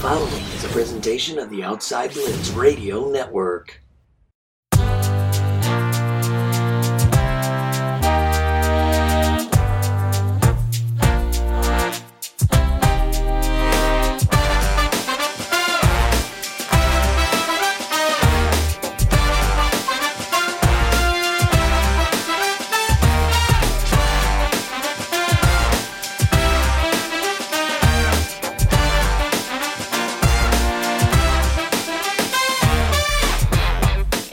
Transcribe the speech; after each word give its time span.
following 0.00 0.42
is 0.54 0.64
a 0.64 0.68
presentation 0.68 1.38
of 1.38 1.50
the 1.50 1.62
Outside 1.62 2.16
Lens 2.16 2.52
Radio 2.52 3.10
Network. 3.10 3.82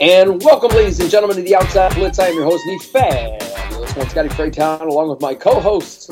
And 0.08 0.42
welcome, 0.42 0.74
ladies 0.74 0.98
and 1.00 1.10
gentlemen, 1.10 1.36
to 1.36 1.42
the 1.42 1.54
Outside 1.54 1.94
Blitz. 1.94 2.18
I 2.18 2.28
am 2.28 2.34
your 2.34 2.44
host, 2.44 2.64
Neef 2.66 2.82
Fab. 2.84 3.40
This 3.40 3.94
one's 3.94 4.10
Scotty 4.10 4.30
Freytown, 4.30 4.80
along 4.80 5.10
with 5.10 5.20
my 5.20 5.34
co-host, 5.34 6.08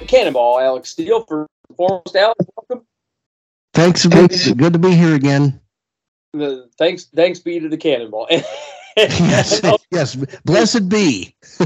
the 0.00 0.04
Cannonball, 0.04 0.58
Alex 0.58 0.90
Steele. 0.90 1.24
For 1.26 1.46
foremost, 1.76 2.16
Alex, 2.16 2.44
welcome. 2.56 2.84
Thanks, 3.72 4.04
it's 4.04 4.50
good 4.54 4.72
to 4.72 4.80
be 4.80 4.96
here 4.96 5.14
again. 5.14 5.60
The, 6.32 6.68
thanks, 6.76 7.04
thanks 7.14 7.38
be 7.38 7.60
to 7.60 7.68
the 7.68 7.76
Cannonball. 7.76 8.26
yes, 8.96 9.62
yes, 9.92 10.16
blessed 10.44 10.88
be. 10.88 11.36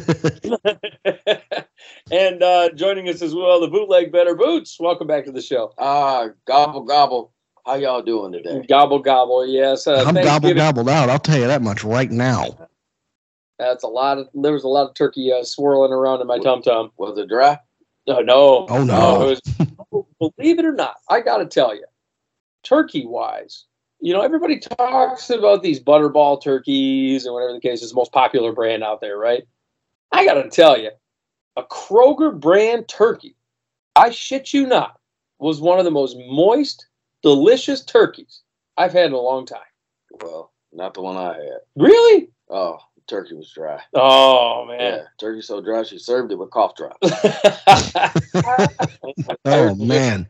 and 2.12 2.42
uh, 2.42 2.68
joining 2.74 3.08
us 3.08 3.22
as 3.22 3.34
well, 3.34 3.62
the 3.62 3.68
Bootleg 3.68 4.12
Bettor 4.12 4.34
boots. 4.34 4.78
Welcome 4.78 5.06
back 5.06 5.24
to 5.24 5.32
the 5.32 5.40
show. 5.40 5.72
Ah, 5.78 6.28
gobble 6.46 6.82
gobble. 6.82 7.33
How 7.66 7.76
y'all 7.76 8.02
doing 8.02 8.32
today? 8.32 8.62
Gobble 8.68 8.98
gobble. 8.98 9.46
Yes, 9.46 9.86
uh, 9.86 10.04
I'm 10.06 10.14
gobble 10.14 10.22
Thanksgiving- 10.22 10.56
gobbled 10.56 10.88
out. 10.88 11.08
I'll 11.08 11.18
tell 11.18 11.38
you 11.38 11.46
that 11.46 11.62
much 11.62 11.82
right 11.82 12.10
now. 12.10 12.58
That's 13.58 13.84
a 13.84 13.88
lot 13.88 14.18
of. 14.18 14.28
There 14.34 14.52
was 14.52 14.64
a 14.64 14.68
lot 14.68 14.88
of 14.88 14.94
turkey 14.94 15.32
uh, 15.32 15.44
swirling 15.44 15.92
around 15.92 16.20
in 16.20 16.26
my 16.26 16.38
tum 16.38 16.60
tum. 16.60 16.92
Was 16.98 17.16
it 17.16 17.28
dry? 17.28 17.58
No, 18.06 18.20
no. 18.20 18.66
Oh, 18.68 18.84
no. 18.84 19.30
it 19.30 19.40
was, 19.90 20.04
believe 20.36 20.58
it 20.58 20.66
or 20.66 20.74
not, 20.74 20.96
I 21.08 21.20
got 21.20 21.38
to 21.38 21.46
tell 21.46 21.74
you, 21.74 21.86
turkey 22.62 23.06
wise, 23.06 23.64
you 24.00 24.12
know, 24.12 24.20
everybody 24.20 24.58
talks 24.58 25.30
about 25.30 25.62
these 25.62 25.80
butterball 25.80 26.42
turkeys 26.42 27.24
and 27.24 27.32
whatever 27.32 27.54
the 27.54 27.60
case 27.60 27.80
is, 27.82 27.90
the 27.90 27.96
most 27.96 28.12
popular 28.12 28.52
brand 28.52 28.82
out 28.84 29.00
there, 29.00 29.16
right? 29.16 29.44
I 30.12 30.26
got 30.26 30.34
to 30.34 30.50
tell 30.50 30.78
you, 30.78 30.90
a 31.56 31.62
Kroger 31.62 32.38
brand 32.38 32.88
turkey, 32.88 33.36
I 33.96 34.10
shit 34.10 34.52
you 34.52 34.66
not, 34.66 35.00
was 35.38 35.62
one 35.62 35.78
of 35.78 35.86
the 35.86 35.90
most 35.90 36.18
moist, 36.28 36.86
delicious 37.24 37.84
turkeys 37.84 38.42
I've 38.76 38.92
had 38.92 39.06
in 39.06 39.12
a 39.14 39.18
long 39.20 39.46
time. 39.46 39.58
Well, 40.22 40.52
not 40.72 40.94
the 40.94 41.02
one 41.02 41.16
I 41.16 41.34
had. 41.34 41.58
Really? 41.74 42.28
Oh, 42.50 42.78
turkey 43.08 43.34
was 43.34 43.50
dry. 43.52 43.80
Oh, 43.94 44.66
Yeah, 44.70 44.76
man. 44.76 45.04
turkey 45.18 45.40
so 45.40 45.60
dry 45.60 45.82
she 45.82 45.98
served 45.98 46.30
it 46.30 46.38
with 46.38 46.50
cough 46.50 46.74
drops. 46.76 46.98
Oh 49.46 49.74
man. 49.74 50.28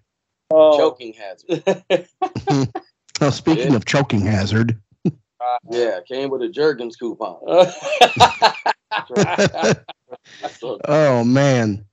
oh. 0.50 0.76
Choking 0.78 1.12
hazard. 1.14 1.62
Oh, 3.20 3.30
speaking 3.30 3.70
Yeah. 3.70 3.76
of 3.76 3.84
choking 3.84 4.20
hazard, 4.22 4.80
Yeah, 5.70 6.00
came 6.06 6.30
with 6.30 6.42
a 6.42 6.48
Jergens 6.48 6.96
coupon. 6.96 7.38
Oh 10.88 11.24
man. 11.24 11.84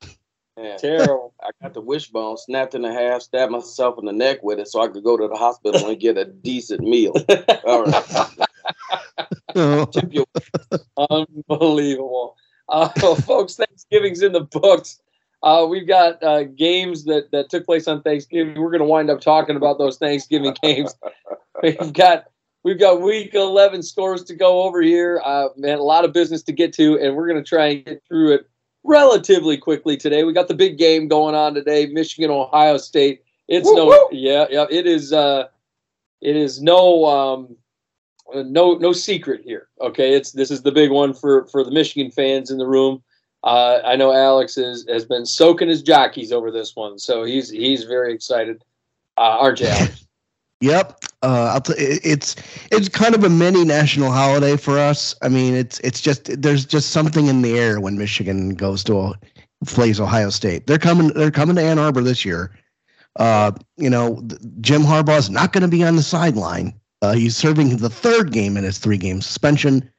Man, 0.61 0.77
Terrible. 0.79 1.33
I 1.41 1.49
got 1.61 1.73
the 1.73 1.81
wishbone 1.81 2.37
snapped 2.37 2.75
in 2.75 2.83
half, 2.83 3.21
stabbed 3.21 3.51
myself 3.51 3.97
in 3.99 4.05
the 4.05 4.13
neck 4.13 4.43
with 4.43 4.59
it 4.59 4.67
so 4.67 4.81
I 4.81 4.87
could 4.87 5.03
go 5.03 5.17
to 5.17 5.27
the 5.27 5.35
hospital 5.35 5.87
and 5.87 5.99
get 5.99 6.17
a 6.17 6.25
decent 6.25 6.81
meal. 6.81 7.13
All 7.65 7.83
right. 7.83 8.29
Tip 9.91 10.13
your 10.13 10.25
Unbelievable. 11.09 12.35
Uh, 12.69 12.89
folks, 13.21 13.55
Thanksgiving's 13.55 14.21
in 14.21 14.31
the 14.31 14.41
books. 14.41 14.99
Uh, 15.43 15.65
we've 15.67 15.87
got 15.87 16.21
uh, 16.23 16.43
games 16.43 17.05
that, 17.05 17.31
that 17.31 17.49
took 17.49 17.65
place 17.65 17.87
on 17.87 18.01
Thanksgiving. 18.03 18.59
We're 18.59 18.69
going 18.69 18.79
to 18.79 18.85
wind 18.85 19.09
up 19.09 19.21
talking 19.21 19.55
about 19.55 19.77
those 19.77 19.97
Thanksgiving 19.97 20.55
games. 20.61 20.95
We've 21.61 21.93
got 21.93 22.25
we've 22.63 22.79
got 22.79 23.01
week 23.01 23.35
eleven 23.35 23.83
scores 23.83 24.23
to 24.23 24.33
go 24.33 24.63
over 24.63 24.81
here. 24.81 25.21
Uh, 25.23 25.49
man, 25.57 25.77
a 25.77 25.83
lot 25.83 26.05
of 26.05 26.13
business 26.13 26.41
to 26.43 26.53
get 26.53 26.73
to, 26.73 26.97
and 26.97 27.15
we're 27.15 27.27
going 27.27 27.43
to 27.43 27.47
try 27.47 27.67
and 27.67 27.85
get 27.85 28.03
through 28.07 28.33
it 28.33 28.49
relatively 28.83 29.57
quickly 29.57 29.97
today. 29.97 30.23
We 30.23 30.33
got 30.33 30.47
the 30.47 30.53
big 30.53 30.77
game 30.77 31.07
going 31.07 31.35
on 31.35 31.53
today, 31.53 31.87
Michigan 31.87 32.31
Ohio 32.31 32.77
State. 32.77 33.23
It's 33.47 33.67
Woo, 33.67 33.75
no 33.75 33.85
woo. 33.87 34.07
yeah 34.11 34.45
yeah 34.49 34.65
it 34.69 34.87
is 34.87 35.11
uh, 35.11 35.47
it 36.21 36.35
is 36.35 36.61
no 36.61 37.05
um, 37.05 37.55
no 38.33 38.75
no 38.75 38.93
secret 38.93 39.41
here. 39.43 39.67
Okay, 39.81 40.13
it's 40.13 40.31
this 40.31 40.51
is 40.51 40.61
the 40.61 40.71
big 40.71 40.91
one 40.91 41.13
for 41.13 41.45
for 41.47 41.63
the 41.63 41.71
Michigan 41.71 42.11
fans 42.11 42.51
in 42.51 42.57
the 42.57 42.67
room. 42.67 43.03
Uh, 43.43 43.79
I 43.83 43.95
know 43.95 44.13
Alex 44.13 44.57
is, 44.57 44.85
has 44.87 45.03
been 45.03 45.25
soaking 45.25 45.67
his 45.67 45.81
jockeys 45.81 46.31
over 46.31 46.51
this 46.51 46.75
one, 46.75 46.99
so 46.99 47.23
he's 47.23 47.49
he's 47.49 47.83
very 47.85 48.13
excited. 48.13 48.63
Uh, 49.17 49.37
aren't 49.39 49.59
you, 49.59 49.67
Alex? 49.67 50.05
Yep. 50.61 51.05
Uh, 51.23 51.51
I'll 51.53 51.61
t- 51.61 51.73
it's 51.73 52.35
it's 52.71 52.87
kind 52.87 53.15
of 53.15 53.23
a 53.23 53.29
mini 53.29 53.65
national 53.65 54.11
holiday 54.11 54.55
for 54.57 54.77
us. 54.77 55.15
I 55.21 55.29
mean, 55.29 55.55
it's 55.55 55.79
it's 55.79 56.01
just 56.01 56.41
there's 56.41 56.65
just 56.65 56.91
something 56.91 57.27
in 57.27 57.41
the 57.41 57.57
air 57.57 57.79
when 57.81 57.97
Michigan 57.97 58.51
goes 58.51 58.83
to 58.85 59.13
plays 59.65 59.99
Ohio 59.99 60.29
State. 60.29 60.67
They're 60.67 60.77
coming. 60.77 61.09
They're 61.09 61.31
coming 61.31 61.55
to 61.55 61.63
Ann 61.63 61.79
Arbor 61.79 62.01
this 62.01 62.23
year. 62.23 62.51
Uh, 63.17 63.51
you 63.77 63.89
know, 63.89 64.25
Jim 64.61 64.83
Harbaugh's 64.83 65.29
not 65.29 65.51
going 65.51 65.63
to 65.63 65.67
be 65.67 65.83
on 65.83 65.95
the 65.95 66.03
sideline. 66.03 66.73
Uh, 67.01 67.13
he's 67.13 67.35
serving 67.35 67.77
the 67.77 67.89
third 67.89 68.31
game 68.31 68.55
in 68.55 68.63
his 68.63 68.77
three-game 68.77 69.21
suspension. 69.21 69.89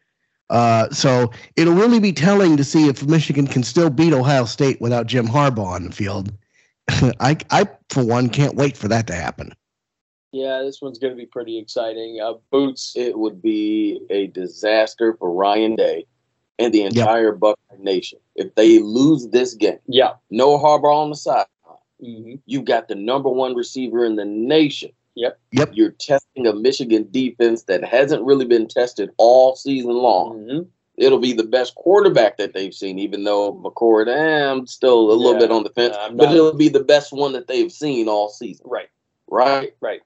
Uh, 0.49 0.89
so 0.91 1.31
it'll 1.56 1.75
really 1.75 1.99
be 1.99 2.12
telling 2.12 2.56
to 2.56 2.65
see 2.65 2.89
if 2.89 3.05
Michigan 3.05 3.47
can 3.47 3.62
still 3.62 3.91
beat 3.91 4.12
Ohio 4.12 4.44
State 4.44 4.81
without 4.81 5.06
Jim 5.06 5.27
Harbaugh 5.27 5.67
on 5.67 5.84
the 5.84 5.93
field. 5.93 6.33
I, 7.21 7.37
I, 7.50 7.69
for 7.91 8.05
one, 8.05 8.29
can't 8.29 8.55
wait 8.55 8.77
for 8.77 8.89
that 8.89 9.06
to 9.09 9.15
happen. 9.15 9.53
Yeah, 10.32 10.62
this 10.62 10.81
one's 10.82 10.98
going 10.98 11.12
to 11.12 11.16
be 11.16 11.26
pretty 11.26 11.59
exciting. 11.59 12.20
Uh, 12.22 12.34
Boots. 12.50 12.94
it 12.97 13.19
would 13.19 13.41
be 13.43 14.00
a 14.10 14.26
disaster 14.28 15.15
for 15.19 15.31
Ryan 15.32 15.76
Day 15.76 16.06
and 16.59 16.72
the 16.72 16.82
entire 16.82 17.32
Buckeye 17.32 17.56
Nation 17.78 18.19
if 18.34 18.54
they 18.54 18.78
lose 18.78 19.28
this 19.28 19.54
game. 19.54 19.78
Yeah. 19.87 20.15
No 20.31 20.59
Harbaugh 20.59 20.94
on 21.04 21.10
the 21.10 21.16
side. 21.16 21.47
hmm 22.00 22.34
You've 22.47 22.65
got 22.65 22.88
the 22.88 22.94
number 22.94 23.28
one 23.28 23.54
receiver 23.54 24.04
in 24.04 24.16
the 24.16 24.25
nation. 24.25 24.91
Yep. 25.15 25.38
Yep. 25.53 25.70
You're 25.75 25.91
testing 25.91 26.47
a 26.47 26.54
Michigan 26.54 27.06
defense 27.10 27.64
that 27.64 27.84
hasn't 27.84 28.25
really 28.25 28.47
been 28.47 28.66
tested 28.66 29.10
all 29.19 29.54
season 29.56 29.93
long. 29.93 30.47
hmm 30.49 30.59
It'll 30.99 31.19
be 31.19 31.32
the 31.32 31.43
best 31.44 31.75
quarterback 31.75 32.37
that 32.37 32.53
they've 32.53 32.72
seen, 32.75 32.99
even 32.99 33.25
though 33.25 33.54
McCord, 33.54 34.09
eh, 34.09 34.50
I'm 34.50 34.66
still 34.66 35.10
a 35.10 35.12
little 35.12 35.32
Yeah. 35.32 35.38
bit 35.41 35.50
on 35.50 35.62
the 35.64 35.70
fence. 35.70 35.97
I'm 35.99 36.16
but 36.19 36.32
it'll 36.34 36.53
be 36.54 36.69
the 36.69 36.84
best 36.84 37.12
one 37.12 37.32
that 37.32 37.47
they've 37.47 37.72
seen 37.72 38.09
all 38.09 38.28
season, 38.28 38.66
Right. 38.69 38.88
right? 39.28 39.75
Right. 39.81 40.03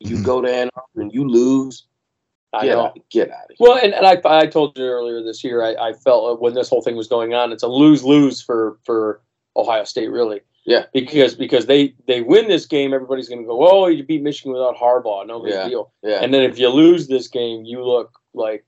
You 0.00 0.16
Mhm. 0.16 0.24
go 0.24 0.40
to 0.42 0.52
Ann 0.52 0.70
Arbor 0.76 1.02
and 1.02 1.12
you 1.12 1.28
lose. 1.28 1.84
I 2.52 2.64
Get 2.66 2.78
out, 2.78 2.98
get 3.10 3.30
out 3.30 3.44
of 3.44 3.48
here. 3.50 3.56
Well, 3.60 3.78
and, 3.82 3.92
and 3.92 4.06
I, 4.06 4.20
I 4.24 4.46
told 4.46 4.78
you 4.78 4.84
earlier 4.84 5.22
this 5.22 5.44
year, 5.44 5.62
I, 5.62 5.74
I 5.88 5.92
felt 5.92 6.40
when 6.40 6.54
this 6.54 6.68
whole 6.70 6.80
thing 6.80 6.96
was 6.96 7.08
going 7.08 7.34
on, 7.34 7.52
it's 7.52 7.62
a 7.62 7.68
lose 7.68 8.02
lose 8.04 8.40
for 8.40 8.78
for 8.84 9.20
Ohio 9.56 9.84
State, 9.84 10.08
really. 10.10 10.40
Yeah. 10.64 10.86
Because 10.92 11.34
because 11.34 11.66
they 11.66 11.94
they 12.06 12.22
win 12.22 12.48
this 12.48 12.66
game, 12.66 12.94
everybody's 12.94 13.28
going 13.28 13.42
to 13.42 13.46
go, 13.46 13.66
oh, 13.68 13.86
you 13.88 14.04
beat 14.04 14.22
Michigan 14.22 14.52
without 14.52 14.76
Harbaugh, 14.76 15.26
no 15.26 15.40
big 15.40 15.52
Yeah. 15.54 15.68
deal. 15.68 15.92
Yeah. 16.02 16.20
And 16.22 16.32
then 16.32 16.42
if 16.42 16.58
you 16.58 16.68
lose 16.68 17.08
this 17.08 17.28
game, 17.28 17.64
you 17.64 17.84
look 17.84 18.18
like 18.32 18.64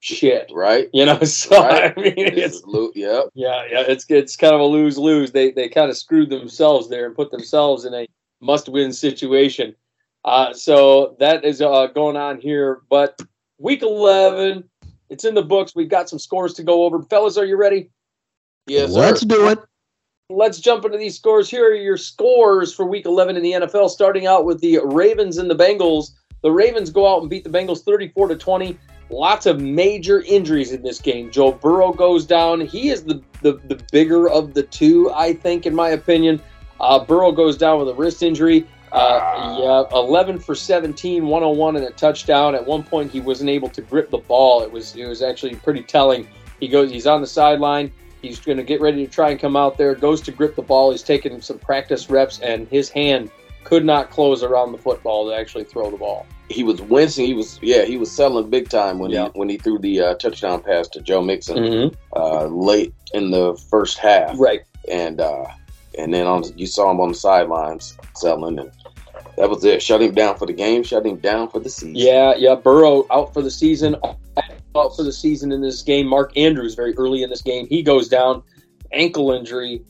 shit. 0.00 0.50
right? 0.52 0.88
You 0.92 1.06
know, 1.06 1.20
so 1.22 1.56
Right. 1.60 1.92
I 1.96 2.00
mean, 2.00 2.14
it's 2.16 2.56
is 2.56 2.64
Lu- 2.66 2.92
yep. 2.94 3.26
yeah, 3.34 3.64
yeah, 3.70 3.84
it's 3.86 4.06
it's 4.08 4.36
kind 4.36 4.54
of 4.54 4.60
a 4.60 4.64
lose 4.64 4.98
lose. 4.98 5.30
They 5.32 5.50
they 5.52 5.68
kind 5.68 5.90
of 5.90 5.96
screwed 5.96 6.30
themselves 6.30 6.88
there 6.88 7.06
and 7.06 7.14
put 7.14 7.30
themselves 7.30 7.84
in 7.84 7.94
a 7.94 8.06
must 8.40 8.68
win 8.68 8.92
situation. 8.92 9.74
Uh, 10.24 10.52
so 10.52 11.16
that 11.18 11.44
is 11.44 11.62
uh, 11.62 11.86
going 11.88 12.16
on 12.16 12.40
here. 12.40 12.82
But 12.90 13.20
week 13.58 13.82
eleven, 13.82 14.68
it's 15.08 15.24
in 15.24 15.34
the 15.34 15.42
books. 15.42 15.74
We've 15.74 15.88
got 15.88 16.08
some 16.08 16.18
scores 16.18 16.54
to 16.54 16.62
go 16.62 16.84
over. 16.84 17.02
Fellas, 17.02 17.36
are 17.36 17.46
you 17.46 17.56
ready? 17.56 17.90
Yes, 18.66 18.90
Let's 18.90 19.20
sir. 19.20 19.26
do 19.26 19.48
it. 19.48 19.58
Let's 20.28 20.60
jump 20.60 20.84
into 20.84 20.96
these 20.98 21.16
scores. 21.16 21.50
Here 21.50 21.68
are 21.68 21.74
your 21.74 21.96
scores 21.96 22.72
for 22.72 22.86
week 22.86 23.04
11 23.04 23.36
in 23.36 23.42
the 23.42 23.52
NFL, 23.52 23.90
starting 23.90 24.26
out 24.26 24.44
with 24.44 24.60
the 24.60 24.78
Ravens 24.84 25.38
and 25.38 25.50
the 25.50 25.56
Bengals. 25.56 26.12
The 26.42 26.52
Ravens 26.52 26.90
go 26.90 27.12
out 27.12 27.20
and 27.20 27.28
beat 27.28 27.42
the 27.42 27.50
Bengals 27.50 27.82
34 27.82 28.28
to 28.28 28.36
20. 28.36 28.78
Lots 29.10 29.46
of 29.46 29.60
major 29.60 30.22
injuries 30.22 30.70
in 30.70 30.82
this 30.82 31.00
game. 31.00 31.32
Joe 31.32 31.50
Burrow 31.50 31.92
goes 31.92 32.26
down. 32.26 32.60
He 32.60 32.90
is 32.90 33.02
the, 33.02 33.20
the, 33.42 33.54
the 33.66 33.82
bigger 33.90 34.30
of 34.30 34.54
the 34.54 34.62
two, 34.62 35.10
I 35.12 35.32
think, 35.34 35.66
in 35.66 35.74
my 35.74 35.90
opinion. 35.90 36.40
Uh, 36.78 37.04
Burrow 37.04 37.32
goes 37.32 37.56
down 37.56 37.80
with 37.80 37.88
a 37.88 37.94
wrist 37.94 38.22
injury. 38.22 38.68
Uh, 38.92 39.56
yeah, 39.60 39.98
11 39.98 40.38
for 40.38 40.54
17, 40.54 41.26
101 41.26 41.76
and 41.76 41.84
a 41.84 41.90
touchdown. 41.90 42.54
At 42.54 42.66
one 42.66 42.82
point, 42.82 43.10
he 43.10 43.20
wasn't 43.20 43.50
able 43.50 43.68
to 43.70 43.82
grip 43.82 44.10
the 44.10 44.18
ball. 44.18 44.62
It 44.62 44.70
was 44.72 44.96
it 44.96 45.06
was 45.06 45.22
actually 45.22 45.54
pretty 45.56 45.82
telling. 45.82 46.26
He 46.60 46.68
goes, 46.68 46.90
he's 46.90 47.06
on 47.06 47.20
the 47.20 47.26
sideline. 47.26 47.92
He's 48.22 48.38
going 48.38 48.58
to 48.58 48.64
get 48.64 48.80
ready 48.82 49.06
to 49.06 49.10
try 49.10 49.30
and 49.30 49.40
come 49.40 49.56
out 49.56 49.78
there. 49.78 49.94
Goes 49.94 50.20
to 50.22 50.32
grip 50.32 50.54
the 50.56 50.62
ball. 50.62 50.90
He's 50.90 51.02
taking 51.02 51.40
some 51.40 51.58
practice 51.58 52.10
reps, 52.10 52.38
and 52.40 52.68
his 52.68 52.90
hand 52.90 53.30
could 53.64 53.84
not 53.84 54.10
close 54.10 54.42
around 54.42 54.72
the 54.72 54.78
football 54.78 55.28
to 55.28 55.34
actually 55.36 55.64
throw 55.64 55.90
the 55.90 55.96
ball. 55.96 56.26
He 56.50 56.64
was 56.64 56.82
wincing. 56.82 57.26
He 57.26 57.34
was 57.34 57.58
yeah. 57.62 57.84
He 57.84 57.96
was 57.96 58.10
selling 58.10 58.50
big 58.50 58.68
time 58.68 58.98
when 58.98 59.10
Yeah. 59.10 59.26
he 59.32 59.38
when 59.38 59.48
he 59.48 59.56
threw 59.56 59.78
the 59.78 60.00
uh, 60.00 60.14
touchdown 60.16 60.62
pass 60.62 60.88
to 60.88 61.00
Joe 61.00 61.22
Mixon 61.22 61.56
Mm-hmm. 61.58 61.96
uh, 62.14 62.44
late 62.46 62.92
in 63.14 63.30
the 63.30 63.54
first 63.70 63.98
half. 63.98 64.38
Right. 64.38 64.62
and 64.90 65.20
uh, 65.20 65.44
and 65.98 66.12
then 66.12 66.26
on 66.26 66.42
you 66.56 66.66
saw 66.66 66.90
him 66.90 67.00
on 67.00 67.10
the 67.10 67.14
sidelines 67.14 67.96
selling, 68.16 68.58
and 68.58 68.70
that 69.36 69.48
was 69.48 69.64
it. 69.64 69.82
Shut 69.82 70.02
him 70.02 70.14
down 70.14 70.36
for 70.36 70.46
the 70.46 70.52
game. 70.52 70.82
Shut 70.82 71.04
him 71.06 71.16
down 71.16 71.48
for 71.48 71.58
the 71.60 71.68
season. 71.70 71.94
Yeah, 71.94 72.34
yeah. 72.36 72.54
Burrow 72.54 73.06
out 73.10 73.32
for 73.32 73.42
the 73.42 73.50
season. 73.50 73.96
Out 74.76 74.94
for 74.96 75.02
the 75.02 75.12
season 75.12 75.50
in 75.52 75.60
this 75.60 75.82
game. 75.82 76.06
Mark 76.06 76.36
Andrews 76.36 76.74
very 76.74 76.94
early 76.96 77.22
in 77.22 77.30
this 77.30 77.42
game. 77.42 77.66
He 77.68 77.82
goes 77.82 78.08
down, 78.08 78.42
ankle 78.92 79.32
injury. 79.32 79.82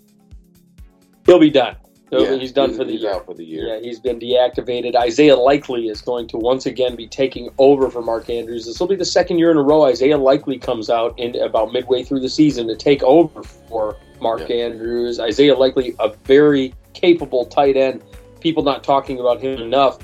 He'll 1.27 1.39
be 1.39 1.51
done. 1.51 1.77
He'll- 2.11 2.23
Yeah, 2.25 2.37
he's 2.37 2.51
done 2.51 2.73
for 2.75 2.83
the 2.85 2.93
he's 2.93 3.03
year. 3.03 3.21
for 3.21 3.35
the 3.35 3.45
year. 3.45 3.67
Yeah, 3.69 3.81
he's 3.81 4.01
been 4.01 4.19
deactivated. 4.19 4.97
Isaiah 4.97 5.37
Likely 5.37 5.87
is 5.89 6.01
going 6.01 6.27
to 6.29 6.39
once 6.39 6.67
again 6.67 6.97
be 6.97 7.07
taking 7.07 7.51
over 7.59 7.89
for 7.91 8.03
Mark 8.03 8.29
Andrews. 8.31 8.67
This 8.67 8.81
will 8.81 8.89
be 8.89 8.97
the 8.97 9.05
second 9.05 9.39
year 9.39 9.51
in 9.53 9.57
a 9.57 9.63
row 9.63 9.85
Isaiah 9.85 10.19
Likely 10.19 10.59
comes 10.59 10.91
out 10.91 11.17
in 11.19 11.37
about 11.37 11.73
midway 11.73 12.03
through 12.03 12.21
the 12.21 12.29
season 12.29 12.67
to 12.69 12.75
take 12.75 13.03
over 13.05 13.43
for 13.45 13.97
Mark 14.21 14.49
Yeah. 14.49 14.57
Andrews. 14.65 15.21
Isaiah 15.21 15.55
Likely, 15.55 15.95
a 16.01 16.09
very 16.25 16.75
capable 16.95 17.45
tight 17.45 17.77
end. 17.77 18.03
People 18.41 18.63
not 18.63 18.83
talking 18.83 19.21
about 19.21 19.41
him 19.41 19.61
enough. 19.61 19.99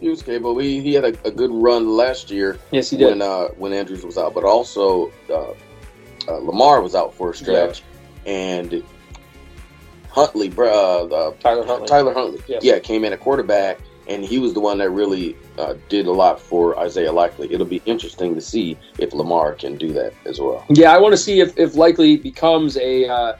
He 0.00 0.08
was 0.08 0.22
capable. 0.22 0.58
He, 0.58 0.80
he 0.80 0.92
had 0.94 1.04
a, 1.04 1.26
a 1.26 1.30
good 1.30 1.50
run 1.50 1.88
last 1.88 2.30
year 2.30 2.58
Yes, 2.70 2.90
he 2.90 2.96
did. 2.96 3.06
when 3.06 3.22
uh, 3.22 3.48
when 3.56 3.72
Andrews 3.72 4.04
was 4.04 4.18
out, 4.18 4.34
but 4.34 4.44
also 4.44 5.10
uh, 5.30 5.52
uh, 6.28 6.36
Lamar 6.38 6.80
was 6.82 6.94
out 6.94 7.14
for 7.14 7.30
a 7.30 7.34
stretch, 7.34 7.82
and 8.26 8.82
Huntley, 10.10 10.52
uh, 10.56 10.62
uh, 10.62 11.32
Tyler 11.40 11.66
Huntley. 11.66 11.88
Tyler 11.88 12.14
Huntley, 12.14 12.40
Yes. 12.46 12.62
yeah, 12.64 12.78
came 12.78 13.04
in 13.04 13.12
at 13.12 13.20
quarterback, 13.20 13.78
and 14.08 14.24
he 14.24 14.38
was 14.38 14.54
the 14.54 14.60
one 14.60 14.78
that 14.78 14.90
really 14.90 15.36
uh, 15.58 15.74
did 15.88 16.06
a 16.06 16.12
lot 16.12 16.40
for 16.40 16.78
Isaiah 16.78 17.12
Likely. 17.12 17.52
It'll 17.52 17.66
be 17.66 17.82
interesting 17.86 18.34
to 18.34 18.40
see 18.40 18.76
if 18.98 19.12
Lamar 19.12 19.54
can 19.54 19.76
do 19.76 19.92
that 19.92 20.12
as 20.24 20.40
well. 20.40 20.64
Yeah, 20.70 20.92
I 20.94 20.98
want 20.98 21.12
to 21.12 21.18
see 21.18 21.40
if, 21.40 21.56
if 21.58 21.74
likely 21.74 22.16
becomes 22.16 22.76
a, 22.78 23.06
uh, 23.08 23.36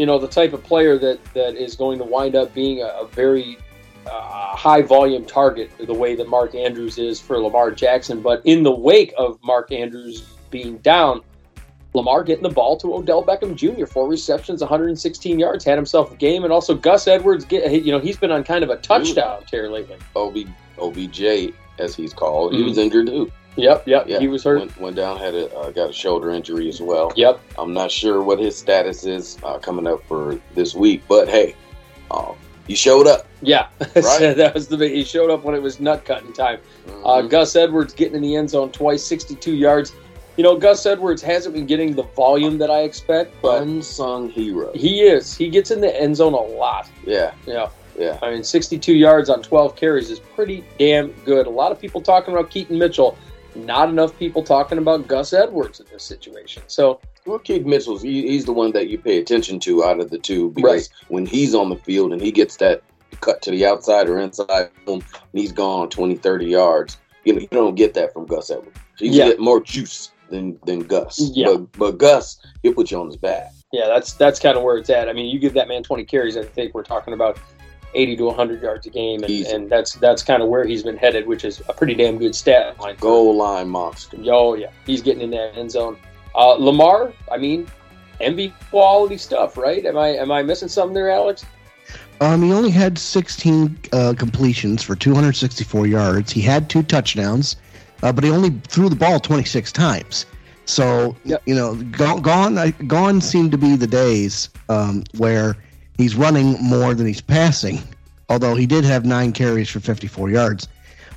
you 0.00 0.06
know, 0.06 0.18
the 0.18 0.26
type 0.26 0.54
of 0.54 0.64
player 0.64 0.96
that, 0.96 1.22
that 1.34 1.56
is 1.56 1.76
going 1.76 1.98
to 1.98 2.04
wind 2.04 2.34
up 2.34 2.54
being 2.54 2.80
a, 2.80 2.86
a 2.86 3.06
very 3.08 3.58
uh, 4.06 4.56
high 4.56 4.80
volume 4.80 5.26
target 5.26 5.70
the 5.78 5.92
way 5.92 6.14
that 6.14 6.26
Mark 6.26 6.54
Andrews 6.54 6.96
is 6.96 7.20
for 7.20 7.38
Lamar 7.38 7.70
Jackson. 7.70 8.22
But 8.22 8.40
in 8.46 8.62
the 8.62 8.74
wake 8.74 9.12
of 9.18 9.38
Mark 9.44 9.70
Andrews 9.72 10.22
being 10.50 10.78
down, 10.78 11.20
Lamar 11.92 12.24
getting 12.24 12.44
the 12.44 12.48
ball 12.48 12.78
to 12.78 12.94
Odell 12.94 13.22
Beckham 13.22 13.54
Jr. 13.54 13.84
Four 13.84 14.08
receptions, 14.08 14.62
116 14.62 15.38
yards, 15.38 15.66
had 15.66 15.76
himself 15.76 16.10
a 16.12 16.16
game, 16.16 16.44
and 16.44 16.52
also 16.52 16.74
Gus 16.74 17.06
Edwards. 17.06 17.44
Get 17.44 17.70
you 17.84 17.92
know 17.92 17.98
he's 17.98 18.16
been 18.16 18.30
on 18.30 18.42
kind 18.42 18.64
of 18.64 18.70
a 18.70 18.76
touchdown 18.78 19.42
tear 19.44 19.68
lately. 19.68 19.98
OB, 20.16 20.46
OBJ, 20.78 21.52
as 21.78 21.94
he's 21.94 22.14
called, 22.14 22.54
he 22.54 22.62
Mhm. 22.62 22.68
was 22.68 22.78
injured 22.78 23.08
too. 23.08 23.30
Yep, 23.60 23.86
yep, 23.88 24.04
Yeah, 24.08 24.18
he 24.18 24.28
was 24.28 24.44
hurt. 24.44 24.58
Went, 24.58 24.80
went 24.80 24.96
down, 24.96 25.18
had 25.18 25.34
a 25.34 25.54
uh, 25.56 25.70
got 25.70 25.90
a 25.90 25.92
shoulder 25.92 26.30
injury 26.30 26.68
as 26.68 26.80
well. 26.80 27.12
Yep, 27.16 27.40
I'm 27.58 27.72
not 27.72 27.90
sure 27.90 28.22
what 28.22 28.38
his 28.38 28.56
status 28.56 29.04
is 29.04 29.38
uh, 29.42 29.58
coming 29.58 29.86
up 29.86 30.02
for 30.06 30.38
this 30.54 30.74
week, 30.74 31.02
but 31.08 31.28
hey, 31.28 31.54
uh, 32.10 32.32
he 32.66 32.74
showed 32.74 33.06
up. 33.06 33.26
yeah, 33.42 33.66
Right. 33.96 34.34
that 34.36 34.52
was 34.54 34.68
the 34.68 34.76
big. 34.76 34.92
He 34.92 35.02
showed 35.04 35.30
up 35.30 35.44
when 35.44 35.54
it 35.54 35.62
was 35.62 35.80
nut 35.80 36.04
cutting 36.04 36.32
time. 36.32 36.58
Uh, 37.04 37.22
Mhm. 37.22 37.30
Gus 37.30 37.56
Edwards 37.56 37.92
getting 37.94 38.16
in 38.16 38.22
the 38.22 38.36
end 38.36 38.50
zone 38.50 38.70
twice, 38.70 39.02
62 39.02 39.54
yards. 39.54 39.92
You 40.36 40.44
know, 40.44 40.56
Gus 40.56 40.86
Edwards 40.86 41.20
hasn't 41.22 41.54
been 41.54 41.66
getting 41.66 41.94
the 41.94 42.04
volume 42.14 42.56
that 42.58 42.70
I 42.70 42.82
expect, 42.82 43.34
but 43.42 43.62
Unsung 43.62 44.30
hero. 44.30 44.70
he 44.72 45.00
is. 45.02 45.36
He 45.36 45.48
gets 45.50 45.70
in 45.70 45.80
the 45.80 46.00
end 46.00 46.16
zone 46.16 46.32
a 46.32 46.40
lot. 46.40 46.88
Yeah, 47.04 47.32
Yeah. 47.46 47.68
yeah. 47.98 48.18
I 48.22 48.30
mean, 48.30 48.44
62 48.44 48.94
yards 48.94 49.28
on 49.28 49.42
12 49.42 49.74
carries 49.76 50.08
is 50.08 50.20
pretty 50.20 50.64
damn 50.78 51.08
good. 51.26 51.46
A 51.46 51.50
lot 51.50 51.72
of 51.72 51.80
people 51.80 52.00
talking 52.00 52.32
about 52.32 52.48
Keaton 52.50 52.78
Mitchell. 52.78 53.18
Not 53.54 53.88
enough 53.88 54.16
people 54.18 54.42
talking 54.42 54.78
about 54.78 55.06
Gus 55.08 55.32
Edwards 55.32 55.80
in 55.80 55.86
this 55.92 56.02
situation. 56.04 56.62
So, 56.66 57.00
Well, 57.26 57.38
Keith 57.38 57.66
Mitchell's 57.66 58.02
he, 58.02 58.28
he's 58.28 58.44
the 58.44 58.52
one 58.52 58.72
that 58.72 58.88
you 58.88 58.98
pay 58.98 59.18
attention 59.18 59.58
to 59.60 59.84
out 59.84 60.00
of 60.00 60.10
the 60.10 60.18
two 60.18 60.50
because 60.52 60.64
Right. 60.88 60.88
when 61.08 61.26
he's 61.26 61.54
on 61.54 61.68
the 61.68 61.76
field 61.76 62.12
and 62.12 62.20
he 62.22 62.30
gets 62.32 62.56
that 62.56 62.82
cut 63.20 63.42
to 63.42 63.50
the 63.50 63.66
outside 63.66 64.08
or 64.08 64.18
inside 64.18 64.70
he's 65.32 65.52
gone 65.52 65.88
20, 65.88 66.14
30 66.16 66.46
yards. 66.46 66.96
You 67.24 67.34
know, 67.34 67.40
you 67.40 67.48
don't 67.50 67.74
get 67.74 67.92
that 67.94 68.12
from 68.12 68.26
Gus 68.26 68.50
Edwards. 68.50 68.78
You 68.98 69.10
Yeah. 69.10 69.28
get 69.28 69.40
more 69.40 69.60
juice 69.60 70.12
than 70.30 70.58
than 70.64 70.80
Gus. 70.80 71.30
Yeah. 71.34 71.48
But, 71.48 71.72
but 71.78 71.98
Gus, 71.98 72.38
he'll 72.62 72.72
put 72.74 72.90
you 72.90 72.98
on 73.00 73.06
his 73.08 73.16
back. 73.16 73.50
yeah, 73.72 73.88
that's 73.88 74.12
that's 74.14 74.38
kind 74.40 74.56
of 74.56 74.62
where 74.62 74.76
it's 74.78 74.90
at. 74.90 75.08
I 75.08 75.12
mean, 75.12 75.26
you 75.26 75.38
give 75.38 75.52
that 75.54 75.68
man 75.68 75.82
20 75.82 76.04
carries, 76.04 76.36
I 76.36 76.44
think 76.44 76.72
we're 76.74 76.82
talking 76.84 77.12
about 77.14 77.38
80 77.94 78.16
to 78.16 78.24
100 78.26 78.62
yards 78.62 78.86
a 78.86 78.90
game, 78.90 79.22
and, 79.24 79.32
and 79.46 79.70
that's 79.70 79.94
that's 79.94 80.22
kind 80.22 80.42
of 80.42 80.48
where 80.48 80.64
he's 80.64 80.82
been 80.82 80.96
headed, 80.96 81.26
which 81.26 81.44
is 81.44 81.62
a 81.68 81.72
pretty 81.72 81.94
damn 81.94 82.18
good 82.18 82.34
stat 82.34 82.78
line. 82.80 82.96
Goal 83.00 83.36
line 83.36 83.68
monster. 83.68 84.16
Oh 84.26 84.54
yeah, 84.54 84.70
he's 84.86 85.02
getting 85.02 85.22
in 85.22 85.30
that 85.30 85.56
end 85.56 85.70
zone. 85.70 85.96
Uh, 86.34 86.52
Lamar, 86.52 87.12
I 87.30 87.36
mean, 87.38 87.66
MVP 88.20 88.52
quality 88.70 89.16
stuff, 89.16 89.56
right? 89.56 89.84
Am 89.84 89.96
I 89.96 90.08
am 90.08 90.30
I 90.30 90.42
missing 90.42 90.68
something 90.68 90.94
there, 90.94 91.10
Alex? 91.10 91.44
Um, 92.20 92.42
he 92.42 92.52
only 92.52 92.70
had 92.70 92.98
16 92.98 93.78
uh, 93.92 94.14
completions 94.16 94.82
for 94.82 94.94
264 94.94 95.86
yards. 95.86 96.30
He 96.30 96.42
had 96.42 96.68
two 96.68 96.82
touchdowns, 96.82 97.56
uh, 98.02 98.12
but 98.12 98.24
he 98.24 98.30
only 98.30 98.50
threw 98.68 98.90
the 98.90 98.96
ball 98.96 99.18
26 99.18 99.72
times. 99.72 100.26
So 100.66 101.16
Yep. 101.24 101.42
you 101.46 101.54
know, 101.54 101.74
gone 101.76 102.20
gone, 102.20 102.74
gone 102.86 103.20
seem 103.20 103.50
to 103.50 103.58
be 103.58 103.74
the 103.74 103.86
days 103.86 104.50
um, 104.68 105.02
where 105.16 105.56
he's 106.00 106.16
running 106.16 106.52
more 106.62 106.94
than 106.94 107.06
he's 107.06 107.20
passing. 107.20 107.82
Although 108.28 108.54
he 108.54 108.66
did 108.66 108.84
have 108.84 109.04
nine 109.04 109.32
carries 109.32 109.68
for 109.68 109.80
54 109.80 110.30
yards. 110.30 110.68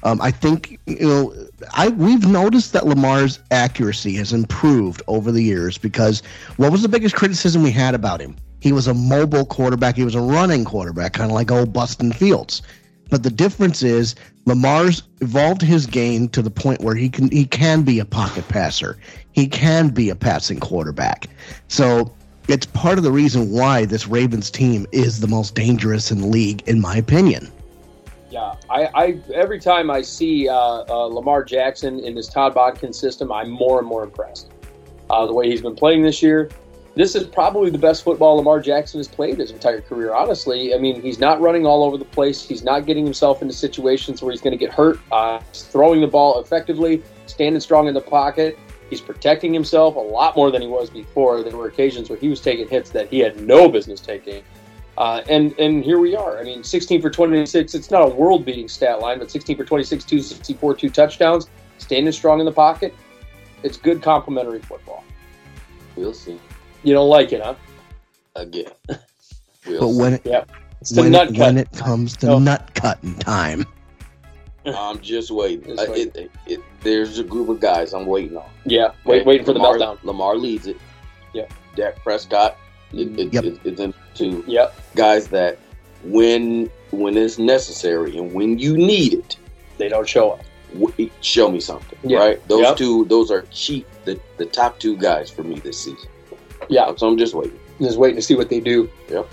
Um, 0.03 0.19
I 0.21 0.31
think 0.31 0.80
you 0.85 1.07
know, 1.07 1.33
I 1.74 1.89
we've 1.89 2.27
noticed 2.27 2.74
that 2.74 2.85
Lamar's 2.85 3.39
accuracy 3.51 4.15
has 4.15 4.33
improved 4.33 5.01
over 5.07 5.31
the 5.31 5.41
years 5.41 5.77
because 5.77 6.21
what 6.57 6.71
was 6.71 6.81
the 6.81 6.89
biggest 6.89 7.15
criticism 7.15 7.63
we 7.63 7.71
had 7.71 7.95
about 7.95 8.19
him? 8.19 8.35
He 8.59 8.74
was 8.74 8.88
a 8.88 8.94
mobile 8.94 9.45
quarterback. 9.45 9.95
He 9.95 10.03
was 10.03 10.15
a 10.15 10.21
running 10.21 10.65
quarterback, 10.65 11.13
kind 11.13 11.29
of 11.29 11.36
like 11.36 11.51
old 11.51 11.74
Justin 11.74 12.12
Fields. 12.12 12.62
But 13.09 13.24
the 13.24 13.29
difference 13.29 13.83
is 13.83 14.15
Lamar's 14.45 15.03
evolved 15.21 15.62
his 15.62 15.86
game 15.86 16.27
to 16.29 16.41
the 16.41 16.50
point 16.50 16.81
where 16.81 16.95
he 16.95 17.09
can 17.09 17.29
he 17.31 17.45
can 17.45 17.83
be 17.83 18.00
a 18.00 18.06
pocket 18.06 18.47
passer. 18.50 18.97
He 19.31 19.47
can 19.47 19.89
be 19.89 20.09
a 20.09 20.15
passing 20.15 20.59
quarterback. 20.59 21.27
So 21.68 22.13
it's 22.47 22.65
part 22.65 22.97
of 22.97 23.03
the 23.03 23.11
reason 23.11 23.51
why 23.51 23.85
this 23.85 24.07
Ravens 24.07 24.51
team 24.51 24.85
is 24.91 25.19
the 25.19 25.27
most 25.27 25.55
dangerous 25.55 26.11
in 26.11 26.19
the 26.19 26.27
league, 26.27 26.67
in 26.67 26.81
my 26.81 26.97
opinion. 26.97 27.51
Yeah, 28.29 28.55
I, 28.69 28.89
I 28.95 29.19
every 29.33 29.59
time 29.59 29.91
I 29.91 30.01
see 30.01 30.50
uh, 30.50 30.55
uh, 30.55 31.05
Lamar 31.05 31.43
Jackson 31.43 32.00
in 32.00 32.15
this 32.15 32.27
Todd 32.27 32.55
Monken 32.55 32.93
system, 32.93 33.31
I'm 33.31 33.50
more 33.50 33.79
and 33.79 33.88
more 33.88 34.03
impressed. 34.03 34.51
Uh, 35.09 35.25
the 35.25 35.33
way 35.33 35.50
he's 35.50 35.62
been 35.62 35.75
playing 35.75 36.01
this 36.01 36.21
year, 36.21 36.50
this 36.95 37.15
is 37.15 37.25
probably 37.25 37.69
the 37.69 37.77
best 37.77 38.03
football 38.03 38.35
Lamar 38.38 38.59
Jackson 38.59 39.00
has 39.00 39.07
played 39.07 39.38
his 39.38 39.51
entire 39.51 39.81
career. 39.81 40.13
Honestly, 40.13 40.73
I 40.73 40.77
mean, 40.77 41.01
he's 41.01 41.19
not 41.19 41.41
running 41.41 41.65
all 41.65 41.83
over 41.83 41.97
the 41.97 42.05
place. 42.05 42.43
He's 42.43 42.63
not 42.63 42.85
getting 42.85 43.03
himself 43.03 43.41
into 43.41 43.53
situations 43.53 44.21
where 44.21 44.31
he's 44.31 44.41
going 44.41 44.57
to 44.57 44.57
get 44.57 44.73
hurt. 44.73 45.00
Uh, 45.12 45.39
throwing 45.53 46.01
the 46.01 46.07
ball 46.07 46.39
effectively, 46.39 47.03
standing 47.25 47.62
strong 47.62 47.88
in 47.88 47.93
the 47.93 48.01
pocket. 48.01 48.57
He's 48.93 49.01
protecting 49.01 49.51
himself 49.55 49.95
a 49.95 50.00
lot 50.00 50.35
more 50.35 50.51
than 50.51 50.62
he 50.62 50.67
was 50.67 50.91
before. 50.91 51.41
There 51.41 51.57
were 51.57 51.65
occasions 51.65 52.12
where 52.12 52.19
he 52.19 52.29
was 52.29 52.39
taking 52.39 52.67
hits 52.67 52.91
that 52.91 53.09
he 53.09 53.17
had 53.17 53.41
no 53.41 53.67
business 53.67 54.00
taking. 54.00 54.43
Uh, 55.00 55.23
and 55.27 55.51
and 55.57 55.83
here 55.83 55.97
we 55.97 56.15
are. 56.15 56.38
I 56.39 56.43
mean, 56.43 56.63
16 56.63 57.01
for 57.01 57.09
26. 57.09 57.73
It's 57.73 57.89
not 57.89 58.03
a 58.03 58.07
world-beating 58.13 58.67
stat 58.67 59.00
line, 59.00 59.17
but 59.17 59.31
16 59.31 59.57
for 59.57 59.65
26, 59.65 60.03
264, 60.05 60.75
two 60.75 60.89
touchdowns, 60.91 61.50
standing 61.79 62.12
strong 62.12 62.39
in 62.39 62.45
the 62.45 62.51
pocket. 62.51 62.93
It's 63.63 63.77
good 63.77 64.03
complementary 64.03 64.59
football. 64.59 65.03
We'll 65.95 66.13
see 66.13 66.39
You 66.83 66.93
don't 66.93 67.09
like 67.09 67.33
it, 67.33 67.41
huh? 67.41 67.55
again. 68.35 68.73
We'll 69.65 69.79
But 69.79 69.88
see. 69.88 70.00
when 70.01 70.13
it 70.13 70.47
It's 70.81 70.91
when 70.95 71.12
nut 71.13 71.29
it, 71.31 71.38
when 71.39 71.57
it 71.57 71.71
comes 71.71 72.15
to 72.17 72.33
Oh. 72.33 72.38
nut 72.38 72.69
cutting 72.75 73.15
time, 73.15 73.65
I'm 74.77 75.00
just 75.00 75.32
waiting. 75.32 75.75
Just 75.75 75.89
Uh, 75.89 75.93
it, 75.93 76.15
it, 76.15 76.32
it, 76.48 76.60
there's 76.82 77.20
a 77.20 77.24
group 77.24 77.50
of 77.50 77.60
guys 77.60 77.93
I'm 77.93 78.05
waiting 78.05 78.38
on. 78.38 78.50
yeah, 78.65 78.91
wait, 79.05 79.25
waiting 79.25 79.46
for 79.46 79.53
the 79.53 79.60
Lamar, 79.60 79.77
meltdown. 79.77 80.03
Lamar 80.03 80.36
leads 80.38 80.67
it. 80.67 80.77
Yeah. 81.34 81.46
Dak 81.75 82.01
Prescott 82.03 82.58
it, 82.93 83.20
it, 83.20 83.34
Yep. 83.34 83.43
it- 83.46 83.60
it's 83.63 83.79
into 83.82 84.43
Yep, 84.48 84.75
guys 84.96 85.27
that 85.29 85.58
when 86.03 86.70
when 86.91 87.17
it's 87.17 87.39
necessary 87.39 88.17
and 88.17 88.32
when 88.34 88.60
you 88.60 88.77
need 88.77 89.13
it, 89.13 89.38
they 89.77 89.89
don't 89.89 90.08
show 90.08 90.32
up. 90.32 90.41
w- 90.79 91.10
show 91.22 91.50
me 91.51 91.60
something. 91.60 91.98
Yeah. 92.03 92.20
Right? 92.20 92.48
Those 92.48 92.62
Yep. 92.62 92.77
two, 92.77 93.05
those 93.05 93.32
are 93.32 93.43
cheap. 93.51 93.88
The 94.05 94.20
the 94.38 94.46
top 94.46 94.79
two 94.79 94.96
guys 94.98 95.29
for 95.32 95.43
me 95.43 95.60
this 95.60 95.79
season. 95.79 96.08
Yeah, 96.70 96.93
So 96.96 97.08
I'm 97.08 97.17
just 97.17 97.34
waiting. 97.34 97.60
just 97.82 97.98
waiting 97.98 98.15
to 98.17 98.22
see 98.22 98.36
what 98.36 98.50
they 98.50 98.60
do. 98.60 98.89
Yep. 99.10 99.27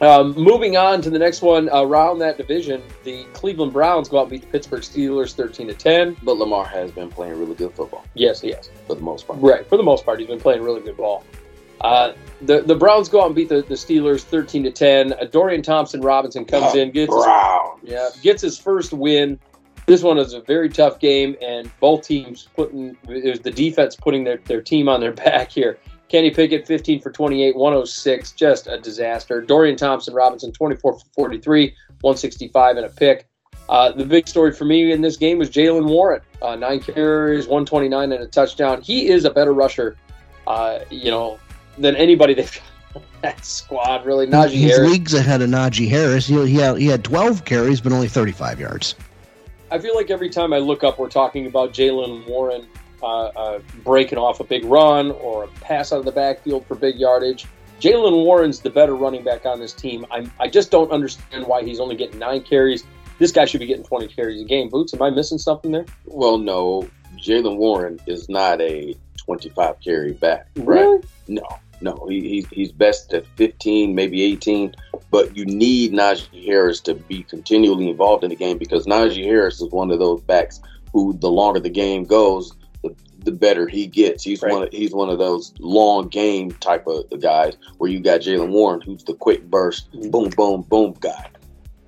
Um, 0.00 0.32
moving 0.34 0.76
on 0.76 1.00
to 1.02 1.10
the 1.10 1.18
next 1.18 1.40
one 1.40 1.70
around 1.70 2.18
that 2.18 2.36
division, 2.36 2.82
the 3.04 3.24
Cleveland 3.32 3.72
Browns 3.72 4.08
go 4.10 4.18
out 4.18 4.22
and 4.22 4.30
beat 4.30 4.42
the 4.42 4.46
Pittsburgh 4.48 4.82
Steelers 4.82 5.32
13 5.34 5.68
to 5.68 5.74
10. 5.74 6.16
But 6.22 6.36
Lamar 6.36 6.66
has 6.66 6.90
been 6.92 7.08
playing 7.10 7.38
really 7.38 7.54
good 7.54 7.72
football 7.72 8.04
Yes, 8.14 8.40
he 8.42 8.50
has. 8.52 8.68
for 8.86 8.94
the 8.94 9.00
most 9.00 9.26
part. 9.26 9.38
right. 9.40 9.66
For 9.66 9.76
the 9.78 9.82
most 9.82 10.04
part, 10.04 10.18
he's 10.20 10.28
been 10.28 10.40
playing 10.40 10.62
really 10.62 10.82
good 10.82 10.96
ball. 10.98 11.24
Uh, 11.80 12.12
the 12.42 12.62
the 12.62 12.74
Browns 12.74 13.08
go 13.10 13.20
out 13.20 13.26
and 13.26 13.34
beat 13.34 13.50
the, 13.50 13.60
the 13.62 13.74
Steelers 13.74 14.22
thirteen 14.22 14.62
to 14.64 14.70
ten. 14.70 15.12
Uh, 15.12 15.24
Dorian 15.30 15.60
Thompson 15.62 16.00
Robinson 16.00 16.44
comes 16.46 16.74
Oh, 16.74 16.78
in, 16.78 16.90
gets 16.90 17.14
his, 17.14 17.24
yeah 17.90 18.08
gets 18.22 18.40
his 18.42 18.58
first 18.58 18.92
win. 18.94 19.38
This 19.84 20.02
one 20.02 20.16
is 20.18 20.32
a 20.32 20.40
very 20.40 20.68
tough 20.70 20.98
game, 20.98 21.36
and 21.42 21.70
both 21.80 22.06
teams 22.06 22.48
putting 22.56 22.96
it 23.08 23.28
was 23.30 23.40
the 23.40 23.50
defense 23.50 23.94
putting 23.94 24.24
their, 24.24 24.38
their 24.46 24.62
team 24.62 24.88
on 24.88 25.00
their 25.00 25.12
back 25.26 25.50
here. 25.52 25.78
Kenny 26.08 26.30
Pickett, 26.30 26.66
15 26.66 27.00
for 27.00 27.10
28, 27.10 27.56
106, 27.56 28.32
just 28.32 28.66
a 28.68 28.78
disaster. 28.78 29.40
Dorian 29.40 29.76
Thompson 29.76 30.14
Robinson, 30.14 30.52
24 30.52 30.98
for 30.98 31.06
43, 31.14 31.74
165, 32.00 32.76
and 32.76 32.86
a 32.86 32.88
pick. 32.88 33.26
Uh, 33.68 33.90
the 33.90 34.04
big 34.04 34.28
story 34.28 34.52
for 34.52 34.64
me 34.64 34.92
in 34.92 35.00
this 35.00 35.16
game 35.16 35.38
was 35.38 35.50
Jaylen 35.50 35.88
Warren, 35.88 36.20
uh, 36.40 36.54
nine 36.54 36.78
carries, 36.78 37.46
129, 37.46 38.12
and 38.12 38.22
a 38.22 38.26
touchdown. 38.28 38.80
He 38.80 39.08
is 39.08 39.24
a 39.24 39.30
better 39.30 39.52
rusher, 39.52 39.96
uh, 40.46 40.80
you 40.90 41.10
know, 41.10 41.40
than 41.76 41.96
anybody 41.96 42.34
they've 42.34 42.60
got 42.94 43.02
that 43.22 43.44
squad. 43.44 44.06
Really, 44.06 44.28
Najee 44.28 44.50
He's 44.50 44.76
Harris. 44.76 44.90
leagues 44.92 45.14
ahead 45.14 45.42
of 45.42 45.50
Najee 45.50 45.88
Harris. 45.88 46.28
He, 46.28 46.46
he, 46.46 46.54
had, 46.54 46.78
he 46.78 46.86
had 46.86 47.02
12 47.02 47.44
carries, 47.44 47.80
but 47.80 47.92
only 47.92 48.08
35 48.08 48.60
yards. 48.60 48.94
I 49.72 49.80
feel 49.80 49.96
like 49.96 50.10
every 50.12 50.30
time 50.30 50.52
I 50.52 50.58
look 50.58 50.84
up, 50.84 51.00
we're 51.00 51.08
talking 51.08 51.46
about 51.46 51.72
Jaylen 51.72 52.24
Warren 52.28 52.68
uh, 53.02 53.26
uh, 53.26 53.58
breaking 53.84 54.18
off 54.18 54.40
a 54.40 54.44
big 54.44 54.64
run 54.64 55.10
or 55.12 55.44
a 55.44 55.48
pass 55.60 55.92
out 55.92 56.00
of 56.00 56.04
the 56.04 56.12
backfield 56.12 56.66
for 56.66 56.74
big 56.74 56.96
yardage. 56.96 57.46
Jaylen 57.80 58.24
Warren's 58.24 58.60
the 58.60 58.70
better 58.70 58.94
running 58.94 59.22
back 59.22 59.44
on 59.44 59.60
this 59.60 59.72
team. 59.72 60.06
I'm, 60.10 60.32
I 60.40 60.48
just 60.48 60.70
don't 60.70 60.90
understand 60.90 61.46
why 61.46 61.62
he's 61.62 61.78
only 61.78 61.94
getting 61.94 62.18
nine 62.18 62.42
carries. 62.42 62.84
This 63.18 63.32
guy 63.32 63.44
should 63.44 63.60
be 63.60 63.66
getting 63.66 63.84
20 63.84 64.08
carries 64.08 64.40
a 64.40 64.44
game. 64.44 64.68
Boots, 64.68 64.94
am 64.94 65.02
I 65.02 65.10
missing 65.10 65.38
something 65.38 65.72
there? 65.72 65.86
Well, 66.06 66.38
no, 66.38 66.88
Jaylen 67.18 67.56
Warren 67.56 67.98
is 68.06 68.28
not 68.28 68.60
a 68.60 68.96
25 69.18 69.80
carry 69.80 70.12
back, 70.12 70.48
right? 70.56 70.80
Really? 70.80 71.02
No, 71.28 71.46
no, 71.80 72.06
he, 72.08 72.20
he's 72.20 72.48
he's 72.48 72.72
best 72.72 73.12
at 73.12 73.26
15, 73.36 73.94
maybe 73.94 74.22
18. 74.22 74.74
But 75.10 75.36
you 75.36 75.44
need 75.44 75.92
Najee 75.92 76.46
Harris 76.46 76.80
to 76.82 76.94
be 76.94 77.22
continually 77.24 77.88
involved 77.88 78.24
in 78.24 78.30
the 78.30 78.36
game 78.36 78.58
because 78.58 78.86
Najee 78.86 79.24
Harris 79.24 79.60
is 79.60 79.70
one 79.70 79.90
of 79.90 79.98
those 79.98 80.20
backs 80.22 80.60
who, 80.92 81.12
the 81.14 81.30
longer 81.30 81.60
the 81.60 81.70
game 81.70 82.04
goes, 82.04 82.55
the, 83.26 83.32
better 83.32 83.66
he 83.68 83.86
gets. 83.86 84.24
He's 84.24 84.42
Right. 84.42 84.52
one 84.52 84.62
of, 84.62 84.68
he's 84.72 84.92
one 84.92 85.10
of 85.10 85.18
those 85.18 85.52
long 85.58 86.08
game 86.08 86.50
type 86.52 86.86
of 86.86 87.04
guys 87.20 87.56
where 87.78 87.90
you 87.90 88.00
got 88.00 88.20
Jaylen 88.20 88.50
Warren, 88.50 88.80
who's 88.80 89.04
the 89.04 89.14
quick 89.14 89.50
burst, 89.50 89.92
Mhm. 89.92 90.10
boom, 90.10 90.30
boom, 90.30 90.62
boom 90.62 90.94
guy, 91.00 91.28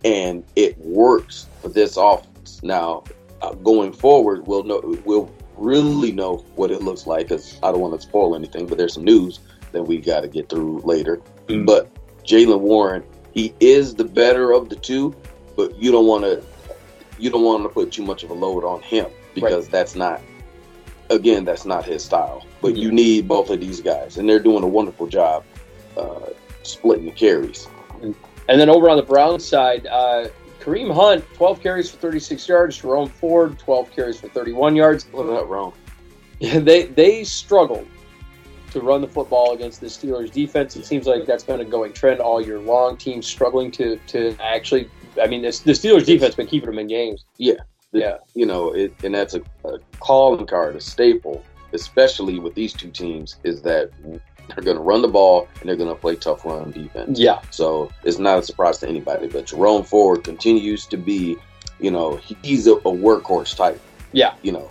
and 0.04 0.44
it 0.56 0.78
works 0.78 1.46
for 1.62 1.68
this 1.68 1.96
offense. 1.96 2.60
Now, 2.62 3.04
uh, 3.40 3.54
going 3.54 3.92
forward, 3.92 4.46
we'll 4.46 4.64
know 4.64 4.82
we'll 5.04 5.30
really 5.56 6.12
know 6.12 6.44
what 6.56 6.70
it 6.70 6.82
looks 6.82 7.06
like. 7.06 7.28
Because 7.28 7.58
I 7.62 7.72
don't 7.72 7.80
want 7.80 8.00
to 8.00 8.06
spoil 8.06 8.34
anything, 8.34 8.66
but 8.66 8.78
there's 8.78 8.94
some 8.94 9.04
news 9.04 9.40
that 9.72 9.82
we 9.82 9.98
got 9.98 10.20
to 10.20 10.28
get 10.28 10.48
through 10.48 10.80
later. 10.84 11.20
Mm. 11.48 11.66
But 11.66 11.88
Jaylen 12.24 12.60
Warren, 12.60 13.02
he 13.32 13.54
is 13.60 13.94
the 13.94 14.04
better 14.04 14.52
of 14.52 14.68
the 14.68 14.76
two, 14.76 15.14
but 15.56 15.76
you 15.80 15.90
don't 15.90 16.06
want 16.06 16.24
to 16.24 16.42
you 17.18 17.30
don't 17.30 17.42
want 17.44 17.62
to 17.64 17.68
put 17.68 17.90
too 17.90 18.04
much 18.04 18.22
of 18.22 18.30
a 18.30 18.34
load 18.34 18.64
on 18.64 18.80
him 18.82 19.06
because 19.34 19.68
that's 19.68 19.94
not 19.94 20.20
again 21.10 21.44
that's 21.44 21.64
not 21.64 21.84
his 21.84 22.04
style. 22.04 22.46
But 22.60 22.76
you 22.76 22.90
need 22.90 23.28
both 23.28 23.50
of 23.50 23.60
these 23.60 23.80
guys, 23.80 24.18
and 24.18 24.28
they're 24.28 24.40
doing 24.40 24.64
a 24.64 24.68
wonderful 24.68 25.06
job 25.06 25.44
uh, 25.96 26.30
splitting 26.62 27.06
the 27.06 27.12
carries. 27.12 27.68
And 28.02 28.60
then 28.60 28.68
over 28.70 28.88
on 28.88 28.96
the 28.96 29.02
Browns 29.02 29.44
side, 29.44 29.86
uh, 29.86 30.28
Kareem 30.60 30.92
Hunt, 30.92 31.24
12 31.34 31.60
carries 31.60 31.90
for 31.90 31.98
36 31.98 32.48
yards. 32.48 32.78
Jerome 32.78 33.08
Ford, 33.08 33.58
12 33.58 33.90
carries 33.90 34.18
for 34.18 34.28
31 34.28 34.74
yards. 34.74 35.06
What 35.12 35.24
that 35.24 35.46
wrong? 35.46 35.72
they 36.40 36.84
they 36.84 37.24
struggled 37.24 37.86
to 38.70 38.80
run 38.80 39.00
the 39.00 39.08
football 39.08 39.54
against 39.54 39.80
the 39.80 39.86
Steelers 39.86 40.30
defense. 40.30 40.76
It 40.76 40.84
seems 40.84 41.06
like 41.06 41.26
that's 41.26 41.44
been 41.44 41.60
a 41.60 41.64
going 41.64 41.92
trend 41.92 42.20
all 42.20 42.40
year 42.40 42.60
long. 42.60 42.96
Teams 42.96 43.26
struggling 43.26 43.70
to 43.72 43.98
to 44.08 44.36
actually. 44.40 44.90
I 45.20 45.26
mean, 45.26 45.42
this, 45.42 45.60
the 45.60 45.72
Steelers 45.72 46.04
defense 46.04 46.36
been 46.36 46.46
keeping 46.46 46.70
them 46.70 46.78
in 46.78 46.86
games. 46.86 47.24
The- 47.38 47.58
Yeah. 47.92 48.18
you 48.34 48.46
know, 48.46 48.72
it, 48.72 48.92
and 49.02 49.14
that's 49.14 49.34
a, 49.34 49.42
a 49.64 49.78
calling 50.00 50.46
card, 50.46 50.76
a 50.76 50.80
staple, 50.80 51.42
especially 51.72 52.38
with 52.38 52.54
these 52.54 52.74
two 52.74 52.90
teams, 52.90 53.36
is 53.44 53.62
that 53.62 53.90
they're 54.48 54.64
going 54.64 54.76
to 54.76 54.82
run 54.82 55.02
the 55.02 55.08
ball 55.08 55.48
and 55.60 55.68
they're 55.68 55.76
going 55.76 55.88
to 55.88 55.94
play 55.94 56.16
tough 56.16 56.44
run 56.44 56.70
defense. 56.70 57.18
Yeah, 57.18 57.40
So 57.50 57.90
it's 58.04 58.18
not 58.18 58.38
a 58.38 58.42
surprise 58.42 58.78
to 58.78 58.88
anybody. 58.88 59.26
But 59.28 59.46
Jerome 59.46 59.84
Ford 59.84 60.24
continues 60.24 60.86
to 60.86 60.96
be, 60.96 61.36
you 61.80 61.90
know, 61.90 62.16
he's 62.42 62.66
a, 62.66 62.72
a 62.74 62.80
workhorse 62.92 63.56
type. 63.56 63.80
Yeah. 64.12 64.34
You 64.42 64.52
know, 64.52 64.70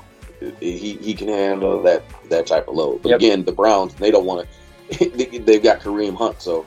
he, 0.59 0.93
he 1.01 1.13
can 1.13 1.27
handle 1.27 1.81
that 1.83 2.03
that 2.29 2.45
type 2.47 2.67
of 2.67 2.75
load. 2.75 3.01
But 3.03 3.09
Yep. 3.09 3.19
again, 3.19 3.43
the 3.45 3.51
Browns 3.51 3.93
they 3.95 4.11
don't 4.11 4.25
want 4.25 4.47
to. 4.91 5.09
They've 5.39 5.61
got 5.63 5.79
Kareem 5.79 6.15
Hunt, 6.15 6.41
so 6.41 6.65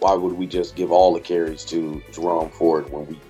why 0.00 0.14
would 0.14 0.32
we 0.34 0.46
just 0.46 0.76
give 0.76 0.92
all 0.92 1.12
the 1.12 1.20
carries 1.20 1.64
to 1.66 2.00
Jerome 2.12 2.50
Ford 2.50 2.90
when 2.92 3.06
we 3.06 3.20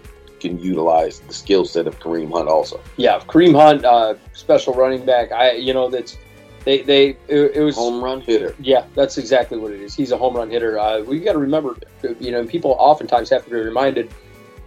can 0.41 0.59
utilize 0.59 1.21
the 1.21 1.33
skill 1.35 1.65
set 1.65 1.87
of 1.87 1.99
Kareem 2.01 2.31
Hunt 2.33 2.49
also? 2.49 2.81
yeah. 2.97 3.19
Kareem 3.21 3.55
Hunt, 3.55 3.85
uh, 3.85 4.15
special 4.33 4.75
running 4.75 5.05
back. 5.05 5.33
I 5.33 5.53
you 5.53 5.73
know 5.75 5.89
that's 5.91 6.17
they 6.65 6.83
they 6.83 7.11
it, 7.29 7.53
it 7.57 7.61
was 7.63 7.77
Home 7.77 8.03
run 8.03 8.21
hitter. 8.21 8.55
Yeah, 8.61 8.85
that's 8.95 9.17
exactly 9.19 9.59
what 9.59 9.73
it 9.73 9.81
is. 9.81 9.95
He's 9.95 10.13
a 10.13 10.17
home 10.19 10.37
run 10.37 10.51
hitter. 10.51 10.79
Uh, 10.79 11.01
we 11.03 11.21
got 11.21 11.33
to 11.33 11.39
remember, 11.39 11.77
you 12.21 12.31
know, 12.33 12.45
people 12.45 12.73
oftentimes 12.79 13.31
have 13.31 13.45
to 13.45 13.51
be 13.51 13.57
reminded. 13.57 14.11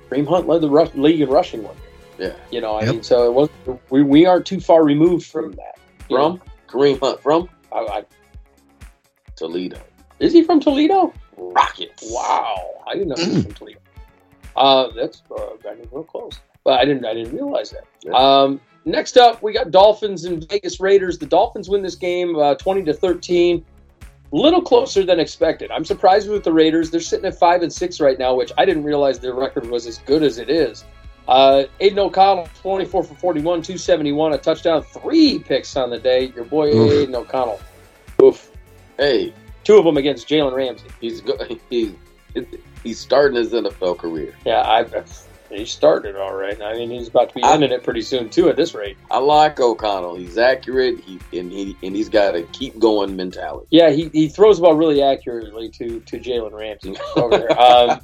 Kareem 0.10 0.28
Hunt 0.28 0.48
led 0.48 0.62
the 0.62 0.70
rush, 0.70 0.94
league 0.96 1.22
in 1.22 1.30
rushing 1.30 1.64
one. 1.64 1.76
Yeah. 2.18 2.34
You 2.52 2.62
know, 2.62 2.76
I 2.78 2.84
Yep. 2.84 2.94
mean, 2.94 3.04
so 3.04 3.26
it 3.28 3.34
was 3.34 3.50
we, 3.90 4.04
we 4.04 4.26
aren't 4.26 4.46
too 4.46 4.60
far 4.60 4.84
removed 4.84 5.26
from 5.28 5.52
that. 5.54 5.78
From 6.08 6.18
know, 6.18 6.40
Kareem 6.68 7.00
Hunt 7.00 7.22
from 7.22 7.50
I, 7.72 7.78
I, 7.80 8.04
Toledo. 9.36 9.80
is 10.20 10.34
he 10.34 10.44
from 10.44 10.60
Toledo? 10.60 11.14
Rockets. 11.38 12.04
Wow, 12.12 12.84
I 12.88 12.94
didn't 12.94 13.10
know 13.10 13.16
he 13.16 13.30
was 13.32 13.44
from 13.44 13.54
Toledo. 13.54 13.80
Uh, 14.56 14.90
that's 14.96 15.22
uh, 15.32 15.50
I 15.66 15.76
real 15.92 16.04
close, 16.04 16.40
but 16.64 16.80
I 16.80 16.86
didn't 16.86 17.06
I 17.06 17.14
didn't 17.14 17.34
realize 17.34 17.72
that. 17.72 17.86
Yeah. 18.04 18.12
Um, 18.14 18.62
next 18.86 19.18
up, 19.18 19.42
we 19.42 19.54
got 19.54 19.72
Dolphins 19.72 20.26
and 20.26 20.48
Vegas 20.50 20.80
Raiders. 20.80 21.18
The 21.18 21.26
Dolphins 21.26 21.70
win 21.70 21.82
this 21.82 21.96
game 21.96 22.38
uh, 22.38 22.56
twenty 22.56 22.84
to 22.84 22.94
thirteen. 22.94 23.66
A 24.02 24.36
Little 24.36 24.62
closer 24.62 25.04
than 25.04 25.20
expected. 25.20 25.72
I'm 25.72 25.84
surprised 25.84 26.30
with 26.30 26.46
the 26.46 26.54
Raiders. 26.54 26.90
They're 26.90 27.02
sitting 27.02 27.26
at 27.26 27.38
five 27.38 27.64
and 27.64 27.72
six 27.74 28.00
right 28.00 28.18
now, 28.18 28.34
which 28.34 28.52
I 28.58 28.64
didn't 28.64 28.86
realize 28.86 29.20
their 29.20 29.34
record 29.34 29.70
was 29.70 29.86
as 29.88 29.98
good 30.00 30.24
as 30.24 30.38
it 30.38 30.50
is. 30.50 30.86
Uh, 31.28 31.64
Aidan 31.82 32.00
O'Connell, 32.00 32.48
24 32.62 33.04
for 33.04 33.14
41, 33.16 33.44
271, 33.62 34.34
a 34.34 34.38
touchdown, 34.38 34.84
three 34.84 35.38
picks 35.40 35.76
on 35.76 35.90
the 35.90 36.00
day. 36.00 36.32
Your 36.34 36.46
boy 36.46 36.70
Oof. 36.74 36.92
Aidan 36.94 37.16
O'Connell. 37.16 37.60
Oof. 38.24 38.50
Hey, 38.98 39.34
Two 39.64 39.78
of 39.78 39.86
them 39.86 39.98
against 39.98 40.28
Jalen 40.28 40.56
Ramsey. 40.56 40.88
he's 41.00 41.22
go- 41.22 41.38
he's 41.70 41.92
he's 42.84 43.00
starting 43.00 43.38
his 43.38 43.52
NFL 43.52 43.98
career. 43.98 44.36
Yeah, 44.46 44.62
I, 44.62 45.04
he 45.52 45.66
started 45.66 46.16
all 46.16 46.34
right. 46.34 46.60
I 46.62 46.74
mean, 46.74 46.90
he's 46.90 47.08
about 47.08 47.30
to 47.30 47.36
be 47.36 47.44
ending 47.44 47.72
it 47.72 47.84
pretty 47.84 48.02
soon 48.02 48.30
too. 48.30 48.50
At 48.50 48.56
this 48.56 48.74
rate, 48.74 48.98
I 49.10 49.18
like 49.18 49.60
O'Connell. 49.60 50.16
He's 50.16 50.38
accurate. 50.38 51.00
He 51.02 51.20
and 51.38 51.52
he 51.52 51.76
and 51.84 51.96
he's 51.96 52.10
got 52.10 52.36
a 52.36 52.44
keep 52.54 52.80
going 52.80 53.16
mentality. 53.16 53.68
yeah, 53.70 53.90
he, 53.90 54.10
he 54.10 54.28
throws 54.30 54.58
the 54.58 54.64
ball 54.64 54.76
really 54.76 55.02
accurately 55.02 55.70
to 55.70 56.00
to 56.00 56.20
Jalen 56.20 56.54
Ramsey 56.54 56.96
over 57.16 57.38
there. 57.38 57.60
Um, 57.60 57.90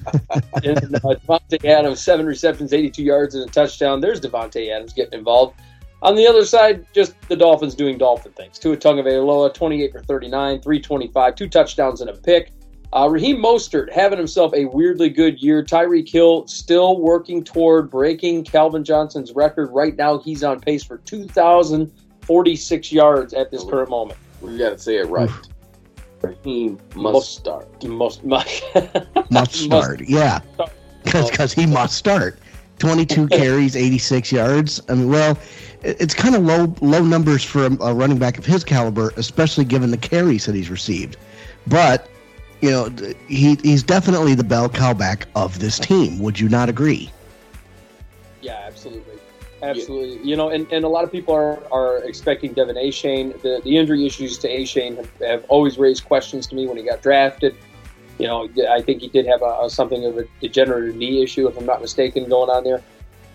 and, 0.64 0.96
uh, 0.96 1.16
Davante 1.16 1.64
Adams, 1.66 2.02
seven 2.02 2.26
receptions, 2.26 2.74
eighty-two 2.74 3.04
yards, 3.04 3.36
and 3.36 3.48
a 3.48 3.52
touchdown. 3.52 4.02
There's 4.02 4.20
Davante 4.20 4.70
Adams 4.70 4.94
getting 4.94 5.18
involved. 5.18 5.60
On 6.04 6.16
the 6.16 6.28
other 6.28 6.46
side, 6.46 6.86
just 6.94 7.16
the 7.28 7.36
Dolphins 7.36 7.74
doing 7.74 7.98
Dolphin 7.98 8.32
things. 8.34 8.60
Tua 8.60 8.78
Tagovailoa, 8.78 9.52
28 9.52 9.92
for 9.92 10.00
39, 10.00 10.62
325, 10.62 11.36
two 11.36 11.50
touchdowns 11.50 12.02
and 12.02 12.10
a 12.12 12.14
pick. 12.14 12.52
Uh, 12.94 13.08
Raheem 13.10 13.38
Mostert 13.38 13.92
having 13.92 14.18
himself 14.18 14.54
a 14.54 14.66
weirdly 14.66 15.10
good 15.10 15.42
year. 15.42 15.62
Tyreek 15.64 16.08
Hill 16.10 16.48
still 16.48 17.00
working 17.00 17.44
toward 17.44 17.90
breaking 17.92 18.44
Calvin 18.46 18.84
Johnson's 18.84 19.34
record. 19.34 19.70
Right 19.72 19.96
now, 19.98 20.20
he's 20.20 20.44
on 20.44 20.62
pace 20.62 20.84
for 20.84 20.98
2,046 21.00 22.92
yards 22.92 23.34
at 23.34 23.52
this 23.52 23.64
current 23.66 23.90
moment. 23.90 24.18
We 24.42 24.58
got 24.58 24.70
to 24.70 24.78
say 24.80 24.98
it 24.98 25.08
right. 25.10 25.30
Raheem 26.22 26.80
must 26.96 27.14
Must- 27.14 27.34
start. 27.36 27.84
Most, 27.86 28.24
Must 28.24 29.54
start. 29.54 30.02
Yeah. 30.08 30.40
start. 30.54 30.72
Because 31.04 31.54
he 31.54 31.66
must 31.66 31.96
start. 31.96 32.38
22 32.80 33.28
carries, 33.30 33.76
86 33.78 34.30
yards. 34.32 34.82
I 34.90 34.94
mean, 34.96 35.10
well, 35.10 35.38
it's 35.84 36.14
kind 36.14 36.36
of 36.36 36.44
low 36.44 36.74
low 36.82 37.02
numbers 37.02 37.44
for 37.46 37.66
a, 37.66 37.72
a 37.82 37.94
running 37.94 38.18
back 38.18 38.38
of 38.38 38.46
his 38.46 38.64
caliber, 38.66 39.14
especially 39.16 39.64
given 39.64 39.90
the 39.90 39.98
carries 39.98 40.46
that 40.46 40.54
he's 40.56 40.70
received. 40.70 41.16
But 41.68 42.10
you 42.62 42.72
know, 42.72 42.90
he 43.28 43.56
he's 43.56 43.84
definitely 43.84 44.36
the 44.36 44.44
bell 44.44 44.70
cow 44.70 44.94
back 44.94 45.28
of 45.36 45.60
this 45.60 45.80
team. 45.80 46.20
Would 46.20 46.40
you 46.40 46.50
not 46.50 46.70
agree? 46.70 47.12
Yeah, 48.42 48.62
absolutely. 48.66 49.18
Absolutely. 49.62 50.28
You 50.28 50.36
know, 50.36 50.50
and, 50.50 50.72
and 50.72 50.86
a 50.86 50.88
lot 50.88 51.04
of 51.04 51.12
people 51.12 51.34
are, 51.34 51.62
are 51.72 51.98
expecting 52.04 52.54
De'Von 52.54 52.78
Achane. 52.78 53.42
The, 53.42 53.60
the 53.64 53.78
injury 53.78 54.06
issues 54.06 54.38
to 54.40 54.48
Achane 54.48 54.98
have, 54.98 55.10
have 55.20 55.46
always 55.50 55.78
raised 55.78 56.06
questions 56.06 56.46
to 56.48 56.56
me 56.56 56.68
when 56.68 56.78
he 56.78 56.84
got 56.84 57.02
drafted. 57.02 57.56
You 58.20 58.28
know, 58.28 58.50
I 58.70 58.82
think 58.82 59.02
he 59.02 59.08
did 59.08 59.26
have 59.26 59.42
a, 59.42 59.64
a 59.64 59.70
something 59.70 60.06
of 60.06 60.18
a 60.18 60.26
degenerative 60.42 60.96
knee 60.96 61.24
issue, 61.24 61.48
if 61.48 61.58
I'm 61.58 61.66
not 61.66 61.82
mistaken, 61.82 62.30
going 62.30 62.50
on 62.50 62.64
there. 62.64 62.84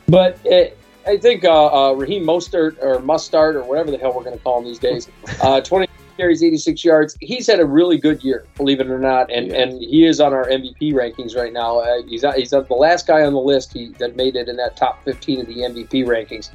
But 0.08 0.38
it, 0.44 0.78
I 1.06 1.16
think 1.16 1.44
uh, 1.44 1.90
uh, 1.90 1.92
Raheem 1.94 2.24
Mostert 2.24 2.80
or 2.82 3.00
Mustard 3.00 3.56
or 3.56 3.64
whatever 3.64 3.90
the 3.90 3.98
hell 3.98 4.12
we're 4.14 4.24
going 4.24 4.36
to 4.36 4.42
call 4.42 4.58
him 4.58 4.64
these 4.64 4.78
days, 4.78 5.08
uh, 5.42 5.60
20, 5.60 5.88
carries, 6.16 6.42
86 6.42 6.84
yards. 6.84 7.16
He's 7.20 7.46
had 7.46 7.60
a 7.60 7.64
really 7.66 7.98
good 7.98 8.22
year, 8.22 8.44
believe 8.56 8.80
it 8.80 8.88
or 8.88 8.98
not, 8.98 9.30
and 9.30 9.48
Yeah. 9.48 9.62
and 9.62 9.80
he 9.80 10.06
is 10.06 10.20
on 10.20 10.32
our 10.32 10.48
MVP 10.48 10.92
rankings 10.92 11.36
right 11.36 11.52
now. 11.52 11.78
Uh, 11.78 12.02
he's 12.08 12.24
he's 12.36 12.50
the 12.50 12.66
last 12.70 13.06
guy 13.06 13.22
on 13.22 13.32
the 13.32 13.40
list 13.40 13.72
he, 13.72 13.88
that 13.98 14.16
made 14.16 14.36
it 14.36 14.48
in 14.48 14.56
that 14.56 14.76
top 14.76 15.02
15 15.04 15.40
of 15.40 15.46
the 15.46 15.54
MVP 15.62 16.04
rankings. 16.04 16.50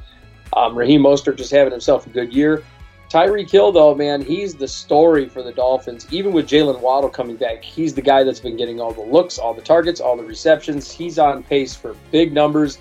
Um, 0.56 0.76
Raheem 0.76 1.02
Mostert 1.02 1.36
just 1.36 1.50
having 1.50 1.72
himself 1.72 2.06
a 2.06 2.10
good 2.10 2.32
year. 2.32 2.62
Tyreek 3.10 3.50
Hill, 3.50 3.72
though, 3.72 3.94
man, 3.94 4.20
he's 4.20 4.54
the 4.54 4.68
story 4.68 5.28
for 5.30 5.42
the 5.42 5.52
Dolphins. 5.52 6.06
Even 6.10 6.32
with 6.32 6.46
Jaylen 6.46 6.78
Waddle 6.80 7.08
coming 7.08 7.36
back, 7.36 7.64
he's 7.64 7.94
the 7.94 8.02
guy 8.02 8.22
that's 8.22 8.40
been 8.40 8.56
getting 8.56 8.80
all 8.80 8.92
the 8.92 9.00
looks, 9.00 9.38
all 9.38 9.54
the 9.54 9.62
targets, 9.62 9.98
all 9.98 10.14
the 10.14 10.24
receptions. 10.24 10.90
He's 10.90 11.18
on 11.18 11.42
pace 11.42 11.74
for 11.74 11.96
big 12.10 12.34
numbers. 12.34 12.78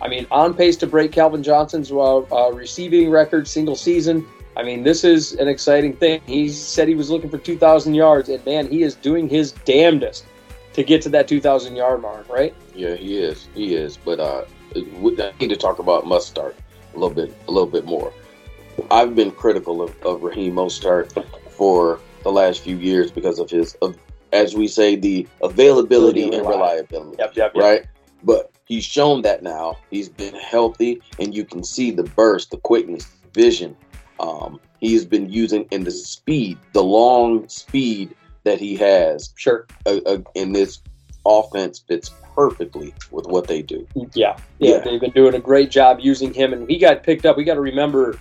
I 0.00 0.08
mean, 0.08 0.26
on 0.30 0.54
pace 0.54 0.76
to 0.78 0.86
break 0.86 1.12
Calvin 1.12 1.42
Johnson's 1.42 1.90
uh, 1.92 2.18
uh, 2.18 2.50
receiving 2.52 3.10
record 3.10 3.46
single 3.46 3.76
season. 3.76 4.26
I 4.58 4.64
mean, 4.64 4.82
this 4.82 5.04
is 5.04 5.34
an 5.34 5.46
exciting 5.46 5.94
thing. 5.96 6.20
He 6.26 6.48
said 6.48 6.88
he 6.88 6.96
was 6.96 7.10
looking 7.10 7.30
for 7.30 7.38
2,000 7.38 7.94
yards, 7.94 8.28
and 8.28 8.44
man, 8.44 8.68
he 8.68 8.82
is 8.82 8.96
doing 8.96 9.28
his 9.28 9.52
damnedest 9.52 10.26
to 10.72 10.82
get 10.82 11.00
to 11.02 11.08
that 11.10 11.28
2,000 11.28 11.76
yard 11.76 12.02
mark, 12.02 12.28
right? 12.28 12.52
Yeah, 12.74 12.96
he 12.96 13.18
is. 13.18 13.48
He 13.54 13.76
is. 13.76 13.96
But 13.96 14.18
uh, 14.18 14.44
I 14.74 15.32
need 15.40 15.50
to 15.50 15.56
talk 15.56 15.78
about 15.78 16.06
Mustard 16.06 16.56
a 16.94 16.98
little 16.98 17.14
bit, 17.14 17.32
a 17.46 17.52
little 17.52 17.68
bit 17.68 17.84
more. 17.84 18.12
I've 18.90 19.14
been 19.14 19.30
critical 19.30 19.80
of, 19.80 19.94
of 20.02 20.24
Raheem 20.24 20.54
Mostert 20.54 21.24
for 21.50 22.00
the 22.24 22.32
last 22.32 22.60
few 22.60 22.76
years 22.76 23.12
because 23.12 23.38
of 23.38 23.48
his, 23.48 23.74
of, 23.74 23.96
as 24.32 24.56
we 24.56 24.66
say, 24.66 24.96
the 24.96 25.28
availability 25.40 26.24
and 26.24 26.46
reliability. 26.46 27.16
Yep, 27.18 27.36
yep, 27.36 27.52
yep. 27.54 27.62
Right. 27.62 27.86
But 28.24 28.50
he's 28.64 28.84
shown 28.84 29.22
that 29.22 29.44
now. 29.44 29.78
He's 29.90 30.08
been 30.08 30.34
healthy, 30.34 31.00
and 31.20 31.32
you 31.32 31.44
can 31.44 31.62
see 31.62 31.92
the 31.92 32.02
burst, 32.02 32.50
the 32.50 32.56
quickness, 32.56 33.06
vision. 33.32 33.76
Um, 34.20 34.60
he's 34.80 35.04
been 35.04 35.28
using 35.30 35.66
in 35.70 35.84
the 35.84 35.90
speed, 35.90 36.58
the 36.72 36.82
long 36.82 37.48
speed 37.48 38.14
that 38.44 38.58
he 38.60 38.76
has 38.76 39.32
Sure. 39.36 39.66
uh, 39.86 39.98
uh, 40.06 40.18
in 40.34 40.52
this 40.52 40.80
offense 41.26 41.78
fits 41.80 42.10
perfectly 42.34 42.94
with 43.10 43.26
what 43.26 43.46
they 43.46 43.62
do. 43.62 43.86
Yeah, 44.14 44.36
yeah, 44.58 44.70
Yeah. 44.76 44.78
they've 44.78 45.00
been 45.00 45.10
doing 45.10 45.34
a 45.34 45.38
great 45.40 45.70
job 45.70 45.98
using 46.00 46.32
him, 46.32 46.52
and 46.52 46.68
he 46.68 46.78
got 46.78 47.02
picked 47.02 47.26
up. 47.26 47.36
We 47.36 47.44
got 47.44 47.54
to 47.54 47.60
remember 47.60 48.18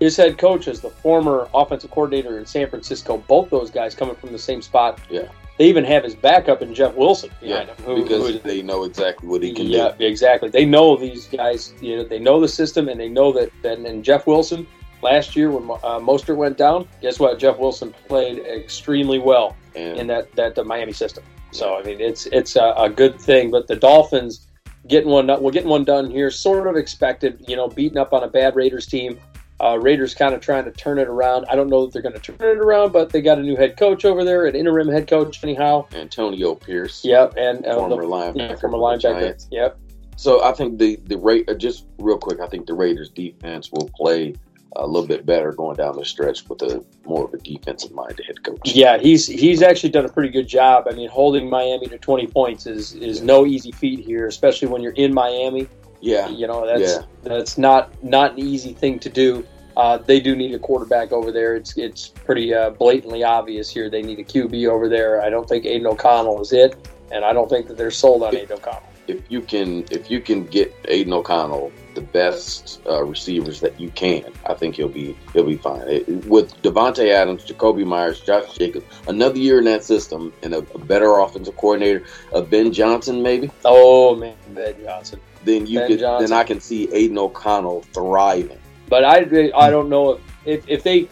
his 0.00 0.16
head 0.16 0.38
coach 0.38 0.66
is 0.66 0.80
the 0.80 0.88
former 0.90 1.46
offensive 1.54 1.90
coordinator 1.90 2.38
in 2.38 2.46
San 2.46 2.68
Francisco. 2.70 3.18
Both 3.28 3.50
those 3.50 3.70
guys 3.70 3.94
coming 3.94 4.16
from 4.16 4.32
the 4.32 4.38
same 4.38 4.62
spot. 4.62 4.98
Yeah. 5.10 5.28
they 5.58 5.66
even 5.66 5.84
have 5.84 6.02
his 6.04 6.14
backup 6.14 6.62
in 6.62 6.74
Jeff 6.74 6.94
Wilson 6.94 7.28
behind 7.38 7.68
him, 7.68 7.76
who, 7.84 8.02
because 8.02 8.22
who 8.30 8.34
is- 8.36 8.40
they 8.40 8.62
know 8.62 8.84
exactly 8.84 9.28
what 9.28 9.42
he 9.42 9.52
can 9.52 9.66
do. 9.66 9.72
yeah, 9.72 9.92
exactly. 9.98 10.48
They 10.48 10.64
know 10.64 10.96
these 10.96 11.26
guys. 11.26 11.74
You 11.82 11.98
know, 11.98 12.04
they 12.04 12.18
know 12.18 12.40
the 12.40 12.48
system, 12.48 12.88
and 12.88 12.98
they 12.98 13.10
know 13.10 13.30
that. 13.32 13.50
And, 13.62 13.86
and 13.86 14.02
Jeff 14.02 14.26
Wilson 14.26 14.66
last 15.02 15.36
year 15.36 15.50
when 15.50 15.64
uh, 15.82 15.98
Mostert 15.98 16.36
went 16.36 16.56
down, 16.56 16.86
guess 17.00 17.18
what? 17.18 17.38
Jeff 17.38 17.58
Wilson 17.58 17.94
played 18.08 18.38
extremely 18.38 19.18
well. 19.18 19.56
And 19.76 19.98
in 19.98 20.06
that 20.08 20.32
that 20.34 20.56
the 20.56 20.64
Miami 20.64 20.92
system. 20.92 21.22
So 21.52 21.76
I 21.76 21.82
mean, 21.82 22.00
it's 22.00 22.26
it's 22.26 22.56
a, 22.56 22.74
a 22.76 22.90
good 22.90 23.20
thing. 23.20 23.50
But 23.50 23.68
the 23.68 23.76
Dolphins 23.76 24.48
getting 24.88 25.10
one, 25.10 25.28
we're 25.40 25.52
getting 25.52 25.68
one 25.68 25.84
done 25.84 26.10
here, 26.10 26.30
sort 26.30 26.66
of 26.66 26.76
expected. 26.76 27.44
You 27.46 27.56
know, 27.56 27.68
beating 27.68 27.98
up 27.98 28.12
on 28.12 28.22
a 28.22 28.28
bad 28.28 28.56
Raiders 28.56 28.86
team. 28.86 29.18
Uh, 29.62 29.78
Raiders 29.78 30.14
kind 30.14 30.34
of 30.34 30.40
trying 30.40 30.64
to 30.64 30.70
turn 30.70 30.98
it 30.98 31.06
around. 31.06 31.44
I 31.50 31.54
don't 31.54 31.68
know 31.68 31.84
that 31.84 31.92
they're 31.92 32.00
going 32.00 32.18
to 32.18 32.20
turn 32.20 32.36
it 32.40 32.56
around, 32.56 32.92
but 32.92 33.10
they 33.10 33.20
got 33.20 33.38
a 33.38 33.42
new 33.42 33.56
head 33.56 33.76
coach 33.76 34.06
over 34.06 34.24
there, 34.24 34.46
an 34.46 34.56
interim 34.56 34.88
head 34.88 35.06
coach 35.06 35.44
anyhow. 35.44 35.86
Antonio 35.92 36.54
Pierce, 36.54 37.04
Yep, 37.04 37.34
and 37.36 37.66
uh, 37.66 37.74
former 37.74 37.96
the, 37.96 38.08
linebacker, 38.08 38.36
yeah, 38.38 38.56
former 38.56 38.78
linebacker. 38.78 39.46
Yep. 39.50 39.78
So 40.16 40.42
I 40.42 40.52
think 40.52 40.78
the 40.78 40.96
the 41.04 41.18
rate 41.18 41.48
uh, 41.48 41.54
just 41.54 41.86
real 41.98 42.18
quick. 42.18 42.40
I 42.40 42.46
think 42.46 42.66
the 42.66 42.74
Raiders 42.74 43.10
defense 43.10 43.70
will 43.70 43.90
play 43.94 44.34
a 44.76 44.86
little 44.86 45.06
bit 45.06 45.26
better 45.26 45.52
going 45.52 45.76
down 45.76 45.96
the 45.96 46.04
stretch 46.04 46.48
with 46.48 46.62
a 46.62 46.84
more 47.04 47.24
of 47.24 47.34
a 47.34 47.38
defensive 47.38 47.92
minded 47.92 48.24
head 48.26 48.42
coach. 48.42 48.60
Yeah, 48.64 48.98
he's 48.98 49.26
he's 49.26 49.62
actually 49.62 49.90
done 49.90 50.04
a 50.04 50.08
pretty 50.08 50.28
good 50.30 50.46
job. 50.46 50.86
I 50.88 50.92
mean, 50.94 51.08
holding 51.08 51.50
Miami 51.50 51.86
to 51.88 51.98
20 51.98 52.26
points 52.28 52.66
is 52.66 52.94
is 52.94 53.20
no 53.22 53.46
easy 53.46 53.72
feat 53.72 54.00
here, 54.00 54.26
especially 54.26 54.68
when 54.68 54.82
you're 54.82 54.92
in 54.92 55.12
Miami. 55.12 55.66
yeah, 56.00 56.28
You 56.28 56.46
know, 56.46 56.64
that's 56.66 56.94
Yeah. 56.94 57.02
that's 57.22 57.58
not 57.58 57.90
not 58.02 58.32
an 58.32 58.38
easy 58.38 58.72
thing 58.72 58.98
to 59.00 59.08
do. 59.08 59.44
Uh, 59.76 59.96
they 59.98 60.18
do 60.20 60.34
need 60.36 60.54
a 60.54 60.58
quarterback 60.58 61.12
over 61.12 61.30
there. 61.32 61.56
It's 61.56 61.76
it's 61.76 62.08
pretty 62.08 62.52
uh, 62.54 62.70
blatantly 62.70 63.22
obvious 63.24 63.68
here. 63.70 63.88
They 63.90 64.02
need 64.02 64.18
a 64.18 64.24
QB 64.24 64.68
over 64.68 64.88
there. 64.88 65.22
I 65.22 65.30
don't 65.30 65.48
think 65.48 65.64
Aidan 65.66 65.86
O'Connell 65.86 66.40
is 66.40 66.52
it, 66.52 66.76
and 67.12 67.24
I 67.24 67.32
don't 67.32 67.48
think 67.48 67.66
that 67.68 67.76
they're 67.76 67.90
sold 67.90 68.22
on 68.22 68.34
Aidan 68.36 68.52
O'Connell. 68.58 68.82
If 69.08 69.20
you 69.28 69.40
can, 69.40 69.84
if 69.90 70.10
you 70.10 70.20
can 70.20 70.44
get 70.46 70.72
Aidan 70.86 71.12
O'Connell 71.12 71.72
the 72.00 72.06
best 72.06 72.80
uh, 72.88 73.02
receivers 73.04 73.60
that 73.60 73.78
you 73.78 73.90
can, 73.90 74.24
I 74.46 74.54
think 74.54 74.76
he'll 74.76 74.88
be 74.88 75.16
he'll 75.32 75.44
be 75.46 75.56
fine. 75.56 75.82
It, 75.88 76.08
with 76.26 76.54
Davante 76.62 77.08
Adams, 77.12 77.44
Jakobi 77.44 77.84
Meyers, 77.86 78.20
Josh 78.20 78.56
Jacobs, 78.56 78.86
another 79.06 79.38
year 79.38 79.58
in 79.58 79.64
that 79.64 79.84
system, 79.84 80.32
and 80.42 80.54
a, 80.54 80.58
a 80.74 80.78
better 80.78 81.18
offensive 81.18 81.56
coordinator, 81.56 82.04
uh, 82.34 82.40
Ben 82.40 82.72
Johnson 82.72 83.22
maybe, 83.22 83.50
Oh 83.64 84.16
man, 84.16 84.36
Ben 84.48 84.74
Johnson. 84.82 85.20
then 85.44 85.66
you 85.66 85.78
Ben 85.80 85.88
could 85.88 85.98
Johnson. 86.00 86.30
then 86.30 86.38
I 86.38 86.44
can 86.44 86.60
see 86.60 86.88
Aidan 86.92 87.18
O'Connell 87.18 87.82
thriving. 87.92 88.58
But 88.88 89.04
I 89.04 89.18
I 89.54 89.70
don't 89.70 89.88
know 89.88 90.12
if, 90.12 90.20
if 90.46 90.68
if 90.68 90.82
they 90.82 91.08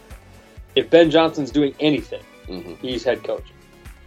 if 0.74 0.88
Ben 0.90 1.10
Johnson's 1.10 1.50
doing 1.50 1.74
anything, 1.80 2.22
hmm 2.46 2.74
he's 2.80 3.04
head 3.04 3.22
coach 3.24 3.44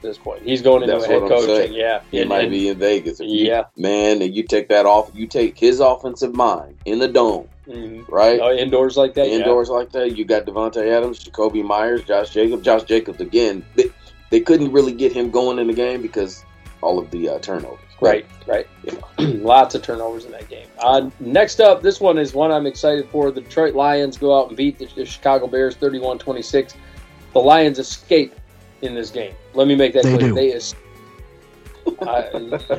this 0.01 0.17
point. 0.17 0.43
He's 0.43 0.61
going 0.61 0.83
into 0.83 0.93
That's 0.95 1.05
a 1.05 1.07
head 1.07 1.21
coaching. 1.21 1.47
saying. 1.55 1.73
Yeah, 1.73 2.01
He 2.11 2.19
And- 2.19 2.29
might 2.29 2.43
and- 2.43 2.51
be 2.51 2.69
in 2.69 2.77
Vegas. 2.77 3.19
If 3.19 3.27
you- 3.29 3.45
Yeah. 3.47 3.63
man, 3.77 4.21
and 4.21 4.35
you 4.35 4.43
take 4.43 4.69
that 4.69 4.85
off. 4.85 5.11
You 5.13 5.27
take 5.27 5.57
his 5.57 5.79
offensive 5.79 6.35
mind 6.35 6.77
in 6.85 6.99
the 6.99 7.07
dome, 7.07 7.47
mhm. 7.67 8.03
right? 8.09 8.39
Oh, 8.41 8.51
indoors 8.51 8.97
like 8.97 9.13
that. 9.15 9.27
yeah. 9.27 9.35
Indoors 9.35 9.69
like 9.69 9.91
that, 9.91 10.17
you 10.17 10.25
got 10.25 10.45
Davante 10.45 10.85
Adams, 10.87 11.23
Jakobi 11.23 11.63
Meyers, 11.63 12.03
Josh 12.03 12.29
Jacobs. 12.31 12.63
Josh 12.63 12.83
Jacobs 12.83 13.21
again. 13.21 13.63
They, 13.75 13.85
they 14.29 14.39
couldn't 14.39 14.71
really 14.71 14.93
get 14.93 15.11
him 15.11 15.29
going 15.29 15.59
in 15.59 15.67
the 15.67 15.73
game 15.73 16.01
because 16.01 16.43
all 16.81 16.97
of 16.99 17.11
the 17.11 17.29
uh, 17.29 17.39
turnovers. 17.39 17.79
Right, 18.01 18.25
right. 18.47 18.65
Lots 19.19 19.75
of 19.75 19.83
turnovers 19.83 20.25
in 20.25 20.31
that 20.31 20.49
game. 20.49 20.65
Uh, 20.79 21.11
next 21.19 21.59
up, 21.61 21.83
this 21.83 22.01
one 22.01 22.17
is 22.17 22.33
one 22.33 22.51
I'm 22.51 22.65
excited 22.65 23.07
for. 23.11 23.29
The 23.29 23.41
Detroit 23.41 23.75
Lions 23.75 24.17
go 24.17 24.35
out 24.39 24.47
and 24.47 24.57
beat 24.57 24.79
the, 24.79 24.87
the 24.95 25.05
Chicago 25.05 25.45
Bears 25.45 25.75
31 25.75 26.17
26. 26.17 26.73
The 27.33 27.39
Lions 27.39 27.77
escape 27.77 28.33
in 28.81 28.95
this 28.95 29.09
game. 29.11 29.33
Let 29.53 29.67
me 29.67 29.75
make 29.75 29.93
that 29.93 30.03
They 30.03 30.17
clear. 30.17 30.29
do. 30.29 30.35
They, 30.35 30.53
es- 30.53 30.75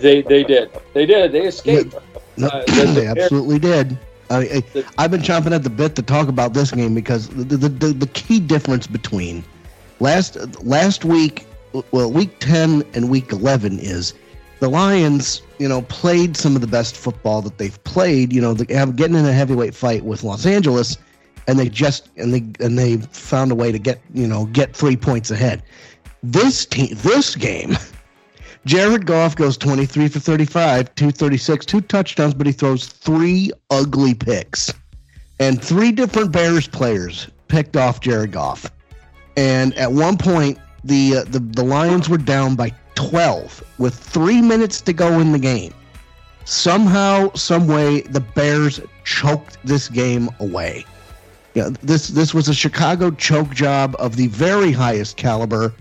they 0.01 0.23
they 0.23 0.45
did. 0.45 0.71
They 0.95 1.07
did. 1.07 1.33
They 1.33 1.47
escaped. 1.47 1.95
No, 2.37 2.49
Uh, 2.49 2.65
the- 2.67 2.73
the 2.73 2.93
they 3.01 3.07
absolutely 3.07 3.59
did. 3.59 3.99
I, 4.31 4.62
I've 4.97 5.11
been 5.11 5.21
chomping 5.21 5.53
at 5.53 5.62
the 5.62 5.69
bit 5.71 5.95
to 5.97 6.03
talk 6.03 6.29
about 6.29 6.55
this 6.55 6.71
game 6.71 6.95
because 6.95 7.29
the, 7.29 7.45
the, 7.45 7.69
the, 7.69 7.88
the 7.93 8.07
key 8.09 8.41
difference 8.41 8.87
between 8.87 9.45
last 10.01 10.37
last 10.65 11.05
week, 11.05 11.45
well, 11.91 12.11
week 12.11 12.38
10 12.38 12.83
and 12.95 13.11
week 13.11 13.31
11 13.33 13.79
is 13.79 14.15
the 14.61 14.71
Lions, 14.71 15.43
you 15.59 15.69
know, 15.69 15.83
played 15.83 16.35
some 16.37 16.55
of 16.55 16.62
the 16.62 16.67
best 16.67 16.97
football 16.97 17.43
that 17.43 17.59
they've 17.59 17.83
played. 17.85 18.33
You 18.33 18.41
know, 18.41 18.55
they 18.55 18.73
have 18.75 18.97
getting 18.97 19.17
in 19.17 19.27
a 19.27 19.33
heavyweight 19.33 19.75
fight 19.75 20.03
with 20.03 20.23
Los 20.25 20.47
Angeles, 20.47 20.97
and 21.47 21.59
they 21.59 21.69
just 21.69 22.09
and 22.17 22.33
they 22.33 22.65
and 22.65 22.79
they 22.79 22.97
found 22.99 23.53
a 23.53 23.55
way 23.55 23.71
to 23.71 23.79
get 23.79 24.01
you 24.15 24.27
know 24.27 24.47
get 24.47 24.75
three 24.75 24.97
points 24.97 25.31
ahead. 25.31 25.62
This 26.23 26.67
team, 26.67 26.97
this 26.97 27.35
game. 27.35 27.77
Jared 28.65 29.07
Goff 29.07 29.35
goes 29.35 29.57
23 29.57 30.09
for 30.09 30.21
35, 30.21 30.95
236, 30.95 31.67
two 31.67 31.81
touchdowns, 31.81 32.35
but 32.35 32.47
he 32.47 32.53
throws 32.53 32.87
three 32.87 33.51
ugly 33.71 34.15
picks. 34.15 34.73
And 35.41 35.63
three 35.63 35.91
different 35.91 36.31
Bears 36.31 36.69
players 36.69 37.29
picked 37.49 37.77
off 37.77 38.01
Jared 38.01 38.31
Goff. 38.31 38.71
And 39.37 39.77
at 39.77 39.91
one 39.91 40.17
point, 40.17 40.59
the, 40.85 41.17
uh, 41.17 41.25
the, 41.25 41.41
the 41.41 41.65
Lions 41.65 42.09
were 42.09 42.19
down 42.19 42.55
by 42.55 42.73
12 42.95 43.65
with 43.79 43.95
three 43.95 44.41
minutes 44.41 44.81
to 44.83 44.93
go 44.93 45.19
in 45.19 45.33
the 45.33 45.39
game. 45.39 45.75
Somehow, 46.45 47.33
some 47.35 47.67
way, 47.67 48.03
the 48.03 48.21
Bears 48.21 48.81
choked 49.05 49.59
this 49.65 49.89
game 49.89 50.29
away. 50.39 50.85
Yeah, 51.55 51.71
this 51.83 52.09
this 52.09 52.33
was 52.33 52.49
a 52.49 52.55
Chicago 52.55 53.11
choke 53.11 53.51
job 53.51 53.95
of 53.99 54.17
the 54.17 54.29
very 54.29 54.73
highest 54.73 55.19
caliber. 55.19 55.75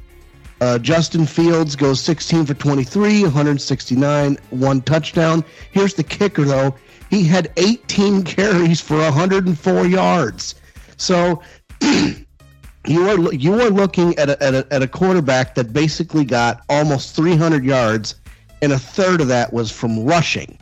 Uh, 0.61 0.77
Justin 0.77 1.25
Fields 1.25 1.75
goes 1.75 1.99
16 2.01 2.45
for 2.45 2.53
23, 2.53 3.23
169, 3.23 4.37
one 4.51 4.81
touchdown. 4.81 5.43
Here's 5.71 5.95
the 5.95 6.03
kicker, 6.03 6.43
though. 6.43 6.75
He 7.09 7.23
had 7.23 7.51
18 7.57 8.23
carries 8.25 8.79
for 8.79 8.97
104 8.99 9.87
yards. 9.87 10.55
So 10.97 11.41
you 11.81 13.09
are 13.09 13.33
you 13.33 13.59
are 13.59 13.71
looking 13.71 14.15
at 14.19 14.29
a, 14.29 14.43
at 14.43 14.53
a, 14.53 14.67
at 14.71 14.83
a 14.83 14.87
quarterback 14.87 15.55
that 15.55 15.73
basically 15.73 16.25
got 16.25 16.63
almost 16.69 17.15
300 17.15 17.63
yards, 17.63 18.15
and 18.61 18.71
a 18.71 18.79
third 18.79 19.19
of 19.19 19.27
that 19.29 19.51
was 19.51 19.71
from 19.71 20.05
rushing. 20.05 20.59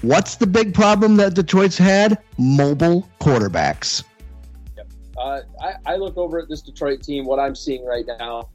What's 0.00 0.36
the 0.36 0.46
big 0.46 0.72
problem 0.72 1.16
that 1.16 1.34
Detroit's 1.34 1.76
had? 1.76 2.16
Mobile 2.38 3.06
quarterbacks. 3.20 4.02
Uh, 5.18 5.40
I, 5.60 5.74
I 5.84 5.96
look 5.96 6.16
over 6.16 6.38
at 6.38 6.48
this 6.48 6.62
Detroit 6.62 7.02
team. 7.02 7.26
What 7.26 7.38
I'm 7.38 7.54
seeing 7.54 7.84
right 7.84 8.06
now, 8.18 8.48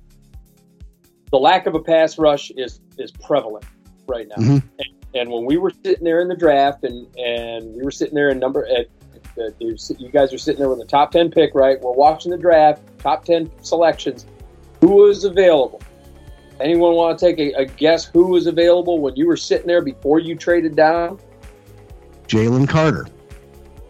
the 1.31 1.37
lack 1.37 1.67
of 1.67 1.75
a 1.75 1.79
pass 1.79 2.17
rush 2.17 2.51
is 2.51 2.79
is 2.97 3.11
prevalent 3.11 3.65
right 4.07 4.27
now. 4.27 4.35
Mhm. 4.35 4.63
And, 4.79 4.89
and 5.13 5.29
when 5.31 5.45
we 5.45 5.57
were 5.57 5.71
sitting 5.83 6.03
there 6.03 6.21
in 6.21 6.27
the 6.27 6.35
draft, 6.35 6.83
and 6.83 7.07
and 7.17 7.75
we 7.75 7.83
were 7.83 7.91
sitting 7.91 8.15
there 8.15 8.29
in 8.29 8.39
number 8.39 8.65
at 8.67 8.87
that 9.35 9.53
you're 9.59 9.75
you 9.97 10.09
guys 10.09 10.33
are 10.33 10.37
sitting 10.37 10.59
there 10.59 10.69
with 10.69 10.79
a 10.79 10.85
top 10.85 11.11
ten 11.11 11.29
pick, 11.29 11.53
right? 11.53 11.79
We're 11.81 11.91
watching 11.91 12.31
the 12.31 12.37
draft, 12.37 12.81
top 12.99 13.25
ten 13.25 13.51
selections. 13.61 14.25
Who 14.81 15.07
is 15.07 15.23
available? 15.23 15.81
Anyone 16.59 16.93
want 16.93 17.19
to 17.19 17.25
take 17.25 17.39
a, 17.39 17.53
a 17.53 17.65
guess 17.65 18.05
who 18.05 18.27
was 18.27 18.47
available 18.47 18.99
when 18.99 19.15
you 19.15 19.27
were 19.27 19.37
sitting 19.37 19.67
there 19.67 19.81
before 19.81 20.19
you 20.19 20.35
traded 20.35 20.75
down? 20.75 21.19
Jalen 22.27 22.67
Carter. 22.67 23.07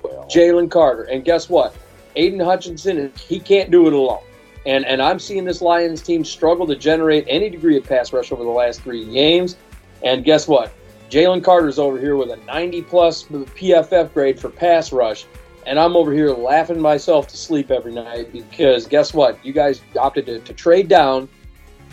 Well, 0.04 0.28
Jalen 0.30 0.70
Carter. 0.70 1.04
And 1.04 1.24
guess 1.24 1.50
what? 1.50 1.76
Aidan 2.16 2.40
Hutchinson, 2.40 3.12
he 3.28 3.40
can't 3.40 3.72
do 3.72 3.88
it 3.88 3.94
alone. 3.94 4.24
And 4.68 4.86
and 4.86 5.02
I'm 5.02 5.18
seeing 5.18 5.46
this 5.46 5.62
Lions 5.62 6.02
team 6.02 6.24
struggle 6.24 6.68
to 6.68 6.76
generate 6.76 7.26
any 7.28 7.50
degree 7.50 7.78
of 7.78 7.86
pass 7.86 8.14
rush 8.14 8.32
over 8.32 8.44
the 8.44 8.50
last 8.50 8.82
three 8.82 9.06
games. 9.12 9.56
And 10.04 10.24
guess 10.24 10.48
what? 10.48 10.72
Jalen 11.10 11.42
Carter's 11.44 11.80
over 11.80 11.98
here 11.98 12.18
with 12.18 12.30
a 12.32 12.36
90 12.46 12.82
plus 12.84 13.24
PFF 13.24 14.14
grade 14.14 14.40
for 14.40 14.50
pass 14.50 14.92
rush. 14.92 15.26
And 15.66 15.80
I'm 15.80 15.96
over 15.96 16.12
here 16.14 16.32
laughing 16.32 16.80
myself 16.82 17.28
to 17.30 17.38
sleep 17.38 17.72
every 17.72 17.94
night 17.94 18.32
because 18.34 18.86
guess 18.88 19.14
what? 19.14 19.44
You 19.44 19.54
guys 19.54 19.82
opted 19.98 20.26
to, 20.26 20.40
to 20.40 20.54
trade 20.54 20.90
down, 20.90 21.28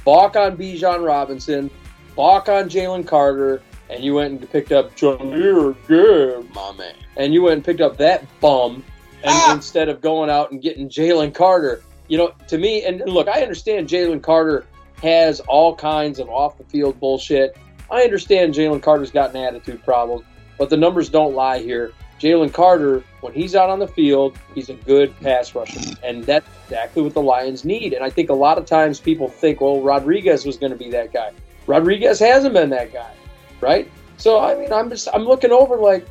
balk 0.05 0.37
on 0.37 0.57
Bijan 0.57 1.05
Robinson, 1.07 1.71
balk 2.17 2.49
on 2.49 2.69
Jalen 2.69 3.07
Carter, 3.07 3.63
and 3.89 4.03
you 4.05 4.15
went 4.15 4.41
and 4.41 4.51
picked 4.51 4.73
up 4.73 4.95
Jahmyr 4.97 5.77
Gibbs 5.89 6.55
my 6.55 6.73
man. 6.73 6.95
and 7.17 7.33
you 7.33 7.43
went 7.43 7.55
and 7.55 7.65
picked 7.65 7.81
up 7.81 7.97
that 7.99 8.25
bum 8.41 8.85
and 9.23 9.33
Ah! 9.33 9.55
instead 9.55 9.89
of 9.89 10.01
going 10.01 10.29
out 10.31 10.51
and 10.51 10.61
getting 10.61 10.89
Jalen 10.89 11.35
Carter. 11.35 11.83
You 12.09 12.19
know, 12.19 12.35
to 12.49 12.59
me, 12.59 12.85
and 12.85 13.03
look, 13.07 13.29
I 13.29 13.43
understand 13.43 13.89
Jalen 13.89 14.23
Carter 14.23 14.67
has 15.03 15.41
all 15.41 15.75
kinds 15.75 16.19
of 16.19 16.29
off 16.29 16.59
the 16.59 16.65
field 16.65 16.99
bullshit. 17.01 17.57
I 17.91 18.03
understand 18.03 18.55
Jalen 18.55 18.83
Carter's 18.83 19.11
got 19.11 19.31
an 19.31 19.37
attitude 19.37 19.83
problem, 19.85 20.25
but 20.59 20.71
the 20.71 20.77
numbers 20.77 21.09
don't 21.09 21.35
lie 21.35 21.59
here. 21.59 21.93
Jalen 22.21 22.53
Carter, 22.53 23.03
when 23.21 23.33
he's 23.33 23.55
out 23.55 23.71
on 23.71 23.79
the 23.79 23.89
field, 23.89 24.39
he's 24.55 24.69
a 24.69 24.75
good 24.75 25.19
pass 25.21 25.55
rusher, 25.55 25.81
and 26.03 26.25
that's 26.25 26.49
exactly 26.65 27.03
what 27.03 27.13
the 27.13 27.23
Lions 27.23 27.65
need. 27.65 27.93
And 27.93 28.05
I 28.05 28.11
think 28.11 28.31
a 28.31 28.35
lot 28.35 28.57
of 28.57 28.67
times 28.67 29.01
people 29.01 29.29
think, 29.29 29.61
well, 29.61 29.81
Rodriguez 29.81 30.47
was 30.47 30.57
going 30.57 30.73
to 30.73 30.79
be 30.79 30.91
that 30.91 31.13
guy. 31.13 31.33
Rodriguez 31.67 32.19
hasn't 32.19 32.55
been 32.55 32.71
that 32.71 32.93
guy, 32.93 33.13
right? 33.61 33.91
So 34.17 34.41
I 34.41 34.55
mean, 34.55 34.73
I'm 34.73 34.91
just 34.91 35.09
I'm 35.13 35.25
looking 35.25 35.51
over 35.51 35.77
like, 35.77 36.07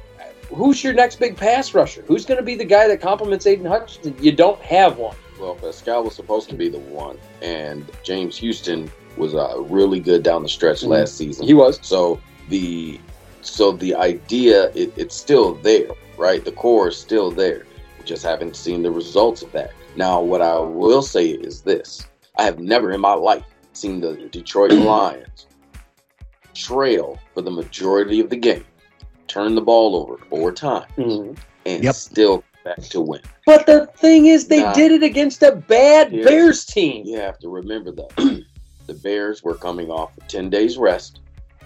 who's 0.49 0.83
your 0.83 0.93
next 0.93 1.19
big 1.19 1.37
pass 1.37 1.73
rusher? 1.73 2.03
Who's 2.07 2.25
going 2.25 2.39
to 2.39 2.43
be 2.43 2.55
the 2.55 2.65
guy 2.65 2.87
that 2.87 3.01
complements 3.01 3.47
Aidan 3.47 3.65
Hutchinson? 3.65 4.15
You 4.19 4.33
don't 4.33 4.59
have 4.61 4.97
one. 4.97 5.15
Well, 5.39 5.55
Paschal 5.55 6.03
was 6.03 6.15
supposed 6.15 6.49
to 6.49 6.55
be 6.55 6.69
the 6.69 6.79
one, 6.79 7.17
and 7.41 7.89
James 8.03 8.37
Houston 8.37 8.91
was 9.17 9.33
uh, 9.35 9.61
really 9.63 9.99
good 9.99 10.23
down 10.23 10.43
the 10.43 10.49
stretch 10.49 10.81
Mhm. 10.81 10.89
last 10.89 11.17
season. 11.17 11.45
He 11.45 11.53
was. 11.53 11.79
So 11.81 12.19
the 12.49 12.99
so 13.41 13.73
the 13.73 13.93
idea 13.95 14.71
it, 14.73 14.93
it's 14.95 15.15
still 15.15 15.55
there, 15.55 15.89
right? 16.17 16.43
The 16.45 16.51
core 16.51 16.87
is 16.89 16.97
still 16.97 17.29
there. 17.29 17.65
We 17.99 18.05
just 18.05 18.23
haven't 18.23 18.55
seen 18.55 18.81
the 18.83 18.91
results 18.91 19.41
of 19.41 19.51
that. 19.51 19.71
Now, 19.95 20.21
what 20.21 20.41
I 20.41 20.57
will 20.59 21.01
say 21.01 21.27
is 21.29 21.61
this: 21.61 22.05
I 22.37 22.43
have 22.43 22.59
never 22.59 22.91
in 22.91 23.01
my 23.01 23.13
life 23.13 23.43
seen 23.73 23.99
the 24.01 24.13
Detroit 24.31 24.71
Lions 24.71 25.47
trail 26.53 27.17
for 27.33 27.41
the 27.41 27.51
majority 27.51 28.19
of 28.19 28.29
the 28.29 28.35
game, 28.37 28.63
turn 29.27 29.55
the 29.55 29.61
ball 29.61 29.95
over 29.95 30.17
four 30.29 30.51
times, 30.51 30.85
Mhm. 30.97 31.35
and 31.65 31.83
Yep. 31.83 31.95
still 31.95 32.37
come 32.37 32.43
back 32.63 32.81
to 32.81 33.01
win. 33.01 33.21
But 33.45 33.65
the 33.65 33.87
thing 33.97 34.27
is, 34.27 34.47
they 34.47 34.61
Nah. 34.61 34.73
did 34.73 34.91
it 34.91 35.03
against 35.03 35.43
a 35.43 35.55
bad 35.55 36.11
Yeah. 36.11 36.23
Bears 36.23 36.65
team. 36.65 37.05
You 37.05 37.19
have 37.19 37.39
to 37.39 37.49
remember 37.49 37.91
though, 37.91 38.09
the 38.87 38.93
Bears 38.93 39.43
were 39.43 39.55
coming 39.55 39.89
off 39.89 40.11
a 40.17 40.21
10 40.27 40.49
days 40.49 40.77
rest. 40.77 41.19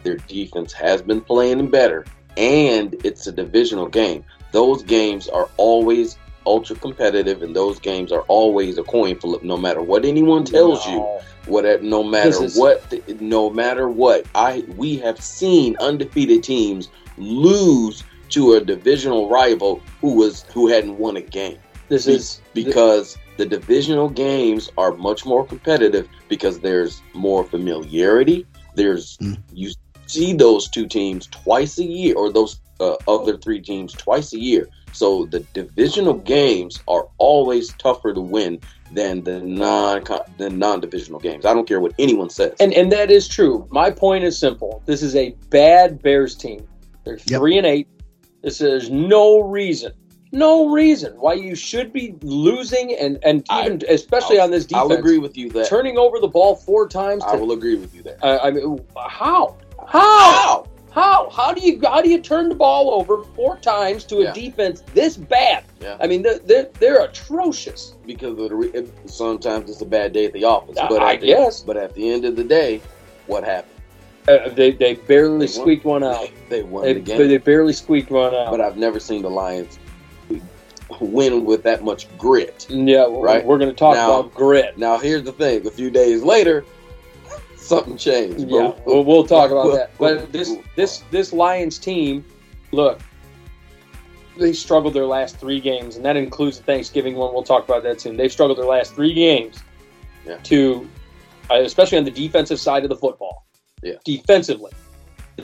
Their 0.04 0.18
defense 0.18 0.74
has 0.74 1.02
been 1.02 1.22
playing 1.22 1.70
better, 1.70 2.06
and 2.38 2.96
it's 3.04 3.28
a 3.28 3.32
divisional 3.32 3.88
game. 3.88 4.24
Those 4.52 4.84
games 4.84 5.28
are 5.28 5.50
always 5.58 6.18
ultra 6.46 6.76
competitive, 6.78 7.42
and 7.42 7.56
those 7.56 7.80
games 7.80 8.12
are 8.12 8.22
always 8.22 8.78
a 8.78 8.84
coin 8.84 9.20
flip, 9.20 9.44
no 9.44 9.58
matter 9.58 9.82
what 9.82 10.06
anyone 10.06 10.46
tells 10.46 10.86
you. 10.86 10.98
No. 10.98 11.22
What 11.48 11.82
no 11.82 12.04
matter 12.04 12.48
what, 12.56 12.94
no 13.22 13.50
matter 13.50 13.90
what, 13.90 14.26
I 14.36 14.64
we 14.76 14.98
have 14.98 15.20
seen 15.22 15.76
undefeated 15.80 16.44
teams 16.44 16.90
lose 17.18 18.04
to 18.30 18.54
a 18.54 18.62
divisional 18.62 19.30
rival 19.30 19.82
who 20.02 20.14
was 20.16 20.44
who 20.54 20.68
hadn't 20.68 20.98
won 20.98 21.18
a 21.18 21.22
game 21.22 21.58
This 21.90 22.06
Be- 22.06 22.14
is 22.14 22.42
because 22.54 23.18
the 23.38 23.46
divisional 23.46 24.10
games 24.10 24.70
are 24.78 24.94
much 24.94 25.26
more 25.26 25.46
competitive 25.46 26.08
because 26.28 26.60
there's 26.60 27.02
more 27.14 27.44
familiarity. 27.46 28.46
There's 28.76 29.18
Mm. 29.18 29.38
you 29.54 29.72
see 30.08 30.34
those 30.34 30.70
two 30.70 30.88
teams 30.88 31.28
twice 31.28 31.78
a 31.80 31.84
year, 31.84 32.16
or 32.16 32.32
those 32.32 32.60
uh, 32.80 32.96
other 33.08 33.38
three 33.38 33.60
teams 33.60 33.94
twice 33.94 34.34
a 34.34 34.40
year. 34.40 34.68
So 34.94 35.26
the 35.26 35.40
divisional 35.54 36.14
games 36.16 36.80
are 36.88 37.08
always 37.18 37.74
tougher 37.74 38.14
to 38.14 38.22
win 38.22 38.60
than 38.94 39.24
the 39.24 39.40
non 39.42 40.04
the 40.38 40.50
non 40.50 40.80
divisional 40.82 41.20
games. 41.20 41.46
I 41.46 41.54
don't 41.54 41.68
care 41.68 41.80
what 41.80 41.94
anyone 42.00 42.30
says. 42.30 42.54
and 42.60 42.74
and 42.74 42.92
that 42.92 43.10
is 43.12 43.28
true. 43.28 43.66
My 43.72 43.90
point 43.92 44.24
is 44.24 44.38
simple. 44.38 44.82
This 44.86 45.02
is 45.04 45.16
a 45.16 45.36
bad 45.50 46.02
Bears 46.02 46.36
team. 46.36 46.68
They're 47.04 47.20
Yep. 47.28 47.40
three 47.40 47.58
and 47.58 47.66
eight. 47.68 47.88
This 48.48 48.62
is 48.62 48.90
no 48.90 49.42
reason, 49.42 49.92
no 50.32 50.70
reason 50.70 51.12
why 51.20 51.34
you 51.34 51.54
should 51.54 51.92
be 51.92 52.16
losing, 52.22 52.96
and 52.96 53.20
and 53.22 53.46
I- 53.50 53.66
even 53.66 53.82
especially 53.90 54.40
on 54.40 54.52
this 54.52 54.66
defense, 54.66 54.90
I'll 54.90 54.98
agree 54.98 55.18
with 55.18 55.36
you 55.38 55.50
that. 55.50 55.68
turning 55.68 55.98
over 55.98 56.18
the 56.22 56.30
ball 56.30 56.56
four 56.56 56.88
times. 56.88 57.26
I 57.26 57.34
To, 57.36 57.42
will 57.42 57.52
agree 57.52 57.76
with 57.76 57.94
you 57.94 58.04
there. 58.04 58.18
uh, 58.24 58.40
I 58.42 58.52
mean, 58.52 58.80
how? 58.96 59.58
How? 59.86 60.66
How? 60.92 61.30
How 61.30 61.52
do 61.52 61.60
you 61.60 61.82
how 61.84 62.02
do 62.02 62.10
you 62.10 62.22
turn 62.22 62.48
the 62.48 62.56
ball 62.56 62.90
over 62.92 63.26
four 63.36 63.58
times 63.58 64.06
to 64.06 64.20
a 64.20 64.24
Yeah. 64.24 64.32
defense 64.32 64.82
this 64.94 65.18
bad? 65.18 65.66
Yeah. 65.82 65.98
I 66.00 66.08
mean, 66.08 66.22
they're 66.22 66.40
they're, 66.40 66.70
they're 66.80 67.04
atrocious. 67.04 67.96
because 68.06 68.40
of 68.40 68.48
the 68.48 68.56
re- 68.56 68.88
sometimes 69.08 69.70
it's 69.70 69.82
a 69.82 69.86
bad 69.86 70.14
day 70.14 70.24
at 70.24 70.32
the 70.32 70.46
office. 70.46 70.78
But 70.88 71.02
I 71.04 71.16
at 71.16 71.20
the, 71.20 71.28
guess. 71.28 71.64
But 71.64 71.76
at 71.76 71.94
the 71.96 72.10
end 72.10 72.24
of 72.24 72.38
the 72.38 72.46
day, 72.46 72.80
what 73.26 73.44
happened? 73.44 73.74
Uh, 74.28 74.50
they 74.50 74.72
they 74.72 74.96
barely 74.96 75.46
They 75.48 75.54
won. 75.58 75.62
squeaked 75.64 75.86
one 75.86 76.04
out. 76.04 76.30
They 76.50 76.64
won 76.64 76.84
They, 76.84 76.94
the 76.94 77.00
game. 77.02 77.28
they 77.28 77.38
barely 77.38 77.74
squeaked 77.74 78.10
one 78.12 78.34
out. 78.34 78.52
but 78.52 78.62
I've 78.62 78.78
never 78.78 79.00
seen 79.00 79.22
the 79.22 79.30
Lions 79.30 79.80
win 81.02 81.44
with 81.46 81.64
that 81.64 81.84
much 81.84 82.08
grit. 82.18 82.66
yeah, 82.70 83.06
Right. 83.10 83.46
we're 83.46 83.58
going 83.58 83.70
to 83.70 83.76
talk 83.76 83.96
Now- 83.96 84.20
about 84.20 84.34
grit. 84.34 84.78
Now, 84.78 84.98
here's 84.98 85.24
the 85.24 85.32
thing: 85.34 85.66
a 85.68 85.72
few 85.72 85.90
days 85.92 86.24
later, 86.24 86.66
something 87.58 87.98
changed. 87.98 88.48
Yeah, 88.50 88.72
we'll, 88.86 89.04
we'll 89.04 89.26
talk 89.28 89.52
about 89.52 89.74
that. 89.74 89.92
But 89.98 90.32
this 90.32 90.56
this 90.76 91.04
this 91.12 91.34
Lions 91.34 91.78
team, 91.78 92.24
look, 92.72 93.00
they 94.38 94.54
struggled 94.54 94.94
their 94.94 95.06
last 95.06 95.38
three 95.38 95.60
games, 95.60 95.96
and 95.98 96.06
that 96.06 96.16
includes 96.16 96.58
the 96.58 96.64
Thanksgiving 96.64 97.16
one. 97.16 97.34
We'll 97.34 97.44
talk 97.44 97.66
about 97.66 97.84
that 97.84 98.00
soon. 98.02 98.16
They've 98.18 98.32
struggled 98.32 98.58
their 98.58 98.66
last 98.66 98.94
three 98.96 99.14
games 99.14 99.60
Yeah. 100.26 100.38
to, 100.44 100.88
uh, 101.52 101.56
especially 101.56 101.98
on 101.98 102.04
the 102.06 102.12
defensive 102.12 102.60
side 102.60 102.84
of 102.84 102.90
the 102.90 102.96
football. 102.96 103.46
Yeah. 103.84 103.94
defensively, 104.04 104.72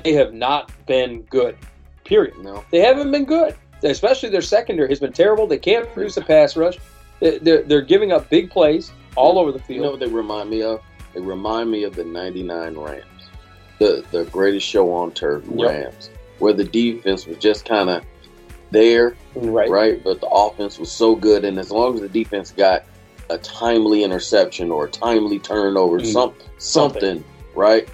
they 0.03 0.13
have 0.13 0.33
not 0.33 0.71
been 0.87 1.21
good. 1.23 1.55
Period. 2.03 2.37
no, 2.39 2.63
They 2.71 2.79
haven't 2.79 3.11
been 3.11 3.25
good. 3.25 3.55
Especially 3.83 4.29
their 4.29 4.41
secondary 4.41 4.89
has 4.89 4.99
been 4.99 5.13
terrible. 5.13 5.45
They 5.47 5.57
can't 5.57 5.91
produce 5.93 6.17
a 6.17 6.21
pass 6.21 6.55
rush. 6.57 6.77
They- 7.19 7.37
They're, 7.39 7.61
they're 7.63 7.81
giving 7.81 8.11
up 8.11 8.29
big 8.29 8.49
plays 8.49 8.91
all 9.15 9.37
over 9.39 9.51
the 9.51 9.59
field. 9.59 9.75
you 9.77 9.81
know 9.83 9.91
what 9.91 9.99
they 9.99 10.07
remind 10.07 10.49
me 10.49 10.61
of? 10.63 10.81
They 11.13 11.21
remind 11.21 11.69
me 11.69 11.83
of 11.83 11.95
the 11.95 12.03
'99 12.03 12.75
Rams, 12.75 13.03
the 13.79 14.03
the 14.11 14.23
greatest 14.25 14.65
show 14.67 14.91
on 14.93 15.11
turf, 15.11 15.43
Yep. 15.53 15.69
Rams, 15.69 16.09
where 16.39 16.53
the 16.53 16.63
defense 16.63 17.27
was 17.27 17.37
just 17.37 17.65
kind 17.65 17.89
of 17.89 18.03
there, 18.71 19.15
right. 19.35 19.69
right? 19.69 20.03
But 20.03 20.19
the 20.21 20.27
offense 20.27 20.79
was 20.79 20.91
so 20.91 21.15
good, 21.15 21.45
and 21.45 21.59
as 21.59 21.69
long 21.69 21.93
as 21.95 22.01
the 22.01 22.09
defense 22.09 22.49
got 22.51 22.83
a 23.29 23.37
timely 23.37 24.03
interception 24.03 24.71
or 24.71 24.85
a 24.85 24.89
timely 24.89 25.37
turnover, 25.39 25.99
Mm. 25.99 26.05
some, 26.11 26.33
Something. 26.57 27.01
something, 27.01 27.23
right? 27.53 27.87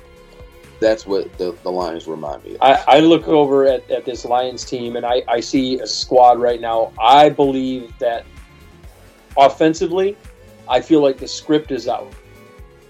That's 0.79 1.05
what 1.05 1.37
the, 1.37 1.55
the 1.63 1.71
Lions 1.71 2.07
remind 2.07 2.43
me 2.43 2.55
of. 2.55 2.61
I, 2.61 2.83
I 2.87 2.99
look 3.01 3.27
over 3.27 3.65
at, 3.65 3.89
at 3.91 4.05
this 4.05 4.23
Lions 4.23 4.63
team 4.63 4.95
and 4.95 5.05
I, 5.05 5.23
I 5.27 5.39
see 5.41 5.79
a 5.79 5.87
squad 5.87 6.39
right 6.39 6.61
now. 6.61 6.93
I 6.99 7.29
believe 7.29 7.97
that 7.99 8.25
offensively, 9.37 10.15
I 10.67 10.81
feel 10.81 11.01
like 11.01 11.17
the 11.17 11.27
script 11.27 11.71
is 11.71 11.87
out. 11.87 12.11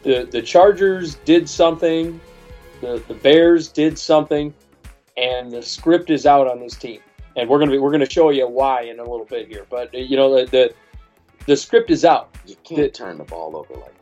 The 0.03 0.27
the 0.31 0.41
Chargers 0.41 1.15
did 1.25 1.49
something, 1.49 2.19
the, 2.81 3.03
the 3.07 3.15
Bears 3.15 3.67
did 3.67 3.97
something, 3.99 4.53
and 5.17 5.51
the 5.51 5.61
script 5.61 6.09
is 6.09 6.25
out 6.25 6.47
on 6.47 6.59
this 6.59 6.75
team. 6.75 7.01
And 7.35 7.49
we're 7.49 7.59
gonna 7.59 7.71
be, 7.71 7.79
we're 7.79 7.91
gonna 7.91 8.09
show 8.09 8.29
you 8.29 8.47
why 8.47 8.83
in 8.83 8.99
a 8.99 9.03
little 9.03 9.25
bit 9.25 9.47
here. 9.47 9.65
But 9.69 9.93
you 9.93 10.15
know 10.15 10.35
the 10.35 10.45
the, 10.51 10.73
the 11.47 11.57
script 11.57 11.89
is 11.89 12.05
out. 12.05 12.35
you 12.45 12.55
can't 12.63 12.81
the- 12.81 12.89
turn 12.89 13.17
the 13.17 13.23
ball 13.25 13.55
over 13.57 13.73
like 13.79 13.93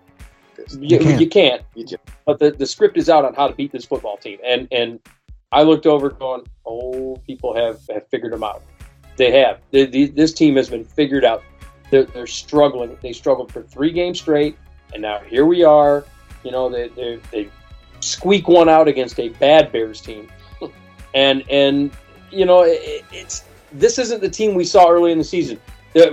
this. 0.58 0.78
You, 0.80 1.00
can't. 1.00 1.22
you 1.22 1.30
can't. 1.30 1.62
You 1.76 1.86
just, 1.86 2.04
but 2.26 2.40
the, 2.40 2.52
the 2.52 2.66
script 2.66 2.98
is 2.98 3.10
out 3.10 3.26
on 3.26 3.34
how 3.34 3.48
to 3.48 3.56
beat 3.56 3.72
this 3.72 3.86
football 3.86 4.18
team. 4.18 4.40
And 4.44 4.68
and 4.72 5.00
I 5.52 5.64
looked 5.64 5.86
over 5.86 6.10
going, 6.10 6.46
oh, 6.66 7.18
people 7.26 7.56
have, 7.56 7.80
have 7.90 8.08
figured 8.10 8.34
them 8.34 8.44
out. 8.44 8.64
They 9.16 9.32
have. 9.40 9.60
They, 9.72 9.86
the, 9.86 10.08
this 10.08 10.34
team 10.34 10.56
has 10.58 10.70
been 10.70 10.84
figured 10.84 11.24
out. 11.24 11.44
They're, 11.90 12.04
they're 12.04 12.28
struggling. 12.28 12.98
They 13.02 13.14
struggled 13.14 13.52
for 13.52 13.64
three 13.64 13.92
games 13.92 14.20
straight, 14.20 14.58
and 14.94 15.02
now 15.02 15.20
here 15.20 15.46
we 15.46 15.64
are. 15.64 16.06
You 16.44 16.52
know, 16.52 16.70
they, 16.70 16.90
they, 16.90 17.20
they 17.32 17.50
squeak 18.02 18.48
one 18.48 18.68
out 18.68 18.88
against 18.88 19.20
a 19.20 19.30
bad 19.30 19.72
Bears 19.72 20.02
team. 20.02 20.30
And, 21.14 21.50
and 21.50 21.90
you 22.32 22.46
know, 22.46 22.62
it, 22.64 23.04
it's 23.12 23.46
this 23.72 23.98
isn't 23.98 24.22
the 24.22 24.30
team 24.30 24.54
we 24.54 24.66
saw 24.66 24.90
early 24.90 25.12
in 25.12 25.18
the 25.18 25.24
season. 25.24 25.60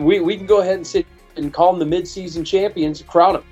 We, 0.01 0.21
we 0.21 0.37
can 0.37 0.47
go 0.47 0.61
ahead 0.61 0.77
and 0.77 0.87
sit 0.87 1.05
and 1.37 1.53
call 1.53 1.75
them 1.75 1.91
the 1.91 1.97
midseason 1.97 2.47
champions, 2.47 3.03
crown 3.03 3.35
them, 3.35 3.45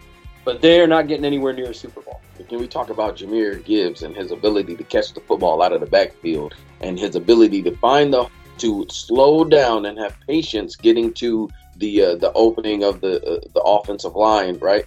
but 0.45 0.61
they're 0.61 0.87
not 0.87 1.07
getting 1.09 1.25
anywhere 1.25 1.53
near 1.53 1.71
a 1.71 1.75
Super 1.75 2.01
Bowl. 2.01 2.21
Can 2.49 2.59
we 2.59 2.67
talk 2.67 2.91
about 2.91 3.17
Jahmyr 3.17 3.65
Gibbs 3.65 4.03
and 4.03 4.17
his 4.17 4.33
ability 4.33 4.77
to 4.77 4.85
catch 4.85 5.15
the 5.15 5.21
football 5.21 5.63
out 5.63 5.73
of 5.73 5.81
the 5.81 5.87
backfield 5.87 6.55
and 6.81 6.99
his 6.99 7.15
ability 7.15 7.63
to 7.63 7.77
find 7.77 8.13
the 8.13 8.29
to 8.59 8.87
slow 8.91 9.45
down 9.45 9.87
and 9.87 9.99
have 9.99 10.17
patience 10.27 10.77
getting 10.77 11.13
to 11.15 11.49
the 11.77 12.03
uh, 12.03 12.15
the 12.17 12.33
opening 12.35 12.85
of 12.85 13.01
the 13.01 13.17
uh, 13.25 13.41
the 13.55 13.61
offensive 13.61 14.15
line, 14.15 14.59
right? 14.59 14.85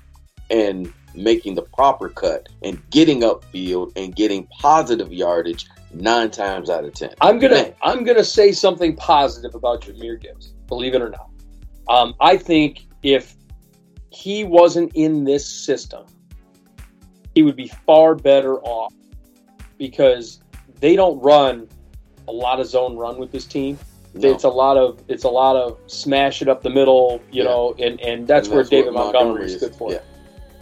And 0.50 0.94
making 1.16 1.56
the 1.56 1.62
proper 1.62 2.10
cut 2.10 2.48
and 2.62 2.82
getting 2.90 3.22
upfield 3.22 3.92
and 3.96 4.16
getting 4.16 4.48
positive 4.48 5.12
yardage 5.12 5.66
nine 5.94 6.30
times 6.30 6.70
out 6.70 6.84
of 6.84 6.94
ten. 6.94 7.14
I'm 7.22 7.40
gonna 7.40 7.56
Man. 7.56 7.74
I'm 7.82 8.04
gonna 8.04 8.24
say 8.24 8.52
something 8.52 8.96
positive 8.96 9.56
about 9.56 9.82
Jahmyr 9.82 10.22
Gibbs. 10.22 10.54
Believe 10.68 10.94
it 10.94 11.02
or 11.02 11.10
not, 11.10 11.30
um, 11.88 12.16
I 12.20 12.38
think 12.38 12.88
if 13.02 13.36
he 14.16 14.44
wasn't 14.44 14.92
in 14.96 15.24
this 15.26 15.48
system, 15.48 16.06
he 17.34 17.44
would 17.44 17.56
be 17.56 17.68
far 17.86 18.16
better 18.16 18.60
off 18.62 18.94
because 19.78 20.40
they 20.80 20.96
don't 20.96 21.20
run 21.22 21.68
a 22.28 22.32
lot 22.32 22.60
of 22.60 22.68
zone 22.68 22.96
run 22.96 23.18
with 23.18 23.32
this 23.32 23.46
team. 23.46 23.78
No. 24.14 24.32
It's 24.32 24.46
a 24.46 24.50
lot 24.50 24.78
of 24.78 25.04
it's 25.10 25.26
a 25.26 25.30
lot 25.30 25.58
of 25.58 25.78
smash 25.88 26.42
it 26.42 26.48
up 26.48 26.64
the 26.64 26.70
middle, 26.70 27.22
you 27.32 27.44
Yeah. 27.44 27.50
know, 27.50 27.76
and 27.78 28.00
and 28.00 28.26
that's, 28.26 28.48
And 28.48 28.56
where 28.56 28.64
what 28.64 28.72
David 28.72 28.94
Montgomery 28.94 29.46
is 29.46 29.58
good 29.58 29.76
for. 29.76 29.92
Yeah. 29.92 30.00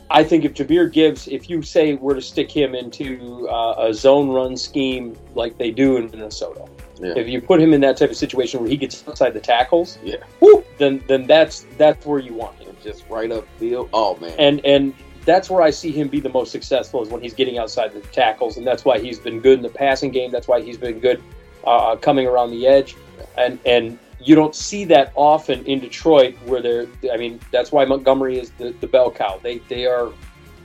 I 0.10 0.24
think 0.24 0.46
if 0.46 0.54
Jahmyr 0.54 0.92
Gibbs, 0.92 1.28
if 1.28 1.50
you 1.50 1.62
say 1.62 1.94
we're 1.94 2.16
to 2.16 2.22
stick 2.22 2.52
him 2.52 2.74
into 2.76 3.48
uh, 3.50 3.76
a 3.78 3.94
zone 3.94 4.30
run 4.30 4.58
scheme 4.58 5.16
like 5.36 5.58
they 5.58 5.72
do 5.72 5.98
in 5.98 6.10
Minnesota, 6.10 6.66
Yeah. 7.00 7.14
if 7.18 7.28
you 7.28 7.42
put 7.42 7.60
him 7.60 7.74
in 7.74 7.82
that 7.82 7.98
type 7.98 8.12
of 8.12 8.16
situation 8.18 8.60
where 8.60 8.70
he 8.70 8.78
gets 8.78 9.06
outside 9.08 9.34
the 9.34 9.40
tackles, 9.40 9.98
Yeah. 10.04 10.18
whoop, 10.40 10.66
then 10.78 11.04
then 11.08 11.26
that's 11.28 11.66
that's 11.78 12.06
where 12.06 12.20
you 12.20 12.34
want 12.34 12.58
him. 12.60 12.76
Just 12.84 13.04
right 13.10 13.32
up 13.32 13.48
field. 13.58 13.90
Oh 13.94 14.16
man. 14.18 14.34
And 14.38 14.66
and 14.66 14.94
that's 15.26 15.50
where 15.50 15.62
I 15.62 15.70
see 15.72 15.92
him 15.92 16.08
be 16.10 16.20
the 16.20 16.30
most 16.30 16.52
successful 16.52 17.02
is 17.02 17.10
when 17.10 17.22
he's 17.22 17.34
getting 17.34 17.58
outside 17.58 17.94
the 17.94 18.02
tackles, 18.12 18.58
and 18.58 18.68
that's 18.68 18.84
why 18.86 19.00
he's 19.00 19.18
been 19.20 19.40
good 19.40 19.58
in 19.58 19.64
the 19.64 19.70
passing 19.70 20.12
game. 20.12 20.32
That's 20.32 20.48
why 20.48 20.62
he's 20.62 20.78
been 20.78 21.00
good 21.00 21.22
uh, 21.64 21.96
coming 21.96 22.28
around 22.28 22.52
the 22.52 22.68
edge, 22.68 22.96
and 23.38 23.58
and 23.66 23.98
you 24.22 24.36
don't 24.36 24.54
see 24.56 24.86
that 24.86 25.12
often 25.16 25.66
in 25.66 25.80
Detroit 25.80 26.36
where 26.46 26.62
they're. 26.62 26.88
I 27.12 27.18
mean, 27.18 27.40
that's 27.52 27.72
why 27.72 27.86
Montgomery 27.86 28.38
is 28.40 28.52
the, 28.52 28.72
the 28.82 28.88
bell 28.88 29.10
cow. 29.12 29.40
They 29.42 29.58
they 29.70 29.86
are 29.86 30.12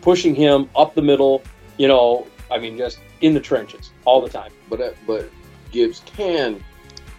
pushing 0.03 0.35
him 0.35 0.69
up 0.77 0.95
the 0.95 1.03
middle. 1.03 1.43
You 1.79 1.87
know, 1.88 2.27
I 2.51 2.59
mean, 2.59 2.77
just 2.77 2.99
in 3.21 3.35
the 3.35 3.41
trenches 3.41 3.91
all 4.05 4.21
the 4.21 4.29
time. 4.29 4.51
but 4.69 4.81
uh, 4.81 4.91
but 5.07 5.31
Gibbs 5.72 6.02
can 6.07 6.62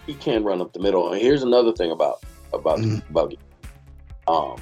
he 0.06 0.14
can 0.16 0.44
run 0.44 0.62
up 0.62 0.74
the 0.74 0.80
middle. 0.80 1.12
And 1.12 1.22
here's 1.22 1.44
another 1.44 1.72
thing 1.72 1.92
about 1.92 2.24
about 2.54 2.80
Mhm. 2.80 3.08
about 3.10 3.34
um 4.28 4.58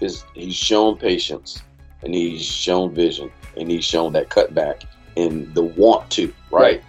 is 0.00 0.24
he's 0.34 0.54
shown 0.54 0.96
patience 0.96 1.62
and 2.02 2.14
he's 2.14 2.44
shown 2.44 2.94
vision 2.94 3.30
and 3.56 3.70
he's 3.70 3.84
shown 3.84 4.12
that 4.12 4.28
cutback 4.28 4.82
and 5.16 5.54
the 5.54 5.62
want 5.62 6.10
to 6.10 6.32
right, 6.50 6.82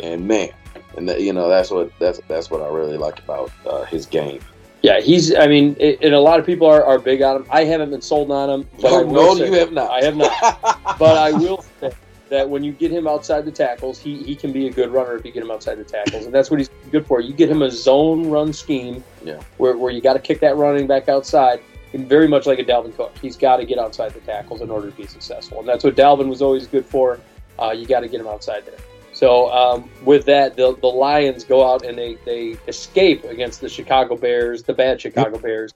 and 0.00 0.26
man 0.26 0.50
and 0.96 1.08
that, 1.08 1.20
you 1.20 1.32
know 1.32 1.48
that's 1.48 1.70
what 1.70 1.90
that's 1.98 2.20
that's 2.28 2.50
what 2.50 2.60
I 2.60 2.68
really 2.68 2.96
like 2.96 3.18
about 3.20 3.50
uh, 3.66 3.84
his 3.84 4.06
game. 4.06 4.40
Yeah, 4.82 5.00
he's. 5.00 5.34
I 5.34 5.46
mean, 5.46 5.76
it, 5.78 5.98
and 6.02 6.14
a 6.14 6.20
lot 6.20 6.40
of 6.40 6.46
people 6.46 6.66
are, 6.66 6.82
are 6.82 6.98
big 6.98 7.20
on 7.20 7.36
him. 7.36 7.46
I 7.50 7.64
haven't 7.64 7.90
been 7.90 8.00
sold 8.00 8.30
on 8.30 8.48
him. 8.48 8.68
But 8.80 8.94
I 8.94 9.02
No, 9.02 9.34
no, 9.34 9.44
you 9.44 9.52
have 9.52 9.72
not. 9.72 9.90
I 9.90 10.02
have 10.04 10.16
not. 10.16 10.32
But 10.98 11.18
I 11.18 11.32
will 11.32 11.62
say 11.80 11.92
that 12.30 12.48
when 12.48 12.64
you 12.64 12.72
get 12.72 12.90
him 12.90 13.06
outside 13.06 13.44
the 13.44 13.50
tackles, 13.50 13.98
he, 13.98 14.22
he 14.22 14.34
can 14.34 14.52
be 14.52 14.66
a 14.68 14.72
good 14.72 14.90
runner 14.90 15.16
if 15.16 15.24
you 15.24 15.32
get 15.32 15.42
him 15.42 15.50
outside 15.50 15.76
the 15.76 15.84
tackles, 15.84 16.24
and 16.24 16.34
that's 16.34 16.50
what 16.50 16.58
he's 16.58 16.70
good 16.90 17.06
for. 17.06 17.20
You 17.20 17.34
get 17.34 17.50
him 17.50 17.62
a 17.62 17.70
zone 17.70 18.30
run 18.30 18.52
scheme, 18.52 19.04
Yeah. 19.24 19.40
where, 19.58 19.76
where 19.76 19.92
you 19.92 20.00
got 20.00 20.14
to 20.14 20.18
kick 20.20 20.40
that 20.40 20.56
running 20.56 20.86
back 20.86 21.08
outside, 21.08 21.60
and 21.92 22.08
very 22.08 22.28
much 22.28 22.46
like 22.46 22.58
a 22.58 22.64
Dalvin 22.64 22.96
Cook, 22.96 23.12
he's 23.20 23.36
got 23.36 23.56
to 23.56 23.64
get 23.66 23.78
outside 23.78 24.14
the 24.14 24.20
tackles 24.20 24.60
in 24.60 24.70
order 24.70 24.90
to 24.90 24.96
be 24.96 25.06
successful, 25.06 25.58
and 25.58 25.68
that's 25.68 25.84
what 25.84 25.96
Dalvin 25.96 26.28
was 26.28 26.40
always 26.40 26.66
good 26.66 26.86
for. 26.86 27.18
Uh, 27.58 27.72
you 27.72 27.84
got 27.86 28.00
to 28.00 28.08
get 28.08 28.20
him 28.20 28.28
outside 28.28 28.64
there. 28.64 28.78
So 29.12 29.50
um, 29.52 29.90
with 30.04 30.24
that, 30.26 30.56
the, 30.56 30.76
the 30.80 30.86
Lions 30.86 31.44
go 31.44 31.68
out 31.68 31.84
and 31.84 31.98
they, 31.98 32.16
they 32.24 32.56
escape 32.68 33.24
against 33.24 33.60
the 33.60 33.68
Chicago 33.68 34.16
Bears, 34.16 34.62
the 34.62 34.72
bad 34.72 34.98
Chicago 35.00 35.36
Bears. 35.36 35.74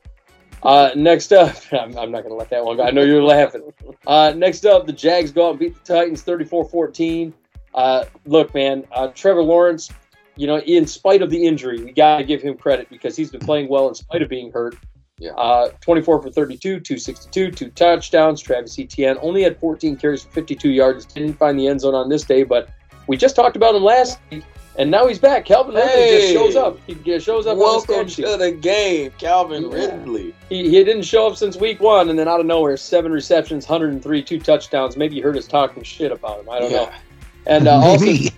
Uh, 0.64 0.90
next 0.96 1.32
up, 1.32 1.54
I'm, 1.72 1.96
I'm 1.98 2.10
not 2.10 2.22
going 2.22 2.30
to 2.30 2.34
let 2.34 2.50
that 2.50 2.64
one 2.64 2.76
go. 2.76 2.84
I 2.84 2.90
know 2.90 3.02
you're 3.02 3.22
laughing. 3.22 3.72
Uh, 4.06 4.32
next 4.36 4.64
up, 4.64 4.86
the 4.86 4.92
Jags 4.92 5.30
go 5.30 5.46
out 5.46 5.50
and 5.50 5.58
beat 5.58 5.74
the 5.74 5.94
Titans 5.94 6.22
34 6.22 6.68
14. 6.68 7.34
Uh, 7.74 8.04
look, 8.24 8.54
man, 8.54 8.84
uh, 8.92 9.08
Trevor 9.08 9.42
Lawrence, 9.42 9.90
you 10.36 10.46
know, 10.46 10.58
in 10.60 10.86
spite 10.86 11.22
of 11.22 11.30
the 11.30 11.46
injury, 11.46 11.82
we 11.82 11.92
got 11.92 12.18
to 12.18 12.24
give 12.24 12.40
him 12.40 12.56
credit 12.56 12.88
because 12.88 13.16
he's 13.16 13.30
been 13.30 13.40
playing 13.40 13.68
well 13.68 13.88
in 13.88 13.94
spite 13.94 14.22
of 14.22 14.28
being 14.28 14.50
hurt. 14.52 14.76
Yeah. 15.18 15.32
Uh, 15.32 15.70
24 15.80 16.22
for 16.22 16.30
32, 16.30 16.80
262, 16.80 17.50
two 17.52 17.70
touchdowns. 17.70 18.40
Travis 18.40 18.78
Etienne 18.78 19.16
only 19.22 19.42
had 19.42 19.58
14 19.60 19.96
carries 19.96 20.24
for 20.24 20.30
52 20.32 20.70
yards. 20.70 21.04
Didn't 21.04 21.34
find 21.34 21.58
the 21.58 21.68
end 21.68 21.80
zone 21.80 21.94
on 21.94 22.08
this 22.08 22.24
day, 22.24 22.42
but 22.42 22.68
we 23.06 23.16
just 23.16 23.36
talked 23.36 23.56
about 23.56 23.74
him 23.74 23.82
last 23.82 24.18
week, 24.30 24.44
and 24.76 24.90
now 24.90 25.06
he's 25.06 25.18
back. 25.18 25.44
Calvin 25.44 25.74
Ridley 25.74 26.18
just 26.20 26.32
shows 26.32 26.56
up. 26.56 26.78
He 26.86 26.94
just 26.94 27.24
shows 27.24 27.46
up 27.46 27.52
on 27.52 27.58
the 27.58 27.64
Welcome 27.64 28.06
to 28.08 28.36
the 28.36 28.50
game, 28.52 29.12
Calvin 29.18 29.70
Yeah. 29.70 29.76
Ridley. 29.86 30.34
He, 30.48 30.64
he 30.70 30.82
didn't 30.84 31.02
show 31.02 31.26
up 31.28 31.36
since 31.36 31.56
week 31.56 31.80
one, 31.80 32.10
and 32.10 32.18
then 32.18 32.28
out 32.28 32.40
of 32.40 32.46
nowhere, 32.46 32.76
seven 32.76 33.12
receptions, 33.12 33.66
103, 33.68 34.22
two 34.22 34.40
touchdowns. 34.40 34.96
Maybe 34.96 35.16
you 35.16 35.22
heard 35.22 35.36
us 35.36 35.46
talking 35.46 35.82
shit 35.82 36.10
about 36.12 36.40
him. 36.40 36.50
I 36.50 36.58
don't 36.58 36.72
know. 36.72 36.90
And 37.46 37.68
uh, 37.68 37.72
also, 37.82 38.04
Maybe. 38.06 38.30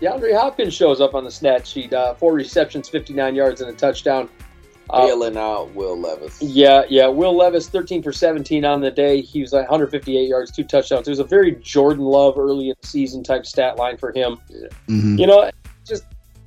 DeAndre 0.00 0.38
Hopkins 0.38 0.74
shows 0.74 1.00
up 1.00 1.14
on 1.14 1.24
the 1.24 1.30
stat 1.30 1.66
sheet. 1.66 1.92
Uh, 1.92 2.14
four 2.14 2.34
receptions, 2.34 2.88
59 2.88 3.34
yards, 3.34 3.60
and 3.62 3.70
a 3.70 3.72
touchdown. 3.72 4.28
Uh, 4.90 5.38
out 5.38 5.74
Will 5.74 5.98
Levis. 5.98 6.40
yeah, 6.40 6.82
yeah. 6.88 7.06
Will 7.08 7.36
Levis, 7.36 7.68
13 7.68 8.02
for 8.02 8.12
17 8.12 8.64
on 8.64 8.80
the 8.80 8.90
day. 8.90 9.20
He 9.20 9.40
was 9.40 9.52
like 9.52 9.62
158 9.68 10.28
yards, 10.28 10.50
two 10.52 10.62
touchdowns. 10.64 11.08
It 11.08 11.10
was 11.10 11.18
a 11.18 11.24
very 11.24 11.52
Jordan 11.56 12.04
Love 12.04 12.38
early 12.38 12.68
in 12.70 12.76
the 12.80 12.86
season 12.86 13.22
type 13.24 13.46
stat 13.46 13.76
line 13.78 13.96
for 13.96 14.12
him. 14.12 14.38
Mhm. 14.88 15.18
You 15.18 15.26
know, 15.26 15.50
just 15.84 16.04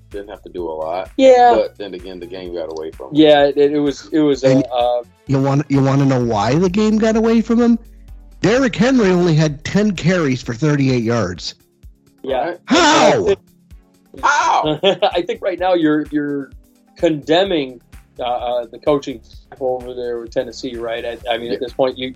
Didn't 0.09 0.29
have 0.29 0.41
to 0.43 0.49
do 0.49 0.67
a 0.67 0.71
lot. 0.73 1.11
yeah, 1.17 1.53
But 1.55 1.77
then 1.77 1.93
again, 1.93 2.19
the 2.19 2.25
game 2.25 2.53
got 2.53 2.71
away 2.71 2.89
from 2.91 3.07
him. 3.09 3.15
yeah. 3.15 3.45
It, 3.45 3.57
it 3.73 3.79
was, 3.79 4.07
it 4.11 4.19
was. 4.21 4.43
Uh, 4.43 4.47
And- 4.47 4.65
uh, 4.71 5.03
You 5.27 5.39
want 5.41 5.65
you 5.69 5.83
want 5.83 5.99
to 5.99 6.05
know 6.07 6.23
why 6.25 6.55
the 6.55 6.69
game 6.69 6.97
got 6.97 7.15
away 7.15 7.41
from 7.41 7.59
him? 7.61 7.77
Derrick 8.41 8.75
Henry 8.75 9.09
only 9.09 9.35
had 9.35 9.63
10 9.65 9.91
carries 9.95 10.41
for 10.41 10.53
38 10.55 11.03
yards. 11.03 11.55
yeah. 12.23 12.55
How? 12.65 13.35
How? 14.23 14.79
I 15.13 15.21
think 15.21 15.41
right 15.41 15.59
now 15.59 15.73
you're 15.75 16.05
you're 16.11 16.51
condemning 16.95 17.79
uh, 18.19 18.23
uh, 18.23 18.65
the 18.65 18.79
coaching 18.79 19.21
staff 19.23 19.61
over 19.61 19.93
there 19.93 20.19
with 20.19 20.31
Tennessee, 20.31 20.75
right? 20.77 21.05
I, 21.05 21.17
I 21.29 21.37
mean, 21.37 21.47
Yeah. 21.47 21.53
at 21.53 21.59
this 21.59 21.73
point, 21.73 21.97
you 21.97 22.13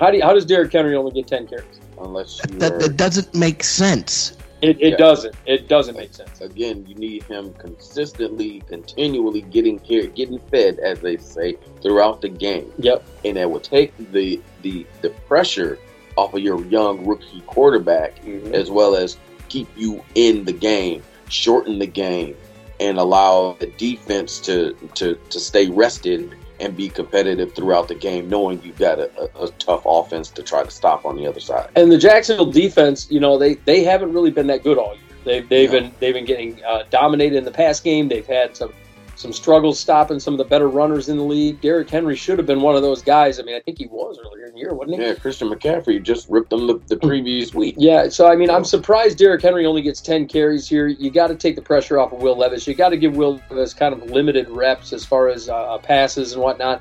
how 0.00 0.10
do 0.10 0.18
you, 0.18 0.22
how 0.22 0.32
does 0.32 0.44
Derrick 0.46 0.72
Henry 0.72 0.94
only 0.94 1.12
get 1.12 1.26
ten 1.26 1.46
carries? 1.46 1.80
Unless 2.00 2.40
That, 2.58 2.78
that 2.80 2.96
doesn't 2.96 3.34
make 3.34 3.64
sense. 3.64 4.36
It, 4.60 4.80
it 4.80 4.90
Yeah. 4.90 4.96
doesn't. 4.96 5.34
It 5.46 5.68
doesn't 5.68 5.96
make 5.96 6.12
sense. 6.14 6.40
again, 6.40 6.84
you 6.88 6.94
need 6.96 7.22
him 7.24 7.52
consistently, 7.54 8.62
continually 8.68 9.42
getting 9.42 9.78
here, 9.80 10.06
getting 10.06 10.38
fed, 10.50 10.78
as 10.80 11.00
they 11.00 11.16
say, 11.16 11.56
throughout 11.82 12.20
the 12.20 12.28
game, 12.28 12.72
Yep. 12.78 13.04
and 13.24 13.36
that 13.36 13.50
will 13.50 13.60
take 13.60 13.92
the 14.12 14.40
the 14.62 14.84
the 15.02 15.10
pressure 15.28 15.78
off 16.16 16.34
of 16.34 16.40
your 16.40 16.64
young 16.66 17.06
rookie 17.06 17.40
quarterback, 17.46 18.14
as 18.52 18.70
well 18.70 18.96
as 18.96 19.16
keep 19.48 19.68
you 19.76 20.02
in 20.16 20.44
the 20.44 20.52
game, 20.52 21.02
shorten 21.28 21.78
the 21.78 21.86
game, 21.86 22.36
and 22.80 22.98
allow 22.98 23.56
the 23.58 23.66
defense 23.66 24.38
to 24.40 24.72
to 24.94 25.14
to 25.30 25.40
stay 25.40 25.68
rested 25.70 26.34
and 26.60 26.76
be 26.76 26.88
competitive 26.88 27.54
throughout 27.54 27.86
the 27.86 27.94
game, 27.94 28.28
knowing 28.28 28.60
you've 28.64 28.78
got 28.78 28.98
a, 28.98 29.10
a, 29.40 29.44
a 29.44 29.50
tough 29.52 29.82
offense 29.86 30.28
to 30.30 30.42
try 30.42 30.64
to 30.64 30.70
stop 30.70 31.04
on 31.06 31.16
the 31.16 31.26
other 31.26 31.38
side. 31.40 31.70
And 31.76 31.90
the 31.92 31.98
Jacksonville 31.98 32.50
defense, 32.50 33.08
you 33.10 33.20
know, 33.20 33.38
they 33.38 33.54
they 33.54 33.84
haven't 33.84 34.12
really 34.12 34.30
been 34.30 34.48
that 34.48 34.62
good 34.64 34.78
all 34.78 34.94
year. 34.94 35.02
They've 35.24 35.48
they've 35.48 35.72
No. 35.72 35.80
been 35.80 35.92
they've 36.00 36.14
been 36.14 36.24
getting 36.24 36.60
uh, 36.64 36.84
dominated 36.90 37.36
in 37.36 37.44
the 37.44 37.50
pass 37.50 37.80
game. 37.80 38.08
They've 38.08 38.26
had 38.26 38.56
some 38.56 38.72
some 39.18 39.32
struggles 39.32 39.80
stopping 39.80 40.20
some 40.20 40.32
of 40.32 40.38
the 40.38 40.44
better 40.44 40.68
runners 40.68 41.08
in 41.08 41.16
the 41.16 41.22
league. 41.24 41.60
Derrick 41.60 41.90
Henry 41.90 42.14
should 42.14 42.38
have 42.38 42.46
been 42.46 42.60
one 42.60 42.76
of 42.76 42.82
those 42.82 43.02
guys. 43.02 43.40
I 43.40 43.42
mean, 43.42 43.56
I 43.56 43.60
think 43.60 43.76
he 43.78 43.86
was 43.88 44.16
earlier 44.24 44.46
in 44.46 44.52
the 44.52 44.58
year, 44.60 44.72
wasn't 44.74 45.00
he? 45.00 45.06
Yeah, 45.06 45.14
Christian 45.14 45.48
McCaffrey 45.50 46.00
just 46.00 46.28
ripped 46.30 46.50
them 46.50 46.68
the, 46.68 46.78
the 46.86 46.96
previous 46.98 47.52
week. 47.52 47.74
Yeah, 47.88 48.08
so 48.10 48.28
I 48.30 48.36
mean, 48.36 48.48
I'm 48.48 48.64
surprised 48.64 49.18
Derrick 49.18 49.42
Henry 49.42 49.66
only 49.66 49.82
gets 49.82 50.00
10 50.00 50.28
carries 50.28 50.68
here. 50.68 50.86
You 50.86 51.10
got 51.10 51.26
to 51.28 51.34
take 51.34 51.56
the 51.56 51.62
pressure 51.62 51.98
off 51.98 52.12
of 52.12 52.22
Will 52.22 52.36
Levis. 52.38 52.64
You 52.68 52.74
got 52.74 52.90
to 52.90 52.96
give 52.96 53.16
Will 53.16 53.40
Levis 53.50 53.74
kind 53.74 53.92
of 53.92 54.08
limited 54.08 54.48
reps 54.50 54.92
as 54.92 55.04
far 55.04 55.28
as 55.28 55.48
uh, 55.48 55.78
passes 55.78 56.34
and 56.34 56.40
whatnot. 56.42 56.80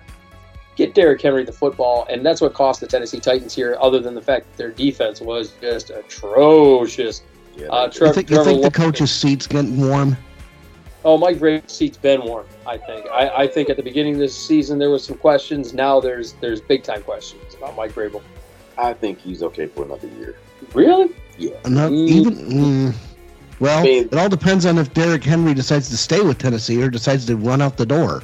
Get 0.75 0.93
Derrick 0.93 1.19
Henry 1.19 1.43
the 1.43 1.51
football, 1.51 2.05
and 2.07 2.23
that's 2.23 2.39
what 2.39 2.53
cost 2.53 2.81
the 2.81 2.85
Tennessee 2.87 3.19
Titans 3.19 3.55
here. 3.55 3.75
Other 3.81 3.99
than 3.99 4.13
the 4.13 4.21
fact 4.21 4.45
that 4.51 4.57
their 4.57 4.69
defense 4.71 5.21
was 5.21 5.53
just 5.59 5.89
atrocious. 5.89 7.23
Yeah, 7.55 7.65
Uh, 7.69 7.89
Tre- 7.89 8.09
You 8.09 8.13
think, 8.13 8.29
you 8.29 8.35
think 8.43 8.45
the 8.45 8.53
Lawrence- 8.69 8.75
coach's 8.77 9.11
seat's 9.11 9.47
getting 9.47 9.79
warm? 9.89 10.15
Oh, 11.07 11.17
Mike 11.17 11.37
Vrabel's 11.37 11.71
seat's 11.71 11.95
been 11.97 12.21
warm. 12.25 12.45
I 12.65 12.77
think. 12.77 13.05
I, 13.09 13.29
I 13.43 13.47
think 13.47 13.69
at 13.69 13.77
the 13.77 13.81
beginning 13.83 14.15
of 14.15 14.19
this 14.19 14.35
season 14.35 14.77
there 14.77 14.89
was 14.89 15.05
some 15.05 15.17
questions. 15.17 15.73
Now 15.73 16.01
there's 16.01 16.33
there's 16.41 16.59
big 16.59 16.83
time 16.83 17.01
questions 17.01 17.55
about 17.55 17.77
Mike 17.77 17.93
Vrabel. 17.93 18.21
I 18.77 18.91
think 18.91 19.17
he's 19.19 19.41
okay 19.41 19.67
for 19.67 19.85
another 19.85 20.09
year. 20.19 20.35
Really? 20.73 21.15
Yeah. 21.37 21.51
Not 21.65 21.91
Mm. 21.91 22.09
even. 22.09 22.33
Mm, 22.35 22.95
Well, 23.61 23.79
I 23.79 23.83
mean- 23.83 24.09
it 24.11 24.13
all 24.15 24.27
depends 24.27 24.65
on 24.65 24.77
if 24.77 24.93
Derrick 24.93 25.23
Henry 25.23 25.53
decides 25.53 25.87
to 25.91 25.97
stay 25.97 26.19
with 26.19 26.39
Tennessee 26.39 26.83
or 26.83 26.89
decides 26.89 27.25
to 27.27 27.37
run 27.37 27.61
out 27.61 27.77
the 27.77 27.85
door. 27.85 28.23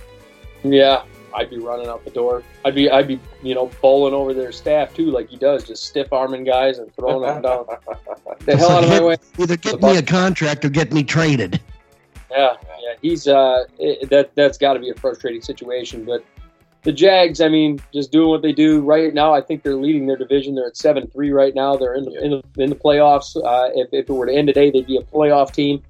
Yeah, 0.65 1.03
I'd 1.33 1.49
be 1.49 1.59
running 1.59 1.87
out 1.87 2.03
the 2.03 2.11
door. 2.11 2.43
I'd 2.65 2.75
be, 2.75 2.91
I'd 2.91 3.07
be, 3.07 3.17
you 3.41 3.55
know, 3.55 3.71
bowling 3.81 4.13
over 4.13 4.33
their 4.33 4.51
staff 4.51 4.93
too, 4.93 5.09
like 5.09 5.29
he 5.29 5.37
does, 5.37 5.63
just 5.63 5.85
stiff 5.85 6.11
arming 6.11 6.43
guys 6.43 6.79
and 6.79 6.93
throwing 6.95 7.21
them 7.21 7.41
down. 7.43 7.65
the 8.45 8.57
hell 8.57 8.71
out 8.71 8.83
of 8.83 8.89
my 8.89 9.01
way. 9.01 9.15
Either 9.39 9.55
get 9.57 9.81
me 9.81 9.95
a 9.97 10.03
contract 10.03 10.65
or 10.65 10.69
get 10.69 10.91
me 10.91 11.01
traded. 11.03 11.61
Yeah, 12.35 12.53
yeah, 12.81 12.93
he's 13.01 13.27
uh, 13.27 13.65
it, 13.79 14.09
that 14.09 14.35
that's 14.35 14.57
got 14.57 14.73
to 14.73 14.79
be 14.79 14.89
a 14.89 14.95
frustrating 14.95 15.41
situation. 15.41 16.05
But 16.05 16.23
the 16.83 16.91
Jags, 16.91 17.41
I 17.41 17.49
mean, 17.49 17.79
just 17.93 18.11
doing 18.11 18.29
what 18.29 18.41
they 18.41 18.51
do 18.51 18.81
right 18.81 19.13
now. 19.13 19.33
I 19.33 19.41
think 19.41 19.63
they're 19.63 19.75
leading 19.75 20.07
their 20.07 20.17
division. 20.17 20.55
They're 20.55 20.67
at 20.67 20.77
seven 20.77 21.07
three 21.07 21.31
right 21.31 21.55
now. 21.55 21.75
They're 21.75 21.95
in 21.95 22.05
the 22.05 22.23
in 22.23 22.31
the, 22.31 22.63
in 22.63 22.69
the 22.69 22.75
playoffs. 22.75 23.35
Uh, 23.35 23.69
if, 23.73 23.89
if 23.91 24.09
it 24.09 24.13
were 24.13 24.25
to 24.25 24.33
end 24.33 24.47
today, 24.47 24.71
they'd 24.71 24.87
be 24.87 24.97
a 24.97 25.01
playoff 25.01 25.53
team. 25.53 25.81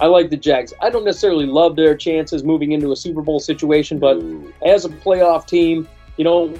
I 0.00 0.06
like 0.06 0.30
the 0.30 0.36
Jags. 0.36 0.72
I 0.80 0.88
don't 0.88 1.04
necessarily 1.04 1.44
love 1.44 1.76
their 1.76 1.94
chances 1.94 2.42
moving 2.42 2.72
into 2.72 2.90
a 2.90 2.96
Super 2.96 3.20
Bowl 3.20 3.38
situation, 3.38 3.98
but 3.98 4.16
Ooh, 4.16 4.52
as 4.64 4.86
a 4.86 4.88
playoff 4.88 5.46
team, 5.46 5.86
you 6.16 6.24
know, 6.24 6.54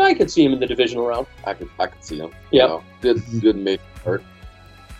I 0.00 0.14
could 0.14 0.30
see 0.30 0.42
them 0.42 0.54
in 0.54 0.60
the 0.60 0.66
divisional 0.66 1.06
round. 1.06 1.26
I 1.44 1.52
could 1.52 1.68
I 1.78 1.86
could 1.86 2.02
see 2.02 2.18
them. 2.18 2.32
Yep. 2.50 2.68
know, 2.68 2.82
good 3.02 3.22
good 3.40 3.56
mid 3.56 3.80
card 4.02 4.24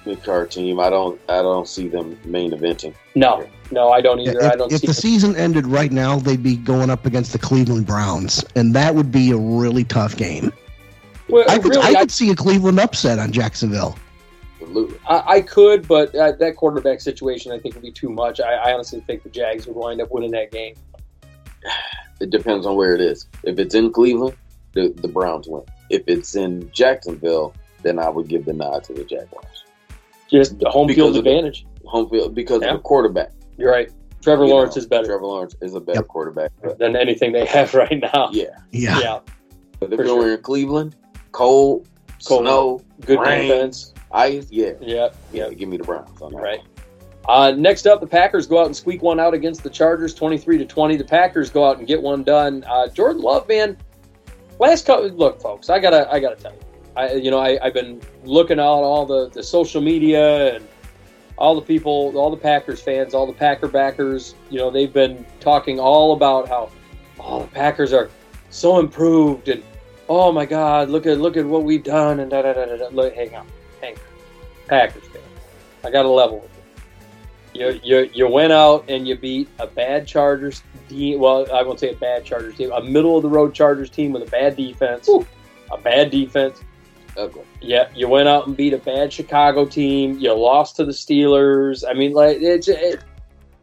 mid 0.07 0.23
card 0.23 0.51
team. 0.51 0.81
I 0.81 0.91
don't 0.91 1.21
I 1.29 1.43
don't 1.43 1.69
see 1.69 1.88
them 1.88 2.19
main 2.25 2.53
eventing. 2.53 2.95
No, 3.15 3.47
no, 3.71 3.91
I 3.91 4.01
don't 4.01 4.21
either. 4.21 4.43
I 4.43 4.49
If, 4.49 4.59
don't 4.59 4.73
if 4.73 4.81
see. 4.81 4.87
the 4.87 4.95
season 4.95 5.37
ended 5.37 5.67
right 5.67 5.93
now, 5.93 6.19
they'd 6.19 6.43
be 6.43 6.57
going 6.57 6.91
up 6.91 7.07
against 7.07 7.33
the 7.33 7.38
Cleveland 7.38 7.87
Browns, 7.87 8.45
and 8.57 8.75
that 8.75 8.95
would 8.95 9.11
be 9.12 9.31
a 9.31 9.37
really 9.37 9.85
tough 9.85 10.17
game. 10.17 10.53
well, 11.29 11.45
I 11.49 11.59
could, 11.59 11.73
really, 11.75 11.83
I 11.83 11.99
I, 11.99 12.01
could 12.01 12.11
see 12.11 12.31
a 12.31 12.37
Cleveland 12.37 12.81
upset 12.81 13.19
on 13.19 13.33
Jacksonville. 13.33 13.97
Absolutely. 14.61 14.99
I, 15.09 15.23
I 15.27 15.41
could, 15.43 15.88
but 15.88 16.15
uh, 16.15 16.33
that 16.33 16.57
quarterback 16.57 17.01
situation 17.01 17.53
I 17.53 17.59
think 17.59 17.75
would 17.75 17.83
be 17.83 17.91
too 17.93 18.09
much. 18.11 18.41
I, 18.41 18.55
I 18.55 18.73
honestly 18.73 19.01
think 19.01 19.23
the 19.25 19.29
Jags 19.31 19.67
would 19.67 19.77
wind 19.77 20.01
up 20.01 20.11
winning 20.11 20.31
that 20.33 20.51
game. 20.53 20.75
It 22.21 22.31
depends 22.31 22.67
on 22.67 22.77
where 22.77 22.95
it 22.95 23.01
is. 23.01 23.27
If 23.43 23.59
it's 23.59 23.75
in 23.75 23.93
Cleveland, 23.93 24.37
the, 24.75 24.93
the 24.97 25.09
Browns 25.09 25.49
win. 25.49 25.65
If 25.91 26.03
it's 26.07 26.37
in 26.37 26.71
Jacksonville, 26.73 27.55
then 27.83 27.99
I 27.99 28.09
would 28.09 28.29
give 28.29 28.45
the 28.45 28.53
nod 28.53 28.85
to 28.85 28.95
the 28.95 29.05
Jaguars. 29.05 29.62
Just 30.33 30.59
the 30.59 30.71
home 30.71 30.87
Because 30.87 30.97
field 31.05 31.16
of 31.18 31.25
the- 31.25 31.31
advantage. 31.31 31.66
Home 31.85 32.09
field 32.09 32.35
because 32.35 32.62
Yeah. 32.62 32.68
of 32.71 32.77
the 32.79 32.83
quarterback. 32.83 33.33
You're 33.59 33.71
right. 33.71 33.90
Trevor 34.23 34.45
You 34.47 34.51
Lawrence 34.51 34.77
know, 34.77 34.81
is 34.81 34.87
better 34.87 35.05
Trevor 35.07 35.27
Lawrence 35.27 35.55
is 35.61 35.75
a 35.75 35.81
better 35.81 35.99
Yep. 35.99 36.09
quarterback. 36.09 36.53
than 36.79 36.97
anything 36.97 37.33
they 37.33 37.45
have 37.45 37.75
right 37.75 38.01
now. 38.01 38.31
Yeah. 38.33 38.45
Yeah. 38.71 38.99
Yeah, 39.01 39.18
But 39.81 39.92
if 39.92 39.99
For 39.99 40.05
they 40.07 40.12
were 40.12 40.21
sure. 40.23 40.35
in 40.35 40.40
Cleveland, 40.42 40.97
cold, 41.33 41.87
Cold. 42.25 42.45
snow, 42.45 42.81
good 43.05 43.18
Rain. 43.21 43.49
defense. 43.49 43.92
ice, 44.12 44.47
yeah. 44.51 44.73
Yeah, 44.81 45.09
Yeah, 45.33 45.49
yeah. 45.49 45.55
give 45.55 45.68
me 45.68 45.77
the 45.77 45.85
Browns 45.85 46.21
on 46.23 46.33
that. 46.33 46.40
Right. 46.42 46.61
Uh, 47.29 47.53
next 47.57 47.87
up, 47.87 48.01
the 48.01 48.07
Packers 48.07 48.47
go 48.47 48.59
out 48.59 48.66
and 48.66 48.77
squeak 48.77 49.03
one 49.03 49.18
out 49.21 49.33
against 49.35 49.62
the 49.62 49.71
Chargers, 49.71 50.12
twenty-three 50.14 50.59
to 50.59 50.64
twenty. 50.66 50.97
The 50.97 51.05
Packers 51.05 51.51
go 51.51 51.64
out 51.64 51.79
and 51.79 51.87
get 51.87 52.03
one 52.03 52.23
done. 52.25 52.64
Uh, 52.68 52.88
Jordan 52.88 53.23
Love, 53.23 53.47
man, 53.49 53.77
last 54.59 54.87
couple. 54.87 55.09
Look, 55.09 55.40
folks, 55.40 55.71
I 55.71 55.79
gotta, 55.79 56.12
I 56.12 56.18
gotta 56.21 56.37
tell 56.37 56.53
you, 56.53 56.59
I, 56.96 57.12
you 57.14 57.31
know, 57.31 57.38
I, 57.38 57.59
I've 57.62 57.74
been 57.74 58.00
looking 58.24 58.59
at 58.59 58.64
all 58.64 59.07
the 59.07 59.31
the 59.31 59.42
social 59.42 59.81
media 59.81 60.57
and 60.57 60.68
all 61.38 61.55
the 61.55 61.62
people, 61.62 62.16
all 62.16 62.31
the 62.31 62.37
Packers 62.37 62.81
fans, 62.81 63.14
all 63.14 63.26
the 63.26 63.33
Packer 63.33 63.68
backers. 63.68 64.35
You 64.50 64.59
know, 64.59 64.70
they've 64.70 64.92
been 64.92 65.24
talking 65.40 65.81
all 65.81 66.12
about 66.12 66.48
how, 66.48 66.70
oh, 67.18 67.40
the 67.40 67.48
Packers 67.48 67.92
are 67.92 68.11
so 68.50 68.78
improved 68.78 69.48
and 69.48 69.62
oh 70.09 70.31
my 70.31 70.44
God, 70.44 70.90
look 70.90 71.07
at 71.07 71.18
look 71.18 71.37
at 71.37 71.46
what 71.46 71.64
we've 71.64 71.83
done 71.83 72.20
and 72.20 72.31
da 72.31 72.42
da 72.42 72.52
da 72.52 72.66
da. 72.66 72.76
da. 72.76 72.88
Look, 72.88 73.14
hang 73.14 73.35
on, 73.35 73.46
hang 73.81 73.94
on, 73.94 74.00
Packers 74.68 75.05
fan. 75.09 75.22
I 75.85 75.90
got 75.90 76.02
to 76.02 76.09
level 76.09 76.40
with 76.40 76.50
you. 77.55 77.66
You, 77.66 77.81
you. 77.83 78.11
you 78.14 78.28
went 78.28 78.52
out 78.52 78.85
and 78.88 79.07
you 79.07 79.16
beat 79.16 79.48
a 79.59 79.66
bad 79.66 80.07
Chargers 80.07 80.62
team. 80.88 81.20
Well, 81.20 81.50
I 81.52 81.62
won't 81.62 81.81
say 81.81 81.90
a 81.90 81.96
bad 81.96 82.24
Chargers 82.24 82.57
team, 82.57 82.70
a 82.72 82.83
middle 82.83 83.16
of 83.16 83.22
the 83.22 83.28
road 83.28 83.55
Chargers 83.55 83.90
team 83.90 84.12
with 84.12 84.22
a 84.22 84.31
bad 84.31 84.57
defense. 84.57 85.09
A 85.70 85.78
bad 85.78 86.11
defense. 86.11 86.62
Ugly. 87.16 87.42
Yeah, 87.61 87.88
you 87.94 88.09
went 88.09 88.29
out 88.29 88.46
and 88.46 88.57
beat 88.57 88.72
a 88.72 88.79
bad 88.79 89.12
Chicago 89.12 89.66
team. 89.66 90.18
You 90.18 90.33
lost 90.33 90.77
to 90.77 90.85
the 90.85 90.92
Steelers. 90.92 91.85
I 91.88 91.92
mean, 91.92 92.12
like 92.12 92.38
it's 92.40 92.68
it, 92.68 93.03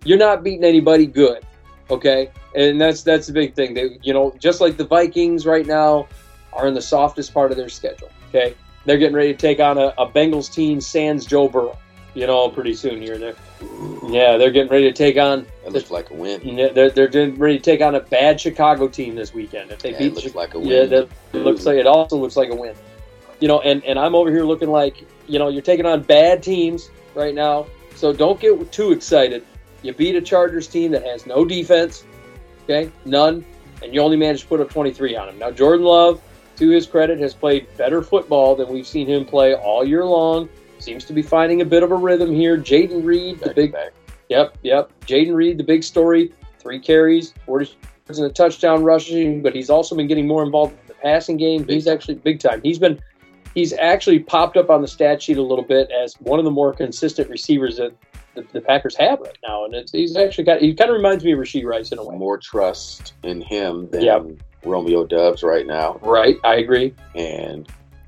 you're 0.05 0.17
not 0.19 0.43
beating 0.43 0.63
anybody 0.63 1.05
good, 1.05 1.43
okay? 1.89 2.31
And 2.55 2.79
that's 2.79 3.01
that's 3.03 3.27
the 3.27 3.33
big 3.33 3.55
thing. 3.55 3.73
They, 3.73 3.97
you 4.03 4.13
know, 4.13 4.35
just 4.39 4.61
like 4.61 4.77
the 4.77 4.85
Vikings 4.85 5.45
right 5.45 5.65
now 5.65 6.07
are 6.53 6.67
in 6.67 6.73
the 6.73 6.81
softest 6.81 7.33
part 7.33 7.51
of 7.51 7.57
their 7.57 7.69
schedule. 7.69 8.09
Okay, 8.29 8.55
they're 8.85 8.97
getting 8.97 9.15
ready 9.15 9.33
to 9.33 9.37
take 9.37 9.59
on 9.59 9.77
a, 9.77 9.93
a 9.97 10.07
Bengals 10.07 10.51
team 10.53 10.79
sans 10.79 11.25
Joe 11.25 11.47
Burrow. 11.49 11.77
You 12.15 12.25
know, 12.27 12.49
pretty 12.49 12.73
soon 12.73 13.01
here. 13.01 13.17
They're 13.17 13.35
yeah, 14.07 14.37
they're 14.37 14.51
getting 14.51 14.71
ready 14.71 14.85
to 14.85 14.93
take 14.93 15.17
on. 15.17 15.45
That 15.63 15.73
looks 15.73 15.91
like 15.91 16.09
a 16.09 16.13
win. 16.15 16.41
yeah, 16.43 16.69
They're, 16.69 16.89
they're 16.89 17.07
getting 17.07 17.35
ready 17.35 17.57
to 17.59 17.63
take 17.63 17.81
on 17.81 17.93
a 17.95 17.99
bad 17.99 18.41
Chicago 18.41 18.87
team 18.87 19.13
this 19.15 19.33
weekend. 19.33 19.69
If 19.71 19.79
they 19.79 19.91
That 19.91 19.99
beat 19.99 20.13
looks 20.15 20.33
like 20.35 20.53
a 20.55 20.59
win. 20.59 20.69
yeah, 20.69 20.85
that 20.85 21.09
looks 21.33 21.65
like 21.67 21.77
it 21.77 21.85
also 21.85 22.17
looks 22.17 22.35
like 22.35 22.49
a 22.49 22.55
win. 22.55 22.73
You 23.39 23.47
know, 23.47 23.61
and, 23.61 23.83
and 23.85 23.97
I'm 23.97 24.15
over 24.15 24.31
here 24.31 24.43
looking 24.43 24.69
like, 24.69 25.05
you 25.27 25.39
know, 25.39 25.49
you're 25.49 25.61
taking 25.61 25.85
on 25.85 26.03
bad 26.03 26.43
teams 26.43 26.89
right 27.15 27.33
now. 27.33 27.67
So 27.95 28.13
don't 28.13 28.39
get 28.39 28.71
too 28.71 28.91
excited. 28.91 29.45
You 29.81 29.93
beat 29.93 30.15
a 30.15 30.21
Chargers 30.21 30.67
team 30.67 30.91
that 30.91 31.03
has 31.03 31.25
no 31.25 31.45
defense, 31.45 32.03
okay? 32.63 32.91
None. 33.05 33.45
And 33.81 33.93
you 33.93 34.01
only 34.01 34.17
managed 34.17 34.43
to 34.43 34.47
put 34.49 34.59
up 34.59 34.69
23 34.69 35.15
on 35.15 35.27
them. 35.27 35.39
Now, 35.39 35.51
Jordan 35.51 35.85
Love, 35.85 36.21
to 36.57 36.69
his 36.69 36.85
credit, 36.85 37.19
has 37.19 37.33
played 37.33 37.67
better 37.77 38.01
football 38.01 38.55
than 38.55 38.67
we've 38.67 38.87
seen 38.87 39.07
him 39.07 39.25
play 39.25 39.55
all 39.55 39.85
year 39.85 40.05
long. 40.05 40.49
Seems 40.79 41.05
to 41.05 41.13
be 41.13 41.21
finding 41.21 41.61
a 41.61 41.65
bit 41.65 41.83
of 41.83 41.91
a 41.91 41.95
rhythm 41.95 42.33
here. 42.33 42.57
Jayden 42.57 43.05
Reed, 43.05 43.39
the 43.39 43.53
big 43.53 43.71
back. 43.71 43.93
Yep, 44.27 44.57
yep. 44.63 44.91
Jayden 45.01 45.33
Reed, 45.33 45.57
the 45.57 45.63
big 45.63 45.83
story, 45.83 46.33
three 46.59 46.79
carries, 46.79 47.33
40 47.45 47.65
yards 47.65 48.19
and 48.19 48.27
a 48.27 48.33
touchdown 48.33 48.83
rushing, 48.83 49.41
but 49.41 49.53
he's 49.53 49.69
also 49.69 49.95
been 49.95 50.07
getting 50.07 50.27
more 50.27 50.43
involved 50.43 50.73
in 50.73 50.87
the 50.87 50.93
passing 50.95 51.37
game. 51.37 51.67
He's 51.67 51.87
actually 51.87 52.15
big 52.15 52.39
time. 52.39 52.61
He's 52.63 52.79
been 52.79 52.99
he's 53.55 53.73
actually 53.73 54.19
popped 54.19 54.57
up 54.57 54.69
on 54.69 54.81
the 54.81 54.87
stat 54.87 55.21
sheet 55.21 55.37
a 55.37 55.41
little 55.41 55.63
bit 55.63 55.89
as 55.91 56.13
one 56.15 56.39
of 56.39 56.45
the 56.45 56.51
more 56.51 56.73
consistent 56.73 57.29
receivers 57.29 57.77
that 57.77 57.93
the, 58.35 58.45
the 58.53 58.61
Packers 58.61 58.95
have 58.97 59.19
right 59.19 59.37
now. 59.47 59.65
And 59.65 59.73
it's, 59.73 59.91
he's 59.91 60.15
actually 60.15 60.43
got 60.45 60.61
he 60.61 60.73
kind 60.73 60.89
of 60.89 60.95
reminds 60.95 61.23
me 61.23 61.31
of 61.33 61.39
Rashee 61.39 61.65
Rice 61.65 61.91
in 61.91 61.97
a 61.97 62.03
way. 62.03 62.15
More 62.15 62.37
trust 62.37 63.13
in 63.23 63.41
him 63.41 63.89
than 63.91 64.01
Yep. 64.01 64.25
Romeo 64.65 65.05
Doubs 65.05 65.41
right 65.43 65.65
now. 65.65 65.99
Right, 66.01 66.35
I 66.43 66.55
agree. 66.55 66.93
And 67.15 67.67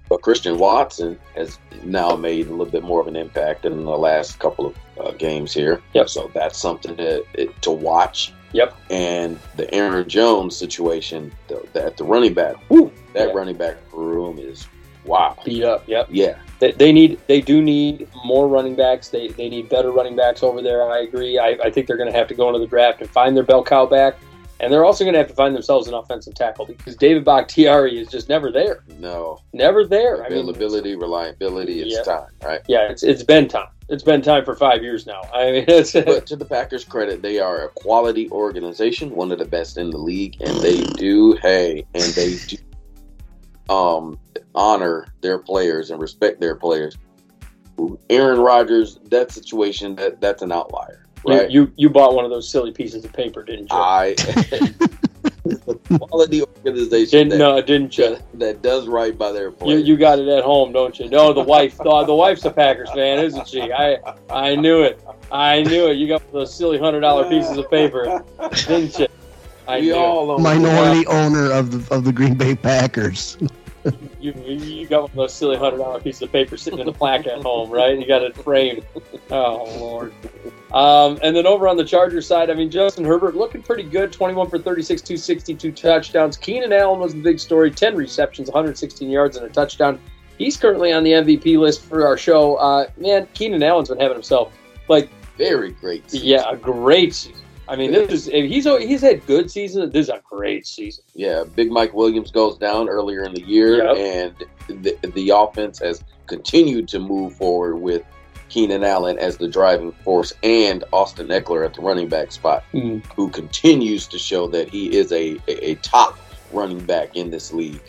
but 0.09 0.21
Christian 0.21 0.59
Watson 0.59 1.17
has 1.35 1.57
now 1.85 2.17
made 2.17 2.47
a 2.47 2.51
little 2.51 2.65
bit 2.65 2.83
more 2.83 2.99
of 2.99 3.07
an 3.07 3.15
impact 3.15 3.63
in 3.65 3.85
the 3.85 3.97
last 3.97 4.39
couple 4.39 4.65
of 4.65 4.75
uh, 4.99 5.11
games 5.11 5.53
here. 5.53 5.81
Yep. 5.93 6.09
So 6.09 6.29
that's 6.33 6.59
something 6.59 6.97
to 6.97 7.23
it, 7.35 7.61
to 7.61 7.71
watch. 7.71 8.33
Yep. 8.51 8.75
And 8.89 9.39
the 9.55 9.73
Aaron 9.73 10.09
Jones 10.09 10.57
situation, 10.57 11.31
the, 11.47 11.65
the, 11.71 11.85
at 11.85 11.95
the 11.95 12.03
running 12.03 12.33
back, 12.33 12.57
whew, 12.67 12.91
that 13.13 13.29
Yeah. 13.29 13.33
running 13.33 13.55
back 13.55 13.77
room 13.93 14.37
is 14.37 14.67
wow. 15.05 15.37
Beat 15.45 15.63
up. 15.63 15.83
Yep. 15.87 16.07
Yeah, 16.11 16.35
They, 16.59 16.71
they 16.71 16.91
need 16.91 17.19
they 17.27 17.41
do 17.41 17.61
need 17.61 18.07
more 18.25 18.47
running 18.47 18.75
backs. 18.75 19.09
They 19.09 19.29
they 19.29 19.49
need 19.49 19.69
better 19.69 19.91
running 19.91 20.15
backs 20.15 20.43
over 20.43 20.61
there. 20.61 20.89
I 20.89 20.99
agree. 21.01 21.37
I, 21.39 21.57
I 21.63 21.71
think 21.71 21.87
they're 21.87 21.97
going 21.97 22.11
to 22.11 22.17
have 22.17 22.27
to 22.27 22.35
go 22.35 22.47
into 22.47 22.59
the 22.59 22.67
draft 22.67 23.01
and 23.01 23.09
find 23.09 23.35
their 23.35 23.43
bell 23.43 23.63
cow 23.63 23.85
back, 23.85 24.15
and 24.59 24.71
they're 24.71 24.85
also 24.85 25.03
going 25.03 25.13
to 25.13 25.19
have 25.19 25.27
to 25.29 25.33
find 25.33 25.55
themselves 25.55 25.87
an 25.87 25.93
offensive 25.93 26.35
tackle 26.35 26.65
because 26.65 26.95
David 26.95 27.25
Bakhtiari 27.25 27.97
is 27.99 28.07
just 28.09 28.29
never 28.29 28.51
there. 28.51 28.83
no 28.99 29.39
Never 29.53 29.85
there. 29.85 30.23
I 30.23 30.29
mean, 30.29 30.39
availability, 30.39 30.95
reliability. 30.95 31.81
It's 31.81 31.95
Yeah. 31.95 32.03
time, 32.03 32.29
right? 32.43 32.61
yeah, 32.67 32.89
it's 32.89 33.03
it's 33.03 33.23
been 33.23 33.47
time. 33.47 33.67
It's 33.89 34.03
been 34.03 34.21
time 34.21 34.45
for 34.45 34.55
five 34.55 34.81
years 34.83 35.05
now. 35.05 35.19
I 35.33 35.51
mean, 35.51 35.65
it's 35.67 35.91
But 35.91 36.25
to 36.27 36.37
the 36.37 36.45
Packers' 36.45 36.85
credit, 36.85 37.21
they 37.21 37.39
are 37.39 37.65
a 37.65 37.69
quality 37.69 38.29
organization, 38.31 39.13
one 39.13 39.33
of 39.33 39.39
the 39.39 39.43
best 39.45 39.77
in 39.77 39.89
the 39.89 39.97
league, 39.97 40.37
and 40.39 40.55
they 40.61 40.81
do 40.95 41.33
hey, 41.41 41.83
and 41.93 42.03
they 42.13 42.37
do 42.47 42.57
um 43.73 44.17
honor 44.55 45.07
their 45.21 45.37
players 45.39 45.91
and 45.91 45.99
respect 46.01 46.39
their 46.41 46.55
players. 46.55 46.97
Aaron 48.09 48.39
Rodgers, 48.39 48.99
that 49.05 49.31
situation, 49.31 49.95
that 49.95 50.21
that's 50.21 50.41
an 50.43 50.51
outlier, 50.51 51.05
right? 51.25 51.49
you, 51.49 51.61
you 51.63 51.73
you 51.77 51.89
bought 51.89 52.13
one 52.13 52.25
of 52.25 52.31
those 52.31 52.47
silly 52.47 52.71
pieces 52.71 53.03
of 53.05 53.11
paper, 53.13 53.43
didn't 53.43 53.71
you? 53.71 53.77
I 53.77 54.15
a 55.67 55.75
quality 55.97 56.43
organization 56.43 57.29
didn't 57.29 57.29
that, 57.29 57.37
no, 57.37 57.61
didn't 57.61 57.97
you? 57.97 58.17
that 58.35 58.61
does 58.61 58.87
right 58.87 59.17
by 59.17 59.31
their 59.31 59.45
You, 59.45 59.51
players. 59.51 59.87
you 59.87 59.97
got 59.97 60.19
it 60.19 60.27
at 60.27 60.43
home, 60.43 60.71
don't 60.71 60.97
you? 60.99 61.09
No, 61.09 61.33
the 61.33 61.41
wife. 61.41 61.77
The, 61.77 62.03
the 62.05 62.13
wife's 62.13 62.45
a 62.45 62.51
Packers 62.51 62.91
fan, 62.91 63.19
isn't 63.23 63.47
she? 63.47 63.71
I 63.71 63.97
I 64.29 64.55
knew 64.55 64.83
it. 64.83 65.03
I 65.31 65.63
knew 65.63 65.87
it. 65.89 65.95
You 65.95 66.07
got 66.07 66.31
those 66.31 66.53
silly 66.53 66.77
hundred 66.77 66.99
dollar 66.99 67.27
pieces 67.27 67.57
of 67.57 67.69
paper, 67.71 68.23
didn't 68.67 68.99
you? 68.99 69.07
I 69.67 69.79
we 69.79 69.87
knew 69.87 69.95
all 69.95 70.37
Minority 70.37 71.07
owner 71.07 71.51
of 71.51 71.71
the 71.71 71.95
of 71.95 72.03
the 72.03 72.11
Green 72.11 72.35
Bay 72.35 72.53
Packers. 72.55 73.37
You, 74.19 74.33
you 74.33 74.87
got 74.87 75.01
one 75.01 75.09
of 75.11 75.15
those 75.15 75.33
silly 75.33 75.57
hundred 75.57 75.77
dollar 75.77 75.99
pieces 75.99 76.21
of 76.21 76.31
paper 76.31 76.55
sitting 76.57 76.79
in 76.79 76.87
a 76.87 76.91
plaque 76.91 77.25
at 77.25 77.41
home, 77.41 77.69
right? 77.71 77.97
You 77.97 78.05
got 78.07 78.21
it 78.21 78.35
framed. 78.35 78.85
Oh 79.31 79.63
lord. 79.79 80.13
Um, 80.71 81.19
and 81.23 81.35
then 81.35 81.45
over 81.47 81.67
on 81.67 81.75
the 81.75 81.83
Chargers 81.83 82.27
side, 82.27 82.49
I 82.49 82.53
mean, 82.53 82.69
Justin 82.69 83.03
Herbert 83.03 83.35
looking 83.35 83.61
pretty 83.63 83.83
good. 83.83 84.13
Twenty-one 84.13 84.49
for 84.49 84.59
thirty-six, 84.59 85.01
two 85.01 85.17
sixty-two 85.17 85.71
touchdowns. 85.71 86.37
Keenan 86.37 86.71
Allen 86.71 86.99
was 86.99 87.13
the 87.13 87.21
big 87.21 87.39
story. 87.39 87.71
Ten 87.71 87.95
receptions, 87.95 88.49
one 88.49 88.63
hundred 88.63 88.77
sixteen 88.77 89.09
yards, 89.09 89.35
and 89.37 89.45
a 89.45 89.49
touchdown. 89.49 89.99
He's 90.37 90.57
currently 90.57 90.91
on 90.93 91.03
the 91.03 91.11
MVP 91.11 91.57
list 91.59 91.83
for 91.83 92.05
our 92.07 92.17
show. 92.17 92.55
Uh, 92.55 92.85
man, 92.97 93.27
Keenan 93.33 93.61
Allen's 93.63 93.89
been 93.89 93.99
having 93.99 94.15
himself 94.15 94.53
Like, 94.87 95.09
Very 95.37 95.71
great. 95.71 96.09
season. 96.09 96.27
yeah, 96.27 96.49
a 96.49 96.55
great 96.55 97.13
season. 97.13 97.40
I 97.71 97.75
mean, 97.77 97.91
this 97.91 98.11
is 98.11 98.27
if 98.27 98.45
he's 98.49 98.65
he's 98.65 99.01
had 99.01 99.25
good 99.25 99.49
season. 99.49 99.89
This 99.91 100.07
is 100.07 100.09
a 100.09 100.21
great 100.29 100.67
season. 100.67 101.03
Yeah, 101.15 101.45
Big 101.55 101.71
Mike 101.71 101.93
Williams 101.93 102.29
goes 102.29 102.57
down 102.57 102.89
earlier 102.89 103.23
in 103.23 103.33
the 103.33 103.41
year, 103.41 103.77
Yep. 103.83 103.97
and 104.67 104.83
the, 104.83 104.97
the 105.15 105.29
offense 105.29 105.79
has 105.79 106.03
continued 106.27 106.87
to 106.89 106.99
move 106.99 107.33
forward 107.35 107.77
with 107.77 108.03
Keenan 108.49 108.83
Allen 108.83 109.17
as 109.17 109.37
the 109.37 109.47
driving 109.47 109.93
force 110.03 110.33
and 110.43 110.83
Austin 110.91 111.27
Ekeler 111.29 111.65
at 111.65 111.73
the 111.73 111.81
running 111.81 112.09
back 112.09 112.33
spot, 112.33 112.63
Mm. 112.73 113.05
who 113.15 113.29
continues 113.29 114.05
to 114.07 114.19
show 114.19 114.47
that 114.47 114.67
he 114.67 114.93
is 114.97 115.13
a, 115.13 115.37
a, 115.47 115.69
a 115.71 115.75
top 115.75 116.19
running 116.51 116.83
back 116.85 117.15
in 117.15 117.29
this 117.31 117.53
league, 117.53 117.79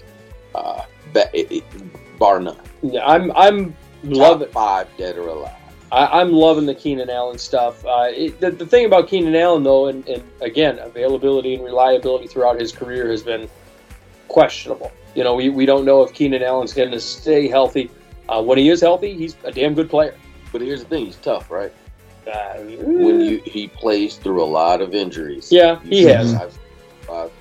uh, 0.54 0.82
ba- 1.12 1.28
it, 1.36 1.50
it- 1.50 2.18
bar 2.20 2.38
none. 2.38 2.56
Yeah, 2.82 3.04
I'm 3.04 3.32
I'm 3.32 3.72
Top 4.04 4.12
loving 4.16 4.48
five 4.50 4.86
dead 4.96 5.16
or 5.18 5.26
alive. 5.28 5.54
I, 5.92 6.20
I'm 6.20 6.32
loving 6.32 6.64
the 6.64 6.74
Keenan 6.74 7.10
Allen 7.10 7.38
stuff. 7.38 7.84
Uh, 7.84 8.08
it, 8.08 8.40
the, 8.40 8.50
the 8.50 8.66
thing 8.66 8.86
about 8.86 9.08
Keenan 9.08 9.36
Allen, 9.36 9.62
though, 9.62 9.88
and, 9.88 10.08
and 10.08 10.22
again, 10.40 10.78
availability 10.78 11.54
and 11.54 11.62
reliability 11.62 12.26
throughout 12.26 12.58
his 12.58 12.72
career 12.72 13.10
has 13.10 13.22
been 13.22 13.48
questionable. 14.28 14.90
You 15.14 15.22
know, 15.22 15.34
we, 15.34 15.50
we 15.50 15.66
don't 15.66 15.84
know 15.84 16.02
if 16.02 16.14
Keenan 16.14 16.42
Allen's 16.42 16.72
going 16.72 16.90
to 16.90 17.00
stay 17.00 17.46
healthy. 17.46 17.90
Uh, 18.28 18.42
when 18.42 18.56
he 18.56 18.70
is 18.70 18.80
healthy, 18.80 19.12
he's 19.14 19.36
a 19.44 19.52
damn 19.52 19.74
good 19.74 19.90
player. 19.90 20.16
But 20.50 20.62
here's 20.62 20.80
the 20.82 20.88
thing: 20.88 21.06
he's 21.06 21.16
tough, 21.16 21.50
right? 21.50 21.72
Uh, 22.26 22.54
When 22.58 23.20
you 23.20 23.42
he 23.44 23.68
plays 23.68 24.16
through 24.16 24.42
a 24.42 24.46
lot 24.46 24.80
of 24.80 24.94
injuries. 24.94 25.50
Yeah, 25.50 25.80
he 25.80 26.04
has. 26.04 26.34
I've, 26.34 26.58
I've, 27.10 27.32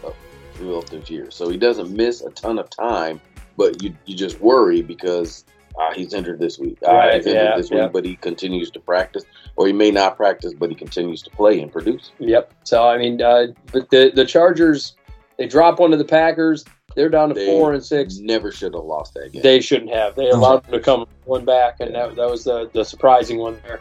throughout 0.55 0.87
this 0.87 1.09
year, 1.09 1.31
so 1.31 1.49
he 1.49 1.57
doesn't 1.57 1.91
miss 1.91 2.21
a 2.21 2.31
ton 2.31 2.59
of 2.59 2.69
time. 2.69 3.21
But 3.57 3.81
you 3.83 3.95
you 4.05 4.15
just 4.15 4.39
worry 4.41 4.81
because 4.81 5.45
ah, 5.77 5.91
he's 5.93 6.13
injured 6.13 6.39
this 6.39 6.59
week. 6.59 6.77
Ah, 6.85 6.91
Right, 6.91 7.15
he's 7.15 7.25
injured 7.25 7.43
yeah, 7.43 7.57
this 7.57 7.71
yeah. 7.71 7.83
week, 7.83 7.93
but 7.93 8.05
he 8.05 8.15
continues 8.15 8.71
to 8.71 8.79
practice, 8.79 9.23
or 9.55 9.67
he 9.67 9.73
may 9.73 9.91
not 9.91 10.17
practice, 10.17 10.53
but 10.53 10.69
he 10.69 10.75
continues 10.75 11.21
to 11.23 11.29
play 11.31 11.61
and 11.61 11.71
produce. 11.71 12.11
Yep. 12.19 12.53
So 12.63 12.87
I 12.87 12.97
mean, 12.97 13.21
uh, 13.21 13.47
but 13.71 13.89
the 13.89 14.11
the 14.13 14.25
Chargers 14.25 14.95
they 15.41 15.47
drop 15.47 15.79
one 15.79 15.89
to 15.89 15.97
the 15.97 16.05
Packers. 16.05 16.65
They're 16.95 17.09
down 17.09 17.29
to 17.29 17.35
They 17.35 17.47
four 17.47 17.73
and 17.73 17.83
six. 17.83 18.17
Never 18.17 18.51
should 18.51 18.75
have 18.75 18.83
lost 18.83 19.15
that 19.15 19.31
game. 19.31 19.41
They 19.41 19.59
shouldn't 19.59 19.91
have. 19.91 20.15
They 20.15 20.29
allowed 20.29 20.63
them 20.65 20.73
to 20.73 20.79
come 20.79 21.07
one 21.25 21.45
back, 21.45 21.79
and 21.79 21.95
that, 21.95 22.15
that 22.15 22.29
was 22.29 22.43
the, 22.43 22.69
the 22.73 22.83
surprising 22.83 23.39
one 23.39 23.59
there. 23.63 23.79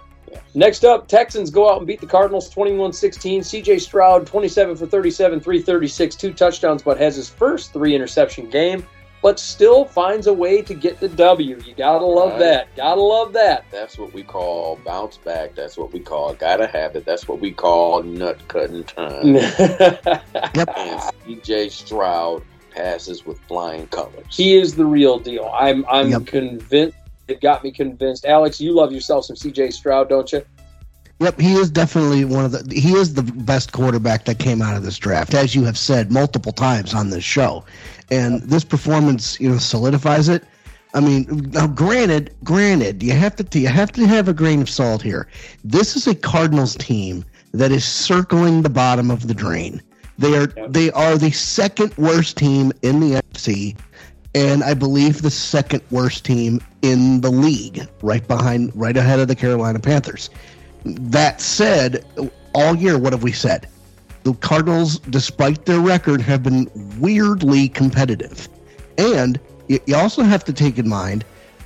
Next 0.54 0.84
up, 0.84 1.06
Texans 1.06 1.50
go 1.50 1.70
out 1.70 1.78
and 1.78 1.86
beat 1.86 2.00
the 2.00 2.06
Cardinals 2.06 2.48
21 2.48 2.92
16. 2.92 3.42
CJ 3.42 3.80
Stroud, 3.80 4.26
27 4.26 4.76
for 4.76 4.86
37, 4.86 5.40
336, 5.40 6.16
two 6.16 6.32
touchdowns, 6.32 6.82
but 6.82 6.96
has 6.98 7.16
his 7.16 7.28
first 7.28 7.72
three 7.72 7.94
interception 7.94 8.48
game, 8.48 8.86
but 9.22 9.38
still 9.38 9.84
finds 9.84 10.26
a 10.26 10.32
way 10.32 10.62
to 10.62 10.74
get 10.74 10.98
the 11.00 11.08
W. 11.08 11.58
You 11.64 11.74
gotta 11.74 12.04
love 12.06 12.30
Right. 12.32 12.38
that. 12.40 12.76
Gotta 12.76 13.00
love 13.00 13.32
that. 13.34 13.64
That's 13.70 13.98
what 13.98 14.12
we 14.14 14.22
call 14.22 14.78
bounce 14.84 15.18
back. 15.18 15.54
That's 15.54 15.76
what 15.76 15.92
we 15.92 16.00
call 16.00 16.34
gotta 16.34 16.66
have 16.66 16.96
it. 16.96 17.04
That's 17.04 17.28
what 17.28 17.40
we 17.40 17.50
call 17.52 18.02
nut 18.02 18.38
cutting 18.48 18.84
time. 18.84 19.26
and 19.36 21.00
CJ 21.26 21.70
Stroud 21.70 22.42
passes 22.70 23.26
with 23.26 23.38
flying 23.48 23.86
colors. 23.88 24.24
he 24.30 24.54
is 24.56 24.74
the 24.76 24.86
real 24.86 25.18
deal. 25.18 25.50
I'm 25.58 25.84
I'm 25.90 26.10
Yep. 26.10 26.26
convinced. 26.26 26.96
It 27.28 27.40
got 27.40 27.62
me 27.62 27.70
convinced. 27.70 28.24
Alex, 28.24 28.60
you 28.60 28.72
love 28.72 28.90
yourself 28.92 29.24
some 29.26 29.36
CJ 29.36 29.72
Stroud, 29.72 30.08
don't 30.08 30.32
you? 30.32 30.42
Yep, 31.20 31.38
he 31.38 31.52
is 31.54 31.70
definitely 31.70 32.24
one 32.24 32.46
of 32.46 32.52
the. 32.52 32.74
He 32.74 32.94
is 32.94 33.12
the 33.12 33.22
best 33.22 33.72
quarterback 33.72 34.24
that 34.24 34.38
came 34.38 34.62
out 34.62 34.74
of 34.76 34.82
this 34.82 34.96
draft, 34.98 35.34
as 35.34 35.54
you 35.54 35.64
have 35.64 35.76
said 35.76 36.10
multiple 36.10 36.50
times 36.52 36.94
on 36.94 37.10
this 37.10 37.22
show, 37.24 37.62
and 38.10 38.42
this 38.42 38.64
performance, 38.64 39.38
you 39.40 39.48
know, 39.48 39.58
solidifies 39.58 40.28
it. 40.28 40.44
I 40.92 41.00
mean, 41.00 41.50
now 41.52 41.68
granted, 41.68 42.34
granted, 42.42 43.02
you 43.02 43.12
have 43.12 43.36
to 43.36 43.58
you 43.58 43.68
have 43.68 43.92
to 43.92 44.06
have 44.06 44.28
a 44.28 44.34
grain 44.34 44.60
of 44.60 44.68
salt 44.68 45.02
here. 45.02 45.28
This 45.62 45.96
is 45.96 46.06
a 46.06 46.14
Cardinals 46.14 46.74
team 46.76 47.24
that 47.52 47.70
is 47.70 47.84
circling 47.84 48.62
the 48.62 48.70
bottom 48.70 49.10
of 49.10 49.28
the 49.28 49.34
drain. 49.34 49.80
They 50.18 50.36
are 50.36 50.48
they 50.68 50.90
are 50.90 51.16
the 51.16 51.30
second 51.30 51.96
worst 51.96 52.36
team 52.36 52.72
in 52.82 52.98
the 53.00 53.22
NFC, 53.22 53.76
and 54.34 54.64
I 54.64 54.74
believe 54.74 55.22
the 55.22 55.30
second 55.30 55.82
worst 55.90 56.24
team 56.24 56.60
in 56.82 57.20
the 57.20 57.30
league, 57.30 57.86
right 58.02 58.26
behind, 58.26 58.72
right 58.74 58.96
ahead 58.96 59.20
of 59.20 59.28
the 59.28 59.36
Carolina 59.36 59.78
Panthers. 59.78 60.28
That 60.84 61.40
said, 61.40 62.04
all 62.54 62.74
year, 62.74 62.98
what 62.98 63.12
have 63.12 63.22
we 63.22 63.32
said? 63.32 63.68
The 64.22 64.34
Cardinals, 64.34 64.98
despite 64.98 65.64
their 65.64 65.80
record, 65.80 66.20
have 66.20 66.42
been 66.42 66.70
weirdly 66.98 67.68
competitive. 67.68 68.48
And 68.98 69.40
you, 69.68 69.80
also 69.94 70.22
have 70.22 70.44
to 70.44 70.52
take 70.52 70.78
in 70.78 70.88
mind 70.88 71.24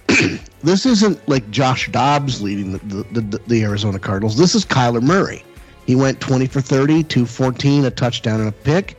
this 0.62 0.86
isn't 0.86 1.26
like 1.28 1.50
Josh 1.50 1.90
Dobbs 1.90 2.42
leading 2.42 2.72
the, 2.72 2.78
the, 2.78 3.20
the, 3.20 3.38
the 3.46 3.62
Arizona 3.62 3.98
Cardinals. 3.98 4.36
This 4.36 4.54
is 4.54 4.64
Kyler 4.64 5.02
Murray. 5.02 5.42
He 5.86 5.94
went 5.94 6.20
20 6.20 6.46
for 6.46 6.60
30, 6.60 7.04
214, 7.04 7.84
a 7.84 7.90
touchdown 7.90 8.40
and 8.40 8.48
a 8.48 8.52
pick. 8.52 8.96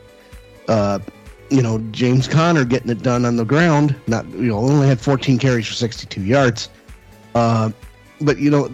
Uh, 0.68 1.00
you 1.50 1.62
know, 1.62 1.80
James 1.92 2.28
Conner 2.28 2.66
getting 2.66 2.90
it 2.90 3.04
done 3.04 3.26
on 3.26 3.36
the 3.36 3.46
ground. 3.46 3.96
Not, 4.08 4.28
you 4.30 4.48
know, 4.48 4.58
only 4.58 4.88
had 4.88 5.00
14 5.00 5.38
carries 5.38 5.68
for 5.68 5.74
62 5.74 6.22
yards. 6.22 6.70
Uh, 7.34 7.70
but 8.22 8.38
you 8.38 8.50
know, 8.50 8.70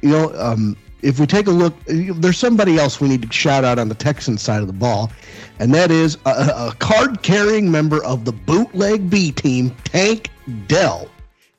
you 0.00 0.10
know, 0.10 0.32
um, 0.36 0.76
if 1.06 1.20
we 1.20 1.26
take 1.26 1.46
a 1.46 1.52
look, 1.52 1.74
there's 1.86 2.36
somebody 2.36 2.78
else 2.78 3.00
we 3.00 3.08
need 3.08 3.22
to 3.22 3.32
shout 3.32 3.64
out 3.64 3.78
on 3.78 3.88
the 3.88 3.94
Texans 3.94 4.42
side 4.42 4.60
of 4.60 4.66
the 4.66 4.72
ball, 4.72 5.12
and 5.60 5.72
that 5.72 5.90
is 5.90 6.18
a, 6.26 6.30
a 6.30 6.74
card-carrying 6.80 7.70
member 7.70 8.04
of 8.04 8.24
the 8.24 8.32
bootleg 8.32 9.08
B 9.08 9.30
team, 9.30 9.70
Tank 9.84 10.30
Dell. 10.66 11.08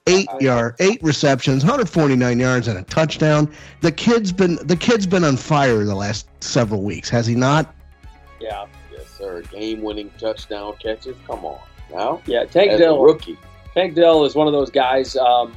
Eight 0.10 0.30
yard, 0.40 0.76
eight 0.80 1.04
receptions, 1.04 1.64
149 1.66 2.40
yards, 2.40 2.70
and 2.70 2.80
a 2.80 2.84
touchdown. 2.84 3.52
The 3.82 3.92
kid's 3.92 4.32
been 4.32 4.56
the 4.66 4.78
kid's 4.78 5.06
been 5.06 5.26
on 5.26 5.36
fire 5.36 5.84
the 5.84 5.96
last 5.96 6.30
several 6.42 6.82
weeks, 6.82 7.10
has 7.10 7.28
he 7.28 7.36
not? 7.36 7.76
Yeah. 8.40 8.68
Yes, 8.90 9.10
sir. 9.10 9.42
Game-winning 9.52 10.10
touchdown 10.18 10.76
catches. 10.82 11.18
Come 11.28 11.44
on 11.44 11.60
now. 11.92 12.22
Yeah. 12.26 12.46
Tank 12.46 12.72
As 12.72 12.80
a 12.80 12.84
Dell. 12.84 13.02
rookie, 13.02 13.38
Tank 13.74 13.96
Dell 13.96 14.24
is 14.24 14.34
one 14.34 14.48
of 14.48 14.54
those 14.54 14.70
guys. 14.72 15.18
Um, 15.18 15.54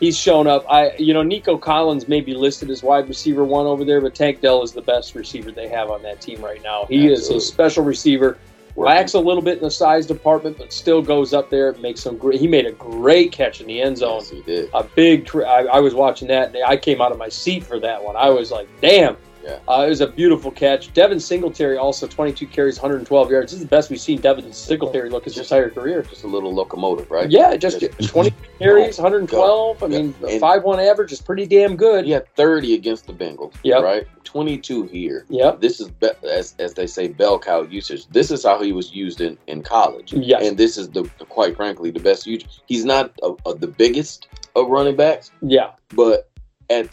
he's 0.00 0.18
shown 0.18 0.46
up. 0.46 0.64
I, 0.70 0.92
you 0.96 1.14
know, 1.14 1.22
Nico 1.22 1.56
Collins 1.56 2.08
may 2.08 2.20
be 2.20 2.34
listed 2.34 2.70
as 2.70 2.82
wide 2.82 3.08
receiver 3.08 3.44
one 3.44 3.66
over 3.66 3.84
there, 3.84 4.00
but 4.00 4.14
Tank 4.14 4.40
Dell 4.40 4.62
is 4.62 4.72
the 4.72 4.82
best 4.82 5.14
receiver 5.14 5.50
they 5.50 5.68
have 5.68 5.90
on 5.90 6.02
that 6.02 6.20
team 6.20 6.42
right 6.42 6.62
now. 6.62 6.86
He 6.86 7.08
is 7.08 7.30
a 7.30 7.40
special 7.40 7.84
receiver. 7.84 8.38
Lacks 8.78 9.14
a 9.14 9.18
little 9.18 9.42
bit 9.42 9.56
in 9.56 9.64
the 9.64 9.70
size 9.70 10.04
department, 10.04 10.58
but 10.58 10.70
still 10.70 11.00
goes 11.00 11.32
up 11.32 11.48
there. 11.48 11.72
Makes 11.74 12.02
some 12.02 12.18
great. 12.18 12.38
He 12.38 12.46
made 12.46 12.66
a 12.66 12.72
great 12.72 13.32
catch 13.32 13.62
in 13.62 13.66
the 13.66 13.80
end 13.80 13.96
zone. 13.96 14.18
Yes, 14.18 14.30
he 14.30 14.42
did. 14.42 14.70
A 14.74 14.84
big. 14.84 15.34
I, 15.34 15.64
I 15.64 15.80
was 15.80 15.94
watching 15.94 16.28
that, 16.28 16.54
and 16.54 16.62
I 16.62 16.76
came 16.76 17.00
out 17.00 17.10
of 17.10 17.16
my 17.16 17.30
seat 17.30 17.64
for 17.64 17.80
that 17.80 18.04
one. 18.04 18.16
I 18.16 18.28
was 18.28 18.50
like, 18.50 18.68
"Damn!" 18.82 19.16
Yeah. 19.46 19.58
Uh, 19.68 19.84
it 19.86 19.90
was 19.90 20.00
a 20.00 20.08
beautiful 20.08 20.50
catch. 20.50 20.92
Devin 20.92 21.20
Singletary 21.20 21.76
also 21.76 22.08
22 22.08 22.48
carries, 22.48 22.78
112 22.78 23.30
yards. 23.30 23.52
This 23.52 23.60
is 23.60 23.64
the 23.64 23.70
best 23.70 23.90
we've 23.90 24.00
seen 24.00 24.20
Devin 24.20 24.52
Singletary 24.52 25.08
look 25.08 25.24
his 25.24 25.38
entire 25.38 25.70
career. 25.70 26.02
Just 26.02 26.24
a 26.24 26.26
little 26.26 26.52
locomotive, 26.52 27.10
right? 27.10 27.30
Yeah, 27.30 27.54
just 27.56 27.78
Just- 27.78 28.08
20 28.08 28.34
carries, 28.58 28.98
112. 28.98 29.82
I 29.82 29.86
Yeah. 29.86 29.98
mean, 29.98 30.14
And- 30.28 30.40
5 30.40 30.64
1 30.64 30.80
average 30.80 31.12
is 31.12 31.20
pretty 31.20 31.46
damn 31.46 31.76
good. 31.76 32.04
He 32.04 32.10
had 32.10 32.26
30 32.34 32.74
against 32.74 33.06
the 33.06 33.12
Bengals, 33.12 33.54
Yep. 33.62 33.82
right? 33.84 34.06
22 34.24 34.84
here. 34.86 35.24
Yep. 35.28 35.60
This 35.60 35.78
is, 35.80 35.88
be- 35.90 36.10
as, 36.28 36.56
as 36.58 36.74
they 36.74 36.88
say, 36.88 37.06
bell 37.06 37.38
cow 37.38 37.62
usage. 37.62 38.06
This 38.08 38.32
is 38.32 38.42
how 38.42 38.60
he 38.60 38.72
was 38.72 38.92
used 38.92 39.20
in, 39.20 39.38
in 39.46 39.62
college. 39.62 40.12
Yes. 40.12 40.44
And 40.44 40.58
this 40.58 40.76
is, 40.76 40.88
the 40.90 41.04
quite 41.28 41.54
frankly, 41.54 41.92
the 41.92 42.00
best 42.00 42.26
use. 42.26 42.42
He's 42.66 42.84
not 42.84 43.12
a, 43.22 43.32
a, 43.48 43.54
the 43.54 43.68
biggest 43.68 44.26
of 44.56 44.68
running 44.68 44.96
backs, 44.96 45.30
Yeah. 45.40 45.70
but 45.94 46.28
at 46.68 46.88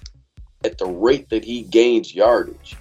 at 0.64 0.78
the 0.78 0.86
rate 0.86 1.30
that 1.30 1.44
he 1.44 1.64
gains 1.64 2.14
yardage, 2.16 2.76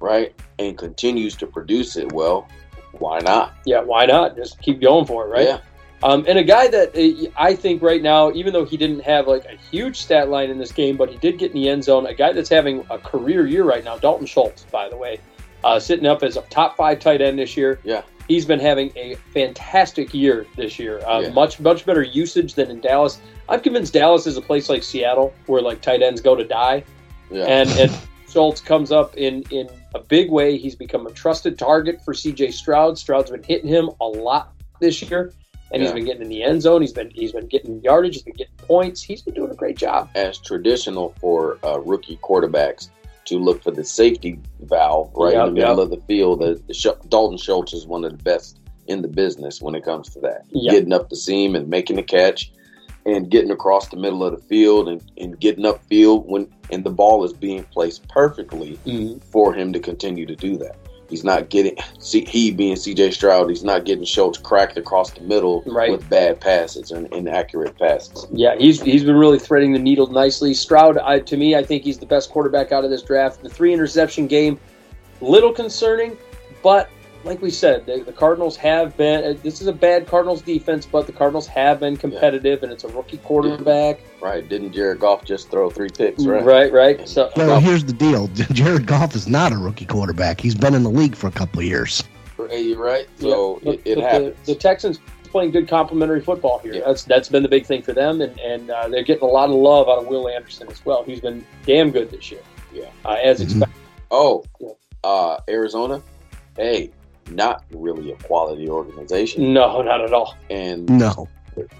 right, 0.00 0.34
and 0.58 0.76
continues 0.76 1.36
to 1.36 1.46
produce 1.46 1.96
it, 1.96 2.12
well, 2.12 2.48
why 2.92 3.18
not? 3.20 3.54
Yeah. 3.64 3.80
Why 3.80 4.06
not? 4.06 4.36
Just 4.36 4.60
keep 4.60 4.80
going 4.80 5.06
for 5.06 5.26
it, 5.26 5.28
right? 5.28 5.46
Yeah. 5.46 5.58
Um, 6.02 6.24
and 6.28 6.38
a 6.38 6.44
guy 6.44 6.68
that 6.68 6.96
uh, 6.96 7.30
I 7.38 7.54
think 7.54 7.82
right 7.82 8.02
now, 8.02 8.30
even 8.32 8.52
though 8.52 8.64
he 8.64 8.76
didn't 8.76 9.00
have 9.00 9.26
like 9.26 9.44
a 9.46 9.56
huge 9.70 9.96
stat 9.96 10.28
line 10.28 10.50
in 10.50 10.58
this 10.58 10.72
game, 10.72 10.96
but 10.96 11.10
he 11.10 11.16
did 11.18 11.38
get 11.38 11.52
in 11.52 11.60
the 11.60 11.68
end 11.68 11.84
zone, 11.84 12.06
a 12.06 12.14
guy 12.14 12.32
that's 12.32 12.50
having 12.50 12.86
a 12.90 12.98
career 12.98 13.46
year 13.46 13.64
right 13.64 13.82
now, 13.82 13.96
Dalton 13.96 14.26
Schultz, 14.26 14.64
by 14.64 14.88
the 14.88 14.96
way, 14.96 15.20
uh, 15.64 15.80
sitting 15.80 16.06
up 16.06 16.22
as 16.22 16.36
a 16.36 16.42
top 16.42 16.76
five 16.76 17.00
tight 17.00 17.22
end 17.22 17.38
this 17.38 17.56
year. 17.56 17.80
Yeah. 17.82 18.02
He's 18.28 18.44
been 18.44 18.60
having 18.60 18.92
a 18.96 19.14
fantastic 19.32 20.12
year 20.12 20.46
this 20.56 20.78
year. 20.78 21.00
Uh, 21.06 21.20
Yeah. 21.20 21.30
Much, 21.30 21.60
much 21.60 21.86
better 21.86 22.02
usage 22.02 22.54
than 22.54 22.70
in 22.70 22.80
Dallas. 22.80 23.20
I'm 23.48 23.60
convinced 23.60 23.92
Dallas 23.92 24.26
is 24.26 24.36
a 24.36 24.42
place 24.42 24.68
like 24.68 24.82
Seattle 24.82 25.32
where 25.46 25.62
like 25.62 25.80
tight 25.80 26.02
ends 26.02 26.20
go 26.20 26.34
to 26.36 26.44
die. 26.44 26.84
Yeah. 27.30 27.44
and 27.44 27.68
and 27.70 27.92
Schultz 28.28 28.60
comes 28.60 28.92
up 28.92 29.16
in 29.16 29.42
in 29.50 29.68
a 29.94 30.00
big 30.00 30.30
way. 30.30 30.56
He's 30.58 30.74
become 30.76 31.06
a 31.06 31.10
trusted 31.10 31.58
target 31.58 32.02
for 32.04 32.12
C.J. 32.14 32.50
Stroud. 32.50 32.98
Stroud's 32.98 33.30
been 33.30 33.42
hitting 33.42 33.68
him 33.68 33.90
a 34.00 34.06
lot 34.06 34.52
this 34.80 35.00
year, 35.02 35.32
and 35.72 35.82
he's 35.82 35.92
been 35.92 36.04
getting 36.04 36.22
in 36.22 36.28
the 36.28 36.42
end 36.42 36.62
zone. 36.62 36.80
He's 36.82 36.92
been 36.92 37.10
he's 37.10 37.32
been 37.32 37.46
getting 37.48 37.82
yardage. 37.82 38.14
He's 38.14 38.22
been 38.22 38.34
getting 38.34 38.54
points. 38.58 39.02
He's 39.02 39.22
been 39.22 39.34
doing 39.34 39.50
a 39.50 39.54
great 39.54 39.76
job. 39.76 40.10
as 40.14 40.38
traditional 40.38 41.14
for 41.20 41.58
uh, 41.64 41.80
rookie 41.80 42.18
quarterbacks 42.22 42.90
to 43.26 43.38
look 43.38 43.60
for 43.62 43.72
the 43.72 43.82
safety 43.84 44.38
valve 44.60 45.10
right 45.16 45.32
Yep, 45.32 45.48
in 45.48 45.54
the 45.54 45.60
middle 45.60 45.76
yep. 45.78 45.84
of 45.84 45.90
the 45.90 46.00
field. 46.06 46.40
The, 46.40 46.62
the 46.68 46.74
Sh- 46.74 46.86
Dalton 47.08 47.38
Schultz 47.38 47.72
is 47.72 47.84
one 47.86 48.04
of 48.04 48.16
the 48.16 48.22
best 48.22 48.60
in 48.86 49.02
the 49.02 49.08
business 49.08 49.60
when 49.60 49.74
it 49.74 49.82
comes 49.84 50.08
to 50.10 50.20
that, 50.20 50.42
Yeah. 50.50 50.70
getting 50.70 50.92
up 50.92 51.08
the 51.08 51.16
seam 51.16 51.56
and 51.56 51.68
making 51.68 51.96
the 51.96 52.04
catch. 52.04 52.52
And 53.06 53.30
getting 53.30 53.50
across 53.52 53.88
the 53.88 53.96
middle 53.96 54.24
of 54.24 54.32
the 54.32 54.42
field 54.48 54.88
and, 54.88 55.02
and 55.16 55.38
getting 55.40 55.64
upfield 55.64 56.26
when 56.26 56.48
and 56.70 56.82
the 56.84 56.90
ball 56.90 57.24
is 57.24 57.32
being 57.32 57.62
placed 57.64 58.06
perfectly 58.08 58.78
Mhm. 58.84 59.22
for 59.22 59.54
him 59.54 59.72
to 59.72 59.78
continue 59.78 60.26
to 60.26 60.34
do 60.34 60.56
that. 60.58 60.74
He's 61.08 61.22
not 61.22 61.48
getting 61.48 61.76
see, 62.00 62.24
he 62.24 62.50
being 62.50 62.74
CJ 62.74 63.12
Stroud. 63.12 63.48
He's 63.48 63.62
not 63.62 63.84
getting 63.84 64.04
Schultz 64.04 64.38
cracked 64.38 64.76
across 64.76 65.12
the 65.12 65.20
middle 65.20 65.62
Right. 65.64 65.88
with 65.92 66.08
bad 66.10 66.40
passes 66.40 66.90
and 66.90 67.06
inaccurate 67.14 67.78
passes. 67.78 68.26
Yeah, 68.32 68.56
he's 68.58 68.82
he's 68.82 69.04
been 69.04 69.14
really 69.14 69.38
threading 69.38 69.72
the 69.72 69.78
needle 69.78 70.08
nicely. 70.08 70.52
Stroud, 70.52 70.98
I, 70.98 71.20
to 71.20 71.36
me, 71.36 71.54
I 71.54 71.62
think 71.62 71.84
he's 71.84 71.98
the 71.98 72.06
best 72.06 72.30
quarterback 72.30 72.72
out 72.72 72.84
of 72.84 72.90
this 72.90 73.02
draft. 73.02 73.40
The 73.44 73.48
three 73.48 73.72
interception 73.72 74.26
game, 74.26 74.58
little 75.20 75.52
concerning, 75.52 76.16
but 76.64 76.88
like 77.26 77.42
we 77.42 77.50
said, 77.50 77.84
the, 77.86 78.00
the 78.02 78.12
Cardinals 78.12 78.56
have 78.56 78.96
been. 78.96 79.24
uh, 79.24 79.34
This 79.42 79.60
is 79.60 79.66
a 79.66 79.72
bad 79.72 80.06
Cardinals 80.06 80.40
defense, 80.42 80.86
but 80.86 81.06
the 81.06 81.12
Cardinals 81.12 81.46
have 81.48 81.80
been 81.80 81.96
competitive, 81.96 82.62
and 82.62 82.72
it's 82.72 82.84
a 82.84 82.88
rookie 82.88 83.18
quarterback. 83.18 84.00
Right? 84.22 84.48
Didn't 84.48 84.72
Jared 84.72 85.00
Goff 85.00 85.24
just 85.24 85.50
throw 85.50 85.68
three 85.70 85.90
picks? 85.90 86.24
Right. 86.24 86.44
right, 86.44 86.72
right. 86.72 87.08
So 87.08 87.30
Well, 87.36 87.60
here's 87.60 87.84
the 87.84 87.92
deal: 87.92 88.28
Jared 88.52 88.86
Goff 88.86 89.14
is 89.14 89.28
not 89.28 89.52
a 89.52 89.56
rookie 89.58 89.86
quarterback. 89.86 90.40
He's 90.40 90.54
been 90.54 90.74
in 90.74 90.82
the 90.82 90.90
league 90.90 91.14
for 91.16 91.26
a 91.26 91.32
couple 91.32 91.60
of 91.60 91.66
years. 91.66 92.02
Hey, 92.48 92.62
you're 92.62 92.78
right. 92.82 93.06
So 93.18 93.60
Yeah, 93.62 93.72
it, 93.72 93.84
but- 93.84 93.90
it 93.90 93.98
happens. 93.98 94.36
The, 94.46 94.52
the 94.54 94.58
Texans 94.58 95.00
playing 95.24 95.50
good 95.50 95.68
complementary 95.68 96.20
football 96.20 96.58
here. 96.60 96.74
Yeah. 96.74 96.82
That's 96.86 97.04
that's 97.04 97.28
been 97.28 97.42
the 97.42 97.48
big 97.48 97.66
thing 97.66 97.82
for 97.82 97.92
them, 97.92 98.20
and 98.20 98.38
and 98.40 98.70
uh, 98.70 98.88
they're 98.88 99.02
getting 99.02 99.22
a 99.24 99.30
lot 99.30 99.48
of 99.50 99.54
love 99.56 99.88
out 99.88 99.98
of 99.98 100.06
Will 100.06 100.28
Anderson 100.28 100.68
as 100.70 100.84
well. 100.86 101.02
He's 101.02 101.20
been 101.20 101.44
damn 101.66 101.90
good 101.90 102.10
this 102.10 102.30
year. 102.30 102.40
Yeah. 102.72 102.84
uh, 103.04 103.16
as 103.22 103.40
Mhm. 103.40 103.44
expected. 103.44 103.76
oh, 104.10 104.44
uh, 105.02 105.38
Arizona. 105.48 106.02
Hey, 106.56 106.90
not 107.30 107.64
really 107.72 108.12
a 108.12 108.16
quality 108.16 108.68
organization, 108.68 109.52
No, 109.52 109.82
not 109.82 110.00
at 110.00 110.12
all. 110.12 110.36
and 110.50 110.88
No, 110.88 111.28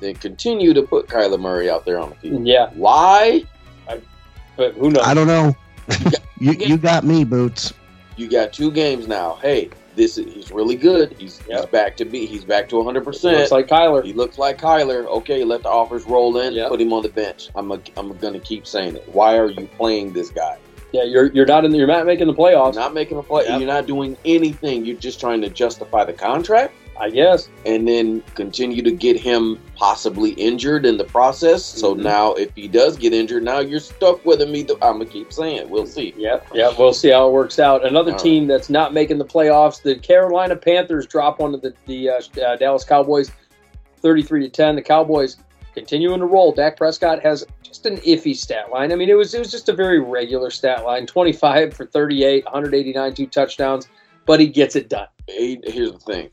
they 0.01 0.15
continue 0.15 0.73
to 0.75 0.83
put 0.83 1.07
Kyler 1.07 1.39
Murray 1.41 1.69
out 1.71 1.85
there 1.85 1.99
on 1.99 2.11
the 2.11 2.17
field. 2.17 2.47
Yeah, 2.47 2.71
Why? 2.75 3.45
but 4.57 4.75
who 4.75 4.91
knows? 4.91 5.05
I 5.05 5.15
don't 5.15 5.27
know. 5.27 5.55
you 6.39 6.53
you 6.53 6.77
got 6.79 7.05
me, 7.05 7.25
Boots. 7.25 7.73
You 8.17 8.29
got 8.29 8.53
two 8.53 8.71
games 8.71 9.07
now. 9.07 9.35
Hey, 9.43 9.69
this 9.95 10.17
is, 10.19 10.33
he's 10.33 10.51
really 10.51 10.77
good. 10.77 11.15
He's, 11.19 11.39
he's 11.43 11.67
back 11.67 11.97
to 11.99 12.05
be. 12.05 12.25
He's 12.27 12.45
back 12.45 12.69
to 12.71 12.77
100. 12.77 13.05
percent 13.05 13.39
Looks 13.39 13.51
like 13.51 13.67
Kyler. 13.67 14.03
He 14.05 14.13
looks 14.15 14.39
like 14.39 14.59
Kyler. 14.59 15.05
Okay, 15.07 15.45
let 15.45 15.63
the 15.63 15.69
offers 15.69 16.05
roll 16.05 16.39
in. 16.39 16.55
Yep. 16.55 16.71
Put 16.71 16.81
him 16.81 16.93
on 16.93 17.03
the 17.03 17.09
bench. 17.11 17.51
I'm 17.55 17.71
a, 17.73 17.81
I'm 17.97 18.17
going 18.17 18.33
to 18.35 18.41
keep 18.41 18.67
saying 18.67 18.97
it. 18.97 19.07
Why 19.13 19.37
are 19.39 19.51
you 19.51 19.67
playing 19.77 20.13
this 20.13 20.31
guy? 20.31 20.59
Yeah, 20.97 21.03
you're 21.05 21.27
you're 21.33 21.47
not 21.47 21.65
in. 21.67 21.71
The, 21.73 21.77
you're 21.79 21.87
not 21.87 22.07
making 22.07 22.27
the 22.27 22.33
You're 22.35 22.51
playoffs. 22.53 22.75
not 22.75 22.95
making 22.95 23.19
a 23.19 23.23
play. 23.23 23.45
Yep. 23.47 23.61
You're 23.61 23.69
not 23.69 23.87
doing 23.87 24.17
anything. 24.25 24.85
You're 24.87 24.97
just 24.97 25.21
trying 25.21 25.43
to 25.43 25.51
justify 25.51 26.05
the 26.05 26.13
contract 26.15 26.73
I 26.99 27.11
guess. 27.11 27.51
and 27.67 27.87
then 27.87 28.23
continue 28.35 28.81
to 28.83 28.91
get 28.91 29.21
him 29.21 29.61
possibly 29.75 30.31
injured 30.31 30.87
in 30.87 30.97
the 30.97 31.05
process. 31.05 31.63
So 31.63 31.95
Mhm. 31.95 32.03
now, 32.03 32.33
if 32.35 32.55
he 32.55 32.67
does 32.69 32.97
get 32.97 33.13
injured, 33.13 33.43
now 33.45 33.59
you're 33.59 33.79
stuck 33.81 34.25
with 34.25 34.41
him. 34.41 34.57
Either 34.57 34.73
I'm 34.81 34.95
gonna 34.99 35.05
keep 35.05 35.33
saying, 35.35 35.57
it. 35.59 35.69
we'll 35.69 35.85
see. 35.87 36.15
Yeah, 36.17 36.41
yeah. 36.55 36.73
We'll 36.79 36.95
see 36.95 37.11
how 37.11 37.29
it 37.29 37.33
works 37.33 37.59
out. 37.59 37.85
Another 37.85 38.13
All 38.13 38.19
team 38.19 38.47
that's 38.47 38.71
not 38.71 38.95
making 38.95 39.19
the 39.19 39.27
playoffs. 39.27 39.83
The 39.83 39.97
Carolina 39.97 40.57
Panthers 40.57 41.07
drop 41.07 41.41
one 41.41 41.53
of 41.55 41.61
the 41.61 41.75
the 41.87 42.09
uh, 42.09 42.21
uh, 42.43 42.57
Dallas 42.57 42.85
Cowboys, 42.85 43.31
thirty-three 44.01 44.41
to 44.45 44.49
ten. 44.49 44.77
The 44.77 44.83
Cowboys 44.83 45.37
continuing 45.77 46.21
to 46.21 46.27
roll. 46.27 46.53
Dak 46.53 46.77
Prescott 46.77 47.23
has 47.23 47.47
just 47.63 47.87
an 47.87 47.99
iffy 47.99 48.35
stat 48.35 48.71
line. 48.73 48.91
I 48.93 48.97
mean, 48.97 49.11
it 49.11 49.15
was 49.15 49.35
it 49.35 49.39
was 49.39 49.51
just 49.51 49.69
a 49.69 49.73
very 49.73 50.01
regular 50.01 50.51
stat 50.51 50.85
line: 50.85 51.07
twenty-five 51.07 51.75
for 51.75 51.87
thirty-eight, 51.87 52.45
one 52.47 52.55
hundred 52.55 52.75
eighty-nine, 52.75 53.15
two 53.15 53.27
touchdowns. 53.27 53.89
But 54.25 54.41
he 54.41 54.49
gets 54.49 54.75
it 54.75 54.89
done. 54.89 55.09
Hey, 55.29 55.61
Here's 55.65 55.93
the 55.93 55.99
thing: 55.99 56.31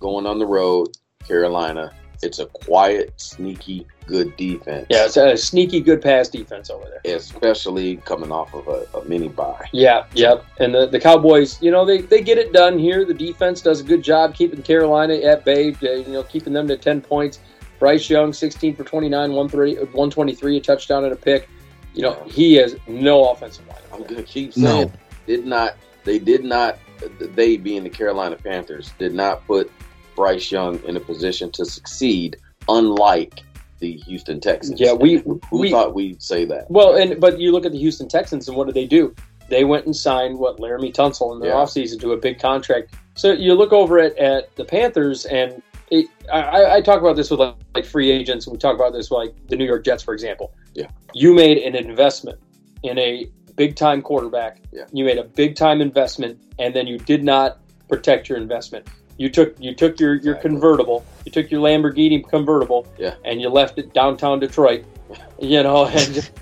going 0.00 0.26
on 0.26 0.38
the 0.38 0.46
road, 0.46 0.96
Carolina. 1.26 1.92
It's 2.22 2.38
a 2.38 2.46
quiet, 2.46 3.12
sneaky, 3.18 3.86
good 4.06 4.34
defense. 4.38 4.86
Yeah, 4.88 5.04
it's 5.04 5.18
a 5.18 5.36
sneaky 5.36 5.80
good 5.80 6.00
pass 6.00 6.28
defense 6.28 6.70
over 6.70 6.86
there. 6.88 7.14
especially 7.14 7.96
coming 7.98 8.32
off 8.32 8.54
of 8.54 8.66
a, 8.68 8.86
a 8.98 9.04
mini 9.04 9.28
bye. 9.28 9.68
Yeah, 9.72 10.06
yep. 10.14 10.42
And 10.58 10.74
the, 10.74 10.86
the 10.86 10.98
Cowboys, 10.98 11.60
you 11.60 11.70
know, 11.70 11.84
they, 11.84 12.00
they 12.00 12.22
get 12.22 12.38
it 12.38 12.54
done 12.54 12.78
here. 12.78 13.04
The 13.04 13.12
defense 13.12 13.60
does 13.60 13.80
a 13.80 13.84
good 13.84 14.02
job 14.02 14.34
keeping 14.34 14.62
Carolina 14.62 15.14
at 15.16 15.44
bay, 15.44 15.76
you 15.82 16.04
know, 16.08 16.22
keeping 16.22 16.54
them 16.54 16.66
to 16.68 16.78
10 16.78 17.02
points. 17.02 17.40
Bryce 17.78 18.08
Young, 18.08 18.32
16 18.32 18.74
for 18.76 18.84
29, 18.84 19.32
123, 19.32 20.56
a 20.56 20.60
touchdown 20.60 21.04
and 21.04 21.12
a 21.12 21.16
pick. 21.16 21.48
You 21.94 22.02
know, 22.02 22.22
he 22.26 22.54
has 22.54 22.76
no 22.86 23.30
offensive 23.30 23.66
line. 23.68 23.78
I'm 23.92 24.02
gonna 24.04 24.22
keep 24.22 24.52
saying 24.52 24.64
No. 24.88 24.92
did 25.26 25.46
not 25.46 25.76
they 26.04 26.18
did 26.18 26.44
not 26.44 26.78
they 27.20 27.56
being 27.56 27.82
the 27.84 27.90
Carolina 27.90 28.36
Panthers 28.36 28.92
did 28.98 29.14
not 29.14 29.46
put 29.46 29.70
Bryce 30.14 30.50
Young 30.52 30.78
in 30.84 30.96
a 30.96 31.00
position 31.00 31.50
to 31.52 31.64
succeed, 31.64 32.36
unlike 32.68 33.42
the 33.80 33.92
Houston 33.98 34.40
Texans. 34.40 34.80
Yeah, 34.80 34.92
we 34.92 35.16
Who 35.16 35.40
we 35.52 35.70
thought 35.70 35.94
we'd 35.94 36.22
say 36.22 36.44
that? 36.46 36.70
well, 36.70 36.96
and 36.96 37.20
but 37.20 37.38
you 37.40 37.52
look 37.52 37.66
at 37.66 37.72
the 37.72 37.78
Houston 37.78 38.08
Texans 38.08 38.48
and 38.48 38.56
what 38.56 38.66
did 38.66 38.74
they 38.74 38.86
do? 38.86 39.14
They 39.48 39.64
went 39.64 39.86
and 39.86 39.94
signed 39.94 40.38
what 40.38 40.58
Laremy 40.58 40.92
Tunsil 40.94 41.32
in 41.34 41.40
their 41.40 41.50
Yeah. 41.50 41.56
offseason 41.56 42.00
to 42.00 42.12
a 42.12 42.16
big 42.16 42.38
contract. 42.38 42.94
So 43.14 43.32
you 43.32 43.54
look 43.54 43.72
over 43.72 43.98
at, 43.98 44.16
at 44.18 44.54
the 44.56 44.64
Panthers 44.64 45.24
and 45.26 45.62
it, 45.90 46.06
I, 46.32 46.76
I 46.76 46.80
talk 46.80 47.00
about 47.00 47.16
this 47.16 47.30
with 47.30 47.40
like, 47.40 47.54
like 47.74 47.84
free 47.84 48.10
agents 48.10 48.46
and 48.46 48.52
we 48.52 48.58
talk 48.58 48.74
about 48.74 48.92
this 48.92 49.10
with 49.10 49.18
like 49.18 49.48
the 49.48 49.56
New 49.56 49.64
York 49.64 49.84
Jets, 49.84 50.02
for 50.02 50.14
example. 50.14 50.52
Yeah. 50.74 50.88
You 51.14 51.34
made 51.34 51.58
an 51.58 51.74
investment 51.76 52.38
in 52.82 52.98
a 52.98 53.28
big 53.54 53.76
time 53.76 54.02
quarterback. 54.02 54.60
Yeah. 54.72 54.86
You 54.92 55.04
made 55.04 55.18
a 55.18 55.24
big 55.24 55.56
time 55.56 55.80
investment 55.80 56.38
and 56.58 56.74
then 56.74 56.86
you 56.86 56.98
did 56.98 57.22
not 57.24 57.58
protect 57.88 58.28
your 58.28 58.38
investment. 58.38 58.86
You 59.18 59.30
took 59.30 59.56
you 59.58 59.74
took 59.74 59.98
your, 59.98 60.14
your 60.14 60.34
Exactly. 60.34 60.50
convertible, 60.50 61.04
you 61.24 61.32
took 61.32 61.50
your 61.50 61.62
Lamborghini 61.62 62.28
convertible, 62.28 62.86
Yeah. 62.98 63.14
and 63.24 63.40
you 63.40 63.48
left 63.48 63.78
it 63.78 63.94
downtown 63.94 64.40
Detroit. 64.40 64.84
You 65.38 65.62
know, 65.62 65.84
and 65.86 66.14
just, 66.14 66.32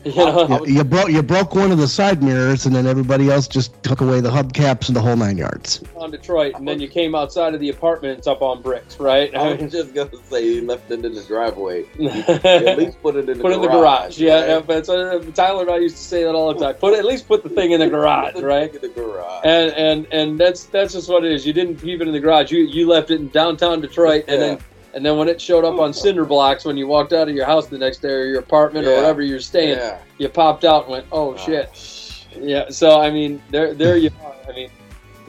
you 0.04 0.14
know, 0.14 0.64
You, 0.66 0.76
you 0.76 0.84
broke 0.84 1.10
you 1.10 1.22
broke 1.22 1.54
one 1.54 1.72
of 1.72 1.78
the 1.78 1.88
side 1.88 2.22
mirrors, 2.22 2.66
and 2.66 2.74
then 2.74 2.86
everybody 2.86 3.30
else 3.30 3.48
just 3.48 3.80
took 3.82 4.00
away 4.00 4.20
the 4.20 4.30
hubcaps 4.30 4.88
and 4.88 4.96
the 4.96 5.00
whole 5.00 5.16
nine 5.16 5.36
yards. 5.36 5.82
on 5.96 6.10
Detroit, 6.10 6.54
and 6.54 6.66
then 6.66 6.80
you 6.80 6.88
came 6.88 7.14
outside 7.14 7.52
of 7.54 7.60
the 7.60 7.68
apartment. 7.68 8.18
It's 8.18 8.26
up 8.26 8.40
on 8.40 8.62
bricks, 8.62 8.98
right? 9.00 9.34
I 9.34 9.38
I 9.40 9.50
was 9.52 9.60
mean, 9.60 9.70
just 9.70 9.94
gonna 9.94 10.10
say 10.30 10.46
you 10.46 10.66
left 10.66 10.90
it 10.90 11.04
in 11.04 11.14
the 11.14 11.22
driveway. 11.24 11.84
At 12.44 12.78
least 12.78 13.02
put 13.02 13.16
it 13.16 13.28
in 13.28 13.38
the 13.38 13.42
put 13.42 13.52
it 13.52 13.56
garage. 13.56 13.56
in 13.56 13.60
the 13.62 13.68
garage. 13.68 14.18
Yeah, 14.18 14.34
right? 14.40 14.48
yeah, 14.48 14.60
that's 14.60 14.88
what 14.88 15.34
Tyler 15.34 15.62
and 15.62 15.70
I 15.70 15.78
used 15.78 15.96
to 15.96 16.02
say 16.02 16.22
that 16.24 16.34
all 16.34 16.54
the 16.54 16.60
time. 16.60 16.74
Put 16.76 16.94
at 16.98 17.04
least 17.04 17.26
put 17.26 17.42
the 17.42 17.48
thing 17.50 17.72
in 17.72 17.80
the 17.80 17.88
garage, 17.88 18.34
right? 18.36 18.74
in 18.74 18.80
the 18.80 18.88
garage. 18.88 19.42
And 19.44 19.72
and 19.72 20.06
and 20.12 20.38
that's 20.38 20.64
that's 20.64 20.92
just 20.94 21.08
what 21.08 21.24
it 21.24 21.32
is. 21.32 21.46
You 21.46 21.52
didn't 21.52 21.76
keep 21.76 22.00
it 22.00 22.06
in 22.06 22.12
the 22.14 22.20
garage. 22.20 22.50
You 22.52 22.60
you 22.60 22.86
left 22.88 23.10
it 23.10 23.20
in 23.20 23.28
downtown 23.28 23.80
Detroit, 23.80 24.24
and 24.28 24.40
then 24.40 24.58
and 24.98 25.06
then 25.06 25.16
when 25.16 25.28
it 25.28 25.40
showed 25.40 25.64
up 25.64 25.78
on 25.78 25.94
cinder 25.94 26.24
blocks 26.24 26.64
when 26.64 26.76
you 26.76 26.88
walked 26.88 27.12
out 27.12 27.28
of 27.28 27.34
your 27.36 27.46
house 27.46 27.68
the 27.68 27.78
next 27.78 27.98
day 27.98 28.08
or 28.08 28.24
your 28.24 28.40
apartment 28.40 28.84
or 28.84 28.90
Yeah. 28.90 28.96
wherever 28.96 29.22
you're 29.22 29.38
staying, 29.38 29.78
yeah. 29.78 29.98
you 30.18 30.28
popped 30.28 30.64
out 30.64 30.82
and 30.86 30.90
went, 30.90 31.06
oh 31.12 31.36
shit. 31.36 32.26
Yeah. 32.36 32.68
So 32.68 33.00
I 33.00 33.08
mean, 33.08 33.40
there 33.48 33.74
there 33.74 33.96
you 33.96 34.10
are. 34.24 34.34
I 34.48 34.52
mean, 34.56 34.70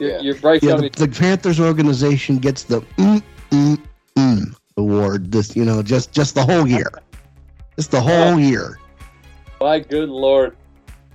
you're, 0.00 0.10
Yeah. 0.10 0.20
you're 0.22 0.34
Bryce 0.34 0.60
Yeah, 0.64 0.74
the, 0.74 0.88
the 0.88 1.06
Panthers 1.06 1.60
organization 1.60 2.38
gets 2.38 2.64
the 2.64 2.80
mm, 2.96 3.22
mm, 3.52 3.80
mm 4.16 4.56
award. 4.76 5.30
This, 5.30 5.54
you 5.54 5.64
know, 5.64 5.84
just 5.84 6.10
just 6.10 6.34
the 6.34 6.42
whole 6.42 6.66
year, 6.66 6.90
just 7.76 7.92
the 7.92 8.00
whole 8.00 8.40
year. 8.40 8.80
My 9.60 9.78
good 9.78 10.08
lord. 10.08 10.56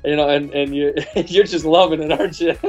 You 0.06 0.16
know, 0.16 0.30
and, 0.30 0.54
and 0.54 0.74
you 0.74 0.94
you're 1.28 1.44
just 1.44 1.66
loving 1.66 2.02
it, 2.02 2.12
aren't 2.14 2.40
you? 2.40 2.56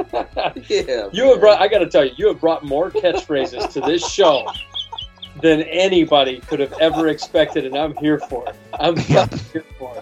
Yeah. 0.67 1.07
you 1.13 1.29
have 1.29 1.39
brought 1.39 1.61
I 1.61 1.69
gotta 1.69 1.87
tell 1.87 2.03
you, 2.03 2.11
you 2.17 2.27
have 2.27 2.41
brought 2.41 2.65
more 2.65 2.91
catchphrases 2.91 3.71
to 3.71 3.79
this 3.79 4.05
show 4.11 4.51
than 5.41 5.61
anybody 5.63 6.39
could 6.41 6.59
have 6.59 6.73
ever 6.73 7.07
expected, 7.07 7.65
and 7.65 7.77
I'm 7.77 7.93
here 7.95 8.19
for 8.19 8.49
it. 8.49 8.55
I'm 8.79 8.97
Yeah. 8.97 9.27
here 9.53 9.63
for 9.77 9.97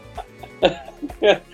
it. 0.61 1.41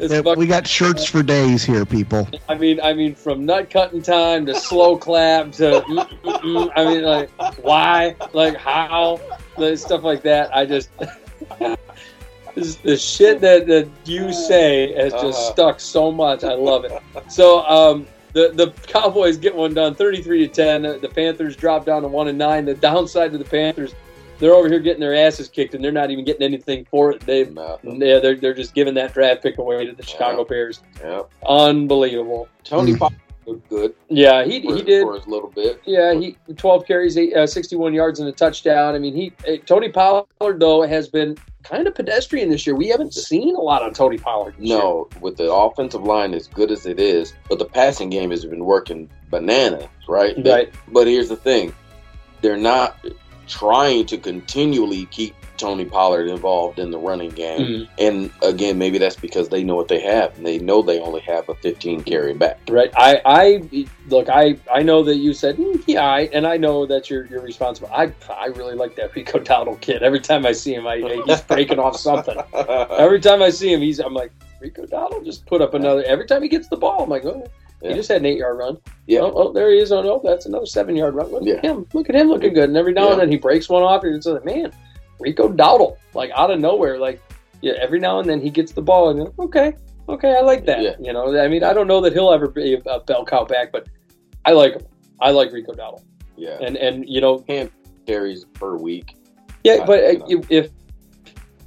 Yeah, 0.00 0.20
we 0.36 0.46
got 0.46 0.66
shirts 0.66 1.04
for 1.06 1.22
days 1.22 1.62
here, 1.64 1.84
people. 1.86 2.28
I 2.48 2.56
mean, 2.56 2.80
I 2.80 2.92
mean, 2.92 3.14
from 3.14 3.46
nut 3.46 3.70
cutting 3.70 4.02
time 4.02 4.44
to 4.46 4.54
slow 4.54 4.96
clap 4.96 5.52
to, 5.52 5.82
mm, 5.88 6.06
mm, 6.24 6.40
mm, 6.42 6.70
I 6.74 6.84
mean, 6.84 7.04
like, 7.04 7.30
why, 7.62 8.16
like, 8.32 8.56
how, 8.56 9.20
like, 9.56 9.78
stuff 9.78 10.02
like 10.02 10.22
that. 10.24 10.54
I 10.54 10.66
just, 10.66 10.90
this, 12.54 12.76
the 12.76 12.96
shit 12.96 13.40
that, 13.40 13.66
that 13.68 13.88
you 14.04 14.32
say 14.32 14.92
has 14.94 15.12
just 15.12 15.24
Uh-huh. 15.24 15.52
stuck 15.52 15.80
so 15.80 16.10
much. 16.10 16.42
I 16.44 16.54
love 16.54 16.84
it. 16.84 16.92
So, 17.28 17.60
um, 17.66 18.06
the 18.34 18.50
the 18.52 18.70
Cowboys 18.86 19.38
get 19.38 19.54
one 19.56 19.72
done, 19.72 19.94
thirty-three 19.94 20.46
to 20.46 20.48
ten. 20.52 20.82
The 20.82 21.08
Panthers 21.08 21.56
drop 21.56 21.86
down 21.86 22.02
to 22.02 22.08
one 22.08 22.28
and 22.28 22.36
nine. 22.36 22.66
The 22.66 22.74
downside 22.74 23.32
to 23.32 23.38
the 23.38 23.44
Panthers, 23.44 23.94
they're 24.38 24.52
over 24.54 24.68
here 24.68 24.80
getting 24.80 25.00
their 25.00 25.14
asses 25.14 25.48
kicked, 25.48 25.74
and 25.74 25.82
they're 25.82 25.92
not 25.92 26.10
even 26.10 26.24
getting 26.24 26.42
anything 26.42 26.84
for 26.90 27.12
it. 27.12 27.20
They, 27.20 27.44
Nothing. 27.46 28.00
yeah, 28.02 28.18
they're 28.18 28.34
they're 28.36 28.52
just 28.54 28.74
giving 28.74 28.92
that 28.94 29.14
draft 29.14 29.42
pick 29.42 29.56
away 29.58 29.86
to 29.86 29.92
the 29.94 30.02
Chicago 30.04 30.44
Bears. 30.44 30.82
Yep. 31.02 31.30
Unbelievable. 31.48 32.48
Tony 32.64 32.92
Mm. 32.92 32.98
Pollard 32.98 33.14
looked 33.46 33.68
good 33.68 33.94
Yeah, 34.08 34.44
he 34.44 34.62
for, 34.62 34.74
he 34.74 34.82
did. 34.82 35.02
for 35.02 35.14
his 35.14 35.26
little 35.26 35.50
bit. 35.50 35.80
Yeah, 35.84 36.14
he 36.14 36.36
12 36.56 36.86
carries, 36.86 37.16
eight, 37.16 37.34
uh, 37.34 37.46
61 37.46 37.94
yards 37.94 38.20
and 38.20 38.28
a 38.28 38.32
touchdown. 38.32 38.94
I 38.94 38.98
mean, 38.98 39.14
he 39.14 39.32
uh, 39.48 39.56
Tony 39.66 39.88
Pollard 39.88 40.26
though 40.40 40.82
has 40.82 41.08
been 41.08 41.36
kind 41.62 41.86
of 41.86 41.94
pedestrian 41.94 42.50
this 42.50 42.66
year. 42.66 42.76
We 42.76 42.88
haven't 42.88 43.14
seen 43.14 43.56
a 43.56 43.60
lot 43.60 43.82
of 43.82 43.94
Tony 43.94 44.18
Pollard. 44.18 44.54
This 44.58 44.68
year. 44.68 44.78
No, 44.78 45.08
with 45.20 45.36
the 45.36 45.52
offensive 45.52 46.02
line 46.02 46.34
as 46.34 46.46
good 46.46 46.70
as 46.70 46.86
it 46.86 47.00
is, 47.00 47.34
but 47.48 47.58
the 47.58 47.64
passing 47.64 48.10
game 48.10 48.30
has 48.30 48.44
been 48.44 48.64
working 48.64 49.10
bananas, 49.30 49.88
right? 50.08 50.36
right? 50.44 50.72
But 50.88 51.06
here's 51.06 51.28
the 51.28 51.36
thing: 51.36 51.74
they're 52.40 52.56
not 52.56 52.98
trying 53.46 54.06
to 54.06 54.18
continually 54.18 55.06
keep 55.06 55.34
Tony 55.56 55.84
Pollard 55.84 56.28
involved 56.28 56.78
in 56.78 56.90
the 56.90 56.98
running 56.98 57.30
game. 57.30 57.60
Mhm. 57.60 57.88
And 57.98 58.30
again, 58.42 58.78
maybe 58.78 58.98
that's 58.98 59.16
because 59.16 59.48
they 59.48 59.62
know 59.64 59.74
what 59.76 59.88
they 59.88 60.00
have, 60.00 60.36
and 60.36 60.44
they 60.46 60.58
know 60.58 60.82
they 60.82 60.98
only 61.00 61.20
have 61.22 61.48
a 61.48 61.54
15 61.56 62.02
carry 62.02 62.34
back. 62.34 62.58
Right. 62.68 62.90
I, 62.96 63.20
I 63.24 63.86
look. 64.08 64.28
I, 64.28 64.56
I 64.72 64.82
know 64.82 65.02
that 65.04 65.16
you 65.16 65.32
said 65.32 65.56
"Mm, 65.56 65.82
yeah, 65.86 66.04
I, 66.04 66.20
and 66.32 66.46
I 66.46 66.56
know 66.56 66.86
that 66.86 67.08
you're 67.10 67.26
you're 67.26 67.40
responsible. 67.42 67.88
I, 67.94 68.12
I 68.30 68.46
really 68.46 68.74
like 68.74 68.96
that 68.96 69.14
Rico 69.16 69.38
Dowdle 69.38 69.80
kid. 69.80 70.02
Every 70.02 70.20
time 70.20 70.44
I 70.46 70.52
see 70.52 70.74
him, 70.74 70.86
I, 70.86 70.98
he's 71.26 71.40
breaking 71.42 71.78
off 71.78 71.96
something. 71.96 72.36
Every 72.54 73.20
time 73.20 73.42
I 73.42 73.50
see 73.50 73.72
him, 73.72 73.80
he's. 73.80 73.98
I'm 74.00 74.14
like 74.14 74.32
Rico 74.60 74.86
Dowdle 74.86 75.24
just 75.24 75.46
put 75.46 75.60
up 75.62 75.74
another. 75.74 76.02
Every 76.04 76.26
time 76.26 76.42
he 76.42 76.48
gets 76.48 76.68
the 76.68 76.76
ball, 76.76 77.02
I'm 77.04 77.10
like, 77.10 77.24
oh, 77.24 77.46
he 77.82 77.92
just 77.94 78.08
had 78.08 78.18
an 78.22 78.26
eight 78.26 78.38
yard 78.38 78.56
run. 78.58 78.78
Yeah. 79.06 79.20
Oh, 79.20 79.32
oh, 79.34 79.52
there 79.52 79.70
he 79.70 79.78
is. 79.78 79.92
Oh 79.92 80.02
no, 80.02 80.20
that's 80.24 80.46
another 80.46 80.64
seven 80.66 80.96
yard 80.96 81.14
run. 81.14 81.30
Look 81.30 81.44
Yeah. 81.44 81.54
at 81.54 81.64
him. 81.64 81.86
Look 81.92 82.08
at 82.08 82.14
him 82.16 82.28
looking 82.28 82.54
good. 82.54 82.70
And 82.70 82.76
every 82.78 82.92
now 82.94 83.12
and 83.12 83.20
then 83.20 83.30
he 83.30 83.36
breaks 83.36 83.68
one 83.68 83.82
off, 83.82 84.02
and 84.04 84.14
it's 84.16 84.24
like, 84.26 84.44
man, 84.44 84.72
Rico 85.20 85.48
Dowdle, 85.48 85.96
like 86.14 86.30
out 86.34 86.50
of 86.50 86.60
nowhere, 86.60 86.98
like 86.98 87.22
yeah. 87.62 87.72
Every 87.80 87.98
now 88.00 88.18
and 88.20 88.28
then 88.28 88.40
he 88.40 88.50
gets 88.50 88.72
the 88.72 88.82
ball, 88.82 89.08
and 89.10 89.18
you're 89.18 89.26
like, 89.26 89.38
okay, 89.38 89.72
okay, 90.08 90.36
I 90.36 90.40
like 90.40 90.66
that. 90.66 90.82
Yeah. 90.82 90.96
You 91.00 91.12
know, 91.12 91.38
I 91.38 91.48
mean, 91.48 91.64
I 91.64 91.72
don't 91.72 91.86
know 91.86 92.00
that 92.02 92.12
he'll 92.12 92.32
ever 92.32 92.48
be 92.48 92.74
a, 92.74 92.78
a 92.90 93.00
bell 93.00 93.24
cow 93.24 93.44
back, 93.44 93.72
but 93.72 93.86
I 94.44 94.52
like 94.52 94.74
him. 94.74 94.82
I 95.20 95.30
like 95.30 95.52
Rico 95.52 95.72
Dowdle, 95.72 96.02
yeah, 96.36 96.58
and 96.60 96.76
and 96.76 97.08
you 97.08 97.20
know, 97.20 97.38
carries 98.06 98.44
per 98.44 98.76
week. 98.76 99.16
yeah. 99.62 99.78
I- 99.82 99.86
But 99.86 100.28
you 100.28 100.38
uh, 100.38 100.40
know. 100.40 100.46
if 100.50 100.70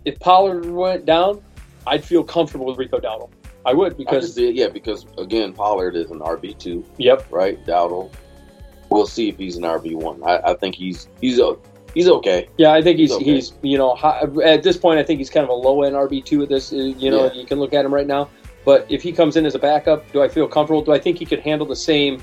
if 0.05 0.19
Pollard 0.19 0.65
went 0.65 1.05
down, 1.05 1.41
I'd 1.87 2.03
feel 2.03 2.23
comfortable 2.23 2.65
with 2.67 2.77
Rico 2.77 2.99
Dowdle. 2.99 3.29
I 3.65 3.73
would 3.73 3.97
because 3.97 4.35
did, 4.35 4.55
yeah, 4.55 4.69
because 4.69 5.05
again, 5.17 5.51
Pollard 5.53 5.95
is 5.95 6.09
an 6.11 6.19
RB 6.19 6.57
two, 6.57 6.85
yep, 6.97 7.25
right? 7.31 7.57
Dowdle. 7.65 8.11
We'll 8.89 9.07
see 9.07 9.27
if 9.27 9.37
he's 9.37 9.57
an 9.57 9.63
RB 9.63 9.95
one. 9.95 10.23
I, 10.23 10.51
I 10.51 10.53
think 10.53 10.75
he's 10.75 11.09
he's 11.19 11.39
o- 11.39 11.59
he's 11.97 12.07
okay. 12.07 12.47
Yeah, 12.57 12.71
I 12.73 12.81
think 12.81 12.99
he's 12.99 13.11
Okay. 13.11 13.23
he's 13.25 13.53
you 13.63 13.77
know 13.77 13.95
high, 13.95 14.21
at 14.45 14.61
this 14.63 14.77
point 14.77 14.99
I 14.99 15.03
think 15.03 15.17
he's 15.19 15.29
kind 15.29 15.43
of 15.43 15.49
a 15.49 15.59
low 15.67 15.83
end 15.83 15.95
RB 15.95 16.23
two 16.23 16.43
at 16.43 16.49
this. 16.49 16.71
uh, 16.71 16.75
You 16.75 17.09
know, 17.11 17.25
Yeah. 17.25 17.33
you 17.33 17.45
can 17.45 17.59
look 17.59 17.73
at 17.73 17.83
him 17.85 17.93
right 17.93 18.07
now. 18.07 18.29
But 18.65 18.85
if 18.89 19.01
he 19.01 19.11
comes 19.11 19.35
in 19.37 19.45
as 19.45 19.55
a 19.55 19.59
backup, 19.59 19.99
do 20.11 20.21
I 20.21 20.27
feel 20.27 20.47
comfortable? 20.47 20.81
Do 20.81 20.91
I 20.93 20.99
think 20.99 21.17
he 21.17 21.25
could 21.25 21.39
handle 21.39 21.65
the 21.65 21.75
same 21.75 22.21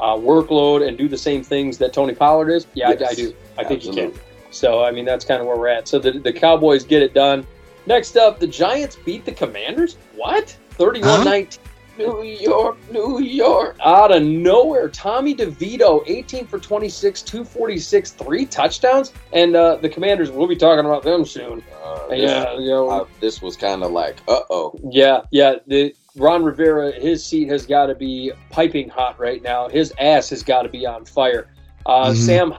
uh, 0.00 0.16
workload 0.16 0.86
and 0.86 0.98
do 0.98 1.06
the 1.08 1.16
same 1.28 1.42
things 1.42 1.78
that 1.78 1.92
Tony 1.92 2.14
Pollard 2.14 2.50
is? 2.50 2.66
Yeah, 2.74 2.88
I, 2.90 2.92
I 3.10 3.14
do. 3.14 3.32
I 3.58 3.64
think 3.64 3.82
he 3.82 3.92
can. 3.92 4.12
So 4.50 4.84
I 4.84 4.90
mean 4.90 5.04
that's 5.04 5.24
kind 5.24 5.40
of 5.40 5.46
where 5.46 5.56
we're 5.56 5.68
at. 5.68 5.88
So 5.88 5.98
the 5.98 6.12
the 6.12 6.32
Cowboys 6.32 6.84
get 6.84 7.02
it 7.02 7.14
done. 7.14 7.46
Next 7.86 8.16
up, 8.16 8.38
the 8.38 8.46
Giants 8.46 8.96
beat 9.04 9.24
the 9.24 9.32
Commanders. 9.32 9.96
What? 10.16 10.56
31-19. 10.78 11.58
New 11.98 12.22
York, 12.22 12.76
New 12.90 13.20
York. 13.20 13.76
Out 13.84 14.14
of 14.14 14.22
nowhere, 14.22 14.88
Tommy 14.88 15.34
DeVito, 15.34 16.02
18 16.06 16.46
for 16.46 16.58
26, 16.58 17.22
246, 17.22 18.10
three 18.12 18.46
touchdowns. 18.46 19.12
And 19.32 19.54
uh, 19.56 19.76
the 19.76 19.88
Commanders, 19.88 20.30
we'll 20.30 20.48
be 20.48 20.56
talking 20.56 20.84
about 20.84 21.02
them 21.02 21.24
soon. 21.24 21.62
Uh, 21.84 22.08
Yeah, 22.10 22.54
you 22.58 22.68
know, 22.68 22.88
uh, 22.90 23.06
this 23.20 23.40
was 23.42 23.56
kind 23.56 23.82
of 23.82 23.92
like, 23.92 24.16
uh 24.28 24.40
oh. 24.50 24.78
yeah, 24.90 25.22
yeah. 25.30 25.56
The 25.66 25.94
Ron 26.16 26.44
Rivera, 26.44 26.92
his 26.92 27.24
seat 27.24 27.48
has 27.48 27.66
got 27.66 27.86
to 27.86 27.94
be 27.94 28.32
piping 28.50 28.88
hot 28.88 29.18
right 29.18 29.42
now. 29.42 29.68
His 29.68 29.92
ass 29.98 30.30
has 30.30 30.42
got 30.42 30.62
to 30.62 30.68
be 30.68 30.86
on 30.86 31.04
fire. 31.04 31.48
Uh, 31.86 32.10
Mhm. 32.10 32.16
Sam, 32.16 32.54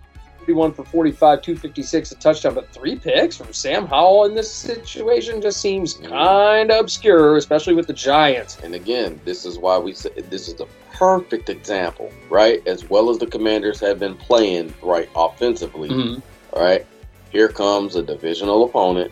31 0.46 0.74
for 0.74 0.86
45, 0.86 1.41
256, 1.41 2.12
a 2.12 2.16
touchdown, 2.16 2.54
but 2.54 2.70
three 2.70 2.96
picks 2.96 3.36
from 3.36 3.52
Sam 3.52 3.88
Howell 3.88 4.26
in 4.26 4.36
this 4.36 4.52
situation 4.52 5.41
just 5.41 5.60
seems 5.60 5.96
Mhm. 5.96 6.10
kind 6.10 6.72
of 6.72 6.82
obscure, 6.82 7.36
especially 7.38 7.74
with 7.74 7.88
the 7.88 7.93
Giants. 7.93 8.58
And 8.64 8.76
again, 8.76 9.20
this 9.26 9.43
is 9.46 9.58
why 9.58 9.80
we 9.80 9.93
say 9.93 10.12
this 10.30 10.48
is 10.48 10.54
the 10.54 10.68
perfect 10.93 11.50
example, 11.50 12.12
right? 12.30 12.62
As 12.68 12.88
well 12.89 13.10
as 13.10 13.18
the 13.18 13.26
Commanders 13.26 13.80
have 13.80 13.98
been 14.00 14.14
playing 14.16 14.72
right 14.84 15.10
offensively, 15.16 15.89
Mhm. 15.89 16.22
all 16.54 16.62
right? 16.64 16.86
Here 17.32 17.48
comes 17.48 17.96
a 17.96 18.04
divisional 18.04 18.66
opponent. 18.66 19.12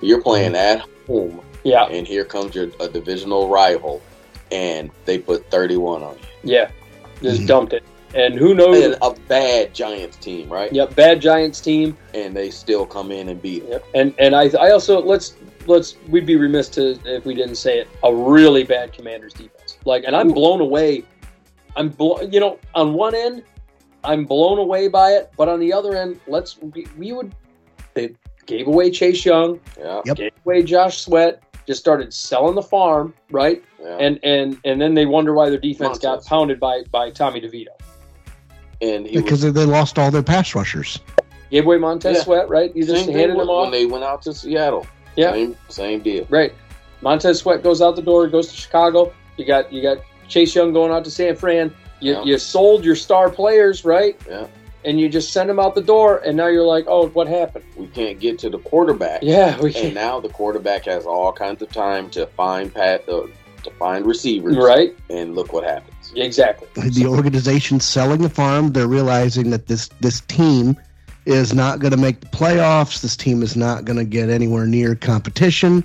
You're 0.00 0.22
playing 0.22 0.56
at 0.56 0.82
home, 1.06 1.40
Yeah, 1.62 1.84
and 1.84 2.04
here 2.06 2.24
comes 2.24 2.54
your 2.56 2.66
a 2.80 2.88
divisional 2.88 3.48
rival, 3.48 4.02
and 4.50 4.90
they 5.04 5.18
put 5.18 5.48
31 5.50 6.02
on 6.02 6.16
you. 6.42 6.50
yeah. 6.52 6.68
Just 7.22 7.46
dumped 7.46 7.72
it. 7.72 7.84
And 8.14 8.34
who 8.34 8.54
knows? 8.54 8.82
And 8.84 8.96
a 9.02 9.12
bad 9.28 9.74
Giants 9.74 10.16
team, 10.18 10.48
right? 10.48 10.72
Yep, 10.72 10.94
bad 10.94 11.20
Giants 11.20 11.60
team. 11.60 11.96
And 12.14 12.34
they 12.36 12.50
still 12.50 12.86
come 12.86 13.10
in 13.10 13.28
and 13.28 13.40
beat 13.42 13.62
them. 13.62 13.72
Yep. 13.72 13.84
And 13.94 14.14
and 14.18 14.34
I 14.36 14.50
I 14.60 14.70
also 14.70 15.00
let's 15.00 15.34
let's 15.66 15.96
we'd 16.08 16.26
be 16.26 16.36
remiss 16.36 16.68
to 16.70 16.98
if 17.04 17.24
we 17.24 17.34
didn't 17.34 17.56
say 17.56 17.78
it. 17.78 17.88
A 18.04 18.14
really 18.14 18.62
bad 18.64 18.92
Commanders 18.92 19.32
defense. 19.32 19.78
Like, 19.84 20.04
and 20.04 20.14
I'm 20.14 20.28
blown 20.28 20.60
away. 20.60 21.04
I'm 21.76 21.88
blo- 21.88 22.20
you 22.22 22.38
know 22.40 22.58
on 22.74 22.94
one 22.94 23.14
end, 23.14 23.42
I'm 24.04 24.24
blown 24.24 24.58
away 24.58 24.86
by 24.88 25.10
it, 25.12 25.32
but 25.36 25.48
on 25.48 25.58
the 25.58 25.72
other 25.72 25.96
end, 25.96 26.20
let's 26.28 26.58
we, 26.58 26.86
we 26.96 27.12
would 27.12 27.34
they 27.94 28.14
gave 28.46 28.66
away 28.68 28.90
Chase 28.90 29.24
Young, 29.24 29.58
Yeah, 29.78 30.02
Yep. 30.04 30.16
gave 30.16 30.32
away 30.44 30.62
Josh 30.62 30.98
Sweat, 30.98 31.42
just 31.66 31.80
started 31.80 32.12
selling 32.12 32.54
the 32.54 32.62
farm, 32.62 33.12
right? 33.30 33.64
yeah. 33.82 33.96
And 33.98 34.20
and 34.22 34.58
and 34.64 34.80
then 34.80 34.94
they 34.94 35.06
wonder 35.06 35.34
why 35.34 35.50
their 35.50 35.58
defense 35.58 35.98
got 35.98 36.24
pounded 36.24 36.60
by 36.60 36.84
by 36.92 37.10
Tommy 37.10 37.40
DeVito. 37.40 37.73
And 38.80 39.06
he 39.06 39.16
because 39.20 39.44
was 39.44 39.52
they 39.54 39.64
lost 39.64 39.98
all 39.98 40.10
their 40.10 40.22
pass 40.22 40.54
rushers. 40.54 40.98
Gave 41.50 41.64
away 41.66 41.78
Montez 41.78 42.16
Yeah. 42.16 42.22
Sweat, 42.24 42.48
right? 42.48 42.74
You 42.74 42.84
just 42.84 43.04
same 43.04 43.12
handed 43.14 43.32
thing 43.34 43.40
him 43.42 43.46
when, 43.46 43.48
off. 43.48 43.62
when 43.64 43.72
they 43.72 43.86
went 43.86 44.04
out 44.04 44.22
to 44.22 44.34
Seattle. 44.34 44.86
Yeah. 45.16 45.32
same, 45.32 45.56
same 45.68 46.00
deal. 46.00 46.26
Right. 46.28 46.52
Montez 47.00 47.38
Sweat 47.40 47.62
goes 47.62 47.80
out 47.82 47.96
the 47.96 48.02
door, 48.02 48.26
goes 48.28 48.48
to 48.48 48.56
Chicago. 48.56 49.12
You 49.36 49.44
got 49.44 49.72
you 49.72 49.82
got 49.82 49.98
Chase 50.28 50.54
Young 50.54 50.72
going 50.72 50.90
out 50.90 51.04
to 51.04 51.10
San 51.10 51.36
Fran. 51.36 51.72
You, 52.00 52.14
Yeah. 52.14 52.22
you 52.24 52.38
sold 52.38 52.84
your 52.84 52.96
star 52.96 53.30
players, 53.30 53.84
right? 53.84 54.18
Yeah. 54.28 54.46
And 54.84 55.00
you 55.00 55.08
just 55.08 55.32
send 55.32 55.48
them 55.48 55.58
out 55.58 55.74
the 55.74 55.80
door, 55.82 56.18
and 56.26 56.36
now 56.36 56.48
you're 56.48 56.64
like, 56.66 56.84
oh, 56.88 57.06
what 57.08 57.26
happened? 57.26 57.64
We 57.76 57.86
can't 57.86 58.18
get 58.20 58.38
to 58.40 58.50
the 58.50 58.58
quarterback. 58.58 59.20
Yeah, 59.22 59.58
we 59.58 59.66
And 59.68 59.74
can. 59.74 59.94
now 59.94 60.20
the 60.20 60.28
quarterback 60.28 60.84
has 60.84 61.06
all 61.06 61.32
kinds 61.32 61.62
of 61.62 61.70
time 61.70 62.10
to 62.10 62.26
find 62.26 62.72
pat 62.74 63.08
uh, 63.08 63.22
to 63.62 63.70
find 63.78 64.04
receivers. 64.04 64.56
Right. 64.56 64.94
And 65.08 65.34
look 65.34 65.52
what 65.54 65.64
happens. 65.64 65.93
Exactly. 66.16 66.68
The 66.90 67.06
organization 67.06 67.80
selling 67.80 68.22
the 68.22 68.28
farm. 68.28 68.72
They're 68.72 68.88
realizing 68.88 69.50
that 69.50 69.66
this 69.66 69.88
this 70.00 70.20
team 70.22 70.76
is 71.26 71.54
not 71.54 71.78
going 71.78 71.92
to 71.92 71.96
make 71.96 72.20
the 72.20 72.26
playoffs. 72.26 73.00
This 73.00 73.16
team 73.16 73.42
is 73.42 73.56
not 73.56 73.84
going 73.84 73.98
to 73.98 74.04
get 74.04 74.28
anywhere 74.28 74.66
near 74.66 74.94
competition. 74.94 75.84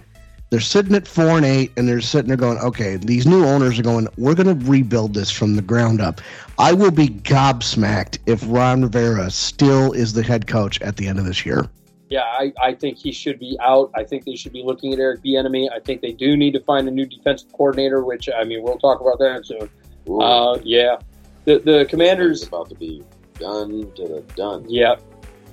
They're 0.50 0.60
sitting 0.60 0.96
at 0.96 1.08
four 1.08 1.38
and 1.38 1.46
eight, 1.46 1.72
and 1.78 1.88
they're 1.88 2.02
sitting 2.02 2.28
there 2.28 2.38
going, 2.38 2.58
"Okay, 2.58 2.98
these 2.98 3.28
new 3.28 3.46
owners 3.46 3.78
are 3.78 3.84
going. 3.84 4.08
We're 4.18 4.34
going 4.34 4.60
to 4.60 4.66
rebuild 4.66 5.14
this 5.14 5.30
from 5.30 5.56
the 5.56 5.62
ground 5.62 6.02
up." 6.02 6.22
I 6.58 6.74
will 6.74 6.92
be 6.92 7.08
gobsmacked 7.08 8.18
if 8.26 8.44
Ron 8.48 8.82
Rivera 8.82 9.30
still 9.30 9.92
is 9.92 10.14
the 10.14 10.24
head 10.24 10.48
coach 10.48 10.82
at 10.82 10.98
the 10.98 11.08
end 11.08 11.20
of 11.20 11.26
this 11.26 11.46
year. 11.46 11.70
Yeah, 12.10 12.22
I, 12.22 12.52
I 12.60 12.74
think 12.74 12.98
he 12.98 13.12
should 13.12 13.40
be 13.40 13.56
out. 13.62 13.92
I 13.94 14.04
think 14.04 14.26
they 14.26 14.36
should 14.36 14.52
be 14.52 14.64
looking 14.64 14.94
at 14.94 15.00
Eric 15.00 15.22
Bieniemy. 15.22 15.72
I 15.72 15.80
think 15.80 16.02
they 16.02 16.12
do 16.12 16.36
need 16.36 16.54
to 16.54 16.60
find 16.62 16.88
a 16.88 16.92
new 16.92 17.06
defensive 17.06 17.52
coordinator, 17.52 18.04
which 18.04 18.28
I 18.36 18.44
mean 18.44 18.64
we'll 18.64 18.80
talk 18.80 19.00
about 19.00 19.20
that 19.20 19.46
soon. 19.46 19.70
Ooh, 20.10 20.22
Uh, 20.22 20.60
yeah, 20.64 20.98
the 21.46 21.60
the 21.60 21.80
it's 21.82 21.90
Commanders. 21.90 22.48
about 22.48 22.70
to 22.70 22.76
be 22.76 23.04
done 23.40 23.92
to 23.96 24.08
the 24.08 24.24
done. 24.36 24.66
Yeah, 24.68 24.96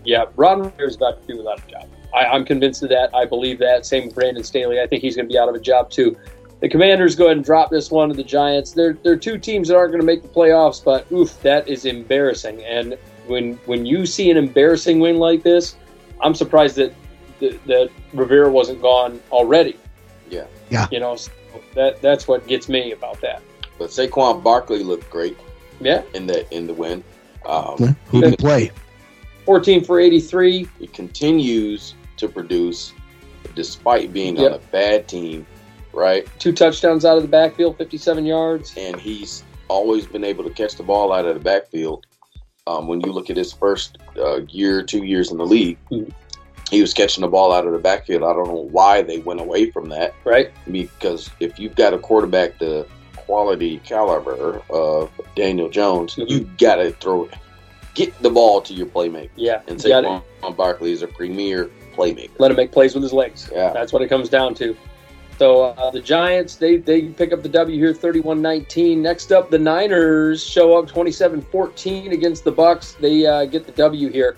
yeah. 0.04 0.24
Ron 0.36 0.62
Rivera's 0.62 0.96
about 0.96 1.20
to 1.20 1.26
be 1.26 1.34
without 1.38 1.60
a 1.66 1.70
job. 1.70 1.88
I, 2.14 2.24
I'm 2.26 2.44
convinced 2.44 2.82
of 2.82 2.88
that. 2.90 3.14
I 3.14 3.24
believe 3.26 3.58
that. 3.58 3.84
Same 3.84 4.06
with 4.06 4.14
Brandon 4.14 4.42
Staley. 4.42 4.80
I 4.80 4.86
think 4.86 5.02
he's 5.02 5.16
going 5.16 5.28
to 5.28 5.32
be 5.32 5.38
out 5.38 5.48
of 5.48 5.54
a 5.54 5.60
job 5.60 5.90
too. 5.90 6.16
The 6.60 6.68
Commanders 6.70 7.14
go 7.14 7.26
ahead 7.26 7.36
and 7.36 7.44
drop 7.44 7.68
this 7.70 7.90
one 7.90 8.08
to 8.08 8.14
the 8.14 8.24
Giants. 8.24 8.72
They're 8.72 8.94
they're 9.02 9.16
two 9.16 9.38
teams 9.38 9.68
that 9.68 9.76
aren't 9.76 9.90
going 9.92 10.00
to 10.00 10.06
make 10.06 10.22
the 10.22 10.28
playoffs, 10.28 10.82
but 10.82 11.10
oof, 11.12 11.40
that 11.42 11.68
is 11.68 11.84
embarrassing. 11.84 12.64
And 12.64 12.96
when 13.26 13.54
when 13.66 13.84
you 13.84 14.06
see 14.06 14.30
an 14.30 14.36
embarrassing 14.38 14.98
win 15.00 15.18
like 15.18 15.42
this, 15.42 15.76
I'm 16.22 16.34
surprised 16.34 16.76
that 16.76 16.94
that, 17.40 17.62
that 17.66 17.90
Rivera 18.14 18.50
wasn't 18.50 18.80
gone 18.80 19.20
already. 19.30 19.76
Yeah. 20.30 20.46
Yeah. 20.70 20.86
You 20.90 21.00
know, 21.00 21.16
so 21.16 21.30
that 21.74 22.00
that's 22.00 22.26
what 22.26 22.46
gets 22.46 22.68
me 22.70 22.92
about 22.92 23.20
that. 23.20 23.42
But 23.78 23.90
Saquon 23.90 24.42
Barkley 24.42 24.82
looked 24.82 25.10
great 25.10 25.36
Yeah, 25.80 26.02
in 26.14 26.26
the 26.26 26.50
in 26.54 26.66
the 26.66 26.74
win. 26.74 27.04
Um, 27.44 27.96
Who 28.06 28.22
can 28.22 28.34
play? 28.36 28.70
14 29.44 29.84
for 29.84 30.00
83. 30.00 30.66
he 30.80 30.86
continues 30.88 31.94
to 32.16 32.28
produce 32.28 32.92
despite 33.54 34.12
being 34.12 34.36
Yep. 34.36 34.50
on 34.52 34.56
a 34.58 34.60
bad 34.72 35.06
team, 35.06 35.46
right? 35.92 36.26
Two 36.38 36.52
touchdowns 36.52 37.04
out 37.04 37.16
of 37.16 37.22
the 37.22 37.28
backfield, 37.28 37.76
57 37.78 38.26
yards. 38.26 38.74
and 38.76 39.00
he's 39.00 39.44
always 39.68 40.06
been 40.06 40.24
able 40.24 40.42
to 40.44 40.50
catch 40.50 40.74
the 40.76 40.82
ball 40.82 41.12
out 41.12 41.26
of 41.26 41.34
the 41.34 41.40
backfield. 41.40 42.06
Um, 42.66 42.88
when 42.88 43.00
you 43.02 43.12
look 43.12 43.30
at 43.30 43.36
his 43.36 43.52
first 43.52 43.98
uh, 44.18 44.40
year, 44.48 44.82
two 44.82 45.04
years 45.04 45.30
in 45.30 45.38
the 45.38 45.46
league, 45.46 45.78
Mhm. 45.92 46.10
he 46.70 46.80
was 46.80 46.92
catching 46.92 47.20
the 47.22 47.28
ball 47.28 47.52
out 47.52 47.66
of 47.66 47.72
the 47.72 47.78
backfield. 47.78 48.22
I 48.24 48.32
don't 48.32 48.48
know 48.48 48.68
why 48.72 49.02
they 49.02 49.18
went 49.18 49.40
away 49.40 49.70
from 49.70 49.88
that 49.90 50.14
Right? 50.24 50.50
because 50.72 51.30
if 51.38 51.58
you've 51.60 51.76
got 51.76 51.94
a 51.94 51.98
quarterback 51.98 52.58
the 52.58 52.86
quality 53.26 53.78
caliber 53.84 54.62
of 54.70 55.10
Daniel 55.34 55.68
Jones, 55.68 56.14
Mhm. 56.16 56.30
you 56.30 56.50
got 56.58 56.76
to 56.76 56.92
throw, 56.92 57.24
it. 57.24 57.34
get 57.94 58.12
the 58.22 58.30
ball 58.30 58.60
to 58.60 58.72
your 58.74 58.86
playmaker. 58.86 59.30
Yeah. 59.36 59.62
And 59.68 59.78
Saquon 59.78 60.22
Barkley 60.56 60.92
is 60.92 61.02
a 61.02 61.06
premier 61.08 61.70
playmaker. 61.96 62.30
let 62.38 62.50
him 62.50 62.56
make 62.56 62.70
plays 62.72 62.94
with 62.94 63.02
his 63.02 63.12
legs. 63.12 63.50
Yeah. 63.52 63.72
That's 63.72 63.92
what 63.92 64.02
it 64.02 64.08
comes 64.08 64.28
down 64.28 64.54
to. 64.56 64.76
So 65.38 65.62
uh, 65.64 65.90
the 65.90 66.00
Giants, 66.00 66.56
they, 66.56 66.76
they 66.76 67.02
pick 67.02 67.32
up 67.32 67.42
the 67.42 67.48
W 67.48 67.78
here, 67.78 67.92
31-19. 67.92 68.98
Next 68.98 69.32
up, 69.32 69.50
the 69.50 69.58
Niners 69.58 70.42
show 70.42 70.76
up 70.78 70.86
27-14 70.88 72.12
against 72.12 72.44
the 72.44 72.52
Bucs. 72.52 72.98
They 72.98 73.26
uh, 73.26 73.44
get 73.46 73.66
the 73.66 73.72
W 73.72 74.08
here. 74.10 74.36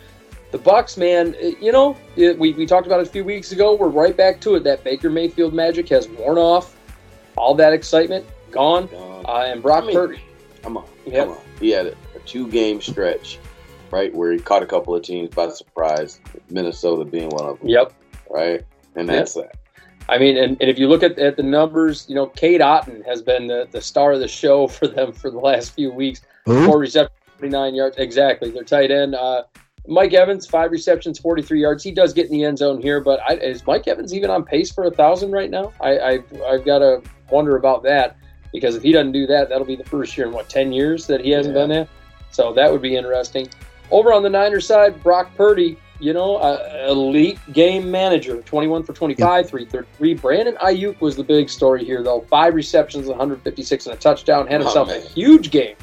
the 0.50 0.58
Bucs, 0.58 0.96
man, 0.96 1.34
eh, 1.40 1.52
you 1.60 1.70
know, 1.72 1.96
it, 2.16 2.38
we, 2.38 2.52
we 2.54 2.64
talked 2.66 2.86
about 2.86 3.00
it 3.00 3.06
a 3.06 3.10
few 3.10 3.22
weeks 3.24 3.52
ago. 3.52 3.74
We're 3.74 3.88
right 3.88 4.16
back 4.16 4.40
to 4.42 4.54
it. 4.54 4.64
That 4.64 4.82
Baker 4.82 5.10
Mayfield 5.10 5.52
magic 5.54 5.88
has 5.90 6.08
worn 6.08 6.38
off. 6.38 6.76
All 7.36 7.54
that 7.54 7.72
excitement 7.72 8.24
gone. 8.50 8.86
Gone. 8.86 9.24
Uh, 9.26 9.52
and 9.52 9.62
Brock 9.62 9.84
I 9.84 9.86
mean, 9.86 9.96
Purdy. 9.96 10.20
Come 10.62 10.76
on, 10.76 10.84
Yep. 11.06 11.26
come 11.26 11.36
on. 11.36 11.42
He 11.60 11.70
had 11.70 11.86
a, 11.86 11.92
a 12.14 12.18
two 12.26 12.48
game 12.48 12.80
stretch, 12.80 13.38
right, 13.90 14.14
where 14.14 14.32
he 14.32 14.38
caught 14.38 14.62
a 14.62 14.66
couple 14.66 14.94
of 14.94 15.02
teams 15.02 15.30
by 15.34 15.48
surprise, 15.50 16.20
Minnesota 16.50 17.04
being 17.04 17.28
one 17.30 17.44
of 17.44 17.58
them, 17.60 17.68
Yep. 17.68 17.92
right? 18.30 18.64
And 18.96 19.08
Yep. 19.08 19.16
that's 19.16 19.34
that. 19.34 19.56
I 20.10 20.18
mean, 20.18 20.36
and, 20.38 20.56
and 20.60 20.70
if 20.70 20.78
you 20.78 20.88
look 20.88 21.02
at, 21.02 21.18
at 21.18 21.36
the 21.36 21.42
numbers, 21.42 22.06
you 22.08 22.14
know, 22.14 22.26
Cade 22.26 22.60
Otton 22.62 23.04
has 23.04 23.20
been 23.20 23.46
the, 23.46 23.68
the 23.70 23.80
star 23.80 24.12
of 24.12 24.20
the 24.20 24.28
show 24.28 24.66
for 24.68 24.88
them 24.88 25.12
for 25.12 25.30
the 25.30 25.38
last 25.38 25.72
few 25.74 25.90
weeks. 25.92 26.22
Who? 26.46 26.64
Four 26.64 26.78
receptions, 26.78 27.14
49 27.38 27.74
yards. 27.74 27.96
Exactly. 27.98 28.50
Their 28.50 28.64
tight 28.64 28.90
end. 28.90 29.14
Uh, 29.14 29.42
Mike 29.86 30.12
Evans, 30.12 30.46
five 30.46 30.70
receptions, 30.70 31.18
43 31.18 31.60
yards. 31.60 31.82
He 31.84 31.92
does 31.92 32.12
get 32.12 32.26
in 32.26 32.32
the 32.32 32.44
end 32.44 32.58
zone 32.58 32.80
here, 32.80 33.00
but 33.00 33.20
I, 33.26 33.34
is 33.34 33.66
Mike 33.66 33.86
Evans 33.88 34.12
even 34.12 34.28
on 34.30 34.44
pace 34.44 34.70
for 34.72 34.84
a 34.84 34.88
1,000 34.88 35.30
right 35.30 35.50
now? 35.50 35.72
I, 35.80 35.98
I, 35.98 36.18
I've 36.46 36.64
got 36.64 36.80
to 36.80 37.02
wonder 37.30 37.56
about 37.56 37.82
that 37.84 38.16
because 38.52 38.74
if 38.76 38.82
he 38.82 38.92
doesn't 38.92 39.12
do 39.12 39.26
that, 39.26 39.48
that'll 39.48 39.66
be 39.66 39.76
the 39.76 39.84
first 39.84 40.16
year 40.16 40.26
in, 40.26 40.32
what, 40.32 40.48
10 40.48 40.72
years 40.72 41.06
that 41.06 41.20
he 41.20 41.30
hasn't 41.30 41.54
Yeah. 41.54 41.60
done 41.62 41.68
that? 41.70 41.88
So 42.30 42.52
that 42.54 42.70
would 42.70 42.82
be 42.82 42.96
interesting. 42.96 43.48
Over 43.90 44.12
on 44.12 44.22
the 44.22 44.28
Niners 44.30 44.66
side, 44.66 45.02
Brock 45.02 45.30
Purdy, 45.36 45.78
you 46.00 46.12
know, 46.12 46.36
uh, 46.36 46.86
elite 46.88 47.38
game 47.52 47.90
manager, 47.90 48.40
21 48.42 48.82
for 48.82 48.92
25, 48.92 49.48
333. 49.48 50.14
Brandon 50.14 50.54
Aiyuk 50.56 51.00
was 51.00 51.16
the 51.16 51.24
big 51.24 51.48
story 51.48 51.84
here, 51.84 52.02
though. 52.02 52.20
Five 52.28 52.54
receptions, 52.54 53.08
156 53.08 53.86
and 53.86 53.96
a 53.96 53.98
touchdown. 53.98 54.46
Had 54.46 54.60
Oh, 54.60 54.64
himself 54.64 54.90
a 54.90 55.00
huge 55.00 55.50
game. 55.50 55.74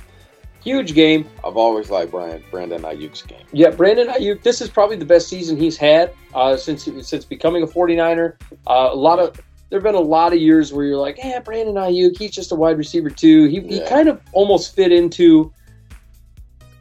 Huge 0.64 0.94
game. 0.96 1.28
I've 1.44 1.58
always 1.58 1.90
liked 1.92 2.12
Brian 2.12 2.44
Brandon 2.50 2.82
Aiyuk's 2.84 3.22
game. 3.22 3.44
Yeah, 3.52 3.70
Brandon 3.70 4.08
Aiyuk, 4.08 4.42
this 4.42 4.62
is 4.62 4.70
probably 4.70 4.96
the 4.96 5.06
best 5.06 5.28
season 5.28 5.58
he's 5.58 5.78
had 5.78 6.12
uh, 6.34 6.56
since 6.58 6.88
since 7.02 7.24
becoming 7.26 7.62
a 7.64 7.68
49er. 7.68 8.34
Uh, 8.66 8.90
a 8.92 8.96
lot 8.96 9.20
of 9.20 9.40
there 9.70 9.80
have 9.80 9.84
been 9.84 9.96
a 9.96 10.00
lot 10.00 10.34
of 10.34 10.40
years 10.40 10.72
where 10.72 10.86
you're 10.86 10.98
like, 10.98 11.18
yeah, 11.18 11.40
Brandon 11.40 11.76
Aiyuk, 11.76 12.18
he's 12.18 12.32
just 12.32 12.52
a 12.52 12.56
wide 12.56 12.78
receiver 12.78 13.10
too. 13.10 13.46
He, 13.46 13.60
he 13.62 13.82
kind 13.88 14.08
of 14.08 14.22
almost 14.32 14.76
fit 14.76 14.92
into, 14.92 15.52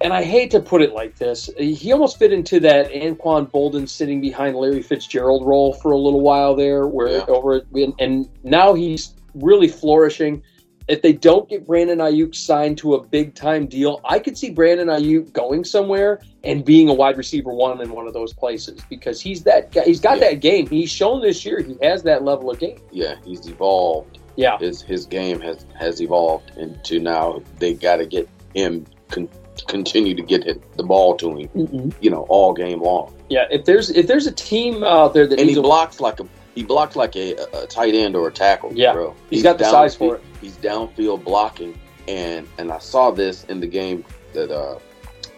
and 0.00 0.12
I 0.12 0.22
hate 0.22 0.50
to 0.50 0.60
put 0.60 0.82
it 0.82 0.92
like 0.92 1.16
this, 1.16 1.48
he 1.58 1.92
almost 1.92 2.18
fit 2.18 2.32
into 2.32 2.60
that 2.60 2.90
Anquan 2.90 3.50
Boldin 3.50 3.88
sitting 3.88 4.20
behind 4.20 4.56
Larry 4.56 4.82
Fitzgerald 4.82 5.46
role 5.46 5.72
for 5.74 5.92
a 5.92 5.98
little 5.98 6.20
while 6.20 6.54
there, 6.54 6.86
where 6.86 7.08
Yeah. 7.08 7.24
over 7.28 7.62
and 7.98 8.28
now 8.42 8.74
he's 8.74 9.14
really 9.34 9.68
flourishing. 9.68 10.42
If 10.86 11.00
they 11.02 11.12
don't 11.14 11.48
get 11.48 11.66
Brandon 11.66 11.98
Aiyuk 11.98 12.34
signed 12.34 12.76
to 12.78 12.94
a 12.94 13.02
big 13.02 13.34
time 13.34 13.66
deal, 13.66 14.00
I 14.04 14.18
could 14.18 14.36
see 14.36 14.50
Brandon 14.50 14.88
Aiyuk 14.88 15.32
going 15.32 15.64
somewhere 15.64 16.20
and 16.42 16.62
being 16.64 16.88
a 16.90 16.94
wide 16.94 17.16
receiver 17.16 17.52
one 17.54 17.80
in 17.80 17.90
one 17.90 18.06
of 18.06 18.12
those 18.12 18.34
places 18.34 18.80
because 18.90 19.20
he's 19.20 19.42
that 19.44 19.72
guy. 19.72 19.84
He's 19.84 20.00
got 20.00 20.18
Yeah. 20.18 20.30
that 20.30 20.40
game. 20.40 20.66
He's 20.66 20.90
shown 20.90 21.22
this 21.22 21.44
year 21.44 21.60
he 21.62 21.76
has 21.82 22.02
that 22.02 22.22
level 22.24 22.50
of 22.50 22.58
game. 22.58 22.80
Yeah, 22.92 23.14
he's 23.24 23.46
evolved. 23.46 24.18
Yeah, 24.36 24.58
His 24.58 24.82
his 24.82 25.06
game 25.06 25.40
has 25.40 25.64
has 25.78 26.02
evolved 26.02 26.50
into 26.58 26.98
now 26.98 27.40
they 27.60 27.72
got 27.72 27.96
to 27.98 28.06
get 28.06 28.28
him 28.54 28.84
con- 29.08 29.28
continue 29.68 30.14
to 30.16 30.22
get 30.22 30.44
the 30.76 30.82
ball 30.82 31.16
to 31.18 31.36
him, 31.36 31.48
mm-hmm. 31.50 31.90
you 32.00 32.10
know, 32.10 32.26
all 32.28 32.52
game 32.52 32.82
long. 32.82 33.14
yeah. 33.30 33.46
If 33.50 33.64
there's 33.64 33.90
if 33.90 34.06
there's 34.08 34.26
a 34.26 34.32
team 34.32 34.82
out 34.82 35.14
there 35.14 35.26
that 35.28 35.38
And 35.38 35.46
needs 35.46 35.56
he 35.56 35.60
a 35.60 35.62
blocks 35.62 36.00
like 36.00 36.18
a 36.20 36.26
he 36.54 36.62
blocked 36.62 36.96
like 36.96 37.16
a, 37.16 37.34
a 37.52 37.66
tight 37.66 37.94
end 37.94 38.14
or 38.14 38.28
a 38.28 38.32
tackle. 38.32 38.72
Yeah. 38.74 38.92
bro. 38.92 39.14
He's 39.30 39.42
got 39.42 39.58
the 39.58 39.64
size 39.64 39.94
for 39.96 40.16
it. 40.16 40.22
He's 40.40 40.56
downfield 40.56 41.24
blocking, 41.24 41.78
and 42.08 42.48
and 42.58 42.70
I 42.70 42.78
saw 42.78 43.10
this 43.10 43.44
in 43.44 43.60
the 43.60 43.66
game 43.66 44.04
that 44.32 44.50
uh 44.50 44.78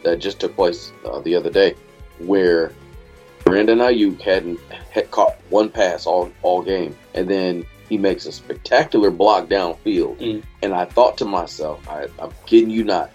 that 0.03 0.19
just 0.19 0.41
took 0.41 0.55
place 0.55 0.93
uh, 1.05 1.21
the 1.21 1.35
other 1.35 1.51
day, 1.51 1.75
where 2.19 2.73
Brandon 3.45 3.79
Aiyuk 3.79 4.21
hadn't 4.21 4.61
had 4.91 5.11
caught 5.11 5.37
one 5.51 5.71
pass 5.71 6.07
all 6.07 6.31
all 6.43 6.63
game, 6.63 6.97
and 7.15 7.29
then 7.29 7.65
he 7.89 7.97
makes 7.97 8.27
a 8.27 8.33
spectacular 8.33 9.11
block 9.11 9.49
downfield. 9.49 10.19
Mm. 10.19 10.43
And 10.63 10.75
I 10.75 10.85
thought 10.85 11.17
to 11.19 11.25
myself, 11.25 11.89
I, 11.89 12.09
I'm 12.19 12.33
kidding 12.45 12.71
you 12.71 12.83
not, 12.83 13.11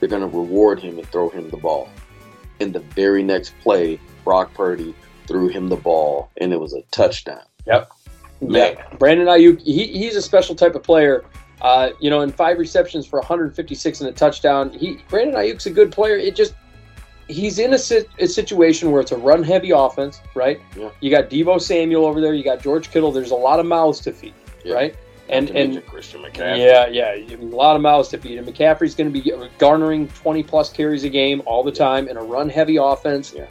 they're 0.00 0.08
going 0.08 0.22
to 0.22 0.36
reward 0.36 0.80
him 0.80 0.98
and 0.98 1.06
throw 1.08 1.28
him 1.28 1.50
the 1.50 1.58
ball. 1.58 1.90
In 2.60 2.72
the 2.72 2.80
very 2.80 3.22
next 3.22 3.54
play, 3.60 4.00
Brock 4.24 4.54
Purdy 4.54 4.94
threw 5.26 5.48
him 5.48 5.68
the 5.68 5.76
ball, 5.76 6.30
and 6.38 6.52
it 6.52 6.60
was 6.60 6.72
a 6.74 6.82
touchdown. 6.90 7.42
Yep, 7.66 7.90
Yeah, 8.40 8.74
Brandon 8.98 9.26
Aiyuk, 9.26 9.60
he, 9.62 9.86
he's 9.86 10.16
a 10.16 10.22
special 10.22 10.54
type 10.54 10.74
of 10.74 10.82
player. 10.82 11.24
Uh, 11.62 11.90
you 12.00 12.10
know, 12.10 12.20
in 12.20 12.30
five 12.30 12.58
receptions 12.58 13.06
for 13.06 13.18
156 13.20 14.00
and 14.00 14.10
a 14.10 14.12
touchdown, 14.12 14.70
he 14.70 14.98
Brandon 15.08 15.34
Aiyuk's 15.36 15.66
a 15.66 15.70
good 15.70 15.90
player. 15.92 16.16
It 16.16 16.34
just 16.36 16.54
he's 17.28 17.58
in 17.58 17.72
a, 17.72 17.78
sit, 17.78 18.08
a 18.18 18.26
situation 18.26 18.90
where 18.90 19.00
it's 19.00 19.12
a 19.12 19.16
run 19.16 19.42
heavy 19.42 19.70
offense, 19.70 20.20
right? 20.34 20.60
Yeah. 20.76 20.90
You 21.00 21.10
got 21.10 21.30
Deebo 21.30 21.58
Samuel 21.60 22.04
over 22.04 22.20
there, 22.20 22.34
you 22.34 22.44
got 22.44 22.60
George 22.60 22.90
Kittle. 22.90 23.12
There's 23.12 23.30
a 23.30 23.34
lot 23.36 23.60
of 23.60 23.66
mouths 23.66 24.00
to 24.00 24.12
feed, 24.12 24.34
Yeah. 24.62 24.74
right? 24.74 24.94
And 25.30 25.48
and 25.50 25.86
Christian 25.86 26.20
McCaffrey. 26.20 26.58
yeah, 26.58 26.86
yeah, 26.86 27.14
a 27.34 27.36
lot 27.38 27.76
of 27.76 27.82
mouths 27.82 28.10
to 28.10 28.18
feed. 28.18 28.36
And 28.36 28.46
McCaffrey's 28.46 28.94
going 28.94 29.10
to 29.10 29.20
be 29.22 29.32
garnering 29.56 30.08
20 30.08 30.42
plus 30.42 30.70
carries 30.70 31.04
a 31.04 31.08
game 31.08 31.40
all 31.46 31.62
the 31.62 31.72
time 31.72 32.08
in 32.08 32.18
a 32.18 32.22
run 32.22 32.50
heavy 32.50 32.76
offense. 32.76 33.32
Yeah. 33.34 33.46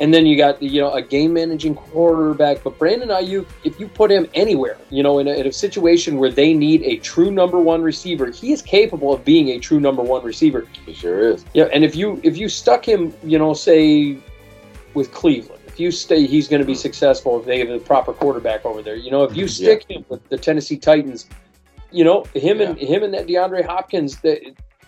And 0.00 0.12
then 0.12 0.26
you 0.26 0.36
got 0.36 0.60
you 0.60 0.80
know 0.80 0.92
a 0.92 1.02
game 1.02 1.34
managing 1.34 1.74
quarterback, 1.76 2.64
but 2.64 2.78
Brandon 2.78 3.10
Aiyuk, 3.10 3.46
if 3.62 3.78
you 3.78 3.86
put 3.86 4.10
him 4.10 4.28
anywhere, 4.34 4.76
you 4.90 5.02
know, 5.02 5.20
in 5.20 5.28
a, 5.28 5.32
in 5.34 5.46
a 5.46 5.52
situation 5.52 6.18
where 6.18 6.30
they 6.30 6.52
need 6.52 6.82
a 6.82 6.96
true 6.96 7.30
number 7.30 7.60
one 7.60 7.80
receiver, 7.80 8.30
he 8.30 8.52
is 8.52 8.60
capable 8.60 9.12
of 9.12 9.24
being 9.24 9.50
a 9.50 9.58
true 9.58 9.78
number 9.78 10.02
one 10.02 10.24
receiver. 10.24 10.66
He 10.84 10.94
sure 10.94 11.20
is. 11.20 11.44
Yeah, 11.54 11.64
and 11.72 11.84
if 11.84 11.94
you 11.94 12.20
if 12.24 12.36
you 12.36 12.48
stuck 12.48 12.86
him, 12.86 13.14
you 13.22 13.38
know, 13.38 13.54
say 13.54 14.18
with 14.94 15.12
Cleveland, 15.12 15.62
if 15.66 15.78
you 15.78 15.90
stay, 15.90 16.26
he's 16.26 16.48
going 16.48 16.60
to 16.60 16.66
be 16.66 16.74
hmm. 16.74 16.78
successful 16.78 17.38
if 17.38 17.46
they 17.46 17.60
have 17.60 17.68
the 17.68 17.78
proper 17.78 18.12
quarterback 18.12 18.64
over 18.64 18.82
there. 18.82 18.96
You 18.96 19.10
know, 19.10 19.22
if 19.22 19.36
you 19.36 19.46
stick 19.46 19.84
him 19.88 20.04
with 20.08 20.28
the 20.28 20.38
Tennessee 20.38 20.76
Titans, 20.76 21.26
you 21.92 22.02
know, 22.02 22.24
him 22.34 22.60
and 22.60 22.76
him 22.76 23.04
and 23.04 23.14
that 23.14 23.26
DeAndre 23.26 23.64
Hopkins, 23.64 24.16
that 24.18 24.40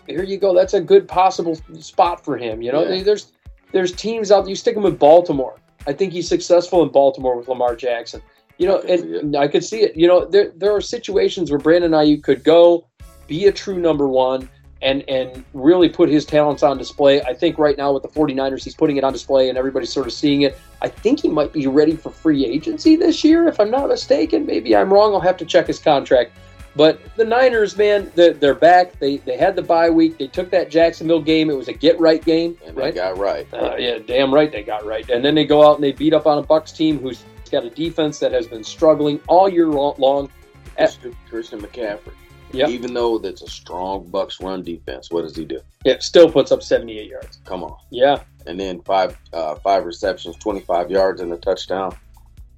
here 0.07 0.22
you 0.22 0.36
go. 0.36 0.54
That's 0.54 0.74
a 0.74 0.80
good 0.80 1.09
possible 1.09 1.57
spot 1.80 2.24
for 2.24 2.36
him. 2.36 2.62
You 2.62 2.72
know, 2.72 2.88
Yeah. 2.88 3.02
there's 3.02 3.32
there's 3.72 3.92
teams 3.92 4.30
out. 4.30 4.48
You 4.48 4.54
stick 4.54 4.76
him 4.76 4.82
with 4.82 4.98
Baltimore. 4.98 5.58
I 5.86 5.92
think 5.92 6.12
he's 6.12 6.28
successful 6.28 6.82
in 6.82 6.90
Baltimore 6.90 7.36
with 7.36 7.48
Lamar 7.48 7.76
Jackson. 7.76 8.22
You 8.58 8.68
know, 8.68 8.78
I 8.78 8.92
and 8.92 9.36
I 9.36 9.48
could 9.48 9.64
see 9.64 9.82
it. 9.82 9.96
You 9.96 10.08
know, 10.08 10.24
there 10.24 10.52
there 10.56 10.74
are 10.74 10.80
situations 10.80 11.50
where 11.50 11.58
Brandon 11.58 11.92
Aiyuk 11.92 12.22
could 12.22 12.42
go, 12.42 12.86
be 13.26 13.46
a 13.46 13.52
true 13.52 13.78
number 13.78 14.08
one, 14.08 14.48
and 14.82 15.04
and 15.08 15.44
really 15.52 15.88
put 15.88 16.08
his 16.08 16.24
talents 16.24 16.62
on 16.62 16.78
display. 16.78 17.20
I 17.22 17.34
think 17.34 17.58
right 17.58 17.76
now 17.76 17.92
with 17.92 18.02
the 18.02 18.08
49ers, 18.08 18.64
he's 18.64 18.74
putting 18.74 18.96
it 18.96 19.04
on 19.04 19.12
display 19.12 19.48
and 19.48 19.58
everybody's 19.58 19.92
sort 19.92 20.06
of 20.06 20.12
seeing 20.12 20.42
it. 20.42 20.58
I 20.80 20.88
think 20.88 21.20
he 21.20 21.28
might 21.28 21.52
be 21.52 21.66
ready 21.66 21.96
for 21.96 22.10
free 22.10 22.46
agency 22.46 22.96
this 22.96 23.24
year, 23.24 23.46
if 23.48 23.60
I'm 23.60 23.70
not 23.70 23.88
mistaken. 23.88 24.46
Maybe 24.46 24.74
I'm 24.74 24.92
wrong. 24.92 25.12
I'll 25.12 25.20
have 25.20 25.36
to 25.38 25.44
check 25.44 25.66
his 25.66 25.78
contract. 25.78 26.32
But 26.77 27.01
the 27.16 27.24
Niners, 27.24 27.77
man, 27.77 28.12
they're, 28.14 28.35
they're 28.35 28.55
back. 28.55 28.99
They 28.99 29.16
they 29.18 29.37
had 29.39 29.57
the 29.57 29.62
bye 29.62 29.89
week. 29.91 30.18
They 30.18 30.27
took 30.27 30.51
that 30.51 30.70
Jacksonville 30.70 31.22
game. 31.22 31.49
It 31.49 31.57
was 31.57 31.68
a 31.68 31.72
get 31.72 31.99
right 31.99 32.22
game, 32.22 32.59
And 32.66 32.77
right? 32.77 32.93
they 32.93 33.01
got 33.01 33.16
right. 33.18 33.47
Uh, 33.53 33.77
yeah, 33.79 33.99
damn 33.99 34.33
right 34.33 34.53
they 34.53 34.62
got 34.62 34.85
right. 34.85 35.09
And 35.09 35.24
then 35.24 35.35
they 35.35 35.47
go 35.47 35.66
out 35.66 35.77
and 35.77 35.85
they 35.85 35.93
beat 35.93 36.12
up 36.12 36.27
on 36.27 36.37
a 36.39 36.43
Bucs 36.43 36.77
team 36.77 36.99
who's 36.99 37.24
got 37.51 37.64
a 37.64 37.70
defense 37.70 38.18
that 38.18 38.33
has 38.33 38.47
been 38.47 38.62
struggling 38.64 39.20
all 39.27 39.49
year 39.49 39.68
long. 39.68 40.29
Christian, 40.77 41.16
Christian 41.31 41.61
McCaffrey. 41.62 42.12
Yep. 42.53 42.68
Even 42.68 42.95
though 42.95 43.18
that's 43.18 43.43
a 43.43 43.49
strong 43.49 44.05
Bucs 44.11 44.43
run 44.43 44.62
defense, 44.62 45.11
what 45.11 45.22
does 45.22 45.35
he 45.35 45.45
do? 45.45 45.61
It 45.85 46.03
still 46.03 46.31
puts 46.31 46.53
up 46.53 46.62
78 46.62 47.09
yards. 47.11 47.39
Come 47.45 47.64
on. 47.64 47.77
Yeah, 47.91 48.20
And 48.47 48.59
then 48.61 48.83
five 48.83 49.18
uh, 49.33 49.57
five 49.57 49.85
receptions, 49.85 50.37
25 50.37 50.91
yards, 50.91 51.20
and 51.22 51.33
a 51.33 51.37
touchdown. 51.39 51.97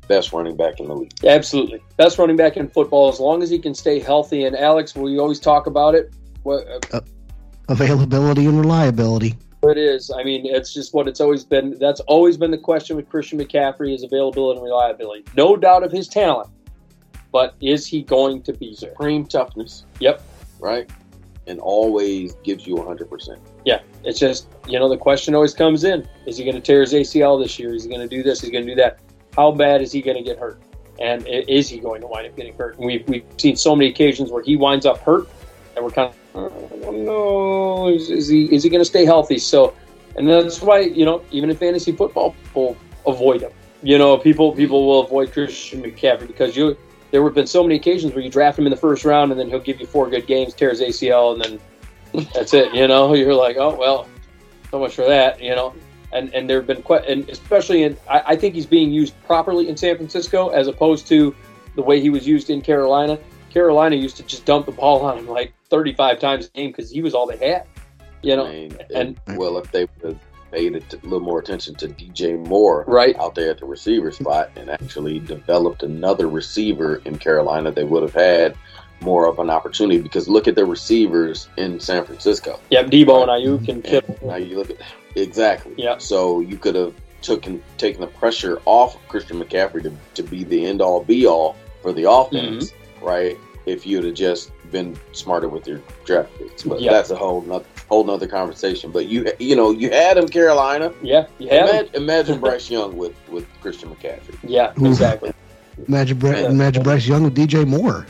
Best 0.08 0.32
running 0.32 0.56
back 0.56 0.80
in 0.80 0.88
the 0.88 0.94
league. 0.96 1.12
absolutely. 1.26 1.82
Best 1.96 2.18
running 2.18 2.36
back 2.36 2.56
in 2.56 2.68
football 2.68 3.08
as 3.08 3.20
long 3.20 3.42
as 3.42 3.50
he 3.50 3.58
can 3.58 3.74
stay 3.74 4.00
healthy. 4.00 4.44
And 4.44 4.56
Alex, 4.56 4.94
we 4.94 5.18
always 5.18 5.38
talk 5.38 5.66
about 5.66 5.94
it. 5.94 6.12
What 6.42 6.66
uh, 6.94 7.00
Availability 7.68 8.46
and 8.46 8.58
reliability. 8.58 9.36
it 9.62 9.76
is. 9.76 10.10
I 10.10 10.22
mean, 10.24 10.46
it's 10.46 10.72
just 10.72 10.94
what 10.94 11.06
it's 11.06 11.20
always 11.20 11.44
been. 11.44 11.76
That's 11.78 12.00
always 12.00 12.38
been 12.38 12.50
the 12.50 12.58
question 12.58 12.96
with 12.96 13.08
Christian 13.10 13.38
McCaffrey: 13.38 13.94
is 13.94 14.02
availability 14.02 14.58
and 14.58 14.64
reliability. 14.64 15.24
No 15.36 15.56
doubt 15.56 15.82
of 15.82 15.92
his 15.92 16.08
talent, 16.08 16.48
but 17.30 17.54
is 17.60 17.86
he 17.86 18.02
going 18.02 18.40
to 18.42 18.54
be 18.54 18.74
there? 18.80 18.90
Supreme 18.90 19.26
toughness. 19.26 19.84
Yep. 20.00 20.22
Right? 20.58 20.90
And 21.46 21.60
always 21.60 22.34
gives 22.44 22.66
you 22.66 22.76
100%. 22.76 23.38
Yeah, 23.64 23.80
it's 24.04 24.18
just 24.18 24.48
you 24.66 24.78
know 24.78 24.88
the 24.88 24.96
question 24.96 25.34
always 25.34 25.52
comes 25.52 25.84
in: 25.84 26.08
Is 26.24 26.38
he 26.38 26.44
going 26.44 26.56
to 26.56 26.62
tear 26.62 26.80
his 26.80 26.94
ACL 26.94 27.42
this 27.42 27.58
year? 27.58 27.74
Is 27.74 27.84
he 27.84 27.90
going 27.90 28.00
to 28.00 28.08
do 28.08 28.22
this? 28.22 28.38
Is 28.38 28.46
he 28.46 28.50
going 28.50 28.64
to 28.64 28.72
do 28.74 28.76
that? 28.80 29.00
How 29.34 29.52
bad 29.52 29.82
is 29.82 29.92
he 29.92 30.00
going 30.00 30.16
to 30.16 30.22
get 30.22 30.38
hurt? 30.38 30.60
And 31.00 31.26
is 31.26 31.68
he 31.68 31.78
going 31.78 32.00
to 32.00 32.06
wind 32.06 32.26
up 32.26 32.36
getting 32.36 32.54
hurt? 32.54 32.76
And 32.78 32.86
we've 32.86 33.08
we've 33.08 33.24
seen 33.36 33.56
so 33.56 33.76
many 33.76 33.90
occasions 33.90 34.30
where 34.30 34.42
he 34.42 34.56
winds 34.56 34.84
up 34.84 34.98
hurt, 34.98 35.28
and 35.76 35.84
we're 35.84 35.92
kind 35.92 36.10
of 36.10 36.16
oh, 36.34 36.88
uh, 36.88 36.90
no, 36.90 37.88
is, 37.88 38.10
is 38.10 38.28
he 38.28 38.52
is 38.52 38.64
he 38.64 38.68
going 38.68 38.80
to 38.80 38.84
stay 38.84 39.04
healthy? 39.04 39.38
So, 39.38 39.74
and 40.16 40.28
that's 40.28 40.60
why 40.60 40.80
you 40.80 41.04
know 41.04 41.22
even 41.30 41.50
in 41.50 41.56
fantasy 41.56 41.92
football, 41.92 42.34
people 42.44 42.76
avoid 43.06 43.42
him. 43.42 43.52
You 43.82 43.96
know, 43.96 44.16
people 44.18 44.52
people 44.52 44.86
will 44.86 45.04
avoid 45.04 45.32
Christian 45.32 45.82
McCaffrey 45.82 46.26
because 46.26 46.56
you. 46.56 46.76
There 47.10 47.24
have 47.24 47.32
been 47.32 47.46
so 47.46 47.62
many 47.62 47.76
occasions 47.76 48.12
where 48.12 48.22
you 48.22 48.28
draft 48.28 48.58
him 48.58 48.66
in 48.66 48.70
the 48.70 48.76
first 48.76 49.02
round, 49.06 49.30
and 49.30 49.40
then 49.40 49.48
he'll 49.48 49.60
give 49.60 49.80
you 49.80 49.86
four 49.86 50.10
good 50.10 50.26
games, 50.26 50.52
tears 50.52 50.82
ACL, 50.82 51.32
and 51.32 51.42
then 52.12 52.26
that's 52.34 52.52
it. 52.52 52.74
You 52.74 52.86
know, 52.86 53.14
you're 53.14 53.34
like, 53.34 53.56
oh 53.56 53.74
well, 53.74 54.06
so 54.70 54.78
much 54.78 54.94
for 54.94 55.06
that. 55.06 55.42
You 55.42 55.54
know, 55.54 55.74
and 56.12 56.32
and 56.34 56.48
there 56.48 56.58
have 56.58 56.66
been 56.66 56.82
quite, 56.82 57.06
and 57.06 57.28
especially 57.28 57.82
in, 57.82 57.96
I, 58.08 58.22
I 58.28 58.36
think 58.36 58.54
he's 58.54 58.66
being 58.66 58.90
used 58.90 59.14
properly 59.24 59.68
in 59.68 59.76
San 59.76 59.96
Francisco 59.96 60.48
as 60.48 60.66
opposed 60.66 61.06
to 61.08 61.34
the 61.76 61.82
way 61.82 62.00
he 62.00 62.10
was 62.10 62.26
used 62.26 62.50
in 62.50 62.60
Carolina. 62.60 63.18
Carolina 63.50 63.96
used 63.96 64.16
to 64.18 64.22
just 64.24 64.44
dump 64.44 64.66
the 64.66 64.72
ball 64.72 65.02
on 65.04 65.18
him 65.18 65.26
like 65.28 65.52
35 65.70 66.18
times 66.20 66.46
a 66.46 66.50
game 66.50 66.70
because 66.70 66.90
he 66.90 67.02
was 67.02 67.14
all 67.14 67.26
they 67.26 67.36
had. 67.38 67.66
You 68.22 68.36
know, 68.36 68.46
I 68.46 68.52
mean, 68.52 68.78
and- 68.94 69.20
well, 69.36 69.58
if 69.58 69.70
they 69.72 69.82
would 70.02 70.04
have 70.12 70.18
paid 70.50 70.74
a 70.74 70.80
t- 70.80 70.96
little 71.02 71.20
more 71.20 71.38
attention 71.38 71.74
to 71.76 71.88
DJ 71.88 72.36
Moore 72.48 72.84
right? 72.88 73.14
out 73.18 73.34
there 73.34 73.50
at 73.50 73.58
the 73.60 73.66
receiver 73.66 74.10
spot 74.10 74.50
and 74.56 74.70
actually 74.70 75.18
developed 75.20 75.82
another 75.82 76.26
receiver 76.26 77.02
in 77.04 77.18
Carolina, 77.18 77.70
they 77.70 77.84
would 77.84 78.02
have 78.02 78.14
had 78.14 78.56
more 79.00 79.26
of 79.28 79.38
an 79.38 79.50
opportunity. 79.50 80.00
Because 80.00 80.26
look 80.28 80.48
at 80.48 80.54
the 80.56 80.64
receivers 80.64 81.48
in 81.58 81.78
San 81.78 82.04
Francisco. 82.04 82.58
Yep, 82.70 82.86
Deebo 82.86 83.22
and 83.22 83.30
Aiyuk 83.30 83.68
And 83.68 83.84
Kittle. 83.84 84.18
now 84.26 84.36
you 84.36 84.56
look 84.58 84.70
at 84.70 84.78
exactly. 85.22 85.74
Yeah. 85.76 85.98
So 85.98 86.40
you 86.40 86.56
could 86.56 86.74
have 86.74 86.94
taken 87.22 87.62
taken 87.78 88.00
the 88.00 88.06
pressure 88.06 88.60
off 88.64 88.94
of 88.94 89.08
Christian 89.08 89.42
McCaffrey 89.42 89.82
to, 89.82 89.92
to 90.14 90.22
be 90.22 90.44
the 90.44 90.64
end 90.66 90.80
all 90.80 91.02
be 91.02 91.26
all 91.26 91.56
for 91.82 91.92
the 91.92 92.10
offense, 92.10 92.70
Mm-hmm. 92.72 93.04
right? 93.04 93.36
If 93.66 93.86
you'd 93.86 94.04
have 94.04 94.14
just 94.14 94.50
been 94.70 94.98
smarter 95.12 95.48
with 95.48 95.66
your 95.66 95.80
draft 96.04 96.30
picks, 96.38 96.62
but 96.62 96.80
Yeah. 96.80 96.92
that's 96.92 97.10
a 97.10 97.16
whole 97.16 97.42
nother 97.42 97.64
whole 97.88 98.04
nother 98.04 98.26
conversation. 98.26 98.90
But 98.90 99.06
you 99.06 99.30
you 99.38 99.56
know 99.56 99.70
you 99.72 99.90
had 99.90 100.16
him 100.16 100.26
Carolina. 100.28 100.92
Yeah, 101.02 101.26
you 101.38 101.48
have. 101.48 101.68
him. 101.68 101.74
Imagine, 101.76 101.94
imagine 101.94 102.40
Bryce 102.46 102.70
Young 102.70 102.96
with 102.96 103.14
with 103.28 103.46
Christian 103.60 103.90
McCaffrey. 103.94 104.36
Yeah, 104.42 104.72
exactly. 104.78 105.32
Imagine, 105.86 106.18
Bra- 106.18 106.30
Yeah. 106.30 106.48
imagine 106.50 106.82
Bryce 106.82 107.06
Young 107.06 107.22
with 107.24 107.36
DJ 107.36 107.64
Moore. 107.66 108.06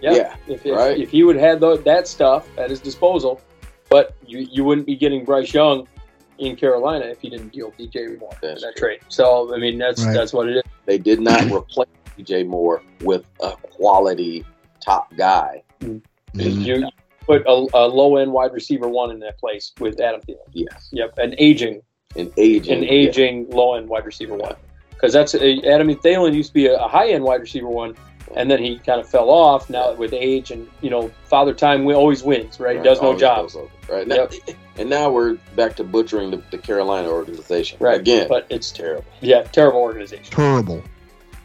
Yeah. 0.00 0.12
Yeah, 0.14 0.36
If, 0.48 0.66
if, 0.66 0.76
right. 0.76 0.98
if 0.98 1.10
he 1.10 1.22
would 1.24 1.36
have 1.36 1.44
had 1.44 1.60
tho- 1.60 1.76
that 1.78 2.06
stuff 2.08 2.46
at 2.58 2.68
his 2.70 2.78
disposal, 2.80 3.40
but 3.90 4.14
you 4.26 4.46
you 4.50 4.62
wouldn't 4.64 4.86
be 4.86 4.96
getting 4.96 5.24
Bryce 5.24 5.52
Young 5.54 5.86
in 6.38 6.56
Carolina 6.56 7.06
if 7.06 7.22
you 7.22 7.30
didn't 7.30 7.52
deal 7.52 7.72
DJ 7.78 8.18
Moore 8.18 8.30
That's 8.42 8.62
that 8.62 8.76
true. 8.76 8.88
trade. 8.88 9.00
So 9.08 9.54
I 9.54 9.58
mean 9.58 9.78
that's 9.78 10.04
Right. 10.04 10.12
that's 10.14 10.32
what 10.32 10.48
it 10.48 10.56
is. 10.58 10.62
They 10.86 10.98
did 10.98 11.20
not 11.20 11.44
replace 11.50 11.88
DJ 12.18 12.46
Moore 12.46 12.82
with 13.02 13.24
a 13.40 13.52
quality 13.56 14.44
top 14.80 15.14
guy. 15.16 15.62
Mhm. 15.82 16.02
You, 16.34 16.48
you 16.50 16.88
put 17.26 17.42
a, 17.46 17.66
a 17.74 17.86
low 17.86 18.16
end 18.16 18.32
wide 18.32 18.52
receiver 18.52 18.88
one 18.88 19.10
in 19.10 19.18
that 19.20 19.38
place 19.38 19.72
with 19.80 20.00
Adam 20.00 20.20
Thielen. 20.20 20.36
Yes, 20.52 20.88
Yep, 20.92 21.18
an 21.18 21.34
aging 21.38 21.80
an 22.16 22.32
aging, 22.36 22.78
an 22.78 22.84
aging 22.84 23.50
low 23.50 23.74
end 23.74 23.88
wide 23.88 24.04
receiver 24.04 24.34
one 24.36 24.54
because 24.90 25.12
that's 25.12 25.34
uh, 25.34 25.38
Adam 25.66 25.88
Thielen 25.88 26.34
used 26.34 26.50
to 26.50 26.54
be 26.54 26.66
a, 26.66 26.76
a 26.76 26.88
high 26.88 27.08
end 27.10 27.24
wide 27.24 27.40
receiver 27.40 27.68
one. 27.68 27.94
And 28.36 28.50
then 28.50 28.62
he 28.62 28.78
kind 28.78 29.00
of 29.00 29.08
fell 29.08 29.30
off. 29.30 29.70
Now 29.70 29.94
with 29.94 30.12
age 30.12 30.50
and 30.50 30.68
you 30.80 30.90
know, 30.90 31.10
father 31.24 31.54
time 31.54 31.80
wi- 31.80 31.96
always 31.98 32.22
wins, 32.22 32.60
right? 32.60 32.76
Right, 32.76 32.84
Does 32.84 33.00
no 33.00 33.08
always 33.08 33.20
jobs, 33.20 33.56
over, 33.56 33.70
right? 33.88 34.06
Now, 34.06 34.28
And 34.76 34.90
now 34.90 35.10
we're 35.10 35.34
back 35.54 35.76
to 35.76 35.84
butchering 35.84 36.30
the, 36.30 36.42
the 36.50 36.58
Carolina 36.58 37.08
organization 37.08 37.78
right? 37.80 38.00
again. 38.00 38.26
but 38.28 38.46
it's 38.50 38.72
terrible. 38.72 39.04
Yeah, 39.20 39.42
terrible 39.42 39.80
organization. 39.80 40.24
Terrible. 40.24 40.82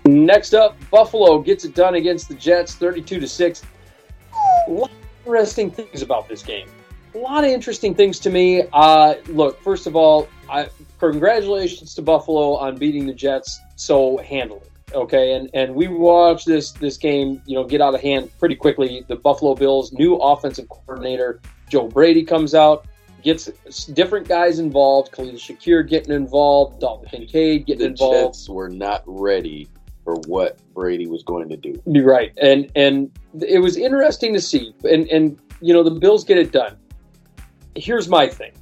Next 0.05 0.53
up, 0.55 0.75
Buffalo 0.89 1.39
gets 1.39 1.65
it 1.65 1.75
done 1.75 1.95
against 1.95 2.29
the 2.29 2.35
Jets, 2.35 2.73
thirty-two 2.73 3.19
to 3.19 3.27
six. 3.27 3.61
A 4.67 4.71
lot 4.71 4.89
of 4.89 4.97
interesting 5.25 5.69
things 5.69 6.01
about 6.01 6.27
this 6.27 6.41
game. 6.41 6.67
A 7.13 7.17
lot 7.17 7.43
of 7.43 7.51
interesting 7.51 7.93
things 7.93 8.17
to 8.19 8.29
me. 8.29 8.63
Uh, 8.73 9.15
look, 9.27 9.61
first 9.61 9.85
of 9.85 9.95
all, 9.95 10.27
I, 10.49 10.69
congratulations 10.99 11.93
to 11.95 12.01
Buffalo 12.01 12.55
on 12.55 12.77
beating 12.77 13.05
the 13.05 13.13
Jets 13.13 13.59
so 13.75 14.17
handily. 14.17 14.68
Okay, 14.93 15.33
and 15.33 15.49
and 15.53 15.75
we 15.75 15.87
watched 15.87 16.45
this 16.45 16.71
this 16.71 16.97
game, 16.97 17.41
you 17.45 17.55
know, 17.55 17.63
get 17.63 17.81
out 17.81 17.93
of 17.93 18.01
hand 18.01 18.31
pretty 18.39 18.55
quickly. 18.55 19.05
The 19.07 19.15
Buffalo 19.15 19.55
Bills' 19.55 19.93
new 19.93 20.15
offensive 20.15 20.67
coordinator 20.69 21.41
Joe 21.69 21.87
Brady 21.87 22.23
comes 22.23 22.55
out, 22.55 22.85
gets 23.23 23.45
different 23.93 24.27
guys 24.27 24.59
involved. 24.59 25.11
Khalil 25.11 25.33
Shakir 25.33 25.87
getting 25.87 26.13
involved, 26.13 26.79
Dalton 26.79 27.07
Kincaid 27.07 27.67
getting 27.67 27.79
the 27.79 27.85
involved. 27.87 28.35
Jets 28.35 28.49
were 28.49 28.69
not 28.69 29.03
ready 29.05 29.67
for 30.03 30.15
what 30.27 30.57
Brady 30.73 31.07
was 31.07 31.23
going 31.23 31.49
to 31.49 31.57
do. 31.57 31.81
Right, 31.85 32.31
and 32.41 32.71
and 32.75 33.11
it 33.41 33.59
was 33.59 33.77
interesting 33.77 34.33
to 34.33 34.41
see, 34.41 34.73
and 34.89 35.07
and 35.09 35.39
you 35.61 35.73
know 35.73 35.83
the 35.83 35.91
Bills 35.91 36.23
get 36.23 36.37
it 36.37 36.51
done. 36.51 36.75
Here's 37.75 38.07
my 38.07 38.27
thing, 38.27 38.53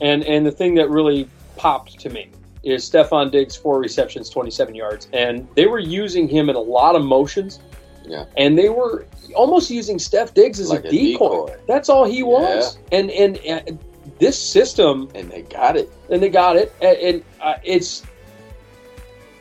and 0.00 0.24
and 0.24 0.44
the 0.44 0.52
thing 0.52 0.74
that 0.74 0.90
really 0.90 1.28
popped 1.56 2.00
to 2.00 2.10
me 2.10 2.30
is 2.66 2.88
Stefon 2.88 3.30
Diggs 3.30 3.56
four 3.56 3.78
receptions, 3.78 4.28
27 4.28 4.74
yards, 4.74 5.08
and 5.12 5.46
they 5.54 5.66
were 5.66 5.78
using 5.78 6.28
him 6.28 6.48
in 6.50 6.56
a 6.56 6.60
lot 6.60 6.96
of 6.96 7.04
motions. 7.04 7.60
Yeah. 8.08 8.26
and 8.36 8.56
they 8.56 8.68
were 8.68 9.04
almost 9.34 9.68
using 9.68 9.98
Steph 9.98 10.32
Diggs 10.32 10.60
as 10.60 10.70
Like 10.70 10.84
a, 10.84 10.88
a 10.88 10.90
decoy. 10.92 11.46
decoy. 11.48 11.56
That's 11.66 11.88
all 11.88 12.04
he 12.04 12.22
was, 12.22 12.78
and 12.92 13.10
and. 13.10 13.38
and 13.38 13.78
this 14.20 14.38
system 14.38 15.10
And 15.16 15.28
they 15.32 15.42
got 15.42 15.76
it. 15.76 15.90
and 16.10 16.22
they 16.22 16.28
got 16.28 16.54
it. 16.56 16.72
And, 16.80 16.96
and 16.98 17.24
uh, 17.42 17.54
it's 17.64 18.04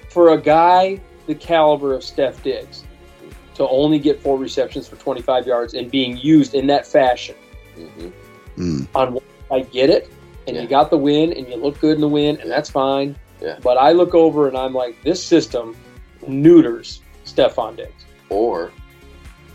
for 0.10 0.34
a 0.34 0.42
guy 0.42 1.00
the 1.28 1.36
caliber 1.36 1.94
of 1.94 2.04
Steph 2.04 2.42
Diggs 2.44 2.84
to 3.54 3.68
only 3.70 4.00
get 4.00 4.20
four 4.22 4.38
receptions 4.40 4.88
for 4.88 4.96
25 4.96 5.46
yards 5.46 5.76
and 5.76 5.92
being 5.92 6.18
used 6.18 6.56
in 6.56 6.66
that 6.68 6.88
fashion. 6.88 7.36
Mm-hmm. 7.78 8.10
Mm. 8.58 8.88
On 8.96 9.20
I 9.52 9.60
get 9.62 9.92
it, 9.92 10.10
and 10.48 10.56
Yeah. 10.56 10.62
you 10.64 10.68
got 10.68 10.90
the 10.90 10.98
win, 10.98 11.34
and 11.34 11.48
you 11.48 11.56
look 11.56 11.80
good 11.80 11.96
in 11.96 12.02
the 12.02 12.08
win, 12.08 12.40
and 12.42 12.50
that's 12.50 12.70
fine. 12.70 13.16
Yeah. 13.42 13.60
But 13.62 13.78
I 13.78 13.92
look 13.92 14.16
over 14.16 14.48
and 14.48 14.58
I'm 14.58 14.74
like, 14.74 15.02
this 15.04 15.24
system 15.24 15.76
neuters 16.28 17.02
Stefon 17.26 17.78
Diggs. 17.78 18.06
Or 18.30 18.72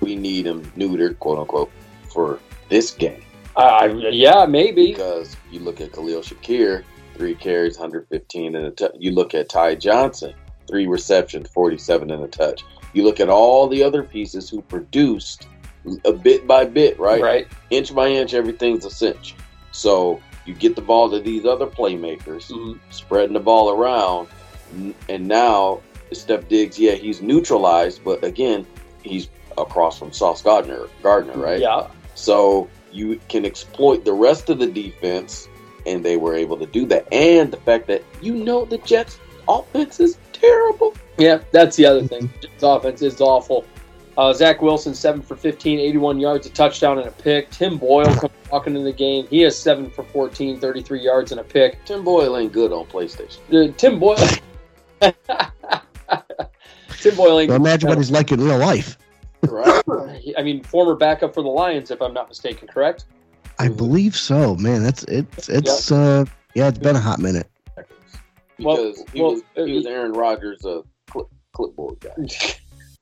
we 0.01 0.17
need 0.17 0.47
him 0.47 0.63
neutered, 0.77 1.19
quote 1.19 1.39
unquote, 1.39 1.71
for 2.13 2.39
this 2.69 2.91
game. 2.91 3.23
I, 3.57 3.63
I 3.63 3.87
yeah, 4.11 4.47
maybe. 4.47 4.89
Because 4.89 5.37
you 5.51 5.61
look 5.61 5.81
at 5.81 5.93
Khalil 5.93 6.21
Shakir, 6.21 6.85
three 7.17 7.35
carries, 7.35 7.79
115 7.79 8.55
and 8.55 8.67
a 8.67 8.71
touch. 8.71 8.93
You 8.99 9.13
look 9.13 9.35
at 9.35 9.49
Ty 9.49 9.77
Johnson, 9.77 10.35
three 10.69 10.87
receptions, 10.87 11.49
47 11.51 12.11
and 12.11 12.23
a 12.25 12.29
touch. 12.29 12.65
You 12.93 13.05
look 13.05 13.21
at 13.21 13.29
all 13.29 13.69
the 13.69 13.83
other 13.83 14.03
pieces 14.03 14.49
who 14.49 14.63
produced 14.63 15.47
a 16.05 16.13
bit 16.13 16.47
by 16.47 16.65
bit, 16.65 16.99
right? 16.99 17.23
Right. 17.23 17.49
Inch 17.71 17.95
by 17.95 18.09
inch, 18.09 18.35
everything's 18.35 18.85
a 18.85 18.91
cinch. 18.91 19.35
So 19.73 20.21
you 20.51 20.57
get 20.57 20.75
the 20.75 20.83
ball 20.83 21.09
to 21.09 21.21
these 21.21 21.47
other 21.47 21.67
playmakers, 21.67 22.51
Mhm. 22.51 22.79
spreading 22.91 23.35
the 23.35 23.41
ball 23.41 23.71
around, 23.71 24.27
and 25.09 25.29
now 25.29 25.81
Steph 26.13 26.49
Diggs, 26.49 26.77
yeah, 26.77 26.93
he's 26.93 27.23
neutralized, 27.23 28.03
but 28.03 28.25
again, 28.25 28.67
he's 29.05 29.29
across 29.57 29.99
from 29.99 30.13
Sauce 30.13 30.43
Gardner, 30.43 30.89
Gardner, 31.05 31.35
right? 31.37 31.61
Yeah. 31.61 31.87
So 32.17 32.69
you 32.93 33.21
can 33.29 33.45
exploit 33.45 34.05
the 34.05 34.13
rest 34.13 34.51
of 34.51 34.59
the 34.59 34.67
defense, 34.67 35.49
and 35.87 36.05
they 36.05 36.17
were 36.17 36.35
able 36.35 36.57
to 36.59 36.67
do 36.67 36.85
that. 36.87 37.07
And 37.13 37.53
the 37.53 37.59
fact 37.59 37.87
that 37.87 38.03
you 38.21 38.35
know 38.35 38.65
the 38.65 38.79
Jets' 38.79 39.19
offense 39.49 40.01
is 40.01 40.19
terrible. 40.33 40.95
Yeah, 41.17 41.39
that's 41.53 41.77
the 41.77 41.87
other 41.87 42.03
thing. 42.03 42.29
His 42.43 42.63
offense 42.65 43.03
is 43.03 43.21
awful. 43.21 43.65
Uh, 44.17 44.33
Zach 44.33 44.61
Wilson, 44.61 44.95
7 44.95 45.23
for 45.23 45.37
15, 45.37 45.79
81 45.79 46.21
yards, 46.21 46.47
a 46.47 46.51
touchdown, 46.51 46.99
and 46.99 47.09
a 47.09 47.13
pick. 47.13 47.51
Tim 47.51 47.79
Boyle 47.79 48.13
comes 48.15 48.33
walking 48.51 48.77
in 48.77 48.85
the 48.85 48.93
game. 48.93 49.27
He 49.29 49.41
has 49.43 49.59
7 49.59 49.91
for 49.91 50.05
14, 50.05 50.61
33 50.61 51.01
yards, 51.01 51.33
and 51.33 51.41
a 51.41 51.45
pick. 51.45 51.85
Tim 51.85 52.05
Boyle 52.05 52.37
ain't 52.37 52.53
good 52.53 52.73
on 52.73 52.87
PlayStation. 52.87 53.39
Uh, 53.53 53.73
Tim 53.77 53.99
Boyle. 53.99 54.17
Tim 57.01 57.17
Boyle 57.17 57.41
ain't. 57.41 57.51
So 57.51 57.57
imagine 57.57 57.89
what 57.89 57.99
he's 57.99 58.11
like 58.11 58.33
in 58.33 58.41
real 58.41 58.59
life. 58.59 58.99
Right? 59.43 59.83
I 60.37 60.43
mean, 60.43 60.65
former 60.65 60.97
backup 60.97 61.33
for 61.33 61.43
the 61.43 61.49
Lions, 61.49 61.91
if 61.91 62.03
I'm 62.03 62.13
not 62.13 62.29
mistaken, 62.29 62.69
correct? 62.69 63.05
I 63.59 63.69
believe 63.69 64.17
so, 64.17 64.57
man. 64.57 64.83
That's 64.83 65.05
it's 65.05 65.49
it's 65.49 65.93
uh 65.93 66.25
yeah, 66.55 66.69
it's 66.69 66.79
been 66.79 66.97
a 66.97 67.01
hot 67.01 67.19
minute. 67.19 67.47
Well- 68.59 68.77
because 68.77 69.05
he, 69.13 69.21
well, 69.21 69.33
was, 69.33 69.43
he 69.57 69.73
was 69.73 69.87
Aaron 69.87 70.13
Rodgers' 70.13 70.65
uh, 70.65 70.83
clip, 71.09 71.27
clipboard 71.53 72.01
guy. 72.01 72.11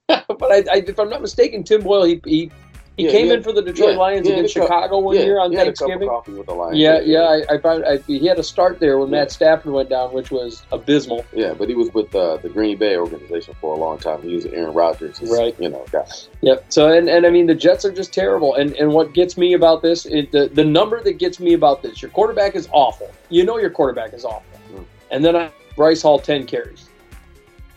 but 0.39 0.51
I, 0.51 0.65
I, 0.73 0.77
if 0.87 0.99
I'm 0.99 1.11
not 1.11 1.21
mistaken, 1.23 1.63
Tim 1.65 1.83
Boyle, 1.83 2.05
he 2.05 2.21
he, 2.25 2.51
he 2.97 3.05
Yeah, 3.05 3.11
came 3.11 3.27
yeah. 3.29 3.35
in 3.35 3.43
for 3.43 3.53
the 3.53 3.61
Detroit 3.63 3.93
Yeah, 3.93 3.99
Lions 3.99 4.27
against 4.27 4.55
he 4.55 4.61
got- 4.61 4.67
Chicago 4.67 4.99
one 5.01 5.17
yeah, 5.17 5.23
year 5.23 5.39
on 5.39 5.51
he 5.53 5.57
had 5.59 5.69
a 5.69 5.73
cup 5.73 5.83
of 5.83 5.89
Thanksgiving. 5.89 6.09
coffee 6.09 6.33
with 6.33 6.47
the 6.47 6.55
Lions. 6.55 6.79
Yeah, 6.79 7.01
yeah, 7.01 7.21
I, 7.51 7.55
I 7.55 7.59
found 7.59 7.85
I, 7.85 7.99
he 7.99 8.27
had 8.27 8.39
a 8.39 8.43
start 8.43 8.81
there 8.81 8.99
when 8.99 9.09
Yeah. 9.11 9.19
Matt 9.21 9.31
Stafford 9.33 9.73
went 9.73 9.91
down, 9.91 10.13
which 10.15 10.31
was 10.31 10.63
abysmal. 10.73 11.25
Yeah, 11.35 11.53
but 11.55 11.69
he 11.69 11.75
was 11.75 11.93
with 11.93 12.13
uh, 12.15 12.39
the 12.39 12.49
Green 12.49 12.79
Bay 12.79 12.97
organization 12.97 13.55
for 13.61 13.75
a 13.75 13.79
long 13.79 13.99
time. 13.99 14.23
He 14.23 14.35
was 14.35 14.47
Aaron 14.47 14.73
Rodgers' 14.73 15.21
Right. 15.23 15.55
you 15.61 15.69
know, 15.69 15.85
guy. 15.93 16.07
Yep. 16.41 16.65
So 16.71 16.91
and, 16.91 17.09
and 17.11 17.27
I 17.27 17.31
mean 17.31 17.47
the 17.47 17.55
Jets 17.55 17.85
are 17.85 17.93
just 17.93 18.13
terrible. 18.15 18.55
And 18.55 18.73
and 18.77 18.93
what 18.93 19.13
gets 19.13 19.37
me 19.37 19.53
about 19.53 19.83
this, 19.83 20.07
it, 20.07 20.33
the 20.33 20.49
the 20.49 20.65
number 20.65 21.03
that 21.03 21.19
gets 21.19 21.39
me 21.39 21.53
about 21.53 21.83
this, 21.83 22.01
your 22.01 22.11
quarterback 22.11 22.57
is 22.57 22.67
awful. 22.73 23.11
You 23.29 23.45
know 23.45 23.59
your 23.59 23.71
quarterback 23.71 24.15
is 24.15 24.25
awful. 24.25 24.43
Mm. 24.75 24.85
And 25.11 25.25
then 25.25 25.37
I, 25.37 25.51
Breece 25.77 26.03
Hall 26.03 26.19
ten 26.19 26.47
carries. 26.47 26.89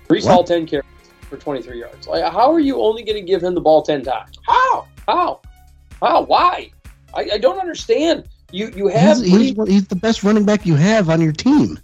Breece 0.08 0.24
What? 0.26 0.32
Hall 0.34 0.44
ten 0.46 0.66
carries 0.66 0.86
for 1.32 1.38
twenty 1.38 1.62
three 1.64 1.80
yards. 1.80 2.06
Like 2.08 2.32
how 2.32 2.52
are 2.54 2.60
you 2.60 2.80
only 2.82 3.02
going 3.04 3.16
to 3.16 3.24
give 3.26 3.42
him 3.42 3.56
the 3.56 3.62
ball 3.62 3.82
ten 3.82 4.04
times? 4.04 4.38
How? 4.46 4.88
How? 5.08 5.42
How? 6.02 6.24
Why? 6.26 6.70
I, 7.16 7.30
I 7.34 7.38
don't 7.40 7.58
understand. 7.60 8.28
You 8.52 8.72
you 8.76 8.88
have 8.90 9.18
He's, 9.18 9.56
he's, 9.56 9.68
he's 9.68 9.88
the 9.88 9.96
best 9.96 10.24
running 10.24 10.44
back 10.46 10.66
you 10.66 10.76
have 10.76 11.10
on 11.10 11.22
your 11.22 11.32
team. 11.32 11.80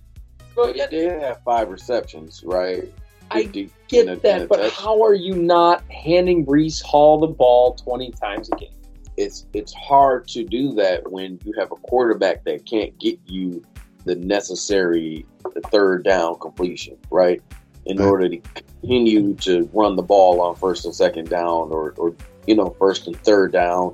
well, 0.56 0.76
yeah, 0.76 0.88
They 0.88 1.06
have 1.06 1.42
five 1.44 1.70
receptions, 1.70 2.44
right? 2.46 2.84
I 3.32 3.44
50 3.44 3.70
get 3.88 4.08
a- 4.10 4.16
that, 4.18 4.48
but 4.50 4.58
touch. 4.58 4.74
how 4.74 5.02
are 5.04 5.14
you 5.14 5.34
not 5.36 5.84
handing 5.92 6.46
Breece 6.46 6.82
Hall 6.84 7.20
the 7.20 7.28
ball 7.28 7.74
twenty 7.76 8.12
times 8.12 8.50
a 8.52 8.56
game? 8.58 8.70
it's 9.16 9.48
it's 9.54 9.74
hard 9.74 10.28
to 10.28 10.44
do 10.44 10.74
that 10.74 11.10
when 11.12 11.40
you 11.44 11.52
have 11.58 11.72
a 11.72 11.76
quarterback 11.76 12.44
that 12.44 12.66
can't 12.68 12.96
get 13.00 13.18
you 13.26 13.64
the 14.06 14.16
necessary 14.16 15.26
third 15.72 16.04
down 16.04 16.38
completion, 16.40 16.96
right? 17.12 17.42
In 17.88 17.98
Right. 17.98 18.08
order 18.08 18.30
to 18.30 18.38
continue 18.38 19.34
to 19.36 19.70
run 19.74 19.96
the 19.96 20.02
ball 20.04 20.42
on 20.42 20.56
first 20.56 20.86
and 20.86 20.94
second 20.94 21.30
down 21.30 21.72
or, 21.72 21.94
or 21.98 22.14
you 22.46 22.56
know, 22.56 22.76
first 22.78 23.08
and 23.08 23.16
third 23.24 23.52
down 23.52 23.94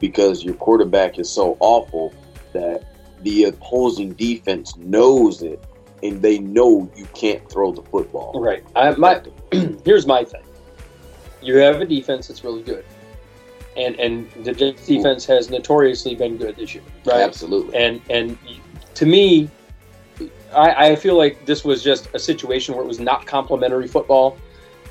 because 0.00 0.44
your 0.44 0.54
quarterback 0.54 1.18
is 1.18 1.28
so 1.28 1.56
awful 1.60 2.12
that 2.52 2.84
the 3.22 3.44
opposing 3.44 4.12
defense 4.14 4.76
knows 4.76 5.42
it 5.42 5.62
and 6.02 6.20
they 6.20 6.38
know 6.38 6.90
you 6.96 7.06
can't 7.14 7.48
throw 7.50 7.72
the 7.72 7.82
football. 7.82 8.38
Right. 8.40 8.62
I, 8.76 8.90
my 8.92 9.20
here's 9.84 10.06
my 10.06 10.24
thing. 10.24 10.42
You 11.42 11.56
have 11.56 11.80
a 11.80 11.86
defense 11.86 12.28
that's 12.28 12.44
really 12.44 12.62
good, 12.62 12.84
and 13.76 13.98
and 14.00 14.30
the 14.44 14.52
Jets 14.52 14.86
defense 14.86 15.26
has 15.26 15.50
notoriously 15.50 16.14
been 16.14 16.36
good 16.36 16.56
this 16.56 16.74
year, 16.74 16.84
right? 17.04 17.20
Absolutely. 17.20 17.76
And 17.76 18.00
and 18.10 18.38
to 18.94 19.06
me, 19.06 19.50
I, 20.54 20.90
I 20.90 20.96
feel 20.96 21.16
like 21.16 21.44
this 21.46 21.64
was 21.64 21.82
just 21.82 22.08
a 22.14 22.18
situation 22.18 22.74
where 22.74 22.84
it 22.84 22.88
was 22.88 23.00
not 23.00 23.26
complimentary 23.26 23.88
football. 23.88 24.36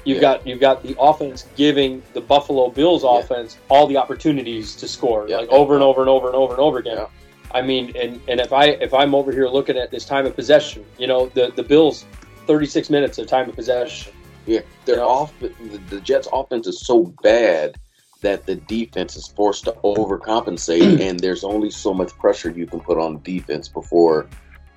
You've 0.06 0.18
Yeah. 0.18 0.22
got 0.22 0.48
you've 0.48 0.60
got 0.60 0.84
the 0.84 0.96
offense 1.00 1.46
giving 1.56 2.04
the 2.14 2.22
Buffalo 2.22 2.70
Bills 2.70 3.04
Yeah. 3.04 3.20
offense 3.20 3.58
all 3.70 3.88
the 3.88 3.98
opportunities 3.98 4.76
to 4.76 4.88
score, 4.88 5.28
Yeah. 5.28 5.38
like 5.38 5.50
over 5.50 5.74
and 5.76 5.84
over 5.84 6.02
and 6.02 6.10
over 6.10 6.28
and 6.28 6.36
over 6.36 6.54
and 6.54 6.62
over 6.62 6.78
again. 6.80 6.98
Yeah. 6.98 7.06
I 7.54 7.62
mean, 7.62 7.94
and 7.96 8.20
and 8.28 8.40
if 8.40 8.52
I 8.52 8.66
if 8.66 8.94
I'm 8.94 9.16
over 9.16 9.32
here 9.32 9.48
looking 9.48 9.78
at 9.78 9.92
this 9.92 10.06
time 10.06 10.26
of 10.26 10.36
possession, 10.36 10.84
you 10.98 11.08
know, 11.08 11.28
the 11.34 11.54
the 11.56 11.64
Bills, 11.64 12.06
36 12.48 12.90
minutes 12.90 13.18
of 13.18 13.28
time 13.28 13.48
of 13.50 13.56
possession. 13.56 14.12
Yeah, 14.46 14.60
their 14.86 14.98
Yeah. 14.98 15.04
off 15.04 15.32
the, 15.40 15.52
the 15.90 16.02
Jets' 16.02 16.28
offense 16.34 16.68
is 16.68 16.82
so 16.86 17.14
bad 17.24 17.78
that 18.22 18.46
the 18.46 18.56
defense 18.56 19.16
is 19.16 19.28
forced 19.28 19.66
to 19.66 19.72
overcompensate, 19.84 21.00
and 21.08 21.20
there's 21.20 21.44
only 21.46 21.70
so 21.70 21.94
much 21.94 22.12
pressure 22.18 22.50
you 22.50 22.66
can 22.66 22.82
put 22.82 22.98
on 22.98 23.22
defense 23.24 23.70
before. 23.70 24.28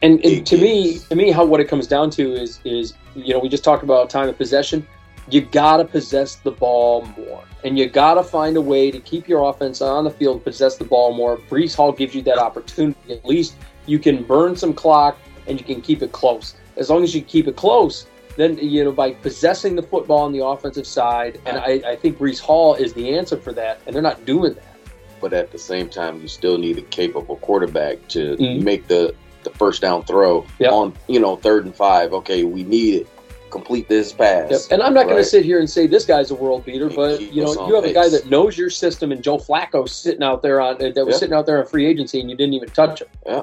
And, 0.03 0.23
and 0.25 0.47
to 0.47 0.59
me, 0.59 0.99
to 0.99 1.17
me, 1.17 1.31
how 1.31 1.45
what 1.45 1.61
it 1.61 1.69
comes 1.69 1.87
down 1.87 2.11
to 2.11 2.35
is 2.35 2.61
is 2.65 2.95
you 3.15 3.33
know 3.33 3.39
we 3.41 3.49
just 3.49 3.65
talked 3.65 3.83
about 3.83 4.11
time 4.11 4.29
of 4.29 4.37
possession. 4.37 4.87
You 5.29 5.41
gotta 5.41 5.85
possess 5.85 6.37
the 6.37 6.53
ball 6.53 7.05
more, 7.19 7.43
and 7.65 7.79
you 7.79 7.87
gotta 7.89 8.23
find 8.23 8.57
a 8.57 8.61
way 8.61 8.91
to 8.91 9.01
keep 9.01 9.27
your 9.27 9.49
offense 9.49 9.81
on 9.81 10.05
the 10.05 10.11
field, 10.11 10.45
possess 10.45 10.77
the 10.77 10.85
ball 10.85 11.15
more. 11.15 11.39
Breece 11.39 11.75
Hall 11.75 11.93
gives 11.93 12.15
you 12.15 12.23
that 12.23 12.39
opportunity. 12.39 12.99
At 13.13 13.25
least 13.25 13.57
you 13.87 13.99
can 13.99 14.23
burn 14.23 14.55
some 14.55 14.73
clock 14.73 15.19
and 15.47 15.59
you 15.59 15.65
can 15.65 15.81
keep 15.81 16.03
it 16.03 16.13
close. 16.13 16.55
As 16.77 16.91
long 16.91 17.03
as 17.03 17.15
you 17.15 17.23
keep 17.23 17.49
it 17.49 17.57
close, 17.57 18.07
then 18.37 18.59
you 18.59 18.85
know 18.85 18.93
by 18.93 19.13
possessing 19.15 19.75
the 19.77 19.83
football 19.83 20.21
on 20.21 20.33
the 20.33 20.45
offensive 20.45 20.87
side, 20.87 21.41
and 21.47 21.57
I, 21.57 21.81
I 21.93 21.97
think 21.97 22.19
Breece 22.19 22.39
Hall 22.41 22.75
is 22.75 22.93
the 22.93 23.17
answer 23.17 23.37
for 23.39 23.53
that, 23.55 23.81
and 23.87 23.95
they're 23.95 24.03
not 24.03 24.25
doing 24.27 24.55
that. 24.55 24.77
But 25.21 25.33
at 25.33 25.51
the 25.51 25.59
same 25.59 25.89
time, 25.89 26.21
you 26.21 26.29
still 26.29 26.59
need 26.59 26.77
a 26.77 26.83
capable 26.83 27.37
quarterback 27.37 28.07
to 28.09 28.37
Mhm. 28.37 28.63
make 28.63 28.87
the 28.87 29.15
the 29.47 29.59
first 29.59 29.81
down 29.81 30.05
throw 30.05 30.45
Yep. 30.59 30.73
on 30.73 30.93
you 31.09 31.19
know 31.21 31.37
third 31.37 31.65
and 31.65 31.75
five. 31.75 32.13
Okay, 32.13 32.45
we 32.45 32.63
need 32.65 32.95
it. 32.95 33.09
Complete 33.51 33.89
this 33.89 34.13
pass. 34.13 34.51
Yep. 34.51 34.61
And 34.73 34.83
I'm 34.83 34.93
not 34.93 35.05
going 35.05 35.17
to 35.17 35.25
sit 35.25 35.45
here 35.45 35.61
and 35.61 35.71
say 35.71 35.87
this 35.87 36.05
guy's 36.05 36.31
a 36.31 36.35
world 36.35 36.65
beater, 36.65 36.87
And 36.89 36.97
but 36.97 37.21
you 37.33 37.45
know, 37.45 37.67
you 37.69 37.75
have 37.77 37.85
a 37.85 37.93
guy 37.93 38.09
that 38.09 38.29
knows 38.29 38.59
your 38.59 38.69
system, 38.71 39.13
and 39.13 39.23
Joe 39.23 39.39
Flacco 39.39 39.89
sitting 39.89 40.23
out 40.23 40.43
there 40.43 40.61
on 40.61 40.77
that 40.79 40.95
was 40.97 41.15
Yeah. 41.15 41.19
sitting 41.21 41.35
out 41.35 41.47
there 41.47 41.59
on 41.61 41.67
free 41.67 41.87
agency, 41.87 42.21
and 42.21 42.29
you 42.29 42.37
didn't 42.37 42.55
even 42.55 42.69
touch 42.71 43.01
him. 43.03 43.09
Yeah. 43.25 43.43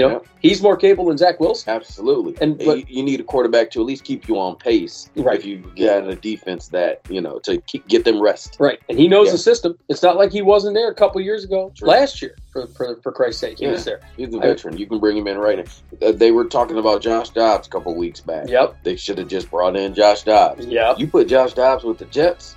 You 0.00 0.08
know, 0.08 0.12
Yeah. 0.22 0.28
he's 0.40 0.62
more 0.62 0.76
capable 0.76 1.06
than 1.08 1.18
Zach 1.18 1.38
Wilson. 1.40 1.72
Absolutely. 1.74 2.34
And- 2.40 2.58
but- 2.58 2.78
you, 2.78 2.84
you 2.88 3.02
need 3.02 3.20
a 3.20 3.22
quarterback 3.24 3.70
to 3.72 3.80
at 3.80 3.86
least 3.86 4.04
keep 4.04 4.28
you 4.28 4.38
on 4.38 4.56
pace. 4.56 5.10
Right. 5.16 5.38
If 5.38 5.44
you 5.44 5.58
got 5.78 6.08
a 6.08 6.14
defense 6.14 6.68
that 6.68 7.00
you 7.08 7.20
know 7.20 7.38
to 7.40 7.58
keep, 7.62 7.86
get 7.88 8.04
them 8.04 8.20
rest. 8.20 8.56
Right, 8.58 8.78
and 8.88 8.98
he 8.98 9.08
knows 9.08 9.26
Yeah. 9.26 9.32
the 9.32 9.38
system. 9.38 9.78
It's 9.88 10.02
not 10.02 10.16
like 10.16 10.32
he 10.32 10.42
wasn't 10.42 10.74
there 10.74 10.90
a 10.90 10.94
couple 10.94 11.20
years 11.20 11.44
ago, 11.44 11.72
True. 11.76 11.88
last 11.88 12.20
year, 12.22 12.34
for, 12.52 12.66
for 12.68 12.96
for 13.02 13.12
Christ's 13.12 13.40
sake, 13.40 13.58
he 13.58 13.64
Yeah. 13.66 13.72
was 13.72 13.84
there. 13.84 14.00
He's 14.16 14.34
a 14.34 14.38
I- 14.38 14.40
veteran. 14.40 14.76
You 14.78 14.86
can 14.86 14.98
bring 15.00 15.16
him 15.16 15.26
in 15.26 15.38
right 15.38 15.58
now. 15.58 16.06
Uh, 16.06 16.12
they 16.12 16.30
were 16.30 16.44
talking 16.46 16.78
about 16.78 17.02
Josh 17.02 17.30
Dobbs 17.30 17.66
a 17.66 17.70
couple 17.70 17.94
weeks 17.94 18.20
back. 18.20 18.48
Yep, 18.48 18.76
They 18.82 18.96
should 18.96 19.18
have 19.18 19.28
just 19.28 19.50
brought 19.50 19.76
in 19.76 19.94
Josh 19.94 20.22
Dobbs. 20.24 20.66
yep. 20.66 20.98
You 20.98 21.06
put 21.06 21.28
Josh 21.28 21.52
Dobbs 21.54 21.84
with 21.84 21.98
the 21.98 22.06
Jets. 22.06 22.56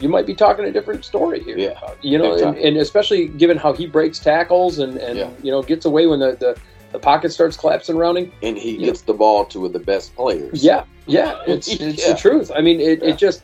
You 0.00 0.08
might 0.08 0.26
be 0.26 0.34
talking 0.34 0.64
a 0.64 0.72
different 0.72 1.04
story 1.04 1.40
here. 1.42 1.56
Yeah. 1.56 1.78
you 2.02 2.18
know, 2.18 2.34
and, 2.34 2.58
and 2.58 2.76
especially 2.76 3.28
given 3.28 3.56
how 3.56 3.72
he 3.72 3.86
breaks 3.86 4.18
tackles 4.18 4.78
and 4.80 4.98
and 4.98 5.16
Yeah. 5.18 5.30
you 5.42 5.50
know 5.52 5.62
gets 5.62 5.86
away 5.86 6.06
when 6.06 6.18
the 6.18 6.32
the, 6.38 6.56
the 6.94 6.98
pocket 7.00 7.32
starts 7.32 7.56
collapsing 7.56 7.96
around 7.96 8.16
him. 8.16 8.32
And 8.42 8.56
he 8.56 8.76
Yeah. 8.76 8.86
gets 8.86 9.02
the 9.02 9.12
ball 9.14 9.44
to 9.46 9.68
the 9.68 9.80
best 9.80 10.14
players. 10.14 10.62
Yeah, 10.64 10.84
yeah, 11.06 11.40
it's 11.46 11.66
it's 11.80 12.06
Yeah. 12.06 12.12
the 12.12 12.18
truth. 12.18 12.50
I 12.54 12.60
mean, 12.60 12.80
it, 12.80 13.02
Yeah. 13.02 13.10
it 13.10 13.18
just 13.18 13.42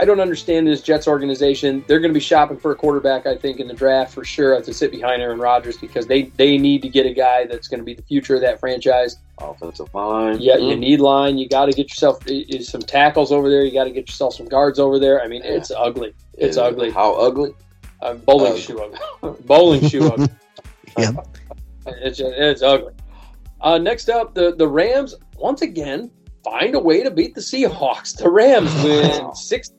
I 0.00 0.04
don't 0.06 0.18
understand 0.18 0.66
this 0.66 0.80
Jets 0.80 1.06
organization. 1.06 1.84
They're 1.86 2.00
going 2.00 2.08
to 2.10 2.14
be 2.14 2.20
shopping 2.24 2.56
for 2.56 2.70
a 2.70 2.74
quarterback, 2.74 3.26
I 3.26 3.36
think, 3.36 3.60
in 3.60 3.68
the 3.68 3.74
draft 3.74 4.14
for 4.14 4.24
sure 4.24 4.58
to 4.58 4.72
sit 4.72 4.90
behind 4.90 5.20
Aaron 5.20 5.38
Rodgers 5.38 5.76
because 5.76 6.06
they 6.06 6.22
they 6.36 6.58
need 6.58 6.82
to 6.82 6.88
get 6.88 7.06
a 7.06 7.12
guy 7.14 7.44
that's 7.46 7.68
going 7.68 7.80
to 7.80 7.84
be 7.84 7.94
the 7.94 8.02
future 8.02 8.34
of 8.34 8.40
that 8.40 8.58
franchise. 8.58 9.18
Offensive 9.38 9.92
line. 9.94 10.38
Yeah, 10.40 10.56
you 10.56 10.74
Mm. 10.74 10.78
need 10.80 11.00
line. 11.00 11.38
You 11.38 11.48
got 11.48 11.66
to 11.66 11.72
get 11.72 11.90
yourself 11.90 12.18
i- 12.28 12.44
i- 12.52 12.58
some 12.58 12.80
tackles 12.82 13.30
over 13.30 13.48
there. 13.50 13.62
You 13.62 13.72
got 13.72 13.84
to 13.84 13.90
get 13.90 14.08
yourself 14.08 14.34
some 14.34 14.46
guards 14.46 14.78
over 14.80 14.98
there. 14.98 15.22
I 15.22 15.28
mean, 15.28 15.42
Yeah. 15.44 15.52
it's 15.52 15.70
ugly. 15.70 16.12
It's 16.38 16.56
And 16.56 16.66
ugly. 16.66 16.90
How 16.90 17.12
ugly? 17.14 17.52
Uh, 18.02 18.14
bowling 18.14 18.52
Ugly. 18.52 18.60
shoe 18.62 18.80
ugly. 19.22 19.36
bowling 19.46 19.86
shoe 19.88 20.06
ugly. 20.06 20.28
Yep. 20.98 21.24
It's 21.98 22.20
it's 22.20 22.62
ugly. 22.62 22.92
Uh, 23.60 23.78
next 23.78 24.08
up, 24.08 24.34
the 24.34 24.54
the 24.54 24.66
Rams 24.68 25.14
once 25.36 25.62
again 25.62 26.10
find 26.44 26.74
a 26.74 26.78
way 26.80 27.02
to 27.02 27.10
beat 27.10 27.34
the 27.34 27.40
Seahawks. 27.40 28.16
The 28.16 28.30
Rams 28.30 28.72
win 28.84 29.34
six, 29.34 29.72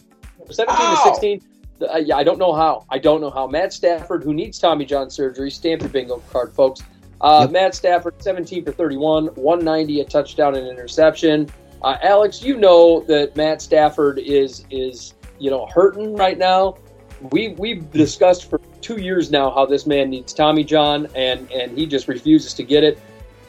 17 0.50 0.78
to 0.78 1.02
16. 1.04 1.42
Uh, 1.82 1.98
yeah, 1.98 2.16
I 2.16 2.24
don't 2.24 2.38
know 2.38 2.54
how. 2.54 2.86
I 2.90 3.00
don't 3.00 3.22
know 3.22 3.32
how. 3.32 3.48
Matt 3.48 3.74
Stafford, 3.74 4.24
who 4.24 4.34
needs 4.34 4.60
Tommy 4.60 4.86
John 4.86 5.10
surgery, 5.10 5.50
stamp 5.50 5.82
your 5.82 5.90
bingo 5.90 6.22
card, 6.32 6.54
folks. 6.54 6.84
Uh, 7.22 7.42
Yep. 7.42 7.52
Matt 7.52 7.76
Stafford, 7.76 8.16
17 8.22 8.66
for 8.66 8.72
31, 8.72 9.28
190, 9.28 10.02
a 10.02 10.06
touchdown 10.06 10.56
and 10.56 10.68
interception. 10.68 11.48
Uh, 11.84 11.98
Alex, 12.04 12.42
you 12.44 12.58
know 12.58 13.02
that 13.02 13.36
Matt 13.36 13.62
Stafford 13.62 14.20
is 14.20 14.66
is 14.70 15.16
you 15.40 15.50
know 15.50 15.68
hurting 15.74 16.16
right 16.16 16.38
now. 16.38 16.76
We 17.32 17.50
we've 17.58 17.90
discussed 17.92 18.50
for 18.50 18.60
two 18.82 18.98
years 19.02 19.32
now 19.32 19.50
how 19.52 19.66
this 19.66 19.86
man 19.86 20.10
needs 20.10 20.34
Tommy 20.34 20.64
John, 20.64 21.08
and 21.16 21.50
and 21.52 21.78
he 21.78 21.86
just 21.86 22.08
refuses 22.08 22.54
to 22.56 22.64
get 22.64 22.84
it. 22.84 23.00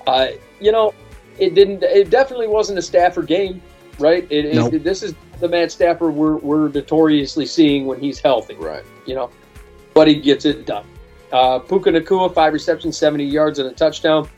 Uh, 0.07 0.29
you 0.61 0.73
know, 0.73 0.95
it 1.39 1.55
didn't. 1.55 1.83
It 1.83 2.11
definitely 2.11 2.49
wasn't 2.49 2.79
a 2.79 2.83
Stafford 2.83 3.27
game, 3.27 3.63
right? 3.99 4.27
It, 4.31 4.45
it- 4.75 4.85
this 4.85 5.03
is 5.03 5.15
the 5.41 5.49
Matt 5.49 5.73
Stafford 5.73 6.15
we're 6.15 6.37
we're 6.37 6.69
notoriously 6.69 7.47
seeing 7.47 7.87
when 7.87 7.99
he's 8.01 8.21
healthy 8.21 8.55
Right. 8.55 8.85
you 9.07 9.15
know, 9.15 9.31
but 9.95 10.07
he 10.09 10.15
gets 10.15 10.45
it 10.45 10.67
done. 10.67 10.85
Uh, 11.33 11.59
Puka 11.59 11.91
Nacua, 11.91 12.33
five 12.33 12.53
receptions, 12.53 12.97
70 12.99 13.25
yards, 13.25 13.59
and 13.59 13.69
a 13.69 13.73
touchdown. 13.73 14.29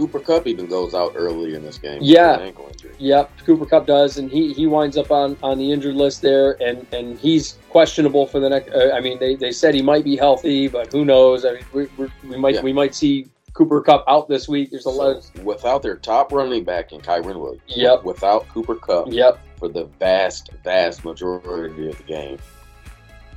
Cooper 0.00 0.18
Kupp 0.20 0.46
even 0.46 0.64
goes 0.64 0.94
out 0.94 1.12
early 1.14 1.54
in 1.54 1.62
this 1.62 1.76
game. 1.76 1.98
Yeah. 2.00 2.38
ankle 2.38 2.68
injury. 2.72 2.94
Yep, 2.98 3.30
Cooper 3.44 3.66
Kupp 3.66 3.86
does, 3.86 4.16
and 4.16 4.30
he, 4.30 4.54
he 4.54 4.66
winds 4.66 4.96
up 4.96 5.10
on, 5.10 5.36
on 5.42 5.58
the 5.58 5.70
injured 5.70 5.94
list 5.94 6.22
there, 6.22 6.52
and, 6.62 6.86
and 6.90 7.18
he's 7.18 7.58
questionable 7.68 8.26
for 8.26 8.40
the 8.40 8.48
next. 8.48 8.70
Uh, 8.72 8.92
I 8.94 9.00
mean, 9.00 9.18
they, 9.18 9.34
they 9.34 9.52
said 9.52 9.74
he 9.74 9.82
might 9.82 10.02
be 10.02 10.16
healthy, 10.16 10.68
but 10.68 10.90
who 10.90 11.04
knows? 11.04 11.44
I 11.44 11.52
mean, 11.52 11.64
we, 11.74 11.86
we, 11.98 12.08
we 12.26 12.38
might 12.38 12.54
Yeah. 12.54 12.62
we 12.62 12.72
might 12.72 12.94
see 12.94 13.26
Cooper 13.52 13.82
Kupp 13.82 14.04
out 14.08 14.26
this 14.26 14.48
week. 14.48 14.70
There's 14.70 14.86
a 14.86 14.90
lot. 14.90 15.16
Of, 15.18 15.44
without 15.44 15.82
their 15.82 15.96
top 15.96 16.32
running 16.32 16.64
back 16.64 16.92
in 16.92 17.02
Kyren 17.02 17.38
Williams, 17.38 17.60
Yep. 17.66 18.04
without 18.04 18.48
Cooper 18.48 18.76
Kupp 18.76 19.08
yep, 19.12 19.38
for 19.58 19.68
the 19.68 19.84
vast, 19.98 20.50
vast 20.64 21.04
majority 21.04 21.90
of 21.90 21.96
the 21.98 22.04
game, 22.04 22.38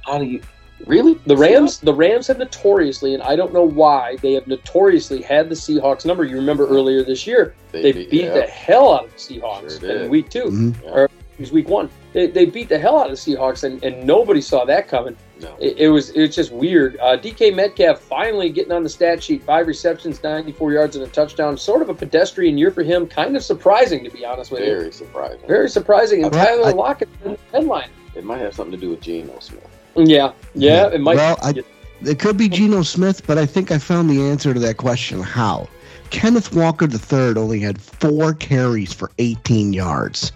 how 0.06 0.18
do 0.18 0.24
you 0.24 0.42
really 0.86 1.20
the 1.26 1.36
Rams 1.38 1.80
the 1.80 1.94
Rams 1.94 2.28
have 2.28 2.38
notoriously, 2.38 3.14
and 3.14 3.24
I 3.24 3.36
don't 3.36 3.54
know 3.54 3.64
why 3.64 4.18
they 4.22 4.34
have 4.34 4.48
notoriously 4.48 5.22
had 5.22 5.50
the 5.50 5.56
Seahawks 5.56 6.06
number. 6.06 6.24
You 6.24 6.36
remember 6.36 6.68
earlier 6.68 7.04
this 7.04 7.26
year 7.28 7.56
they 7.72 7.92
beat 7.92 8.12
yeah, 8.14 8.34
the 8.34 8.42
hell 8.44 8.94
out 8.94 9.06
of 9.06 9.12
the 9.12 9.18
Seahawks 9.18 9.80
Sure 9.80 10.04
in 10.04 10.10
week 10.10 10.30
two. 10.30 10.44
Mhm. 10.46 11.10
It 11.36 11.40
was 11.40 11.52
week 11.52 11.68
one. 11.68 11.90
They, 12.14 12.28
they 12.28 12.46
beat 12.46 12.70
the 12.70 12.78
hell 12.78 13.00
out 13.00 13.10
of 13.10 13.18
the 13.24 13.36
Seahawks, 13.36 13.64
and, 13.64 13.84
and 13.84 14.06
nobody 14.06 14.40
saw 14.40 14.66
that 14.66 14.88
coming. 14.88 15.18
no. 15.42 15.56
It, 15.60 15.78
it 15.80 15.90
was 15.90 16.12
it 16.12 16.22
was 16.22 16.36
just 16.36 16.52
weird. 16.52 16.96
Uh, 17.02 17.18
DK 17.18 17.56
Metcalf 17.56 18.00
finally 18.02 18.52
getting 18.52 18.72
on 18.72 18.84
the 18.84 18.90
stat 18.90 19.24
sheet: 19.24 19.42
five 19.44 19.66
receptions, 19.66 20.22
94 20.22 20.74
yards, 20.74 20.96
and 20.96 21.04
a 21.04 21.08
touchdown. 21.08 21.58
Sort 21.58 21.82
of 21.82 21.90
a 21.90 21.94
pedestrian 21.96 22.56
year 22.56 22.70
for 22.70 22.84
him. 22.84 23.08
Kind 23.08 23.36
of 23.36 23.44
surprising, 23.44 24.04
to 24.04 24.12
be 24.12 24.24
honest 24.24 24.52
with 24.52 24.60
you. 24.62 24.68
very 24.78 24.92
surprising. 24.92 25.48
Very 25.48 25.70
surprising. 25.70 26.24
And 26.24 26.32
Well, 26.36 26.46
Tyler 26.46 26.68
I- 26.68 26.72
Lockett 26.72 27.10
in 27.26 27.32
the 27.32 27.40
headline. 27.52 27.90
It 28.16 28.24
might 28.24 28.38
have 28.42 28.54
something 28.54 28.74
to 28.74 28.78
do 28.78 28.92
with 28.92 29.02
Geno 29.02 29.40
Smith. 29.40 29.66
Yeah, 29.96 30.32
yeah, 30.56 30.88
it 30.90 31.02
might. 31.02 31.16
Well, 31.18 31.38
I- 31.42 31.64
It 32.06 32.20
could 32.20 32.36
be 32.38 32.50
Geno 32.50 32.82
Smith, 32.82 33.26
but 33.26 33.38
I 33.38 33.46
think 33.46 33.72
I 33.72 33.78
found 33.78 34.10
the 34.10 34.22
answer 34.24 34.54
to 34.54 34.60
that 34.60 34.76
question. 34.78 35.22
How? 35.22 35.70
Kenneth 36.10 36.54
Walker 36.54 36.86
III 36.86 37.36
only 37.38 37.60
had 37.62 37.82
four 37.82 38.34
carries 38.34 38.92
for 38.94 39.10
18 39.20 39.72
yards. 39.74 40.32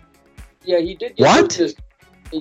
yeah, 0.63 0.79
he 0.79 0.95
did 0.95 1.15
get 1.17 1.25
What? 1.25 1.39
hurt. 1.41 1.49
This, 1.51 1.75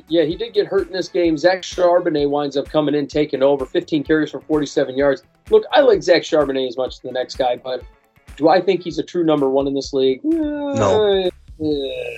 yeah, 0.08 0.24
he 0.24 0.36
did 0.36 0.52
get 0.54 0.66
hurt 0.66 0.86
in 0.88 0.92
this 0.92 1.08
game. 1.08 1.36
Zach 1.38 1.62
Charbonnet 1.62 2.28
winds 2.30 2.56
up 2.56 2.68
coming 2.68 2.94
in, 2.94 3.06
taking 3.08 3.42
over, 3.42 3.64
15 3.66 4.02
carries 4.04 4.30
for 4.30 4.40
47 4.40 4.96
yards. 4.96 5.22
Look, 5.50 5.64
I 5.72 5.80
like 5.80 6.02
Zach 6.02 6.22
Charbonnet 6.22 6.66
as 6.68 6.76
much 6.76 6.94
as 6.94 7.00
the 7.00 7.12
next 7.12 7.36
guy, 7.36 7.56
but 7.56 7.82
do 8.36 8.48
I 8.48 8.60
think 8.60 8.82
he's 8.82 8.98
a 8.98 9.02
true 9.02 9.24
number 9.24 9.48
one 9.50 9.66
in 9.66 9.74
this 9.74 9.92
league? 9.92 10.20
No. 10.24 11.28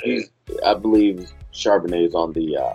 He's, 0.02 0.30
I 0.64 0.74
believe 0.74 1.30
Charbonnet 1.52 2.06
is 2.08 2.14
on 2.14 2.32
the, 2.32 2.56
uh, 2.56 2.74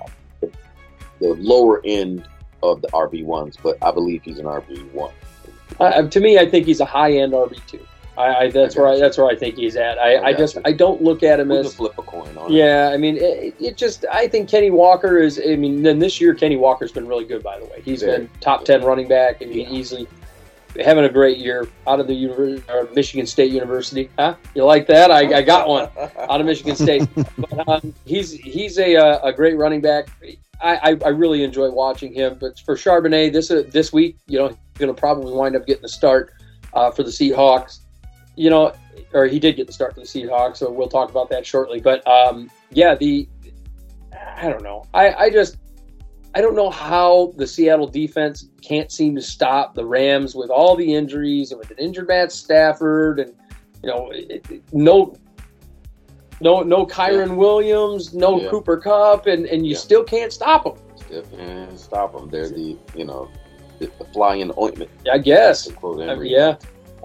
the 1.24 1.34
lower 1.36 1.82
end 1.86 2.28
of 2.62 2.82
the 2.82 2.88
RB 2.90 3.24
ones, 3.24 3.58
but 3.62 3.78
I 3.82 3.92
believe 3.92 4.24
he's 4.24 4.40
an 4.40 4.46
RB 4.46 4.92
one. 4.92 5.14
Uh, 5.80 6.04
to 6.04 6.20
me, 6.20 6.38
I 6.38 6.48
think 6.50 6.66
he's 6.66 6.82
a 6.82 6.86
high 6.86 7.14
end 7.14 7.34
RB 7.34 7.66
two. 7.66 7.86
I, 8.18 8.36
I 8.36 8.52
that's 8.52 8.76
where 8.76 8.88
I, 8.88 9.00
that's 9.00 9.18
where 9.18 9.28
I 9.28 9.36
think 9.36 9.56
he's 9.56 9.76
at. 9.76 9.98
I, 9.98 10.18
I, 10.18 10.32
got 10.34 10.38
just 10.38 10.56
you. 10.56 10.62
I 10.66 10.74
don't 10.74 11.02
look 11.02 11.24
at 11.24 11.40
him 11.40 11.50
We 11.50 11.58
can 11.58 11.66
as 11.66 11.74
flip 11.74 11.98
a 11.98 12.04
coin 12.04 12.38
on 12.38 12.52
it. 12.52 12.56
yeah. 12.56 12.92
I 12.94 12.98
mean, 12.98 13.18
it, 13.18 13.56
it 13.60 13.78
just 13.78 14.06
I 14.12 14.28
think 14.28 14.50
Kenny 14.50 14.70
Walker 14.70 15.18
is. 15.18 15.42
I 15.44 15.56
mean, 15.56 15.82
then 15.82 15.98
this 15.98 16.22
year 16.22 16.36
Kenny 16.36 16.58
Walker's 16.58 16.92
been 16.92 17.08
really 17.08 17.26
good. 17.26 17.42
By 17.42 17.58
the 17.60 17.66
way, 17.66 17.82
He's 17.84 18.04
Very 18.04 18.18
been 18.18 18.30
top 18.40 18.66
ten 18.66 18.84
running 18.84 19.08
back. 19.08 19.42
I 19.42 19.46
mean, 19.46 19.60
Yeah. 19.60 19.72
easily 19.72 20.08
having 20.80 21.06
a 21.06 21.10
great 21.10 21.38
year 21.38 21.68
out 21.88 22.00
of 22.00 22.08
the 22.08 22.14
university, 22.14 22.64
or 22.72 22.88
Michigan 22.94 23.26
State 23.26 23.52
University. 23.52 24.10
Huh? 24.18 24.36
You 24.56 24.66
like 24.66 24.88
that? 24.88 25.12
I, 25.12 25.38
I 25.38 25.42
got 25.42 25.68
one 25.68 25.88
out 26.18 26.40
of 26.40 26.46
Michigan 26.46 26.76
State. 26.76 27.08
but, 27.38 27.68
um, 27.68 27.94
he's 28.06 28.32
he's 28.32 28.78
a 28.78 29.20
a 29.24 29.34
great 29.34 29.58
running 29.58 29.82
back. 29.82 30.08
I, 30.64 30.98
I, 31.06 31.10
really 31.10 31.44
enjoy 31.44 31.70
watching 31.70 32.14
him. 32.14 32.38
But 32.40 32.60
for 32.60 32.76
Charbonnet, 32.76 33.34
this 33.34 33.52
uh, 33.52 33.64
this 33.70 33.92
week, 33.92 34.18
you 34.28 34.40
know, 34.40 34.48
he's 34.48 34.58
going 34.76 34.94
to 34.94 35.00
probably 35.00 35.34
wind 35.34 35.56
up 35.56 35.68
getting 35.68 35.82
the 35.82 35.90
start 35.90 36.34
uh, 36.74 36.92
for 36.92 37.04
the 37.04 37.10
Seahawks. 37.10 37.80
You 38.36 38.50
know, 38.50 38.74
or 39.14 39.28
he 39.28 39.40
did 39.40 39.56
get 39.56 39.68
the 39.68 39.74
start 39.74 39.94
for 39.94 40.00
the 40.00 40.06
Seahawks, 40.06 40.58
so 40.58 40.72
we'll 40.72 40.88
talk 40.88 41.10
about 41.10 41.30
that 41.30 41.46
shortly. 41.46 41.80
But 41.80 42.06
um, 42.08 42.50
yeah, 42.72 42.96
the 42.96 43.28
I 44.38 44.50
don't 44.50 44.64
know. 44.64 44.86
I, 44.94 45.14
I 45.14 45.30
just 45.30 45.58
I 46.36 46.42
don't 46.42 46.56
know 46.56 46.70
how 46.70 47.34
the 47.36 47.46
Seattle 47.46 47.88
defense 47.88 48.50
can't 48.62 48.92
seem 48.92 49.16
to 49.16 49.22
stop 49.22 49.76
the 49.76 49.86
Rams 49.86 50.34
with 50.34 50.50
all 50.50 50.76
the 50.76 50.96
injuries 50.96 51.52
and 51.52 51.60
with 51.60 51.70
an 51.72 51.78
injured 51.78 52.08
Matt 52.08 52.32
Stafford 52.32 53.20
and 53.20 53.34
you 53.84 53.90
know 53.90 54.10
it, 54.12 54.46
it- 54.50 54.64
no 54.74 55.16
no 56.44 56.62
no 56.62 56.86
Kyren 56.86 57.36
Williams, 57.36 58.14
no 58.14 58.40
Yeah. 58.40 58.50
Cooper 58.50 58.78
Kupp, 58.78 59.26
and 59.28 59.46
and 59.48 59.66
you 59.66 59.74
Yeah. 59.74 59.78
still 59.80 60.04
can't 60.04 60.32
stop 60.32 60.64
them. 60.66 60.74
Definitely 61.10 61.78
stop 61.78 62.14
them. 62.14 62.30
They're 62.30 62.50
the 62.50 62.78
you 62.96 63.06
know 63.06 63.30
the, 63.80 63.90
the 64.00 64.06
fly 64.14 64.36
in 64.36 64.50
the 64.50 64.60
ointment. 64.60 64.92
I 65.12 65.18
guess. 65.18 65.70
Quote 65.72 66.02
I 66.08 66.16
mean, 66.16 66.32
yeah. 66.32 66.56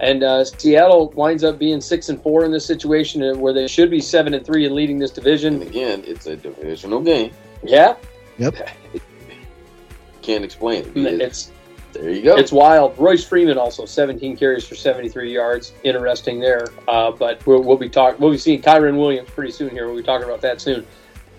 And 0.01 0.23
uh, 0.23 0.45
Seattle 0.45 1.09
winds 1.15 1.43
up 1.43 1.59
being 1.59 1.81
six 1.81 2.07
and 2.07 2.21
four 2.23 2.45
in 2.45 2.51
this 2.51 2.65
situation, 2.65 3.21
uh, 3.21 3.35
where 3.35 3.51
they 3.51 3.67
should 3.67 3.89
be 3.91 3.99
seven 3.99 4.33
and 4.33 4.45
three 4.45 4.65
and 4.65 4.73
leading 4.73 4.97
this 4.97 5.11
And 5.11 5.15
division. 5.25 5.61
again, 5.61 6.03
it's 6.07 6.25
a 6.25 6.37
divisional 6.37 7.01
game. 7.01 7.31
Yeah, 7.63 7.95
Yep. 8.37 8.55
Can't 10.21 10.43
explain 10.45 10.83
it. 10.85 10.95
It- 10.97 11.21
it's 11.21 11.51
there 11.93 12.09
you 12.09 12.21
go. 12.21 12.35
It's 12.35 12.51
wild. 12.51 12.97
Royce 12.97 13.23
Freeman 13.25 13.57
also 13.57 13.85
17 13.85 14.37
carries 14.37 14.65
for 14.67 14.75
73 14.75 15.31
yards. 15.33 15.73
Interesting 15.83 16.39
there. 16.39 16.67
Uh, 16.87 17.11
but 17.11 17.45
we'll, 17.47 17.61
we'll 17.63 17.77
be 17.77 17.89
talking. 17.89 18.19
We'll 18.21 18.31
be 18.31 18.37
seeing 18.37 18.61
Kyren 18.61 18.97
Williams 18.97 19.29
pretty 19.29 19.51
soon 19.51 19.69
here. 19.71 19.87
We'll 19.87 19.97
be 19.97 20.03
talking 20.03 20.25
about 20.27 20.41
that 20.41 20.61
soon. 20.61 20.85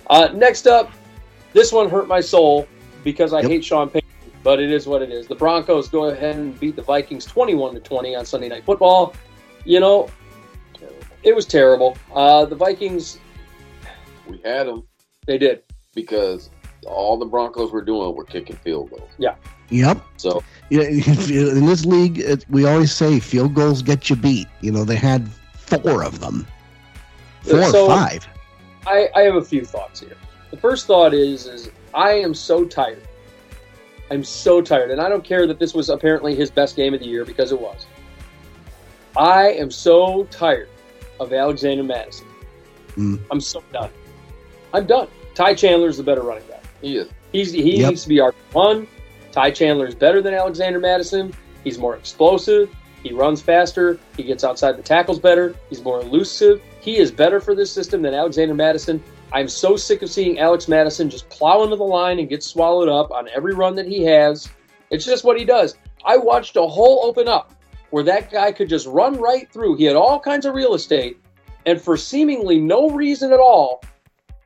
Uh, 0.08 0.28
next 0.34 0.66
up, 0.66 0.90
this 1.52 1.72
one 1.72 1.88
hurt 1.88 2.08
my 2.08 2.20
soul 2.20 2.66
because 3.04 3.32
I 3.32 3.40
Yep. 3.40 3.50
hate 3.50 3.64
Sean 3.64 3.88
Payton, 3.88 4.08
but 4.42 4.60
it 4.60 4.70
is 4.70 4.86
what 4.86 5.02
it 5.02 5.10
is. 5.10 5.26
The 5.26 5.34
Broncos 5.36 5.88
go 5.88 6.06
ahead 6.06 6.36
and 6.36 6.58
beat 6.58 6.76
the 6.76 6.82
Vikings 6.82 7.24
21 7.24 7.74
to 7.74 7.80
20 7.80 8.14
on 8.16 8.24
Sunday 8.24 8.48
Night 8.48 8.64
Football. 8.64 9.14
You 9.64 9.78
know, 9.80 10.08
it 11.22 11.34
was 11.34 11.46
terrible. 11.46 11.96
Uh, 12.14 12.44
the 12.44 12.56
Vikings, 12.56 13.18
we 14.28 14.38
had 14.44 14.66
them 14.66 14.84
they 15.26 15.38
did. 15.38 15.62
because 15.94 16.50
all 16.86 17.16
the 17.18 17.26
Broncos 17.26 17.70
were 17.72 17.82
doing 17.82 18.14
were 18.16 18.24
kicking 18.24 18.56
field 18.56 18.90
goals. 18.90 19.10
Yep. 19.70 20.00
So 20.16 20.42
Yeah, 20.70 20.82
in 20.82 21.66
this 21.66 21.84
league, 21.84 22.18
it, 22.20 22.44
we 22.48 22.64
always 22.66 22.92
say 22.92 23.18
field 23.18 23.54
goals 23.54 23.82
get 23.82 24.08
you 24.08 24.14
beat. 24.16 24.46
You 24.60 24.70
know, 24.70 24.84
they 24.84 24.94
had 24.96 25.28
four 25.54 26.04
of 26.04 26.20
them, 26.20 26.46
four 27.42 27.64
So- 27.70 27.86
or 27.86 27.88
five. 27.96 28.26
I, 28.86 29.08
I 29.14 29.20
have 29.22 29.34
a 29.34 29.44
few 29.44 29.64
thoughts 29.64 30.00
here. 30.00 30.16
The 30.50 30.56
first 30.56 30.86
thought 30.86 31.12
is 31.12 31.46
is 31.46 31.70
I 31.94 32.12
am 32.12 32.34
so 32.34 32.64
tired. 32.64 33.02
I'm 34.10 34.24
so 34.24 34.60
tired, 34.62 34.90
and 34.90 35.00
I 35.00 35.08
don't 35.08 35.22
care 35.22 35.46
that 35.46 35.58
this 35.58 35.74
was 35.74 35.88
apparently 35.90 36.34
his 36.34 36.50
best 36.50 36.74
game 36.76 36.94
of 36.94 37.00
the 37.00 37.06
year 37.06 37.24
because 37.24 37.52
it 37.52 37.60
was. 37.60 37.86
I 39.16 39.50
am 39.52 39.70
so 39.70 40.24
tired 40.30 40.68
of 41.20 41.32
Alexander 41.32 41.82
Mattison. 41.84 42.26
Mm. 42.96 43.20
I'm 43.30 43.40
so 43.40 43.62
done. 43.72 43.90
I'm 44.72 44.86
done. 44.86 45.08
Ty 45.34 45.54
Chandler 45.54 45.88
is 45.88 45.96
the 45.98 46.02
better 46.02 46.22
running 46.22 46.46
back. 46.48 46.62
he 46.80 46.96
is. 46.96 47.08
He's 47.32 47.52
he 47.52 47.80
Yep. 47.80 47.88
needs 47.90 48.02
to 48.04 48.08
be 48.08 48.18
our 48.20 48.34
one. 48.52 48.86
Ty 49.32 49.52
Chandler 49.52 49.86
is 49.86 49.94
better 49.94 50.20
than 50.20 50.34
Alexander 50.34 50.80
Mattison. 50.80 51.32
He's 51.64 51.78
more 51.78 51.96
explosive. 51.96 52.74
He 53.02 53.12
runs 53.12 53.40
faster. 53.40 53.98
He 54.16 54.22
gets 54.22 54.44
outside 54.44 54.76
the 54.76 54.82
tackles 54.82 55.18
better. 55.18 55.54
He's 55.68 55.82
more 55.82 56.00
elusive. 56.00 56.60
He 56.80 56.98
is 56.98 57.10
better 57.10 57.40
for 57.40 57.54
this 57.54 57.72
system 57.72 58.02
than 58.02 58.14
Alexander 58.14 58.54
Mattison. 58.54 59.02
I'm 59.32 59.48
so 59.48 59.76
sick 59.76 60.02
of 60.02 60.10
seeing 60.10 60.38
Alex 60.38 60.68
Mattison 60.68 61.08
just 61.08 61.28
plow 61.28 61.62
into 61.62 61.76
the 61.76 61.84
line 61.84 62.18
and 62.18 62.28
get 62.28 62.42
swallowed 62.42 62.88
up 62.88 63.10
on 63.12 63.28
every 63.28 63.54
run 63.54 63.76
that 63.76 63.86
he 63.86 64.02
has. 64.04 64.48
It's 64.90 65.04
just 65.04 65.24
what 65.24 65.38
he 65.38 65.44
does. 65.44 65.76
I 66.04 66.16
watched 66.16 66.56
a 66.56 66.66
hole 66.66 67.02
open 67.04 67.28
up 67.28 67.54
where 67.90 68.04
that 68.04 68.30
guy 68.30 68.50
could 68.52 68.68
just 68.68 68.86
run 68.86 69.14
right 69.14 69.50
through. 69.52 69.76
He 69.76 69.84
had 69.84 69.96
all 69.96 70.18
kinds 70.18 70.46
of 70.46 70.54
real 70.54 70.74
estate, 70.74 71.18
and 71.66 71.80
for 71.80 71.96
seemingly 71.96 72.58
no 72.58 72.90
reason 72.90 73.32
at 73.32 73.40
all, 73.40 73.82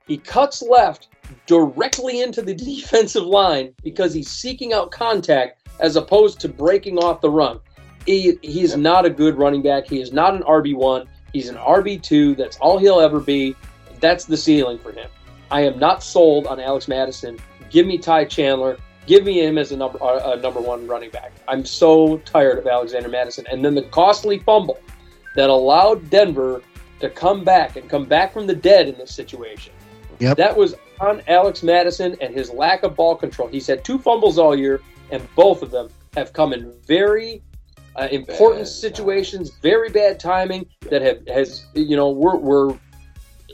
he 0.06 0.18
cuts 0.18 0.62
left 0.62 1.08
directly 1.46 2.20
into 2.20 2.42
the 2.42 2.54
defensive 2.82 3.24
line 3.24 3.74
because 3.82 4.14
he's 4.14 4.30
seeking 4.30 4.72
out 4.72 4.90
contact 4.90 5.68
as 5.80 5.96
opposed 5.96 6.40
to 6.40 6.48
breaking 6.48 6.98
off 6.98 7.20
the 7.20 7.30
run. 7.30 7.60
He, 8.06 8.38
he 8.42 8.62
is 8.62 8.76
not 8.76 9.04
a 9.04 9.10
good 9.10 9.36
running 9.36 9.62
back. 9.62 9.86
He 9.88 10.00
is 10.00 10.12
not 10.12 10.34
an 10.34 10.42
RB1. 10.42 11.06
He's 11.32 11.48
an 11.48 11.56
RB2. 11.56 12.36
That's 12.36 12.58
all 12.58 12.78
he'll 12.78 13.00
ever 13.00 13.20
be. 13.20 13.56
That's 14.00 14.24
the 14.24 14.36
ceiling 14.36 14.78
for 14.78 14.92
him. 14.92 15.08
I 15.50 15.62
am 15.62 15.78
not 15.78 16.02
sold 16.02 16.46
on 16.46 16.60
Alex 16.60 16.88
Mattison. 16.88 17.38
Give 17.70 17.86
me 17.86 17.98
Ty 17.98 18.26
Chandler. 18.26 18.76
Give 19.06 19.24
me 19.24 19.40
him 19.44 19.58
as 19.58 19.72
a 19.72 19.76
number 19.76 19.98
a 20.00 20.36
number 20.36 20.60
one 20.60 20.86
running 20.86 21.10
back. 21.10 21.32
I'm 21.48 21.64
so 21.64 22.18
tired 22.18 22.58
of 22.58 22.66
Alexander 22.66 23.08
Mattison. 23.08 23.46
And 23.50 23.64
then 23.64 23.74
the 23.74 23.82
costly 23.82 24.38
fumble 24.38 24.78
that 25.36 25.50
allowed 25.50 26.08
Denver 26.08 26.62
to 27.00 27.10
come 27.10 27.44
back 27.44 27.76
and 27.76 27.88
come 27.88 28.06
back 28.06 28.32
from 28.32 28.46
the 28.46 28.54
dead 28.54 28.88
in 28.88 28.96
this 28.96 29.14
situation. 29.14 29.72
Yep. 30.20 30.36
That 30.36 30.56
was 30.56 30.74
on 31.00 31.22
Alex 31.28 31.62
Mattison 31.62 32.16
and 32.20 32.34
his 32.34 32.50
lack 32.50 32.82
of 32.82 32.94
ball 32.94 33.16
control. 33.16 33.48
He's 33.48 33.66
had 33.66 33.84
two 33.84 33.98
fumbles 33.98 34.38
all 34.38 34.56
year, 34.56 34.80
and 35.10 35.26
both 35.34 35.62
of 35.62 35.70
them 35.70 35.88
have 36.14 36.32
come 36.32 36.52
in 36.52 36.72
very 36.86 37.42
uh, 37.96 38.08
important 38.10 38.62
Bad 38.62 38.68
situations, 38.68 39.50
very 39.62 39.88
bad 39.88 40.18
timing 40.18 40.66
that 40.90 41.02
have 41.02 41.26
has 41.28 41.66
you 41.74 41.96
know 41.96 42.10
we're 42.10 42.36
we're 42.36 42.78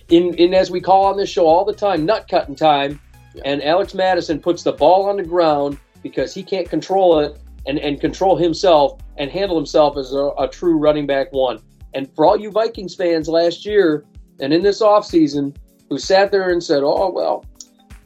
in 0.09 0.35
in 0.35 0.55
as 0.55 0.71
we 0.71 0.81
call 0.81 1.05
on 1.05 1.17
this 1.17 1.29
show 1.29 1.47
all 1.47 1.65
the 1.65 1.75
time, 1.75 2.07
nut 2.07 2.27
cutting 2.29 2.55
time, 2.55 3.01
Yeah. 3.35 3.43
and 3.45 3.63
Alex 3.63 3.95
Mattison 3.95 4.41
puts 4.41 4.63
the 4.63 4.73
ball 4.73 5.09
on 5.09 5.17
the 5.17 5.23
ground 5.23 5.79
because 6.03 6.33
he 6.33 6.43
can't 6.43 6.69
control 6.69 7.19
it 7.21 7.39
and 7.67 7.79
and 7.79 8.01
control 8.01 8.37
himself 8.37 8.99
and 9.19 9.31
handle 9.31 9.57
himself 9.57 9.99
as 9.99 10.13
a, 10.13 10.31
a 10.39 10.49
true 10.49 10.79
running 10.79 11.07
back 11.07 11.33
one. 11.33 11.61
And 11.93 12.09
for 12.15 12.25
all 12.25 12.39
you 12.39 12.51
Vikings 12.51 12.95
fans 12.95 13.29
last 13.29 13.67
year 13.67 14.05
and 14.41 14.53
in 14.55 14.63
this 14.63 14.81
offseason 14.81 15.55
who 15.91 15.99
sat 15.99 16.31
there 16.31 16.49
and 16.51 16.63
said, 16.63 16.83
"Oh 16.83 17.11
well, 17.11 17.45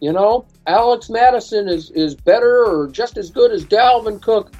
you 0.01 0.13
know, 0.13 0.47
Alex 0.67 1.09
Mattison 1.11 1.69
is 1.69 1.91
is 1.93 2.15
better 2.17 2.65
or 2.65 2.89
just 2.89 3.17
as 3.17 3.31
good 3.31 3.53
as 3.53 3.65
Dalvin 3.65 4.21
Cook," 4.21 4.53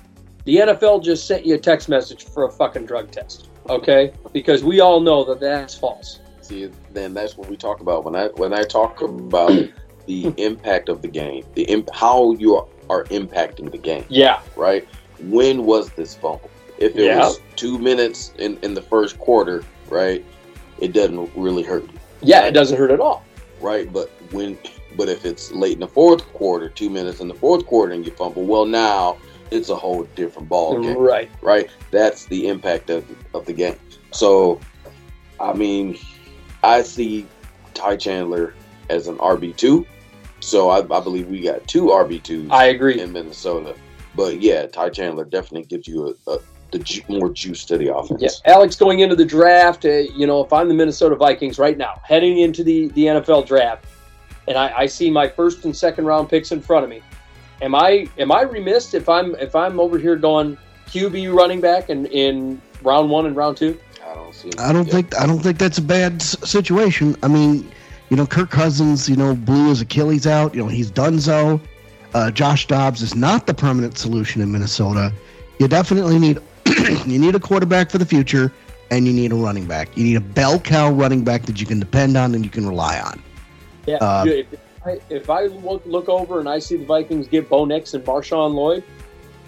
the 0.45 0.59
NFL 0.59 1.03
just 1.03 1.27
sent 1.27 1.45
you 1.45 1.55
a 1.55 1.59
text 1.59 1.89
message 1.89 2.25
for 2.25 2.45
a 2.45 2.53
fucking 2.53 2.87
drug 2.87 3.11
test. 3.11 3.49
Okay, 3.69 4.13
because 4.33 4.63
we 4.63 4.81
all 4.81 5.01
know 5.01 5.25
that 5.25 5.41
that's 5.41 5.75
false. 5.75 6.21
See, 6.43 6.71
then 6.93 7.15
that's 7.15 7.37
what 7.39 7.49
we 7.49 7.57
talk 7.57 7.81
about 7.81 8.05
when 8.05 8.15
I 8.15 8.27
when 8.37 8.53
I 8.53 8.63
talk 8.63 9.01
about 9.01 9.51
the 10.07 10.33
impact 10.37 10.91
of 10.91 11.01
the 11.01 11.09
game, 11.09 11.45
the 11.55 11.63
imp- 11.63 11.89
how 11.95 12.33
you 12.35 12.57
are, 12.57 12.67
are 12.91 13.05
impacting 13.05 13.73
the 13.73 13.79
game, 13.79 14.05
Yeah, 14.11 14.41
right? 14.55 14.87
When 15.23 15.65
was 15.65 15.89
this 15.93 16.15
fumble? 16.15 16.51
If 16.77 16.95
it 16.97 17.05
Yeah. 17.07 17.21
was 17.21 17.41
two 17.57 17.79
minutes 17.79 18.35
in 18.39 18.59
in 18.61 18.75
the 18.75 18.83
first 18.83 19.19
quarter, 19.19 19.65
right? 19.89 20.23
It 20.79 20.93
doesn't 20.93 21.31
really 21.35 21.63
hurt 21.63 21.85
you, 21.85 21.99
yeah, 22.25 22.47
it 22.47 22.53
doesn't 22.53 22.77
hurt 22.79 22.91
at 22.91 23.01
all. 23.01 23.25
right? 23.61 23.93
But 23.93 24.11
when 24.31 24.59
but 24.97 25.09
if 25.09 25.25
it's 25.25 25.51
late 25.53 25.75
in 25.75 25.81
the 25.81 25.89
fourth 25.89 26.25
quarter, 26.33 26.69
two 26.69 26.91
minutes 26.91 27.21
in 27.21 27.29
the 27.29 27.35
fourth 27.35 27.67
quarter, 27.67 27.93
and 27.93 28.05
you 28.05 28.13
fumble, 28.13 28.45
well, 28.45 28.65
now 28.65 29.17
it's 29.51 29.69
a 29.69 29.77
whole 29.77 30.05
different 30.15 30.49
ball 30.49 30.81
game. 30.81 30.99
Right. 30.99 31.31
right? 31.43 31.71
That's 31.91 32.27
the 32.27 32.49
impact 32.49 32.91
of, 32.91 33.05
of 33.35 33.47
the 33.47 33.53
game. 33.53 33.77
So, 34.13 34.61
I 35.41 35.53
mean, 35.53 35.99
I 36.63 36.83
see 36.83 37.27
Ty 37.75 37.97
Chandler 37.97 38.55
as 38.91 39.09
an 39.09 39.17
RB 39.19 39.57
two. 39.57 39.87
So 40.41 40.69
I, 40.71 40.79
I 40.79 41.01
believe 41.01 41.29
we 41.29 41.41
got 41.41 41.67
two 41.67 41.87
RB 41.87 42.23
twos 42.23 42.49
I 42.51 42.67
agree. 42.67 43.01
in 43.01 43.13
Minnesota. 43.13 43.75
But 44.15 44.41
yeah, 44.41 44.67
Ty 44.67 44.91
Chandler 44.91 45.25
definitely 45.25 45.67
gives 45.67 45.89
you 45.89 46.15
a, 46.27 46.31
a 46.31 46.39
the 46.75 46.81
ju- 46.81 47.03
more 47.09 47.31
juice 47.31 47.65
to 47.67 47.79
the 47.79 47.95
offense. 47.95 48.21
Yeah, 48.21 48.53
Alex, 48.53 48.75
going 48.75 48.99
into 48.99 49.15
the 49.15 49.25
draft, 49.25 49.85
uh, 49.85 49.89
you 49.89 50.27
know, 50.27 50.45
if 50.45 50.53
I'm 50.53 50.69
the 50.69 50.75
Minnesota 50.75 51.15
Vikings 51.15 51.57
right 51.57 51.79
now, 51.79 52.03
heading 52.05 52.39
into 52.39 52.65
the, 52.65 52.89
the 52.89 53.07
NFL 53.07 53.47
draft, 53.47 53.85
and 54.49 54.59
I, 54.59 54.81
I 54.81 54.87
see 54.87 55.09
my 55.09 55.29
first 55.29 55.65
and 55.65 55.75
second 55.75 56.05
round 56.05 56.29
picks 56.29 56.51
in 56.51 56.61
front 56.61 56.83
of 56.83 56.91
me, 56.91 57.01
am 57.63 57.77
I 57.77 58.09
am 58.19 58.33
I 58.33 58.43
remiss 58.43 58.93
if 58.93 59.09
I'm 59.09 59.37
if 59.37 59.55
I'm 59.55 59.79
over 59.79 59.99
here 59.99 60.17
going 60.17 60.59
QB 60.89 61.33
running 61.33 61.61
back 61.61 61.91
in, 61.91 62.07
in 62.07 62.61
round 62.83 63.09
one 63.09 63.27
and 63.27 63.37
round 63.37 63.57
two? 63.57 63.79
I 64.05 64.15
don't 64.15 64.35
see. 64.35 64.51
I 64.59 64.73
don't 64.73 64.87
yeah. 64.87 64.93
think 64.93 65.19
I 65.19 65.27
don't 65.27 65.39
think 65.39 65.59
that's 65.59 65.79
a 65.79 65.83
bad 65.83 66.15
s- 66.17 66.37
situation. 66.49 67.17
I 67.23 67.29
mean, 67.29 67.71
you 68.11 68.17
know, 68.17 68.27
Kirk 68.27 68.51
Cousins, 68.51 69.09
you 69.09 69.17
know, 69.17 69.35
blew 69.37 69.69
his 69.69 69.81
Achilles 69.81 70.27
out. 70.27 70.55
You 70.55 70.65
know, 70.65 70.69
he's 70.69 70.91
done 70.91 71.21
so. 71.21 71.61
Uh, 72.13 72.33
Josh 72.33 72.67
Dobbs 72.67 73.01
is 73.01 73.15
not 73.15 73.47
the 73.47 73.55
permanent 73.55 73.97
solution 73.97 74.43
in 74.43 74.51
Minnesota. 74.51 75.13
You 75.61 75.69
definitely 75.69 76.19
need 76.19 76.39
you 77.07 77.19
need 77.19 77.35
a 77.35 77.41
quarterback 77.41 77.91
for 77.91 77.99
the 77.99 78.07
future, 78.07 78.53
and 78.91 79.07
you 79.07 79.13
need 79.13 79.33
a 79.33 79.35
running 79.35 79.67
back. 79.67 79.97
You 79.97 80.05
need 80.05 80.17
a 80.17 80.21
bell 80.21 80.59
cow 80.59 80.91
running 80.91 81.25
back 81.25 81.43
that 81.43 81.61
you 81.61 81.67
can 81.67 81.81
depend 81.81 82.17
on 82.17 82.35
and 82.35 82.45
you 82.45 82.51
can 82.51 82.67
rely 82.67 83.01
on. 83.01 83.23
Yeah. 83.87 83.97
Uh, 83.97 84.25
if, 84.27 84.47
I, 84.85 85.01
if 85.11 85.31
I 85.31 85.43
look, 85.47 85.83
look 85.85 86.09
over 86.09 86.41
and 86.41 86.49
I 86.49 86.59
see 86.59 86.77
the 86.77 86.85
Vikings 86.85 87.29
get 87.29 87.49
Bo 87.49 87.65
Nix 87.65 87.95
and 87.95 88.05
Marshawn 88.05 88.55
Lloyd, 88.55 88.85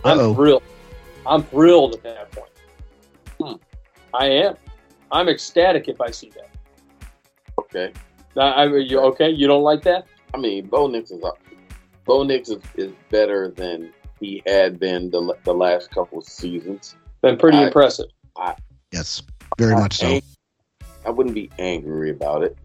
I'm 0.05 0.19
Uh-oh. 0.19 0.35
thrilled. 0.35 0.63
I'm 1.27 1.43
thrilled 1.43 1.95
at 1.95 2.03
that 2.03 2.33
point. 2.33 2.51
Hmm. 3.41 3.57
I 4.15 4.27
am. 4.27 4.57
I'm 5.11 5.29
ecstatic 5.29 5.89
if 5.89 6.01
I 6.01 6.11
see 6.11 6.31
that. 6.31 6.51
Okay. 7.59 7.93
Now, 8.35 8.53
I, 8.53 8.67
you 8.77 9.01
okay? 9.01 9.31
You 9.31 9.47
don't 9.47 9.63
like 9.63 9.83
that? 9.83 10.07
I 10.35 10.39
mean, 10.39 10.67
Bo 10.67 10.87
Nix 10.87 11.11
is 11.11 11.23
Bo 12.05 12.23
Nix 12.23 12.49
is, 12.49 12.63
is 12.77 12.93
better 13.11 13.51
than 13.51 13.93
he 14.21 14.43
had 14.47 14.79
been 14.79 15.11
the, 15.11 15.35
the 15.45 15.55
last 15.55 15.91
couple 15.91 16.19
of 16.19 16.25
seasons. 16.25 16.97
Been 17.27 17.37
pretty 17.39 17.59
I- 17.59 17.67
impressive. 17.67 18.07
Yes, 18.93 19.21
very 19.59 19.75
I 19.75 19.81
much 19.81 19.97
so. 19.99 20.07
ain't- 20.07 20.25
I 21.05 21.11
wouldn't 21.11 21.35
be 21.35 21.51
angry 21.59 22.11
about 22.11 22.45
it. 22.45 22.57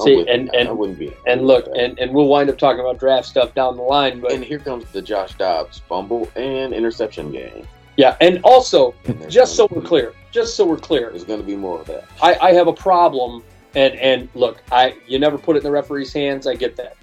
I 0.00 0.04
See, 0.04 0.20
and- 0.28 0.52
and- 0.54 0.68
I 0.68 0.72
wouldn't 0.72 0.98
be. 0.98 1.06
angry 1.08 1.22
And 1.32 1.46
look, 1.46 1.68
and, 1.76 1.96
and 1.98 2.12
we'll 2.12 2.26
wind 2.26 2.50
up 2.50 2.58
talking 2.58 2.80
about 2.80 2.98
draft 2.98 3.26
stuff 3.28 3.54
down 3.54 3.76
the 3.76 3.82
line, 3.82 4.20
but 4.20 4.32
and 4.32 4.44
here 4.44 4.58
comes 4.58 4.84
the 4.92 5.00
Josh 5.02 5.34
Dobbs 5.38 5.80
fumble 5.88 6.28
and 6.36 6.74
interception 6.74 7.30
game. 7.30 7.66
yeah, 7.96 8.16
and 8.20 8.40
also 8.42 8.94
And 9.06 9.30
just 9.30 9.54
so 9.56 9.68
we're 9.70 9.80
be- 9.80 9.86
clear, 9.86 10.12
just 10.32 10.56
so 10.56 10.66
we're 10.66 10.76
clear, 10.76 11.10
there's 11.10 11.24
going 11.24 11.40
to 11.40 11.46
be 11.46 11.56
more 11.56 11.80
of 11.80 11.86
that. 11.86 12.04
I, 12.20 12.34
I 12.40 12.52
have 12.54 12.66
a 12.68 12.72
problem, 12.72 13.42
and 13.76 13.94
and 13.94 14.28
look, 14.34 14.60
I 14.72 14.96
you 15.06 15.18
never 15.20 15.38
put 15.38 15.54
it 15.56 15.60
in 15.60 15.64
the 15.64 15.70
referee's 15.70 16.12
hands. 16.12 16.46
I 16.48 16.54
get 16.54 16.74
that. 16.76 16.96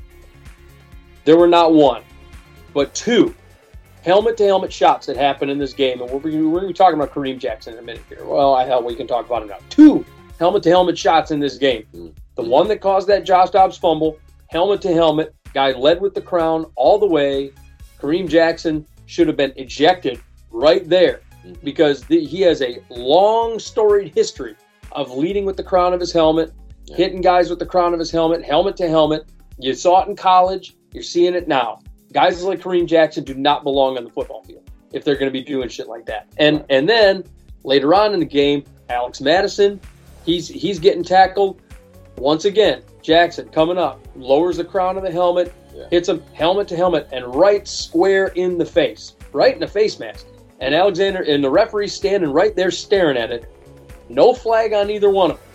There 1.26 1.38
were 1.38 1.47
not 1.47 1.73
one, 1.73 2.03
but 2.73 2.93
two 2.93 3.34
helmet 4.06 4.38
to 4.38 4.45
helmet 4.45 4.72
shots 4.72 5.07
that 5.07 5.18
happened 5.18 5.49
in 5.49 5.57
this 5.57 5.73
game, 5.73 5.99
and 5.99 6.10
we're, 6.11 6.19
we're 6.19 6.32
going 6.52 6.61
to 6.61 6.68
be 6.68 6.73
talking 6.73 6.94
about 6.95 7.11
Kareem 7.11 7.40
Jackson 7.40 7.73
in 7.73 7.80
a 7.80 7.82
minute 7.82 8.03
here. 8.07 8.23
Well, 8.23 8.53
I 8.53 8.64
hell, 8.64 8.84
we 8.84 8.95
can 8.95 9.07
talk 9.07 9.26
about 9.26 9.41
him 9.41 9.48
now. 9.49 9.57
Two 9.69 10.06
helmet 10.40 10.61
to 10.64 10.69
helmet 10.69 10.95
shots 10.98 11.32
in 11.32 11.40
this 11.40 11.57
game. 11.57 11.86
Mm. 11.94 12.14
The 12.36 12.44
one 12.44 12.68
that 12.68 12.82
caused 12.82 13.07
that 13.07 13.26
Josh 13.26 13.49
Dobbs 13.49 13.77
fumble, 13.77 14.19
helmet 14.48 14.82
to 14.84 14.94
helmet, 14.94 15.34
guy 15.53 15.72
led 15.72 15.99
with 16.02 16.14
the 16.14 16.22
crown 16.22 16.65
all 16.76 16.99
the 16.99 17.07
way. 17.07 17.52
Kareem 17.99 18.30
Jackson 18.30 18.86
should 19.07 19.27
have 19.27 19.38
been 19.38 19.53
ejected 19.56 20.19
right 20.52 20.88
there 20.88 21.22
Mhm. 21.45 21.64
because 21.64 22.03
the, 22.03 22.23
he 22.23 22.41
has 22.41 22.61
a 22.61 22.80
long 22.90 23.57
storied 23.57 24.14
history 24.14 24.56
of 24.91 25.11
leading 25.15 25.45
with 25.45 25.57
the 25.57 25.64
crown 25.64 25.94
of 25.94 25.99
his 25.99 26.11
helmet, 26.11 26.52
Yeah. 26.86 26.98
hitting 26.98 27.22
guys 27.22 27.49
with 27.49 27.57
the 27.60 27.65
crown 27.65 27.94
of 27.94 27.99
his 27.99 28.11
helmet, 28.11 28.44
helmet 28.44 28.77
to 28.77 28.88
helmet. 28.88 29.26
You 29.57 29.73
saw 29.73 30.03
it 30.03 30.10
in 30.10 30.15
college, 30.15 30.76
you're 30.91 31.02
seeing 31.03 31.34
it 31.34 31.48
now. 31.48 31.80
Guys 32.15 32.41
like 32.43 32.61
Kareem 32.61 32.85
Jackson 32.85 33.25
do 33.25 33.33
not 33.33 33.63
belong 33.63 33.97
on 33.97 34.05
the 34.05 34.09
football 34.09 34.41
field 34.43 34.63
if 34.93 35.03
they're 35.03 35.15
going 35.17 35.27
to 35.27 35.37
be 35.37 35.43
doing 35.43 35.67
shit 35.67 35.89
like 35.89 36.05
that. 36.05 36.27
And 36.37 36.59
Right. 36.59 36.65
and 36.69 36.87
then 36.87 37.25
later 37.65 37.93
on 37.93 38.13
in 38.13 38.21
the 38.21 38.25
game, 38.25 38.63
Alex 38.89 39.19
Mattison, 39.19 39.81
he's 40.25 40.47
he's 40.47 40.79
getting 40.79 41.03
tackled 41.03 41.61
once 42.17 42.45
again. 42.45 42.81
Jackson 43.01 43.49
coming 43.49 43.77
up, 43.77 43.99
lowers 44.15 44.55
the 44.55 44.63
crown 44.63 44.95
of 44.95 45.03
the 45.03 45.11
helmet, 45.11 45.51
Yeah. 45.75 45.83
hits 45.91 46.07
him 46.07 46.23
helmet 46.31 46.69
to 46.69 46.77
helmet, 46.77 47.09
and 47.11 47.35
right 47.35 47.67
square 47.67 48.27
in 48.27 48.57
the 48.57 48.65
face, 48.65 49.15
right 49.33 49.53
in 49.53 49.59
the 49.59 49.67
face 49.67 49.99
mask. 49.99 50.25
And 50.61 50.73
Alexander 50.73 51.21
and 51.23 51.43
the 51.43 51.49
referee 51.51 51.89
standing 51.89 52.31
right 52.31 52.55
there 52.55 52.71
staring 52.71 53.17
at 53.17 53.29
it. 53.29 53.43
No 54.07 54.33
flag 54.33 54.71
on 54.71 54.89
either 54.89 55.09
one 55.09 55.31
of 55.31 55.37
them. 55.37 55.45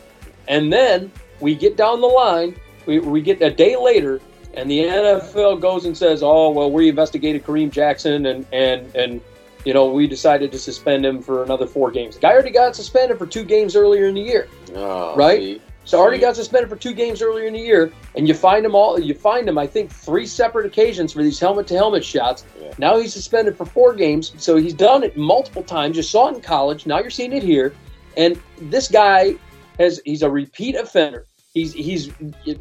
And 0.47 0.71
then 0.71 1.11
we 1.41 1.55
get 1.55 1.79
down 1.79 2.03
the 2.03 2.07
line. 2.07 2.55
We, 2.85 2.99
we 2.99 3.23
get 3.23 3.41
a 3.41 3.51
day 3.51 3.77
later, 3.77 4.21
and 4.55 4.71
the 4.71 4.81
NFL 4.81 5.61
goes 5.61 5.85
and 5.85 5.97
says, 5.97 6.23
"Oh 6.23 6.51
well, 6.51 6.71
we 6.71 6.89
investigated 6.89 7.45
Kareem 7.45 7.71
Jackson, 7.71 8.27
and 8.27 8.47
and 8.53 8.95
and 8.95 9.21
you 9.65 9.75
know 9.75 9.91
we 9.91 10.07
decided 10.07 10.51
to 10.53 10.59
suspend 10.59 11.05
him 11.05 11.23
for 11.23 11.43
another 11.43 11.67
four 11.67 11.91
games. 11.91 12.17
The 12.17 12.23
guy 12.23 12.33
already 12.33 12.51
got 12.51 12.75
suspended 12.75 13.19
for 13.19 13.27
two 13.27 13.45
games 13.45 13.77
earlier 13.77 14.07
in 14.07 14.15
the 14.15 14.23
year. 14.23 14.49
Oh, 14.75 15.15
Right? 15.17 15.41
see? 15.41 15.63
So 15.85 15.99
already 15.99 16.19
got 16.19 16.37
suspended 16.37 16.69
for 16.69 16.77
two 16.77 16.93
games 16.93 17.23
earlier 17.23 17.47
in 17.47 17.55
the 17.55 17.61
year, 17.61 17.93
and 18.15 18.29
you 18.29 18.35
find 18.35 18.65
him 18.65 18.75
all. 18.75 19.01
You 19.01 19.15
find 19.15 19.49
him, 19.49 19.59
I 19.59 19.67
think, 19.67 19.91
three 19.91 20.27
separate 20.27 20.67
occasions 20.67 21.13
for 21.13 21.23
these 21.23 21.41
helmet-to-helmet 21.41 22.05
shots. 22.05 22.45
Yeah. 22.61 22.73
Now 22.79 22.99
he's 22.99 23.13
suspended 23.13 23.57
for 23.57 23.65
four 23.65 23.95
games, 23.95 24.33
so 24.37 24.57
he's 24.57 24.75
done 24.75 25.03
it 25.03 25.17
multiple 25.17 25.63
times. 25.63 25.97
You 25.97 26.03
saw 26.03 26.29
it 26.29 26.37
in 26.37 26.43
college. 26.43 26.87
Now 26.87 27.01
you're 27.01 27.11
seeing 27.11 27.33
it 27.33 27.43
here, 27.43 27.75
and 28.17 28.41
this 28.61 28.89
guy 28.89 29.35
has—he's 29.79 30.23
a 30.23 30.31
repeat 30.31 30.77
offender. 30.77 31.27
He's 31.53 31.73
he's 31.73 32.09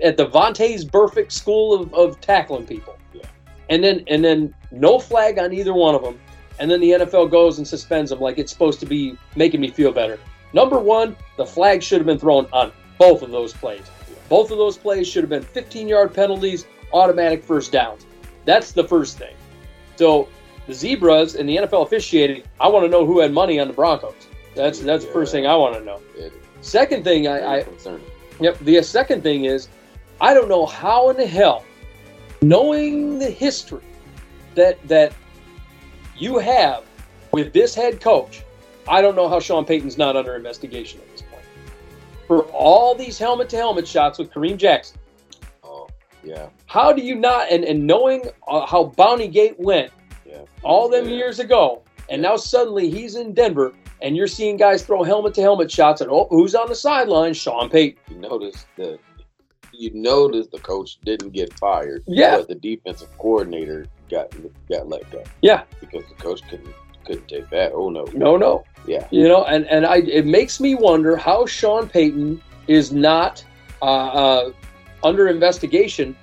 at 0.03 0.17
the 0.17 0.25
Vontaze 0.27 0.83
Burfict 0.83 1.31
School 1.31 1.79
of, 1.79 1.93
of 1.93 2.19
tackling 2.21 2.65
people, 2.65 2.97
Yeah. 3.13 3.21
and 3.69 3.83
then 3.83 4.03
and 4.07 4.25
then 4.25 4.53
no 4.71 4.97
flag 4.97 5.37
on 5.37 5.53
either 5.53 5.75
one 5.75 5.93
of 5.93 6.01
them, 6.01 6.19
and 6.59 6.71
then 6.71 6.79
the 6.81 6.91
NFL 6.91 7.29
goes 7.29 7.59
and 7.59 7.67
suspends 7.67 8.11
him 8.11 8.19
like 8.19 8.39
it's 8.39 8.51
supposed 8.51 8.79
to 8.79 8.87
be 8.87 9.15
making 9.35 9.61
me 9.61 9.69
feel 9.69 9.91
better. 9.91 10.17
Number 10.53 10.79
one, 10.79 11.15
the 11.37 11.45
flag 11.45 11.83
should 11.83 11.99
have 11.99 12.07
been 12.07 12.17
thrown 12.17 12.47
on 12.51 12.71
both 12.97 13.21
of 13.21 13.29
those 13.29 13.53
plays. 13.53 13.83
Both 14.27 14.49
of 14.49 14.57
those 14.57 14.75
plays 14.75 15.07
should 15.07 15.21
have 15.21 15.29
been 15.29 15.43
15 15.43 15.87
yard 15.87 16.11
penalties, 16.11 16.65
automatic 16.91 17.43
first 17.43 17.71
downs. 17.71 18.07
That's 18.45 18.71
the 18.71 18.83
first 18.83 19.19
thing. 19.19 19.35
So 19.97 20.27
the 20.65 20.73
Zebras 20.73 21.35
and 21.35 21.47
the 21.47 21.57
NFL 21.57 21.83
officiating, 21.85 22.41
I 22.59 22.67
want 22.67 22.85
to 22.85 22.89
know 22.89 23.05
who 23.05 23.19
had 23.19 23.33
money 23.33 23.59
on 23.59 23.67
the 23.67 23.73
Broncos. 23.73 24.15
That's 24.55 24.79
that's 24.79 25.05
the 25.05 25.11
first 25.11 25.31
thing 25.31 25.45
I 25.45 25.55
want 25.55 25.75
to 25.75 25.83
know. 25.83 26.01
Second 26.61 27.03
thing 27.03 27.27
I, 27.27 27.59
I. 27.59 27.65
Yep. 28.39 28.59
The 28.59 28.81
second 28.83 29.21
thing 29.23 29.45
is, 29.45 29.67
I 30.21 30.33
don't 30.33 30.49
know 30.49 30.65
how 30.65 31.09
in 31.09 31.17
the 31.17 31.25
hell, 31.27 31.63
knowing 32.41 33.19
the 33.19 33.29
history 33.29 33.81
that 34.55 34.85
that 34.87 35.13
you 36.17 36.37
have 36.37 36.83
with 37.31 37.53
this 37.53 37.73
head 37.75 38.01
coach, 38.01 38.43
I 38.87 39.01
don't 39.01 39.15
know 39.15 39.29
how 39.29 39.39
Sean 39.39 39.65
Payton's 39.65 39.97
not 39.97 40.15
under 40.15 40.35
investigation 40.35 40.99
at 41.01 41.11
this 41.11 41.21
point. 41.21 41.43
For 42.27 42.43
all 42.51 42.95
these 42.95 43.17
helmet 43.17 43.49
to 43.49 43.57
helmet 43.57 43.87
shots 43.87 44.19
with 44.19 44.31
Kareem 44.31 44.57
Jackson, 44.57 44.97
Oh, 45.63 45.87
yeah, 46.23 46.49
how 46.65 46.91
do 46.93 47.01
you 47.01 47.15
not? 47.15 47.51
And 47.51 47.63
and 47.63 47.85
knowing 47.85 48.25
uh, 48.47 48.65
how 48.65 48.85
Bounty 48.85 49.27
Gate 49.27 49.59
went 49.59 49.91
yeah. 50.25 50.41
all 50.63 50.89
them 50.89 51.07
Yeah. 51.07 51.15
years 51.15 51.39
ago, 51.39 51.81
and 52.09 52.21
now 52.21 52.35
suddenly 52.35 52.89
he's 52.89 53.15
in 53.15 53.33
Denver, 53.33 53.73
and 54.01 54.15
you're 54.15 54.27
seeing 54.27 54.57
guys 54.57 54.83
throw 54.83 55.03
helmet 55.03 55.33
to 55.35 55.41
helmet 55.41 55.71
shots, 55.71 56.01
and 56.01 56.09
oh, 56.11 56.27
who's 56.29 56.55
on 56.55 56.67
the 56.69 56.75
sideline? 56.75 57.33
Sean 57.33 57.69
Payton. 57.69 57.99
You 58.09 58.17
notice 58.17 58.65
that 58.77 58.99
you 59.73 59.91
notice 59.93 60.47
the 60.47 60.59
coach 60.59 60.99
didn't 61.05 61.31
get 61.31 61.53
fired. 61.57 62.03
Yeah. 62.07 62.37
but 62.37 62.47
the 62.47 62.55
defensive 62.55 63.09
coordinator 63.17 63.87
got 64.09 64.33
got 64.69 64.87
let 64.87 65.09
go. 65.11 65.23
Yeah. 65.41 65.63
because 65.79 66.03
the 66.07 66.15
coach 66.15 66.41
couldn't 66.49 66.73
couldn't 67.05 67.27
take 67.27 67.49
that. 67.49 67.71
Oh 67.73 67.89
no, 67.89 68.03
No, 68.13 68.37
no. 68.37 68.63
Yeah. 68.85 69.07
You 69.11 69.27
know, 69.27 69.45
and 69.45 69.65
and 69.67 69.85
I 69.85 69.97
it 69.97 70.25
makes 70.25 70.59
me 70.59 70.75
wonder 70.75 71.15
how 71.15 71.45
Sean 71.45 71.87
Payton 71.87 72.41
is 72.67 72.91
not 72.91 73.43
uh, 73.81 73.85
uh, 73.85 74.51
under 75.03 75.27
investigation 75.27 76.15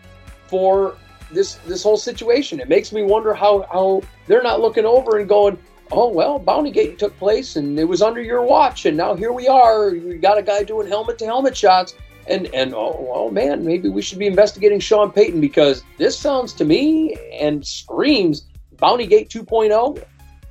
for 0.47 0.97
this 1.33 1.55
this 1.67 1.83
whole 1.83 1.97
situation. 1.97 2.61
It 2.61 2.69
makes 2.69 2.93
me 2.93 3.03
wonder 3.03 3.35
how 3.35 3.67
how 3.73 4.03
they're 4.27 4.43
not 4.43 4.61
looking 4.61 4.85
over 4.85 5.19
and 5.19 5.29
going, 5.29 5.59
oh 5.91 6.09
well, 6.09 6.39
Bounty 6.39 6.71
Gate 6.71 6.99
took 6.99 7.17
place 7.19 7.57
and 7.57 7.79
it 7.79 7.85
was 7.85 8.03
under 8.03 8.23
your 8.23 8.43
watch, 8.43 8.87
and 8.87 8.97
now 8.97 9.15
here 9.15 9.33
we 9.33 9.49
are. 9.49 9.91
We 9.91 10.19
got 10.19 10.39
a 10.39 10.43
guy 10.43 10.63
doing 10.63 10.89
helmet 10.89 11.19
to 11.19 11.27
helmet 11.27 11.57
shots. 11.57 11.95
And 12.29 12.53
and 12.55 12.75
oh 12.75 12.97
well, 13.09 13.31
man, 13.31 13.65
maybe 13.65 13.89
we 13.89 14.03
should 14.03 14.19
be 14.19 14.27
investigating 14.27 14.81
Sean 14.81 15.13
Payton 15.13 15.41
because 15.41 15.85
this 15.97 16.19
sounds 16.19 16.53
to 16.55 16.65
me 16.65 17.17
and 17.33 17.65
screams 17.65 18.47
Bounty 18.79 19.07
Gate 19.07 19.29
2.0 19.29 20.05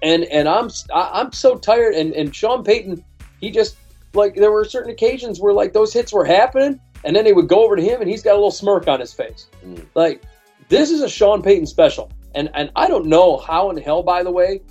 and 0.05 0.23
and 0.25 0.47
I'm 0.47 0.69
I'm 0.93 1.31
so 1.31 1.57
tired. 1.57 1.95
And 1.95 2.13
and 2.13 2.33
Sean 2.33 2.63
Payton, 2.63 3.03
he 3.41 3.51
just 3.51 3.75
like 4.13 4.35
there 4.35 4.51
were 4.51 4.63
certain 4.65 4.91
occasions 4.91 5.39
where 5.39 5.53
like 5.53 5.73
those 5.73 5.91
hits 5.91 6.13
were 6.13 6.25
happening, 6.25 6.79
and 7.03 7.15
then 7.15 7.25
they 7.25 7.33
would 7.33 7.47
go 7.47 7.63
over 7.63 7.75
to 7.75 7.81
him, 7.81 8.01
and 8.01 8.09
he's 8.09 8.23
got 8.23 8.33
a 8.33 8.35
little 8.35 8.51
smirk 8.51 8.87
on 8.87 8.99
his 8.99 9.13
face. 9.13 9.47
Mm. 9.65 9.85
Like 9.95 10.23
this 10.69 10.91
is 10.91 11.01
a 11.01 11.09
Sean 11.09 11.41
Payton 11.41 11.65
special, 11.65 12.11
and 12.35 12.49
and 12.53 12.71
I 12.75 12.87
don't 12.87 13.07
know 13.07 13.37
how 13.37 13.69
in 13.71 13.77
hell, 13.77 14.03
by 14.03 14.23
the 14.23 14.31
way, 14.31 14.61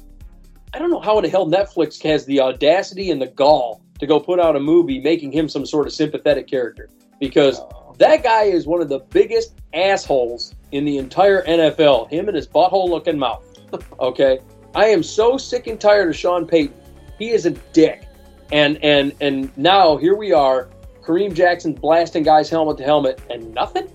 I 0.74 0.78
don't 0.78 0.90
know 0.90 1.01
how 1.01 1.16
in 1.18 1.24
the 1.24 1.30
hell 1.30 1.46
Netflix 1.46 2.02
has 2.02 2.26
the 2.26 2.40
audacity 2.40 3.12
and 3.12 3.22
the 3.22 3.28
gall 3.28 3.80
to 4.01 4.06
go 4.06 4.18
put 4.18 4.40
out 4.40 4.56
a 4.56 4.60
movie 4.60 5.01
making 5.01 5.30
him 5.30 5.48
some 5.48 5.64
sort 5.64 5.86
of 5.86 5.92
sympathetic 5.92 6.48
character 6.48 6.90
because 7.20 7.60
Oh, 7.60 7.94
that 7.98 8.24
guy 8.24 8.44
is 8.44 8.66
one 8.66 8.80
of 8.80 8.88
the 8.88 8.98
biggest 8.98 9.55
assholes 9.72 10.52
in 10.72 10.84
the 10.84 10.98
entire 10.98 11.44
NFL. 11.44 12.10
Him 12.10 12.26
and 12.26 12.34
his 12.36 12.48
butthole 12.48 12.88
looking 12.88 13.18
mouth. 13.18 13.44
Okay, 13.98 14.38
I 14.76 14.86
am 14.86 15.02
so 15.02 15.36
sick 15.36 15.66
and 15.66 15.80
tired 15.80 16.09
of 16.09 16.14
Sean 16.14 16.46
Payton. 16.46 16.76
He 17.18 17.30
is 17.30 17.44
a 17.44 17.51
dick, 17.51 18.06
and 18.52 18.78
and 18.84 19.12
and 19.20 19.56
now 19.56 19.96
here 19.96 20.14
we 20.14 20.32
are, 20.32 20.68
Kareem 21.02 21.34
Jackson 21.34 21.72
blasting 21.72 22.22
guys 22.22 22.48
helmet 22.48 22.76
to 22.78 22.84
helmet, 22.84 23.20
and 23.30 23.52
nothing. 23.52 23.88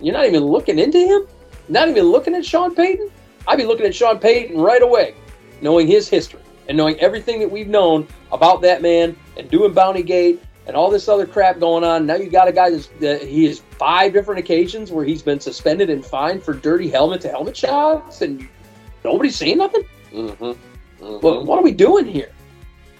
You're 0.00 0.14
not 0.14 0.24
even 0.24 0.44
looking 0.44 0.78
into 0.78 0.98
him. 0.98 1.26
Not 1.68 1.88
even 1.88 2.04
looking 2.04 2.34
at 2.34 2.46
Sean 2.46 2.74
Payton. 2.74 3.10
I'd 3.46 3.56
be 3.56 3.64
looking 3.64 3.84
at 3.84 3.94
Sean 3.94 4.18
Payton 4.18 4.58
right 4.58 4.82
away, 4.82 5.14
knowing 5.60 5.86
his 5.86 6.08
history 6.08 6.40
and 6.68 6.76
knowing 6.76 6.98
everything 7.00 7.40
that 7.40 7.50
we've 7.50 7.68
known 7.68 8.06
about 8.32 8.60
that 8.62 8.82
man 8.82 9.16
and 9.36 9.50
doing 9.50 9.72
Bounty 9.72 10.02
Gate 10.02 10.42
and 10.66 10.76
all 10.76 10.90
this 10.90 11.08
other 11.08 11.26
crap 11.26 11.58
going 11.58 11.82
on. 11.82 12.06
Now 12.06 12.16
you 12.16 12.30
got 12.30 12.46
a 12.46 12.52
guy 12.52 12.70
that's 12.70 12.88
that 13.00 13.22
he 13.22 13.46
has 13.46 13.60
five 13.60 14.12
different 14.12 14.38
occasions 14.38 14.92
where 14.92 15.04
he's 15.04 15.22
been 15.22 15.40
suspended 15.40 15.88
and 15.90 16.04
fined 16.04 16.42
for 16.42 16.52
dirty 16.54 16.88
helmet 16.88 17.20
to 17.22 17.28
helmet 17.30 17.56
shots, 17.56 18.20
and 18.20 18.46
nobody's 19.04 19.36
saying 19.36 19.58
nothing. 19.58 19.82
mhm, 20.12 20.36
mhm. 21.00 21.22
Well, 21.22 21.44
what 21.44 21.58
are 21.58 21.62
we 21.62 21.72
doing 21.72 22.04
here? 22.04 22.30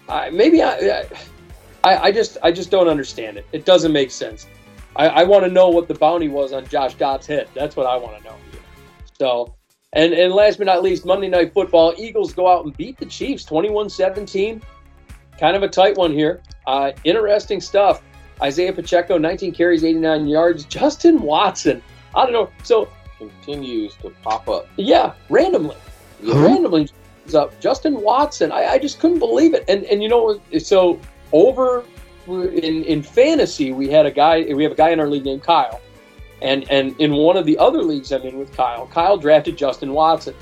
I 0.08 0.30
maybe 0.30 0.62
I, 0.62 0.72
I 0.72 1.04
I, 1.84 1.96
I 2.04 2.12
just 2.12 2.38
I 2.42 2.50
just 2.52 2.70
don't 2.70 2.88
understand 2.88 3.36
it. 3.36 3.46
It 3.52 3.64
doesn't 3.66 3.92
make 3.92 4.10
sense. 4.10 4.46
I, 4.96 5.08
I 5.08 5.24
want 5.24 5.44
to 5.44 5.50
know 5.50 5.68
what 5.68 5.86
the 5.88 5.94
bounty 5.94 6.28
was 6.28 6.52
on 6.52 6.66
Josh 6.66 6.94
Dobbs' 6.94 7.26
head. 7.26 7.48
That's 7.54 7.76
what 7.76 7.86
I 7.86 7.96
want 7.96 8.18
to 8.18 8.24
know. 8.24 8.34
So, 9.18 9.54
and 9.92 10.12
and 10.12 10.32
last 10.32 10.58
but 10.58 10.66
not 10.66 10.82
least, 10.82 11.04
Monday 11.06 11.28
Night 11.28 11.52
Football, 11.52 11.94
Eagles 11.96 12.32
go 12.32 12.48
out 12.48 12.64
and 12.64 12.76
beat 12.76 12.98
the 12.98 13.06
Chiefs 13.06 13.44
21-17. 13.46 14.62
Kind 15.38 15.56
of 15.56 15.62
a 15.62 15.68
tight 15.68 15.96
one 15.96 16.12
here. 16.12 16.42
Uh, 16.66 16.92
interesting 17.04 17.60
stuff. 17.60 18.02
Isaiah 18.42 18.72
Pacheco, 18.72 19.18
19 19.18 19.52
carries, 19.52 19.84
89 19.84 20.28
yards. 20.28 20.64
Justin 20.64 21.20
Watson, 21.20 21.82
I 22.14 22.24
don't 22.24 22.32
know. 22.32 22.50
So 22.62 22.88
Continues 23.18 23.94
to 23.96 24.10
pop 24.22 24.48
up. 24.48 24.68
yeah, 24.76 25.12
randomly. 25.28 25.76
Who? 26.20 26.44
randomly 26.44 26.88
up. 27.34 27.58
Justin 27.60 28.00
Watson, 28.00 28.52
I, 28.52 28.66
I 28.66 28.78
just 28.78 29.00
couldn't 29.00 29.18
believe 29.18 29.54
it. 29.54 29.64
And 29.68 29.84
and 29.84 30.02
you 30.02 30.08
know, 30.08 30.40
so 30.58 31.00
over 31.32 31.84
in 32.28 32.84
in 32.84 33.02
fantasy, 33.02 33.72
we 33.72 33.88
had 33.88 34.06
a 34.06 34.10
guy. 34.10 34.42
We 34.54 34.62
have 34.62 34.72
a 34.72 34.76
guy 34.76 34.90
in 34.90 35.00
our 35.00 35.08
league 35.08 35.24
named 35.24 35.42
Kyle, 35.42 35.80
and 36.42 36.70
and 36.70 36.94
in 37.00 37.14
one 37.14 37.36
of 37.36 37.46
the 37.46 37.58
other 37.58 37.82
leagues 37.82 38.12
I'm 38.12 38.22
in 38.22 38.38
with 38.38 38.52
Kyle, 38.56 38.86
Kyle 38.86 39.16
drafted 39.16 39.56
Justin 39.56 39.92
Watson, 39.92 40.34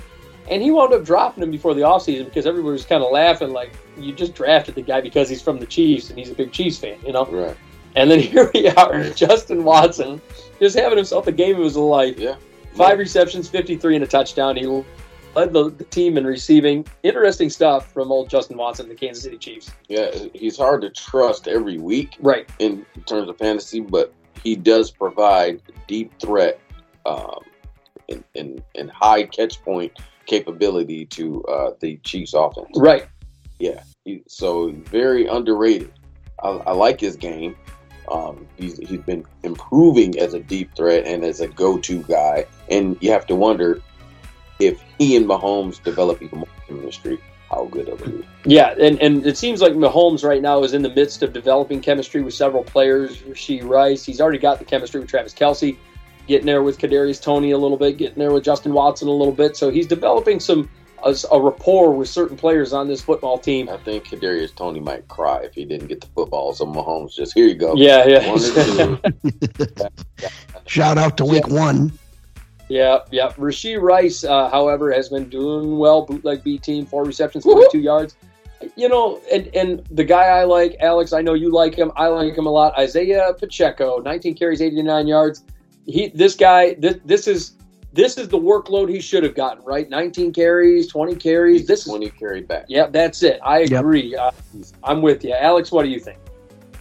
and 0.50 0.62
he 0.62 0.70
wound 0.70 0.92
up 0.94 1.04
dropping 1.04 1.42
him 1.42 1.50
before 1.50 1.74
the 1.74 1.82
offseason 1.82 2.24
because 2.26 2.46
everybody 2.46 2.72
was 2.72 2.84
kind 2.84 3.02
of 3.02 3.10
laughing 3.12 3.50
like 3.52 3.72
you 3.98 4.12
just 4.12 4.34
drafted 4.34 4.74
the 4.74 4.82
guy 4.82 5.00
because 5.00 5.28
he's 5.28 5.42
from 5.42 5.58
the 5.58 5.66
Chiefs 5.66 6.10
and 6.10 6.18
he's 6.18 6.30
a 6.30 6.34
big 6.34 6.52
Chiefs 6.52 6.78
fan, 6.78 6.98
you 7.04 7.12
know. 7.12 7.24
Right. 7.26 7.56
And 7.94 8.10
then 8.10 8.20
here 8.32 8.50
we 8.52 8.68
are, 8.68 9.10
Justin 9.10 9.64
Watson, 9.64 10.20
just 10.60 10.76
having 10.76 10.98
himself 10.98 11.24
the 11.24 11.32
game 11.32 11.56
of 11.56 11.64
his 11.64 11.76
life. 11.76 12.18
Yeah. 12.18 12.36
Five 12.74 12.98
receptions, 12.98 13.48
53 13.48 13.94
and 13.96 14.04
a 14.04 14.06
touchdown. 14.06 14.54
He 14.54 14.66
led 15.34 15.52
the, 15.54 15.70
the 15.70 15.84
team 15.84 16.18
in 16.18 16.26
receiving. 16.26 16.86
Interesting 17.04 17.48
stuff 17.48 17.90
from 17.90 18.12
old 18.12 18.28
Justin 18.28 18.58
Watson, 18.58 18.86
the 18.88 18.94
Kansas 18.94 19.24
City 19.24 19.38
Chiefs. 19.38 19.70
Yeah. 19.88 20.10
He's 20.34 20.58
hard 20.58 20.82
to 20.82 20.90
trust 20.90 21.48
every 21.48 21.78
week 21.78 22.16
Right. 22.20 22.46
in 22.58 22.84
terms 23.06 23.30
of 23.30 23.38
fantasy, 23.38 23.80
but 23.80 24.12
he 24.46 24.54
does 24.54 24.92
provide 24.92 25.60
deep 25.88 26.12
threat 26.20 26.60
um, 27.04 27.40
and, 28.08 28.22
and, 28.36 28.62
and 28.76 28.88
high 28.92 29.24
catch 29.24 29.60
point 29.64 29.92
capability 30.26 31.04
to 31.04 31.42
uh, 31.46 31.72
the 31.80 31.96
Chiefs 32.04 32.32
offense. 32.32 32.68
Right. 32.76 33.08
He, 34.04 34.22
so 34.28 34.70
very 34.84 35.26
underrated. 35.26 35.92
I, 36.44 36.50
I 36.50 36.72
like 36.74 37.00
his 37.00 37.16
game. 37.16 37.56
Um, 38.08 38.46
he's 38.56 38.78
he's 38.78 39.00
been 39.00 39.24
improving 39.42 40.16
as 40.16 40.32
a 40.32 40.38
deep 40.38 40.72
threat 40.76 41.04
and 41.06 41.24
as 41.24 41.40
a 41.40 41.48
go-to 41.48 42.04
guy. 42.04 42.46
And 42.70 42.96
you 43.00 43.10
have 43.10 43.26
to 43.26 43.34
wonder 43.34 43.82
if 44.60 44.80
he 44.96 45.16
and 45.16 45.26
Mahomes 45.26 45.82
develop 45.82 46.22
even 46.22 46.38
more 46.38 46.48
chemistry, 46.68 47.18
how 47.50 47.66
good 47.66 47.88
of 47.88 48.00
it 48.02 48.14
is. 48.14 48.24
Yeah, 48.44 48.74
and, 48.80 49.00
and 49.00 49.26
it 49.26 49.36
seems 49.36 49.60
like 49.60 49.72
Mahomes 49.72 50.24
right 50.24 50.42
now 50.42 50.62
is 50.62 50.74
in 50.74 50.82
the 50.82 50.90
midst 50.90 51.22
of 51.22 51.32
developing 51.32 51.80
chemistry 51.80 52.22
with 52.22 52.34
several 52.34 52.64
players. 52.64 53.18
Rashee 53.18 53.66
Rice, 53.66 54.04
he's 54.04 54.20
already 54.20 54.38
got 54.38 54.58
the 54.58 54.64
chemistry 54.64 55.00
with 55.00 55.08
Travis 55.08 55.34
Kelce, 55.34 55.76
getting 56.26 56.46
there 56.46 56.62
with 56.62 56.78
Kadarius 56.78 57.20
Toney 57.20 57.52
a 57.52 57.58
little 57.58 57.76
bit, 57.76 57.98
getting 57.98 58.18
there 58.18 58.32
with 58.32 58.44
Justin 58.44 58.72
Watson 58.72 59.08
a 59.08 59.12
little 59.12 59.34
bit. 59.34 59.56
So 59.56 59.70
he's 59.70 59.86
developing 59.86 60.40
some 60.40 60.68
a, 61.04 61.16
a 61.30 61.40
rapport 61.40 61.92
with 61.92 62.08
certain 62.08 62.36
players 62.36 62.72
on 62.72 62.88
this 62.88 63.02
football 63.02 63.38
team. 63.38 63.68
I 63.68 63.76
think 63.78 64.06
Kadarius 64.06 64.54
Toney 64.54 64.80
might 64.80 65.06
cry 65.08 65.40
if 65.42 65.54
he 65.54 65.64
didn't 65.64 65.88
get 65.88 66.00
the 66.00 66.08
football. 66.08 66.52
So 66.52 66.66
Mahomes 66.66 67.14
just 67.14 67.34
here 67.34 67.46
you 67.46 67.54
go. 67.54 67.74
Yeah, 67.76 68.06
yeah. 68.06 68.28
One 68.28 68.42
or 68.42 68.98
two. 69.00 69.86
Shout 70.66 70.98
out 70.98 71.16
to 71.18 71.24
week 71.24 71.48
one. 71.48 71.96
Yeah, 72.68 72.98
yeah. 73.12 73.28
Rashee 73.32 73.80
Rice, 73.80 74.24
uh, 74.24 74.48
however, 74.50 74.92
has 74.92 75.08
been 75.08 75.28
doing 75.28 75.78
well. 75.78 76.02
Bootleg 76.02 76.42
B 76.42 76.58
team, 76.58 76.84
four 76.84 77.04
receptions, 77.04 77.44
42 77.44 77.78
yards. 77.78 78.16
You 78.74 78.88
know, 78.88 79.20
and 79.32 79.46
and 79.54 79.86
the 79.90 80.02
guy 80.04 80.24
I 80.24 80.44
like, 80.44 80.76
Alex, 80.80 81.12
I 81.12 81.20
know 81.22 81.34
you 81.34 81.50
like 81.52 81.74
him. 81.74 81.92
I 81.94 82.08
like 82.08 82.36
him 82.36 82.46
a 82.46 82.50
lot. 82.50 82.76
Isaiah 82.76 83.32
Pacheco, 83.38 83.98
19 83.98 84.34
carries, 84.34 84.60
89 84.62 85.06
yards. 85.06 85.44
He, 85.86 86.08
this 86.08 86.34
guy, 86.34 86.74
this, 86.74 86.96
this 87.04 87.28
is 87.28 87.52
this 87.92 88.18
is 88.18 88.28
the 88.28 88.38
workload 88.38 88.88
he 88.88 89.00
should 89.00 89.22
have 89.22 89.34
gotten. 89.34 89.62
Right, 89.64 89.88
19 89.88 90.32
carries, 90.32 90.88
20 90.88 91.14
carries. 91.16 91.60
He's 91.60 91.68
This 91.68 91.86
is, 91.86 91.92
when 91.92 92.02
he 92.02 92.10
carried 92.10 92.48
back. 92.48 92.64
yeah, 92.68 92.86
that's 92.88 93.22
it. 93.22 93.38
I 93.44 93.60
Yep. 93.60 93.72
agree. 93.80 94.16
Uh, 94.16 94.32
I'm 94.82 95.02
with 95.02 95.22
you, 95.24 95.32
Alex. 95.34 95.70
What 95.70 95.84
do 95.84 95.88
you 95.90 96.00
think? 96.00 96.18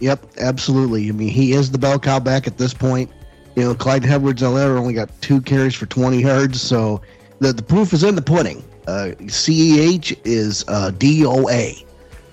Yep, 0.00 0.26
absolutely. 0.38 1.08
I 1.08 1.12
mean, 1.12 1.28
he 1.28 1.52
is 1.52 1.70
the 1.70 1.78
bell 1.78 1.98
cow 1.98 2.18
back 2.18 2.46
at 2.46 2.58
this 2.58 2.74
point. 2.74 3.10
You 3.56 3.62
know, 3.64 3.74
Clyde 3.74 4.04
Edwards-Helaire 4.04 4.78
only 4.78 4.92
got 4.92 5.10
two 5.22 5.40
carries 5.40 5.74
for 5.74 5.86
20 5.86 6.20
yards, 6.20 6.60
so 6.60 7.00
the, 7.40 7.52
the 7.54 7.62
proof 7.62 7.94
is 7.94 8.04
in 8.04 8.14
the 8.14 8.22
pudding. 8.22 8.62
Uh, 8.86 9.12
CEH 9.22 10.16
is 10.24 10.64
uh, 10.68 10.90
DOA. 10.94 11.84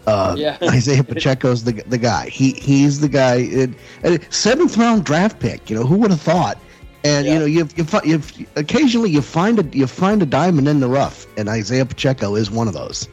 Uh, 0.05 0.35
Yeah. 0.37 0.57
Isaiah 0.63 1.03
Pacheco's 1.03 1.63
the 1.63 1.71
the 1.87 1.97
guy. 1.97 2.27
He 2.29 2.51
he's 2.51 2.99
the 2.99 3.07
guy. 3.07 3.35
It, 3.37 3.69
and 4.03 4.19
seventh 4.31 4.77
round 4.77 5.05
draft 5.05 5.39
pick. 5.39 5.69
You 5.69 5.77
know 5.77 5.83
who 5.85 5.95
would 5.99 6.11
have 6.11 6.21
thought? 6.21 6.57
And 7.05 7.25
Yeah. 7.25 7.33
you 7.33 7.39
know 7.39 7.45
you 7.45 7.69
you, 7.77 8.21
you 8.37 8.45
occasionally 8.57 9.09
you 9.09 9.21
find 9.21 9.59
a 9.59 9.77
you 9.77 9.87
find 9.87 10.21
a 10.21 10.25
diamond 10.25 10.67
in 10.67 10.81
the 10.81 10.89
rough, 10.89 11.25
and 11.37 11.47
Isaiah 11.47 11.85
Pacheco 11.85 12.35
is 12.35 12.51
one 12.51 12.67
of 12.67 12.73
those. 12.73 13.07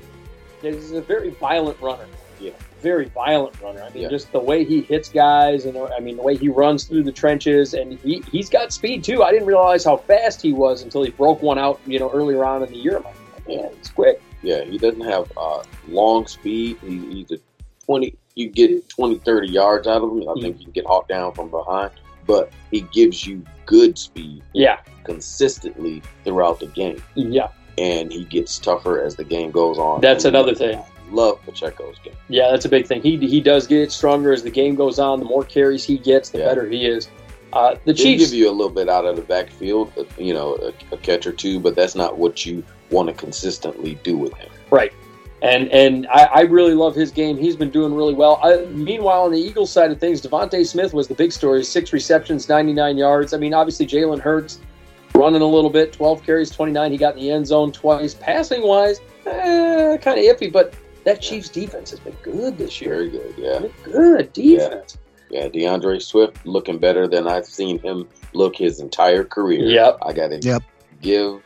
He's 0.60 0.90
a 0.90 1.00
very 1.00 1.30
violent 1.30 1.80
runner. 1.80 2.06
Very 2.81 3.07
violent 3.07 3.61
runner. 3.61 3.82
I 3.82 3.90
mean, 3.90 4.02
Yeah. 4.05 4.09
just 4.09 4.31
the 4.32 4.40
way 4.40 4.65
he 4.65 4.81
hits 4.82 5.09
guys, 5.09 5.65
and 5.66 5.77
I 5.77 6.01
mean, 6.01 6.16
the 6.16 6.23
way 6.23 6.36
he 6.36 6.48
runs 6.48 6.85
through 6.85 7.02
the 7.05 7.12
trenches, 7.12 7.74
and 7.74 7.98
he, 8.01 8.23
he's 8.32 8.48
got 8.48 8.73
speed 8.73 9.05
too. 9.05 9.23
I 9.23 9.31
didn't 9.32 9.47
realize 9.47 9.85
how 9.85 9.97
fast 9.98 10.40
he 10.43 10.52
was 10.52 10.82
until 10.82 11.02
he 11.02 11.11
broke 11.11 11.43
one 11.43 11.59
out, 11.59 11.81
you 11.86 11.98
know, 11.98 12.11
earlier 12.12 12.44
on 12.44 12.62
in 12.62 12.70
the 12.70 12.78
year. 12.78 12.97
I'm 12.98 13.05
like, 13.05 13.48
man, 13.48 13.70
he's 13.77 13.90
quick. 13.90 14.23
Yeah, 14.43 14.65
he 14.65 14.78
doesn't 14.78 15.02
have 15.02 15.31
uh, 15.36 15.62
long 15.89 16.27
speed. 16.27 16.78
He, 16.82 16.98
he's 17.12 17.31
a 17.32 17.39
20, 17.85 18.15
you 18.36 18.48
get 18.48 18.89
20, 18.89 19.19
30 19.19 19.48
yards 19.48 19.86
out 19.86 20.02
of 20.02 20.11
him. 20.11 20.28
I 20.28 20.35
think 20.40 20.59
you 20.59 20.65
can 20.65 20.73
get 20.73 20.86
hawked 20.86 21.09
down 21.09 21.32
from 21.35 21.51
behind, 21.51 21.90
but 22.27 22.51
he 22.70 22.82
gives 22.82 23.27
you 23.27 23.44
good 23.66 23.98
speed 23.98 24.43
Yeah, 24.55 24.78
consistently 25.05 26.02
throughout 26.24 26.59
the 26.61 26.66
game. 26.66 27.02
yeah, 27.15 27.48
And 27.78 28.11
he 28.12 28.24
gets 28.24 28.59
tougher 28.59 29.02
as 29.02 29.15
the 29.16 29.24
game 29.24 29.51
goes 29.51 29.77
on. 29.78 30.01
That's 30.01 30.24
another 30.24 30.55
thing. 30.55 30.82
Love 31.12 31.40
Pacheco's 31.44 31.98
game. 32.04 32.14
yeah. 32.28 32.50
That's 32.50 32.64
a 32.64 32.68
big 32.68 32.86
thing. 32.86 33.02
He 33.02 33.16
he 33.16 33.40
does 33.40 33.66
get 33.66 33.90
stronger 33.92 34.32
as 34.32 34.42
the 34.42 34.50
game 34.50 34.74
goes 34.74 34.98
on. 34.98 35.18
The 35.18 35.24
more 35.26 35.44
carries 35.44 35.84
he 35.84 35.98
gets, 35.98 36.30
the 36.30 36.38
Yeah. 36.38 36.46
better 36.46 36.68
he 36.68 36.86
is. 36.86 37.08
Uh, 37.52 37.74
the 37.84 37.92
Chiefs. 37.92 38.30
give 38.30 38.32
you 38.38 38.48
a 38.48 38.52
little 38.52 38.70
bit 38.72 38.88
out 38.88 39.04
of 39.04 39.16
the 39.16 39.22
backfield, 39.22 39.92
uh, 39.98 40.04
you 40.18 40.32
know, 40.32 40.54
a, 40.56 40.94
a 40.94 40.98
catch 40.98 41.26
or 41.26 41.32
two, 41.32 41.58
but 41.58 41.74
that's 41.74 41.96
not 41.96 42.16
what 42.16 42.46
you 42.46 42.62
want 42.92 43.08
to 43.08 43.14
consistently 43.14 43.98
do 44.04 44.16
with 44.16 44.32
him. 44.34 44.48
Right. 44.70 44.92
And 45.42 45.68
and 45.70 46.06
I, 46.08 46.24
I 46.26 46.40
really 46.42 46.74
love 46.74 46.94
his 46.94 47.10
game. 47.10 47.36
He's 47.38 47.56
been 47.56 47.70
doing 47.70 47.94
really 47.94 48.14
well. 48.14 48.38
I, 48.42 48.66
meanwhile, 48.66 49.22
on 49.22 49.32
the 49.32 49.40
Eagles 49.40 49.72
side 49.72 49.90
of 49.90 49.98
things, 49.98 50.20
DeVonta 50.20 50.64
Smith 50.66 50.92
was 50.94 51.08
the 51.08 51.14
big 51.14 51.32
story. 51.32 51.64
Six 51.64 51.92
receptions, 51.92 52.48
99 52.48 52.96
yards. 52.98 53.32
I 53.34 53.38
mean, 53.38 53.54
obviously, 53.54 53.86
Jalen 53.86 54.20
Hurts 54.20 54.60
running 55.14 55.40
a 55.42 55.46
little 55.46 55.70
bit, 55.70 55.92
12 55.92 56.22
carries, 56.24 56.50
29. 56.50 56.92
He 56.92 56.98
got 56.98 57.14
in 57.16 57.20
the 57.22 57.30
end 57.32 57.46
zone 57.46 57.72
twice. 57.72 58.14
Passing 58.14 58.62
wise, 58.62 59.00
eh, 59.26 59.96
kind 59.96 60.18
of 60.20 60.24
iffy, 60.24 60.52
but 60.52 60.74
that 61.05 61.20
Chiefs 61.20 61.48
defense 61.48 61.90
has 61.90 62.01
been 62.01 62.16
good 62.22 62.59
this 62.59 62.81
year. 62.81 62.90
Very 62.97 63.10
good, 63.10 63.35
yeah. 63.36 63.60
Good 63.85 64.32
defense. 64.32 64.98
Yeah, 65.31 65.48
D'Andre 65.48 65.98
Swift 66.01 66.44
looking 66.44 66.78
better 66.78 67.06
than 67.06 67.28
I've 67.28 67.47
seen 67.47 67.78
him 67.78 68.09
look 68.32 68.56
his 68.56 68.81
entire 68.81 69.22
career. 69.24 69.64
Yep. 69.64 69.98
I 70.02 70.12
got 70.12 70.28
to 70.28 70.40
Yep. 70.43 70.62
give 71.01 71.40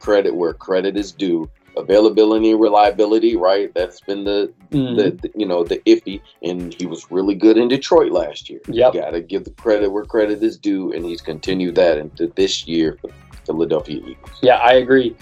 credit 0.00 0.34
where 0.34 0.54
credit 0.54 0.96
is 0.96 1.12
due. 1.12 1.48
Availability 1.76 2.54
reliability, 2.54 3.36
right? 3.36 3.70
That's 3.74 4.00
been 4.00 4.24
the, 4.24 4.50
Mhm. 4.72 4.96
the, 4.96 5.10
the- 5.28 5.38
you 5.38 5.44
know 5.44 5.62
the 5.62 5.76
iffy, 5.80 6.22
and 6.42 6.72
he 6.72 6.86
was 6.86 7.10
really 7.10 7.34
good 7.34 7.58
in 7.58 7.68
Detroit 7.68 8.12
last 8.12 8.48
year. 8.48 8.60
Yep. 8.68 8.94
Got 8.94 9.10
to 9.10 9.20
give 9.20 9.44
the 9.44 9.50
credit 9.50 9.92
where 9.92 10.04
credit 10.06 10.42
is 10.42 10.56
due, 10.56 10.92
and 10.92 11.04
he's 11.04 11.20
continued 11.20 11.74
that 11.74 11.98
into 11.98 12.28
this 12.34 12.66
year 12.66 12.96
for 13.02 13.10
Philadelphia 13.44 13.98
Eagles. 13.98 14.38
Yeah, 14.42 14.56
I 14.56 14.74
agree. 14.74 15.14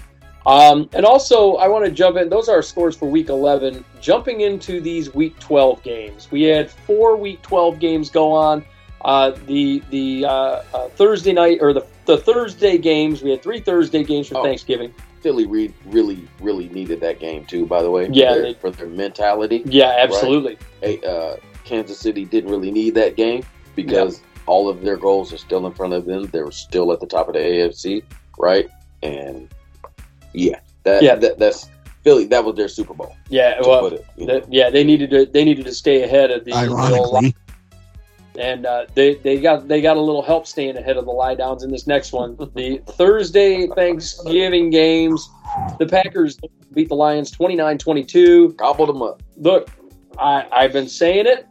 Um, 0.47 0.89
and 0.93 1.07
also, 1.07 1.55
I 1.57 1.69
want 1.69 1.85
to 1.87 1.91
jump 1.91 2.17
in. 2.17 2.29
Those 2.29 2.49
are 2.49 2.57
our 2.57 2.63
scores 2.63 2.97
for 2.97 3.09
Week 3.09 3.29
11. 3.31 3.85
Jumping 4.01 4.43
into 4.43 4.81
these 4.81 5.15
Week 5.15 5.39
12 5.39 5.83
games, 5.83 6.29
we 6.31 6.43
had 6.43 6.71
four 6.71 7.17
Week 7.17 7.41
12 7.43 7.79
games 7.79 8.11
go 8.11 8.33
on. 8.33 8.65
Uh, 9.05 9.33
the 9.47 9.83
the 9.91 10.25
uh, 10.25 10.63
uh, 10.73 10.89
Thursday 10.91 11.33
night 11.33 11.59
or 11.61 11.73
the 11.75 11.87
the 12.07 12.17
Thursday 12.17 12.79
games, 12.79 13.23
we 13.23 13.31
had 13.31 13.43
three 13.43 13.61
Thursday 13.61 14.03
games 14.03 14.29
for 14.29 14.39
Oh. 14.39 14.43
Thanksgiving. 14.43 14.93
Philly 15.21 15.47
re- 15.47 15.73
really, 15.87 16.27
really 16.41 16.69
needed 16.69 17.01
that 17.01 17.19
game 17.19 17.45
too. 17.47 17.65
By 17.67 17.83
the 17.83 17.91
way, 17.91 18.09
Yeah, 18.13 18.31
for 18.31 18.35
their, 18.35 18.43
they- 18.53 18.55
for 18.59 18.71
their 18.71 18.87
mentality. 18.89 19.63
Yeah, 19.67 19.95
absolutely. 19.99 20.59
Hey, 20.83 21.01
uh, 21.03 21.37
Kansas 21.65 21.99
City 21.99 22.25
didn't 22.27 22.51
really 22.51 22.71
need 22.71 22.95
that 22.97 23.17
game 23.17 23.43
because 23.75 24.21
all 24.47 24.69
of 24.69 24.83
their 24.83 24.99
goals 24.99 25.33
are 25.33 25.39
still 25.39 25.67
in 25.67 25.73
front 25.73 25.95
of 25.95 26.05
them. 26.05 26.27
They 26.27 26.43
were 26.43 26.51
still 26.53 26.93
at 26.93 27.01
the 27.01 27.07
top 27.07 27.29
of 27.29 27.35
the 27.35 27.41
AFC, 27.41 28.03
right? 28.39 28.69
And 29.03 29.49
yeah, 30.35 30.61
that, 30.83 31.03
Yeah. 31.03 31.15
that 31.17 31.39
that's 31.39 31.71
Philly. 32.03 32.27
That 32.27 32.45
was 32.45 32.55
their 32.57 32.69
Super 32.69 32.93
Bowl. 32.95 33.15
Yeah, 33.29 33.59
well, 33.63 33.81
put 33.81 33.93
it, 33.95 34.07
you 34.17 34.27
know. 34.27 34.41
that- 34.41 34.53
yeah, 34.53 34.69
they 34.71 34.85
needed 34.85 35.11
to 35.11 35.27
they 35.27 35.45
needed 35.45 35.65
to 35.65 35.75
stay 35.75 36.03
ahead 36.03 36.31
of 36.31 36.45
the, 36.45 36.51
the 36.53 37.33
and 38.37 38.67
uh, 38.67 38.87
they 38.95 39.15
they 39.15 39.41
got 39.41 39.69
they 39.69 39.81
got 39.81 39.97
a 39.97 40.01
little 40.01 40.23
help 40.23 40.47
staying 40.47 40.77
ahead 40.77 40.97
of 40.97 41.05
the 41.05 41.11
lie 41.13 41.35
downs 41.35 41.63
in 41.63 41.71
this 41.71 41.87
next 41.87 42.13
one. 42.13 42.37
The 42.55 42.81
Thursday 42.87 43.67
Thanksgiving 43.69 44.71
games, 44.71 45.29
the 45.79 45.87
Packers 45.87 46.39
beat 46.73 46.89
the 46.89 46.97
Lions 46.97 47.31
29-22. 47.33 48.57
gobbled 48.57 48.89
them 48.89 49.03
up. 49.03 49.23
Look, 49.37 49.71
I, 50.19 50.47
I've 50.51 50.73
been 50.73 50.89
saying 50.89 51.27
it. 51.27 51.47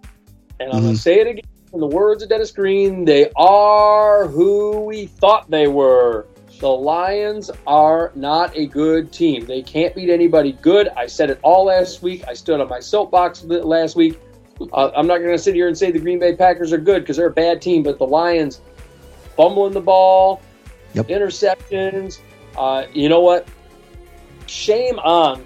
And 0.59 0.71
I'm 0.71 0.81
going 0.83 0.95
to 0.95 1.01
say 1.01 1.19
it 1.19 1.27
again 1.27 1.43
in 1.73 1.79
the 1.79 1.87
words 1.87 2.21
of 2.23 2.29
Dennis 2.29 2.51
Green 2.51 3.03
they 3.05 3.31
are 3.35 4.27
who 4.27 4.81
we 4.81 5.07
thought 5.07 5.49
they 5.49 5.67
were. 5.67 6.27
The 6.63 6.69
Lions 6.69 7.51
are 7.67 8.13
not 8.15 8.55
a 8.55 8.67
good 8.67 9.11
team. 9.11 9.45
They 9.45 9.61
can't 9.61 9.93
beat 9.93 10.09
anybody 10.09 10.53
good. 10.61 10.87
I 10.95 11.07
said 11.07 11.29
it 11.29 11.37
all 11.43 11.65
last 11.65 12.01
week. 12.01 12.23
I 12.25 12.33
stood 12.33 12.61
on 12.61 12.69
my 12.69 12.79
soapbox 12.79 13.43
last 13.43 13.97
week. 13.97 14.17
Uh, 14.71 14.89
I'm 14.95 15.05
not 15.05 15.17
going 15.17 15.31
to 15.31 15.37
sit 15.37 15.55
here 15.55 15.67
and 15.67 15.77
say 15.77 15.91
the 15.91 15.99
Green 15.99 16.19
Bay 16.19 16.37
Packers 16.37 16.71
are 16.71 16.77
good 16.77 17.01
because 17.01 17.17
they're 17.17 17.27
a 17.27 17.33
bad 17.33 17.61
team, 17.61 17.83
but 17.83 17.97
the 17.97 18.05
Lions 18.05 18.61
fumbling 19.35 19.73
the 19.73 19.81
ball, 19.81 20.41
Yep. 20.93 21.07
interceptions. 21.09 22.19
Uh, 22.57 22.85
you 22.93 23.09
know 23.09 23.19
what? 23.19 23.45
Shame 24.45 24.99
on 24.99 25.45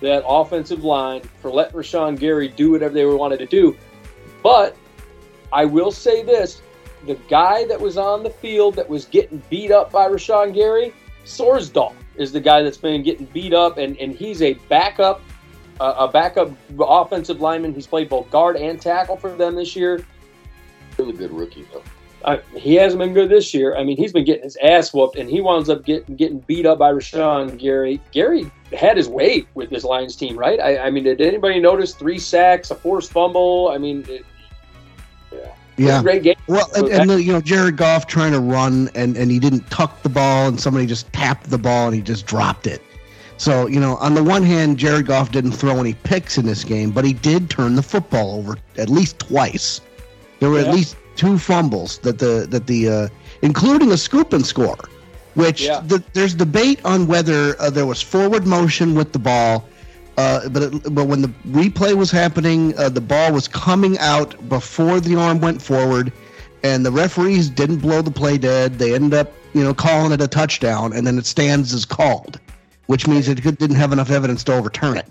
that 0.00 0.24
offensive 0.26 0.82
line 0.82 1.20
for 1.42 1.50
letting 1.50 1.74
Rashan 1.78 2.18
Gary 2.18 2.48
do 2.48 2.70
whatever 2.70 2.94
they 2.94 3.04
wanted 3.04 3.40
to 3.40 3.46
do. 3.46 3.76
But 4.42 4.74
I 5.52 5.66
will 5.66 5.92
say 5.92 6.22
this 6.22 6.62
the 7.06 7.14
guy 7.28 7.66
that 7.66 7.80
was 7.80 7.96
on 7.96 8.22
the 8.22 8.30
field 8.30 8.76
that 8.76 8.88
was 8.88 9.04
getting 9.06 9.42
beat 9.50 9.70
up 9.70 9.92
by 9.92 10.08
Rashan 10.08 10.54
Gary, 10.54 10.94
Sorsdal, 11.24 11.94
is 12.16 12.32
the 12.32 12.40
guy 12.40 12.62
that's 12.62 12.76
been 12.76 13.02
getting 13.02 13.26
beat 13.26 13.52
up, 13.52 13.78
and, 13.78 13.96
and 13.98 14.14
he's 14.14 14.42
a 14.42 14.54
backup, 14.68 15.20
uh, 15.80 15.94
a 15.98 16.08
backup 16.08 16.50
offensive 16.78 17.40
lineman. 17.40 17.74
He's 17.74 17.86
played 17.86 18.08
both 18.08 18.30
guard 18.30 18.56
and 18.56 18.80
tackle 18.80 19.16
for 19.16 19.34
them 19.34 19.54
this 19.54 19.74
year. 19.74 20.04
Really 20.98 21.12
good 21.12 21.32
rookie 21.32 21.66
though. 21.72 21.82
Uh, 22.24 22.38
he 22.56 22.74
hasn't 22.74 22.98
been 23.00 23.12
good 23.12 23.28
this 23.28 23.52
year. 23.52 23.76
I 23.76 23.84
mean, 23.84 23.98
he's 23.98 24.12
been 24.12 24.24
getting 24.24 24.44
his 24.44 24.56
ass 24.62 24.94
whooped, 24.94 25.16
and 25.16 25.28
he 25.28 25.42
winds 25.42 25.68
up 25.68 25.84
getting 25.84 26.16
getting 26.16 26.38
beat 26.40 26.64
up 26.64 26.78
by 26.78 26.90
Rashan 26.90 27.58
Gary. 27.58 28.00
Gary 28.12 28.50
had 28.72 28.96
his 28.96 29.08
way 29.08 29.46
with 29.52 29.68
this 29.68 29.84
Lions 29.84 30.16
team, 30.16 30.38
right? 30.38 30.58
I, 30.58 30.78
I 30.86 30.90
mean, 30.90 31.04
did 31.04 31.20
anybody 31.20 31.60
notice 31.60 31.94
three 31.94 32.18
sacks, 32.18 32.70
a 32.70 32.74
forced 32.74 33.12
fumble? 33.12 33.70
I 33.74 33.78
mean, 33.78 34.06
it, 34.08 34.24
Yeah. 35.76 36.02
great 36.02 36.22
game. 36.22 36.36
Well, 36.46 36.68
and, 36.76 36.88
and 36.88 37.10
the, 37.10 37.22
you 37.22 37.32
know 37.32 37.40
Jared 37.40 37.76
Goff 37.76 38.06
trying 38.06 38.32
to 38.32 38.40
run 38.40 38.90
and 38.94 39.16
and 39.16 39.30
he 39.30 39.38
didn't 39.38 39.68
tuck 39.70 40.02
the 40.02 40.08
ball 40.08 40.48
and 40.48 40.60
somebody 40.60 40.86
just 40.86 41.12
tapped 41.12 41.50
the 41.50 41.58
ball 41.58 41.86
and 41.86 41.94
he 41.94 42.00
just 42.00 42.26
dropped 42.26 42.66
it. 42.66 42.82
So 43.36 43.66
you 43.66 43.80
know, 43.80 43.96
on 43.96 44.14
the 44.14 44.22
one 44.22 44.42
hand, 44.42 44.78
Jared 44.78 45.06
Goff 45.06 45.32
didn't 45.32 45.52
throw 45.52 45.80
any 45.80 45.94
picks 45.94 46.38
in 46.38 46.46
this 46.46 46.62
game, 46.64 46.90
but 46.92 47.04
he 47.04 47.12
did 47.12 47.50
turn 47.50 47.74
the 47.74 47.82
football 47.82 48.36
over 48.38 48.56
at 48.78 48.88
least 48.88 49.18
twice. 49.18 49.80
There 50.40 50.50
were 50.50 50.60
Yeah. 50.60 50.68
at 50.68 50.74
least 50.74 50.96
two 51.16 51.38
fumbles 51.38 51.98
that 51.98 52.18
the 52.18 52.46
that 52.50 52.66
the 52.66 52.88
uh, 52.88 53.08
including 53.42 53.90
a 53.92 53.96
scoop 53.96 54.32
and 54.32 54.46
score, 54.46 54.76
which 55.34 55.62
Yeah. 55.62 55.80
the, 55.84 56.02
there's 56.12 56.34
debate 56.34 56.80
on 56.84 57.06
whether 57.08 57.60
uh, 57.60 57.70
there 57.70 57.86
was 57.86 58.00
forward 58.00 58.46
motion 58.46 58.94
with 58.94 59.12
the 59.12 59.18
ball. 59.18 59.64
Uh, 60.16 60.48
but 60.48 60.62
it, 60.62 60.94
but 60.94 61.06
when 61.06 61.22
the 61.22 61.28
replay 61.48 61.94
was 61.94 62.10
happening, 62.10 62.76
uh, 62.78 62.88
the 62.88 63.00
ball 63.00 63.32
was 63.32 63.48
coming 63.48 63.98
out 63.98 64.48
before 64.48 65.00
the 65.00 65.16
arm 65.16 65.40
went 65.40 65.60
forward, 65.60 66.12
and 66.62 66.86
the 66.86 66.92
referees 66.92 67.50
didn't 67.50 67.78
blow 67.78 68.00
the 68.00 68.10
play 68.10 68.38
dead. 68.38 68.78
They 68.78 68.94
ended 68.94 69.14
up, 69.14 69.32
you 69.54 69.64
know, 69.64 69.74
calling 69.74 70.12
it 70.12 70.20
a 70.20 70.28
touchdown, 70.28 70.92
and 70.92 71.06
then 71.06 71.18
it 71.18 71.26
stands 71.26 71.74
as 71.74 71.84
called, 71.84 72.38
which 72.86 73.08
means 73.08 73.28
it 73.28 73.42
didn't 73.42 73.74
have 73.74 73.92
enough 73.92 74.10
evidence 74.10 74.44
to 74.44 74.54
overturn 74.54 74.96
it. 74.96 75.06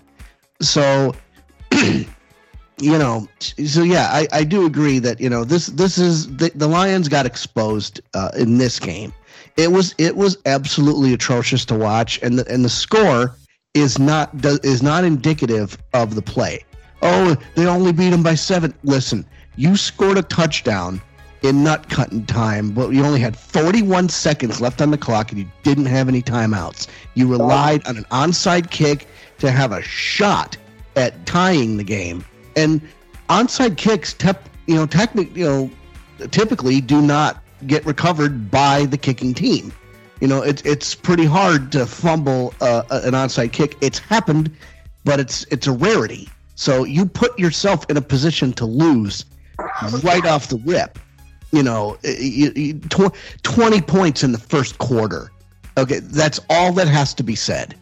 So, 0.62 1.14
you 1.72 2.06
know, 2.80 3.28
so 3.40 3.82
yeah, 3.82 4.08
I, 4.10 4.26
I 4.32 4.44
do 4.44 4.64
agree 4.64 4.98
that 5.00 5.20
you 5.20 5.28
know 5.28 5.44
this 5.44 5.66
this 5.66 5.98
is 5.98 6.34
the, 6.36 6.50
the 6.54 6.66
Lions 6.66 7.08
got 7.08 7.26
exposed 7.26 8.00
uh, 8.14 8.30
in 8.38 8.56
this 8.56 8.80
game. 8.80 9.12
It 9.58 9.70
was 9.70 9.94
it 9.98 10.16
was 10.16 10.38
absolutely 10.46 11.12
atrocious 11.12 11.66
to 11.66 11.74
watch, 11.74 12.18
and 12.22 12.38
the 12.38 12.50
and 12.50 12.64
the 12.64 12.70
score 12.70 13.36
is 13.74 13.98
not 13.98 14.36
does, 14.38 14.58
is 14.60 14.82
not 14.82 15.04
indicative 15.04 15.76
of 15.92 16.14
the 16.14 16.22
play. 16.22 16.64
Oh, 17.02 17.36
they 17.54 17.66
only 17.66 17.92
beat 17.92 18.10
them 18.10 18.22
by 18.22 18.34
seven. 18.34 18.72
Listen, 18.84 19.26
you 19.56 19.76
scored 19.76 20.16
a 20.16 20.22
touchdown 20.22 21.02
in 21.42 21.62
nut 21.62 21.88
cutting 21.90 22.24
time, 22.24 22.70
but 22.70 22.90
you 22.90 23.04
only 23.04 23.20
had 23.20 23.36
41 23.36 24.08
seconds 24.08 24.60
left 24.60 24.80
on 24.80 24.90
the 24.90 24.96
clock, 24.96 25.30
and 25.30 25.40
you 25.40 25.46
didn't 25.62 25.86
have 25.86 26.08
any 26.08 26.22
timeouts. 26.22 26.86
You 27.14 27.28
relied 27.28 27.86
on 27.86 27.98
an 27.98 28.04
onside 28.04 28.70
kick 28.70 29.06
to 29.38 29.50
have 29.50 29.72
a 29.72 29.82
shot 29.82 30.56
at 30.96 31.26
tying 31.26 31.76
the 31.76 31.84
game, 31.84 32.24
and 32.56 32.80
onside 33.28 33.76
kicks, 33.76 34.14
tep, 34.14 34.48
you 34.66 34.76
know, 34.76 34.86
technically, 34.86 35.40
you 35.40 35.46
know, 35.46 35.70
typically 36.28 36.80
do 36.80 37.02
not 37.02 37.42
get 37.66 37.84
recovered 37.84 38.50
by 38.50 38.86
the 38.86 38.96
kicking 38.96 39.34
team. 39.34 39.72
You 40.24 40.28
know, 40.28 40.40
it's 40.40 40.62
it's 40.62 40.94
pretty 40.94 41.26
hard 41.26 41.70
to 41.72 41.84
fumble 41.84 42.54
uh, 42.62 42.84
an 42.88 43.12
onside 43.12 43.52
kick. 43.52 43.76
It's 43.82 43.98
happened, 43.98 44.50
but 45.04 45.20
it's 45.20 45.44
it's 45.50 45.66
a 45.66 45.72
rarity. 45.72 46.30
So 46.54 46.84
you 46.84 47.04
put 47.04 47.38
yourself 47.38 47.84
in 47.90 47.98
a 47.98 48.00
position 48.00 48.54
to 48.54 48.64
lose 48.64 49.26
right 50.02 50.24
off 50.24 50.48
the 50.48 50.56
rip. 50.64 50.98
You 51.52 51.62
know, 51.62 51.98
you, 52.02 52.52
you, 52.56 52.72
tw- 52.88 53.14
twenty 53.42 53.82
points 53.82 54.24
in 54.24 54.32
the 54.32 54.38
first 54.38 54.78
quarter. 54.78 55.30
Okay, 55.76 55.98
that's 55.98 56.40
all 56.48 56.72
that 56.72 56.88
has 56.88 57.12
to 57.12 57.22
be 57.22 57.34
said. 57.34 57.74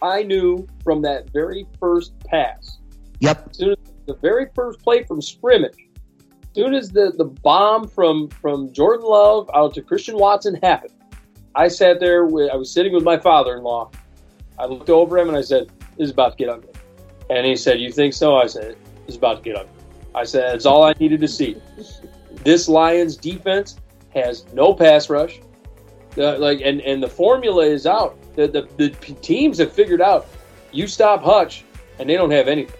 I 0.00 0.22
knew 0.22 0.68
from 0.84 1.02
that 1.02 1.30
very 1.30 1.66
first 1.80 2.12
pass, 2.26 2.78
Yep. 3.18 3.56
soon 3.56 3.70
as 3.72 3.78
the 4.06 4.14
very 4.14 4.46
first 4.54 4.78
play 4.84 5.02
from 5.02 5.20
scrimmage, 5.20 5.88
as 6.20 6.54
soon 6.54 6.74
as 6.74 6.90
the, 6.90 7.12
the 7.18 7.24
bomb 7.24 7.88
from 7.88 8.28
from 8.28 8.72
Jordan 8.72 9.04
Love 9.04 9.50
out 9.52 9.74
to 9.74 9.82
Christian 9.82 10.16
Watson 10.16 10.54
happened, 10.62 10.92
I 11.56 11.68
sat 11.68 11.98
there. 11.98 12.26
With, 12.26 12.50
I 12.50 12.56
was 12.56 12.70
sitting 12.70 12.92
with 12.92 13.02
my 13.02 13.18
father-in-law. 13.18 13.90
I 14.58 14.66
looked 14.66 14.90
over 14.90 15.18
him 15.18 15.28
and 15.28 15.36
I 15.36 15.40
said, 15.40 15.68
"This 15.96 16.06
is 16.06 16.10
about 16.10 16.32
to 16.32 16.44
get 16.44 16.48
ugly." 16.50 16.70
And 17.30 17.46
he 17.46 17.56
said, 17.56 17.80
"You 17.80 17.90
think 17.90 18.12
so?" 18.14 18.36
I 18.36 18.46
said, 18.46 18.76
"This 19.06 19.14
is 19.14 19.16
about 19.16 19.38
to 19.38 19.42
get 19.42 19.56
ugly." 19.56 19.72
I 20.14 20.24
said, 20.24 20.54
"It's 20.54 20.66
all 20.66 20.84
I 20.84 20.94
needed 21.00 21.20
to 21.20 21.28
see." 21.28 21.56
This 22.44 22.68
Lions 22.68 23.16
defense 23.16 23.76
has 24.10 24.44
no 24.52 24.74
pass 24.74 25.10
rush. 25.10 25.40
Uh, 26.18 26.38
like, 26.38 26.60
and 26.62 26.80
and 26.82 27.02
the 27.02 27.08
formula 27.08 27.64
is 27.64 27.86
out. 27.86 28.16
The, 28.36 28.46
the 28.48 28.68
the 28.76 28.90
teams 29.16 29.58
have 29.58 29.72
figured 29.72 30.02
out. 30.02 30.26
You 30.72 30.86
stop 30.86 31.22
Hutch, 31.22 31.64
and 31.98 32.08
they 32.08 32.14
don't 32.14 32.30
have 32.30 32.48
anything. 32.48 32.76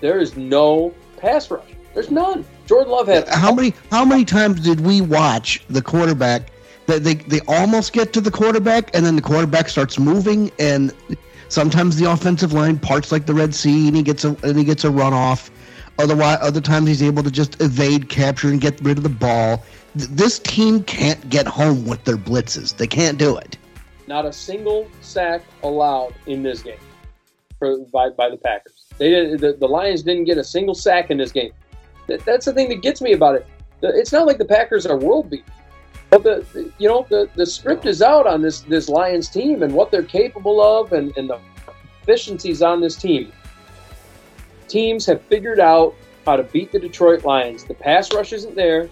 There 0.00 0.18
is 0.18 0.36
no 0.36 0.92
pass 1.16 1.50
rush. 1.50 1.64
There's 1.94 2.10
none. 2.10 2.44
Jordan 2.66 2.92
Love 2.92 3.06
had 3.06 3.28
How 3.28 3.54
many 3.54 3.72
how 3.90 4.04
many 4.04 4.24
times 4.24 4.60
did 4.60 4.80
we 4.80 5.00
watch 5.00 5.64
the 5.68 5.80
quarterback 5.80 6.50
that 6.86 7.04
they, 7.04 7.14
they 7.14 7.40
almost 7.48 7.92
get 7.92 8.12
to 8.12 8.20
the 8.20 8.30
quarterback 8.30 8.94
and 8.94 9.04
then 9.04 9.16
the 9.16 9.22
quarterback 9.22 9.68
starts 9.68 9.98
moving 9.98 10.50
and 10.58 10.92
sometimes 11.48 11.96
the 11.96 12.10
offensive 12.10 12.52
line 12.52 12.78
parts 12.78 13.12
like 13.12 13.26
the 13.26 13.34
Red 13.34 13.54
Sea 13.54 13.88
and 13.88 13.96
he 13.96 14.02
gets 14.02 14.24
a 14.24 14.36
and 14.42 14.56
he 14.58 14.64
gets 14.64 14.84
a 14.84 14.90
run 14.90 15.12
off. 15.12 15.50
Otherwise 15.98 16.38
other 16.40 16.60
times 16.60 16.88
he's 16.88 17.02
able 17.02 17.22
to 17.22 17.30
just 17.30 17.60
evade 17.60 18.08
capture 18.08 18.48
and 18.48 18.60
get 18.60 18.80
rid 18.82 18.96
of 18.96 19.02
the 19.02 19.08
ball. 19.08 19.64
This 19.94 20.38
team 20.38 20.82
can't 20.84 21.28
get 21.30 21.46
home 21.46 21.86
with 21.86 22.04
their 22.04 22.18
blitzes. 22.18 22.76
They 22.76 22.86
can't 22.86 23.18
do 23.18 23.36
it. 23.36 23.56
not 24.06 24.24
a 24.26 24.32
single 24.32 24.88
sack 25.00 25.42
allowed 25.62 26.14
in 26.26 26.42
this 26.42 26.62
game 26.62 26.78
for, 27.58 27.78
by, 27.92 28.10
by 28.10 28.28
the 28.28 28.36
Packers. 28.36 28.86
They 28.98 29.10
did, 29.10 29.40
the, 29.40 29.54
the 29.54 29.66
Lions 29.66 30.02
didn't 30.02 30.24
get 30.24 30.38
a 30.38 30.44
single 30.44 30.74
sack 30.74 31.10
in 31.10 31.18
this 31.18 31.32
game. 31.32 31.52
That, 32.06 32.24
that's 32.24 32.46
the 32.46 32.52
thing 32.52 32.68
that 32.68 32.82
gets 32.82 33.00
me 33.00 33.12
about 33.12 33.36
it. 33.36 33.46
It's 33.82 34.12
not 34.12 34.26
like 34.26 34.38
the 34.38 34.44
Packers 34.44 34.86
are 34.86 34.96
world 34.96 35.30
beat, 35.30 35.44
but 36.10 36.22
the, 36.22 36.46
the 36.52 36.72
you 36.78 36.88
know 36.88 37.06
the, 37.08 37.28
the 37.34 37.46
script 37.46 37.86
is 37.86 38.02
out 38.02 38.26
on 38.26 38.42
this 38.42 38.60
this 38.60 38.88
Lions 38.88 39.28
team 39.28 39.62
and 39.62 39.72
what 39.72 39.90
they're 39.90 40.02
capable 40.02 40.60
of 40.60 40.92
and, 40.92 41.16
and 41.16 41.30
the 41.30 41.38
efficiencies 42.02 42.62
on 42.62 42.80
this 42.80 42.96
team. 42.96 43.32
Teams 44.68 45.06
have 45.06 45.22
figured 45.22 45.60
out 45.60 45.94
how 46.24 46.36
to 46.36 46.42
beat 46.42 46.72
the 46.72 46.78
Detroit 46.78 47.24
Lions. 47.24 47.64
The 47.64 47.74
pass 47.74 48.12
rush 48.12 48.32
isn't 48.32 48.56
there. 48.56 48.88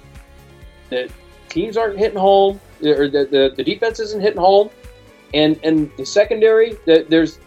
The 0.90 1.10
teams 1.48 1.76
aren't 1.76 1.98
hitting 1.98 2.18
home, 2.18 2.60
or 2.82 3.08
the, 3.08 3.26
the, 3.30 3.52
the 3.56 3.64
defense 3.64 4.00
isn't 4.00 4.20
hitting 4.20 4.40
home 4.40 4.70
and 5.34 5.58
and 5.64 5.90
the 5.98 6.06
secondary 6.06 6.76
that 6.86 7.10
there's 7.10 7.40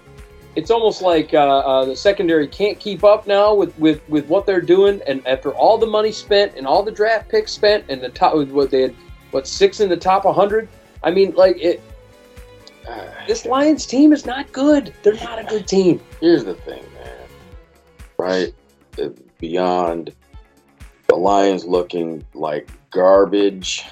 it's 0.55 0.71
almost 0.71 1.01
like 1.03 1.33
uh, 1.33 1.59
uh, 1.59 1.85
the 1.85 1.95
secondary 1.95 2.47
can't 2.47 2.79
keep 2.79 3.03
up 3.03 3.27
now 3.27 3.53
with, 3.53 3.77
with, 3.77 4.01
with 4.09 4.25
what 4.25 4.47
they're 4.47 4.59
doing 4.59 4.99
and 5.05 5.25
after 5.27 5.53
all 5.53 5.77
the 5.77 5.85
money 5.85 6.11
spent 6.11 6.55
and 6.55 6.65
all 6.65 6.81
the 6.81 6.91
draft 6.91 7.29
picks 7.29 7.51
spent 7.51 7.85
and 7.89 8.01
the 8.01 8.09
top 8.09 8.33
what 8.47 8.71
they 8.71 8.81
had 8.81 8.95
what 9.31 9.47
six 9.47 9.79
in 9.79 9.89
the 9.89 9.97
top 9.97 10.25
100 10.25 10.67
i 11.03 11.11
mean 11.11 11.33
like 11.35 11.57
it 11.61 11.81
this 13.27 13.45
lions 13.45 13.85
team 13.85 14.13
is 14.13 14.25
not 14.25 14.49
good 14.53 14.93
they're 15.03 15.13
not 15.15 15.39
a 15.39 15.43
good 15.43 15.67
team 15.67 15.99
here's 16.21 16.45
the 16.45 16.53
thing, 16.55 16.83
man. 16.93 17.27
Right? 18.17 18.53
Uh, 19.01 19.09
Beyond 19.39 20.13
the 21.07 21.15
Lions 21.15 21.65
looking 21.65 22.25
like 22.33 22.69
garbage, 22.91 23.83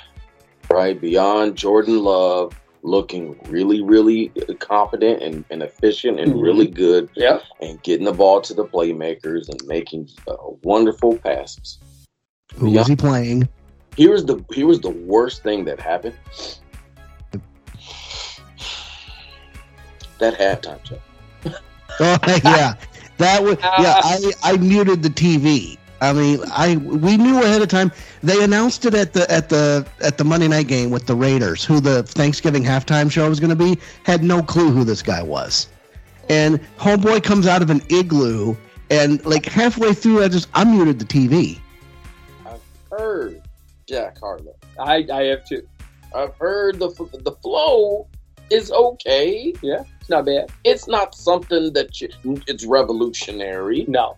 right? 0.71 0.99
Beyond 0.99 1.55
Jordan 1.55 1.99
Love 1.99 2.55
looking 2.81 3.37
really, 3.47 3.81
really 3.81 4.31
competent 4.59 5.21
and, 5.21 5.45
and 5.51 5.61
efficient 5.61 6.19
and 6.19 6.33
Mhm. 6.33 6.41
really 6.43 6.67
good 6.67 7.09
yeah 7.15 7.39
and 7.61 7.81
getting 7.83 8.05
the 8.05 8.13
ball 8.13 8.41
to 8.41 8.53
the 8.53 8.65
playmakers 8.65 9.49
and 9.49 9.59
making 9.67 10.07
uh, 10.27 10.35
wonderful 10.63 11.17
passes. 11.17 11.77
Who 12.55 12.69
Yeah. 12.71 12.81
is 12.81 12.87
he 12.87 12.95
playing? 12.95 13.47
Here's 13.97 14.25
the 14.25 14.43
here 14.51 14.67
was 14.67 14.81
the 14.81 14.89
worst 14.89 15.43
thing 15.43 15.65
that 15.65 15.79
happened. 15.79 16.15
That 20.19 20.37
halftime 20.37 20.85
show. 20.85 20.99
Oh 21.97 22.17
yeah, 22.43 22.73
that 23.19 23.41
was 23.41 23.57
yeah. 23.61 24.01
I 24.03 24.33
I 24.43 24.57
muted 24.57 25.01
the 25.01 25.09
TV 25.09 25.77
I 26.01 26.13
mean, 26.13 26.39
I 26.51 26.77
we 26.77 27.17
knew 27.17 27.41
ahead 27.41 27.61
of 27.61 27.69
time. 27.69 27.91
They 28.21 28.43
announced 28.43 28.85
it 28.85 28.93
at 28.93 29.13
the 29.13 29.29
at 29.31 29.49
the 29.49 29.85
at 30.01 30.17
the 30.17 30.23
Monday 30.23 30.47
night 30.47 30.67
game 30.67 30.91
with 30.91 31.05
the 31.07 31.15
Raiders, 31.15 31.63
who 31.63 31.79
the 31.79 32.03
Thanksgiving 32.03 32.63
halftime 32.63 33.09
show 33.09 33.27
was 33.29 33.39
going 33.39 33.49
to 33.49 33.55
be. 33.55 33.79
Had 34.03 34.23
no 34.23 34.43
clue 34.43 34.71
who 34.71 34.83
this 34.83 35.01
guy 35.01 35.23
was, 35.23 35.67
and 36.29 36.59
homeboy 36.77 37.23
comes 37.23 37.47
out 37.47 37.61
of 37.61 37.69
an 37.69 37.81
igloo, 37.89 38.55
and 38.89 39.25
like 39.25 39.45
halfway 39.45 39.93
through, 39.93 40.23
I 40.23 40.27
just 40.27 40.51
unmuted 40.51 40.99
the 40.99 41.05
TV. 41.05 41.59
I 42.45 42.57
heard 42.91 43.41
Jack 43.87 44.19
Harlow. 44.19 44.55
I, 44.79 45.05
I 45.11 45.23
have 45.25 45.45
too. 45.45 45.67
I've 46.15 46.35
heard 46.37 46.79
the 46.79 46.89
the 47.23 47.31
flow 47.41 48.07
is 48.49 48.71
okay. 48.71 49.53
Yeah, 49.61 49.83
it's 49.99 50.09
not 50.09 50.25
bad. 50.25 50.51
It's 50.63 50.87
not 50.87 51.15
something 51.15 51.73
that 51.73 51.99
you, 52.01 52.09
it's 52.47 52.65
revolutionary, 52.65 53.85
No, 53.87 54.15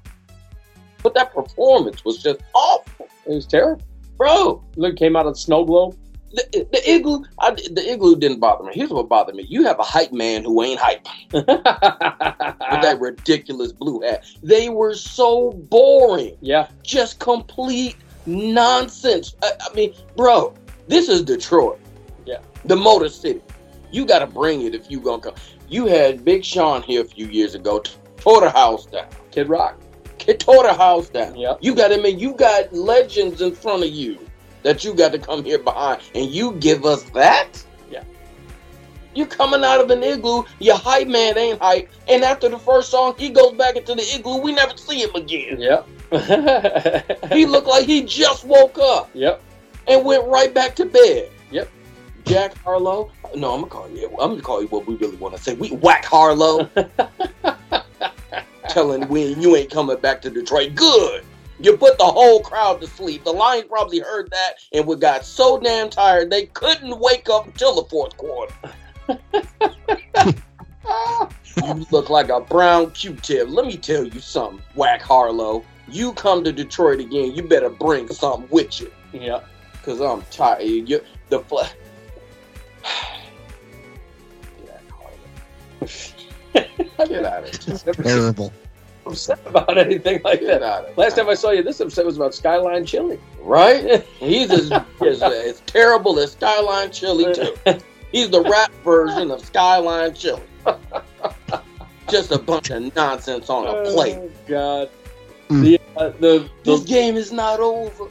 but 1.03 1.14
that 1.15 1.34
performance 1.34 2.03
was 2.06 2.22
just 2.22 2.39
awful, 2.53 3.07
it 3.26 3.34
was 3.34 3.45
terrible. 3.48 3.81
bro. 4.18 4.64
Look, 4.76 4.95
came 4.98 5.15
out 5.15 5.26
of 5.27 5.34
the 5.35 5.39
snow 5.39 5.65
globe. 5.65 5.98
The, 6.34 6.68
the 6.73 6.91
igloo, 6.91 7.23
I, 7.39 7.52
the 7.52 7.89
igloo 7.94 8.18
didn't 8.18 8.41
bother 8.41 8.65
me. 8.65 8.73
Here's 8.76 8.89
what 8.89 9.07
bothered 9.07 9.34
me: 9.35 9.45
you 9.48 9.64
have 9.64 9.80
a 9.80 9.84
hype 9.84 10.11
man 10.11 10.44
who 10.44 10.61
ain't 10.61 10.80
hype 10.80 11.06
with 11.31 11.45
that 11.48 12.98
ridiculous 12.99 13.72
blue 13.72 14.02
hat. 14.02 14.26
They 14.44 14.68
were 14.69 14.94
so 14.94 15.52
boring, 15.53 16.35
yeah, 16.41 16.68
just 16.84 17.19
complete 17.19 17.95
nonsense. 18.27 19.35
I, 19.41 19.51
I 19.59 19.73
mean, 19.73 19.93
bro, 20.15 20.53
this 20.87 21.09
is 21.09 21.23
Detroit. 21.23 21.79
Yeah. 22.25 22.39
the 22.65 22.75
Motor 22.75 23.09
City. 23.09 23.41
You 23.91 24.05
got 24.05 24.19
to 24.19 24.27
bring 24.27 24.61
it 24.61 24.75
if 24.75 24.91
you 24.91 24.99
gonna 24.99 25.21
come. 25.21 25.35
You 25.69 25.85
had 25.85 26.23
Big 26.23 26.43
Sean 26.43 26.81
here 26.81 27.01
a 27.01 27.05
few 27.05 27.27
years 27.27 27.55
ago, 27.55 27.81
tore 28.17 28.41
the 28.41 28.49
house 28.49 28.85
down. 28.85 29.07
Kid 29.31 29.49
Rock. 29.49 29.79
Kid 30.17 30.39
tore 30.39 30.63
the 30.63 30.73
house 30.73 31.09
down. 31.09 31.35
Yep. 31.35 31.59
You 31.61 31.73
got 31.73 31.91
I 31.91 31.97
mean, 31.97 32.19
you 32.19 32.33
got 32.33 32.73
legends 32.73 33.41
in 33.41 33.55
front 33.55 33.83
of 33.83 33.89
you 33.89 34.19
that 34.63 34.83
you 34.83 34.93
got 34.93 35.13
to 35.13 35.19
come 35.19 35.43
here 35.43 35.59
behind, 35.59 36.01
and 36.15 36.25
you 36.29 36.53
give 36.53 36.85
us 36.85 37.03
that. 37.11 37.49
Yeah. 37.89 38.03
You 39.15 39.25
coming 39.25 39.63
out 39.63 39.79
of 39.79 39.89
an 39.89 40.03
igloo, 40.03 40.43
your 40.59 40.77
hype 40.77 41.07
man 41.07 41.37
ain't 41.37 41.61
hype, 41.61 41.89
and 42.09 42.23
after 42.23 42.49
the 42.49 42.59
first 42.59 42.89
song, 42.89 43.15
he 43.17 43.29
goes 43.29 43.53
back 43.53 43.77
into 43.77 43.95
the 43.95 44.03
igloo. 44.15 44.41
We 44.41 44.53
never 44.53 44.75
see 44.75 45.01
him 45.01 45.15
again. 45.15 45.61
Yep. 45.61 45.87
He 47.31 47.45
looked 47.45 47.67
like 47.67 47.85
he 47.85 48.03
just 48.03 48.45
woke 48.45 48.77
up 48.79 49.09
yep. 49.13 49.41
and 49.88 50.05
went 50.05 50.25
right 50.27 50.53
back 50.53 50.75
to 50.77 50.85
bed. 50.85 51.29
Yep. 51.51 51.69
Jack 52.25 52.57
Harlow. 52.63 53.11
No, 53.35 53.53
I'm 53.53 53.61
gonna 53.61 53.67
call 53.67 53.89
you. 53.89 54.07
I'm 54.19 54.31
gonna 54.31 54.41
call 54.41 54.61
you 54.61 54.67
what 54.67 54.88
we 54.88 54.95
really 54.95 55.17
want 55.17 55.35
to 55.35 55.41
say. 55.41 55.53
We 55.53 55.71
whack 55.71 56.05
Harlow. 56.05 56.69
Telling 58.69 59.07
when 59.07 59.41
you 59.41 59.55
ain't 59.55 59.71
coming 59.71 59.97
back 59.97 60.21
to 60.23 60.29
Detroit. 60.29 60.75
Good. 60.75 61.23
You 61.59 61.75
put 61.75 61.97
the 61.97 62.05
whole 62.05 62.41
crowd 62.41 62.79
to 62.81 62.88
sleep. 62.88 63.23
The 63.23 63.31
Lions 63.31 63.65
probably 63.67 63.99
heard 63.99 64.29
that 64.31 64.53
and 64.73 64.85
we 64.85 64.95
got 64.95 65.25
so 65.25 65.59
damn 65.59 65.89
tired 65.89 66.29
they 66.29 66.45
couldn't 66.47 66.99
wake 66.99 67.29
up 67.29 67.47
until 67.47 67.75
the 67.75 67.89
fourth 67.89 68.15
quarter. 68.17 68.53
you 71.57 71.85
look 71.91 72.09
like 72.09 72.29
a 72.29 72.39
brown 72.41 72.91
Q-tip. 72.91 73.49
Let 73.49 73.65
me 73.65 73.77
tell 73.77 74.05
you 74.05 74.19
something, 74.19 74.61
Whack 74.75 75.01
Harlow. 75.01 75.63
You 75.89 76.11
come 76.14 76.43
to 76.43 76.51
Detroit 76.51 76.99
again, 76.99 77.34
you 77.34 77.43
better 77.43 77.69
bring 77.69 78.09
something 78.09 78.47
with 78.49 78.81
you. 78.81 78.91
Yeah. 79.14 79.39
Cause 79.84 80.01
I'm 80.01 80.22
tired. 80.31 80.64
You, 80.64 80.99
the 81.30 81.39
fl- 81.39 81.59
Get 86.53 87.26
out 87.26 87.43
of 87.43 87.45
it. 87.45 87.68
Never 87.85 88.03
Terrible. 88.03 88.53
upset 89.05 89.39
about 89.45 89.77
anything 89.77 90.22
like 90.23 90.41
Get 90.41 90.59
that. 90.59 90.64
out 90.64 90.84
of 90.85 90.89
it. 90.91 90.97
Last 90.97 91.15
time 91.15 91.30
I 91.30 91.35
saw 91.35 91.51
you, 91.51 91.64
this 91.64 91.80
upset 91.80 92.05
was 92.05 92.18
about 92.18 92.34
Skyline 92.34 92.85
Chili. 92.85 93.19
right? 93.41 94.03
He's 94.19 94.49
as, 94.51 94.72
as, 94.72 95.22
as 95.22 95.61
terrible 95.68 96.19
as 96.19 96.34
Skyline 96.34 96.91
Chili 96.91 97.34
too. 97.34 97.55
He's 98.11 98.30
the 98.30 98.41
rap 98.41 98.72
version 98.84 99.31
of 99.31 99.43
Skyline 99.45 100.14
Chili. 100.14 100.41
Just 102.09 102.31
a 102.31 102.39
bunch 102.39 102.69
of 102.72 102.95
nonsense 102.95 103.49
on 103.49 103.68
a 103.68 103.91
plate. 103.91 104.15
Oh, 104.18 104.30
God. 104.47 104.89
Mm. 105.49 105.61
The, 105.63 105.79
uh, 105.95 106.09
the, 106.19 106.49
This 106.63 106.81
game 106.83 107.15
is 107.15 107.31
not 107.31 107.59
over. 107.59 108.07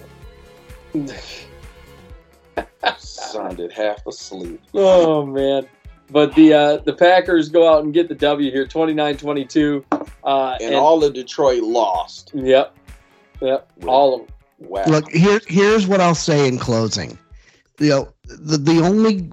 Sounded 2.98 3.72
half 3.72 4.06
asleep. 4.06 4.62
oh, 4.74 5.26
man. 5.26 5.66
But 6.08 6.34
the 6.36 6.54
uh, 6.54 6.76
the 6.78 6.92
Packers 6.92 7.48
go 7.48 7.68
out 7.68 7.82
and 7.82 7.92
get 7.92 8.08
the 8.08 8.14
W 8.14 8.50
here, 8.50 8.64
29-22. 8.64 9.84
Uh, 10.22 10.56
And 10.60 10.74
all 10.74 11.02
of 11.02 11.14
Detroit 11.14 11.62
lost. 11.64 12.30
Yep. 12.32 12.76
Yep. 13.40 13.72
All 13.86 14.14
of 14.14 14.20
them. 14.26 14.36
Wow. 14.58 14.84
Look, 14.86 15.10
here 15.10 15.40
here's 15.48 15.86
what 15.86 16.00
I'll 16.00 16.14
say 16.14 16.46
in 16.46 16.58
closing. 16.58 17.18
You 17.78 17.88
know, 17.90 18.08
the 18.24 18.56
the 18.56 18.80
only 18.80 19.30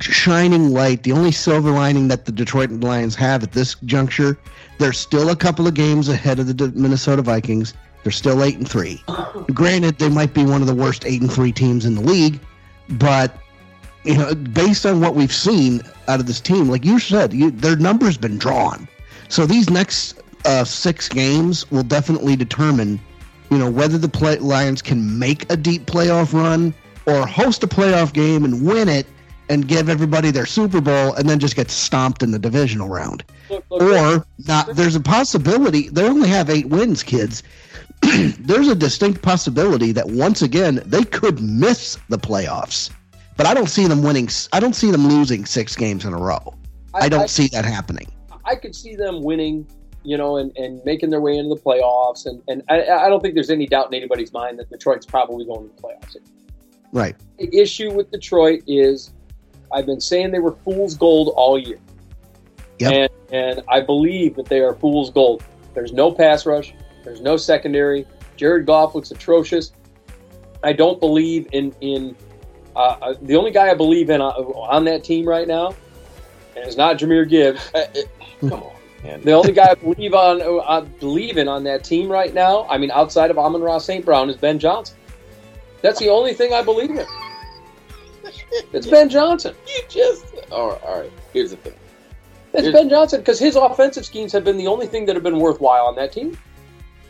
shining 0.00 0.70
light, 0.70 1.02
the 1.04 1.12
only 1.12 1.32
silver 1.32 1.70
lining 1.70 2.08
that 2.08 2.26
the 2.26 2.32
Detroit 2.32 2.70
Lions 2.70 3.14
have 3.14 3.42
at 3.42 3.52
this 3.52 3.76
juncture, 3.84 4.38
they're 4.78 4.92
still 4.92 5.30
a 5.30 5.36
couple 5.36 5.66
of 5.66 5.74
games 5.74 6.08
ahead 6.08 6.38
of 6.38 6.46
the 6.46 6.54
D- 6.54 6.72
Minnesota 6.74 7.22
Vikings. 7.22 7.74
They're 8.02 8.12
still 8.12 8.42
eight 8.44 8.56
and 8.56 8.68
three. 8.68 9.02
Granted, 9.54 9.98
they 9.98 10.08
might 10.08 10.34
be 10.34 10.44
one 10.44 10.60
of 10.60 10.66
the 10.66 10.74
worst 10.74 11.06
eight 11.06 11.22
and 11.22 11.32
three 11.32 11.52
teams 11.52 11.84
in 11.86 11.94
the 11.94 12.02
league, 12.02 12.40
but 12.90 13.38
you 14.04 14.16
know, 14.16 14.34
based 14.34 14.86
on 14.86 15.00
what 15.00 15.14
we've 15.14 15.32
seen 15.32 15.80
out 16.06 16.20
of 16.20 16.26
this 16.26 16.40
team, 16.40 16.68
like 16.68 16.84
you 16.84 16.98
said, 16.98 17.32
you, 17.32 17.50
their 17.50 17.76
number's 17.76 18.16
been 18.16 18.38
drawn. 18.38 18.86
So 19.28 19.46
these 19.46 19.68
next 19.68 20.20
uh, 20.44 20.64
six 20.64 21.08
games 21.08 21.70
will 21.70 21.82
definitely 21.82 22.36
determine 22.36 23.00
you 23.50 23.58
know 23.58 23.70
whether 23.70 23.98
the 23.98 24.08
play- 24.08 24.38
Lions 24.38 24.82
can 24.82 25.18
make 25.18 25.50
a 25.50 25.56
deep 25.56 25.86
playoff 25.86 26.32
run 26.32 26.74
or 27.08 27.26
host 27.26 27.62
a 27.62 27.66
playoff 27.66 28.12
game 28.12 28.44
and 28.44 28.66
win 28.66 28.88
it 28.88 29.06
and 29.48 29.66
give 29.66 29.88
everybody 29.88 30.30
their 30.30 30.46
Super 30.46 30.80
Bowl 30.80 31.14
and 31.14 31.28
then 31.28 31.38
just 31.38 31.56
get 31.56 31.70
stomped 31.70 32.22
in 32.22 32.30
the 32.30 32.38
divisional 32.38 32.88
round. 32.88 33.24
Look, 33.48 33.64
look, 33.70 33.82
Or 33.82 34.26
not 34.46 34.74
there's 34.76 34.94
a 34.94 35.00
possibility 35.00 35.88
they 35.88 36.04
only 36.04 36.28
have 36.28 36.50
8 36.50 36.66
wins 36.66 37.02
kids. 37.02 37.42
there's 38.38 38.68
a 38.68 38.74
distinct 38.74 39.22
possibility 39.22 39.92
that 39.92 40.06
once 40.06 40.42
again 40.42 40.80
they 40.84 41.04
could 41.04 41.40
miss 41.40 41.98
the 42.08 42.18
playoffs. 42.18 42.90
But 43.36 43.46
I 43.46 43.54
don't 43.54 43.68
see 43.68 43.86
them 43.86 44.02
winning 44.02 44.28
I 44.52 44.60
don't 44.60 44.74
see 44.74 44.90
them 44.90 45.06
losing 45.06 45.46
6 45.46 45.76
games 45.76 46.04
in 46.04 46.12
a 46.12 46.18
row. 46.18 46.54
I 46.94 47.08
don't 47.08 47.30
see 47.30 47.48
that 47.48 47.64
happening. 47.64 48.06
I 48.44 48.56
could 48.56 48.74
see 48.74 48.96
them 48.96 49.22
winning, 49.22 49.66
you 50.02 50.16
know, 50.16 50.38
and, 50.38 50.56
and 50.56 50.80
making 50.84 51.10
their 51.10 51.20
way 51.20 51.36
into 51.36 51.54
the 51.54 51.60
playoffs. 51.60 52.26
And, 52.26 52.42
and 52.48 52.62
I, 52.68 52.82
I 52.82 53.08
don't 53.08 53.20
think 53.20 53.34
there's 53.34 53.50
any 53.50 53.66
doubt 53.66 53.88
in 53.88 53.94
anybody's 53.94 54.32
mind 54.32 54.58
that 54.58 54.70
Detroit's 54.70 55.06
probably 55.06 55.44
going 55.44 55.68
to 55.68 55.76
the 55.76 55.82
playoffs. 55.82 56.16
Right. 56.92 57.16
The 57.38 57.54
issue 57.56 57.92
with 57.92 58.10
Detroit 58.10 58.62
is 58.66 59.12
I've 59.72 59.86
been 59.86 60.00
saying 60.00 60.30
they 60.30 60.38
were 60.38 60.56
fool's 60.64 60.94
gold 60.96 61.32
all 61.36 61.58
year. 61.58 61.78
Yep. 62.78 62.92
And, 62.92 63.10
and 63.32 63.62
I 63.68 63.80
believe 63.80 64.36
that 64.36 64.46
they 64.46 64.60
are 64.60 64.74
fool's 64.74 65.10
gold. 65.10 65.44
There's 65.74 65.92
no 65.92 66.10
pass 66.10 66.46
rush, 66.46 66.74
there's 67.04 67.20
no 67.20 67.36
secondary. 67.36 68.06
Jared 68.36 68.66
Goff 68.66 68.94
looks 68.94 69.10
atrocious. 69.10 69.72
I 70.62 70.72
don't 70.72 70.98
believe 71.00 71.48
in 71.52 71.74
in 71.80 72.16
uh, 72.74 72.96
uh, 73.02 73.14
the 73.22 73.36
only 73.36 73.50
guy 73.50 73.70
I 73.70 73.74
believe 73.74 74.10
in 74.10 74.20
uh, 74.20 74.26
on 74.26 74.84
that 74.84 75.04
team 75.04 75.28
right 75.28 75.46
now, 75.46 75.68
and 76.56 76.64
it's 76.66 76.76
not 76.76 76.98
Jahmyr 76.98 77.28
Gibbs. 77.28 77.60
Uh, 77.74 77.86
come 78.40 78.62
on, 78.62 78.72
man. 79.02 79.20
The 79.22 79.32
only 79.32 79.52
guy 79.52 79.70
I 79.70 79.74
believe 79.74 80.14
on 80.14 80.42
uh, 80.42 80.62
I 80.66 80.80
believe 80.80 81.36
in 81.38 81.48
on 81.48 81.64
that 81.64 81.84
team 81.84 82.08
right 82.08 82.32
now, 82.32 82.66
I 82.68 82.78
mean, 82.78 82.90
outside 82.90 83.30
of 83.30 83.38
Amon-Ra 83.38 83.78
St. 83.78 84.04
Brown, 84.04 84.30
is 84.30 84.36
Ben 84.36 84.58
Johnson. 84.58 84.96
That's 85.82 85.98
the 85.98 86.08
only 86.08 86.34
thing 86.34 86.52
I 86.52 86.62
believe 86.62 86.90
in. 86.90 87.06
It's 88.72 88.86
Ben 88.86 89.08
Johnson. 89.08 89.54
You 89.66 89.82
just 89.88 90.24
all 90.50 90.70
right. 90.70 90.82
All 90.82 91.00
right. 91.00 91.12
Here's 91.32 91.50
the 91.50 91.56
thing. 91.58 91.74
It's 92.52 92.62
Here's- 92.62 92.72
Ben 92.74 92.88
Johnson 92.88 93.20
because 93.20 93.38
his 93.38 93.56
offensive 93.56 94.04
schemes 94.04 94.32
have 94.32 94.44
been 94.44 94.56
the 94.56 94.66
only 94.66 94.86
thing 94.86 95.06
that 95.06 95.14
have 95.16 95.22
been 95.22 95.38
worthwhile 95.38 95.86
on 95.86 95.94
that 95.96 96.12
team. 96.12 96.36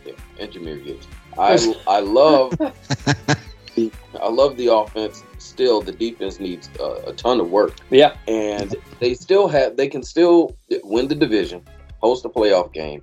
Yeah, 0.05 0.13
and 0.39 0.51
Jahmyr 0.51 0.83
Gibbs. 0.83 1.07
I 1.37 1.73
I 1.87 1.99
love 1.99 2.53
I 2.59 4.29
love 4.29 4.57
the 4.57 4.67
offense. 4.73 5.23
Still, 5.37 5.81
the 5.81 5.91
defense 5.91 6.39
needs 6.39 6.69
uh, 6.79 7.01
a 7.07 7.13
ton 7.13 7.39
of 7.39 7.49
work, 7.49 7.75
Yeah, 7.89 8.15
and 8.27 8.75
they 8.99 9.13
still 9.13 9.47
have 9.47 9.77
they 9.77 9.87
can 9.87 10.03
still 10.03 10.55
win 10.83 11.07
the 11.07 11.15
division, 11.15 11.63
host 12.01 12.25
a 12.25 12.29
playoff 12.29 12.73
game, 12.73 13.01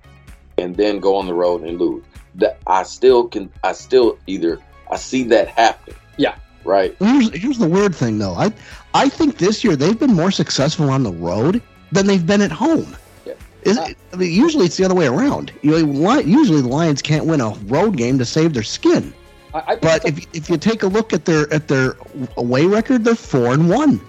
and 0.59 0.76
then 0.76 1.01
go 1.01 1.16
on 1.16 1.26
the 1.26 1.34
road 1.34 1.62
and 1.62 1.78
lose. 1.78 2.05
That 2.34 2.59
I 2.66 2.82
still 2.82 3.26
can. 3.28 3.51
I 3.64 3.72
still 3.72 4.18
either 4.26 4.59
I 4.90 4.96
see 4.96 5.24
that 5.24 5.48
happen. 5.48 5.94
Yeah. 6.16 6.36
Right. 6.64 6.96
Here's 6.98 7.30
here's 7.34 7.58
the 7.58 7.68
weird 7.68 7.94
thing 7.94 8.18
though. 8.18 8.34
I 8.34 8.52
I 8.94 9.08
think 9.08 9.38
this 9.38 9.62
year 9.62 9.76
they've 9.76 9.98
been 9.98 10.14
more 10.14 10.30
successful 10.30 10.90
on 10.90 11.02
the 11.04 11.12
road 11.12 11.62
than 11.92 12.06
they've 12.06 12.26
been 12.26 12.42
at 12.42 12.50
home. 12.50 12.96
Yeah. 13.24 13.34
Is 13.62 13.78
I 13.78 13.94
mean, 14.16 14.32
usually 14.32 14.66
it's 14.66 14.76
the 14.76 14.84
other 14.84 14.94
way 14.94 15.06
around. 15.06 15.52
You 15.62 15.82
know, 15.84 16.18
usually 16.20 16.60
the 16.62 16.68
Lions 16.68 17.02
can't 17.02 17.26
win 17.26 17.40
a 17.40 17.50
road 17.66 17.96
game 17.96 18.18
to 18.18 18.24
save 18.24 18.52
their 18.54 18.64
skin. 18.64 19.14
I, 19.54 19.62
I 19.72 19.76
But 19.76 20.04
it's 20.04 20.18
if 20.18 20.26
if 20.34 20.50
you 20.50 20.56
take 20.56 20.82
a 20.82 20.88
look 20.88 21.12
at 21.12 21.24
their 21.24 21.52
at 21.52 21.68
their 21.68 21.96
away 22.36 22.66
record, 22.66 23.04
they're 23.04 23.14
four 23.14 23.52
and 23.52 23.68
one. 23.70 24.00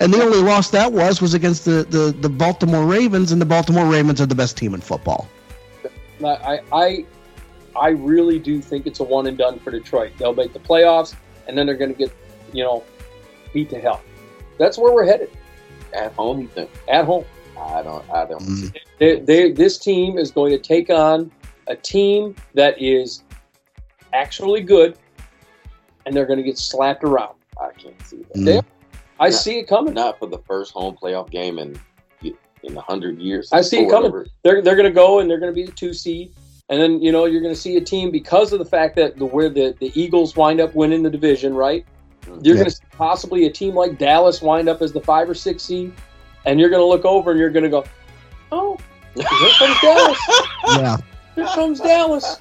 And 0.00 0.12
the 0.12 0.22
only 0.22 0.38
loss 0.38 0.70
that 0.70 0.92
was 0.92 1.20
was 1.20 1.34
against 1.34 1.64
the, 1.64 1.84
the, 1.90 2.14
the 2.20 2.28
Baltimore 2.28 2.84
Ravens, 2.86 3.32
and 3.32 3.40
the 3.40 3.46
Baltimore 3.46 3.84
Ravens 3.86 4.20
are 4.20 4.26
the 4.26 4.34
best 4.34 4.56
team 4.56 4.72
in 4.74 4.80
football. 4.80 5.28
a- 6.20 6.26
I, 6.26 6.60
I 6.72 7.04
I 7.80 7.90
really 7.90 8.38
do 8.38 8.60
think 8.60 8.86
it's 8.86 9.00
a 9.00 9.04
one 9.04 9.26
and 9.26 9.36
done 9.38 9.58
for 9.58 9.70
Detroit. 9.70 10.12
They'll 10.18 10.34
make 10.34 10.52
the 10.52 10.58
playoffs, 10.58 11.14
and 11.46 11.56
then 11.56 11.66
they're 11.66 11.76
going 11.76 11.92
to 11.92 11.98
get, 11.98 12.12
you 12.52 12.64
know, 12.64 12.84
beat 13.52 13.70
to 13.70 13.80
hell. 13.80 14.02
That's 14.58 14.76
where 14.78 14.92
we're 14.92 15.06
headed 15.06 15.30
At 15.92 16.12
home, 16.12 16.40
you 16.40 16.48
think? 16.48 16.70
at 16.88 17.04
home. 17.04 17.24
I 17.58 17.82
don't. 17.82 18.08
I 18.10 18.24
don't. 18.24 18.42
Mm. 18.42 18.76
They, 18.98 19.20
they, 19.20 19.52
this 19.52 19.78
team 19.78 20.18
is 20.18 20.30
going 20.30 20.52
to 20.52 20.58
take 20.58 20.90
on 20.90 21.30
a 21.66 21.74
team 21.76 22.34
that 22.54 22.80
is 22.80 23.22
actually 24.12 24.60
good, 24.60 24.96
and 26.06 26.14
they're 26.14 26.26
going 26.26 26.38
to 26.38 26.44
get 26.44 26.58
slapped 26.58 27.04
around. 27.04 27.34
I 27.60 27.70
can't 27.72 28.00
see 28.06 28.18
that. 28.18 28.34
Mm. 28.34 28.44
They- 28.44 28.60
I 29.20 29.30
Not- 29.30 29.38
see 29.40 29.58
it 29.58 29.66
coming. 29.66 29.94
Not 29.94 30.18
for 30.20 30.26
the 30.26 30.38
first 30.38 30.72
home 30.72 30.96
playoff 31.00 31.28
game 31.30 31.58
in 31.58 31.78
in 32.62 32.76
a 32.76 32.80
hundred 32.80 33.18
years. 33.20 33.52
I 33.52 33.60
see 33.62 33.78
it 33.80 33.90
coming. 33.90 34.10
whatever. 34.12 34.26
They're 34.44 34.62
they're 34.62 34.76
going 34.76 34.86
to 34.88 34.92
go 34.94 35.18
and 35.20 35.28
they're 35.30 35.40
going 35.40 35.52
to 35.52 35.54
be 35.54 35.64
the 35.64 35.72
two 35.72 35.92
seed, 35.92 36.32
and 36.68 36.80
then 36.80 37.00
you 37.02 37.12
know 37.12 37.24
you're 37.26 37.40
going 37.40 37.54
to 37.54 37.60
see 37.60 37.76
a 37.76 37.80
team 37.80 38.10
because 38.10 38.52
of 38.52 38.58
the 38.58 38.64
fact 38.64 38.96
that 38.96 39.16
the 39.18 39.24
where 39.24 39.48
the, 39.48 39.74
the 39.80 39.90
Eagles 40.00 40.36
wind 40.36 40.60
up 40.60 40.74
winning 40.74 41.02
the 41.02 41.10
division, 41.10 41.54
right? 41.54 41.84
You're 42.26 42.56
Yeah. 42.56 42.62
going 42.62 42.64
to 42.66 42.70
see 42.70 42.82
possibly 42.92 43.46
a 43.46 43.50
team 43.50 43.74
like 43.74 43.98
Dallas 43.98 44.42
wind 44.42 44.68
up 44.68 44.82
as 44.82 44.92
the 44.92 45.00
five 45.00 45.28
or 45.30 45.34
six 45.34 45.62
seed, 45.62 45.92
and 46.44 46.60
you're 46.60 46.68
going 46.70 46.82
to 46.82 46.86
look 46.86 47.04
over 47.04 47.30
and 47.30 47.40
you're 47.40 47.50
going 47.50 47.62
to 47.64 47.70
go, 47.70 47.84
oh, 48.52 48.76
here 49.14 49.24
comes 49.58 49.80
Dallas. 49.80 50.18
Yeah. 50.68 50.96
Here 51.34 51.46
comes 51.46 51.80
Dallas. 51.80 52.40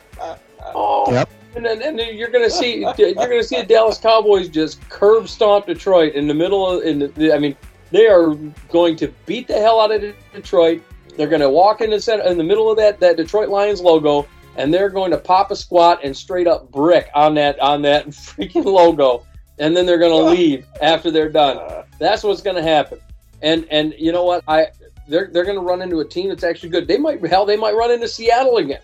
Oh, 0.76 1.12
Yep. 1.12 1.30
And 1.56 1.66
then, 1.66 1.82
and 1.82 1.98
then 1.98 2.16
you're 2.16 2.30
gonna 2.30 2.50
see 2.52 2.82
you're 2.82 3.14
gonna 3.16 3.42
see 3.42 3.58
the 3.58 3.66
Dallas 3.66 3.98
Cowboys 3.98 4.48
just 4.48 4.80
curb 4.90 5.28
stomp 5.28 5.66
Detroit 5.66 6.14
in 6.14 6.28
the 6.28 6.34
middle 6.34 6.70
of 6.70 6.84
in 6.84 7.00
the, 7.16 7.34
I 7.34 7.40
mean 7.40 7.56
they 7.90 8.06
are 8.08 8.36
going 8.70 8.96
to 8.98 9.08
beat 9.26 9.48
the 9.48 9.56
hell 9.56 9.80
out 9.80 9.92
of 9.92 10.04
Detroit. 10.34 10.84
They're 11.18 11.28
going 11.28 11.42
to 11.42 11.50
walk 11.50 11.82
in 11.82 11.90
the 11.90 12.00
center 12.00 12.24
in 12.24 12.38
the 12.38 12.44
middle 12.44 12.70
of 12.70 12.78
that 12.78 13.00
that 13.00 13.18
Detroit 13.18 13.50
Lions 13.50 13.82
logo, 13.82 14.28
and 14.56 14.74
they're 14.74 14.90
going 14.90 15.12
to 15.12 15.18
pop 15.18 15.52
a 15.52 15.56
squat 15.56 16.00
and 16.04 16.16
straight 16.16 16.48
up 16.48 16.72
brick 16.72 17.10
on 17.16 17.34
that 17.36 17.60
on 17.60 17.82
that 17.84 18.08
freaking 18.10 18.66
logo, 18.66 19.26
and 19.60 19.76
then 19.76 19.86
they're 19.86 19.98
going 19.98 20.12
to 20.12 20.30
leave 20.32 20.66
after 20.82 21.12
they're 21.12 21.30
done. 21.30 21.84
That's 22.00 22.24
what's 22.24 22.42
going 22.42 22.56
to 22.56 22.64
happen. 22.64 23.00
And 23.42 23.68
and 23.72 23.94
you 23.98 24.12
know 24.12 24.24
what? 24.24 24.44
I 24.48 24.68
they're 25.08 25.30
they're 25.32 25.46
going 25.46 25.58
to 25.58 25.62
run 25.62 25.82
into 25.82 26.00
a 26.00 26.06
team 26.06 26.30
that's 26.30 26.44
actually 26.44 26.70
good. 26.70 26.88
They 26.88 26.98
might 26.98 27.26
hell 27.26 27.46
they 27.46 27.58
might 27.58 27.76
run 27.76 27.92
into 27.92 28.08
Seattle 28.08 28.58
again, 28.58 28.82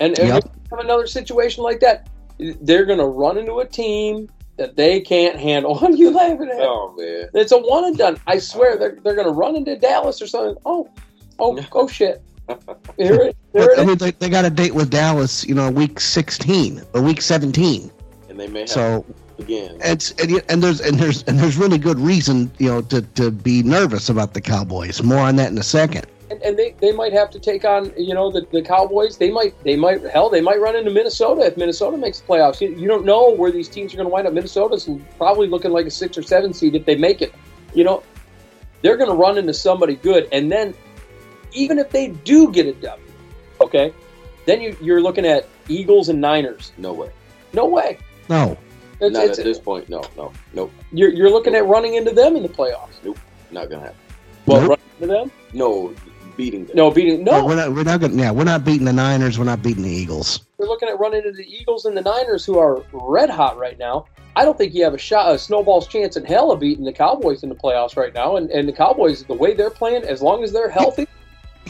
and, 0.00 0.18
and 0.18 0.28
Yep. 0.28 0.38
if 0.38 0.44
you 0.44 0.76
have 0.76 0.84
another 0.84 1.06
situation 1.06 1.62
like 1.62 1.80
that. 1.80 2.08
They're 2.62 2.86
going 2.86 2.98
to 2.98 3.04
run 3.04 3.36
into 3.36 3.58
a 3.58 3.66
team 3.66 4.30
that 4.56 4.74
they 4.74 5.00
can't 5.02 5.38
handle. 5.38 5.74
What 5.78 5.90
are 5.92 5.94
you 5.94 6.10
laughing 6.10 6.48
at? 6.48 6.60
Oh 6.60 6.94
man. 6.96 7.28
It's 7.34 7.52
a 7.52 7.58
one 7.58 7.84
and 7.84 7.98
done. 7.98 8.18
I 8.26 8.38
swear 8.38 8.78
they're 8.78 8.96
they're 9.02 9.14
going 9.14 9.26
to 9.26 9.32
run 9.32 9.56
into 9.56 9.76
Dallas 9.76 10.22
or 10.22 10.26
something. 10.26 10.56
Oh, 10.64 10.88
oh, 11.40 11.58
oh 11.72 11.88
shit! 11.88 12.22
Here 12.98 13.14
it, 13.14 13.36
there 13.52 13.70
I 13.78 13.82
it 13.82 13.86
mean, 13.86 13.98
they, 13.98 14.10
they 14.12 14.28
got 14.28 14.44
a 14.44 14.50
date 14.50 14.74
with 14.74 14.90
Dallas, 14.90 15.44
you 15.46 15.54
know, 15.54 15.70
week 15.70 16.00
16 16.00 16.82
or 16.94 17.02
week 17.02 17.20
17. 17.22 17.90
And 18.28 18.38
they 18.40 18.46
may 18.48 18.60
have 18.60 18.68
So 18.68 19.04
again. 19.38 19.76
it's 19.80 20.10
and, 20.12 20.32
y- 20.32 20.42
and 20.48 20.62
there's 20.62 20.80
and 20.80 20.98
there's 20.98 21.22
and 21.24 21.38
there's 21.38 21.56
really 21.56 21.78
good 21.78 21.98
reason, 21.98 22.50
you 22.58 22.68
know, 22.68 22.82
to, 22.82 23.02
to 23.02 23.30
be 23.30 23.62
nervous 23.62 24.08
about 24.08 24.34
the 24.34 24.40
Cowboys. 24.40 25.02
More 25.02 25.18
on 25.18 25.36
that 25.36 25.50
in 25.50 25.58
a 25.58 25.62
second. 25.62 26.06
And, 26.30 26.40
and 26.42 26.56
they, 26.56 26.76
they 26.80 26.92
might 26.92 27.12
have 27.12 27.28
to 27.30 27.40
take 27.40 27.64
on 27.64 27.92
you 27.96 28.14
know 28.14 28.30
the, 28.30 28.46
the 28.52 28.62
Cowboys. 28.62 29.16
They 29.18 29.30
might 29.30 29.52
they 29.64 29.76
might 29.76 30.02
hell 30.02 30.30
they 30.30 30.40
might 30.40 30.60
run 30.60 30.76
into 30.76 30.90
Minnesota 30.90 31.42
if 31.42 31.56
Minnesota 31.56 31.96
makes 31.96 32.20
the 32.20 32.26
playoffs. 32.26 32.60
You, 32.60 32.68
you 32.76 32.86
don't 32.86 33.04
know 33.04 33.30
where 33.34 33.50
these 33.50 33.68
teams 33.68 33.92
are 33.94 33.96
going 33.96 34.06
to 34.06 34.12
wind 34.12 34.26
up. 34.28 34.32
Minnesota's 34.32 34.88
probably 35.16 35.48
looking 35.48 35.72
like 35.72 35.86
a 35.86 35.90
six 35.90 36.16
or 36.16 36.22
seven 36.22 36.52
seed 36.52 36.74
if 36.76 36.84
they 36.84 36.96
make 36.96 37.20
it. 37.22 37.34
You 37.74 37.84
know 37.84 38.02
they're 38.82 38.96
going 38.96 39.10
to 39.10 39.16
run 39.16 39.36
into 39.38 39.52
somebody 39.52 39.96
good, 39.96 40.28
and 40.32 40.50
then 40.50 40.72
even 41.52 41.78
if 41.78 41.90
they 41.90 42.08
do 42.08 42.50
get 42.52 42.66
a 42.66 42.72
W, 42.72 43.12
okay, 43.60 43.92
then 44.46 44.60
you, 44.60 44.76
you're 44.80 45.00
looking 45.00 45.26
at 45.26 45.46
Eagles 45.68 46.08
and 46.08 46.20
Niners. 46.20 46.72
No 46.78 46.92
way. 46.92 47.10
No 47.52 47.66
way. 47.66 47.98
No. 48.28 48.56
It's, 49.00 49.14
Not 49.14 49.26
it's, 49.26 49.38
at 49.38 49.44
this 49.44 49.58
point. 49.58 49.88
No, 49.88 50.02
no, 50.16 50.30
nope. 50.52 50.70
you're, 50.92 51.08
you're 51.10 51.30
looking 51.30 51.54
at 51.54 51.64
running 51.66 51.94
into 51.94 52.10
them 52.10 52.36
in 52.36 52.42
the 52.42 52.48
playoffs. 52.48 53.02
Nope, 53.02 53.18
not 53.50 53.70
gonna 53.70 53.82
happen. 53.82 53.96
Well, 54.44 54.60
Nope. 54.60 54.68
running 54.68 54.84
into 55.00 55.06
them? 55.06 55.32
No, 55.54 55.94
beating 56.36 56.66
them. 56.66 56.76
No, 56.76 56.90
beating. 56.90 57.24
No, 57.24 57.46
We're 57.46 57.56
not 57.56 57.72
we're 57.72 57.82
not 57.82 58.00
gonna 58.00 58.14
yeah, 58.14 58.30
we're 58.30 58.44
not 58.44 58.62
beating 58.62 58.84
the 58.84 58.92
Niners, 58.92 59.38
we're 59.38 59.46
not 59.46 59.62
beating 59.62 59.84
the 59.84 59.90
Eagles. 59.90 60.40
We're 60.58 60.66
looking 60.66 60.90
at 60.90 60.98
running 60.98 61.22
into 61.24 61.32
the 61.32 61.50
Eagles 61.50 61.86
and 61.86 61.96
the 61.96 62.02
Niners, 62.02 62.44
who 62.44 62.58
are 62.58 62.84
red 62.92 63.30
hot 63.30 63.56
right 63.56 63.78
now. 63.78 64.04
I 64.36 64.44
don't 64.44 64.56
think 64.56 64.74
you 64.74 64.84
have 64.84 64.94
a 64.94 64.98
shot, 64.98 65.34
a 65.34 65.38
snowball's 65.38 65.86
chance 65.88 66.16
in 66.16 66.24
hell 66.24 66.52
of 66.52 66.60
beating 66.60 66.84
the 66.84 66.92
Cowboys 66.92 67.42
in 67.42 67.48
the 67.48 67.54
playoffs 67.54 67.96
right 67.96 68.14
now. 68.14 68.36
And, 68.36 68.50
and 68.50 68.68
the 68.68 68.72
Cowboys, 68.72 69.24
the 69.24 69.34
way 69.34 69.54
they're 69.54 69.70
playing, 69.70 70.04
as 70.04 70.22
long 70.22 70.44
as 70.44 70.52
they're 70.52 70.70
healthy, 70.70 71.08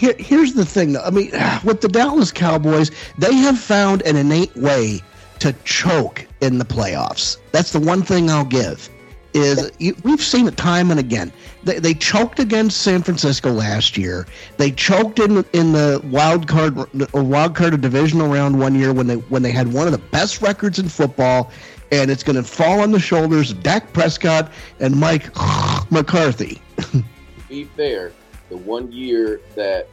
Here, 0.00 0.14
here's 0.18 0.54
the 0.54 0.64
thing 0.64 0.94
though. 0.94 1.02
I 1.02 1.10
mean, 1.10 1.30
with 1.64 1.82
the 1.82 1.88
Dallas 1.88 2.32
Cowboys, 2.32 2.90
they 3.18 3.34
have 3.34 3.58
found 3.58 4.00
an 4.02 4.16
innate 4.16 4.56
way 4.56 5.02
to 5.40 5.52
choke 5.64 6.26
in 6.40 6.56
the 6.56 6.64
playoffs. 6.64 7.36
That's 7.52 7.72
the 7.72 7.80
one 7.80 8.02
thing 8.02 8.30
I'll 8.30 8.46
give. 8.46 8.88
Is 9.34 9.70
you, 9.78 9.94
we've 10.02 10.22
seen 10.22 10.48
it 10.48 10.56
time 10.56 10.90
and 10.90 10.98
again. 10.98 11.30
They, 11.62 11.78
they 11.78 11.92
choked 11.92 12.40
against 12.40 12.80
San 12.80 13.02
Francisco 13.02 13.52
last 13.52 13.98
year. 13.98 14.26
They 14.56 14.70
choked 14.72 15.18
in 15.18 15.44
in 15.52 15.72
the 15.72 16.00
wild 16.04 16.48
card 16.48 16.78
or 17.12 17.22
wild 17.22 17.54
card 17.54 17.74
of 17.74 17.82
divisional 17.82 18.26
round 18.26 18.58
one 18.58 18.74
year 18.74 18.94
when 18.94 19.06
they 19.06 19.16
when 19.16 19.42
they 19.42 19.52
had 19.52 19.70
one 19.72 19.86
of 19.86 19.92
the 19.92 19.98
best 19.98 20.40
records 20.40 20.78
in 20.78 20.88
football, 20.88 21.52
and 21.92 22.10
it's 22.10 22.22
going 22.22 22.36
to 22.36 22.42
fall 22.42 22.80
on 22.80 22.90
the 22.90 22.98
shoulders 22.98 23.50
of 23.50 23.62
Dak 23.62 23.92
Prescott 23.92 24.50
and 24.80 24.96
Mike 24.96 25.28
McCarthy. 25.90 26.60
Be 27.48 27.64
fair, 27.76 28.12
the 28.50 28.56
one 28.58 28.92
year 28.92 29.40
that 29.54 29.88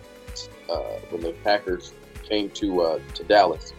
uh, 0.70 0.76
when 1.10 1.22
the 1.22 1.32
Packers 1.44 1.94
came 2.28 2.50
to 2.52 2.82
uh, 2.82 3.00
to 3.14 3.24
Dallas, 3.24 3.72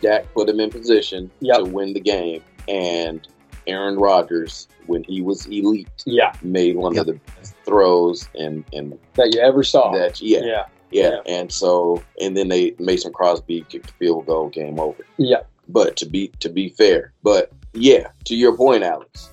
Dak 0.00 0.32
put 0.34 0.48
him 0.48 0.60
in 0.60 0.70
position 0.70 1.30
Yep. 1.40 1.56
to 1.58 1.64
win 1.64 1.92
the 1.94 2.00
game, 2.00 2.42
and 2.68 3.26
Aaron 3.66 3.96
Rodgers, 3.98 4.68
when 4.86 5.02
he 5.04 5.20
was 5.20 5.46
elite, 5.46 5.88
yeah, 6.06 6.32
made 6.42 6.76
one 6.76 6.94
Yep. 6.94 7.00
of 7.00 7.06
the 7.06 7.20
best 7.36 7.54
throws 7.64 8.28
and 8.38 8.64
and 8.72 8.98
that 9.14 9.34
you 9.34 9.40
ever 9.40 9.62
saw. 9.62 9.92
that 9.92 10.20
yeah, 10.20 10.38
yeah, 10.40 10.64
yeah 10.90 11.10
Yeah. 11.10 11.20
and 11.26 11.50
so 11.52 12.02
and 12.20 12.36
then 12.36 12.48
they 12.48 12.74
Mason 12.78 13.12
Crosby 13.12 13.64
kicked 13.68 13.86
the 13.88 13.92
field 13.94 14.26
goal, 14.26 14.48
game 14.48 14.78
over. 14.78 15.04
yeah, 15.16 15.40
But 15.68 15.96
to 15.96 16.06
be 16.06 16.28
to 16.40 16.48
be 16.48 16.68
fair, 16.70 17.12
but 17.22 17.50
yeah, 17.74 18.08
to 18.24 18.34
your 18.36 18.56
point, 18.56 18.82
Alex, 18.84 19.30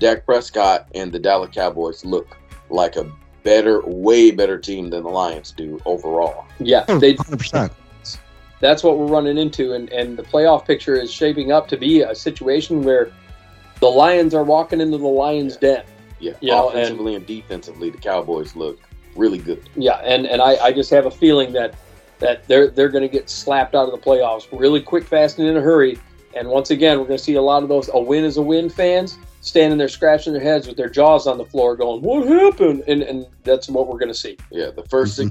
Dak 0.00 0.24
Prescott 0.24 0.88
and 0.94 1.12
the 1.12 1.18
Dallas 1.18 1.50
Cowboys 1.52 2.04
look 2.04 2.36
like 2.70 2.96
a 2.96 3.10
better, 3.46 3.80
way 3.86 4.32
better 4.32 4.58
team 4.58 4.90
than 4.90 5.04
the 5.04 5.08
Lions 5.08 5.52
do 5.52 5.80
overall. 5.86 6.44
yeah. 6.58 6.84
Oh, 6.88 6.98
They, 6.98 7.14
100%. 7.14 7.70
that's 8.60 8.82
what 8.82 8.98
we're 8.98 9.06
running 9.06 9.38
into, 9.38 9.72
and 9.72 9.88
and 9.92 10.16
the 10.18 10.22
playoff 10.24 10.66
picture 10.66 10.96
is 10.96 11.12
shaping 11.12 11.52
up 11.52 11.68
to 11.68 11.76
be 11.76 12.02
a 12.02 12.14
situation 12.14 12.82
where 12.82 13.12
the 13.80 13.86
Lions 13.86 14.34
are 14.34 14.42
walking 14.42 14.80
into 14.80 14.98
the 14.98 15.06
Lions' 15.06 15.56
den. 15.56 15.84
Yeah, 16.18 16.32
You 16.40 16.50
know, 16.50 16.68
offensively 16.70 17.14
and, 17.14 17.26
defensively, 17.26 17.90
the 17.90 17.98
Cowboys 17.98 18.56
look 18.56 18.80
really 19.14 19.38
good. 19.38 19.68
Yeah, 19.76 19.96
and, 20.02 20.26
and 20.26 20.40
I, 20.40 20.56
I 20.56 20.72
just 20.72 20.90
have 20.90 21.06
a 21.06 21.10
feeling 21.10 21.52
that 21.52 21.74
that 22.18 22.48
they're 22.48 22.68
they're 22.68 22.88
going 22.88 23.02
to 23.02 23.08
get 23.08 23.30
slapped 23.30 23.74
out 23.74 23.84
of 23.88 23.92
the 23.92 23.98
playoffs 23.98 24.48
really 24.58 24.80
quick, 24.80 25.04
fast, 25.04 25.38
and 25.38 25.46
in 25.48 25.56
a 25.56 25.60
hurry. 25.60 25.98
And 26.34 26.48
once 26.48 26.70
again, 26.70 26.98
we're 26.98 27.06
going 27.06 27.18
to 27.18 27.24
see 27.24 27.34
a 27.34 27.42
lot 27.42 27.62
of 27.62 27.68
those 27.68 27.88
a 27.94 27.98
win 27.98 28.24
is 28.24 28.38
a 28.38 28.42
win 28.42 28.68
fans 28.68 29.18
standing 29.46 29.78
there 29.78 29.88
scratching 29.88 30.32
their 30.32 30.42
heads 30.42 30.66
with 30.66 30.76
their 30.76 30.88
jaws 30.90 31.26
on 31.26 31.38
the 31.38 31.44
floor, 31.44 31.76
going, 31.76 32.02
"What 32.02 32.26
happened?" 32.26 32.82
And 32.88 33.02
and 33.02 33.26
that's 33.44 33.68
what 33.68 33.86
we're 33.88 33.98
going 33.98 34.12
to 34.12 34.18
see. 34.18 34.36
Yeah, 34.50 34.70
the 34.70 34.82
1st 34.82 35.08
six, 35.08 35.30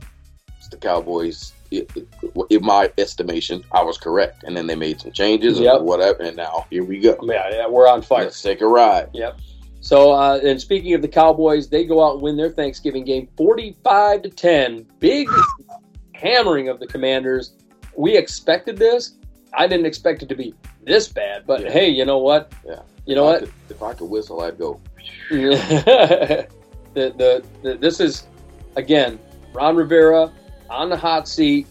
the 0.71 0.77
Cowboys, 0.77 1.53
it, 1.69 1.91
it- 1.95 2.07
in 2.49 2.63
my 2.65 2.91
estimation, 2.97 3.63
I 3.71 3.83
was 3.83 3.97
correct, 3.97 4.43
and 4.43 4.55
then 4.57 4.65
they 4.67 4.75
made 4.75 5.01
some 5.01 5.11
changes 5.11 5.59
Yep. 5.59 5.81
or 5.81 5.83
whatever, 5.83 6.23
and 6.23 6.35
now 6.37 6.65
here 6.69 6.83
we 6.83 6.99
go. 6.99 7.17
Yeah, 7.23 7.49
yeah, 7.51 7.67
we're 7.67 7.87
on 7.87 8.01
fire. 8.01 8.23
Let's 8.23 8.41
take 8.41 8.61
a 8.61 8.67
ride. 8.67 9.09
Yep. 9.13 9.37
So, 9.81 10.11
uh, 10.13 10.39
and 10.43 10.59
speaking 10.59 10.93
of 10.95 11.01
the 11.03 11.07
Cowboys, 11.07 11.67
they 11.69 11.85
go 11.85 12.03
out 12.03 12.13
and 12.13 12.21
win 12.21 12.37
their 12.37 12.49
Thanksgiving 12.49 13.03
game, 13.03 13.27
forty-five 13.37 14.21
to 14.23 14.29
ten. 14.29 14.85
Big 14.99 15.27
hammering 16.13 16.69
of 16.69 16.79
the 16.79 16.87
Commanders. 16.87 17.53
We 17.95 18.17
expected 18.17 18.77
this. 18.77 19.13
I 19.53 19.67
didn't 19.67 19.85
expect 19.85 20.23
it 20.23 20.29
to 20.29 20.35
be 20.35 20.53
this 20.83 21.07
bad, 21.07 21.45
but 21.45 21.61
Yeah. 21.61 21.71
hey, 21.71 21.89
you 21.89 22.05
know 22.05 22.17
what? 22.17 22.51
Yeah. 22.65 22.79
You 23.06 23.15
know 23.15 23.30
if 23.30 23.30
I 23.30 23.32
what? 23.32 23.40
could- 23.41 23.52
if 23.69 23.84
I 23.84 23.94
could 23.94 24.10
whistle, 24.10 24.41
I'd 24.41 24.57
go. 24.57 24.80
the, 25.30 26.48
the, 26.94 27.44
the 27.61 27.76
this 27.77 27.99
is 27.99 28.27
again 28.76 29.19
Ron 29.53 29.76
Rivera 29.76 30.32
on 30.69 30.90
the 30.90 30.98
hot 30.98 31.27
seat, 31.27 31.68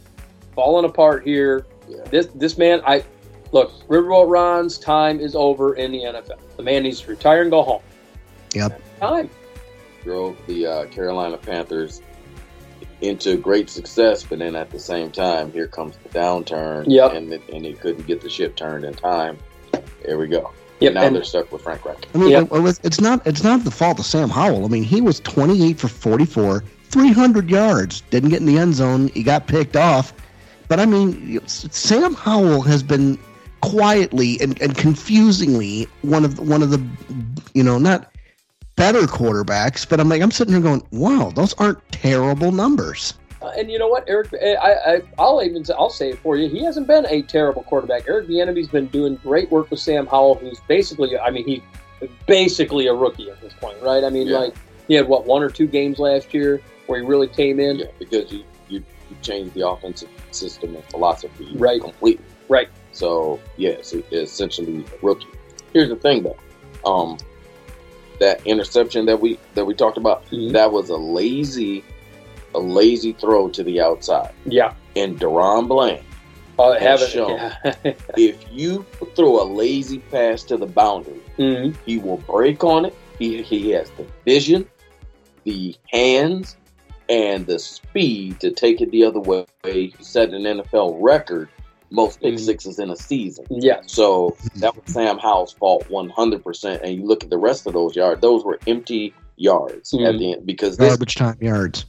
falling 0.54 0.84
apart 0.84 1.24
here. 1.24 1.66
Yeah. 1.88 2.02
This 2.10 2.26
this 2.34 2.56
man, 2.58 2.80
I 2.86 3.04
look, 3.52 3.72
Riverboat 3.88 4.30
Ron's 4.30 4.78
time 4.78 5.20
is 5.20 5.34
over 5.34 5.74
in 5.74 5.92
the 5.92 6.00
NFL. 6.00 6.38
The 6.56 6.62
man 6.62 6.82
needs 6.84 7.00
to 7.02 7.10
retire 7.10 7.42
and 7.42 7.50
go 7.50 7.62
home. 7.62 7.82
Yep. 8.54 8.80
Time. 9.00 9.28
drove 10.04 10.36
the 10.46 10.66
uh, 10.66 10.86
Carolina 10.86 11.36
Panthers 11.36 12.00
into 13.00 13.36
great 13.36 13.68
success, 13.68 14.22
but 14.22 14.38
then 14.38 14.54
at 14.54 14.70
the 14.70 14.78
same 14.78 15.10
time, 15.10 15.50
here 15.52 15.66
comes 15.66 15.96
the 16.04 16.08
downturn. 16.10 16.84
Yep. 16.86 17.12
And 17.12 17.32
it- 17.32 17.48
and 17.52 17.64
he 17.64 17.72
couldn't 17.74 18.06
get 18.06 18.20
the 18.20 18.30
ship 18.30 18.54
turned 18.56 18.84
in 18.84 18.94
time. 18.94 19.38
There 20.04 20.16
we 20.18 20.28
go. 20.28 20.52
Yep. 20.84 20.94
now 20.94 21.02
and- 21.02 21.16
they're 21.16 21.24
stuck 21.24 21.52
with 21.52 21.62
Frank 21.62 21.84
Reich. 21.84 22.06
I 22.14 22.18
mean, 22.18 22.30
Yep. 22.30 22.48
it 22.52 22.80
it's 22.82 23.00
not 23.00 23.26
it's 23.26 23.42
not 23.42 23.64
the 23.64 23.70
fault 23.70 23.98
of 23.98 24.06
Sam 24.06 24.30
Howell. 24.30 24.64
I 24.64 24.68
mean, 24.68 24.84
he 24.84 25.00
was 25.00 25.20
28 25.20 25.78
for 25.78 25.88
44, 25.88 26.62
300 26.90 27.50
yards, 27.50 28.02
didn't 28.10 28.30
get 28.30 28.40
in 28.40 28.46
the 28.46 28.58
end 28.58 28.74
zone. 28.74 29.10
He 29.14 29.22
got 29.22 29.46
picked 29.46 29.76
off, 29.76 30.12
But 30.68 30.80
I 30.80 30.86
mean, 30.86 31.40
Sam 31.46 32.14
Howell 32.14 32.62
has 32.62 32.82
been 32.82 33.18
quietly 33.60 34.38
and, 34.40 34.60
and 34.60 34.76
confusingly 34.76 35.88
one 36.02 36.24
of 36.24 36.36
the, 36.36 36.42
one 36.42 36.62
of 36.62 36.70
the 36.70 36.82
you 37.54 37.62
know 37.62 37.78
not 37.78 38.10
better 38.76 39.02
quarterbacks, 39.02 39.88
but 39.88 40.00
I'm 40.00 40.08
like 40.08 40.20
I'm 40.22 40.30
sitting 40.30 40.52
here 40.52 40.62
going, 40.62 40.82
wow, 40.90 41.32
those 41.34 41.54
aren't 41.54 41.78
terrible 41.92 42.52
numbers. 42.52 43.14
Uh, 43.44 43.50
and 43.58 43.70
you 43.70 43.78
know 43.78 43.88
what, 43.88 44.04
Eric? 44.08 44.28
I, 44.34 44.56
I 44.94 45.02
I'll 45.18 45.42
even 45.42 45.64
I'll 45.76 45.90
say 45.90 46.10
it 46.10 46.18
for 46.20 46.36
you. 46.36 46.48
He 46.48 46.64
hasn't 46.64 46.86
been 46.86 47.04
a 47.06 47.20
terrible 47.22 47.62
quarterback. 47.64 48.08
Eric 48.08 48.26
Bieniemy's 48.28 48.68
been 48.68 48.86
doing 48.86 49.16
great 49.16 49.50
work 49.50 49.70
with 49.70 49.80
Sam 49.80 50.06
Howell, 50.06 50.36
who's 50.36 50.60
basically, 50.66 51.18
I 51.18 51.30
mean, 51.30 51.44
he's 51.46 51.60
basically 52.26 52.86
a 52.86 52.94
rookie 52.94 53.30
at 53.30 53.40
this 53.42 53.52
point, 53.54 53.80
right? 53.82 54.02
I 54.02 54.08
mean, 54.08 54.28
Yeah. 54.28 54.38
like 54.38 54.54
he 54.88 54.94
had 54.94 55.06
what 55.06 55.26
one 55.26 55.42
or 55.42 55.50
two 55.50 55.66
games 55.66 55.98
last 55.98 56.32
year 56.32 56.60
where 56.86 57.00
he 57.00 57.06
really 57.06 57.28
came 57.28 57.60
in. 57.60 57.80
Yeah, 57.80 57.86
because 57.98 58.32
you, 58.32 58.44
you 58.68 58.78
you 59.10 59.16
changed 59.20 59.52
the 59.54 59.68
offensive 59.68 60.08
system 60.30 60.74
and 60.74 60.84
philosophy 60.86 61.48
Right. 61.56 61.80
completely. 61.82 62.24
Right. 62.48 62.68
So 62.92 63.40
yes, 63.58 63.92
it- 63.92 64.06
it's 64.10 64.32
essentially 64.32 64.84
a 64.84 65.06
rookie. 65.06 65.26
Here's 65.74 65.90
the 65.90 65.96
thing 65.96 66.22
though, 66.22 66.36
um, 66.90 67.18
that 68.20 68.40
interception 68.46 69.04
that 69.06 69.20
we 69.20 69.38
that 69.54 69.66
we 69.66 69.74
talked 69.74 69.98
about, 69.98 70.24
Mhm. 70.30 70.52
that 70.52 70.72
was 70.72 70.88
a 70.88 70.96
lazy, 70.96 71.84
a 72.54 72.58
lazy 72.58 73.12
throw 73.12 73.48
to 73.48 73.62
the 73.62 73.80
outside. 73.80 74.32
Yeah, 74.46 74.74
And 74.96 75.18
DaRon 75.18 75.66
Bland, 75.68 76.02
uh, 76.58 76.78
Has 76.78 77.02
it. 77.02 77.10
shown. 77.10 77.30
Yeah. 77.30 77.74
if 78.16 78.44
you 78.52 78.84
throw 79.16 79.42
a 79.42 79.46
lazy 79.46 79.98
pass 79.98 80.42
to 80.44 80.56
the 80.56 80.66
boundary, 80.66 81.20
Mhm. 81.38 81.74
he 81.84 81.98
will 81.98 82.18
break 82.18 82.62
on 82.64 82.84
it. 82.86 82.94
He 83.18 83.42
he 83.42 83.70
has 83.70 83.90
the 83.90 84.04
vision, 84.24 84.66
the 85.44 85.74
hands, 85.92 86.56
and 87.08 87.46
the 87.46 87.58
speed 87.58 88.40
to 88.40 88.50
take 88.50 88.80
it 88.80 88.90
the 88.90 89.04
other 89.04 89.20
way. 89.20 89.46
He 89.64 89.94
set 90.00 90.30
an 90.30 90.42
NFL 90.46 90.96
record 91.00 91.48
most 91.90 92.20
pick 92.20 92.34
Mhm. 92.34 92.40
sixes 92.40 92.78
in 92.80 92.90
a 92.90 92.96
season. 92.96 93.44
Yeah, 93.50 93.80
So 93.86 94.36
that 94.56 94.74
was 94.74 94.92
Sam 94.92 95.18
Howell's 95.18 95.52
fault, 95.52 95.88
one 95.90 96.08
hundred 96.08 96.42
percent. 96.42 96.82
And 96.82 96.94
you 96.96 97.04
look 97.06 97.22
at 97.22 97.30
the 97.30 97.38
rest 97.38 97.66
of 97.66 97.72
those 97.74 97.94
yards; 97.94 98.20
those 98.20 98.44
were 98.44 98.58
empty 98.66 99.12
yards 99.36 99.92
at 99.94 100.00
Mhm. 100.00 100.18
the 100.18 100.32
end 100.32 100.46
because 100.46 100.76
this, 100.76 100.88
Garbage 100.88 101.14
time 101.16 101.36
yards. 101.40 101.84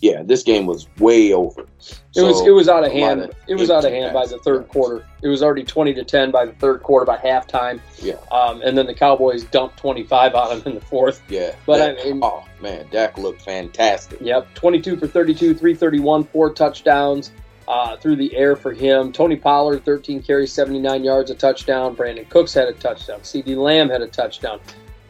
Yeah, 0.00 0.22
this 0.22 0.42
game 0.44 0.66
was 0.66 0.86
way 0.98 1.32
over. 1.32 1.62
it 1.62 2.22
was 2.22 2.46
it 2.46 2.50
was 2.52 2.68
out 2.68 2.84
of 2.84 2.92
hand. 2.92 3.22
of 3.22 3.30
It 3.48 3.56
was 3.56 3.68
out 3.70 3.84
of 3.84 3.90
hand 3.92 4.14
by 4.14 4.26
the 4.26 4.38
third 4.38 4.68
quarter. 4.68 5.04
It 5.22 5.28
was 5.28 5.42
already 5.42 5.64
twenty 5.64 5.92
to 5.94 6.04
ten 6.04 6.30
by 6.30 6.46
the 6.46 6.52
third 6.52 6.82
quarter 6.84 7.04
by 7.04 7.16
halftime. 7.16 7.80
Yeah. 8.00 8.14
Um, 8.30 8.62
and 8.62 8.78
then 8.78 8.86
the 8.86 8.94
Cowboys 8.94 9.42
dumped 9.44 9.76
twenty 9.76 10.04
five 10.04 10.34
on 10.36 10.56
him 10.56 10.62
in 10.66 10.74
the 10.74 10.80
fourth. 10.80 11.20
Yeah, 11.28 11.54
But 11.66 11.78
Dak- 11.78 11.98
I 12.00 12.10
mean- 12.10 12.20
oh 12.22 12.44
man, 12.60 12.86
Dak 12.92 13.18
looked 13.18 13.42
fantastic. 13.42 14.20
Yep, 14.20 14.54
22 14.54 14.96
for 14.96 15.06
32, 15.06 15.54
331, 15.54 16.24
four 16.24 16.52
touchdowns 16.52 17.32
uh, 17.66 17.96
through 17.96 18.16
the 18.16 18.34
air 18.36 18.54
for 18.56 18.72
him. 18.72 19.12
Tony 19.12 19.36
Pollard, 19.36 19.84
13 19.84 20.22
carries, 20.22 20.52
79 20.52 21.02
yards, 21.04 21.30
a 21.30 21.34
touchdown. 21.34 21.94
Brandin 21.96 22.28
Cooks 22.30 22.54
had 22.54 22.68
a 22.68 22.72
touchdown. 22.72 23.20
CeeDee 23.20 23.56
Lamb 23.56 23.88
had 23.90 24.00
a 24.02 24.06
touchdown. 24.08 24.60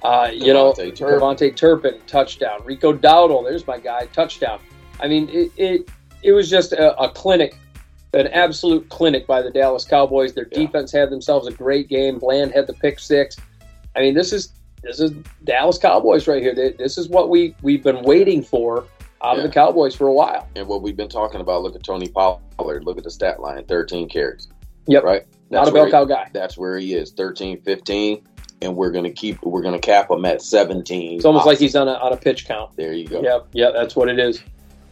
Uh, 0.03 0.31
you 0.33 0.53
know, 0.53 0.73
Devontae 0.73 0.95
Turpin. 0.97 1.21
Devontae 1.21 1.57
Turpin, 1.57 2.01
touchdown. 2.07 2.61
Rico 2.65 2.93
Dowdle, 2.93 3.45
there's 3.45 3.67
my 3.67 3.79
guy, 3.79 4.07
touchdown. 4.13 4.61
I 5.01 5.09
mean, 5.09 5.29
it 5.31 5.51
it, 5.57 5.89
it 6.23 6.33
was 6.33 6.49
just 6.51 6.73
a, 6.73 6.99
a 7.01 7.09
clinic, 7.11 7.57
an 8.15 8.27
absolute 8.29 8.89
clinic 8.89 9.27
by 9.27 9.43
the 9.43 9.51
Dallas 9.51 9.85
Cowboys. 9.85 10.35
Their 10.35 10.49
Yeah. 10.53 10.67
defense 10.67 10.93
had 10.93 11.11
themselves 11.11 11.47
a 11.47 11.53
great 11.53 11.89
game. 11.89 12.19
Bland 12.19 12.53
had 12.53 12.67
the 12.67 12.75
pick 12.75 12.99
six. 12.99 13.37
I 13.97 14.01
mean, 14.01 14.15
this 14.15 14.33
is 14.33 14.53
this 14.83 15.01
is 15.01 15.13
Dallas 15.45 15.79
Cowboys 15.79 16.27
right 16.29 16.43
here. 16.43 16.55
They- 16.55 16.73
This 16.73 16.99
is 16.99 17.09
what 17.09 17.29
we 17.31 17.55
we've 17.63 17.83
been 17.83 18.03
waiting 18.03 18.43
for 18.43 18.85
out 19.23 19.37
of 19.37 19.43
the 19.43 19.49
Cowboys 19.49 19.97
for 19.97 20.07
a 20.07 20.13
while. 20.13 20.47
And 20.55 20.69
what 20.69 20.81
we've 20.83 20.97
been 20.97 21.09
talking 21.09 21.41
about, 21.41 21.63
look 21.63 21.75
at 21.75 21.83
Tony 21.83 22.07
Pollard, 22.09 22.85
look 22.85 22.99
at 22.99 23.05
the 23.05 23.11
stat 23.11 23.41
line, 23.41 23.65
13 23.65 24.09
carries. 24.09 24.47
Yep. 24.87 25.03
Right? 25.03 25.27
Not 25.51 25.67
a 25.67 25.73
bell 25.73 25.91
cow 25.91 26.05
guy. 26.05 26.29
That's 26.33 26.57
where 26.57 26.79
he 26.79 26.95
is, 26.95 27.11
13, 27.13 27.61
15. 27.63 28.23
And 28.63 28.77
we're 28.77 28.91
going 28.91 29.05
to 29.05 29.11
keep, 29.11 29.43
we're 29.43 29.63
going 29.63 29.75
to 29.75 29.85
cap 29.85 30.11
him 30.11 30.25
at 30.25 30.41
17. 30.43 31.17
It's 31.17 31.25
almost 31.25 31.47
like 31.47 31.59
he's 31.59 31.75
on 31.75 31.89
a 31.89 31.93
on 31.95 32.13
a 32.13 32.17
pitch 32.17 32.47
count. 32.47 32.77
There 32.77 32.93
you 32.93 33.07
go. 33.09 33.21
Yep, 33.23 33.49
yep, 33.53 33.73
that's 33.75 33.97
what 33.97 34.09
it 34.09 34.19
is. 34.19 34.41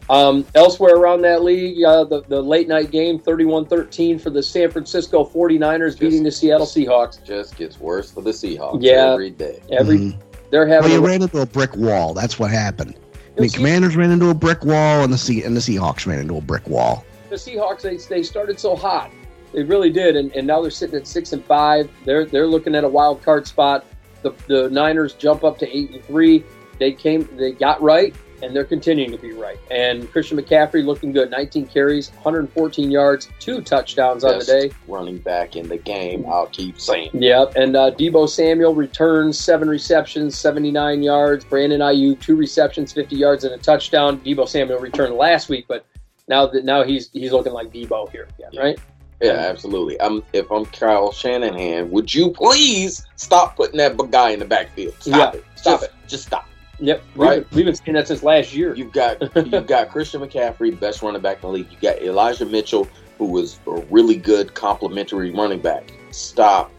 Um, 0.09 0.47
elsewhere 0.55 0.95
around 0.95 1.23
that 1.23 1.43
league, 1.43 1.83
uh, 1.85 2.05
the, 2.05 2.23
the 2.29 2.41
late 2.41 2.69
night 2.69 2.91
game, 2.93 3.19
31-13 3.19 4.21
for 4.21 4.31
the 4.31 4.43
San 4.43 4.71
Francisco 4.71 5.25
49ers 5.25 5.99
beating 5.99 6.23
the 6.23 6.31
Seattle 6.31 6.67
Seahawks. 6.67 7.23
Just 7.25 7.57
gets 7.57 7.81
worse 7.81 8.11
for 8.11 8.21
the 8.23 8.31
Seahawks 8.31 8.79
Yeah. 8.83 9.13
every 9.13 9.31
day. 9.31 9.61
Every 9.73 9.99
Mhm. 9.99 10.19
they're 10.51 10.67
Well, 10.67 10.83
having 10.83 10.93
you 10.93 10.99
a, 10.99 11.07
ran 11.09 11.23
into 11.23 11.41
a 11.41 11.47
brick 11.47 11.75
wall. 11.77 12.15
That's 12.15 12.39
what 12.39 12.51
happened. 12.53 12.95
I 13.37 13.41
mean, 13.41 13.51
Commanders 13.51 13.97
ran 13.97 14.11
into 14.13 14.31
a 14.31 14.35
brick 14.35 14.65
wall, 14.65 15.03
and 15.03 15.13
the 15.13 15.19
sea 15.19 15.43
and 15.43 15.57
the 15.57 15.61
Seahawks 15.61 16.07
ran 16.07 16.21
into 16.21 16.37
a 16.37 16.41
brick 16.41 16.67
wall. 16.69 17.05
the 17.29 17.35
Seahawks 17.37 17.83
they, 17.83 17.97
they 17.97 18.23
started 18.23 18.61
so 18.61 18.77
hot. 18.77 19.11
They 19.53 19.65
really 19.65 19.91
did, 19.91 20.15
and, 20.17 20.35
and 20.37 20.47
now 20.47 20.63
they're 20.63 20.71
sitting 20.71 20.95
at 20.97 21.07
six 21.09 21.33
and 21.33 21.45
five. 21.45 21.91
They're 22.05 22.25
they're 22.27 22.47
looking 22.47 22.75
at 22.77 22.85
a 22.85 22.89
wild 22.89 23.23
card 23.23 23.47
spot. 23.49 23.85
The, 24.23 24.33
the 24.47 24.71
Niners 24.71 25.15
jump 25.15 25.43
up 25.45 25.59
to 25.59 25.77
eight 25.77 25.91
and 25.91 26.05
three. 26.05 26.45
They 26.79 26.93
came, 26.93 27.29
they 27.37 27.51
got 27.53 27.83
right, 27.83 28.15
and 28.43 28.55
they're 28.55 28.65
continuing 28.65 29.11
to 29.13 29.19
be 29.19 29.33
right. 29.33 29.59
And 29.71 30.11
Christian 30.13 30.39
McCaffrey 30.39 30.85
looking 30.85 31.13
good, 31.13 31.31
19 31.31 31.67
carries, 31.67 32.11
114 32.23 32.91
yards, 32.91 33.29
two 33.41 33.61
touchdowns 33.63 34.25
on 34.25 34.39
the 34.39 34.45
day. 34.45 34.71
running 34.89 35.19
back 35.19 35.57
in 35.57 35.69
the 35.69 35.77
game, 35.77 36.25
I'll 36.29 36.47
keep 36.47 36.81
saying. 36.81 37.11
Yep, 37.15 37.57
and 37.57 37.77
uh, 37.77 37.91
Deebo 37.93 38.29
Samuel 38.29 38.75
returns 38.75 39.39
seven 39.39 39.69
receptions, 39.69 40.37
79 40.37 41.03
yards. 41.03 41.45
Brandon 41.45 41.81
Aiyuk, 41.81 42.21
two 42.21 42.37
receptions, 42.37 42.93
50 42.93 43.17
yards 43.17 43.45
and 43.45 43.55
a 43.55 43.59
touchdown. 43.59 44.19
Deebo 44.21 44.49
Samuel 44.49 44.81
returned 44.81 45.15
last 45.15 45.49
week, 45.49 45.67
but 45.69 45.87
now 46.29 46.47
that 46.47 46.65
now 46.65 46.83
he's 46.83 47.11
he's 47.13 47.33
looking 47.33 47.53
like 47.53 47.73
Deebo 47.73 48.11
here 48.11 48.29
again, 48.39 48.51
Yeah. 48.53 48.61
right? 48.61 48.79
Yeah, 49.23 49.31
absolutely. 49.33 49.99
I'm, 50.03 50.23
if 50.35 50.51
I'm 50.53 50.67
Kyle 50.67 51.11
Shanahan, 51.11 51.91
would 51.91 52.13
you 52.15 52.31
please 52.33 53.07
stop 53.17 53.57
putting 53.57 53.79
that 53.79 53.97
guy 54.11 54.31
in 54.31 54.41
the 54.41 54.45
backfield? 54.45 54.95
Stop 55.01 55.33
Yeah, 55.35 55.39
it. 55.41 55.45
stop 55.55 55.81
Just- 55.81 55.93
Just 56.07 56.27
stop. 56.27 56.47
Yep, 56.79 57.03
Right. 57.15 57.39
We've, 57.39 57.57
we've 57.57 57.65
been 57.67 57.75
saying 57.75 57.95
that 57.95 58.09
since 58.09 58.23
last 58.23 58.55
year. 58.55 58.75
You've 58.75 58.93
got 58.93 59.21
you've 59.37 59.67
got 59.67 59.91
Christian 59.91 60.21
McCaffrey, 60.21 60.79
best 60.79 61.03
running 61.03 61.23
back 61.23 61.37
in 61.37 61.43
the 61.43 61.49
league. 61.49 61.69
You 61.71 61.79
got 61.81 62.03
Elijah 62.03 62.47
Mitchell, 62.47 62.87
who 63.19 63.27
was 63.27 63.59
a 63.67 63.81
really 63.91 64.17
good 64.17 64.55
complementary 64.55 65.31
running 65.31 65.61
back. 65.61 65.93
Stop 66.11 66.71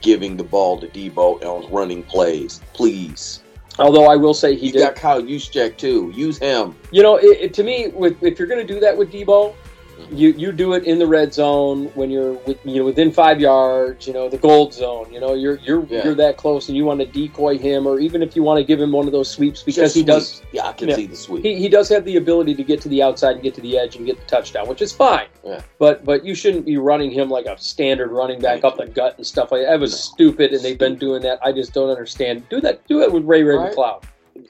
giving 0.00 0.36
the 0.36 0.44
ball 0.44 0.80
to 0.80 0.86
Deebo 0.88 1.42
on 1.44 1.70
running 1.72 2.02
plays, 2.04 2.60
please. 2.72 3.42
Although 3.78 4.06
I 4.06 4.16
will 4.16 4.34
say 4.34 4.54
he 4.54 4.66
you 4.66 4.72
did. 4.72 4.80
got 4.80 4.94
Kyle 4.96 5.22
Juszczyk 5.22 5.76
too. 5.76 6.12
Use 6.14 6.38
him. 6.38 6.76
You 6.90 7.02
know, 7.02 7.16
it, 7.16 7.38
it, 7.40 7.54
to 7.54 7.62
me, 7.62 7.88
with, 7.88 8.22
if 8.22 8.38
you're 8.38 8.48
going 8.48 8.64
to 8.64 8.74
do 8.74 8.78
that 8.80 8.96
with 8.96 9.10
Deebo, 9.10 9.54
you 10.10 10.30
you 10.30 10.52
do 10.52 10.74
it 10.74 10.84
in 10.84 10.98
the 10.98 11.06
red 11.06 11.32
zone 11.32 11.86
when 11.94 12.10
you're 12.10 12.32
with, 12.32 12.58
you 12.64 12.76
know 12.76 12.84
within 12.84 13.10
five 13.10 13.40
yards. 13.40 14.06
You 14.06 14.12
know 14.12 14.28
the 14.28 14.36
gold 14.38 14.74
zone. 14.74 15.10
You 15.12 15.20
know 15.20 15.34
you're 15.34 15.56
you're 15.64 15.84
Yeah. 15.86 16.04
you're 16.04 16.14
that 16.16 16.36
close, 16.36 16.68
and 16.68 16.76
you 16.76 16.84
want 16.84 17.00
to 17.00 17.06
decoy 17.06 17.56
him, 17.58 17.86
or 17.86 17.98
even 18.00 18.22
if 18.22 18.36
you 18.36 18.42
want 18.42 18.58
to 18.58 18.64
give 18.64 18.80
him 18.80 18.92
one 18.92 19.06
of 19.06 19.12
those 19.12 19.30
sweeps 19.30 19.62
because 19.62 19.76
Just 19.92 19.94
he 19.96 20.02
does. 20.02 20.42
Yeah, 20.52 20.68
I 20.68 20.72
can 20.72 20.88
Yeah. 20.88 20.96
see 20.96 21.06
the 21.06 21.16
sweep. 21.16 21.44
he, 21.44 21.54
he 21.56 21.68
does 21.68 21.88
have 21.88 22.04
the 22.04 22.16
ability 22.16 22.54
to 22.56 22.62
get 22.64 22.80
to 22.82 22.88
the 22.88 23.02
outside 23.02 23.32
and 23.34 23.42
get 23.42 23.54
to 23.54 23.60
the 23.60 23.78
edge 23.78 23.96
and 23.96 24.04
get 24.04 24.18
the 24.18 24.26
touchdown, 24.26 24.68
which 24.68 24.82
is 24.82 24.92
fine. 24.92 25.26
Yeah. 25.44 25.60
But 25.78 26.04
but 26.04 26.24
you 26.24 26.34
shouldn't 26.34 26.66
be 26.66 26.76
running 26.76 27.10
him 27.10 27.30
like 27.30 27.46
a 27.46 27.56
standard 27.58 28.10
running 28.10 28.40
back 28.40 28.64
up 28.64 28.76
the 28.76 28.86
gut 28.86 29.16
and 29.16 29.26
stuff 29.26 29.50
like 29.52 29.62
that. 29.62 29.70
That 29.70 29.80
was 29.80 29.92
No. 29.92 29.96
stupid, 29.96 30.52
and 30.52 30.62
they've 30.62 30.78
been 30.78 30.96
doing 30.96 31.22
that. 31.22 31.38
I 31.42 31.52
just 31.52 31.72
don't 31.72 31.88
understand. 31.90 32.48
Do 32.50 32.60
that. 32.60 32.86
Do 32.86 33.00
it 33.02 33.12
with 33.12 33.24
Ray 33.24 33.42
Ray 33.42 33.56
Right. 33.56 33.72
McCloud. 33.74 34.02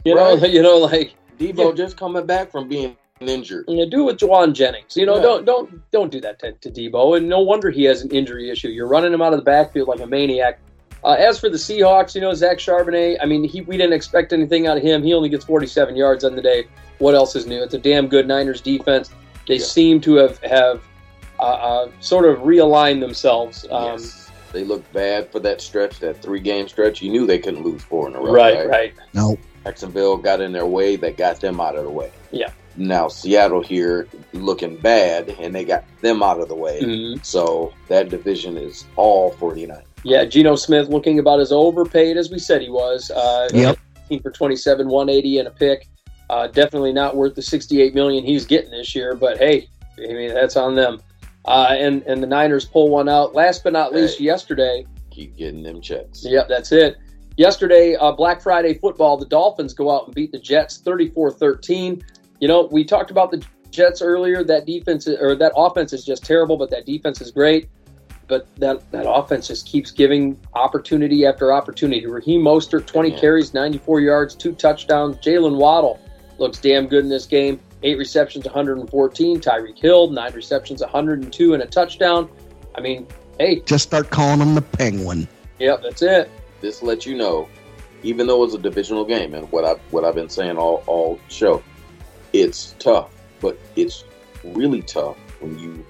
You 0.04 0.14
know, 0.14 0.36
Right. 0.36 0.50
you 0.50 0.62
know, 0.62 0.78
like 0.78 1.14
Deebo 1.38 1.68
Yeah. 1.70 1.72
just 1.72 1.96
coming 1.96 2.26
back 2.26 2.50
from 2.50 2.68
being 2.68 2.96
injured. 3.28 3.64
you 3.68 3.76
know, 3.76 3.88
do 3.88 4.02
it 4.02 4.04
with 4.04 4.18
Jauan 4.18 4.52
Jennings. 4.52 4.96
You 4.96 5.06
know, 5.06 5.16
Yeah. 5.16 5.22
don't 5.22 5.44
don't 5.44 5.90
don't 5.90 6.10
do 6.12 6.20
that 6.20 6.38
to, 6.40 6.52
to 6.52 6.70
Deebo. 6.70 7.16
And 7.16 7.28
no 7.28 7.40
wonder 7.40 7.70
he 7.70 7.84
has 7.84 8.02
an 8.02 8.10
injury 8.10 8.50
issue. 8.50 8.68
You're 8.68 8.88
running 8.88 9.12
him 9.12 9.22
out 9.22 9.32
of 9.32 9.38
the 9.38 9.44
backfield 9.44 9.88
like 9.88 10.00
a 10.00 10.06
maniac. 10.06 10.58
Uh, 11.04 11.16
as 11.18 11.38
for 11.40 11.48
the 11.48 11.56
Seahawks, 11.56 12.14
you 12.14 12.20
know, 12.20 12.32
Zach 12.32 12.58
Charbonnet. 12.58 13.16
I 13.20 13.26
mean, 13.26 13.42
he, 13.44 13.60
we 13.62 13.76
didn't 13.76 13.92
expect 13.94 14.32
anything 14.32 14.68
out 14.68 14.76
of 14.76 14.84
him. 14.84 15.02
He 15.02 15.12
only 15.14 15.28
gets 15.28 15.44
47 15.44 15.96
yards 15.96 16.22
on 16.22 16.36
the 16.36 16.42
day. 16.42 16.64
What 16.98 17.16
else 17.16 17.34
is 17.34 17.44
new? 17.44 17.60
It's 17.60 17.74
a 17.74 17.78
damn 17.78 18.06
good 18.06 18.28
Niners 18.28 18.60
defense. 18.60 19.10
They 19.48 19.56
Yeah. 19.56 19.64
seem 19.64 20.00
to 20.02 20.14
have 20.16 20.38
have 20.44 20.80
uh, 21.40 21.42
uh, 21.42 21.88
sort 21.98 22.24
of 22.24 22.38
realigned 22.44 23.00
themselves. 23.00 23.66
Um, 23.70 23.98
yes. 23.98 24.30
They 24.52 24.62
looked 24.64 24.92
bad 24.92 25.32
for 25.32 25.40
that 25.40 25.60
stretch, 25.60 25.98
that 26.00 26.22
three 26.22 26.38
game 26.38 26.68
stretch. 26.68 27.02
You 27.02 27.10
knew 27.10 27.26
they 27.26 27.38
couldn't 27.38 27.64
lose 27.64 27.82
four 27.82 28.06
in 28.06 28.14
a 28.14 28.20
row. 28.20 28.32
Right, 28.32 28.68
right. 28.68 28.94
No, 29.14 29.36
Jacksonville 29.64 30.18
got 30.18 30.40
in 30.40 30.52
their 30.52 30.66
way, 30.66 30.94
that 30.96 31.16
got 31.16 31.40
them 31.40 31.58
out 31.60 31.74
of 31.74 31.82
the 31.84 31.90
way. 31.90 32.12
Yeah. 32.30 32.50
Now 32.76 33.08
Seattle 33.08 33.62
here 33.62 34.08
looking 34.32 34.76
bad, 34.76 35.28
and 35.40 35.54
they 35.54 35.64
got 35.64 35.84
them 36.00 36.22
out 36.22 36.40
of 36.40 36.48
the 36.48 36.54
way. 36.54 36.80
Mhm. 36.82 37.24
So 37.24 37.72
that 37.88 38.08
division 38.08 38.56
is 38.56 38.84
all 38.96 39.30
49. 39.32 39.82
Yeah, 40.04 40.24
Geno 40.24 40.56
Smith 40.56 40.88
looking 40.88 41.18
about 41.18 41.40
as 41.40 41.52
overpaid 41.52 42.16
as 42.16 42.30
we 42.30 42.38
said 42.38 42.60
he 42.62 42.70
was. 42.70 43.10
Uh, 43.10 43.48
Yep. 43.52 43.78
15 44.08 44.22
for 44.22 44.30
27, 44.30 44.88
180 44.88 45.38
and 45.38 45.48
a 45.48 45.50
pick. 45.50 45.88
Uh, 46.30 46.46
definitely 46.48 46.92
not 46.92 47.14
worth 47.14 47.34
the 47.34 47.42
68 47.42 47.94
million 47.94 48.24
he's 48.24 48.46
getting 48.46 48.70
this 48.70 48.94
year, 48.94 49.14
but 49.14 49.36
hey, 49.38 49.68
I 49.98 50.12
mean 50.12 50.32
that's 50.34 50.56
on 50.56 50.74
them. 50.74 51.00
Uh, 51.44 51.68
and 51.70 52.02
and 52.06 52.22
the 52.22 52.26
Niners 52.26 52.64
pull 52.64 52.88
one 52.88 53.08
out. 53.08 53.34
Last 53.34 53.62
but 53.64 53.72
not 53.72 53.92
least, 53.92 54.18
Hey. 54.18 54.24
yesterday. 54.24 54.86
Keep 55.10 55.36
getting 55.36 55.62
them 55.62 55.80
checks. 55.80 56.24
Yep, 56.24 56.48
that's 56.48 56.72
it. 56.72 56.96
Yesterday, 57.36 57.96
uh, 57.96 58.12
Black 58.12 58.40
Friday 58.42 58.74
football, 58.74 59.16
the 59.16 59.26
Dolphins 59.26 59.72
go 59.74 59.90
out 59.90 60.06
and 60.06 60.14
beat 60.14 60.32
the 60.32 60.38
Jets 60.38 60.78
34-13. 60.84 62.02
You 62.42 62.48
know, 62.48 62.68
we 62.72 62.82
talked 62.82 63.12
about 63.12 63.30
the 63.30 63.40
Jets 63.70 64.02
earlier. 64.02 64.42
That 64.42 64.66
defense 64.66 65.06
or 65.06 65.36
that 65.36 65.52
offense 65.54 65.92
is 65.92 66.04
just 66.04 66.24
terrible, 66.24 66.56
but 66.56 66.70
that 66.70 66.84
defense 66.86 67.20
is 67.20 67.30
great. 67.30 67.68
But 68.26 68.48
that, 68.56 68.90
that 68.90 69.08
offense 69.08 69.46
just 69.46 69.64
keeps 69.64 69.92
giving 69.92 70.36
opportunity 70.54 71.24
after 71.24 71.52
opportunity. 71.52 72.04
Raheem 72.04 72.40
Mostert, 72.42 72.84
20 72.86 73.10
Yeah. 73.10 73.18
carries, 73.20 73.54
94 73.54 74.00
yards, 74.00 74.34
two 74.34 74.54
touchdowns. 74.54 75.18
Jaylen 75.18 75.54
Waddle 75.56 76.00
looks 76.38 76.58
damn 76.58 76.88
good 76.88 77.04
in 77.04 77.08
this 77.10 77.26
game. 77.26 77.60
Eight 77.84 77.96
receptions, 77.96 78.44
114. 78.44 79.38
Tyreek 79.40 79.78
Hill, 79.78 80.10
nine 80.10 80.32
receptions, 80.34 80.80
102, 80.82 81.54
and 81.54 81.62
a 81.62 81.66
touchdown. 81.66 82.28
I 82.74 82.80
mean, 82.80 83.06
hey, 83.38 83.60
Just 83.60 83.84
start 83.84 84.10
calling 84.10 84.40
him 84.40 84.56
the 84.56 84.62
Penguin. 84.62 85.28
yep, 85.60 85.80
that's 85.80 86.02
it. 86.02 86.28
this 86.60 86.82
lets 86.82 87.06
you 87.06 87.16
know, 87.16 87.48
even 88.02 88.26
though 88.26 88.42
it's 88.42 88.54
a 88.54 88.58
divisional 88.58 89.04
game, 89.04 89.34
and 89.34 89.50
what 89.52 89.64
I 89.64 89.74
what 89.92 90.04
I've 90.04 90.16
been 90.16 90.28
saying 90.28 90.56
all 90.56 90.82
all 90.88 91.20
show, 91.28 91.62
it's 92.32 92.74
tough, 92.78 93.10
but 93.40 93.58
it's 93.76 94.04
really 94.44 94.82
tough 94.82 95.16
when 95.40 95.58
you 95.58 95.84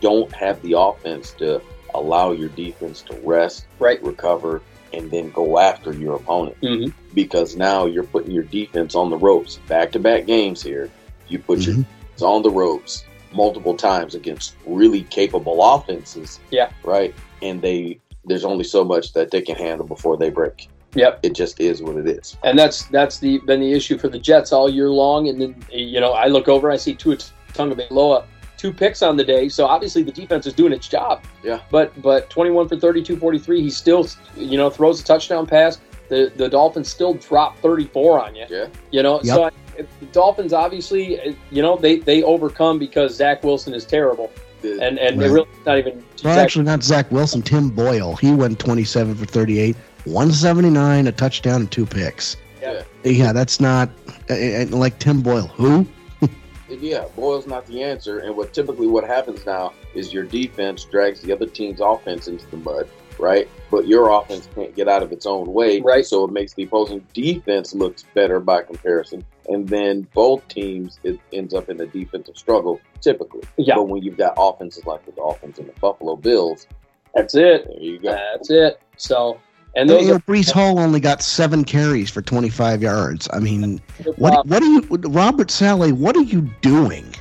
don't 0.00 0.32
have 0.32 0.60
the 0.62 0.78
offense 0.78 1.32
to 1.32 1.60
allow 1.94 2.32
your 2.32 2.50
defense 2.50 3.02
to 3.02 3.14
rest, 3.22 3.66
Right. 3.78 4.02
recover, 4.02 4.60
and 4.92 5.10
then 5.10 5.30
go 5.30 5.58
after 5.58 5.92
your 5.92 6.16
opponent. 6.16 6.56
Mhm. 6.60 6.92
Because 7.14 7.56
now 7.56 7.86
you're 7.86 8.04
putting 8.04 8.30
your 8.30 8.44
defense 8.44 8.94
on 8.94 9.10
the 9.10 9.16
ropes. 9.16 9.58
Back 9.68 9.92
to 9.92 9.98
back 9.98 10.26
games 10.26 10.62
here, 10.62 10.90
you 11.28 11.38
put 11.38 11.60
your 11.60 11.74
Mhm. 11.76 11.84
defense 11.84 12.22
on 12.22 12.42
the 12.42 12.50
ropes 12.50 13.04
multiple 13.32 13.74
times 13.74 14.14
against 14.14 14.54
really 14.66 15.02
capable 15.02 15.62
offenses. 15.62 16.40
Yeah. 16.50 16.70
Right. 16.84 17.14
And 17.42 17.60
they 17.62 17.98
there's 18.28 18.44
only 18.44 18.64
so 18.64 18.82
much 18.84 19.12
that 19.12 19.30
they 19.30 19.40
can 19.40 19.54
handle 19.54 19.86
before 19.86 20.16
they 20.16 20.30
break. 20.30 20.68
Yep. 20.94 21.20
It 21.22 21.34
just 21.34 21.60
is 21.60 21.82
what 21.82 21.96
it 21.96 22.06
is. 22.06 22.36
and 22.44 22.58
that's 22.58 22.84
that's 22.86 23.18
the 23.18 23.38
been 23.38 23.60
the 23.60 23.72
issue 23.72 23.98
for 23.98 24.08
the 24.08 24.18
Jets 24.18 24.52
all 24.52 24.68
year 24.70 24.88
long. 24.88 25.28
And 25.28 25.40
then 25.40 25.54
you 25.70 26.00
know 26.00 26.12
I 26.12 26.26
look 26.28 26.48
over, 26.48 26.70
I 26.70 26.76
see 26.76 26.94
Tua 26.94 27.16
Tagovailoa 27.52 28.24
two 28.56 28.72
picks 28.72 29.02
on 29.02 29.18
the 29.18 29.24
day, 29.24 29.50
so 29.50 29.66
obviously 29.66 30.02
the 30.02 30.10
defense 30.12 30.46
is 30.46 30.54
doing 30.54 30.72
its 30.72 30.88
job. 30.88 31.22
Yeah. 31.42 31.60
But 31.70 32.00
but 32.00 32.30
21 32.30 32.68
for 32.68 32.76
32, 32.78 33.18
43, 33.18 33.60
he 33.60 33.70
still 33.70 34.08
you 34.36 34.56
know 34.56 34.70
throws 34.70 35.00
a 35.00 35.04
touchdown 35.04 35.46
pass. 35.46 35.78
The 36.08 36.32
the 36.36 36.48
Dolphins 36.48 36.88
still 36.88 37.14
drop 37.14 37.58
34 37.58 38.20
on 38.24 38.34
you. 38.34 38.46
Yeah. 38.48 38.66
You 38.92 39.02
know, 39.02 39.20
so 39.22 39.44
I, 39.44 39.50
the 39.76 40.06
Dolphins 40.12 40.52
obviously 40.54 41.20
uh, 41.20 41.32
you 41.50 41.60
know 41.62 41.76
they 41.76 41.98
they 41.98 42.22
overcome 42.22 42.78
because 42.78 43.14
Zach 43.14 43.42
Wilson 43.44 43.74
is 43.74 43.84
terrible, 43.84 44.30
The- 44.62 44.80
and 44.80 44.98
and 44.98 45.20
they 45.20 45.26
Right. 45.26 45.32
really 45.34 45.48
not 45.66 45.78
even. 45.78 45.94
Well, 46.24 46.34
Zach- 46.34 46.38
actually, 46.44 46.64
not 46.64 46.82
Zach 46.82 47.10
Wilson. 47.12 47.42
Tim 47.42 47.68
Boyle. 47.68 48.16
He 48.16 48.32
went 48.32 48.58
27 48.58 49.14
for 49.16 49.26
38, 49.26 49.76
179, 50.06 51.06
a 51.06 51.12
touchdown, 51.12 51.62
and 51.62 51.70
two 51.70 51.84
picks. 51.84 52.36
Yeah. 52.60 52.82
Yeah, 53.04 53.32
that's 53.32 53.60
not 53.60 53.90
uh, 54.30 54.34
uh, 54.34 54.66
like 54.70 54.98
Tim 54.98 55.20
Boyle. 55.20 55.48
Who? 55.48 55.86
yeah, 56.68 57.06
Boyle's 57.14 57.46
not 57.46 57.66
the 57.66 57.82
answer. 57.82 58.20
And 58.20 58.36
what 58.36 58.52
typically 58.52 58.86
what 58.86 59.04
happens 59.04 59.44
now 59.44 59.72
is 59.94 60.12
your 60.12 60.24
defense 60.24 60.84
drags 60.84 61.20
the 61.20 61.32
other 61.32 61.46
team's 61.46 61.80
offense 61.80 62.28
into 62.28 62.46
the 62.50 62.56
mud, 62.56 62.88
right? 63.18 63.48
But 63.70 63.86
your 63.86 64.10
offense 64.10 64.48
can't 64.54 64.74
get 64.74 64.88
out 64.88 65.02
of 65.02 65.12
its 65.12 65.26
own 65.26 65.52
way, 65.52 65.80
Right. 65.80 66.06
So 66.06 66.24
it 66.24 66.32
makes 66.32 66.54
the 66.54 66.64
opposing 66.64 67.04
defense 67.12 67.74
looks 67.74 68.04
better 68.14 68.40
by 68.40 68.62
comparison, 68.62 69.24
and 69.48 69.68
then 69.68 70.06
both 70.14 70.46
teams 70.48 70.98
it 71.02 71.18
ends 71.32 71.52
up 71.54 71.68
in 71.68 71.80
a 71.80 71.86
defensive 71.86 72.36
struggle 72.36 72.80
typically. 73.00 73.42
Yeah. 73.56 73.76
But 73.76 73.88
when 73.88 74.02
you've 74.02 74.16
got 74.16 74.34
offenses 74.36 74.86
like 74.86 75.04
the 75.04 75.12
Dolphins 75.12 75.58
and 75.58 75.68
the 75.68 75.80
Buffalo 75.80 76.16
Bills, 76.16 76.66
that's 77.14 77.34
it. 77.34 77.66
there 77.66 77.80
you 77.80 77.98
go. 77.98 78.12
That's 78.12 78.50
it. 78.50 78.80
So 78.96 79.40
and 79.76 79.82
And 79.82 79.90
those 79.90 80.02
you 80.02 80.08
know, 80.08 80.16
are 80.16 80.20
Breece 80.20 80.50
Hall 80.50 80.78
only 80.78 81.00
got 81.00 81.22
seven 81.22 81.62
carries 81.62 82.10
for 82.10 82.22
25 82.22 82.82
yards. 82.82 83.28
I 83.32 83.38
mean, 83.38 83.80
what? 84.16 84.46
What 84.46 84.62
are 84.62 84.66
you, 84.66 84.80
Robert 84.90 85.50
Saleh? 85.50 85.92
What 85.94 86.16
are 86.16 86.22
you 86.22 86.42
doing? 86.62 87.14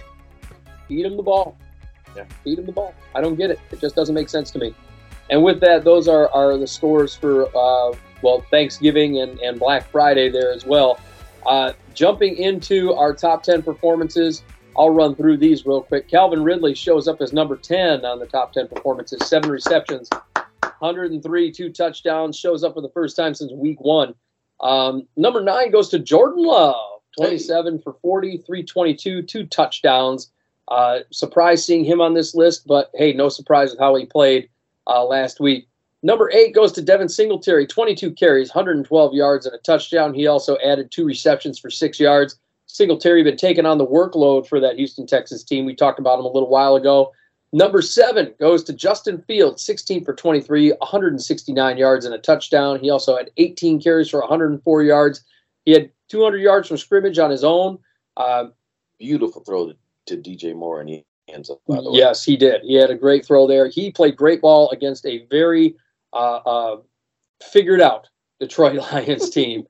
feed 0.87 1.05
him 1.05 1.17
the 1.17 1.23
ball. 1.23 1.57
Yeah. 2.15 2.25
Feed 2.43 2.59
him 2.59 2.65
the 2.65 2.71
ball. 2.71 2.93
I 3.13 3.21
don't 3.21 3.35
get 3.35 3.51
it. 3.51 3.59
It 3.71 3.79
just 3.79 3.95
doesn't 3.95 4.15
make 4.15 4.29
sense 4.29 4.51
to 4.51 4.59
me. 4.59 4.73
And 5.29 5.43
with 5.43 5.59
that, 5.61 5.83
those 5.83 6.07
are, 6.07 6.29
are 6.29 6.57
the 6.57 6.67
scores 6.67 7.15
for 7.15 7.47
uh, 7.55 7.95
well 8.21 8.45
Thanksgiving 8.51 9.19
and, 9.19 9.39
and 9.39 9.59
Black 9.59 9.89
Friday 9.89 10.29
there 10.29 10.51
as 10.51 10.65
well. 10.65 10.99
Uh, 11.45 11.73
jumping 11.93 12.37
into 12.37 12.93
our 12.93 13.13
top 13.13 13.43
ten 13.43 13.61
performances, 13.61 14.43
I'll 14.77 14.91
run 14.91 15.15
through 15.15 15.37
these 15.37 15.65
real 15.65 15.81
quick. 15.81 16.07
Calvin 16.07 16.43
Ridley 16.43 16.75
shows 16.75 17.07
up 17.07 17.21
as 17.21 17.33
number 17.33 17.55
ten 17.55 18.05
on 18.05 18.19
the 18.19 18.27
top 18.27 18.53
ten 18.53 18.67
performances. 18.67 19.25
Seven 19.27 19.49
receptions, 19.49 20.09
103, 20.85 21.51
two 21.51 21.71
touchdowns. 21.71 22.37
Shows 22.37 22.63
up 22.63 22.73
for 22.73 22.81
the 22.81 22.89
first 22.89 23.15
time 23.15 23.33
since 23.33 23.51
week 23.51 23.81
one. 23.81 24.13
Um, 24.59 25.07
number 25.17 25.41
nine 25.41 25.71
goes 25.71 25.89
to 25.89 25.99
Jordan 25.99 26.43
Love, 26.43 27.01
27 27.17 27.79
for 27.79 27.93
40, 28.01 28.37
322, 28.37 29.23
two 29.23 29.45
touchdowns. 29.47 30.31
Uh, 30.67 30.99
surprised 31.11 31.65
seeing 31.65 31.83
him 31.83 32.01
on 32.01 32.13
this 32.13 32.33
list, 32.33 32.65
but 32.65 32.89
hey, 32.95 33.13
no 33.13 33.29
surprise 33.29 33.71
with 33.71 33.79
how 33.79 33.95
he 33.95 34.05
played 34.05 34.49
uh, 34.87 35.03
last 35.03 35.39
week. 35.39 35.67
Number 36.03 36.29
eight 36.33 36.53
goes 36.53 36.71
to 36.73 36.81
Devin 36.81 37.09
Singletary, 37.09 37.65
22 37.65 38.11
carries, 38.11 38.49
112 38.49 39.13
yards, 39.13 39.45
and 39.45 39.55
a 39.55 39.59
touchdown. 39.59 40.13
He 40.13 40.27
also 40.27 40.57
added 40.63 40.91
two 40.91 41.05
receptions 41.05 41.57
for 41.57 41.71
six 41.71 41.99
yards. 41.99 42.37
Singletary 42.67 43.23
been 43.23 43.37
taking 43.37 43.65
on 43.65 43.77
the 43.77 43.87
workload 43.87 44.47
for 44.47 44.59
that 44.59 44.75
Houston 44.75 45.07
Texas 45.07 45.43
team. 45.43 45.65
We 45.65 45.75
talked 45.75 45.99
about 45.99 46.19
him 46.19 46.25
a 46.25 46.31
little 46.31 46.49
while 46.49 46.75
ago. 46.75 47.11
Number 47.55 47.81
seven 47.81 48.35
goes 48.37 48.65
to 48.65 48.73
Justin 48.73 49.23
Fields, 49.29 49.63
16 49.63 50.03
for 50.03 50.13
23, 50.13 50.71
169 50.71 51.77
yards 51.77 52.05
and 52.05 52.13
a 52.13 52.17
touchdown. 52.17 52.81
He 52.81 52.89
also 52.89 53.15
had 53.15 53.31
18 53.37 53.81
carries 53.81 54.09
for 54.09 54.19
104 54.19 54.83
yards. 54.83 55.23
He 55.63 55.71
had 55.71 55.89
200 56.09 56.39
yards 56.39 56.67
from 56.67 56.75
scrimmage 56.75 57.17
on 57.17 57.31
his 57.31 57.45
own. 57.45 57.79
Uh, 58.17 58.47
Beautiful 58.99 59.41
throw 59.41 59.69
to, 59.69 59.75
to 60.07 60.17
DJ 60.17 60.53
Moore, 60.53 60.81
and 60.81 60.89
he 60.89 61.05
ends 61.29 61.49
up 61.49 61.61
by 61.65 61.77
the 61.77 61.89
way. 61.89 61.97
Yes, 61.97 62.25
he 62.25 62.35
did. 62.35 62.61
He 62.61 62.73
had 62.73 62.89
a 62.89 62.95
great 62.95 63.25
throw 63.25 63.47
there. 63.47 63.69
He 63.69 63.89
played 63.89 64.17
great 64.17 64.41
ball 64.41 64.69
against 64.71 65.05
a 65.05 65.25
very 65.31 65.75
uh, 66.11 66.41
uh, 66.45 66.77
figured 67.41 67.79
out 67.79 68.09
Detroit 68.41 68.75
Lions 68.91 69.29
team. 69.29 69.65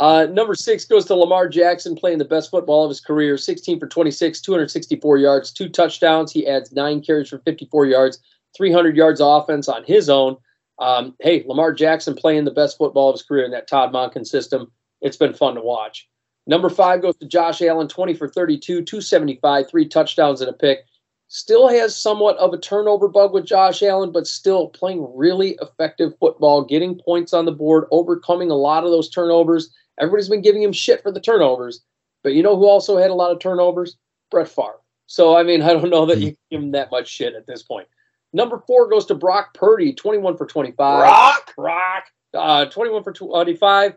Uh, 0.00 0.26
number 0.26 0.54
six 0.54 0.84
goes 0.84 1.04
to 1.04 1.14
Lamar 1.14 1.48
Jackson, 1.48 1.94
playing 1.94 2.18
the 2.18 2.24
best 2.24 2.50
football 2.50 2.84
of 2.84 2.88
his 2.88 3.00
career 3.00 3.38
16 3.38 3.78
for 3.78 3.86
26, 3.86 4.40
264 4.40 5.18
yards, 5.18 5.52
two 5.52 5.68
touchdowns. 5.68 6.32
He 6.32 6.46
adds 6.48 6.72
nine 6.72 7.00
carries 7.00 7.28
for 7.28 7.38
54 7.38 7.86
yards, 7.86 8.18
300 8.56 8.96
yards 8.96 9.20
offense 9.20 9.68
on 9.68 9.84
his 9.84 10.10
own. 10.10 10.36
Um, 10.80 11.14
hey, 11.20 11.44
Lamar 11.46 11.72
Jackson 11.72 12.14
playing 12.14 12.44
the 12.44 12.50
best 12.50 12.76
football 12.76 13.10
of 13.10 13.14
his 13.14 13.22
career 13.22 13.44
in 13.44 13.52
that 13.52 13.68
Todd 13.68 13.92
Monken 13.92 14.26
system. 14.26 14.72
It's 15.00 15.16
been 15.16 15.34
fun 15.34 15.54
to 15.54 15.60
watch. 15.60 16.08
Number 16.46 16.68
five 16.68 17.00
goes 17.00 17.16
to 17.18 17.26
Josh 17.26 17.62
Allen, 17.62 17.88
20 17.88 18.14
for 18.14 18.28
32, 18.28 18.82
275, 18.82 19.70
three 19.70 19.88
touchdowns 19.88 20.40
and 20.40 20.50
a 20.50 20.52
pick. 20.52 20.80
Still 21.28 21.68
has 21.68 21.96
somewhat 21.96 22.36
of 22.36 22.52
a 22.52 22.58
turnover 22.58 23.08
bug 23.08 23.32
with 23.32 23.46
Josh 23.46 23.82
Allen, 23.82 24.12
but 24.12 24.26
still 24.26 24.68
playing 24.68 25.06
really 25.14 25.56
effective 25.62 26.12
football, 26.18 26.62
getting 26.62 26.98
points 26.98 27.32
on 27.32 27.44
the 27.44 27.52
board, 27.52 27.84
overcoming 27.90 28.50
a 28.50 28.56
lot 28.56 28.84
of 28.84 28.90
those 28.90 29.08
turnovers. 29.08 29.70
Everybody's 29.98 30.28
been 30.28 30.42
giving 30.42 30.62
him 30.62 30.72
shit 30.72 31.02
for 31.02 31.12
the 31.12 31.20
turnovers, 31.20 31.82
but 32.22 32.34
you 32.34 32.42
know 32.42 32.56
who 32.56 32.66
also 32.66 32.96
had 32.96 33.10
a 33.10 33.14
lot 33.14 33.30
of 33.30 33.38
turnovers? 33.38 33.96
Brett 34.30 34.48
Favre. 34.48 34.80
So, 35.06 35.36
I 35.36 35.42
mean, 35.42 35.62
I 35.62 35.72
don't 35.72 35.90
know 35.90 36.06
that 36.06 36.18
you 36.18 36.28
can 36.28 36.38
give 36.50 36.62
him 36.62 36.70
that 36.72 36.90
much 36.90 37.08
shit 37.08 37.34
at 37.34 37.46
this 37.46 37.62
point. 37.62 37.86
Number 38.32 38.62
four 38.66 38.88
goes 38.88 39.06
to 39.06 39.14
Brock 39.14 39.54
Purdy, 39.54 39.92
21 39.92 40.36
for 40.36 40.46
25. 40.46 41.02
Rock! 41.02 41.54
Rock. 41.56 42.04
Uh, 42.32 42.64
21 42.66 43.04
for 43.04 43.12
25. 43.12 43.94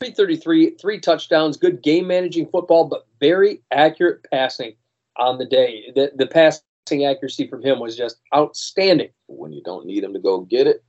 333, 0.00 0.70
three 0.80 0.98
touchdowns, 0.98 1.56
good 1.56 1.80
game 1.80 2.08
managing 2.08 2.48
football, 2.48 2.88
but 2.88 3.06
very 3.20 3.62
accurate 3.70 4.26
passing 4.32 4.74
on 5.16 5.38
the 5.38 5.46
day. 5.46 5.92
The, 5.94 6.10
the 6.16 6.26
passing 6.26 7.04
accuracy 7.04 7.46
from 7.46 7.62
him 7.62 7.78
was 7.78 7.96
just 7.96 8.16
outstanding. 8.34 9.10
When 9.28 9.52
you 9.52 9.62
don't 9.62 9.86
need 9.86 10.02
him 10.02 10.12
to 10.12 10.18
go 10.18 10.40
get 10.40 10.66
it, 10.66 10.82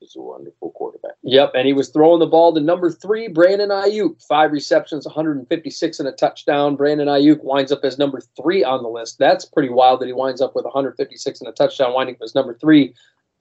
he's 0.00 0.16
a 0.16 0.20
wonderful 0.20 0.70
quarterback. 0.72 1.12
Yep, 1.22 1.52
and 1.54 1.66
he 1.66 1.72
was 1.72 1.88
throwing 1.88 2.20
the 2.20 2.26
ball 2.26 2.54
to 2.54 2.60
number 2.60 2.90
three, 2.90 3.28
Brandon 3.28 3.70
Aiyuk. 3.70 4.22
Five 4.26 4.52
receptions, 4.52 5.06
156 5.06 5.98
and 5.98 6.08
a 6.08 6.12
touchdown. 6.12 6.76
Brandon 6.76 7.08
Aiyuk 7.08 7.42
winds 7.42 7.72
up 7.72 7.84
as 7.84 7.98
number 7.98 8.20
three 8.36 8.62
on 8.64 8.82
the 8.82 8.88
list. 8.88 9.18
That's 9.18 9.44
pretty 9.44 9.70
wild 9.70 10.00
that 10.00 10.06
he 10.06 10.12
winds 10.12 10.40
up 10.40 10.54
with 10.54 10.64
156 10.64 11.40
and 11.40 11.48
a 11.48 11.52
touchdown, 11.52 11.94
winding 11.94 12.16
up 12.16 12.22
as 12.22 12.34
number 12.34 12.54
three, 12.54 12.94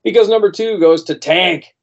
because 0.04 0.30
number 0.30 0.52
two 0.52 0.80
goes 0.80 1.04
to 1.06 1.16
Tank. 1.16 1.76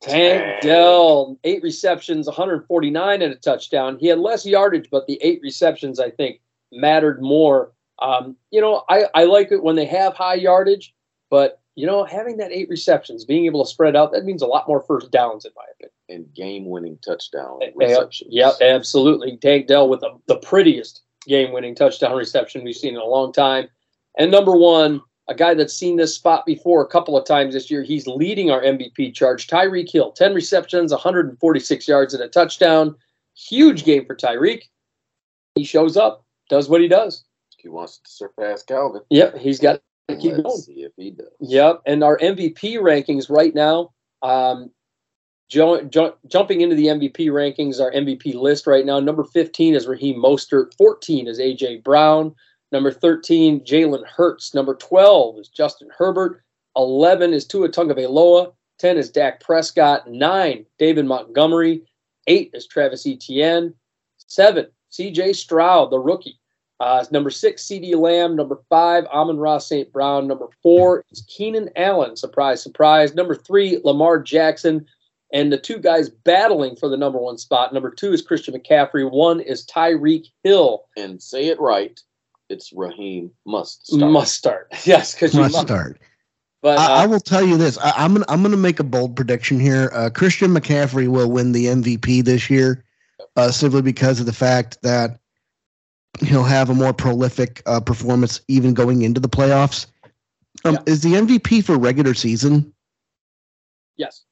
Tank 0.00 0.42
Tank. 0.42 0.62
Dell, 0.62 1.38
eight 1.44 1.62
receptions, 1.62 2.26
149 2.26 3.22
and 3.22 3.32
a 3.32 3.36
touchdown. 3.36 3.98
He 4.00 4.06
had 4.06 4.18
less 4.18 4.46
yardage, 4.46 4.88
but 4.90 5.06
the 5.06 5.18
eight 5.22 5.40
receptions, 5.42 6.00
I 6.00 6.10
think, 6.10 6.40
mattered 6.72 7.20
more. 7.20 7.72
Um, 8.00 8.36
you 8.50 8.60
know, 8.60 8.82
I, 8.88 9.04
I 9.14 9.24
like 9.24 9.52
it 9.52 9.62
when 9.62 9.76
they 9.76 9.84
have 9.84 10.14
high 10.14 10.36
yardage, 10.36 10.94
but 11.28 11.59
you 11.76 11.86
know, 11.86 12.04
having 12.04 12.36
that 12.38 12.52
eight 12.52 12.68
receptions, 12.68 13.24
being 13.24 13.46
able 13.46 13.64
to 13.64 13.70
spread 13.70 13.96
out, 13.96 14.12
that 14.12 14.24
means 14.24 14.42
a 14.42 14.46
lot 14.46 14.68
more 14.68 14.82
first 14.82 15.10
downs, 15.10 15.44
in 15.44 15.52
my 15.56 15.64
opinion. 15.72 15.92
And 16.08 16.34
game 16.34 16.68
winning 16.68 16.98
touchdown 17.04 17.60
receptions. 17.74 18.30
Yep, 18.32 18.54
absolutely. 18.60 19.36
Tank 19.36 19.68
Dell 19.68 19.88
with 19.88 20.00
the, 20.00 20.18
the 20.26 20.36
prettiest 20.38 21.02
game 21.26 21.52
winning 21.52 21.74
touchdown 21.74 22.16
reception 22.16 22.64
we've 22.64 22.76
seen 22.76 22.94
in 22.94 23.00
a 23.00 23.04
long 23.04 23.32
time. 23.32 23.68
And 24.18 24.30
number 24.30 24.56
one, 24.56 25.00
a 25.28 25.34
guy 25.34 25.54
that's 25.54 25.72
seen 25.72 25.96
this 25.96 26.14
spot 26.14 26.44
before 26.44 26.82
a 26.82 26.88
couple 26.88 27.16
of 27.16 27.24
times 27.24 27.54
this 27.54 27.70
year. 27.70 27.84
He's 27.84 28.06
leading 28.06 28.50
our 28.50 28.60
MVP 28.60 29.14
charge. 29.14 29.46
Tyreek 29.46 29.90
Hill, 29.90 30.10
10 30.10 30.34
receptions, 30.34 30.90
146 30.90 31.88
yards, 31.88 32.14
and 32.14 32.22
a 32.22 32.28
touchdown. 32.28 32.96
Huge 33.34 33.84
game 33.84 34.04
for 34.04 34.16
Tyreek. 34.16 34.64
He 35.54 35.62
shows 35.62 35.96
up, 35.96 36.24
does 36.48 36.68
what 36.68 36.80
he 36.80 36.88
does. 36.88 37.24
He 37.58 37.68
wants 37.68 37.98
to 37.98 38.10
surpass 38.10 38.62
Calvin. 38.64 39.02
Yep, 39.10 39.38
he's 39.38 39.60
got 39.60 39.80
keep 40.16 40.32
Let's 40.32 40.42
going. 40.42 40.58
see 40.58 40.82
if 40.82 40.92
he 40.96 41.10
does. 41.10 41.28
Yep, 41.40 41.82
and 41.86 42.02
our 42.02 42.18
MVP 42.18 42.76
rankings 42.78 43.30
right 43.30 43.54
now, 43.54 43.92
um, 44.22 44.70
jo- 45.48 45.82
jo- 45.82 46.16
jumping 46.26 46.60
into 46.60 46.76
the 46.76 46.86
MVP 46.86 47.28
rankings, 47.28 47.80
our 47.80 47.90
MVP 47.92 48.34
list 48.34 48.66
right 48.66 48.86
now. 48.86 48.98
Number 49.00 49.24
15 49.24 49.74
is 49.74 49.86
Raheem 49.86 50.16
Mostert. 50.16 50.74
14 50.74 51.28
is 51.28 51.38
AJ 51.38 51.82
Brown. 51.84 52.34
Number 52.72 52.92
13, 52.92 53.60
Jalen 53.60 54.06
Hurts. 54.06 54.54
Number 54.54 54.74
12 54.74 55.38
is 55.40 55.48
Justin 55.48 55.88
Herbert. 55.96 56.42
11 56.76 57.32
is 57.34 57.46
Tua 57.46 57.68
Tagovailoa. 57.68 58.52
10 58.78 58.96
is 58.96 59.10
Dak 59.10 59.40
Prescott. 59.40 60.08
9, 60.10 60.64
David 60.78 61.04
Montgomery. 61.04 61.82
8 62.26 62.50
is 62.54 62.66
Travis 62.66 63.06
Etienne. 63.06 63.74
7, 64.18 64.66
CJ 64.90 65.34
Stroud, 65.34 65.90
the 65.90 65.98
rookie. 65.98 66.39
Uh, 66.80 67.04
number 67.10 67.28
six, 67.30 67.62
CeeDee 67.64 67.94
Lamb. 67.94 68.34
Number 68.36 68.58
five, 68.70 69.04
Amon-Ra 69.06 69.58
St. 69.58 69.92
Brown. 69.92 70.26
Number 70.26 70.48
four 70.62 71.04
is 71.10 71.22
Keenan 71.28 71.68
Allen. 71.76 72.16
Surprise, 72.16 72.62
surprise. 72.62 73.14
Number 73.14 73.34
three, 73.34 73.78
Lamar 73.84 74.18
Jackson. 74.18 74.86
And 75.32 75.52
the 75.52 75.58
two 75.58 75.78
guys 75.78 76.08
battling 76.08 76.74
for 76.76 76.88
the 76.88 76.96
number 76.96 77.18
one 77.18 77.38
spot. 77.38 77.72
Number 77.72 77.90
two 77.90 78.12
is 78.12 78.22
Christian 78.22 78.54
McCaffrey. 78.54 79.08
One 79.08 79.40
is 79.40 79.64
Tyreek 79.66 80.26
Hill. 80.42 80.86
And 80.96 81.22
say 81.22 81.46
it 81.46 81.60
right. 81.60 82.00
It's 82.48 82.72
Raheem 82.72 83.30
must 83.46 83.86
start. 83.86 84.10
Must 84.10 84.34
start. 84.34 84.68
Yes, 84.84 85.14
because 85.14 85.34
you 85.34 85.40
Must 85.40 85.52
must. 85.52 85.66
start. 85.68 86.00
But 86.62 86.78
I, 86.78 87.02
I 87.02 87.04
uh, 87.04 87.08
will 87.08 87.20
tell 87.20 87.44
you 87.46 87.56
this. 87.56 87.78
I, 87.78 87.92
I'm 87.96 88.12
gonna 88.12 88.24
I'm 88.28 88.42
gonna 88.42 88.56
make 88.56 88.80
a 88.80 88.84
bold 88.84 89.14
prediction 89.16 89.60
here. 89.60 89.90
Uh, 89.94 90.10
Christian 90.10 90.52
McCaffrey 90.52 91.08
will 91.08 91.30
win 91.30 91.52
the 91.52 91.66
MVP 91.66 92.24
this 92.24 92.50
year, 92.50 92.84
uh, 93.36 93.50
simply 93.50 93.82
because 93.82 94.20
of 94.20 94.26
the 94.26 94.32
fact 94.32 94.82
that 94.82 95.20
he'll 96.20 96.44
have 96.44 96.70
a 96.70 96.74
more 96.74 96.92
prolific 96.92 97.62
uh, 97.66 97.80
performance 97.80 98.40
even 98.48 98.74
going 98.74 99.02
into 99.02 99.20
the 99.20 99.28
playoffs. 99.28 99.86
Um, 100.64 100.74
Yeah. 100.74 100.80
Is 100.86 101.02
the 101.02 101.14
MVP 101.14 101.64
for 101.64 101.78
regular 101.78 102.14
season? 102.14 102.72
yes. 103.96 104.24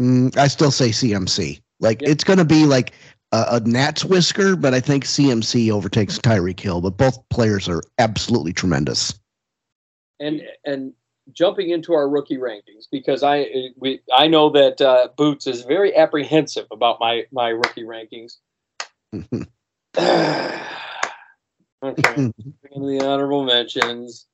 Mm, 0.00 0.36
I 0.36 0.48
still 0.48 0.70
say 0.72 0.88
CMC. 0.90 1.60
Like 1.80 2.02
it's 2.02 2.24
going 2.24 2.38
to 2.38 2.44
be 2.44 2.64
like 2.64 2.92
a, 3.32 3.44
a 3.52 3.60
gnat's 3.60 4.04
whisker, 4.04 4.56
but 4.56 4.74
I 4.74 4.80
think 4.80 5.04
CMC 5.04 5.70
overtakes 5.70 6.18
Tyreek 6.18 6.58
Hill. 6.58 6.80
But 6.80 6.96
both 6.96 7.18
players 7.28 7.68
are 7.68 7.82
absolutely 7.98 8.52
tremendous. 8.52 9.14
and 10.20 10.42
and 10.64 10.92
jumping 11.32 11.70
into 11.70 11.94
our 11.94 12.08
rookie 12.08 12.36
rankings 12.38 12.86
because 12.90 13.22
I 13.22 13.46
we 13.76 14.00
I 14.16 14.26
know 14.26 14.50
that 14.50 14.80
uh, 14.80 15.08
Boots 15.16 15.46
is 15.46 15.62
very 15.62 15.94
apprehensive 15.96 16.66
about 16.72 16.98
my 17.00 17.24
my 17.32 17.48
rookie 17.50 17.84
rankings. 17.84 18.38
okay, 19.98 20.54
into 21.82 22.88
the 22.88 23.00
honorable 23.04 23.44
mentions. 23.44 24.26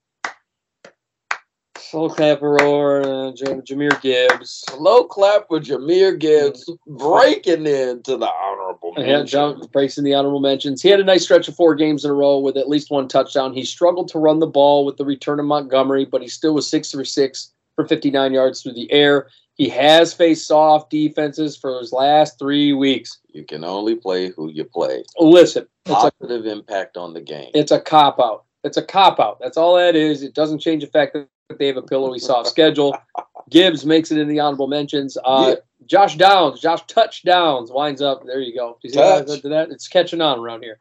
Slow 1.79 2.09
clapper 2.09 2.63
or 2.63 3.01
uh, 3.01 3.33
J- 3.33 3.47
Jahmyr 3.47 4.01
Gibbs. 4.01 4.63
Slow 4.71 5.05
clap 5.05 5.49
for 5.49 5.59
Jahmyr 5.59 6.17
Gibbs 6.19 6.71
breaking 6.87 7.67
into 7.67 8.17
the 8.17 8.29
honorable 8.31 8.95
Yeah, 8.97 9.19
mention. 9.19 9.27
jump 9.27 9.73
breaks 9.73 9.99
in 9.99 10.05
the 10.05 10.15
honorable 10.15 10.39
mentions. 10.41 10.83
He 10.83 10.89
had 10.89 11.01
a 11.01 11.05
nice 11.05 11.25
stretch 11.25 11.49
of 11.49 11.57
four 11.57 11.75
games 11.75 12.05
in 12.05 12.11
a 12.13 12.15
row 12.15 12.39
with 12.39 12.57
at 12.57 12.69
least 12.69 12.91
one 12.93 13.09
touchdown. 13.09 13.55
He 13.55 13.65
struggled 13.65 14.07
to 14.09 14.19
run 14.21 14.39
the 14.39 14.47
ball 14.47 14.85
with 14.85 14.99
the 14.99 15.05
return 15.05 15.41
of 15.41 15.47
Montgomery, 15.47 16.05
but 16.05 16.23
he 16.23 16.29
still 16.29 16.55
was 16.55 16.69
six 16.69 16.93
for 16.93 17.05
six 17.05 17.53
for 17.75 17.85
59 17.89 18.33
yards 18.33 18.63
through 18.63 18.75
the 18.75 18.91
air. 18.93 19.27
He 19.61 19.69
has 19.69 20.15
faced 20.15 20.47
soft 20.47 20.89
defenses 20.89 21.55
for 21.55 21.81
his 21.81 21.93
last 21.93 22.39
three 22.39 22.73
weeks. 22.73 23.19
You 23.29 23.45
can 23.45 23.63
only 23.63 23.95
play 23.95 24.31
who 24.31 24.51
you 24.51 24.65
play. 24.65 25.05
Listen, 25.19 25.67
it's 25.85 26.03
a, 26.03 26.11
Positive 26.11 26.47
impact 26.47 26.97
on 26.97 27.13
the 27.13 27.21
game. 27.21 27.51
it's 27.53 27.71
a 27.71 27.79
cop 27.79 28.19
out. 28.19 28.45
It's 28.65 28.79
a 28.79 28.83
cop 28.83 29.21
out. 29.21 29.39
That's 29.39 29.59
all 29.59 29.77
that 29.77 29.95
is. 29.95 30.23
It 30.23 30.33
doesn't 30.33 30.61
change 30.61 30.83
the 30.83 30.89
fact 30.89 31.13
that 31.13 31.29
they 31.59 31.67
have 31.67 31.77
a 31.77 31.83
pillowy 31.83 32.21
soft 32.21 32.49
schedule. 32.49 32.97
Gibbs 33.51 33.85
makes 33.85 34.11
it 34.11 34.17
in 34.17 34.29
the 34.29 34.41
honorable 34.41 34.67
mentions. 34.67 35.19
Uh, 35.23 35.57
Josh 35.85 36.17
Downs, 36.17 36.59
Josh 36.59 36.81
touchdowns 36.87 37.71
winds 37.71 38.01
up. 38.01 38.25
There 38.25 38.41
you 38.41 38.55
go. 38.55 38.79
Do 38.81 38.89
you 38.89 38.95
see 38.95 38.99
how 38.99 39.19
I 39.19 39.23
to 39.25 39.49
that? 39.51 39.71
It's 39.71 39.89
catching 39.89 40.23
on 40.23 40.39
around 40.39 40.63
here. 40.63 40.79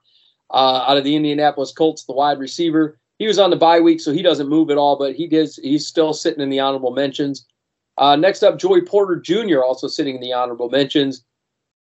Uh, 0.52 0.86
out 0.88 0.96
of 0.96 1.04
the 1.04 1.18
Indianapolis 1.18 1.74
Colts, 1.74 2.06
the 2.06 2.14
wide 2.14 2.40
receiver. 2.40 2.98
He 3.18 3.28
was 3.28 3.40
on 3.40 3.50
the 3.50 3.58
bye 3.58 3.82
week, 3.82 4.00
so 4.00 4.14
he 4.14 4.22
doesn't 4.22 4.48
move 4.48 4.70
at 4.70 4.78
all, 4.78 4.98
but 4.98 5.16
he 5.16 5.28
does. 5.28 5.58
He's 5.58 5.86
still 5.86 6.14
sitting 6.14 6.40
in 6.40 6.50
the 6.50 6.62
honorable 6.62 6.92
mentions. 6.92 7.46
Uh, 8.00 8.16
next 8.16 8.44
up, 8.44 8.58
Joey 8.58 8.82
Porter 8.82 9.18
Jr. 9.18 9.62
also 9.62 9.88
sitting 9.88 10.16
in 10.16 10.22
the 10.22 10.32
honorable 10.32 10.70
mentions. 10.70 11.24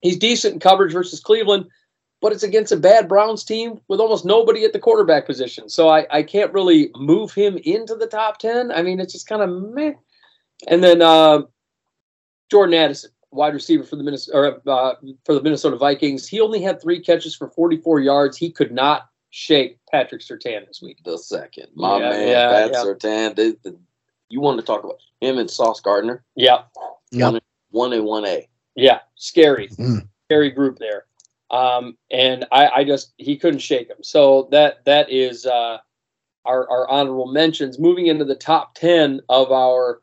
He's 0.02 0.18
decent 0.18 0.52
in 0.52 0.60
coverage 0.60 0.92
versus 0.92 1.18
Cleveland, 1.18 1.64
but 2.20 2.30
it's 2.30 2.42
against 2.42 2.72
a 2.72 2.76
bad 2.76 3.08
Browns 3.08 3.42
team 3.42 3.80
with 3.88 4.00
almost 4.00 4.26
nobody 4.26 4.64
at 4.64 4.74
the 4.74 4.78
quarterback 4.78 5.24
position. 5.24 5.70
So 5.70 5.88
I, 5.88 6.06
I 6.10 6.22
can't 6.22 6.52
really 6.52 6.90
move 6.94 7.32
him 7.32 7.56
into 7.64 7.94
the 7.94 8.06
top 8.06 8.38
10. 8.38 8.70
I 8.70 8.82
mean, 8.82 9.00
it's 9.00 9.14
just 9.14 9.26
kind 9.26 9.40
of 9.40 9.48
meh. 9.48 9.94
And 10.68 10.84
then 10.84 11.00
uh, 11.00 11.42
Jordan 12.50 12.74
Addison, 12.74 13.10
wide 13.30 13.54
receiver 13.54 13.82
for 13.82 13.96
the 13.96 14.04
Minnesota, 14.04 14.60
or, 14.66 14.70
uh, 14.70 14.94
for 15.24 15.34
the 15.34 15.42
Minnesota 15.42 15.76
Vikings. 15.76 16.28
He 16.28 16.38
only 16.38 16.60
had 16.60 16.82
three 16.82 17.00
catches 17.00 17.34
for 17.34 17.48
44 17.48 18.00
yards. 18.00 18.36
He 18.36 18.50
could 18.50 18.72
not 18.72 19.08
shake 19.30 19.78
Patrick 19.90 20.20
Surtain 20.20 20.66
this 20.66 20.82
week. 20.82 20.98
the 21.02 21.16
second. 21.16 21.68
My 21.74 21.98
Yeah, 21.98 22.10
man, 22.10 22.28
yeah, 22.28 22.50
Pat 22.50 22.70
yeah. 22.72 22.84
Surtain. 22.84 23.56
You 24.28 24.40
want 24.40 24.58
to 24.58 24.64
talk 24.66 24.84
about 24.84 24.98
him 25.20 25.38
and 25.38 25.50
Sauce 25.50 25.80
Gardner? 25.80 26.24
Yeah, 26.34 26.62
Yep. 27.12 27.42
One 27.70 27.92
and 27.92 28.04
one 28.04 28.24
A. 28.26 28.48
yeah, 28.76 29.00
scary, 29.16 29.68
Mm. 29.68 30.06
scary 30.26 30.50
group 30.50 30.78
there. 30.78 31.06
Um, 31.50 31.96
and 32.10 32.46
I, 32.52 32.68
I 32.68 32.84
just 32.84 33.12
he 33.18 33.36
couldn't 33.36 33.60
shake 33.60 33.88
him. 33.88 33.98
So 34.02 34.48
that 34.50 34.84
that 34.84 35.10
is 35.10 35.44
uh, 35.46 35.78
our 36.44 36.68
our 36.70 36.88
honorable 36.88 37.26
mentions. 37.32 37.78
Moving 37.78 38.06
into 38.06 38.24
the 38.24 38.34
top 38.34 38.74
ten 38.74 39.20
of 39.28 39.52
our 39.52 40.00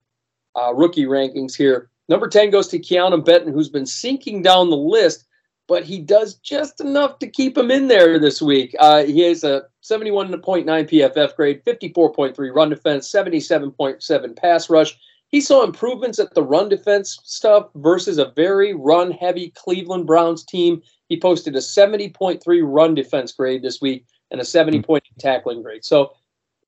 uh, 0.56 0.73
rookie 0.73 1.06
rankings 1.06 1.56
here. 1.56 1.89
Number 2.10 2.27
ten 2.27 2.49
goes 2.52 2.68
to 2.69 2.80
Keanu 2.80 3.23
Benton, 3.23 3.53
who's 3.53 3.69
been 3.69 3.85
sinking 3.85 4.41
down 4.41 4.69
the 4.69 4.77
list, 4.77 5.26
but 5.72 5.85
he 5.85 5.99
does 5.99 6.34
just 6.35 6.81
enough 6.81 7.18
to 7.18 7.26
keep 7.26 7.57
him 7.57 7.72
in 7.72 7.88
there 7.88 8.19
this 8.19 8.41
week. 8.41 8.76
Uh, 8.77 9.06
he 9.06 9.22
has 9.22 9.45
a 9.45 9.64
71.9 9.81 10.65
PFF 10.65 11.34
grade, 11.38 11.64
54.3 11.64 12.53
run 12.53 12.69
defense, 12.69 13.10
77.7 13.10 14.35
pass 14.35 14.69
rush. 14.69 14.99
He 15.30 15.39
saw 15.39 15.64
improvements 15.64 16.19
at 16.19 16.34
the 16.34 16.43
run 16.43 16.68
defense 16.68 17.22
stuff 17.23 17.69
versus 17.76 18.18
a 18.18 18.34
very 18.35 18.73
run 18.73 19.11
heavy 19.11 19.53
Cleveland 19.56 20.07
Browns 20.07 20.43
team. 20.43 20.81
He 21.07 21.18
posted 21.18 21.56
a 21.56 21.60
70.3 21.60 22.41
run 22.65 22.93
defense 22.93 23.31
grade 23.31 23.64
this 23.64 23.80
week 23.80 24.06
and 24.30 24.41
a 24.41 24.45
70 24.45 24.81
point 24.81 25.06
tackling 25.19 25.64
grade. 25.64 25.85
So, 25.85 26.11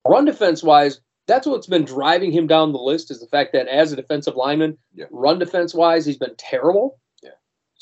run 0.08 0.24
defense 0.24 0.64
wise, 0.64 1.02
that's 1.28 1.46
what's 1.46 1.68
been 1.68 1.84
driving 1.84 2.32
him 2.32 2.48
down 2.48 2.72
the 2.72 2.80
list 2.80 3.12
is 3.12 3.20
the 3.20 3.28
fact 3.28 3.52
that 3.52 3.68
as 3.68 3.92
a 3.92 3.98
defensive 3.98 4.38
lineman, 4.38 4.78
Yeah. 4.96 5.08
run 5.12 5.40
defense 5.40 5.74
wise, 5.74 6.06
he's 6.06 6.16
been 6.16 6.36
terrible. 6.38 7.00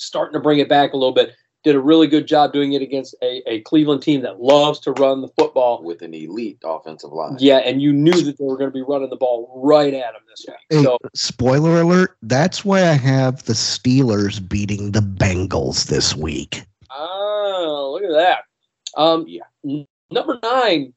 Yeah. 0.02 0.06
Starting 0.06 0.34
to 0.34 0.40
bring 0.40 0.60
it 0.60 0.70
back 0.70 0.94
a 0.94 0.98
little 0.98 1.14
bit. 1.14 1.34
Did 1.64 1.76
a 1.76 1.80
really 1.80 2.08
good 2.08 2.28
job 2.28 2.54
doing 2.54 2.74
it 2.74 2.82
against 2.82 3.14
a, 3.22 3.44
a 3.48 3.62
Cleveland 3.62 4.02
team 4.02 4.22
that 4.22 4.42
loves 4.42 4.80
to 4.80 4.94
run 4.94 5.22
the 5.22 5.28
football. 5.38 5.84
with 5.84 6.02
an 6.02 6.12
elite 6.16 6.58
offensive 6.64 7.12
line. 7.12 7.38
Yeah, 7.40 7.58
and 7.58 7.82
you 7.84 7.94
knew 7.94 8.20
that 8.24 8.38
they 8.40 8.44
were 8.44 8.58
going 8.58 8.72
to 8.72 8.74
be 8.74 8.82
running 8.82 9.12
the 9.12 9.16
ball 9.16 9.62
right 9.64 9.94
at 9.94 10.16
him 10.16 10.22
this 10.28 10.44
week. 10.48 10.58
Hey, 10.72 10.84
So 10.84 10.98
spoiler 11.14 11.82
alert. 11.82 12.18
That's 12.24 12.66
why 12.66 12.80
I 12.82 12.94
have 12.94 13.44
the 13.44 13.54
Steelers 13.54 14.40
beating 14.50 14.92
the 14.92 15.02
Bengals 15.02 15.86
this 15.86 16.16
week. 16.16 16.64
Oh, 16.90 17.92
look 17.94 18.10
at 18.10 18.16
that. 18.18 19.00
Um, 19.00 19.26
Yeah. 19.28 19.44
n- 19.64 19.86
number 20.10 20.40
nine, 20.42 20.94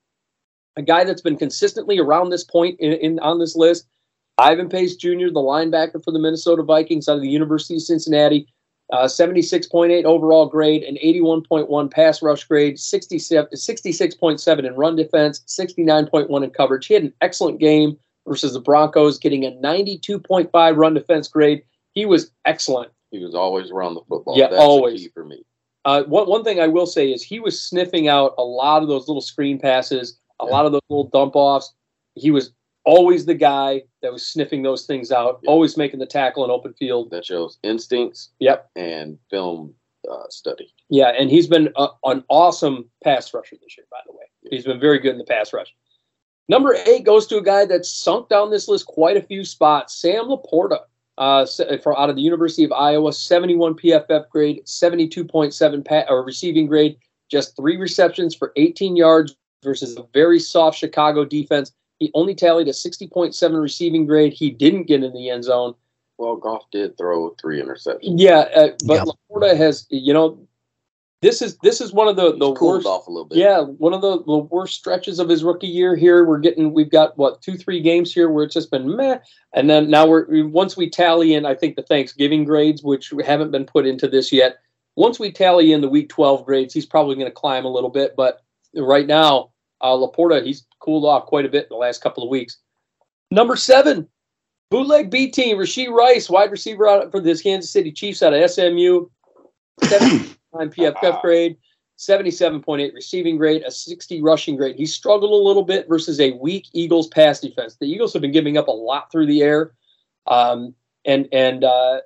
a 0.76 0.82
guy 0.82 1.04
that's 1.04 1.20
been 1.22 1.36
consistently 1.36 1.98
around 1.98 2.30
this 2.30 2.42
point 2.42 2.80
in, 2.80 2.92
in 2.94 3.18
on 3.20 3.38
this 3.38 3.54
list, 3.54 3.86
Ivan 4.38 4.70
Pace 4.70 4.96
Jr., 4.96 5.28
the 5.28 5.44
linebacker 5.44 6.02
for 6.02 6.10
the 6.10 6.18
Minnesota 6.18 6.62
Vikings 6.62 7.06
out 7.06 7.16
of 7.16 7.22
the 7.22 7.28
University 7.28 7.76
of 7.76 7.82
Cincinnati, 7.82 8.48
uh, 8.92 9.04
76.8 9.04 10.04
overall 10.04 10.46
grade, 10.46 10.82
an 10.82 10.96
81.1 11.02 11.90
pass 11.90 12.22
rush 12.22 12.44
grade, 12.44 12.78
67, 12.78 13.48
66.7 13.54 14.58
in 14.66 14.74
run 14.74 14.96
defense, 14.96 15.42
69.1 15.48 16.44
in 16.44 16.50
coverage. 16.50 16.86
He 16.86 16.94
had 16.94 17.04
an 17.04 17.12
excellent 17.20 17.60
game 17.60 17.96
versus 18.26 18.52
the 18.52 18.60
Broncos, 18.60 19.18
getting 19.18 19.44
a 19.44 19.50
92.5 19.52 20.76
run 20.76 20.94
defense 20.94 21.28
grade. 21.28 21.62
He 21.92 22.06
was 22.06 22.30
excellent. 22.44 22.90
He 23.10 23.24
was 23.24 23.34
always 23.34 23.70
around 23.70 23.94
the 23.94 24.02
football. 24.08 24.36
Yeah, 24.36 24.48
That's 24.48 24.60
always. 24.62 25.00
key 25.00 25.08
for 25.14 25.24
me. 25.24 25.44
Uh, 25.84 26.02
one, 26.04 26.28
one 26.28 26.42
thing 26.44 26.60
I 26.60 26.66
will 26.66 26.86
say 26.86 27.12
is 27.12 27.22
he 27.22 27.40
was 27.40 27.60
sniffing 27.62 28.08
out 28.08 28.34
a 28.38 28.42
lot 28.42 28.82
of 28.82 28.88
those 28.88 29.06
little 29.06 29.20
screen 29.20 29.58
passes, 29.58 30.18
a 30.40 30.46
Yeah. 30.46 30.50
lot 30.52 30.66
of 30.66 30.72
those 30.72 30.80
little 30.88 31.08
dump 31.08 31.36
offs. 31.36 31.72
He 32.14 32.30
was 32.30 32.52
always 32.84 33.24
the 33.26 33.34
guy 33.34 33.82
that 34.02 34.12
was 34.12 34.26
sniffing 34.26 34.62
those 34.62 34.86
things 34.86 35.10
out, 35.12 35.40
Yeah. 35.42 35.50
always 35.50 35.76
making 35.76 36.00
the 36.00 36.06
tackle 36.06 36.44
in 36.44 36.50
open 36.50 36.74
field. 36.74 37.10
That 37.10 37.24
shows 37.24 37.58
instincts 37.62 38.30
Yep. 38.40 38.70
and 38.76 39.18
film 39.30 39.74
uh, 40.10 40.28
study. 40.28 40.72
Yeah, 40.90 41.08
and 41.18 41.30
he's 41.30 41.46
been 41.46 41.70
a, 41.76 41.88
an 42.04 42.24
awesome 42.28 42.90
pass 43.02 43.32
rusher 43.32 43.56
this 43.62 43.76
year, 43.78 43.86
by 43.90 44.00
the 44.06 44.12
way. 44.12 44.24
He's 44.50 44.64
been 44.66 44.78
very 44.78 44.98
good 44.98 45.12
in 45.12 45.18
the 45.18 45.24
pass 45.24 45.52
rush. 45.54 45.74
Number 46.46 46.76
eight 46.86 47.04
goes 47.04 47.26
to 47.28 47.38
a 47.38 47.42
guy 47.42 47.64
that's 47.64 47.90
sunk 47.90 48.28
down 48.28 48.50
this 48.50 48.68
list 48.68 48.84
quite 48.86 49.16
a 49.16 49.22
few 49.22 49.44
spots, 49.46 49.94
Sam 49.98 50.26
Laporta. 50.26 50.80
Uh, 51.16 51.42
s- 51.42 51.60
from 51.82 51.94
out 51.96 52.10
of 52.10 52.16
the 52.16 52.22
University 52.22 52.64
of 52.64 52.72
Iowa, 52.72 53.12
71 53.12 53.76
PFF 53.76 54.28
grade, 54.28 54.60
72.7 54.66 55.82
pa- 55.84 56.04
or 56.08 56.22
receiving 56.24 56.66
grade, 56.66 56.96
just 57.30 57.56
three 57.56 57.76
receptions 57.76 58.34
for 58.34 58.52
18 58.56 58.96
yards, 58.96 59.36
versus 59.62 59.96
a 59.96 60.02
very 60.12 60.38
soft 60.38 60.76
Chicago 60.78 61.24
defense. 61.24 61.72
He 62.04 62.10
only 62.12 62.34
tallied 62.34 62.68
a 62.68 62.72
60.7 62.72 63.62
receiving 63.62 64.04
grade. 64.04 64.34
He 64.34 64.50
didn't 64.50 64.84
get 64.84 65.02
in 65.02 65.14
the 65.14 65.30
end 65.30 65.44
zone. 65.44 65.74
Well, 66.18 66.36
Goff 66.36 66.70
did 66.70 66.98
throw 66.98 67.34
three 67.40 67.62
interceptions. 67.62 68.00
Yeah, 68.18 68.40
uh, 68.54 68.68
but 68.84 68.94
Yeah. 68.94 69.04
Laporta 69.04 69.56
has, 69.56 69.86
you 69.88 70.12
know, 70.12 70.46
this 71.22 71.40
is 71.40 71.56
this 71.62 71.80
is 71.80 71.94
one 71.94 72.06
of 72.06 72.16
the 72.16 72.36
the 72.36 72.50
worst. 72.50 72.86
off 72.86 73.06
a 73.06 73.10
little 73.10 73.24
bit. 73.24 73.38
Yeah, 73.38 73.62
one 73.62 73.94
of 73.94 74.02
the, 74.02 74.22
the 74.24 74.36
worst 74.36 74.74
stretches 74.74 75.18
of 75.18 75.30
his 75.30 75.42
rookie 75.42 75.66
year 75.66 75.96
here. 75.96 76.26
We're 76.26 76.40
getting, 76.40 76.74
we've 76.74 76.90
got 76.90 77.16
what 77.16 77.40
two, 77.40 77.56
three 77.56 77.80
games 77.80 78.12
here 78.12 78.28
where 78.28 78.44
it's 78.44 78.52
just 78.52 78.70
been 78.70 78.94
meh, 78.94 79.16
and 79.54 79.70
then 79.70 79.88
now 79.88 80.06
we're 80.06 80.46
once 80.46 80.76
we 80.76 80.90
tally 80.90 81.32
in, 81.32 81.46
I 81.46 81.54
think 81.54 81.76
the 81.76 81.82
Thanksgiving 81.82 82.44
grades, 82.44 82.82
which 82.82 83.14
haven't 83.24 83.50
been 83.50 83.64
put 83.64 83.86
into 83.86 84.08
this 84.08 84.30
yet. 84.30 84.58
Once 84.96 85.18
we 85.18 85.32
tally 85.32 85.72
in 85.72 85.80
the 85.80 85.88
Week 85.88 86.10
12 86.10 86.44
grades, 86.44 86.74
he's 86.74 86.84
probably 86.84 87.14
going 87.14 87.26
to 87.26 87.32
climb 87.32 87.64
a 87.64 87.72
little 87.72 87.88
bit, 87.88 88.14
but 88.14 88.42
right 88.76 89.06
now, 89.06 89.53
uh, 89.84 89.96
Laporta 89.96 90.44
he's 90.44 90.66
cooled 90.80 91.04
off 91.04 91.26
quite 91.26 91.44
a 91.44 91.48
bit 91.48 91.64
in 91.64 91.68
the 91.70 91.76
last 91.76 92.02
couple 92.02 92.24
of 92.24 92.30
weeks. 92.30 92.58
Number 93.30 93.54
seven, 93.54 94.08
bootleg 94.70 95.10
B 95.10 95.30
team, 95.30 95.58
Rashee 95.58 95.90
Rice, 95.90 96.28
wide 96.28 96.50
receiver 96.50 96.88
out 96.88 97.10
for 97.10 97.20
this 97.20 97.42
Kansas 97.42 97.70
City 97.70 97.92
Chiefs 97.92 98.22
out 98.22 98.32
of 98.32 98.50
SMU, 98.50 99.06
79 99.82 100.70
PFF 100.70 101.20
grade. 101.20 101.56
77.8 101.96 102.92
receiving 102.92 103.36
grade, 103.36 103.62
a 103.62 103.70
60 103.70 104.20
rushing 104.20 104.56
grade. 104.56 104.74
He 104.74 104.84
struggled 104.84 105.30
a 105.30 105.46
little 105.46 105.62
bit 105.62 105.88
versus 105.88 106.18
a 106.18 106.32
weak 106.32 106.66
Eagles 106.72 107.06
pass 107.06 107.38
defense. 107.38 107.76
The 107.76 107.86
Eagles 107.86 108.12
have 108.12 108.22
been 108.22 108.32
giving 108.32 108.58
up 108.58 108.66
a 108.66 108.72
lot 108.72 109.12
through 109.12 109.26
the 109.26 109.42
air, 109.42 109.74
um, 110.26 110.74
and 111.04 111.28
and 111.30 111.62
uh, 111.62 112.00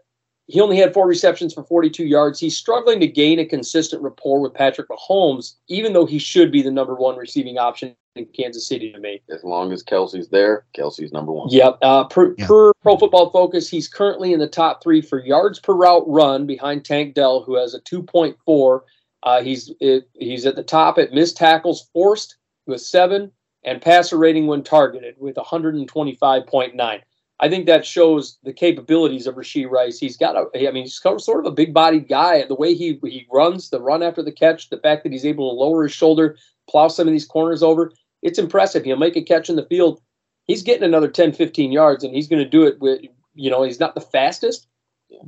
he 0.48 0.60
only 0.60 0.78
had 0.78 0.94
four 0.94 1.06
receptions 1.06 1.52
for 1.52 1.62
42 1.62 2.04
yards. 2.06 2.40
He's 2.40 2.56
struggling 2.56 3.00
to 3.00 3.06
gain 3.06 3.38
a 3.38 3.44
consistent 3.44 4.02
rapport 4.02 4.40
with 4.40 4.54
Patrick 4.54 4.88
Mahomes, 4.88 5.56
even 5.68 5.92
though 5.92 6.06
he 6.06 6.18
should 6.18 6.50
be 6.50 6.62
the 6.62 6.70
number 6.70 6.94
one 6.94 7.16
receiving 7.16 7.58
option 7.58 7.94
in 8.16 8.24
Kansas 8.26 8.66
City 8.66 8.90
to 8.90 8.98
me. 8.98 9.20
As 9.30 9.44
long 9.44 9.72
as 9.72 9.84
Kelce's 9.84 10.28
there, 10.30 10.64
Kelce's 10.76 11.12
number 11.12 11.32
one. 11.32 11.48
Yep. 11.50 11.78
Uh, 11.82 12.04
per, 12.04 12.34
Yeah. 12.38 12.46
per 12.46 12.72
Pro 12.82 12.96
Football 12.96 13.28
Focus, 13.30 13.68
he's 13.68 13.88
currently 13.88 14.32
in 14.32 14.40
the 14.40 14.48
top 14.48 14.82
three 14.82 15.02
for 15.02 15.22
yards 15.24 15.60
per 15.60 15.74
route 15.74 16.08
run 16.08 16.46
behind 16.46 16.82
Tank 16.84 17.14
Dell, 17.14 17.42
who 17.42 17.54
has 17.56 17.74
a 17.74 17.80
2.4. 17.82 18.80
Uh, 19.24 19.42
he's 19.42 19.70
it, 19.80 20.08
he's 20.14 20.46
at 20.46 20.56
the 20.56 20.62
top 20.62 20.96
at 20.96 21.12
missed 21.12 21.36
tackles 21.36 21.90
forced 21.92 22.36
with 22.66 22.80
seven 22.80 23.30
and 23.64 23.82
passer 23.82 24.16
rating 24.16 24.46
when 24.46 24.62
targeted 24.62 25.14
with 25.18 25.36
125.9. 25.36 27.00
I 27.40 27.48
think 27.48 27.66
that 27.66 27.86
shows 27.86 28.38
the 28.42 28.52
capabilities 28.52 29.26
of 29.26 29.36
Rashee 29.36 29.70
Rice. 29.70 29.98
He's 29.98 30.16
got 30.16 30.36
a, 30.36 30.68
I 30.68 30.72
mean, 30.72 30.84
he's 30.84 30.96
sort 30.96 31.38
of 31.40 31.46
a 31.46 31.52
big 31.52 31.72
bodied 31.72 32.08
guy. 32.08 32.44
The 32.44 32.54
way 32.54 32.74
he 32.74 32.98
he 33.04 33.26
runs, 33.32 33.70
the 33.70 33.80
run 33.80 34.02
after 34.02 34.22
the 34.22 34.32
catch, 34.32 34.70
the 34.70 34.78
fact 34.78 35.04
that 35.04 35.12
he's 35.12 35.24
able 35.24 35.50
to 35.50 35.56
lower 35.56 35.84
his 35.84 35.92
shoulder, 35.92 36.36
plow 36.68 36.88
some 36.88 37.06
of 37.06 37.12
these 37.12 37.26
corners 37.26 37.62
over, 37.62 37.92
it's 38.22 38.38
impressive. 38.38 38.84
He'll 38.84 38.96
make 38.96 39.16
a 39.16 39.22
catch 39.22 39.48
in 39.48 39.56
the 39.56 39.66
field. 39.66 40.00
He's 40.46 40.62
getting 40.62 40.84
another 40.84 41.08
10, 41.08 41.32
15 41.32 41.70
yards, 41.72 42.02
and 42.02 42.14
he's 42.14 42.28
going 42.28 42.42
to 42.42 42.48
do 42.48 42.64
it 42.64 42.80
with, 42.80 43.02
you 43.34 43.50
know, 43.50 43.62
he's 43.62 43.80
not 43.80 43.94
the 43.94 44.00
fastest, 44.00 44.66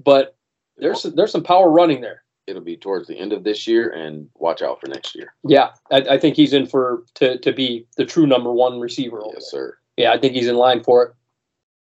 but 0.02 0.36
there's 0.78 1.02
some, 1.02 1.14
there's 1.14 1.30
some 1.30 1.42
power 1.42 1.70
running 1.70 2.00
there. 2.00 2.22
It'll 2.46 2.62
be 2.62 2.76
towards 2.76 3.06
the 3.06 3.16
end 3.16 3.32
of 3.32 3.44
this 3.44 3.66
year, 3.68 3.90
and 3.90 4.28
watch 4.34 4.62
out 4.62 4.80
for 4.80 4.88
next 4.88 5.14
year. 5.14 5.34
Yeah, 5.44 5.70
I, 5.92 5.98
I 5.98 6.18
think 6.18 6.34
he's 6.34 6.52
in 6.52 6.66
for 6.66 7.04
to 7.14 7.38
to 7.38 7.52
be 7.52 7.86
the 7.96 8.04
true 8.04 8.26
number 8.26 8.50
one 8.50 8.80
receiver. 8.80 9.22
Yes, 9.32 9.50
sir. 9.50 9.76
Yeah, 9.96 10.12
I 10.12 10.18
think 10.18 10.34
he's 10.34 10.48
in 10.48 10.56
line 10.56 10.82
for 10.82 11.04
it. 11.04 11.14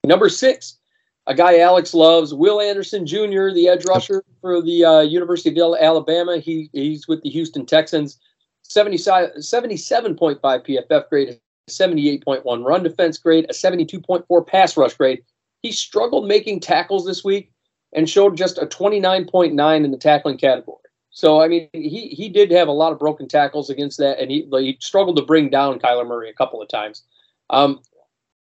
Number 0.08 0.30
six, 0.30 0.78
a 1.28 1.36
guy 1.36 1.60
Alex 1.60 1.94
loves, 1.94 2.34
Will 2.34 2.62
Anderson 2.62 3.06
Jr., 3.06 3.52
the 3.54 3.68
edge 3.68 3.86
rusher 3.86 4.24
for 4.42 4.62
the 4.62 4.86
uh, 4.86 5.02
University 5.02 5.60
of 5.60 5.76
Alabama. 5.80 6.38
He 6.38 6.70
he's 6.72 7.08
with 7.08 7.22
the 7.22 7.30
Houston 7.30 7.66
Texans. 7.66 8.18
75 8.64 9.32
77.5 9.36 10.40
PFF 10.42 11.10
grade, 11.10 11.30
a 11.30 11.72
78.1 11.72 12.66
run 12.66 12.84
defense 12.84 13.18
grade, 13.18 13.46
a 13.50 13.54
72.4 13.54 14.48
pass 14.48 14.76
rush 14.76 14.94
grade. 14.94 15.24
He 15.62 15.72
struggled 15.72 16.28
making 16.28 16.60
tackles 16.60 17.06
this 17.06 17.24
week 17.24 17.52
and 17.94 18.10
showed 18.10 18.36
just 18.38 18.58
a 18.58 18.66
29.9 18.66 19.86
in 19.86 19.92
the 19.92 19.98
tackling 19.98 20.38
category. 20.38 20.78
So 21.12 21.42
I 21.42 21.48
mean, 21.48 21.68
he 21.74 22.10
he 22.10 22.30
did 22.30 22.52
have 22.52 22.68
a 22.68 22.72
lot 22.72 22.94
of 22.94 23.00
broken 23.00 23.28
tackles 23.28 23.70
against 23.70 23.98
that, 23.98 24.20
and 24.20 24.32
he 24.32 24.48
he 24.52 24.78
struggled 24.80 25.18
to 25.18 25.24
bring 25.24 25.50
down 25.50 25.80
Kyler 25.80 26.08
Murray 26.08 26.30
a 26.30 26.34
couple 26.34 26.62
of 26.62 26.70
times. 26.70 27.04
Um, 27.50 27.82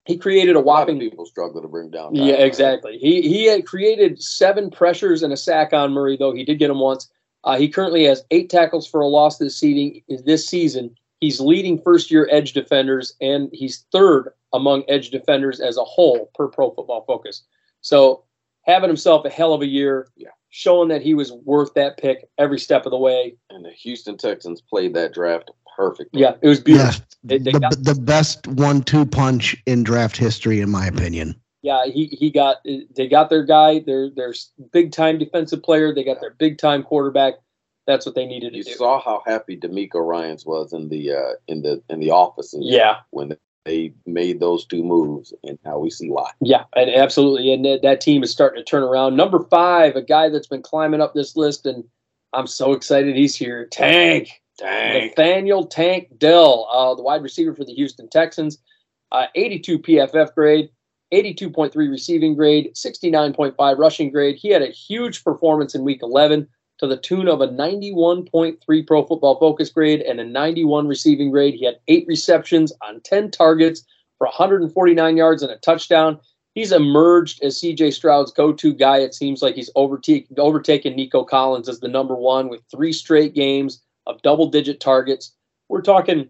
he 0.07 0.17
created 0.17 0.55
a 0.55 0.59
A 0.59 0.61
lot 0.61 0.81
of 0.83 0.87
whopping 0.95 0.99
people 0.99 1.25
struggle 1.25 1.61
to 1.61 1.67
bring 1.67 1.91
down. 1.91 2.15
yeah, 2.15 2.33
exactly. 2.35 2.97
He 2.97 3.21
he 3.21 3.45
had 3.45 3.65
created 3.65 4.21
seven 4.21 4.71
pressures 4.71 5.21
and 5.23 5.31
a 5.33 5.37
sack 5.37 5.73
on 5.73 5.91
Murray, 5.91 6.17
though 6.17 6.33
he 6.33 6.43
did 6.45 6.59
get 6.59 6.69
him 6.69 6.79
once. 6.79 7.09
Uh, 7.43 7.57
he 7.57 7.67
currently 7.69 8.03
has 8.05 8.23
eight 8.31 8.49
tackles 8.49 8.87
for 8.87 9.01
a 9.01 9.07
loss 9.07 9.37
this 9.37 9.57
season. 9.57 10.01
This 10.25 10.47
season, 10.47 10.95
he's 11.19 11.39
leading 11.39 11.79
first-year 11.81 12.27
edge 12.31 12.53
defenders, 12.53 13.13
and 13.21 13.49
he's 13.53 13.85
third 13.91 14.33
among 14.53 14.83
edge 14.87 15.11
defenders 15.11 15.59
as 15.59 15.77
a 15.77 15.83
whole 15.83 16.29
per 16.35 16.47
Pro 16.47 16.71
Football 16.71 17.03
Focus. 17.05 17.43
So, 17.81 18.23
having 18.63 18.89
himself 18.89 19.23
a 19.25 19.29
hell 19.29 19.53
of 19.53 19.61
a 19.61 19.67
year, 19.67 20.07
Yeah. 20.17 20.29
showing 20.49 20.89
that 20.89 21.01
he 21.01 21.13
was 21.13 21.31
worth 21.31 21.73
that 21.75 21.97
pick 21.97 22.27
every 22.37 22.59
step 22.59 22.85
of 22.85 22.91
the 22.91 22.97
way. 22.97 23.35
And 23.49 23.63
the 23.63 23.71
Houston 23.71 24.17
Texans 24.17 24.59
played 24.61 24.93
that 24.95 25.13
draft 25.13 25.51
perfectly. 25.77 26.19
Yeah, 26.19 26.33
it 26.41 26.47
was 26.47 26.59
beautiful. 26.59 26.91
Yeah, 26.91 26.99
They- 27.23 27.37
they 27.37 27.51
the, 27.53 27.59
got- 27.59 27.83
the 27.83 27.95
best 27.95 28.45
one-two 28.47 29.05
punch 29.05 29.55
in 29.65 29.83
draft 29.83 30.17
history, 30.17 30.59
in 30.59 30.69
my 30.69 30.87
opinion. 30.87 31.35
yeah, 31.61 31.85
he 31.85 32.05
he 32.07 32.29
got 32.31 32.57
they 32.95 33.07
got 33.07 33.29
their 33.29 33.43
guy, 33.45 33.79
their 33.79 34.09
their 34.09 34.33
big 34.73 34.91
time 34.91 35.17
defensive 35.19 35.61
player, 35.63 35.93
they 35.93 36.03
got 36.03 36.19
their 36.19 36.33
big 36.33 36.57
time 36.57 36.83
quarterback. 36.83 37.35
That's 37.85 38.05
what 38.05 38.15
they 38.15 38.25
needed 38.25 38.51
to 38.51 38.57
You 38.57 38.63
saw 38.63 38.99
how 39.01 39.23
happy 39.25 39.55
DeMeco 39.57 40.05
Ryans 40.05 40.45
was 40.45 40.73
in 40.73 40.89
the 40.89 41.13
uh, 41.13 41.33
in 41.47 41.61
the 41.61 41.81
in 41.89 41.99
the 42.01 42.11
office, 42.11 42.53
and 42.53 42.63
Yeah, 42.63 42.97
when 43.11 43.37
they 43.65 43.93
made 44.05 44.39
those 44.39 44.65
two 44.65 44.83
moves, 44.83 45.33
and 45.43 45.57
now 45.65 45.77
we 45.79 45.89
see 45.89 46.09
why. 46.09 46.31
yeah, 46.41 46.63
and 46.75 46.89
absolutely, 46.89 47.53
and 47.53 47.63
that, 47.65 47.81
that 47.83 48.01
team 48.01 48.23
is 48.23 48.31
starting 48.31 48.59
to 48.59 48.63
turn 48.63 48.83
around. 48.83 49.15
Number 49.15 49.39
five, 49.49 49.95
a 49.95 50.01
guy 50.01 50.29
that's 50.29 50.47
been 50.47 50.61
climbing 50.61 51.01
up 51.01 51.13
this 51.13 51.35
list, 51.37 51.65
and 51.65 51.83
I'm 52.33 52.47
so 52.47 52.73
excited 52.73 53.15
he's 53.15 53.35
here. 53.35 53.67
Tank, 53.71 54.29
Nathaniel 54.61 55.65
Tank 55.65 56.17
Dell, 56.17 56.67
uh, 56.71 56.95
the 56.95 57.03
wide 57.03 57.23
receiver 57.23 57.53
for 57.53 57.63
the 57.63 57.73
Houston 57.73 58.09
Texans, 58.09 58.57
uh, 59.11 59.27
82 59.35 59.79
PFF 59.79 60.33
grade, 60.33 60.69
82.3 61.13 61.75
receiving 61.89 62.35
grade, 62.35 62.71
69.5 62.73 63.77
rushing 63.77 64.11
grade. 64.11 64.35
He 64.35 64.49
had 64.49 64.61
a 64.61 64.67
huge 64.67 65.23
performance 65.23 65.75
in 65.75 65.83
Week 65.83 66.01
11 66.01 66.47
to 66.79 66.87
the 66.87 66.97
tune 66.97 67.27
of 67.27 67.41
a 67.41 67.47
91.3 67.47 68.87
Pro 68.87 69.05
Football 69.05 69.39
Focus 69.39 69.69
grade 69.69 70.01
and 70.01 70.19
a 70.19 70.25
91 70.25 70.87
receiving 70.87 71.31
grade. 71.31 71.55
He 71.55 71.65
had 71.65 71.79
eight 71.87 72.05
receptions 72.07 72.73
on 72.81 73.01
10 73.01 73.31
targets 73.31 73.83
for 74.17 74.27
149 74.27 75.17
yards 75.17 75.43
and 75.43 75.51
a 75.51 75.57
touchdown. 75.57 76.19
He's 76.53 76.71
emerged 76.71 77.43
as 77.43 77.61
CJ 77.61 77.93
Stroud's 77.93 78.31
go-to 78.31 78.73
guy. 78.73 78.97
It 78.97 79.13
seems 79.13 79.41
like 79.41 79.55
he's 79.55 79.69
overtaken 79.75 80.95
Nico 80.95 81.23
Collins 81.23 81.69
as 81.69 81.79
the 81.79 81.87
number 81.87 82.15
one 82.15 82.49
with 82.49 82.61
three 82.71 82.91
straight 82.91 83.35
games 83.35 83.81
of 84.07 84.21
double-digit 84.21 84.79
targets. 84.79 85.33
We're 85.69 85.81
talking 85.81 86.29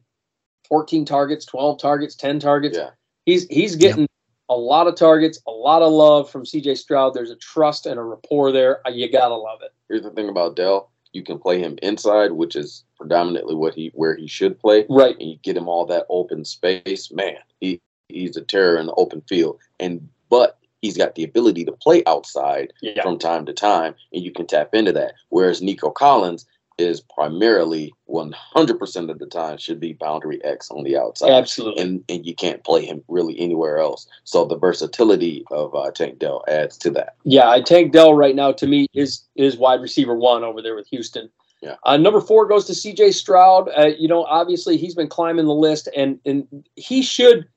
14 0.67 1.05
targets, 1.05 1.45
12 1.45 1.79
targets, 1.79 2.15
10 2.15 2.39
targets. 2.39 2.77
Yeah, 2.77 2.89
He's 3.25 3.45
he's 3.47 3.75
getting 3.75 4.07
a 4.49 4.55
lot 4.55 4.87
of 4.87 4.95
targets, 4.95 5.39
a 5.47 5.51
lot 5.51 5.81
of 5.81 5.91
love 5.91 6.29
from 6.29 6.43
CJ 6.43 6.77
Stroud. 6.77 7.13
There's 7.13 7.31
a 7.31 7.35
trust 7.35 7.85
and 7.85 7.99
a 7.99 8.03
rapport 8.03 8.51
there. 8.51 8.85
Uh, 8.87 8.91
You 8.91 9.11
gotta 9.11 9.35
love 9.35 9.59
it. 9.61 9.71
here's 9.89 10.03
the 10.03 10.11
thing 10.11 10.29
about 10.29 10.55
Dell: 10.55 10.89
you 11.13 11.23
can 11.23 11.37
play 11.37 11.59
him 11.59 11.77
inside, 11.83 12.31
which 12.31 12.55
is 12.55 12.83
predominantly 12.97 13.55
what 13.55 13.73
he 13.75 13.91
where 13.93 14.15
he 14.15 14.27
should 14.27 14.59
play, 14.59 14.85
Right. 14.89 15.15
and 15.19 15.29
you 15.29 15.37
get 15.43 15.57
him 15.57 15.67
all 15.67 15.85
that 15.87 16.05
open 16.09 16.45
space. 16.45 17.11
Man, 17.11 17.37
he 17.59 17.81
he's 18.09 18.37
a 18.37 18.41
terror 18.41 18.77
in 18.77 18.85
the 18.87 18.93
open 18.95 19.21
field, 19.27 19.59
and 19.79 20.07
but 20.29 20.57
he's 20.81 20.95
got 20.97 21.15
the 21.15 21.23
ability 21.25 21.65
to 21.65 21.71
play 21.73 22.03
outside 22.05 22.71
Yeah. 22.81 23.01
from 23.03 23.19
time 23.19 23.45
to 23.47 23.53
time, 23.53 23.95
and 24.13 24.23
you 24.23 24.31
can 24.31 24.47
tap 24.47 24.73
into 24.73 24.93
that. 24.93 25.13
Whereas 25.29 25.61
Nico 25.61 25.89
Collins 25.89 26.45
is 26.77 27.01
primarily 27.01 27.93
100% 28.09 29.09
of 29.09 29.19
the 29.19 29.25
time 29.25 29.57
should 29.57 29.79
be 29.79 29.93
boundary 29.93 30.43
X 30.43 30.69
on 30.71 30.83
the 30.83 30.97
outside. 30.97 31.31
Absolutely. 31.31 31.81
And, 31.81 32.03
and 32.09 32.25
you 32.25 32.35
can't 32.35 32.63
play 32.63 32.85
him 32.85 33.03
really 33.07 33.39
anywhere 33.39 33.79
else. 33.79 34.07
So 34.23 34.45
the 34.45 34.57
versatility 34.57 35.43
of 35.51 35.73
uh, 35.75 35.91
Tank 35.91 36.19
Dell 36.19 36.43
adds 36.47 36.77
to 36.79 36.91
that. 36.91 37.15
Yeah, 37.23 37.49
I 37.49 37.61
Tank 37.61 37.91
Dell 37.91 38.13
right 38.13 38.35
now 38.35 38.51
to 38.53 38.67
me 38.67 38.87
is 38.93 39.23
is 39.35 39.57
wide 39.57 39.81
receiver 39.81 40.15
one 40.15 40.43
over 40.43 40.61
there 40.61 40.75
with 40.75 40.87
Houston. 40.87 41.29
Yeah. 41.61 41.75
Uh, 41.83 41.97
number 41.97 42.21
four 42.21 42.45
goes 42.47 42.65
to 42.65 42.75
C.J. 42.75 43.11
Stroud. 43.11 43.69
Uh, 43.77 43.87
you 43.97 44.07
know, 44.07 44.23
obviously 44.25 44.77
he's 44.77 44.93
been 44.93 45.07
climbing 45.07 45.45
the 45.45 45.53
list, 45.53 45.89
and 45.95 46.19
and 46.25 46.47
he 46.75 47.01
should. 47.01 47.47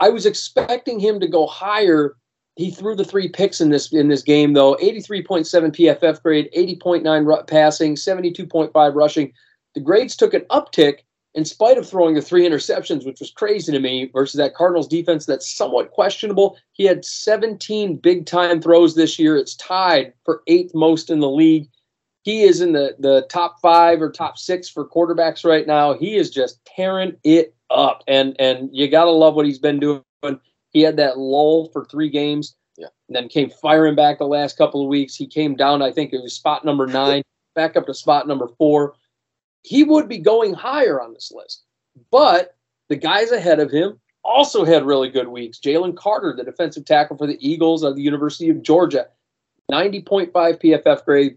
I 0.00 0.08
was 0.10 0.26
expecting 0.26 0.98
him 0.98 1.20
to 1.20 1.28
go 1.28 1.46
higher. 1.46 2.16
He 2.58 2.72
threw 2.72 2.96
the 2.96 3.04
three 3.04 3.28
picks 3.28 3.60
in 3.60 3.70
this 3.70 3.92
in 3.92 4.08
this 4.08 4.22
game 4.22 4.52
though. 4.52 4.74
83.7 4.82 5.46
PFF 5.46 6.20
grade, 6.22 6.50
80.9 6.56 7.24
ru- 7.24 7.44
passing, 7.44 7.94
72.5 7.94 8.94
rushing. 8.96 9.32
The 9.76 9.80
grades 9.80 10.16
took 10.16 10.34
an 10.34 10.44
uptick 10.50 10.98
in 11.34 11.44
spite 11.44 11.78
of 11.78 11.88
throwing 11.88 12.16
the 12.16 12.20
three 12.20 12.48
interceptions, 12.48 13.06
which 13.06 13.20
was 13.20 13.30
crazy 13.30 13.70
to 13.70 13.78
me, 13.78 14.10
versus 14.12 14.38
that 14.38 14.56
Cardinals 14.56 14.88
defense 14.88 15.24
that's 15.24 15.48
somewhat 15.48 15.92
questionable. 15.92 16.58
He 16.72 16.84
had 16.84 17.04
17 17.04 17.96
big 17.98 18.26
time 18.26 18.60
throws 18.60 18.96
this 18.96 19.20
year. 19.20 19.36
It's 19.36 19.54
tied 19.54 20.12
for 20.24 20.42
eighth 20.48 20.74
most 20.74 21.10
in 21.10 21.20
the 21.20 21.30
league. 21.30 21.68
he 22.24 22.42
is 22.42 22.60
in 22.60 22.72
the 22.72 22.96
the 22.98 23.24
top 23.30 23.60
five 23.62 24.02
or 24.02 24.10
top 24.10 24.36
six 24.36 24.68
for 24.68 24.84
quarterbacks 24.84 25.44
right 25.44 25.66
now. 25.66 25.94
He 25.94 26.16
is 26.16 26.28
just 26.28 26.64
tearing 26.64 27.14
it 27.22 27.54
up, 27.70 28.02
and 28.08 28.34
and 28.40 28.68
you 28.72 28.88
gotta 28.88 29.10
love 29.12 29.36
what 29.36 29.46
he's 29.46 29.60
been 29.60 29.78
doing. 29.78 30.02
He 30.72 30.82
had 30.82 30.96
that 30.96 31.18
lull 31.18 31.68
for 31.72 31.84
three 31.86 32.08
games, 32.10 32.56
Yeah. 32.76 32.88
and 33.08 33.16
then 33.16 33.28
came 33.28 33.50
firing 33.50 33.94
back 33.94 34.18
the 34.18 34.26
last 34.26 34.56
couple 34.58 34.82
of 34.82 34.88
weeks. 34.88 35.14
He 35.14 35.26
came 35.26 35.56
down, 35.56 35.82
I 35.82 35.90
think 35.92 36.12
it 36.12 36.22
was 36.22 36.34
spot 36.34 36.64
number 36.64 36.86
nine, 36.86 37.22
back 37.54 37.76
up 37.76 37.86
to 37.86 37.94
spot 37.94 38.28
number 38.28 38.48
four. 38.58 38.94
He 39.62 39.82
would 39.84 40.08
be 40.08 40.18
going 40.18 40.54
higher 40.54 41.00
on 41.00 41.12
this 41.14 41.32
list, 41.34 41.64
but 42.10 42.54
the 42.88 42.96
guys 42.96 43.32
ahead 43.32 43.60
of 43.60 43.70
him 43.70 44.00
also 44.24 44.64
had 44.64 44.84
really 44.84 45.08
good 45.10 45.28
weeks. 45.28 45.58
Jalen 45.58 45.96
Carter, 45.96 46.34
the 46.36 46.44
defensive 46.44 46.84
tackle 46.84 47.16
for 47.16 47.26
the 47.26 47.38
Eagles 47.46 47.82
of 47.82 47.96
the 47.96 48.02
University 48.02 48.48
of 48.50 48.62
Georgia, 48.62 49.08
90.5 49.70 50.30
PFF 50.32 51.04
grade, 51.04 51.36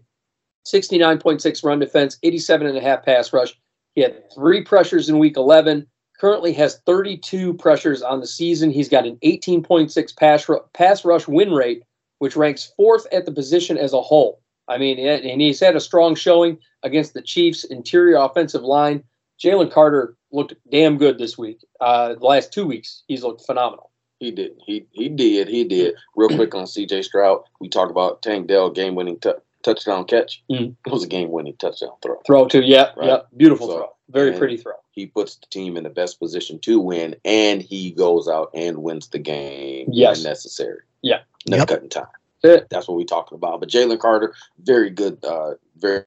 69.6 0.66 1.64
run 1.64 1.78
defense, 1.78 2.18
87.5 2.24 3.04
pass 3.04 3.32
rush. 3.32 3.54
He 3.94 4.00
had 4.02 4.32
three 4.34 4.62
pressures 4.62 5.08
in 5.08 5.18
week 5.18 5.36
11. 5.36 5.86
Currently 6.18 6.52
has 6.54 6.80
32 6.86 7.54
pressures 7.54 8.02
on 8.02 8.20
the 8.20 8.26
season. 8.26 8.70
He's 8.70 8.88
got 8.88 9.06
an 9.06 9.16
18.6 9.24 10.16
pass, 10.16 10.48
pass 10.72 11.04
rush 11.04 11.26
win 11.26 11.52
rate, 11.52 11.82
which 12.18 12.36
ranks 12.36 12.72
fourth 12.76 13.06
at 13.12 13.24
the 13.26 13.32
position 13.32 13.76
as 13.76 13.92
a 13.92 14.00
whole. 14.00 14.40
I 14.68 14.78
mean, 14.78 14.98
and 14.98 15.40
he's 15.40 15.60
had 15.60 15.74
a 15.74 15.80
strong 15.80 16.14
showing 16.14 16.58
against 16.82 17.14
the 17.14 17.22
Chiefs' 17.22 17.64
interior 17.64 18.16
offensive 18.16 18.62
line. 18.62 19.02
Jalen 19.42 19.72
Carter 19.72 20.16
looked 20.30 20.54
damn 20.70 20.98
good 20.98 21.18
this 21.18 21.36
week. 21.36 21.64
Uh, 21.80 22.14
the 22.14 22.24
last 22.24 22.52
two 22.52 22.66
weeks, 22.66 23.02
he's 23.08 23.24
looked 23.24 23.44
phenomenal. 23.44 23.90
He 24.20 24.30
did. 24.30 24.52
He 24.64 24.86
he 24.92 25.08
did. 25.08 25.48
He 25.48 25.64
did. 25.64 25.96
Real 26.14 26.28
quick 26.28 26.54
on 26.54 26.68
C.J. 26.68 27.02
Stroud. 27.02 27.42
We 27.60 27.68
talked 27.68 27.90
about 27.90 28.22
Tank 28.22 28.46
Dell 28.46 28.70
game 28.70 28.94
winning 28.94 29.18
t- 29.18 29.32
touchdown 29.62 30.04
catch. 30.04 30.42
Mhm. 30.50 30.74
It 30.86 30.92
was 30.92 31.04
a 31.04 31.08
game 31.08 31.30
winning 31.30 31.56
touchdown 31.58 31.92
throw. 32.02 32.20
Throw 32.26 32.46
to, 32.48 32.62
yeah, 32.62 32.90
Right. 32.96 33.06
yeah, 33.08 33.20
beautiful 33.36 33.66
So, 33.68 33.76
throw, 33.76 33.88
very 34.10 34.32
pretty 34.36 34.56
throw. 34.56 34.72
He 34.92 35.06
puts 35.06 35.36
the 35.36 35.46
team 35.46 35.76
in 35.76 35.84
the 35.84 35.90
best 35.90 36.18
position 36.18 36.58
to 36.60 36.78
win, 36.80 37.16
and 37.24 37.62
he 37.62 37.92
goes 37.92 38.28
out 38.28 38.50
and 38.54 38.82
wins 38.82 39.08
the 39.08 39.18
game 39.18 39.88
Yes. 39.92 40.18
when 40.18 40.30
necessary. 40.30 40.80
Yeah. 41.02 41.20
no 41.48 41.56
Yep. 41.56 41.68
cutting 41.68 41.88
time. 41.88 42.06
That's 42.42 42.62
it. 42.62 42.70
That's 42.70 42.86
what 42.86 42.96
we're 42.96 43.04
talking 43.04 43.34
about. 43.34 43.58
But 43.58 43.68
Jalen 43.68 43.98
Carter, 43.98 44.32
very 44.62 44.90
good. 44.90 45.18
Uh, 45.24 45.54
very 45.76 46.04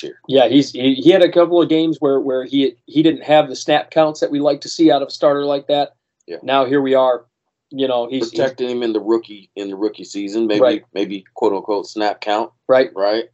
here. 0.00 0.20
Yeah, 0.26 0.48
he's 0.48 0.70
he, 0.72 0.94
he 0.94 1.10
had 1.10 1.22
a 1.22 1.30
couple 1.30 1.60
of 1.60 1.68
games 1.68 1.98
where 2.00 2.18
where 2.20 2.44
he 2.44 2.76
he 2.86 3.02
didn't 3.02 3.24
have 3.24 3.48
the 3.48 3.56
snap 3.56 3.90
counts 3.90 4.20
that 4.20 4.30
we 4.30 4.40
like 4.40 4.60
to 4.62 4.68
see 4.70 4.90
out 4.90 5.02
of 5.02 5.08
a 5.08 5.10
starter 5.10 5.44
like 5.44 5.66
that. 5.66 5.92
Yeah. 6.26 6.38
Now 6.42 6.64
here 6.64 6.80
we 6.80 6.94
are. 6.94 7.26
You 7.70 7.88
know, 7.88 8.08
he's, 8.08 8.30
he's 8.30 8.38
Protecting 8.38 8.70
him 8.70 8.82
in 8.82 8.92
the 8.92 9.00
rookie 9.00 9.50
in 9.56 9.68
the 9.70 9.76
rookie 9.76 10.04
season, 10.04 10.46
maybe 10.46 10.60
Right. 10.60 10.84
maybe 10.94 11.24
quote 11.34 11.52
unquote 11.52 11.86
snap 11.86 12.20
count. 12.20 12.52
right. 12.68 12.90
right? 12.94 13.24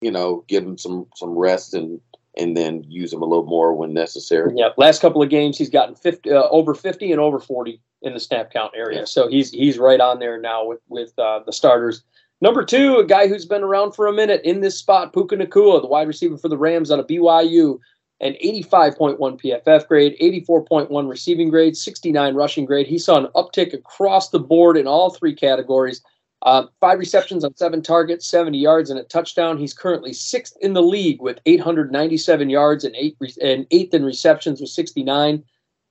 You 0.00 0.10
know, 0.10 0.44
give 0.48 0.64
him 0.64 0.76
some 0.76 1.06
some 1.16 1.30
rest 1.30 1.72
and 1.74 2.00
and 2.36 2.56
then 2.56 2.84
use 2.88 3.12
him 3.12 3.22
a 3.22 3.26
little 3.26 3.46
more 3.46 3.72
when 3.74 3.94
necessary. 3.94 4.52
Yeah, 4.56 4.70
last 4.76 5.00
couple 5.00 5.22
of 5.22 5.30
games 5.30 5.56
he's 5.56 5.70
gotten 5.70 5.94
50 5.94 6.30
uh, 6.30 6.42
over 6.50 6.74
50 6.74 7.12
and 7.12 7.20
over 7.20 7.38
40 7.38 7.80
in 8.02 8.12
the 8.12 8.20
snap 8.20 8.52
count 8.52 8.72
area. 8.76 9.00
Yeah. 9.00 9.04
So 9.04 9.28
he's 9.28 9.50
he's 9.50 9.78
right 9.78 10.00
on 10.00 10.18
there 10.18 10.38
now 10.38 10.66
with 10.66 10.80
with 10.88 11.18
uh, 11.18 11.40
the 11.46 11.52
starters. 11.52 12.02
Number 12.40 12.62
two, 12.64 12.96
a 12.98 13.06
guy 13.06 13.26
who's 13.28 13.46
been 13.46 13.62
around 13.62 13.92
for 13.92 14.06
a 14.06 14.12
minute 14.12 14.42
in 14.44 14.60
this 14.60 14.76
spot, 14.76 15.14
Puka 15.14 15.36
Nacua, 15.36 15.80
the 15.80 15.86
wide 15.86 16.08
receiver 16.08 16.36
for 16.36 16.48
the 16.48 16.58
Rams 16.58 16.90
out 16.90 16.98
of 16.98 17.06
BYU, 17.06 17.78
an 18.20 18.34
85.1 18.42 19.18
PFF 19.18 19.88
grade, 19.88 20.16
84.1 20.20 21.08
receiving 21.08 21.50
grade, 21.50 21.76
69 21.76 22.34
rushing 22.34 22.64
grade. 22.64 22.86
He 22.86 22.98
saw 22.98 23.18
an 23.18 23.30
uptick 23.34 23.74
across 23.74 24.30
the 24.30 24.38
board 24.38 24.76
in 24.76 24.86
all 24.86 25.10
three 25.10 25.34
categories. 25.34 26.02
Uh, 26.42 26.66
five 26.78 26.98
receptions 26.98 27.42
on 27.42 27.56
seven 27.56 27.80
targets, 27.80 28.26
70 28.26 28.58
yards, 28.58 28.90
and 28.90 29.00
a 29.00 29.04
touchdown. 29.04 29.56
He's 29.56 29.72
currently 29.72 30.12
sixth 30.12 30.56
in 30.60 30.74
the 30.74 30.82
league 30.82 31.20
with 31.22 31.40
897 31.46 32.50
yards 32.50 32.84
and 32.84 32.94
eight 32.96 33.16
re- 33.18 33.34
and 33.42 33.66
eighth 33.70 33.94
in 33.94 34.04
receptions 34.04 34.60
with 34.60 34.70
69. 34.70 35.42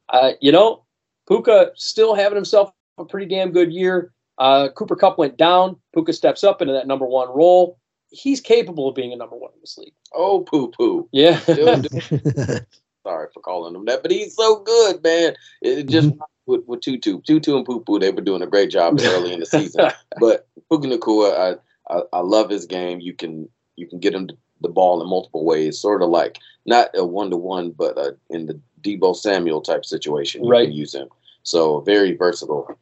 Uh, 0.10 0.32
you 0.42 0.52
know, 0.52 0.86
Puka 1.28 1.72
still 1.76 2.14
having 2.14 2.36
himself 2.36 2.72
a 3.00 3.06
pretty 3.06 3.26
damn 3.26 3.52
good 3.52 3.74
year. 3.74 4.14
Uh, 4.38 4.70
Cooper 4.76 4.96
Kupp 4.96 5.18
went 5.18 5.38
down. 5.38 5.76
Puka 5.94 6.14
steps 6.14 6.44
up 6.44 6.62
into 6.62 6.74
that 6.74 6.88
number 6.88 7.06
one 7.06 7.30
role. 7.30 7.80
He's 8.14 8.40
capable 8.40 8.88
of 8.88 8.96
being 8.96 9.12
a 9.12 9.16
number 9.16 9.36
one 9.36 9.52
in 9.54 9.60
this 9.62 9.78
league. 9.78 9.94
Oh, 10.14 10.42
poo 10.42 10.70
poo. 10.70 11.10
Yeah. 11.12 11.40
Sorry 13.04 13.28
for 13.34 13.42
calling 13.42 13.76
him 13.76 13.86
that, 13.86 14.02
but 14.02 14.12
he's 14.12 14.36
so 14.36 14.60
good, 14.64 15.04
man. 15.04 15.34
It 15.62 15.90
just 15.90 16.12
with, 16.46 16.62
with 16.68 16.80
Tutu, 16.82 17.20
Tutu 17.22 17.58
and 17.58 17.66
Poo 17.66 17.82
Poo, 17.82 18.00
they 18.00 18.12
were 18.12 18.22
doing 18.22 18.42
a 18.42 18.48
great 18.48 18.70
job 18.70 18.98
early 19.02 19.34
in 19.34 19.40
the 19.42 19.46
season. 19.46 19.90
But 20.20 20.48
Puka 20.70 20.88
Nacua, 20.88 21.60
I, 21.90 21.94
I 21.94 22.02
I 22.14 22.20
love 22.20 22.50
his 22.50 22.66
game. 22.66 23.00
You 23.02 23.14
can 23.14 23.50
you 23.76 23.88
can 23.88 24.00
get 24.00 24.14
him 24.14 24.30
the 24.62 24.70
ball 24.70 25.02
in 25.02 25.10
multiple 25.10 25.44
ways, 25.44 25.80
sort 25.80 26.02
of 26.02 26.10
like 26.10 26.38
not 26.66 26.90
a 26.96 27.04
one 27.06 27.30
to 27.32 27.36
one, 27.38 27.72
but 27.72 27.98
uh, 27.98 28.12
in 28.30 28.46
the 28.46 28.60
Deebo 28.82 29.16
Samuel 29.16 29.60
type 29.62 29.84
situation, 29.84 30.44
you 30.46 30.50
Right. 30.52 30.68
can 30.68 30.74
use 30.76 30.94
him. 30.96 31.10
So 31.44 31.82
very 31.82 32.16
versatile. 32.16 32.78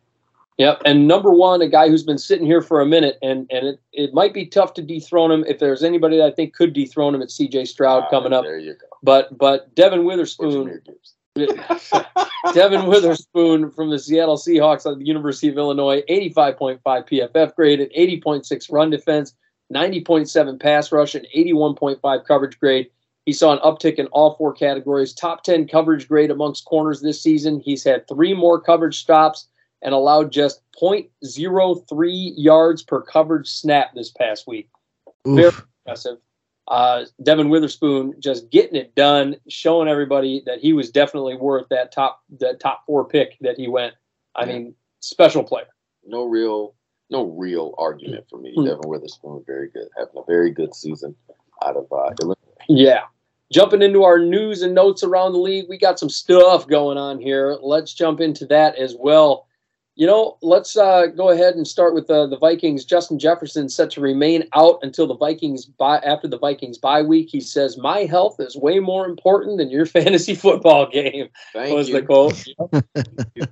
Yep. 0.57 0.81
And 0.85 1.07
number 1.07 1.31
one, 1.31 1.61
a 1.61 1.67
guy 1.67 1.87
who's 1.89 2.03
been 2.03 2.17
sitting 2.17 2.45
here 2.45 2.61
for 2.61 2.81
a 2.81 2.85
minute, 2.85 3.17
and 3.21 3.47
and 3.51 3.65
it, 3.67 3.79
it 3.93 4.13
might 4.13 4.33
be 4.33 4.45
tough 4.45 4.73
to 4.75 4.81
dethrone 4.81 5.31
him. 5.31 5.43
If 5.47 5.59
there's 5.59 5.83
anybody 5.83 6.17
that 6.17 6.25
I 6.25 6.31
think 6.31 6.53
could 6.53 6.73
dethrone 6.73 7.15
him, 7.15 7.21
it's 7.21 7.35
C.J. 7.35 7.65
Stroud 7.65 8.09
coming 8.09 8.33
Ah, 8.33 8.37
up. 8.37 8.43
There 8.43 8.59
you 8.59 8.73
go. 8.73 8.87
But 9.01 9.35
but 9.37 9.73
Devon 9.75 10.05
Witherspoon, 10.05 10.81
Devon 12.53 12.87
Witherspoon 12.87 13.71
from 13.71 13.89
the 13.89 13.97
Seattle 13.97 14.37
Seahawks 14.37 14.91
at 14.91 14.99
the 14.99 15.05
University 15.05 15.47
of 15.47 15.57
Illinois, 15.57 16.01
85.5 16.09 16.81
PFF 16.83 17.55
grade, 17.55 17.79
and 17.79 17.91
80.6 17.91 18.71
run 18.71 18.89
defense, 18.89 19.33
90.7 19.73 20.59
pass 20.59 20.91
rush, 20.91 21.15
and 21.15 21.25
81.5 21.35 22.25
coverage 22.25 22.59
grade. 22.59 22.89
He 23.25 23.33
saw 23.33 23.53
an 23.53 23.59
uptick 23.59 23.95
in 23.95 24.07
all 24.07 24.35
four 24.35 24.51
categories. 24.53 25.13
Top 25.13 25.43
10 25.43 25.67
coverage 25.67 26.07
grade 26.07 26.31
amongst 26.31 26.65
corners 26.65 27.01
this 27.01 27.21
season. 27.21 27.59
He's 27.59 27.83
had 27.83 28.07
three 28.07 28.33
more 28.33 28.59
coverage 28.59 28.99
stops 28.99 29.47
and 29.81 29.93
allowed 29.93 30.31
just 30.31 30.61
0.03 30.81 32.33
yards 32.37 32.83
per 32.83 33.01
coverage 33.01 33.47
snap 33.47 33.93
this 33.95 34.11
past 34.11 34.47
week 34.47 34.69
Very- 35.25 35.51
impressive. 35.85 36.17
Uh, 36.67 37.05
Devon 37.23 37.49
Witherspoon 37.49 38.13
just 38.19 38.49
getting 38.49 38.75
it 38.75 38.95
done, 38.95 39.35
showing 39.49 39.89
everybody 39.89 40.41
that 40.45 40.59
he 40.59 40.71
was 40.73 40.89
definitely 40.91 41.35
worth 41.35 41.67
that 41.69 41.91
top 41.91 42.21
that 42.39 42.59
top 42.61 42.85
four 42.85 43.03
pick 43.03 43.37
that 43.41 43.57
he 43.57 43.67
went. 43.67 43.93
I 44.35 44.45
Yeah. 44.45 44.53
mean, 44.53 44.75
special 45.01 45.43
player. 45.43 45.67
no 46.05 46.23
real 46.23 46.73
no 47.09 47.23
real 47.25 47.75
argument 47.77 48.25
for 48.29 48.37
me. 48.39 48.53
Hmm. 48.55 48.63
Devin 48.65 48.87
Witherspoon, 48.87 49.43
very 49.45 49.67
good, 49.69 49.89
having 49.97 50.13
a 50.15 50.23
very 50.25 50.49
good 50.49 50.73
season 50.73 51.13
out 51.61 51.75
of 51.75 51.91
uh, 51.91 52.11
Illinois. 52.21 52.35
Yeah. 52.69 53.01
Jumping 53.51 53.81
into 53.81 54.03
our 54.03 54.17
news 54.17 54.61
and 54.61 54.73
notes 54.73 55.03
around 55.03 55.33
the 55.33 55.39
league, 55.39 55.65
we 55.67 55.77
got 55.77 55.99
some 55.99 56.07
stuff 56.09 56.67
going 56.67 56.97
on 56.97 57.19
here. 57.19 57.57
Let's 57.61 57.93
jump 57.93 58.21
into 58.21 58.45
that 58.45 58.77
as 58.77 58.95
well. 58.97 59.45
You 60.01 60.07
know, 60.07 60.39
let's 60.41 60.75
uh, 60.75 61.05
go 61.15 61.29
ahead 61.29 61.53
and 61.53 61.67
start 61.67 61.93
with 61.93 62.09
uh, 62.09 62.25
the 62.25 62.35
Vikings. 62.39 62.85
Justin 62.85 63.19
Jefferson 63.19 63.69
set 63.69 63.91
to 63.91 64.01
remain 64.01 64.45
out 64.55 64.79
until 64.81 65.05
the 65.05 65.15
Vikings 65.15 65.67
buy 65.67 65.99
after 65.99 66.27
the 66.27 66.39
Vikings 66.39 66.79
bye 66.79 67.03
week. 67.03 67.29
He 67.29 67.39
says, 67.39 67.77
"My 67.77 68.05
health 68.05 68.37
is 68.39 68.57
way 68.57 68.79
more 68.79 69.05
important 69.05 69.59
than 69.59 69.69
your 69.69 69.85
fantasy 69.97 70.33
football 70.33 70.89
game." 70.89 71.29
Thank 71.53 71.75
was 71.75 71.87
you. 71.87 72.01
the 72.01 72.01
quote. 72.01 72.43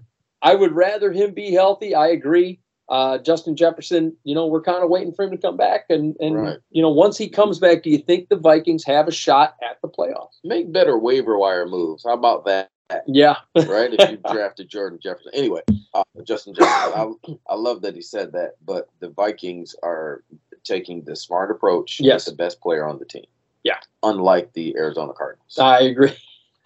I 0.42 0.56
would 0.56 0.72
rather 0.72 1.12
him 1.12 1.36
be 1.36 1.52
healthy. 1.52 1.94
I 1.94 2.08
agree. 2.08 2.60
Uh, 2.90 3.20
Justin 3.20 3.56
Jefferson, 3.56 4.18
you 4.24 4.34
know, 4.34 4.48
we're 4.48 4.64
kind 4.64 4.84
of 4.84 4.90
waiting 4.90 5.14
for 5.14 5.26
him 5.26 5.30
to 5.30 5.38
come 5.38 5.56
back, 5.56 5.86
and 5.92 6.16
and 6.20 6.36
Right. 6.36 6.58
you 6.72 6.82
know, 6.82 6.90
once 6.90 7.16
he 7.16 7.30
comes 7.30 7.60
back, 7.60 7.84
do 7.84 7.92
you 7.92 8.00
think 8.00 8.28
the 8.28 8.38
Vikings 8.38 8.84
have 8.86 9.08
a 9.08 9.12
shot 9.12 9.54
at 9.62 9.78
the 9.84 9.88
playoffs? 9.88 10.40
Make 10.44 10.74
better 10.74 10.98
waiver 10.98 11.38
wire 11.38 11.68
moves. 11.68 12.06
How 12.08 12.16
about 12.16 12.46
that? 12.46 12.72
Yeah, 13.08 13.36
Right? 13.56 13.94
if 13.94 14.10
you 14.12 14.18
drafted 14.32 14.70
Jordan 14.70 15.00
Jefferson. 15.02 15.32
Anyway, 15.34 15.62
uh, 15.94 16.04
Justin 16.24 16.54
Jefferson, 16.54 16.94
I, 17.28 17.54
I 17.54 17.56
love 17.56 17.82
that 17.84 17.96
he 17.96 18.02
said 18.02 18.32
that, 18.34 18.56
but 18.66 18.90
the 19.00 19.10
Vikings 19.10 19.76
are 19.84 20.24
taking 20.64 21.04
the 21.04 21.16
smart 21.16 21.52
approach. 21.52 22.00
Yes. 22.00 22.26
With 22.26 22.38
the 22.38 22.44
best 22.44 22.62
player 22.62 22.88
on 22.88 23.00
the 23.00 23.06
team. 23.06 23.26
Yeah. 23.64 23.78
Unlike 24.04 24.54
the 24.54 24.76
Arizona 24.78 25.14
Cardinals. 25.14 25.58
I 25.60 25.82
agree. 25.82 26.16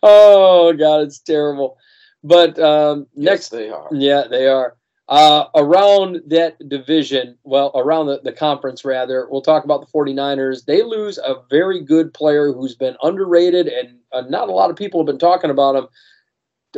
oh 0.03 0.73
God, 0.73 1.03
it's 1.03 1.19
terrible. 1.19 1.77
But 2.25 2.59
um, 2.59 3.07
Yes, 3.15 3.25
next, 3.25 3.49
they 3.51 3.69
are. 3.71 3.89
Yeah, 3.93 4.25
they 4.29 4.47
are. 4.47 4.77
Uh, 5.13 5.47
around 5.57 6.23
that 6.27 6.57
division, 6.71 7.37
well, 7.45 7.71
around 7.75 8.07
the, 8.07 8.19
the 8.25 8.33
conference, 8.33 8.83
rather, 8.83 9.29
we'll 9.31 9.43
talk 9.43 9.63
about 9.63 9.83
the 9.83 9.87
49ers. 9.93 10.65
They 10.65 10.83
lose 10.83 11.19
a 11.19 11.35
very 11.51 11.83
good 11.83 12.15
player 12.15 12.51
who's 12.51 12.75
been 12.75 12.97
underrated, 13.03 13.69
and 13.69 13.99
uh, 14.13 14.23
not 14.31 14.49
a 14.49 14.53
lot 14.53 14.71
of 14.71 14.77
people 14.77 15.01
have 15.01 15.07
been 15.07 15.19
talking 15.19 15.51
about 15.51 15.77
him. 15.77 15.87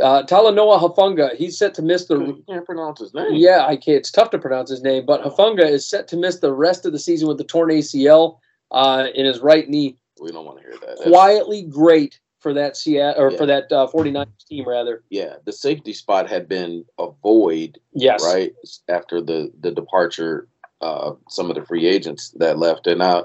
Uh, 0.03 0.25
Talanoa 0.25 0.81
Hafunga, 0.81 1.37
he's 1.37 1.57
set 1.57 1.75
to 1.75 1.83
miss 1.83 2.07
the. 2.07 2.19
You 2.19 2.45
can't 2.49 2.67
pronounce 2.67 2.99
his 2.99 3.15
name. 3.15 3.35
Yeah, 3.35 3.67
I 3.69 3.77
can't. 3.77 3.99
It's 3.99 4.11
tough 4.11 4.31
to 4.31 4.39
pronounce 4.41 4.69
his 4.69 4.83
name, 4.83 5.07
but 5.07 5.23
Hafunga 5.23 5.65
is 5.65 5.89
set 5.89 6.09
to 6.09 6.17
miss 6.17 6.41
the 6.41 6.53
rest 6.53 6.85
of 6.87 6.91
the 6.91 6.99
season 6.99 7.29
with 7.29 7.39
the 7.39 7.45
torn 7.45 7.71
ACL 7.71 8.39
uh, 8.73 9.07
in 9.15 9.27
his 9.27 9.39
right 9.39 9.69
knee. 9.69 9.97
We 10.21 10.33
don't 10.33 10.45
want 10.45 10.59
to 10.59 10.65
hear 10.65 10.75
that. 10.81 11.09
Quietly 11.09 11.63
great 11.63 12.19
for 12.45 12.53
that 12.53 12.77
Seattle 12.77 13.23
or 13.25 13.31
Yeah. 13.33 13.39
for 13.39 13.47
that 13.47 13.73
uh, 13.73 13.87
49ers 13.89 14.47
team, 14.47 14.69
rather. 14.69 15.03
yeah, 15.09 15.37
the 15.47 15.53
safety 15.53 15.95
spot 15.95 16.29
had 16.29 16.47
been 16.47 16.85
a 16.99 17.09
void 17.23 17.79
Yes. 17.95 18.23
right 18.23 18.53
after 18.89 19.23
the 19.23 19.51
the 19.61 19.71
departure 19.73 20.47
uh, 20.83 21.13
some 21.31 21.49
of 21.51 21.57
the 21.57 21.65
free 21.65 21.87
agents 21.87 22.31
that 22.37 22.59
left, 22.59 22.87
and 22.87 23.03
I 23.03 23.23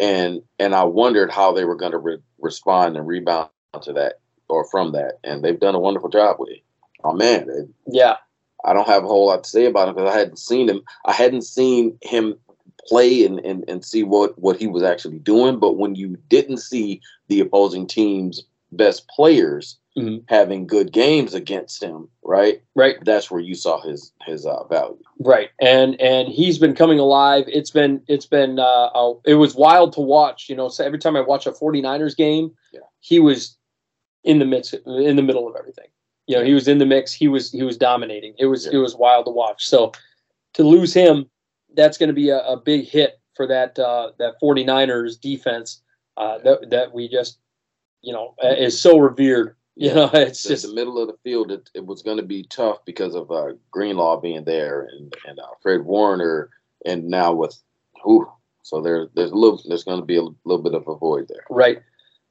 and 0.00 0.40
and 0.58 0.74
I 0.74 0.84
wondered 0.84 1.30
how 1.30 1.52
they 1.52 1.66
were 1.66 1.76
going 1.76 1.92
to 1.92 1.98
re- 1.98 2.22
respond 2.40 2.96
and 2.96 3.06
rebound 3.06 3.50
to 3.82 3.92
that 3.92 4.20
or 4.48 4.64
from 4.64 4.92
that, 4.92 5.18
and 5.22 5.44
they've 5.44 5.60
done 5.60 5.74
a 5.74 5.78
wonderful 5.80 6.08
job 6.08 6.36
with 6.38 6.48
it. 6.50 6.62
Oh 7.04 7.12
man, 7.12 7.46
it, 7.50 7.68
Yeah. 7.86 8.16
I 8.64 8.72
don't 8.72 8.88
have 8.88 9.04
a 9.04 9.06
whole 9.06 9.26
lot 9.26 9.44
to 9.44 9.50
say 9.50 9.66
about 9.66 9.88
him 9.88 9.94
because 9.96 10.12
I 10.14 10.18
hadn't 10.18 10.38
seen 10.38 10.66
him. 10.70 10.80
I 11.04 11.12
hadn't 11.12 11.42
seen 11.42 11.98
him 12.02 12.36
play 12.88 13.24
and, 13.24 13.38
and, 13.40 13.64
and 13.68 13.84
see 13.84 14.02
what, 14.02 14.38
what 14.38 14.56
he 14.56 14.66
was 14.66 14.82
actually 14.82 15.18
doing. 15.18 15.58
But 15.58 15.76
when 15.76 15.94
you 15.94 16.16
didn't 16.28 16.58
see 16.58 17.00
the 17.28 17.40
opposing 17.40 17.86
team's 17.86 18.42
best 18.72 19.06
players 19.08 19.78
Mhm. 19.96 20.24
having 20.28 20.66
good 20.66 20.92
games 20.92 21.32
against 21.32 21.82
him, 21.82 22.06
right? 22.22 22.60
Right. 22.74 22.96
That's 23.02 23.30
where 23.30 23.40
you 23.40 23.54
saw 23.54 23.80
his 23.80 24.12
his 24.26 24.44
uh, 24.44 24.64
value. 24.64 24.98
Right, 25.20 25.48
and 25.58 25.98
and 25.98 26.28
he's 26.28 26.58
been 26.58 26.74
coming 26.74 26.98
alive. 26.98 27.44
It's 27.48 27.70
been 27.70 28.02
it's 28.06 28.26
been 28.26 28.58
uh, 28.58 28.90
uh, 28.94 29.14
it 29.24 29.36
was 29.36 29.54
wild 29.54 29.94
to 29.94 30.02
watch. 30.02 30.50
You 30.50 30.56
know, 30.56 30.68
so 30.68 30.84
every 30.84 30.98
time 30.98 31.16
I 31.16 31.22
watch 31.22 31.46
a 31.46 31.50
49ers 31.52 32.14
game, 32.14 32.54
Yeah. 32.74 32.80
he 33.00 33.20
was 33.20 33.56
in 34.24 34.38
the 34.38 34.44
midst 34.44 34.74
in 34.74 35.16
the 35.16 35.22
middle 35.22 35.48
of 35.48 35.56
everything. 35.56 35.88
You 36.26 36.36
know, 36.36 36.44
he 36.44 36.52
was 36.52 36.68
in 36.68 36.76
the 36.76 36.84
mix. 36.84 37.14
He 37.14 37.28
was 37.28 37.50
he 37.50 37.62
was 37.62 37.78
dominating. 37.78 38.34
It 38.38 38.46
was 38.46 38.66
Yeah. 38.66 38.72
it 38.74 38.78
was 38.82 38.94
wild 38.96 39.24
to 39.24 39.30
watch. 39.30 39.64
So 39.66 39.92
to 40.52 40.62
lose 40.62 40.92
him, 40.92 41.24
that's 41.76 41.98
going 41.98 42.08
to 42.08 42.14
be 42.14 42.30
a, 42.30 42.40
a 42.40 42.56
big 42.56 42.86
hit 42.86 43.20
for 43.34 43.46
that 43.46 43.78
uh, 43.78 44.10
that 44.18 44.34
49ers 44.42 45.20
defense 45.20 45.82
uh, 46.16 46.38
that 46.38 46.70
that 46.70 46.94
we 46.94 47.08
just 47.08 47.38
you 48.02 48.12
know 48.12 48.34
is 48.42 48.80
so 48.80 48.98
revered. 48.98 49.54
You 49.78 49.92
know, 49.92 50.10
it's 50.14 50.42
The, 50.42 50.48
just 50.48 50.66
the 50.66 50.72
middle 50.72 50.98
of 50.98 51.08
the 51.08 51.18
field, 51.22 51.52
it, 51.52 51.68
it 51.74 51.84
was 51.84 52.00
going 52.00 52.16
to 52.16 52.22
be 52.22 52.44
tough 52.44 52.78
because 52.86 53.14
of 53.14 53.30
uh, 53.30 53.48
Greenlaw 53.70 54.18
being 54.22 54.42
there 54.42 54.88
and 54.90 55.14
and 55.28 55.38
uh, 55.38 55.48
Fred 55.60 55.84
Warner, 55.84 56.48
and 56.86 57.10
now 57.10 57.34
with 57.34 57.54
who. 58.02 58.26
So 58.62 58.80
there, 58.80 59.08
there's 59.14 59.32
a 59.32 59.34
little, 59.36 59.62
there's 59.68 59.84
going 59.84 60.00
to 60.00 60.06
be 60.06 60.16
a 60.16 60.22
little 60.44 60.62
bit 60.62 60.74
of 60.74 60.88
a 60.88 60.96
void 60.96 61.28
there. 61.28 61.44
Right. 61.50 61.82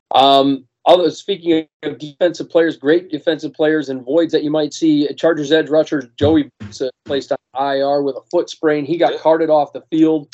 Um, 0.09 0.67
although 0.85 1.09
speaking 1.09 1.67
of 1.83 1.97
defensive 1.97 2.49
players, 2.49 2.77
great 2.77 3.09
defensive 3.09 3.53
players 3.53 3.89
and 3.89 4.03
voids 4.03 4.31
that 4.31 4.43
you 4.43 4.51
might 4.51 4.73
see, 4.73 5.07
Chargers 5.15 5.51
edge 5.51 5.69
rusher 5.69 6.09
Joey 6.17 6.49
Bosa 6.61 6.89
placed 7.05 7.31
on 7.31 7.37
IR 7.75 8.01
with 8.01 8.15
a 8.15 8.21
foot 8.31 8.49
sprain. 8.49 8.85
He 8.85 8.97
got 8.97 9.19
carted 9.19 9.49
off 9.49 9.73
the 9.73 9.81
field. 9.89 10.27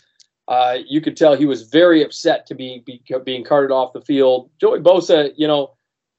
Uh, 0.47 0.79
you 0.85 0.99
could 0.99 1.15
tell 1.15 1.35
he 1.35 1.45
was 1.45 1.63
very 1.69 2.03
upset 2.03 2.45
to 2.47 2.55
be, 2.55 2.83
be 2.85 3.01
being 3.23 3.43
carted 3.43 3.71
off 3.71 3.93
the 3.93 4.01
field. 4.01 4.49
Joey 4.59 4.79
Bosa, 4.79 5.31
you 5.37 5.47
know, 5.47 5.71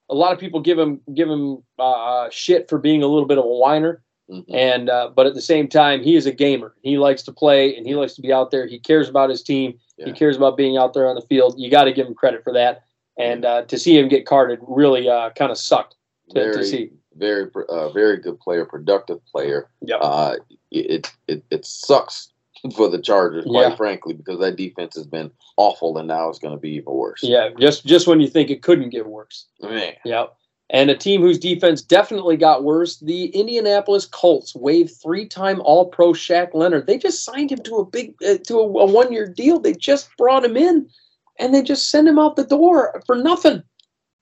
a 0.09 0.15
lot 0.15 0.33
of 0.33 0.39
people 0.39 0.61
give 0.61 0.79
him 0.79 1.01
give 1.15 1.29
him 1.29 1.63
uh, 1.79 2.29
shit 2.31 2.69
for 2.69 2.79
being 2.79 3.03
a 3.03 3.07
little 3.07 3.27
bit 3.27 3.39
of 3.39 3.45
a 3.45 3.49
whiner, 3.49 4.03
Mhm. 4.31 4.45
and 4.49 4.91
uh, 4.91 5.11
but 5.15 5.27
at 5.27 5.35
the 5.35 5.41
same 5.41 5.69
time, 5.69 6.03
he 6.03 6.17
is 6.17 6.27
a 6.27 6.33
gamer. 6.33 6.75
He 6.83 6.97
likes 6.99 7.23
to 7.25 7.33
play 7.33 7.77
and 7.77 7.87
he 7.87 7.95
likes 7.95 8.15
to 8.15 8.23
be 8.23 8.33
out 8.33 8.51
there. 8.51 8.67
He 8.67 8.79
cares 8.79 9.09
about 9.09 9.31
his 9.31 9.43
team. 9.43 9.79
He 10.07 10.13
cares 10.13 10.37
about 10.37 10.57
being 10.57 10.77
out 10.77 10.95
there 10.95 11.09
on 11.09 11.15
the 11.15 11.23
field. 11.23 11.55
You 11.59 11.71
got 11.71 11.85
to 11.85 11.93
give 11.93 12.07
him 12.07 12.15
credit 12.15 12.43
for 12.43 12.53
that. 12.55 12.85
And 13.19 13.45
uh, 13.45 13.63
to 13.63 13.79
see 13.79 13.99
him 13.99 14.09
get 14.09 14.27
carded 14.27 14.59
really 14.63 15.09
uh, 15.09 15.31
kind 15.31 15.51
of 15.53 15.59
sucked 15.59 15.97
to, 16.31 16.35
to 16.35 16.53
very, 16.53 16.65
see. 16.67 16.91
very, 17.17 17.51
uh, 17.69 17.91
very 17.91 18.17
good 18.17 18.41
player, 18.41 18.65
productive 18.65 19.25
player. 19.27 19.69
Yep. 19.83 20.01
Uh, 20.03 20.37
it, 20.71 21.13
it 21.29 21.45
it 21.51 21.67
sucks 21.67 22.33
for 22.77 22.89
the 22.89 23.01
Chargers, 23.01 23.45
quite 23.45 23.69
Yeah. 23.71 23.77
frankly, 23.77 24.15
because 24.15 24.41
that 24.41 24.57
defense 24.57 24.95
has 24.97 25.07
been 25.07 25.31
awful, 25.59 25.99
and 25.99 26.09
now 26.09 26.29
it's 26.31 26.39
going 26.39 26.55
to 26.55 26.61
be 26.61 26.71
even 26.77 26.93
worse. 26.95 27.21
Yeah, 27.23 27.51
just 27.59 27.85
just 27.85 28.07
when 28.07 28.21
you 28.21 28.29
think 28.29 28.51
it 28.51 28.63
couldn't 28.63 28.91
get 28.91 29.07
worse. 29.07 29.47
man. 29.61 29.95
Yeah. 30.05 30.27
And 30.71 30.89
a 30.89 30.97
team 30.97 31.21
whose 31.21 31.39
defense 31.39 31.83
definitely 31.83 32.39
got 32.39 32.65
worse, 32.65 32.97
the 33.01 33.27
Indianapolis 33.39 34.07
Colts 34.07 34.55
waived 34.55 34.93
three-time 35.03 35.61
All-Pro 35.67 36.15
Shaq 36.15 36.55
Leonard. 36.55 36.87
They 36.87 36.97
just 36.97 37.25
signed 37.25 37.53
him 37.53 37.59
to 37.65 37.77
a 37.77 37.85
big 37.85 38.15
uh, 38.27 38.39
to 38.47 38.55
a, 38.59 38.63
a 38.63 38.87
one-year 38.87 39.29
deal. 39.29 39.59
They 39.61 39.75
just 39.75 40.09
brought 40.17 40.47
him 40.47 40.57
in, 40.57 40.89
and 41.43 41.55
they 41.55 41.62
just 41.62 41.90
send 41.90 42.09
him 42.09 42.19
out 42.19 42.36
the 42.36 42.44
door 42.44 43.02
for 43.06 43.16
nothing. 43.16 43.62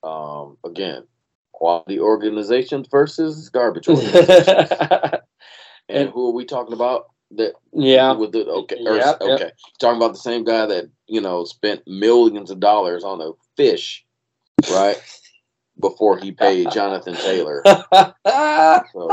Um, 0.03 0.57
again, 0.65 1.05
quality 1.53 2.01
organizations 2.01 2.89
versus 2.91 3.49
garbage 3.51 3.89
organizations. 3.89 4.47
and 4.81 5.21
And- 5.89 6.11
who 6.11 6.29
are 6.29 6.33
we 6.33 6.45
talking 6.45 6.73
about? 6.73 7.07
That 7.33 7.53
yeah, 7.73 8.11
with 8.13 8.33
the 8.33 8.45
okay, 8.45 8.77
or- 8.85 8.97
Yep, 8.97 9.19
yep. 9.21 9.31
okay, 9.41 9.51
talking 9.79 9.99
about 9.99 10.13
the 10.15 10.19
same 10.19 10.43
guy 10.43 10.67
that 10.67 10.91
you 11.07 11.21
know 11.21 11.45
spent 11.45 11.87
millions 11.87 12.51
of 12.51 12.59
dollars 12.59 13.05
on 13.05 13.21
a 13.21 13.31
fish, 13.57 14.05
right? 14.73 15.01
Before 15.81 16.19
he 16.19 16.33
paid 16.33 16.73
Jonathan 16.73 17.15
Taylor. 17.15 17.63
So 18.93 19.09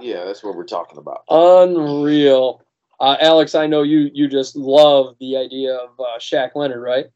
yeah, 0.00 0.24
that's 0.24 0.42
what 0.42 0.54
we're 0.56 0.64
talking 0.64 0.96
about. 0.98 1.24
unreal. 1.28 2.62
Uh, 3.00 3.16
Alex, 3.20 3.54
I 3.54 3.66
know 3.66 3.82
you 3.82 4.10
you 4.14 4.28
just 4.28 4.56
love 4.56 5.16
the 5.20 5.36
idea 5.36 5.74
of 5.74 5.90
uh, 6.00 6.18
Shaq 6.18 6.52
Leonard, 6.54 6.80
right? 6.82 7.06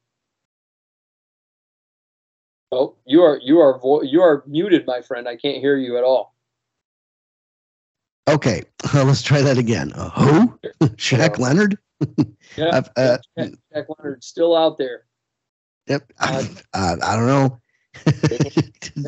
Oh, 2.72 2.96
you 3.04 3.22
are 3.22 3.38
you 3.42 3.60
are 3.60 3.78
vo- 3.78 4.02
you 4.02 4.20
are 4.22 4.42
muted, 4.46 4.86
my 4.86 5.00
friend. 5.00 5.28
I 5.28 5.36
can't 5.36 5.58
hear 5.58 5.76
you 5.76 5.96
at 5.98 6.04
all. 6.04 6.34
Okay, 8.28 8.62
let's 8.94 9.22
try 9.22 9.40
that 9.40 9.56
again. 9.58 9.92
Uh, 9.94 10.10
who? 10.10 10.58
Shaq 10.96 11.38
Yeah. 11.38 11.44
Leonard? 11.44 11.78
Yeah, 12.56 12.70
I've, 12.72 12.88
uh, 12.96 13.18
Shaq, 13.38 13.56
Shaq 13.74 13.84
Leonard's 13.96 14.26
still 14.26 14.56
out 14.56 14.78
there. 14.78 15.04
Yep. 15.86 16.12
I, 16.18 16.48
I, 16.74 16.94
I 17.00 17.16
don't 17.16 17.26
know. 17.26 17.60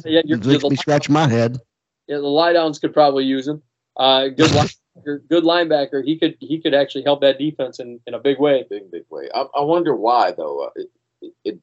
Yeah, 0.05 0.23
you're, 0.25 0.39
it 0.39 0.47
makes 0.47 0.65
me 0.65 0.77
scratch 0.77 1.09
my 1.11 1.27
head. 1.29 1.59
yeah, 2.07 2.19
the 2.19 2.23
lie 2.23 2.53
downs 2.53 2.79
could 2.79 2.95
probably 2.95 3.25
use 3.25 3.49
him. 3.49 3.61
Uh, 3.97 4.29
good 4.29 4.51
linebacker, 4.51 5.29
good 5.29 5.43
linebacker. 5.45 6.05
He 6.05 6.17
could 6.17 6.37
he 6.39 6.61
could 6.61 6.73
actually 6.75 7.03
help 7.03 7.21
that 7.23 7.39
defense 7.39 7.81
in, 7.81 7.99
in 8.07 8.15
a 8.15 8.19
big 8.21 8.39
way. 8.39 8.65
Big 8.71 8.89
big 8.93 9.03
way. 9.11 9.29
I, 9.35 9.47
I 9.57 9.63
wonder 9.63 9.97
why 9.97 10.31
though. 10.31 10.67
Uh, 10.67 10.71
It, 10.77 10.91
it, 11.21 11.35
it 11.45 11.59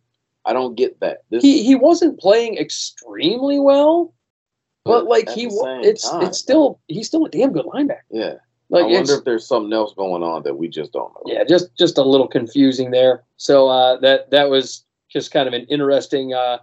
I 0.46 0.54
don't 0.54 0.76
get 0.76 1.00
that. 1.00 1.24
This 1.30 1.44
He 1.44 1.64
he 1.64 1.76
wasn't 1.76 2.20
playing 2.20 2.58
extremely 2.58 3.60
well, 3.60 4.14
but 4.84 5.06
like 5.06 5.30
he 5.30 5.48
the 5.48 5.56
wa- 5.56 5.64
same 5.64 5.84
it's 5.84 6.10
time, 6.10 6.24
it's 6.24 6.38
still 6.38 6.80
he's 6.88 7.08
still 7.08 7.26
a 7.26 7.30
damn 7.30 7.52
good 7.52 7.66
linebacker. 7.66 8.02
yeah. 8.12 8.36
Like 8.70 8.86
I 8.86 8.88
wonder 8.88 9.14
if 9.14 9.26
there's 9.26 9.48
something 9.48 9.74
else 9.74 9.94
going 9.94 10.24
on 10.24 10.42
that 10.44 10.56
we 10.58 10.68
just 10.68 10.92
don't 10.92 11.14
know. 11.14 11.22
yeah, 11.26 11.44
just 11.44 11.76
just 11.78 11.98
a 11.98 12.04
little 12.04 12.28
confusing 12.28 12.92
there. 12.92 13.24
So 13.38 13.68
uh, 13.68 14.00
that 14.00 14.32
that 14.32 14.50
was 14.50 14.84
just 15.10 15.32
kind 15.32 15.48
of 15.48 15.54
an 15.54 15.66
interesting 15.70 16.34
uh, 16.34 16.58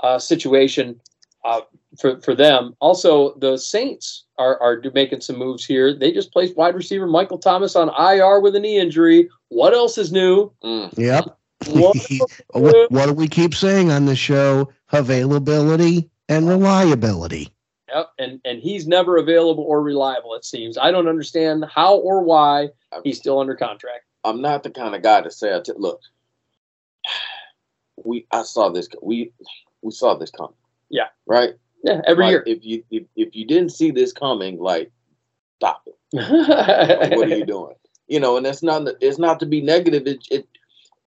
uh, 0.00 0.18
situation 0.20 1.00
uh, 1.44 1.62
for 1.98 2.20
for 2.20 2.34
them. 2.34 2.76
Also, 2.80 3.34
the 3.38 3.56
Saints 3.56 4.24
are 4.38 4.60
are 4.60 4.80
making 4.94 5.20
some 5.20 5.36
moves 5.36 5.64
here. 5.64 5.92
They 5.94 6.12
just 6.12 6.32
placed 6.32 6.56
wide 6.56 6.76
receiver 6.76 7.06
Michael 7.08 7.38
Thomas 7.38 7.74
on 7.74 7.88
IR 7.88 8.40
with 8.40 8.54
a 8.54 8.60
knee 8.60 8.78
injury. 8.78 9.28
What 9.48 9.74
else 9.74 9.98
is 9.98 10.12
new? 10.12 10.52
Mm. 10.62 10.96
Yep. 10.96 11.37
What 11.66 11.96
what, 12.52 12.90
what 12.90 13.06
do 13.06 13.12
we 13.12 13.28
keep 13.28 13.54
saying 13.54 13.90
on 13.90 14.06
the 14.06 14.16
show? 14.16 14.72
Availability 14.92 16.08
and 16.28 16.48
reliability. 16.48 17.50
Yep, 17.92 18.10
and 18.18 18.40
and 18.44 18.60
he's 18.60 18.86
never 18.86 19.16
available 19.16 19.64
or 19.64 19.82
reliable. 19.82 20.34
It 20.34 20.44
seems. 20.44 20.76
I 20.76 20.90
don't 20.90 21.08
understand 21.08 21.64
how 21.72 21.96
or 21.96 22.22
why 22.22 22.68
he's 23.02 23.18
still 23.18 23.40
under 23.40 23.54
contract. 23.54 24.04
I'm 24.24 24.42
not 24.42 24.62
the 24.62 24.70
kind 24.70 24.94
of 24.94 25.02
guy 25.02 25.22
to 25.22 25.30
say, 25.30 25.54
I 25.54 25.60
t- 25.60 25.72
"Look, 25.76 26.00
we 28.04 28.26
I 28.30 28.42
saw 28.42 28.68
this. 28.68 28.88
We 29.02 29.32
we 29.82 29.90
saw 29.90 30.14
this 30.14 30.30
coming." 30.30 30.54
Yeah. 30.90 31.08
Right. 31.26 31.54
Yeah, 31.82 32.00
every 32.06 32.24
Like, 32.24 32.30
year. 32.32 32.42
If 32.46 32.64
you 32.64 32.84
if, 32.90 33.04
if 33.16 33.34
you 33.34 33.46
didn't 33.46 33.70
see 33.70 33.90
this 33.90 34.12
coming, 34.12 34.58
like 34.58 34.90
stop 35.56 35.82
it. 35.86 35.94
Like, 36.12 37.16
what 37.16 37.30
are 37.30 37.36
you 37.36 37.46
doing? 37.46 37.74
You 38.06 38.20
know, 38.20 38.36
and 38.36 38.46
it's 38.46 38.62
not 38.62 38.88
it's 39.00 39.18
not 39.18 39.40
to 39.40 39.46
be 39.46 39.60
negative. 39.60 40.06
It, 40.06 40.26
it 40.30 40.48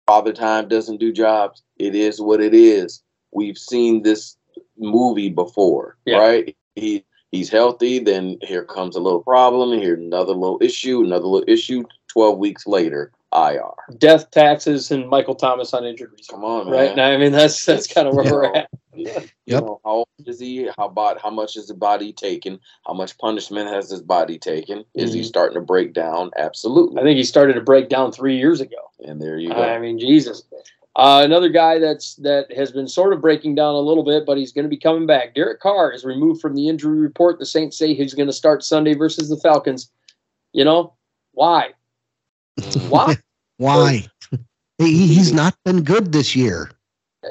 father 0.09 0.33
time 0.33 0.69
doesn't 0.69 0.99
do 0.99 1.13
jobs. 1.13 1.63
It 1.79 1.95
is 1.95 2.21
what 2.21 2.41
it 2.41 2.55
is. 2.55 3.03
We've 3.31 3.59
seen 3.59 4.03
this 4.03 4.37
movie 4.79 5.29
before, 5.29 5.99
Yeah. 6.07 6.17
right? 6.17 6.57
He 6.77 7.05
he's 7.31 7.51
healthy, 7.51 7.99
then 7.99 8.39
here 8.43 8.65
comes 8.65 8.97
a 8.97 9.01
little 9.01 9.23
problem, 9.23 9.79
here 9.79 9.95
another 9.95 10.33
little 10.33 10.59
issue, 10.63 11.05
another 11.05 11.27
little 11.27 11.49
issue. 11.49 11.85
Twelve 12.09 12.39
weeks 12.39 12.67
later, 12.67 13.13
IR. 13.35 13.71
Death, 13.99 14.31
taxes, 14.31 14.91
and 14.91 15.09
Michael 15.09 15.35
Thomas 15.35 15.75
on 15.75 15.85
injured 15.85 16.13
reserve. 16.13 16.29
Come 16.31 16.45
on, 16.45 16.69
Right 16.69 16.89
man. 16.89 16.97
now, 16.97 17.07
I 17.11 17.17
mean 17.19 17.33
that's 17.33 17.65
that's 17.67 17.87
kind 17.87 18.09
of 18.09 18.15
where 18.15 18.25
You 18.27 18.33
we're 18.33 18.55
at. 18.55 18.69
Yeah. 18.95 19.21
Yep. 19.47 19.63
know, 19.65 19.81
how 19.85 19.91
old 19.91 20.09
is 20.27 20.41
he? 20.41 20.69
How 20.77 20.87
about 20.87 21.21
how 21.23 21.31
much 21.31 21.57
is 21.57 21.69
the 21.69 21.75
body 21.75 22.13
taken? 22.13 22.59
How 22.87 22.95
much 22.95 23.17
punishment 23.19 23.71
has 23.71 23.91
his 23.91 24.03
body 24.03 24.39
taken? 24.39 24.85
Is 24.95 25.13
he 25.13 25.21
Mhm. 25.21 25.25
starting 25.27 25.55
to 25.55 25.61
break 25.61 25.93
down? 25.93 26.31
Absolutely. 26.37 27.01
I 27.01 27.05
think 27.05 27.17
he 27.17 27.23
started 27.23 27.53
to 27.55 27.61
break 27.61 27.89
down 27.89 28.11
three 28.13 28.37
years 28.37 28.61
ago. 28.61 28.77
and 29.05 29.23
there 29.23 29.39
you 29.39 29.51
go. 29.51 29.55
I 29.55 29.79
mean, 29.79 29.99
Jesus. 29.99 30.43
Uh, 30.97 31.21
another 31.25 31.49
guy 31.49 31.79
that's 31.79 32.17
that 32.17 32.53
has 32.53 32.73
been 32.73 32.89
sort 32.89 33.13
of 33.13 33.21
breaking 33.21 33.55
down 33.55 33.75
a 33.77 33.81
little 33.81 34.03
bit, 34.03 34.27
but 34.27 34.37
he's 34.37 34.51
going 34.53 34.65
to 34.65 34.69
be 34.69 34.77
coming 34.77 35.07
back. 35.07 35.33
Derek 35.35 35.61
Carr 35.61 35.93
is 35.93 36.05
removed 36.05 36.41
from 36.41 36.57
the 36.57 36.67
injury 36.69 36.99
report. 36.99 37.39
The 37.39 37.47
Saints 37.47 37.79
say 37.79 37.95
he's 37.95 38.15
going 38.15 38.27
to 38.27 38.33
start 38.33 38.65
Sunday 38.65 38.95
versus 38.95 39.29
the 39.29 39.37
Falcons. 39.37 39.93
You 40.53 40.65
know 40.65 40.95
why? 41.33 41.69
Why? 42.89 43.17
Why? 43.59 44.07
he, 44.79 45.07
he's 45.09 45.33
not 45.33 45.57
been 45.65 45.83
good 45.83 46.13
this 46.13 46.37
year. 46.37 46.71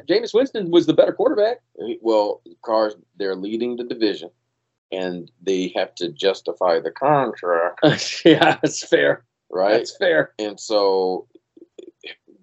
Jameis 0.10 0.34
Winston 0.34 0.70
was 0.70 0.86
the 0.86 0.94
better 0.94 1.14
quarterback. 1.14 1.60
Well, 2.02 2.42
cars 2.64 2.96
they're 3.18 3.36
leading 3.36 3.78
the 3.78 3.84
division, 3.86 4.30
and 4.92 5.32
they 5.42 5.72
have 5.76 5.96
to 5.96 6.10
justify 6.10 6.80
the 6.80 6.92
contract. 6.92 7.80
yeah, 8.26 8.58
that's 8.62 8.86
fair. 8.86 9.24
right? 9.50 9.72
That's 9.78 9.96
fair. 9.98 10.34
and 10.38 10.60
so 10.60 11.28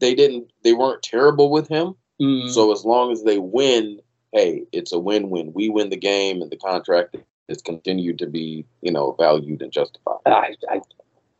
they 0.01 0.15
didn't. 0.15 0.51
They 0.62 0.73
weren't 0.73 1.02
terrible 1.02 1.51
with 1.51 1.69
him. 1.69 1.94
Mm, 2.20 2.48
So 2.51 2.73
as 2.73 2.85
long 2.85 3.12
as 3.12 3.23
they 3.24 3.39
win, 3.39 4.01
hey, 4.32 4.62
it's 4.73 4.93
a 4.93 4.98
win-win. 4.98 5.52
We 5.52 5.69
win 5.69 5.90
the 5.90 5.97
game, 5.97 6.40
and 6.43 6.51
the 6.51 6.56
contract 6.56 7.16
is 7.48 7.61
continued 7.61 8.19
to 8.20 8.27
be, 8.27 8.65
you 8.81 8.90
know, 8.90 9.15
valued 9.19 9.61
and 9.62 9.70
justified. 9.73 10.19
I, 10.27 10.55
I, 10.70 10.81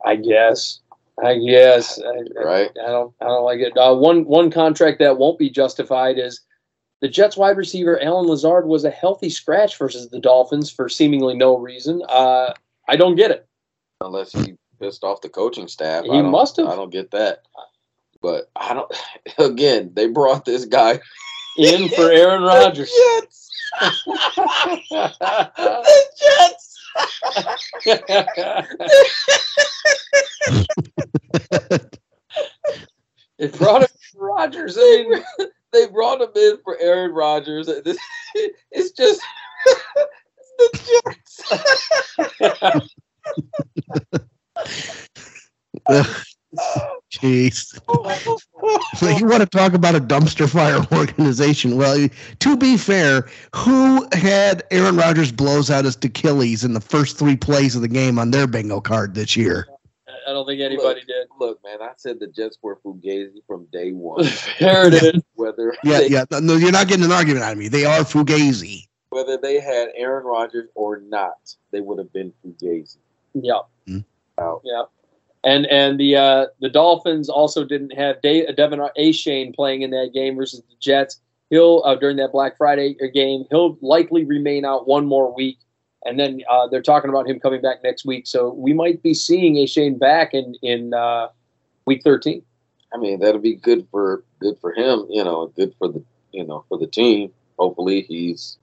I 0.05 0.15
guess. 0.17 0.79
I 1.23 1.37
guess. 1.37 1.99
I, 2.01 2.07
I- 2.09 2.43
Right. 2.43 2.71
I 2.83 2.87
don't. 2.87 3.13
I 3.21 3.25
don't 3.25 3.43
like 3.45 3.59
it. 3.59 3.77
Uh, 3.77 3.95
one 3.95 4.25
one 4.25 4.51
contract 4.51 4.99
that 4.99 5.17
won't 5.17 5.39
be 5.39 5.49
justified 5.49 6.17
is 6.19 6.41
the 7.01 7.07
Jets 7.07 7.37
wide 7.37 7.57
receiver 7.57 8.01
Allen 8.01 8.27
Lazard 8.27 8.65
was 8.67 8.83
a 8.85 8.89
healthy 8.89 9.29
scratch 9.29 9.77
versus 9.77 10.09
the 10.09 10.19
Dolphins 10.19 10.69
for 10.71 10.89
seemingly 10.89 11.35
no 11.35 11.57
reason. 11.57 12.01
Uh, 12.09 12.53
I 12.87 12.95
don't 12.97 13.15
get 13.15 13.31
it. 13.31 13.47
Unless 14.01 14.33
he 14.33 14.55
pissed 14.79 15.03
off 15.03 15.21
the 15.21 15.29
coaching 15.29 15.67
staff, 15.67 16.03
He 16.03 16.09
I 16.11 16.21
don't- 16.21 16.31
must 16.31 16.57
have. 16.57 16.67
I 16.67 16.75
don't 16.75 16.91
get 16.91 17.11
that. 17.11 17.43
But 18.21 18.49
I 18.55 18.73
don't. 18.73 18.91
Again, 19.37 19.91
they 19.93 20.07
brought 20.07 20.43
this 20.45 20.65
guy 20.65 20.99
In 21.57 21.87
for 21.89 22.11
Aaron 22.11 22.43
Rodgers. 22.47 22.91
Jets. 22.91 23.49
the 24.89 25.93
Jets. 26.17 26.79
It 33.37 33.57
brought 33.57 33.81
him 33.81 33.87
Rodgers. 34.15 34.77
I 34.77 35.05
mean, 35.09 35.49
They 35.75 35.87
brought 35.87 36.21
him 36.21 36.29
in 36.35 36.57
for 36.63 36.77
Aaron 36.79 37.11
Rodgers. 37.11 37.67
It's 37.67 38.91
just 38.91 39.21
it's 39.91 39.99
the 40.57 40.79
Jets. 41.05 41.43
Jeez. 47.13 47.77
you 49.19 49.25
want 49.27 49.41
to 49.41 49.45
talk 49.45 49.73
about 49.73 49.95
a 49.95 49.99
dumpster 49.99 50.49
fire 50.49 50.79
organization? 50.97 51.75
Well, 51.75 52.07
to 52.39 52.55
be 52.55 52.77
fair, 52.77 53.27
who 53.53 54.07
had 54.13 54.63
Aaron 54.71 54.95
Rodgers 54.95 55.33
blows 55.33 55.69
out 55.69 55.83
his 55.83 55.97
Achilles 55.97 56.63
in 56.63 56.73
the 56.73 56.79
first 56.79 57.19
three 57.19 57.35
plays 57.35 57.75
of 57.75 57.81
the 57.81 57.89
game 57.89 58.17
on 58.17 58.31
their 58.31 58.47
bingo 58.47 58.79
card 58.79 59.13
this 59.13 59.35
year? 59.35 59.67
I 60.27 60.31
don't 60.33 60.45
think 60.45 60.61
anybody 60.61 61.01
did. 61.01 61.27
Look, 61.39 61.63
man, 61.63 61.81
I 61.81 61.91
said 61.97 62.19
the 62.19 62.27
Jets 62.27 62.57
were 62.61 62.77
fugazi 62.77 63.41
from 63.47 63.65
day 63.71 63.91
one. 63.91 64.23
there 64.59 64.87
it 64.87 64.93
is. 64.93 65.23
Whether 65.35 65.75
Yeah, 65.83 65.99
they, 65.99 66.07
yeah. 66.07 66.25
No, 66.31 66.55
you're 66.55 66.71
not 66.71 66.87
getting 66.87 67.05
an 67.05 67.11
argument 67.11 67.43
out 67.43 67.53
of 67.53 67.57
me. 67.57 67.67
They 67.67 67.85
are 67.85 67.99
fugazi. 67.99 68.87
whether 69.09 69.37
they 69.37 69.59
had 69.59 69.89
Aaron 69.95 70.25
Rodgers 70.25 70.69
or 70.75 70.97
not, 70.99 71.55
they 71.71 71.81
would 71.81 71.97
have 71.99 72.11
been 72.11 72.33
fugazi. 72.45 72.97
Yeah. 73.33 73.59
Hmm. 73.87 73.99
Wow. 74.37 74.61
Yeah. 74.63 74.83
And 75.43 75.67
and 75.67 75.99
the 75.99 76.15
uh, 76.15 76.45
the 76.59 76.69
Dolphins 76.69 77.29
also 77.29 77.63
didn't 77.63 77.91
have 77.91 78.21
De- 78.21 78.51
Devin 78.53 78.81
A. 78.95 79.11
Shane 79.11 79.53
playing 79.53 79.83
in 79.83 79.91
that 79.91 80.11
game 80.13 80.35
versus 80.35 80.61
the 80.61 80.75
Jets. 80.79 81.21
He'll 81.51 81.83
uh, 81.85 81.95
during 81.95 82.17
that 82.17 82.31
Black 82.31 82.57
Friday 82.57 82.95
game. 83.13 83.45
He'll 83.51 83.77
likely 83.81 84.25
remain 84.25 84.65
out 84.65 84.87
one 84.87 85.05
more 85.05 85.33
week, 85.35 85.59
and 86.05 86.19
then 86.19 86.41
uh, 86.49 86.67
they're 86.67 86.81
talking 86.81 87.09
about 87.09 87.27
him 87.27 87.39
coming 87.39 87.61
back 87.61 87.83
next 87.83 88.05
week. 88.05 88.27
So 88.27 88.53
we 88.53 88.73
might 88.73 89.01
be 89.01 89.13
seeing 89.13 89.55
Achane 89.55 89.99
back 89.99 90.33
in 90.33 90.55
in 90.61 90.93
uh, 90.93 91.29
week 91.85 92.01
thirteen. 92.03 92.43
I 92.93 92.97
mean, 92.97 93.19
that'll 93.19 93.41
be 93.41 93.55
good 93.55 93.87
for 93.91 94.23
good 94.39 94.57
for 94.61 94.71
him, 94.73 95.05
you 95.09 95.23
know, 95.23 95.47
good 95.55 95.73
for 95.77 95.87
the 95.87 96.03
you 96.31 96.45
know 96.45 96.63
for 96.69 96.77
the 96.77 96.87
team. 96.87 97.31
Hopefully 97.57 98.01
he's 98.03 98.57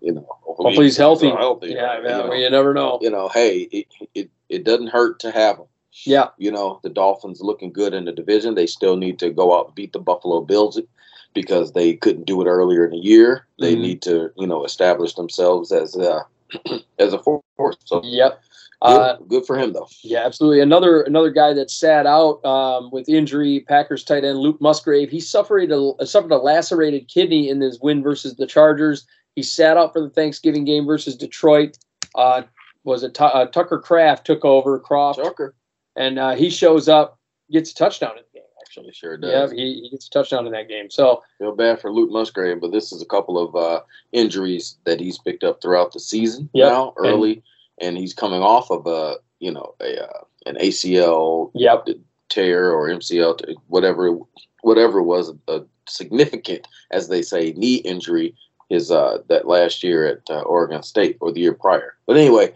you 0.00 0.12
know 0.12 0.26
Hopefully 0.42 0.86
he's 0.86 0.96
healthy. 0.96 1.30
healthy. 1.30 1.68
Yeah, 1.70 1.98
you, 1.98 2.04
yeah, 2.04 2.16
know, 2.18 2.28
well, 2.28 2.38
you 2.38 2.50
never 2.50 2.74
know. 2.74 2.98
you 3.00 3.10
know, 3.10 3.28
hey, 3.28 3.60
it, 3.72 3.86
it 4.14 4.30
it 4.48 4.64
doesn't 4.64 4.88
hurt 4.88 5.20
to 5.20 5.30
have 5.30 5.56
him. 5.58 5.66
Yeah, 6.04 6.28
You 6.38 6.52
know, 6.52 6.78
the 6.84 6.88
Dolphins 6.88 7.40
looking 7.40 7.72
good 7.72 7.94
in 7.94 8.04
the 8.04 8.12
division. 8.12 8.54
They 8.54 8.66
still 8.66 8.96
need 8.96 9.18
to 9.18 9.30
go 9.30 9.58
out 9.58 9.66
and 9.66 9.74
beat 9.74 9.92
the 9.92 9.98
Buffalo 9.98 10.40
Bills 10.40 10.80
because 11.34 11.72
they 11.72 11.94
couldn't 11.94 12.26
do 12.26 12.40
it 12.42 12.46
earlier 12.46 12.84
in 12.84 12.92
the 12.92 12.96
year. 12.98 13.46
They 13.58 13.74
Mhm. 13.74 13.80
need 13.80 14.02
to, 14.02 14.30
you 14.36 14.46
know, 14.46 14.64
establish 14.64 15.14
themselves 15.14 15.72
as 15.72 15.96
a 15.96 16.24
as 16.98 17.12
a 17.12 17.18
force. 17.18 17.76
So 17.84 18.00
yep. 18.04 18.40
good, 18.82 18.88
Uh, 18.88 19.16
good 19.28 19.46
for 19.46 19.58
him 19.58 19.72
though. 19.72 19.88
Yeah, 20.02 20.24
absolutely. 20.24 20.60
Another 20.60 21.02
another 21.02 21.30
guy 21.30 21.52
that 21.52 21.70
sat 21.70 22.06
out 22.06 22.44
um, 22.44 22.90
with 22.90 23.08
injury, 23.08 23.60
Packers 23.68 24.04
tight 24.04 24.24
end 24.24 24.38
Luke 24.38 24.60
Musgrave. 24.60 25.10
He 25.10 25.20
suffered 25.20 25.70
a 25.70 26.06
suffered 26.06 26.32
a 26.32 26.38
lacerated 26.38 27.08
kidney 27.08 27.48
in 27.48 27.60
his 27.60 27.80
win 27.80 28.02
versus 28.02 28.36
the 28.36 28.46
Chargers. 28.46 29.06
He 29.36 29.42
sat 29.42 29.76
out 29.76 29.92
for 29.92 30.00
the 30.02 30.10
Thanksgiving 30.10 30.64
game 30.64 30.86
versus 30.86 31.16
Detroit. 31.16 31.78
Uh, 32.14 32.42
was 32.84 33.02
it 33.02 33.14
Tu- 33.14 33.24
uh, 33.24 33.46
Tucker 33.46 33.78
Kraft 33.78 34.26
took 34.26 34.44
over 34.44 34.78
Croft, 34.78 35.20
Tucker, 35.22 35.54
and 35.96 36.18
uh, 36.18 36.34
he 36.34 36.50
shows 36.50 36.88
up, 36.88 37.18
gets 37.50 37.70
a 37.72 37.74
touchdown 37.74 38.12
in 38.12 38.16
the 38.16 38.22
game. 38.22 38.29
Actually, 38.70 38.86
He 38.86 38.92
sure 38.92 39.18
yeah, 39.20 39.30
does. 39.40 39.50
he, 39.50 39.80
he 39.82 39.90
gets 39.90 40.06
a 40.06 40.10
touchdown 40.10 40.46
in 40.46 40.52
that 40.52 40.68
game. 40.68 40.90
So 40.90 41.24
Feel 41.38 41.56
bad 41.56 41.80
for 41.80 41.92
Luke 41.92 42.10
Musgrave, 42.12 42.60
but 42.60 42.70
this 42.70 42.92
is 42.92 43.02
a 43.02 43.06
couple 43.06 43.36
of 43.36 43.56
uh, 43.56 43.80
injuries 44.12 44.76
that 44.84 45.00
he's 45.00 45.18
picked 45.18 45.42
up 45.42 45.60
throughout 45.60 45.92
the 45.92 45.98
season 45.98 46.48
Yep. 46.52 46.70
now, 46.72 46.94
early, 46.96 47.42
and, 47.80 47.98
he's 47.98 48.14
coming 48.14 48.42
off 48.42 48.70
of 48.70 48.86
a 48.86 49.16
you 49.40 49.50
know 49.50 49.74
a 49.80 50.04
uh, 50.04 50.20
an 50.46 50.54
ACL 50.56 51.50
yep, 51.54 51.84
tear 52.28 52.70
or 52.72 52.88
MCL, 52.90 53.44
t- 53.44 53.56
whatever 53.66 54.16
whatever 54.62 55.00
it 55.00 55.04
was 55.04 55.32
a 55.48 55.62
significant, 55.88 56.68
as 56.92 57.08
they 57.08 57.22
say, 57.22 57.52
knee 57.56 57.76
injury. 57.76 58.36
His 58.68 58.92
uh, 58.92 59.18
that 59.28 59.48
last 59.48 59.82
year 59.82 60.06
at 60.06 60.20
uh, 60.30 60.42
Oregon 60.42 60.84
State 60.84 61.16
or 61.20 61.32
the 61.32 61.40
year 61.40 61.54
prior. 61.54 61.94
But 62.06 62.16
anyway, 62.18 62.52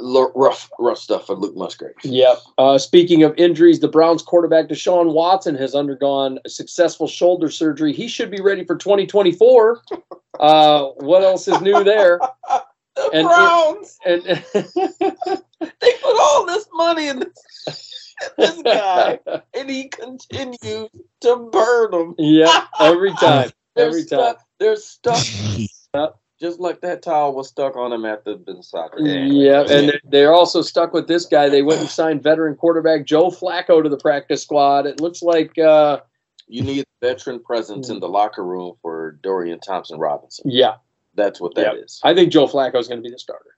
rough 0.00 0.70
rough 0.78 0.98
stuff 0.98 1.26
for 1.26 1.34
Luke 1.34 1.56
Musgrave. 1.56 1.94
Yep. 2.02 2.38
Uh, 2.58 2.78
speaking 2.78 3.22
of 3.22 3.34
injuries, 3.36 3.80
the 3.80 3.88
Browns 3.88 4.22
quarterback 4.22 4.68
Deshaun 4.68 5.12
Watson 5.12 5.54
has 5.56 5.74
undergone 5.74 6.38
a 6.44 6.48
successful 6.48 7.06
shoulder 7.08 7.50
surgery. 7.50 7.92
He 7.92 8.08
should 8.08 8.30
be 8.30 8.40
ready 8.40 8.64
for 8.64 8.76
2024. 8.76 9.82
Uh, 10.38 10.86
what 11.00 11.22
else 11.22 11.46
is 11.48 11.60
new 11.60 11.84
there? 11.84 12.18
The 12.96 13.10
And- 13.12 13.26
Browns, 13.26 13.98
And 14.06 14.22
they 15.80 15.92
put 16.02 16.18
all 16.20 16.46
this 16.46 16.66
money 16.72 17.08
in 17.08 17.18
this, 17.20 18.14
this 18.38 18.62
guy, 18.62 19.18
and 19.54 19.68
he 19.70 19.88
continues 19.88 20.88
to 21.20 21.36
burn 21.52 21.90
them. 21.90 22.14
yeah, 22.18 22.66
every 22.80 23.12
time, 23.14 23.50
every 23.76 24.04
time. 24.06 24.36
They're 24.58 24.76
stuck, 24.76 25.18
Jeez. 25.18 25.68
Just 26.40 26.58
like 26.60 26.80
that 26.80 27.02
towel 27.02 27.34
was 27.34 27.48
stuck 27.48 27.76
on 27.76 27.92
him 27.92 28.04
at 28.04 28.24
the, 28.24 28.40
the 28.46 28.62
soccer 28.62 28.98
game. 29.02 29.32
Yeah, 29.32 29.60
and 29.60 29.88
they're, 29.88 30.00
they're 30.04 30.32
also 30.32 30.62
stuck 30.62 30.92
with 30.92 31.06
this 31.06 31.26
guy. 31.26 31.48
They 31.48 31.62
went 31.62 31.80
and 31.80 31.88
signed 31.88 32.22
veteran 32.22 32.56
quarterback 32.56 33.04
Joe 33.04 33.30
Flacco 33.30 33.82
to 33.82 33.88
the 33.88 33.98
practice 33.98 34.42
squad. 34.42 34.86
It 34.86 35.00
looks 35.00 35.22
like, 35.22 35.56
uh, 35.58 36.00
You 36.48 36.62
need 36.62 36.84
veteran 37.00 37.40
presence 37.40 37.88
in 37.90 38.00
the 38.00 38.08
locker 38.08 38.44
room 38.44 38.76
for 38.82 39.18
Dorian 39.22 39.60
Thompson 39.60 39.98
Robinson. 39.98 40.50
yeah, 40.50 40.76
That's 41.14 41.40
what 41.40 41.54
that 41.56 41.76
is. 41.76 42.00
I 42.02 42.14
think 42.14 42.32
Joe 42.32 42.46
Flacco 42.46 42.76
is 42.76 42.88
going 42.88 43.02
to 43.02 43.06
be 43.06 43.10
the 43.12 43.18
starter. 43.18 43.56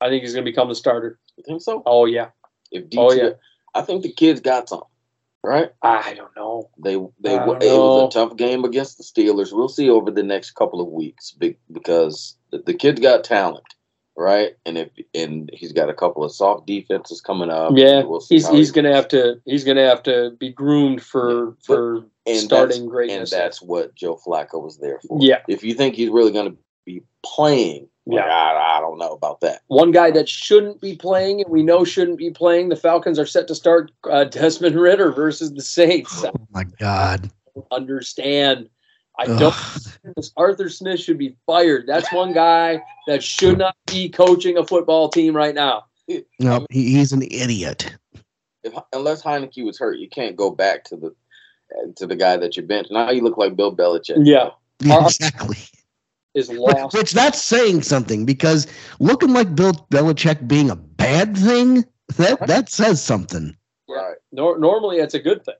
I 0.00 0.08
think 0.08 0.22
he's 0.22 0.32
going 0.34 0.44
to 0.44 0.50
become 0.50 0.68
the 0.68 0.74
starter. 0.74 1.18
You 1.36 1.44
think 1.46 1.62
so? 1.62 1.82
Oh 1.86 2.04
yeah, 2.06 2.28
If 2.70 2.84
Oh, 2.96 3.12
yeah. 3.12 3.30
I 3.74 3.82
think 3.82 4.02
the 4.02 4.12
kids 4.12 4.40
got 4.40 4.68
something, 4.68 4.88
right? 5.44 5.70
I 5.82 6.14
don't 6.14 6.34
know. 6.36 6.70
They 6.78 6.94
they 7.20 7.36
don't 7.36 7.62
it 7.62 7.66
was 7.66 8.14
a 8.14 8.18
tough 8.18 8.36
game 8.36 8.64
against 8.64 8.98
the 8.98 9.04
Steelers. 9.04 9.52
We'll 9.52 9.68
see 9.68 9.90
over 9.90 10.10
the 10.10 10.22
next 10.22 10.52
couple 10.52 10.80
of 10.80 10.88
weeks 10.88 11.32
because 11.72 12.36
the, 12.50 12.58
the 12.58 12.74
kid's 12.74 13.00
got 13.00 13.24
talent, 13.24 13.64
right? 14.16 14.56
And 14.64 14.78
if 14.78 14.90
and 15.14 15.50
he's 15.52 15.72
got 15.72 15.90
a 15.90 15.94
couple 15.94 16.24
of 16.24 16.32
soft 16.32 16.66
defenses 16.66 17.20
coming 17.20 17.50
up. 17.50 17.72
Yeah, 17.74 18.02
we'll 18.04 18.20
see 18.20 18.36
he's 18.36 18.48
he's 18.48 18.68
he- 18.68 18.74
going 18.74 18.84
to 18.84 18.94
have 18.94 19.08
to 19.08 19.40
he's 19.44 19.64
going 19.64 19.76
to 19.78 19.86
have 19.88 20.02
to 20.04 20.30
be 20.38 20.50
groomed 20.50 21.02
for 21.02 21.46
Yeah, 21.46 21.52
for 21.64 22.04
and 22.26 22.38
starting 22.38 22.90
and 23.10 23.26
that's 23.26 23.60
what 23.60 23.94
Joe 23.94 24.20
Flacco 24.24 24.62
was 24.62 24.78
there 24.78 25.00
for. 25.06 25.18
Yeah. 25.20 25.40
If 25.48 25.64
you 25.64 25.74
think 25.74 25.96
he's 25.96 26.10
really 26.10 26.32
going 26.32 26.52
to 26.52 26.58
be 26.84 27.02
playing, 27.24 27.88
Yeah. 28.06 28.24
I, 28.24 28.78
I 28.78 28.80
don't 28.80 28.98
know 28.98 29.12
about 29.12 29.40
that. 29.40 29.62
One 29.68 29.92
guy 29.92 30.10
that 30.10 30.28
shouldn't 30.28 30.80
be 30.80 30.96
playing, 30.96 31.40
and 31.40 31.50
we 31.50 31.62
know 31.62 31.84
shouldn't 31.84 32.18
be 32.18 32.30
playing. 32.30 32.68
The 32.68 32.76
Falcons 32.76 33.18
are 33.18 33.26
set 33.26 33.48
to 33.48 33.54
start 33.54 33.92
uh, 34.10 34.24
Desmond 34.24 34.76
Ridder 34.76 35.12
versus 35.12 35.52
the 35.52 35.62
Saints. 35.62 36.24
Oh 36.24 36.32
my 36.50 36.64
God. 36.64 37.30
don't 37.54 37.66
understand. 37.70 38.68
I 39.18 39.26
don't. 39.26 39.42
Ugh. 39.42 39.82
think 40.02 40.26
Arthur 40.36 40.68
Smith 40.68 41.00
should 41.00 41.18
be 41.18 41.36
fired. 41.46 41.86
That's 41.86 42.10
one 42.12 42.32
guy 42.32 42.82
that 43.06 43.22
should 43.22 43.58
not 43.58 43.76
be 43.86 44.08
coaching 44.08 44.56
a 44.56 44.66
football 44.66 45.08
team 45.08 45.36
right 45.36 45.54
now. 45.54 45.84
No, 46.38 46.66
he, 46.70 46.94
he's 46.96 47.12
an 47.12 47.22
idiot. 47.22 47.94
If, 48.64 48.74
unless 48.92 49.22
Heinicke 49.22 49.64
was 49.64 49.78
hurt, 49.78 49.98
you 49.98 50.08
can't 50.08 50.36
go 50.36 50.50
back 50.50 50.84
to 50.84 50.96
the 50.96 51.14
to 51.96 52.06
the 52.06 52.16
guy 52.16 52.36
that 52.36 52.56
you 52.56 52.62
benched. 52.62 52.90
Now 52.90 53.10
you 53.10 53.22
look 53.22 53.36
like 53.36 53.56
Bill 53.56 53.74
Belichick. 53.74 54.22
Yeah, 54.24 54.50
Uh, 54.90 55.04
Exactly. 55.06 55.58
Is 56.34 56.48
Which, 56.48 56.58
lost. 56.58 56.94
which 56.96 57.12
that's 57.12 57.42
saying 57.42 57.82
something 57.82 58.24
because 58.24 58.66
looking 59.00 59.32
like 59.32 59.54
Bill 59.54 59.72
Belichick 59.90 60.46
being 60.48 60.70
a 60.70 60.76
bad 60.76 61.36
thing, 61.36 61.84
that 62.16 62.46
that 62.46 62.70
says 62.70 63.02
something. 63.02 63.56
Right. 63.88 64.16
Nor- 64.32 64.58
normally, 64.58 64.98
it's 64.98 65.14
a 65.14 65.18
good 65.20 65.44
thing. 65.44 65.54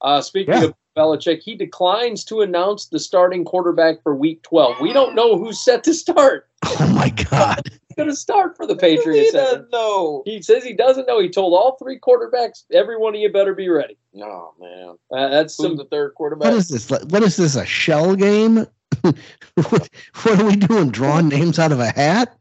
Uh, 0.00 0.20
speaking 0.20 0.54
Yeah. 0.54 0.64
of 0.64 0.74
Belichick, 0.96 1.40
he 1.42 1.56
declines 1.56 2.24
to 2.26 2.42
announce 2.42 2.86
the 2.86 2.98
starting 3.00 3.44
quarterback 3.44 4.02
for 4.02 4.14
Week 4.14 4.42
12. 4.42 4.80
We 4.80 4.92
don't 4.92 5.14
know 5.14 5.36
who's 5.38 5.60
set 5.60 5.82
to 5.84 5.94
start. 5.94 6.46
Oh 6.80 6.88
my 6.92 7.08
God. 7.10 7.60
going 7.96 8.08
to 8.08 8.16
start 8.16 8.56
for 8.56 8.66
the 8.66 8.74
He 8.74 8.80
Patriots. 8.80 9.32
doesn't 9.32 9.70
know. 9.72 10.22
He 10.26 10.42
says 10.42 10.64
he 10.64 10.72
doesn't 10.72 11.06
know. 11.06 11.20
He 11.20 11.28
told 11.28 11.54
all 11.54 11.76
three 11.76 11.98
quarterbacks, 12.00 12.64
every 12.72 12.96
one 12.96 13.14
of 13.14 13.20
you 13.20 13.32
better 13.32 13.54
be 13.54 13.68
ready. 13.68 13.96
No, 14.12 14.54
man. 14.60 14.96
Uh, 15.12 15.28
that's 15.28 15.56
Who's 15.56 15.66
some. 15.68 15.76
the 15.76 15.84
third 15.84 16.14
quarterback? 16.14 16.46
What 16.50 16.54
is 16.54 16.68
this? 16.68 16.88
What 16.90 17.22
is 17.22 17.36
this? 17.36 17.54
A 17.56 17.64
shell 17.64 18.16
game? 18.16 18.66
What, 19.02 19.88
what 20.22 20.40
are 20.40 20.44
we 20.44 20.54
doing? 20.54 20.90
Drawing 20.90 21.28
names 21.28 21.58
out 21.58 21.72
of 21.72 21.80
a 21.80 21.90
hat? 21.90 22.36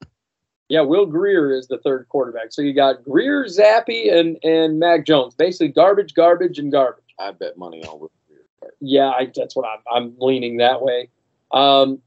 Yeah, 0.70 0.82
Will 0.82 1.06
Grier 1.06 1.52
is 1.52 1.68
the 1.68 1.78
third 1.80 2.08
quarterback. 2.10 2.52
So 2.52 2.62
you 2.62 2.74
got 2.74 3.04
Grier, 3.04 3.46
Zappe, 3.46 4.14
and 4.14 4.38
and 4.44 4.80
Mac 4.80 5.06
Jones. 5.06 5.34
Basically, 5.34 5.70
garbage, 5.70 6.14
garbage, 6.14 6.60
and 6.60 6.72
garbage. 6.72 7.04
I 7.20 7.32
bet 7.32 7.58
money 7.58 7.84
on 7.86 8.00
Will 8.00 8.12
Grier. 8.28 8.74
Yeah, 8.82 9.10
I, 9.10 9.32
that's 9.34 9.56
what 9.56 9.66
I'm. 9.68 9.80
I'm 9.92 10.16
leaning 10.20 10.58
that 10.58 10.82
way. 10.82 11.10
Um, 11.52 12.02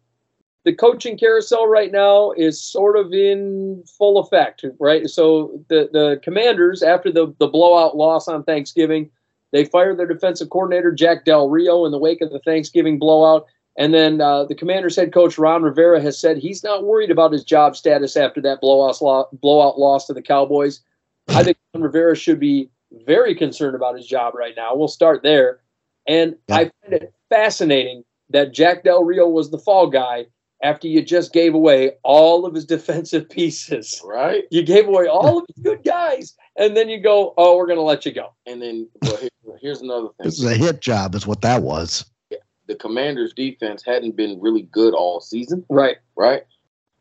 the 0.65 0.75
coaching 0.75 1.17
carousel 1.17 1.67
right 1.67 1.91
now 1.91 2.33
is 2.33 2.61
sort 2.61 2.99
of 2.99 3.13
in 3.13 3.83
full 3.99 4.19
effect, 4.19 4.65
right? 4.79 5.09
So 5.09 5.65
the 5.69 5.89
the 5.91 6.21
Commanders, 6.23 6.83
after 6.83 7.11
the 7.11 7.35
the 7.39 7.49
blowout 7.49 7.97
loss 7.97 8.29
on 8.29 8.45
Thanksgiving, 8.45 9.11
they 9.53 9.65
fired 9.65 9.99
their 9.99 10.07
defensive 10.07 10.51
coordinator 10.51 10.93
Jack 10.93 11.25
Del 11.25 11.49
Rio 11.49 11.87
in 11.87 11.93
the 11.93 11.99
wake 11.99 12.21
of 12.21 12.31
the 12.31 12.41
Thanksgiving 12.41 12.99
blowout. 12.99 13.47
And 13.77 13.95
then 13.95 14.21
uh, 14.21 14.45
the 14.45 14.55
Commanders 14.55 14.97
head 14.97 15.13
coach 15.13 15.39
Ron 15.39 15.63
Rivera 15.63 16.01
has 16.01 16.19
said 16.19 16.37
he's 16.39 16.63
not 16.65 16.85
worried 16.85 17.11
about 17.11 17.33
his 17.33 17.45
job 17.45 17.77
status 17.77 18.17
after 18.17 18.41
that 18.43 18.61
blowout 18.61 19.01
lo- 19.01 19.29
blowout 19.33 19.79
loss 19.79 20.07
to 20.07 20.13
the 20.13 20.23
Cowboys. 20.23 20.81
I 21.29 21.45
think 21.45 21.57
Ron 21.75 21.85
Rivera 21.85 22.17
should 22.17 22.41
be 22.41 22.69
very 23.07 23.35
concerned 23.35 23.77
about 23.77 23.97
his 23.97 24.07
job 24.07 24.35
right 24.35 24.55
now. 24.57 24.75
We'll 24.75 24.89
start 24.89 25.23
there. 25.23 25.61
And 26.07 26.37
Yeah. 26.49 26.57
I 26.57 26.71
find 26.83 26.95
it 26.95 27.15
fascinating 27.29 28.05
that 28.31 28.53
Jack 28.53 28.85
Del 28.85 29.05
Rio 29.05 29.29
was 29.29 29.51
the 29.51 29.59
fall 29.59 29.87
guy 29.87 30.27
after 30.63 30.89
you 30.89 31.03
just 31.03 31.33
gave 31.33 31.55
away 31.55 31.93
all 32.03 32.45
of 32.45 32.55
his 32.55 32.65
defensive 32.77 33.31
pieces. 33.31 34.03
Right? 34.05 34.45
You 34.51 34.63
gave 34.65 34.89
away 34.89 35.07
all 35.07 35.39
of 35.39 35.45
his 35.55 35.63
good 35.63 35.85
guys, 35.85 36.35
and 36.57 36.77
then 36.77 36.89
you 36.89 37.01
go, 37.01 37.33
"Oh, 37.39 37.57
we're 37.57 37.67
going 37.67 37.79
to 37.79 37.83
let 37.83 38.05
you 38.05 38.13
go." 38.13 38.35
And 38.47 38.61
then 38.61 38.89
well, 39.03 39.17
here, 39.17 39.31
here's 39.61 39.81
another 39.81 40.09
thing. 40.09 40.25
This 40.25 40.39
is 40.39 40.45
a 40.45 40.55
hit 40.57 40.81
job, 40.81 41.15
is 41.15 41.27
what 41.27 41.43
that 41.43 41.63
was. 41.63 42.05
The 42.71 42.77
Commanders' 42.77 43.33
defense 43.35 43.83
hadn't 43.85 44.15
been 44.15 44.41
really 44.41 44.63
good 44.63 44.95
all 44.95 45.21
season, 45.21 45.65
Right. 45.69 45.97
right? 46.15 46.45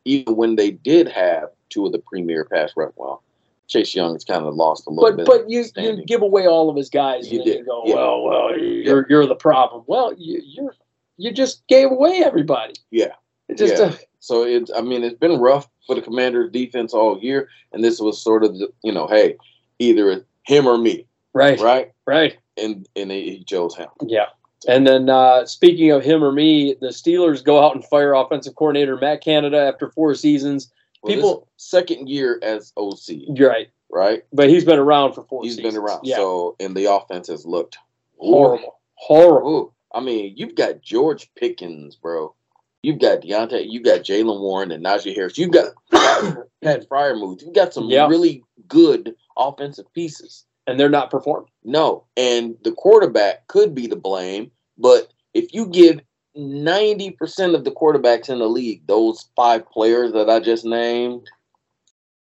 Even 0.04 0.34
when 0.34 0.56
they 0.56 0.72
did 0.72 1.06
have 1.06 1.50
two 1.68 1.86
of 1.86 1.92
the 1.92 2.00
premier 2.00 2.44
pass 2.44 2.72
rush, 2.76 2.90
well, 2.96 3.22
Chase 3.68 3.94
Young 3.94 4.14
has 4.14 4.24
kind 4.24 4.44
of 4.44 4.54
lost 4.56 4.88
a 4.88 4.90
little 4.90 5.08
But 5.08 5.16
bit. 5.18 5.26
but 5.26 5.48
you 5.48 5.64
you 5.76 6.04
give 6.04 6.22
away 6.22 6.48
all 6.48 6.68
of 6.68 6.74
his 6.76 6.90
guys, 6.90 7.30
You 7.30 7.44
did, 7.44 7.58
you 7.58 7.64
go, 7.64 7.82
yeah. 7.86 7.94
"Well, 7.94 8.22
well, 8.24 8.58
you're 8.58 9.06
you're 9.08 9.26
the 9.26 9.36
problem." 9.36 9.84
Well, 9.86 10.12
you 10.18 10.42
you're 10.44 10.74
you 11.18 11.30
just 11.30 11.64
gave 11.68 11.92
away 11.92 12.22
everybody. 12.24 12.74
Yeah. 12.90 13.12
It 13.48 13.56
just 13.56 13.76
Yeah. 13.78 13.86
uh, 13.90 13.92
So 14.18 14.42
it's, 14.44 14.70
I 14.76 14.80
mean, 14.80 15.04
it's 15.04 15.18
been 15.18 15.38
rough 15.38 15.68
for 15.86 15.94
the 15.94 16.02
Commanders' 16.02 16.50
defense 16.50 16.92
all 16.92 17.18
year, 17.20 17.48
and 17.72 17.84
this 17.84 18.00
was 18.00 18.20
sort 18.20 18.42
of, 18.44 18.58
the, 18.58 18.70
you 18.82 18.90
know, 18.92 19.06
hey, 19.06 19.36
either 19.78 20.26
him 20.46 20.66
or 20.66 20.76
me, 20.78 21.06
right, 21.32 21.60
right? 21.60 21.92
right. 22.06 22.36
And 22.56 22.88
and 22.96 23.10
he 23.12 23.44
chose 23.44 23.76
him. 23.76 23.88
Yeah. 24.04 24.26
And 24.68 24.86
then 24.86 25.08
uh, 25.08 25.46
speaking 25.46 25.90
of 25.90 26.02
him 26.02 26.22
or 26.22 26.32
me, 26.32 26.74
the 26.80 26.88
Steelers 26.88 27.42
go 27.42 27.64
out 27.64 27.74
and 27.74 27.84
fire 27.84 28.12
offensive 28.14 28.54
coordinator 28.56 28.96
Matt 28.96 29.22
Canada 29.22 29.58
after 29.58 29.90
four 29.90 30.14
seasons. 30.14 30.70
Well, 31.02 31.14
People- 31.14 31.48
second 31.56 32.08
year 32.10 32.38
as 32.42 32.72
OC, 32.76 33.38
right, 33.38 33.68
right? 33.90 34.22
but 34.34 34.50
he's 34.50 34.64
been 34.66 34.78
around 34.78 35.14
for 35.14 35.24
four. 35.24 35.42
He's 35.42 35.56
seasons. 35.56 35.74
been 35.74 35.82
around. 35.82 36.00
Yeah, 36.04 36.16
So 36.16 36.56
and 36.60 36.76
the 36.76 36.92
offense 36.92 37.28
has 37.28 37.46
looked 37.46 37.78
horrible, 38.18 38.78
horrible. 38.96 39.50
Ooh, 39.50 39.72
I 39.94 40.00
mean, 40.00 40.34
you've 40.36 40.54
got 40.56 40.82
George 40.82 41.30
Pickens, 41.36 41.96
bro. 41.96 42.34
You've 42.82 42.98
got 43.00 43.22
Diontae. 43.22 43.64
You've 43.68 43.84
got 43.84 44.00
Jaylen 44.00 44.40
Warren 44.40 44.70
and 44.72 44.84
Najee 44.84 45.14
Harris. 45.14 45.36
You've 45.38 45.52
got 45.52 45.72
Pat 45.90 46.86
Freiermuth. 46.88 47.42
You've 47.42 47.54
got 47.54 47.72
some 47.74 47.88
Yeah. 47.88 48.06
really 48.08 48.42
good 48.68 49.14
offensive 49.38 49.90
pieces. 49.94 50.44
And 50.70 50.78
they're 50.78 50.88
not 50.88 51.10
performing. 51.10 51.50
No, 51.64 52.04
and 52.16 52.56
the 52.62 52.72
quarterback 52.72 53.46
could 53.48 53.74
be 53.74 53.88
to 53.88 53.96
blame, 53.96 54.50
but 54.78 55.12
if 55.34 55.52
you 55.52 55.66
give 55.66 56.00
ninety 56.34 57.10
percent 57.10 57.54
of 57.54 57.64
the 57.64 57.70
quarterbacks 57.72 58.28
in 58.28 58.38
the 58.38 58.48
league 58.48 58.86
those 58.86 59.28
five 59.36 59.68
players 59.68 60.12
that 60.12 60.30
I 60.30 60.40
just 60.40 60.64
named, 60.64 61.28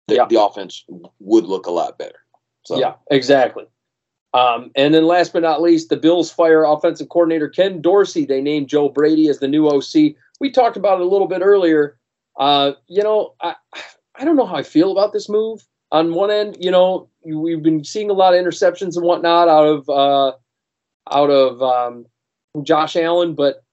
the, 0.08 0.16
Yeah. 0.16 0.26
the 0.30 0.42
offense 0.42 0.86
would 1.20 1.46
look 1.46 1.66
a 1.66 1.72
lot 1.72 1.98
better. 1.98 2.20
So 2.66 2.78
Yeah, 2.78 2.96
exactly. 3.10 3.66
Um, 4.34 4.70
and 4.76 4.94
then 4.94 5.06
last 5.08 5.32
but 5.34 5.44
not 5.44 5.62
least, 5.62 5.90
the 5.90 5.96
Bills 5.98 6.30
fire 6.32 6.66
offensive 6.66 7.08
coordinator 7.10 7.48
Ken 7.48 7.82
Dorsey. 7.82 8.26
They 8.26 8.42
named 8.42 8.68
Joe 8.68 8.90
Brady 8.90 9.30
as 9.30 9.40
the 9.40 9.48
new 9.48 9.68
OC. 9.68 10.16
We 10.42 10.52
talked 10.52 10.76
about 10.78 11.00
it 11.00 11.06
a 11.06 11.10
little 11.10 11.28
bit 11.28 11.42
earlier. 11.42 11.98
Uh, 12.38 12.74
you 12.88 13.02
know, 13.02 13.34
I 13.42 13.56
I 14.16 14.26
don't 14.26 14.36
know 14.36 14.46
how 14.46 14.56
I 14.56 14.64
feel 14.64 14.92
about 14.92 15.14
this 15.14 15.30
move. 15.30 15.66
On 15.92 16.14
one 16.14 16.32
end, 16.32 16.58
you 16.60 16.70
know, 16.72 17.08
we've 17.26 17.64
been 17.64 17.84
seeing 17.84 18.10
a 18.10 18.14
lot 18.14 18.34
of 18.34 18.44
interceptions 18.44 18.96
and 18.96 19.06
whatnot 19.06 19.48
out 19.48 19.66
of 19.66 19.90
uh, 19.90 20.34
out 21.12 21.30
of 21.30 21.62
um, 21.62 22.06
Josh 22.64 22.96
Allen, 22.96 23.36
but 23.36 23.65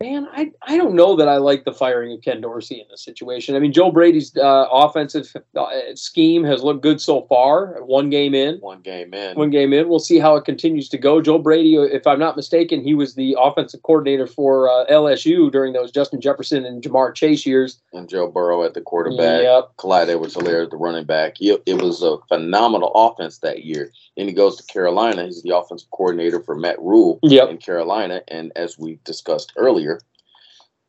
man, 0.00 0.28
I 0.32 0.52
I 0.62 0.76
don't 0.76 0.94
know 0.94 1.16
that 1.16 1.28
I 1.28 1.38
like 1.38 1.64
the 1.64 1.72
firing 1.72 2.12
of 2.12 2.22
Ken 2.22 2.40
Dorsey 2.40 2.76
in 2.80 2.86
this 2.90 3.02
situation. 3.02 3.56
I 3.56 3.58
mean, 3.58 3.72
Joe 3.72 3.90
Brady's 3.90 4.36
uh, 4.36 4.66
offensive 4.70 5.34
uh, 5.56 5.66
scheme 5.94 6.44
has 6.44 6.62
looked 6.62 6.82
good 6.82 7.00
so 7.00 7.22
far. 7.22 7.82
One 7.84 8.08
game 8.08 8.32
in, 8.34 8.58
one 8.58 8.80
game 8.80 9.12
in. 9.12 9.36
one 9.36 9.50
game 9.50 9.72
in. 9.72 9.88
We'll 9.88 9.98
see 9.98 10.18
how 10.20 10.36
it 10.36 10.44
continues 10.44 10.88
to 10.90 10.98
go. 10.98 11.20
Joe 11.20 11.38
Brady, 11.38 11.74
if 11.76 12.06
I'm 12.06 12.20
not 12.20 12.36
mistaken, 12.36 12.82
he 12.82 12.94
was 12.94 13.14
the 13.16 13.36
offensive 13.40 13.82
coordinator 13.82 14.26
for 14.28 14.68
uh, 14.68 14.86
LSU 14.86 15.50
during 15.50 15.72
those 15.72 15.90
Justin 15.90 16.20
Jefferson 16.20 16.64
and 16.64 16.80
Ja'Marr 16.82 17.14
Chase 17.14 17.44
years. 17.44 17.80
and 17.92 18.08
Joe 18.08 18.28
Burrow 18.28 18.62
at 18.62 18.74
the 18.74 18.80
quarterback. 18.80 19.42
Yep. 19.42 19.76
Clyde 19.78 20.10
Edwards 20.10 20.34
Helaire 20.36 20.64
at 20.64 20.70
the 20.70 20.76
running 20.76 21.06
back. 21.06 21.40
It, 21.40 21.60
it 21.66 21.82
was 21.82 22.02
a 22.02 22.18
phenomenal 22.28 22.92
offense 22.94 23.38
that 23.38 23.64
year. 23.64 23.90
Then 24.16 24.26
he 24.28 24.32
goes 24.32 24.56
to 24.56 24.64
Carolina. 24.72 25.24
He's 25.24 25.42
the 25.42 25.56
offensive 25.56 25.90
coordinator 25.90 26.40
for 26.40 26.54
Matt 26.56 26.78
Rhule 26.80 27.18
Yep. 27.22 27.50
in 27.50 27.56
Carolina. 27.58 28.22
And 28.28 28.52
as 28.56 28.78
we 28.78 28.98
discussed 29.04 29.52
earlier, 29.56 29.87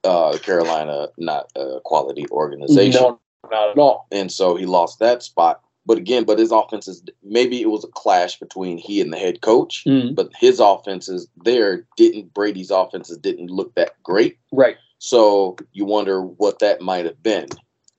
uh, 0.03 0.37
Carolina 0.39 1.07
not 1.17 1.51
a 1.55 1.79
quality 1.83 2.25
organization. 2.31 3.01
No, 3.01 3.19
not 3.49 3.71
at 3.71 3.77
all. 3.77 4.07
And 4.11 4.31
so 4.31 4.55
he 4.55 4.65
lost 4.65 4.99
that 4.99 5.23
spot. 5.23 5.61
But 5.85 5.97
again, 5.97 6.23
but 6.23 6.37
his 6.37 6.51
offenses 6.51 7.03
maybe 7.23 7.61
it 7.61 7.69
was 7.69 7.83
a 7.83 7.87
clash 7.89 8.37
between 8.39 8.77
he 8.77 9.01
and 9.01 9.11
the 9.11 9.17
head 9.17 9.41
coach. 9.41 9.83
Mm, 9.87 10.15
But 10.15 10.29
his 10.39 10.59
offenses 10.59 11.27
there 11.43 11.85
didn't 11.97 12.33
Brady's 12.33 12.71
offenses 12.71 13.17
didn't 13.17 13.49
look 13.49 13.73
that 13.75 14.01
great. 14.03 14.37
right. 14.51 14.77
So 14.99 15.55
you 15.71 15.85
wonder 15.85 16.21
what 16.21 16.59
that 16.59 16.81
might 16.81 17.05
have 17.05 17.23
been. 17.23 17.47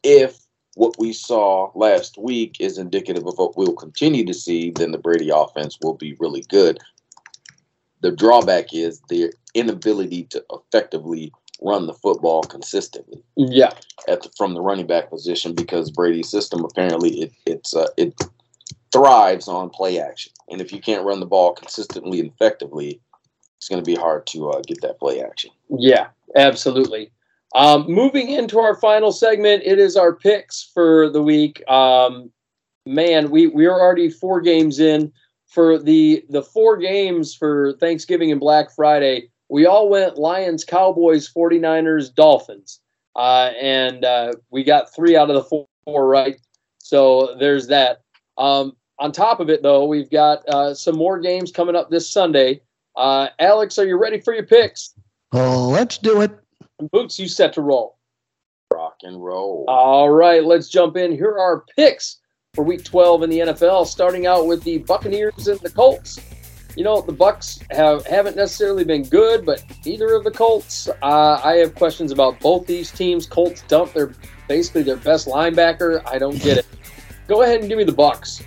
If 0.02 0.38
what 0.74 0.98
we 0.98 1.12
saw 1.12 1.72
last 1.74 2.16
week 2.18 2.56
is 2.60 2.78
indicative 2.78 3.26
of 3.26 3.36
what 3.38 3.56
we'll 3.56 3.72
continue 3.74 4.24
to 4.26 4.34
see, 4.34 4.70
then 4.70 4.92
the 4.92 4.98
Brady 4.98 5.30
offense 5.30 5.78
will 5.82 5.94
be 5.94 6.16
really 6.20 6.44
good. 6.48 6.78
The 8.02 8.10
drawback 8.12 8.72
is 8.72 9.00
their 9.08 9.30
inability 9.54 10.24
to 10.24 10.44
effectively 10.52 11.32
run 11.62 11.86
the 11.86 11.94
football 11.94 12.42
consistently 12.42 13.22
Yeah. 13.36 13.72
at 14.08 14.22
the, 14.22 14.30
from 14.36 14.54
the 14.54 14.60
running 14.60 14.86
back 14.86 15.10
position 15.10 15.54
because 15.54 15.90
Brady's 15.90 16.30
system 16.30 16.64
apparently 16.64 17.22
it 17.22 17.32
it's 17.46 17.74
uh, 17.76 17.88
it 17.96 18.14
thrives 18.92 19.46
on 19.48 19.70
play 19.70 20.00
action, 20.00 20.32
and 20.48 20.60
if 20.60 20.72
you 20.72 20.80
can't 20.80 21.04
run 21.04 21.20
the 21.20 21.26
ball 21.26 21.52
consistently 21.52 22.20
and 22.20 22.30
effectively, 22.30 23.00
it's 23.56 23.68
going 23.68 23.82
to 23.82 23.88
be 23.88 23.94
hard 23.94 24.26
to 24.28 24.50
uh, 24.50 24.60
get 24.66 24.80
that 24.80 24.98
play 24.98 25.22
action. 25.22 25.50
Yeah, 25.68 26.08
absolutely. 26.34 27.12
Um, 27.54 27.84
moving 27.88 28.30
into 28.30 28.58
our 28.58 28.74
final 28.76 29.12
segment, 29.12 29.62
it 29.64 29.78
is 29.78 29.96
our 29.96 30.14
picks 30.14 30.70
for 30.74 31.08
the 31.10 31.22
week. 31.22 31.68
Um, 31.68 32.30
man, 32.86 33.30
we 33.30 33.48
we 33.48 33.66
are 33.66 33.80
already 33.80 34.08
four 34.10 34.40
games 34.40 34.78
in 34.80 35.12
for 35.46 35.78
the 35.78 36.24
the 36.30 36.42
four 36.42 36.76
games 36.76 37.34
for 37.34 37.74
Thanksgiving 37.74 38.30
and 38.30 38.40
Black 38.40 38.74
Friday. 38.74 39.30
We 39.50 39.66
all 39.66 39.88
went 39.88 40.16
Lions, 40.16 40.64
Cowboys, 40.64 41.28
49ers, 41.28 42.14
Dolphins, 42.14 42.80
uh, 43.16 43.50
and 43.60 44.04
uh, 44.04 44.34
we 44.50 44.62
got 44.62 44.94
three 44.94 45.16
out 45.16 45.28
of 45.28 45.34
the 45.34 45.42
four, 45.42 45.66
four 45.84 46.08
right. 46.08 46.40
So 46.78 47.34
there's 47.38 47.66
that. 47.66 48.02
Um, 48.38 48.76
on 49.00 49.10
top 49.10 49.40
of 49.40 49.50
it, 49.50 49.62
though, 49.62 49.86
we've 49.86 50.10
got 50.10 50.48
uh, 50.48 50.72
some 50.72 50.96
more 50.96 51.18
games 51.18 51.50
coming 51.50 51.74
up 51.74 51.90
this 51.90 52.08
Sunday. 52.08 52.60
Uh, 52.96 53.28
Alex, 53.40 53.76
are 53.78 53.86
you 53.86 53.98
ready 53.98 54.20
for 54.20 54.34
your 54.34 54.46
picks? 54.46 54.94
Oh, 55.32 55.68
let's 55.68 55.98
do 55.98 56.20
it. 56.20 56.30
Boots, 56.92 57.18
you 57.18 57.26
set 57.26 57.52
to 57.54 57.60
roll. 57.60 57.98
Rock 58.72 58.98
and 59.02 59.22
roll. 59.22 59.64
All 59.68 60.10
right, 60.10 60.44
let's 60.44 60.68
jump 60.68 60.96
in. 60.96 61.10
Here 61.12 61.30
are 61.30 61.40
our 61.40 61.64
picks 61.76 62.18
for 62.54 62.62
Week 62.62 62.84
12 62.84 63.24
in 63.24 63.30
the 63.30 63.38
NFL. 63.40 63.86
Starting 63.86 64.26
out 64.26 64.46
with 64.46 64.62
the 64.62 64.78
Buccaneers 64.78 65.48
and 65.48 65.58
the 65.60 65.70
Colts. 65.70 66.20
You 66.76 66.84
know 66.84 67.00
the 67.00 67.12
Bucs 67.12 67.60
have 67.72 68.06
haven't 68.06 68.36
necessarily 68.36 68.84
been 68.84 69.04
good, 69.04 69.44
but 69.44 69.64
either 69.84 70.14
of 70.14 70.24
the 70.24 70.30
Colts, 70.30 70.88
uh, 71.02 71.40
I 71.42 71.56
have 71.56 71.74
questions 71.74 72.12
about 72.12 72.38
both 72.40 72.66
these 72.66 72.90
teams. 72.90 73.26
Colts 73.26 73.62
dump 73.68 73.92
their 73.92 74.12
basically 74.48 74.82
their 74.82 74.96
best 74.96 75.26
linebacker. 75.26 76.02
I 76.06 76.18
don't 76.18 76.40
get 76.40 76.58
it. 76.58 76.66
Go 77.26 77.42
ahead 77.42 77.60
and 77.60 77.68
give 77.68 77.78
me 77.78 77.84
the 77.84 77.92
Bucs. 77.92 78.42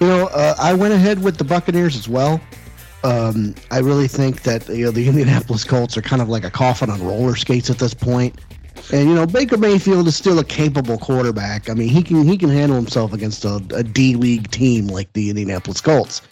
You 0.00 0.06
know, 0.06 0.26
uh, 0.28 0.54
I 0.58 0.72
went 0.74 0.94
ahead 0.94 1.22
with 1.22 1.36
the 1.36 1.44
Buccaneers 1.44 1.96
as 1.96 2.08
well. 2.08 2.40
Um, 3.04 3.54
I 3.70 3.78
really 3.78 4.08
think 4.08 4.42
that 4.42 4.68
you 4.68 4.84
know 4.84 4.90
the 4.90 5.08
Indianapolis 5.08 5.64
Colts 5.64 5.96
are 5.96 6.02
kind 6.02 6.22
of 6.22 6.28
like 6.28 6.44
a 6.44 6.50
coffin 6.50 6.90
on 6.90 7.02
roller 7.02 7.36
skates 7.36 7.70
at 7.70 7.78
this 7.78 7.94
point. 7.94 8.38
And 8.92 9.08
you 9.08 9.14
know 9.14 9.26
Baker 9.26 9.56
Mayfield 9.56 10.08
is 10.08 10.16
still 10.16 10.38
a 10.38 10.44
capable 10.44 10.98
quarterback. 10.98 11.68
I 11.68 11.74
mean 11.74 11.88
he 11.88 12.02
can 12.02 12.26
he 12.26 12.36
can 12.36 12.48
handle 12.48 12.76
himself 12.76 13.12
against 13.12 13.44
a, 13.44 13.56
a 13.74 13.82
D 13.82 14.16
League 14.16 14.50
team 14.50 14.86
like 14.86 15.12
the 15.12 15.30
Indianapolis 15.30 15.80
Colts. 15.80 16.22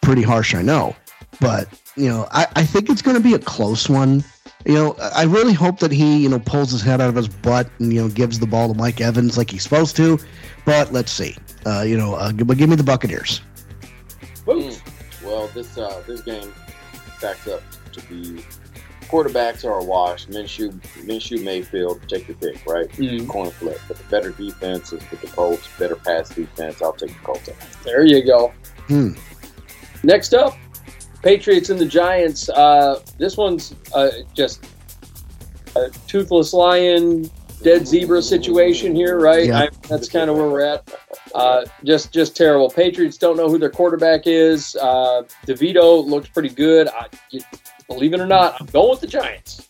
Pretty 0.00 0.22
harsh, 0.22 0.54
I 0.54 0.62
know, 0.62 0.96
but 1.40 1.68
you 1.96 2.08
know 2.08 2.26
I, 2.30 2.46
I 2.56 2.64
think 2.64 2.88
it's 2.88 3.02
going 3.02 3.16
to 3.16 3.22
be 3.22 3.34
a 3.34 3.38
close 3.38 3.88
one. 3.88 4.24
You 4.64 4.74
know 4.74 4.96
I 5.14 5.24
really 5.24 5.52
hope 5.52 5.78
that 5.80 5.92
he 5.92 6.18
you 6.18 6.28
know 6.28 6.38
pulls 6.38 6.70
his 6.70 6.82
head 6.82 7.00
out 7.00 7.08
of 7.08 7.16
his 7.16 7.28
butt 7.28 7.68
and 7.78 7.92
you 7.92 8.02
know 8.02 8.08
gives 8.08 8.38
the 8.38 8.46
ball 8.46 8.68
to 8.68 8.74
Mike 8.74 9.00
Evans 9.00 9.36
like 9.36 9.50
he's 9.50 9.62
supposed 9.62 9.96
to. 9.96 10.18
But 10.64 10.92
let's 10.92 11.12
see. 11.12 11.36
Uh, 11.66 11.82
you 11.82 11.96
know, 11.96 12.14
uh, 12.14 12.32
but 12.32 12.56
give 12.56 12.68
me 12.68 12.76
the 12.76 12.84
Buccaneers. 12.84 13.42
Mm. 14.46 14.80
Well, 15.24 15.48
this 15.48 15.76
uh, 15.76 16.02
this 16.06 16.22
game 16.22 16.52
stacks 17.18 17.46
up 17.46 17.62
to 17.92 18.00
be 18.06 18.42
quarterbacks 19.10 19.64
are 19.64 19.80
a 19.80 19.84
wash. 19.84 20.26
Minshew, 20.26 20.72
Minshew, 21.04 21.42
Mayfield, 21.42 22.08
take 22.08 22.28
your 22.28 22.36
pick, 22.36 22.64
right? 22.66 22.88
Mm. 22.90 23.28
Coin 23.28 23.50
flip. 23.50 23.80
But 23.88 23.98
the 23.98 24.04
better 24.04 24.30
defense 24.30 24.92
is 24.92 25.02
with 25.10 25.20
the 25.20 25.26
Colts. 25.26 25.68
Better 25.78 25.96
pass 25.96 26.30
defense. 26.30 26.80
I'll 26.80 26.92
take 26.92 27.12
the 27.12 27.24
Colts. 27.24 27.50
There 27.84 28.04
you 28.04 28.24
go. 28.24 28.52
Hmm. 28.86 29.12
Next 30.02 30.34
up, 30.34 30.56
Patriots 31.22 31.70
and 31.70 31.78
the 31.78 31.86
Giants. 31.86 32.48
Uh, 32.48 33.00
this 33.18 33.36
one's 33.36 33.74
uh, 33.94 34.10
just 34.34 34.64
a 35.76 35.90
toothless 36.06 36.52
lion, 36.52 37.30
dead 37.62 37.86
zebra 37.86 38.22
situation 38.22 38.94
here, 38.94 39.18
right? 39.18 39.46
Yeah. 39.46 39.58
I, 39.58 39.68
that's 39.88 40.08
kind 40.08 40.30
of 40.30 40.36
where 40.36 40.48
we're 40.48 40.64
at. 40.64 40.92
Uh, 41.34 41.64
just, 41.84 42.12
just 42.12 42.36
terrible. 42.36 42.70
Patriots 42.70 43.18
don't 43.18 43.36
know 43.36 43.48
who 43.48 43.58
their 43.58 43.70
quarterback 43.70 44.22
is. 44.26 44.76
Uh, 44.76 45.22
Devito 45.46 46.04
looks 46.04 46.28
pretty 46.28 46.48
good. 46.48 46.88
I, 46.88 47.06
believe 47.86 48.14
it 48.14 48.20
or 48.20 48.26
not, 48.26 48.60
I'm 48.60 48.66
going 48.66 48.90
with 48.90 49.00
the 49.00 49.06
Giants. 49.06 49.69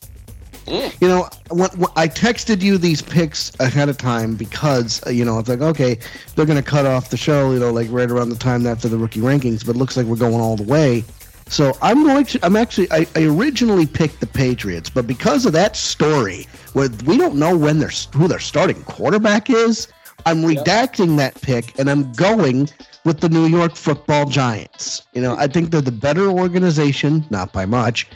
You 0.70 1.08
know, 1.08 1.28
when, 1.50 1.70
when 1.70 1.90
I 1.96 2.06
texted 2.08 2.62
you 2.62 2.78
these 2.78 3.02
picks 3.02 3.52
ahead 3.60 3.88
of 3.88 3.98
time 3.98 4.36
because 4.36 5.04
uh, 5.06 5.10
you 5.10 5.24
know 5.24 5.38
it's 5.38 5.48
like 5.48 5.60
okay, 5.60 5.98
they're 6.34 6.46
going 6.46 6.62
to 6.62 6.68
cut 6.68 6.86
off 6.86 7.10
the 7.10 7.16
show, 7.16 7.52
you 7.52 7.58
know, 7.58 7.72
like 7.72 7.88
right 7.90 8.10
around 8.10 8.28
the 8.28 8.36
time 8.36 8.66
after 8.66 8.88
the 8.88 8.96
rookie 8.98 9.20
rankings, 9.20 9.64
but 9.66 9.74
it 9.76 9.78
looks 9.78 9.96
like 9.96 10.06
we're 10.06 10.16
going 10.16 10.40
all 10.40 10.56
the 10.56 10.62
way. 10.64 11.04
So 11.48 11.76
I'm 11.82 12.04
going 12.04 12.24
to. 12.26 12.38
I'm 12.44 12.54
actually. 12.56 12.90
I, 12.92 13.06
I 13.16 13.24
originally 13.24 13.86
picked 13.86 14.20
the 14.20 14.26
Patriots, 14.26 14.88
but 14.88 15.06
because 15.06 15.46
of 15.46 15.52
that 15.54 15.74
story, 15.76 16.46
where 16.74 16.88
we 17.06 17.18
don't 17.18 17.34
know 17.36 17.56
when 17.56 17.80
their 17.80 17.90
who 18.14 18.28
their 18.28 18.38
starting 18.38 18.82
quarterback 18.84 19.50
is, 19.50 19.88
I'm 20.26 20.42
Yep. 20.48 20.64
redacting 20.64 21.16
that 21.16 21.40
pick 21.40 21.78
and 21.78 21.90
I'm 21.90 22.12
going 22.12 22.68
with 23.04 23.20
the 23.20 23.28
New 23.28 23.46
York 23.46 23.74
Football 23.74 24.26
Giants. 24.26 25.02
You 25.12 25.22
know, 25.22 25.34
I 25.36 25.46
think 25.46 25.70
they're 25.70 25.80
the 25.80 25.90
better 25.92 26.28
organization, 26.28 27.24
not 27.30 27.52
by 27.52 27.66
much. 27.66 28.06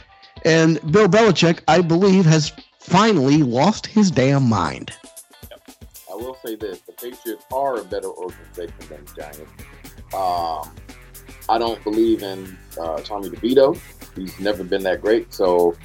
And 0.45 0.79
Bill 0.91 1.07
Belichick, 1.07 1.61
I 1.67 1.81
believe, 1.81 2.23
has 2.25 2.53
finally 2.79 3.41
lost 3.41 3.87
his 3.87 4.11
damn 4.11 4.47
mind. 4.47 4.91
I 6.09 6.13
will 6.13 6.37
say 6.45 6.55
this: 6.55 6.81
the 6.81 6.93
Patriots 6.93 7.45
are 7.51 7.81
a 7.81 7.83
better 7.83 8.09
organization 8.09 8.75
than 8.87 9.03
the 9.05 9.13
Giants. 9.21 9.51
Um, 10.13 10.75
I 11.49 11.57
don't 11.57 11.83
believe 11.83 12.21
in 12.21 12.55
uh, 12.79 12.97
Tommy 12.97 13.29
DeVito. 13.29 13.79
He's 14.15 14.39
never 14.39 14.63
been 14.63 14.83
that 14.83 15.01
great. 15.01 15.33
So 15.33 15.75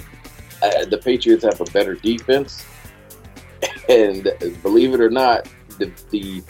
uh, 0.63 0.85
the 0.85 0.99
Patriots 0.99 1.43
have 1.45 1.61
a 1.61 1.65
better 1.73 1.95
defense, 1.95 2.65
and 3.89 4.31
believe 4.63 4.93
it 4.93 5.01
or 5.01 5.11
not, 5.11 5.49
the 5.79 5.91
the 6.11 6.43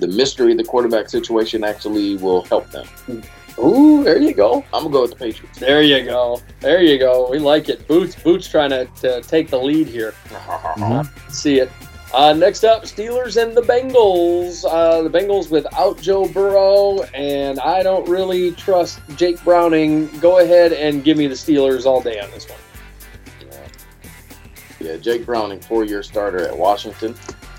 the 0.00 0.08
mystery 0.08 0.52
of 0.52 0.58
the 0.58 0.64
quarterback 0.64 1.10
situation 1.10 1.62
actually 1.62 2.16
will 2.16 2.42
help 2.46 2.70
them. 2.70 2.86
Ooh, 3.58 4.02
there 4.02 4.18
you 4.20 4.34
go. 4.34 4.64
I'm 4.72 4.82
gonna 4.82 4.90
go 4.90 5.02
with 5.02 5.10
the 5.12 5.16
Patriots. 5.16 5.58
There 5.58 5.82
you 5.82 6.04
go. 6.04 6.40
There 6.60 6.82
you 6.82 6.98
go. 6.98 7.30
We 7.30 7.38
like 7.38 7.68
it. 7.68 7.86
Boots, 7.86 8.14
Boots 8.16 8.48
trying 8.48 8.70
to, 8.70 8.86
to 9.00 9.20
take 9.22 9.48
the 9.48 9.58
lead 9.58 9.86
here. 9.86 10.12
Mhm. 10.28 11.08
See 11.32 11.60
it. 11.60 11.70
Uh, 12.12 12.32
next 12.32 12.62
up, 12.64 12.84
Steelers 12.84 13.42
and 13.42 13.56
the 13.56 13.60
Bengals. 13.62 14.64
Uh, 14.64 15.02
the 15.02 15.10
Bengals 15.10 15.50
without 15.50 16.00
Joe 16.00 16.28
Burrow, 16.28 17.02
and 17.12 17.58
I 17.58 17.82
don't 17.82 18.08
really 18.08 18.52
trust 18.52 19.00
Jake 19.16 19.42
Browning. 19.42 20.06
Go 20.20 20.38
ahead 20.38 20.72
and 20.72 21.02
give 21.02 21.16
me 21.16 21.26
the 21.26 21.34
Steelers 21.34 21.86
all 21.86 22.00
day 22.00 22.20
on 22.20 22.30
this 22.30 22.48
one. 22.48 22.58
Yeah, 24.80 24.96
Jake 24.96 25.24
Browning, 25.24 25.60
four-year 25.60 26.02
starter 26.02 26.46
at 26.46 26.56
Washington, 26.56 27.14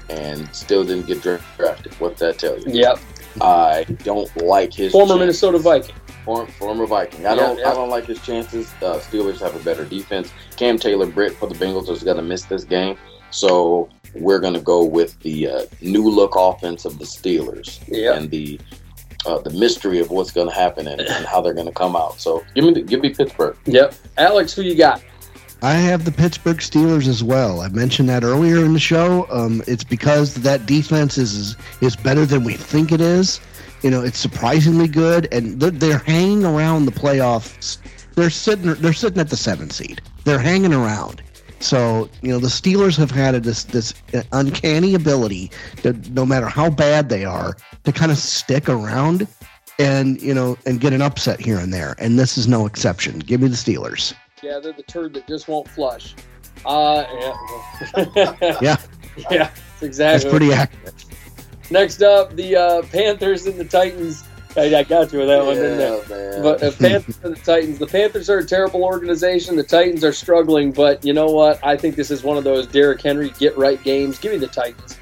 and 0.09 0.47
still 0.55 0.83
didn't 0.83 1.07
get 1.07 1.21
drafted. 1.21 1.93
What's 1.99 2.19
that 2.19 2.37
tell 2.37 2.57
you? 2.59 2.65
Yep. 2.67 2.99
I 3.41 3.83
don't 4.03 4.33
like 4.37 4.73
his 4.73 4.91
Former 4.91 5.07
chances. 5.13 5.19
Minnesota 5.19 5.57
Viking. 5.59 5.95
Form, 6.23 6.47
former 6.47 6.85
Viking. 6.85 7.25
I 7.25 7.35
don't. 7.35 7.59
yeah. 7.59 7.69
I 7.69 7.73
don't 7.73 7.89
like 7.89 8.05
his 8.05 8.21
chances. 8.21 8.73
Uh, 8.81 8.95
Steelers 8.99 9.39
have 9.39 9.55
a 9.55 9.63
better 9.63 9.85
defense. 9.85 10.31
Cam 10.55 10.77
Taylor 10.79 11.05
Britt 11.05 11.33
for 11.33 11.47
the 11.47 11.55
Bengals 11.55 11.89
is 11.89 12.03
going 12.03 12.17
to 12.17 12.23
miss 12.23 12.43
this 12.43 12.63
game, 12.63 12.97
so 13.31 13.89
we're 14.15 14.39
going 14.39 14.53
to 14.53 14.61
go 14.61 14.83
with 14.83 15.19
the 15.19 15.47
uh, 15.47 15.61
new 15.81 16.09
look 16.09 16.33
offense 16.35 16.85
of 16.85 16.97
the 16.97 17.05
Steelers 17.05 17.79
and 18.17 18.31
the 18.31 18.59
uh, 19.25 19.39
the 19.39 19.49
mystery 19.51 19.99
of 19.99 20.09
what's 20.11 20.31
going 20.31 20.47
to 20.47 20.53
happen 20.53 20.87
and, 20.87 21.01
and 21.01 21.25
how 21.25 21.41
they're 21.41 21.53
going 21.53 21.67
to 21.67 21.73
come 21.73 21.95
out. 21.95 22.19
So 22.19 22.43
give 22.53 22.63
me 22.63 22.73
the, 22.73 22.81
give 22.81 23.01
me 23.01 23.09
Pittsburgh. 23.13 23.57
Yep. 23.65 23.95
Alex, 24.17 24.53
who 24.53 24.61
you 24.61 24.75
got? 24.75 25.03
I 25.61 25.73
have 25.73 26.05
the 26.05 26.11
Pittsburgh 26.11 26.57
Steelers 26.57 27.07
as 27.07 27.23
well. 27.23 27.61
I 27.61 27.69
mentioned 27.69 28.09
that 28.09 28.23
earlier 28.23 28.63
in 28.63 28.73
the 28.73 28.79
show. 28.79 29.25
Um, 29.31 29.63
it's 29.67 29.83
because 29.83 30.35
that 30.35 30.65
defense 30.65 31.17
is, 31.17 31.55
is 31.81 31.95
better 31.95 32.25
than 32.25 32.43
we 32.43 32.53
think 32.53 32.91
it 32.91 33.01
is. 33.01 33.39
You 33.81 33.89
know, 33.89 34.01
it's 34.01 34.17
surprisingly 34.17 34.87
good, 34.87 35.27
and 35.31 35.59
they're, 35.59 35.71
they're 35.71 35.97
hanging 35.99 36.43
around 36.45 36.85
the 36.85 36.91
playoffs. 36.91 37.77
They're 38.15 38.29
sitting 38.29 38.73
they're 38.75 38.93
sitting 38.93 39.19
at 39.19 39.29
the 39.29 39.37
seventh 39.37 39.73
seed. 39.73 40.01
They're 40.23 40.39
hanging 40.39 40.73
around. 40.73 41.21
So 41.59 42.09
you 42.21 42.29
know, 42.29 42.39
the 42.39 42.47
Steelers 42.47 42.97
have 42.97 43.11
had 43.11 43.35
this 43.43 43.63
this 43.65 43.93
uncanny 44.31 44.95
ability 44.95 45.51
that 45.83 46.09
no 46.11 46.25
matter 46.25 46.47
how 46.47 46.69
bad 46.69 47.09
they 47.09 47.25
are, 47.25 47.57
to 47.83 47.91
kind 47.91 48.11
of 48.11 48.17
stick 48.17 48.69
around, 48.69 49.27
and 49.77 50.21
you 50.21 50.33
know, 50.33 50.57
and 50.65 50.79
get 50.79 50.93
an 50.93 51.01
upset 51.01 51.39
here 51.39 51.57
and 51.57 51.73
there. 51.73 51.95
And 51.99 52.17
this 52.17 52.37
is 52.37 52.47
no 52.47 52.65
exception. 52.65 53.19
Give 53.19 53.41
me 53.41 53.49
the 53.49 53.55
Steelers. 53.55 54.13
Yeah, 54.41 54.59
they're 54.59 54.73
the 54.73 54.83
turd 54.83 55.13
that 55.13 55.27
just 55.27 55.47
won't 55.47 55.67
flush. 55.69 56.15
Uh, 56.65 57.05
yeah. 57.19 58.57
Yeah. 58.61 58.77
Yeah, 59.31 59.49
that's 59.49 59.81
exactly. 59.81 60.29
That's 60.29 60.37
pretty 60.37 60.51
accurate. 60.51 61.05
Next 61.71 62.01
up, 62.01 62.35
the 62.35 62.53
uh, 62.57 62.81
Panthers 62.91 63.45
and 63.45 63.57
the 63.57 63.63
Titans. 63.63 64.25
I, 64.57 64.63
I 64.75 64.83
got 64.83 65.13
you 65.13 65.19
with 65.19 65.29
that 65.29 65.45
one, 65.45 65.55
didn't 65.55 65.79
I? 65.79 66.09
man. 66.09 66.43
But 66.43 66.61
uh, 66.61 66.71
Panthers 66.73 67.17
and 67.23 67.33
the 67.33 67.39
Titans. 67.39 67.79
The 67.79 67.87
Panthers 67.87 68.29
are 68.29 68.39
a 68.39 68.45
terrible 68.45 68.83
organization. 68.83 69.55
The 69.55 69.63
Titans 69.63 70.03
are 70.03 70.11
struggling, 70.11 70.73
but 70.73 71.05
you 71.05 71.13
know 71.13 71.27
what? 71.27 71.65
I 71.65 71.77
think 71.77 71.95
this 71.95 72.11
is 72.11 72.23
one 72.23 72.35
of 72.35 72.43
those 72.43 72.67
Derrick 72.67 73.01
Henry 73.01 73.29
get 73.39 73.57
right 73.57 73.81
games. 73.83 74.19
Give 74.19 74.33
me 74.33 74.37
the 74.37 74.47
Titans. 74.47 74.97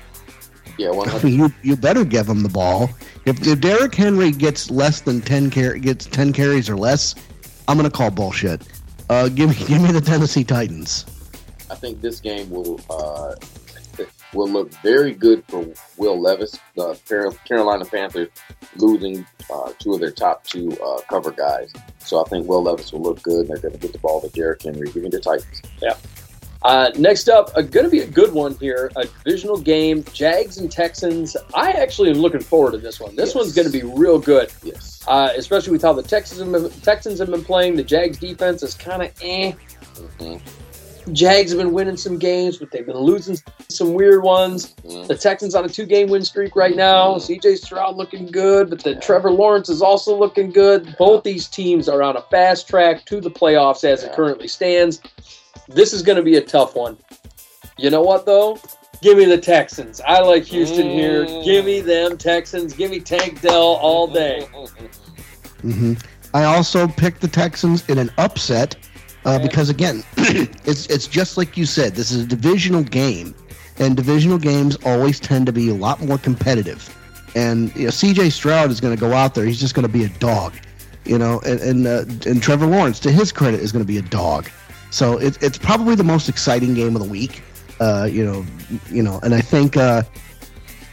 yeah, 0.77 0.91
one 0.91 1.07
hundred. 1.09 1.29
you 1.29 1.51
you 1.63 1.75
better 1.75 2.05
give 2.05 2.29
him 2.29 2.43
the 2.43 2.49
ball. 2.49 2.91
If, 3.25 3.47
if 3.47 3.61
Derrick 3.61 3.95
Henry 3.95 4.29
gets 4.29 4.69
less 4.69 5.01
than 5.01 5.21
ten 5.21 5.49
car- 5.49 5.79
gets 5.79 6.05
ten 6.05 6.33
carries 6.33 6.69
or 6.69 6.77
less, 6.77 7.15
I'm 7.67 7.77
gonna 7.77 7.89
call 7.89 8.11
bullshit. 8.11 8.61
Uh, 9.09 9.29
give 9.29 9.49
me 9.49 9.55
give 9.67 9.81
me 9.81 9.91
the 9.91 10.01
Tennessee 10.01 10.43
Titans. 10.43 11.05
I 11.69 11.75
think 11.75 12.01
this 12.01 12.19
game 12.19 12.49
will 12.49 12.79
uh, 12.89 13.35
will 14.33 14.49
look 14.49 14.71
very 14.81 15.13
good 15.13 15.43
for 15.47 15.65
Will 15.97 16.19
Levis. 16.19 16.57
The 16.75 16.95
Carolina 17.45 17.85
Panthers 17.85 18.29
losing 18.75 19.25
uh, 19.51 19.73
two 19.79 19.93
of 19.93 19.99
their 19.99 20.11
top 20.11 20.43
two 20.45 20.77
uh, 20.83 21.01
cover 21.09 21.31
guys, 21.31 21.71
so 21.99 22.23
I 22.23 22.29
think 22.29 22.47
Will 22.47 22.63
Levis 22.63 22.91
will 22.91 23.01
look 23.01 23.21
good. 23.21 23.41
And 23.41 23.49
they're 23.49 23.57
going 23.57 23.73
to 23.73 23.79
get 23.79 23.93
the 23.93 23.99
ball 23.99 24.21
to 24.21 24.29
Derrick 24.29 24.63
Henry. 24.63 24.89
Give 24.91 25.03
me 25.03 25.09
the 25.09 25.19
Titans. 25.19 25.61
Uh, 26.63 26.89
next 26.97 27.27
up, 27.27 27.51
uh, 27.55 27.61
going 27.61 27.83
to 27.85 27.89
be 27.89 27.99
a 27.99 28.07
good 28.07 28.31
one 28.31 28.55
here. 28.55 28.89
A 28.95 29.05
divisional 29.05 29.57
game, 29.57 30.03
Jags 30.13 30.57
and 30.59 30.71
Texans. 30.71 31.35
I 31.53 31.71
actually 31.71 32.09
am 32.09 32.17
looking 32.17 32.39
forward 32.41 32.71
to 32.71 32.77
this 32.77 32.99
one. 33.01 33.15
This 33.15 33.29
Yes. 33.29 33.35
one's 33.35 33.53
going 33.53 33.69
to 33.69 33.71
be 33.71 33.83
real 33.83 34.17
good, 34.17 34.49
Yes. 34.63 35.01
uh, 35.07 35.29
especially 35.35 35.73
with 35.73 35.81
how 35.81 35.91
the 35.93 36.03
Texans 36.03 36.39
have 36.39 36.51
been, 36.51 36.69
Texans 36.81 37.19
have 37.19 37.29
been 37.29 37.43
playing. 37.43 37.75
The 37.75 37.83
Jags 37.83 38.17
defense 38.17 38.63
is 38.63 38.75
kind 38.75 39.01
of 39.03 39.11
eh. 39.21 39.51
Mhm. 40.19 40.39
Jags 41.11 41.51
have 41.51 41.57
been 41.59 41.73
winning 41.73 41.97
some 41.97 42.17
games, 42.17 42.55
but 42.59 42.71
they've 42.71 42.85
been 42.85 42.97
losing 42.97 43.37
some 43.67 43.93
weird 43.93 44.23
ones. 44.23 44.73
Mhm. 44.87 45.07
The 45.07 45.17
Texans 45.17 45.53
on 45.55 45.65
a 45.65 45.67
two-game 45.67 46.07
win 46.07 46.23
streak 46.23 46.55
right 46.55 46.77
now. 46.77 47.17
CJ 47.17 47.57
Stroud 47.57 47.97
looking 47.97 48.25
good, 48.27 48.69
but 48.69 48.81
the 48.81 48.95
Trevor 48.95 49.31
Lawrence 49.31 49.67
is 49.67 49.81
also 49.81 50.17
looking 50.17 50.49
good. 50.49 50.95
Both 50.97 51.23
these 51.23 51.47
teams 51.49 51.89
are 51.89 52.01
on 52.01 52.15
a 52.15 52.21
fast 52.31 52.69
track 52.69 53.03
to 53.07 53.19
the 53.19 53.29
playoffs 53.29 53.83
as 53.83 54.03
it 54.03 54.13
currently 54.13 54.47
stands. 54.47 55.01
This 55.67 55.93
is 55.93 56.01
going 56.01 56.17
to 56.17 56.23
be 56.23 56.35
a 56.37 56.41
tough 56.41 56.75
one. 56.75 56.97
You 57.77 57.89
know 57.89 58.01
what 58.01 58.25
though? 58.25 58.57
Give 59.01 59.17
me 59.17 59.25
the 59.25 59.37
Texans. 59.37 59.99
I 60.01 60.19
like 60.21 60.43
Houston 60.45 60.87
here. 60.89 61.25
Mm. 61.25 61.43
Give 61.43 61.65
me 61.65 61.81
them 61.81 62.17
Texans. 62.17 62.73
Give 62.73 62.89
me 62.89 62.99
Tank 62.99 63.41
Dell 63.41 63.61
all 63.61 64.07
day. 64.07 64.47
hmm 65.61 65.93
I 66.33 66.45
also 66.45 66.87
picked 66.87 67.21
the 67.21 67.27
Texans 67.27 67.87
in 67.89 67.97
an 67.99 68.09
upset 68.17 68.75
uh, 69.25 69.35
Okay. 69.35 69.43
because 69.47 69.69
again, 69.69 70.03
it's 70.17 70.87
it's 70.87 71.07
just 71.07 71.37
like 71.37 71.55
you 71.57 71.65
said. 71.65 71.95
This 71.95 72.11
is 72.11 72.23
a 72.23 72.27
divisional 72.27 72.83
game, 72.83 73.35
and 73.77 73.95
divisional 73.95 74.37
games 74.37 74.77
always 74.85 75.19
tend 75.19 75.45
to 75.45 75.51
be 75.53 75.69
a 75.69 75.73
lot 75.73 76.01
more 76.01 76.17
competitive. 76.17 76.89
And 77.35 77.73
you 77.75 77.85
know, 77.85 77.89
C.J. 77.89 78.29
Stroud 78.31 78.69
is 78.71 78.79
going 78.81 78.95
to 78.95 78.99
go 78.99 79.13
out 79.13 79.33
there. 79.35 79.45
He's 79.45 79.59
just 79.59 79.75
going 79.75 79.87
to 79.87 79.91
be 79.91 80.03
a 80.05 80.09
dog, 80.19 80.53
you 81.05 81.17
know. 81.17 81.39
And 81.45 81.59
and, 81.61 81.87
uh, 81.87 82.29
and 82.29 82.41
Trevor 82.41 82.65
Lawrence, 82.67 82.99
to 83.01 83.11
his 83.11 83.31
credit, 83.31 83.59
is 83.59 83.71
going 83.71 83.83
to 83.83 83.87
be 83.87 83.97
a 83.97 84.01
dog. 84.03 84.49
So 84.93 85.17
it, 85.17 85.41
it's 85.41 85.57
probably 85.57 85.95
the 85.95 86.03
most 86.03 86.29
exciting 86.29 86.75
game 86.75 86.95
of 86.95 87.01
the 87.01 87.09
week. 87.09 87.41
Uh, 87.79 88.07
you 88.09 88.23
know, 88.23 88.45
you 88.91 89.01
know, 89.01 89.19
and 89.23 89.33
I 89.33 89.41
think, 89.41 89.75
uh, 89.75 90.03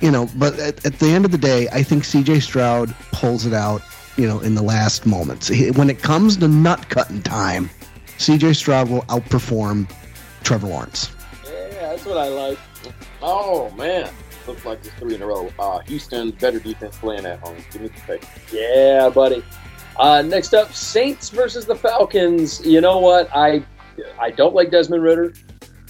you 0.01 0.11
know, 0.11 0.27
but 0.37 0.59
at, 0.59 0.87
at 0.87 0.99
the 0.99 1.09
end 1.09 1.27
of 1.27 1.33
the 1.33 1.39
day, 1.39 1.69
I 1.69 1.83
think 1.83 2.05
C.J. 2.05 2.41
Stroud 2.41 2.95
pulls 3.13 3.45
it 3.45 3.53
out. 3.53 3.83
You 4.17 4.27
know, 4.27 4.41
in 4.41 4.55
the 4.55 4.63
last 4.63 5.05
moments, 5.05 5.51
when 5.77 5.91
it 5.91 6.01
comes 6.01 6.39
to 6.39 6.49
nut 6.49 6.89
cutting 6.89 7.23
time, 7.23 7.69
C.J. 8.17 8.55
Stroud 8.55 8.89
will 8.89 9.03
outperform 9.03 9.91
Trevor 10.45 10.69
Lawrence. 10.69 11.15
Yeah, 11.45 11.69
that's 11.71 12.07
what 12.07 12.17
I 12.17 12.29
like. 12.29 12.59
Oh 13.21 13.71
man, 13.73 14.11
looks 14.47 14.65
like 14.65 14.79
it's 14.79 14.89
three 14.95 15.15
in 15.15 15.21
a 15.21 15.27
row. 15.27 15.53
Uh, 15.59 15.81
Houston 15.81 16.31
better 16.31 16.59
defense 16.59 16.97
playing 16.97 17.27
at 17.27 17.39
home. 17.41 17.57
Give 17.71 17.83
me 17.83 17.89
the 17.89 18.01
pick. 18.07 18.27
Yeah, 18.51 19.11
buddy. 19.11 19.45
Uh, 19.99 20.23
next 20.23 20.55
up, 20.55 20.73
Saints 20.73 21.29
versus 21.29 21.67
the 21.67 21.77
Falcons. 21.77 22.65
You 22.65 22.81
know 22.81 22.99
what? 22.99 23.29
I 23.37 23.63
I 24.19 24.31
don't 24.31 24.55
like 24.55 24.71
Desmond 24.71 25.03
Ridder. 25.03 25.33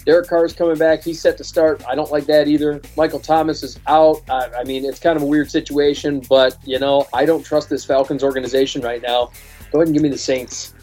Derek 0.07 0.29
Carr's 0.29 0.53
coming 0.53 0.79
back. 0.79 1.03
He's 1.03 1.21
set 1.21 1.37
to 1.39 1.45
start. 1.45 1.85
I 1.87 1.95
don't 1.95 2.11
like 2.11 2.25
that 2.27 2.49
either. 2.49 2.81
Michael 2.97 3.21
Thomas 3.21 3.63
is 3.63 3.79
out. 3.87 4.23
I, 4.31 4.49
I 4.59 4.65
mean, 4.65 4.85
it's 4.85 4.99
kind 4.99 5.17
of 5.17 5.23
a 5.23 5.27
weird 5.27 5.51
situation, 5.51 6.21
but 6.29 6.57
you 6.65 6.79
know, 6.79 7.07
I 7.13 7.25
don't 7.27 7.45
trust 7.45 7.69
this 7.69 7.85
Falcons 7.85 8.25
organization 8.25 8.83
right 8.83 9.03
now. 9.03 9.31
Go 9.71 9.79
ahead 9.79 9.89
and 9.89 9.95
give 9.95 10.03
me 10.03 10.09
the 10.09 10.19
Saints. 10.19 10.75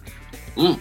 Mm. 0.56 0.80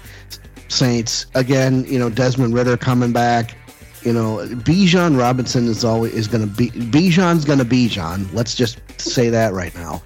Saints 0.69 1.27
again. 1.35 1.85
You 1.87 1.99
know, 1.99 2.11
Desmond 2.11 2.55
Ridder 2.55 2.77
coming 2.77 3.13
back. 3.13 3.57
You 4.03 4.13
know, 4.13 4.37
Bijan 4.49 5.19
Robinson 5.19 5.67
is 5.67 5.85
always 5.85 6.13
is 6.13 6.29
going 6.29 6.47
to 6.47 6.55
be 6.55 6.71
Bijan's 6.71 7.45
going 7.45 7.59
to 7.59 7.65
Bijan. 7.65 8.33
Let's 8.33 8.55
just 8.55 8.81
say 9.01 9.31
that 9.31 9.53
right 9.53 9.75
now. 9.75 10.03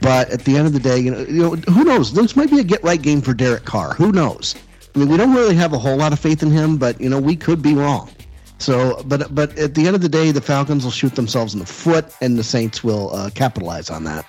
But 0.00 0.30
at 0.30 0.44
the 0.44 0.56
end 0.56 0.66
of 0.66 0.72
the 0.72 0.80
day, 0.80 0.98
you 0.98 1.10
know, 1.10 1.20
you 1.20 1.42
know, 1.42 1.50
who 1.72 1.84
knows? 1.84 2.12
This 2.12 2.36
might 2.36 2.50
be 2.50 2.60
a 2.60 2.64
get 2.64 2.82
right 2.84 3.00
game 3.00 3.20
for 3.20 3.34
Derek 3.34 3.64
Carr. 3.64 3.94
Who 3.94 4.12
knows? 4.12 4.54
I 4.98 5.00
mean, 5.02 5.10
we 5.10 5.16
don't 5.16 5.32
really 5.32 5.54
have 5.54 5.74
a 5.74 5.78
whole 5.78 5.96
lot 5.96 6.12
of 6.12 6.18
faith 6.18 6.42
in 6.42 6.50
him, 6.50 6.76
but 6.76 7.00
you 7.00 7.08
know, 7.08 7.20
we 7.20 7.36
could 7.36 7.62
be 7.62 7.72
wrong. 7.72 8.10
So, 8.58 9.00
but 9.06 9.32
but 9.32 9.56
at 9.56 9.76
the 9.76 9.86
end 9.86 9.94
of 9.94 10.02
the 10.02 10.08
day, 10.08 10.32
the 10.32 10.40
Falcons 10.40 10.82
will 10.82 10.90
shoot 10.90 11.14
themselves 11.14 11.54
in 11.54 11.60
the 11.60 11.66
foot, 11.66 12.12
and 12.20 12.36
the 12.36 12.42
Saints 12.42 12.82
will 12.82 13.14
uh, 13.14 13.30
capitalize 13.30 13.90
on 13.90 14.02
that. 14.02 14.26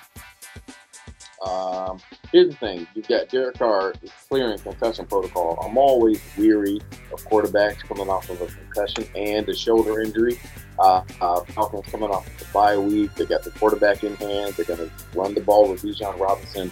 Um, 1.44 1.98
here's 2.30 2.50
the 2.50 2.54
thing: 2.54 2.86
you've 2.94 3.08
got 3.08 3.28
Derek 3.30 3.58
Carr 3.58 3.94
clearing 4.28 4.58
concussion 4.58 5.06
protocol. 5.06 5.58
I'm 5.60 5.76
always 5.76 6.20
weary 6.38 6.80
of 7.12 7.26
quarterbacks 7.26 7.78
coming 7.78 8.08
off 8.08 8.30
of 8.30 8.40
a 8.40 8.46
concussion 8.46 9.08
and 9.16 9.48
a 9.48 9.56
shoulder 9.56 10.00
injury. 10.00 10.38
Uh, 10.78 11.02
uh, 11.20 11.40
Falcons 11.46 11.86
coming 11.86 12.10
off 12.10 12.26
the 12.38 12.44
bye 12.52 12.78
week. 12.78 13.12
They 13.16 13.26
got 13.26 13.42
the 13.42 13.50
quarterback 13.50 14.04
in 14.04 14.14
hand. 14.14 14.54
They're 14.54 14.66
going 14.66 14.88
to 14.88 14.90
run 15.18 15.34
the 15.34 15.40
ball 15.40 15.68
with 15.68 15.82
Bijan 15.82 16.16
Robinson. 16.20 16.70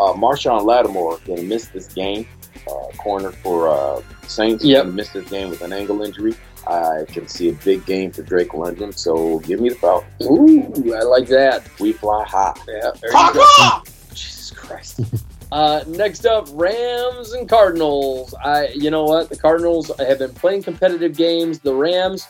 Uh, 0.00 0.14
Marshon 0.14 0.64
Lattimore 0.64 1.18
going 1.26 1.40
to 1.40 1.46
miss 1.46 1.68
this 1.68 1.92
game. 1.92 2.26
Uh, 2.66 2.96
corner 2.96 3.30
for 3.30 3.68
uh, 3.68 4.02
Saints. 4.26 4.64
Yep. 4.64 4.84
Going 4.84 4.92
to 4.92 4.96
miss 4.96 5.10
this 5.10 5.28
game 5.28 5.50
with 5.50 5.62
an 5.62 5.72
ankle 5.72 6.02
injury. 6.02 6.34
I 6.66 7.04
can 7.08 7.28
see 7.28 7.50
a 7.50 7.52
big 7.52 7.84
game 7.84 8.10
for 8.10 8.22
Drake 8.22 8.54
London. 8.54 8.92
So 8.92 9.40
give 9.40 9.60
me 9.60 9.68
the 9.68 9.74
Falcons. 9.74 10.12
Ooh, 10.22 10.94
I 10.94 11.02
like 11.02 11.26
that. 11.28 11.68
We 11.78 11.92
fly 11.92 12.24
high. 12.24 12.54
Yeah. 12.66 13.80
Jesus 14.14 14.50
Christ. 14.50 15.00
Uh, 15.52 15.84
next 15.86 16.26
up, 16.26 16.48
Rams 16.50 17.32
and 17.32 17.48
Cardinals. 17.48 18.34
I, 18.42 18.68
you 18.68 18.90
know 18.90 19.04
what, 19.04 19.28
the 19.28 19.36
Cardinals 19.36 19.88
have 20.00 20.18
been 20.18 20.32
playing 20.32 20.64
competitive 20.64 21.16
games. 21.16 21.60
The 21.60 21.72
Rams, 21.72 22.26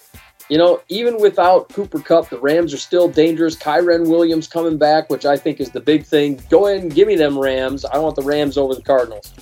you 0.50 0.58
know, 0.58 0.82
even 0.90 1.18
without 1.18 1.70
Cooper 1.70 2.00
Kupp, 2.00 2.28
the 2.28 2.38
Rams 2.38 2.74
are 2.74 2.78
still 2.78 3.08
dangerous. 3.08 3.56
Kyren 3.56 4.10
Williams 4.10 4.46
coming 4.46 4.76
back, 4.76 5.08
which 5.08 5.24
I 5.24 5.38
think 5.38 5.58
is 5.58 5.70
the 5.70 5.80
big 5.80 6.04
thing. 6.04 6.38
Go 6.50 6.66
ahead 6.66 6.82
and 6.82 6.94
give 6.94 7.08
me 7.08 7.16
them 7.16 7.38
Rams. 7.38 7.86
I 7.86 7.96
want 7.96 8.14
the 8.14 8.22
Rams 8.22 8.58
over 8.58 8.74
the 8.74 8.82
Cardinals. 8.82 9.32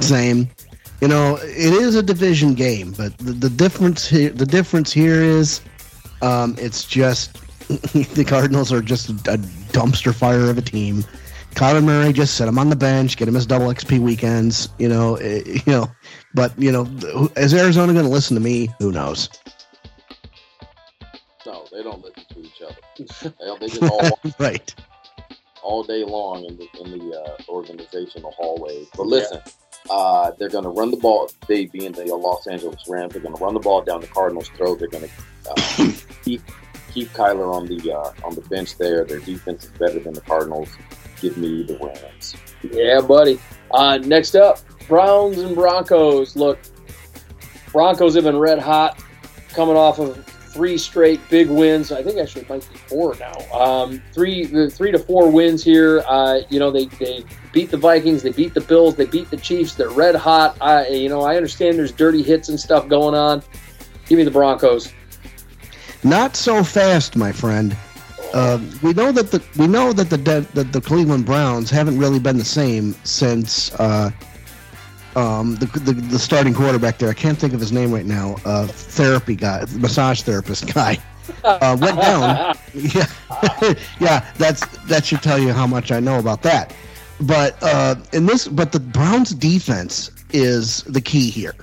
Same. 0.00 0.48
You 1.00 1.08
know, 1.08 1.38
it 1.42 1.72
is 1.72 1.94
a 1.94 2.02
division 2.02 2.54
game, 2.54 2.92
but 2.92 3.16
the, 3.18 3.32
the 3.32 3.50
difference 3.50 4.06
here, 4.06 4.30
the 4.30 4.44
difference 4.44 4.92
here 4.92 5.22
is, 5.22 5.62
um, 6.20 6.54
it's 6.58 6.84
just 6.84 7.34
the 7.68 8.24
Cardinals 8.26 8.72
are 8.72 8.82
just 8.82 9.08
a 9.08 9.38
dumpster 9.72 10.14
fire 10.14 10.50
of 10.50 10.58
a 10.58 10.62
team. 10.62 11.04
Kyler 11.54 11.82
Murray 11.82 12.12
just 12.12 12.36
set 12.36 12.48
him 12.48 12.58
on 12.58 12.70
the 12.70 12.76
bench, 12.76 13.16
get 13.16 13.28
him 13.28 13.34
his 13.34 13.46
double 13.46 13.66
XP 13.66 13.98
weekends. 13.98 14.68
You 14.78 14.88
know, 14.88 15.16
eh, 15.16 15.42
you 15.46 15.72
know, 15.72 15.90
but 16.34 16.56
you 16.58 16.72
know, 16.72 16.84
is 17.36 17.54
Arizona 17.54 17.92
going 17.92 18.04
to 18.04 18.10
listen 18.10 18.34
to 18.34 18.40
me? 18.40 18.68
Who 18.78 18.92
knows? 18.92 19.28
No, 21.46 21.64
they 21.72 21.82
don't 21.82 22.02
listen 22.02 22.24
to 22.30 22.40
each 22.40 22.62
other. 22.62 23.30
They, 23.60 23.68
just 23.68 23.82
all 23.82 24.20
right. 24.38 24.74
all 25.62 25.82
day 25.82 26.04
long 26.04 26.44
in 26.44 26.56
the 26.56 26.68
in 26.80 26.98
the 26.98 27.16
uh, 27.16 27.36
organizational 27.48 28.32
hallways. 28.32 28.88
But 28.96 29.06
listen, 29.06 29.40
uh, 29.88 30.32
they're 30.38 30.48
going 30.48 30.64
to 30.64 30.70
run 30.70 30.90
the 30.90 30.96
ball. 30.96 31.30
They 31.48 31.66
being 31.66 31.92
the 31.92 32.04
Los 32.04 32.46
Angeles 32.46 32.82
Rams, 32.88 33.12
they're 33.12 33.22
going 33.22 33.34
to 33.34 33.42
run 33.42 33.54
the 33.54 33.60
ball 33.60 33.82
down 33.82 34.00
the 34.00 34.06
Cardinals' 34.08 34.48
throat. 34.50 34.78
They're 34.78 34.88
going 34.88 35.08
to 35.08 35.50
uh, 35.50 35.92
keep 36.24 36.42
keep 36.92 37.08
Kyler 37.10 37.54
on 37.54 37.66
the 37.66 37.92
uh, 37.92 38.12
on 38.24 38.34
the 38.34 38.42
bench 38.42 38.76
there. 38.76 39.04
Their 39.04 39.20
defense 39.20 39.64
is 39.64 39.70
better 39.70 40.00
than 40.00 40.12
the 40.12 40.20
Cardinals. 40.20 40.68
Give 41.20 41.36
me 41.36 41.62
the 41.62 41.78
Rams. 41.78 42.36
Yeah, 42.62 43.00
buddy. 43.00 43.38
Uh, 43.70 43.98
next 43.98 44.34
up, 44.34 44.58
Browns 44.88 45.38
and 45.38 45.54
Broncos. 45.54 46.36
Look, 46.36 46.58
Broncos 47.72 48.14
have 48.14 48.24
been 48.24 48.38
red 48.38 48.58
hot, 48.58 49.02
coming 49.50 49.76
off 49.76 49.98
of 49.98 50.26
three 50.52 50.76
straight 50.76 51.20
big 51.30 51.48
wins. 51.48 51.92
I 51.92 52.02
think 52.02 52.18
actually 52.18 52.42
it 52.42 52.48
might 52.48 52.68
be 52.72 52.78
four 52.78 53.16
now. 53.18 53.34
Um, 53.56 54.02
three, 54.12 54.46
the 54.46 54.70
three 54.70 54.92
to 54.92 54.98
four 54.98 55.30
wins 55.30 55.62
here. 55.62 56.02
Uh, 56.06 56.40
you 56.48 56.58
know, 56.58 56.70
they 56.70 56.86
they 56.86 57.24
beat 57.52 57.70
the 57.70 57.76
Vikings, 57.76 58.22
they 58.22 58.32
beat 58.32 58.54
the 58.54 58.60
Bills, 58.60 58.96
they 58.96 59.06
beat 59.06 59.30
the 59.30 59.36
Chiefs. 59.36 59.74
They're 59.74 59.90
red 59.90 60.14
hot. 60.14 60.56
I, 60.60 60.88
you 60.88 61.08
know, 61.08 61.22
I 61.22 61.36
understand 61.36 61.78
there's 61.78 61.92
dirty 61.92 62.22
hits 62.22 62.48
and 62.48 62.58
stuff 62.58 62.88
going 62.88 63.14
on. 63.14 63.42
Give 64.06 64.18
me 64.18 64.24
the 64.24 64.30
Broncos. 64.30 64.92
Not 66.02 66.34
so 66.34 66.64
fast, 66.64 67.16
my 67.16 67.30
friend. 67.30 67.76
Uh, 68.32 68.60
we 68.82 68.92
know 68.92 69.12
that 69.12 69.30
the 69.30 69.42
we 69.56 69.66
know 69.66 69.92
that 69.92 70.10
the 70.10 70.16
that 70.54 70.72
the 70.72 70.80
Cleveland 70.80 71.26
Browns 71.26 71.70
haven't 71.70 71.98
really 71.98 72.18
been 72.20 72.38
the 72.38 72.44
same 72.44 72.94
since 73.04 73.72
uh, 73.74 74.10
um, 75.16 75.56
the, 75.56 75.66
the 75.66 75.92
the 75.92 76.18
starting 76.18 76.54
quarterback 76.54 76.98
there. 76.98 77.08
I 77.08 77.14
can't 77.14 77.38
think 77.38 77.52
of 77.52 77.60
his 77.60 77.72
name 77.72 77.92
right 77.92 78.06
now. 78.06 78.36
Uh, 78.44 78.66
therapy 78.66 79.34
guy, 79.34 79.64
massage 79.76 80.22
therapist 80.22 80.72
guy, 80.72 80.98
uh, 81.44 81.76
went 81.80 82.00
down. 82.00 82.56
yeah, 82.74 83.06
yeah. 84.00 84.32
That's 84.38 84.66
that 84.86 85.04
should 85.04 85.22
tell 85.22 85.38
you 85.38 85.52
how 85.52 85.66
much 85.66 85.90
I 85.92 86.00
know 86.00 86.18
about 86.18 86.42
that. 86.42 86.74
But 87.20 87.56
uh, 87.62 87.96
in 88.12 88.26
this, 88.26 88.48
but 88.48 88.72
the 88.72 88.80
Browns 88.80 89.34
defense 89.34 90.10
is 90.32 90.82
the 90.84 91.00
key 91.00 91.28
here, 91.28 91.54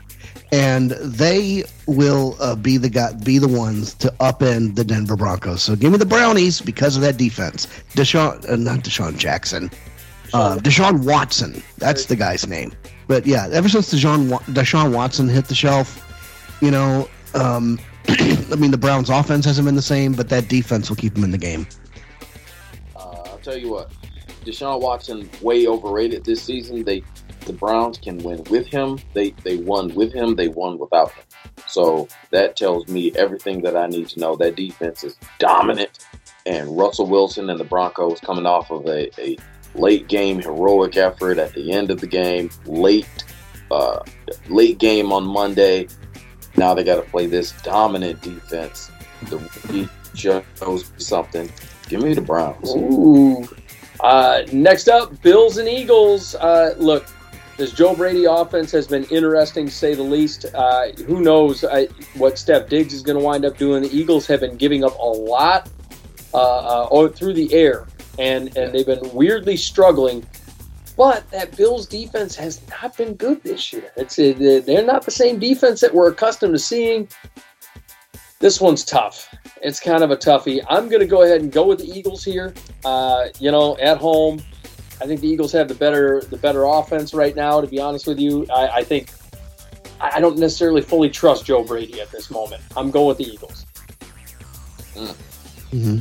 and 0.51 0.91
they 0.91 1.63
will 1.87 2.35
uh, 2.39 2.55
be 2.55 2.77
the 2.77 2.89
guy, 2.89 3.13
be 3.13 3.39
the 3.39 3.47
ones 3.47 3.93
to 3.95 4.13
upend 4.19 4.75
the 4.75 4.83
Denver 4.83 5.15
Broncos. 5.15 5.63
So 5.63 5.75
give 5.75 5.91
me 5.91 5.97
the 5.97 6.05
Brownies 6.05 6.61
because 6.61 6.95
of 6.95 7.01
that 7.01 7.17
defense. 7.17 7.65
Deshaun, 7.93 8.47
uh, 8.49 8.55
not 8.55 8.79
Deshaun 8.79 9.17
Jackson, 9.17 9.71
uh, 10.33 10.57
Deshaun 10.57 11.05
Watson. 11.05 11.63
That's 11.77 12.05
the 12.05 12.15
guy's 12.15 12.45
name. 12.45 12.73
But 13.07 13.25
yeah, 13.25 13.47
ever 13.51 13.69
since 13.69 13.93
Deshaun 13.93 14.29
Deshaun 14.53 14.93
Watson 14.93 15.27
hit 15.27 15.45
the 15.45 15.55
shelf, 15.55 16.03
you 16.61 16.71
know, 16.71 17.09
um, 17.33 17.79
I 18.09 18.55
mean 18.57 18.71
the 18.71 18.77
Browns' 18.77 19.09
offense 19.09 19.45
hasn't 19.45 19.65
been 19.65 19.75
the 19.75 19.81
same, 19.81 20.13
but 20.13 20.29
that 20.29 20.47
defense 20.47 20.89
will 20.89 20.97
keep 20.97 21.13
them 21.13 21.23
in 21.23 21.31
the 21.31 21.37
game. 21.37 21.67
Uh, 22.95 22.99
I'll 22.99 23.39
tell 23.39 23.57
you 23.57 23.71
what, 23.71 23.91
Deshaun 24.43 24.81
Watson 24.81 25.29
way 25.41 25.67
overrated 25.67 26.25
this 26.25 26.41
season. 26.41 26.83
They 26.83 27.03
the 27.45 27.53
Browns 27.53 27.97
can 27.97 28.17
win 28.19 28.43
with 28.49 28.67
him. 28.67 28.99
They 29.13 29.31
they 29.43 29.57
won 29.57 29.93
with 29.95 30.13
him. 30.13 30.35
They 30.35 30.49
won 30.49 30.77
without 30.77 31.11
him. 31.11 31.23
So 31.67 32.07
that 32.31 32.55
tells 32.55 32.87
me 32.87 33.13
everything 33.15 33.61
that 33.61 33.75
I 33.75 33.87
need 33.87 34.09
to 34.09 34.19
know. 34.19 34.35
That 34.35 34.55
defense 34.55 35.03
is 35.03 35.17
dominant, 35.39 36.05
and 36.45 36.77
Russell 36.77 37.07
Wilson 37.07 37.49
and 37.49 37.59
the 37.59 37.63
Broncos 37.63 38.19
coming 38.19 38.45
off 38.45 38.69
of 38.69 38.85
a, 38.85 39.09
a 39.19 39.37
late 39.77 40.07
game 40.07 40.41
heroic 40.41 40.97
effort 40.97 41.37
at 41.37 41.53
the 41.53 41.71
end 41.71 41.91
of 41.91 42.01
the 42.01 42.07
game, 42.07 42.49
late 42.65 43.07
uh, 43.71 43.99
late 44.49 44.77
game 44.77 45.11
on 45.11 45.23
Monday. 45.25 45.87
Now 46.55 46.73
they 46.73 46.83
got 46.83 46.95
to 46.95 47.09
play 47.09 47.27
this 47.27 47.51
dominant 47.61 48.21
defense. 48.21 48.91
The 49.29 49.37
rookie 49.37 49.89
shows 50.15 50.91
me 50.91 50.99
something. 50.99 51.51
Give 51.87 52.01
me 52.01 52.13
the 52.13 52.21
Browns. 52.21 52.75
Ooh. 52.75 53.47
Uh, 53.99 54.43
next 54.51 54.87
up, 54.87 55.21
Bills 55.21 55.57
and 55.57 55.67
Eagles. 55.67 56.35
Uh, 56.35 56.75
look, 56.77 57.07
this 57.57 57.71
Joe 57.71 57.95
Brady 57.95 58.25
offense 58.25 58.71
has 58.71 58.87
been 58.87 59.05
interesting 59.05 59.69
say 59.69 59.95
the 59.95 60.03
least. 60.03 60.45
Uh, 60.53 60.89
who 61.07 61.21
knows 61.21 61.63
uh, 61.63 61.85
what 62.15 62.35
Stef 62.35 62.69
Diggs 62.69 62.93
is 62.93 63.01
going 63.01 63.17
to 63.17 63.23
wind 63.23 63.45
up 63.45 63.57
doing? 63.57 63.81
The 63.81 63.95
Eagles 63.95 64.27
have 64.27 64.41
been 64.41 64.57
giving 64.57 64.83
up 64.83 64.97
a 64.99 65.05
lot 65.05 65.69
uh, 66.33 66.37
uh, 66.37 66.87
oh, 66.91 67.07
through 67.07 67.33
the 67.33 67.51
air, 67.53 67.87
and 68.17 68.55
and 68.57 68.73
they've 68.73 68.85
been 68.85 69.13
weirdly 69.13 69.57
struggling. 69.57 70.25
But 70.95 71.29
that 71.29 71.55
Bills 71.55 71.85
defense 71.85 72.35
has 72.37 72.59
not 72.69 72.97
been 72.97 73.13
good 73.13 73.43
this 73.43 73.71
year. 73.71 73.91
It's 73.95 74.17
uh, 74.17 74.61
they're 74.65 74.83
not 74.85 75.05
the 75.05 75.11
same 75.11 75.37
defense 75.37 75.79
that 75.81 75.93
we're 75.93 76.09
accustomed 76.09 76.53
to 76.53 76.59
seeing. 76.59 77.07
This 78.39 78.59
one's 78.59 78.83
tough. 78.83 79.33
It's 79.61 79.79
kind 79.79 80.03
of 80.03 80.11
a 80.11 80.17
toughie. 80.17 80.63
I'm 80.69 80.89
going 80.89 80.99
to 80.99 81.07
go 81.07 81.23
ahead 81.23 81.41
and 81.41 81.51
go 81.51 81.65
with 81.67 81.79
the 81.79 81.85
Eagles 81.85 82.23
here. 82.23 82.53
Uh, 82.85 83.27
you 83.39 83.51
know, 83.51 83.77
at 83.77 83.97
home, 83.97 84.41
I 85.01 85.05
think 85.05 85.21
the 85.21 85.27
Eagles 85.27 85.51
have 85.53 85.67
the 85.67 85.75
better 85.75 86.21
the 86.21 86.37
better 86.37 86.65
offense 86.65 87.13
right 87.13 87.35
now. 87.35 87.61
To 87.61 87.67
be 87.67 87.79
honest 87.79 88.07
with 88.07 88.19
you, 88.19 88.47
I, 88.51 88.67
I 88.77 88.83
think 88.83 89.09
I 90.01 90.13
I 90.15 90.19
don't 90.19 90.37
necessarily 90.37 90.81
fully 90.81 91.09
trust 91.09 91.45
Joe 91.45 91.63
Brady 91.63 92.01
at 92.01 92.11
this 92.11 92.31
moment. 92.31 92.63
I'm 92.75 92.89
going 92.89 93.07
with 93.07 93.17
the 93.19 93.25
Eagles. 93.25 93.65
hmm 95.71 95.99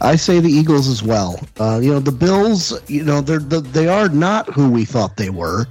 I 0.00 0.16
say 0.16 0.40
the 0.40 0.50
Eagles 0.50 0.88
as 0.88 1.02
well. 1.02 1.40
Uh, 1.58 1.80
you 1.82 1.92
know, 1.92 2.00
the 2.00 2.12
Bills. 2.12 2.78
You 2.88 3.04
know, 3.04 3.20
they're 3.20 3.38
the, 3.38 3.60
they 3.60 3.88
are 3.88 4.08
not 4.08 4.52
who 4.52 4.70
we 4.70 4.84
thought 4.84 5.16
they 5.16 5.30
were. 5.30 5.66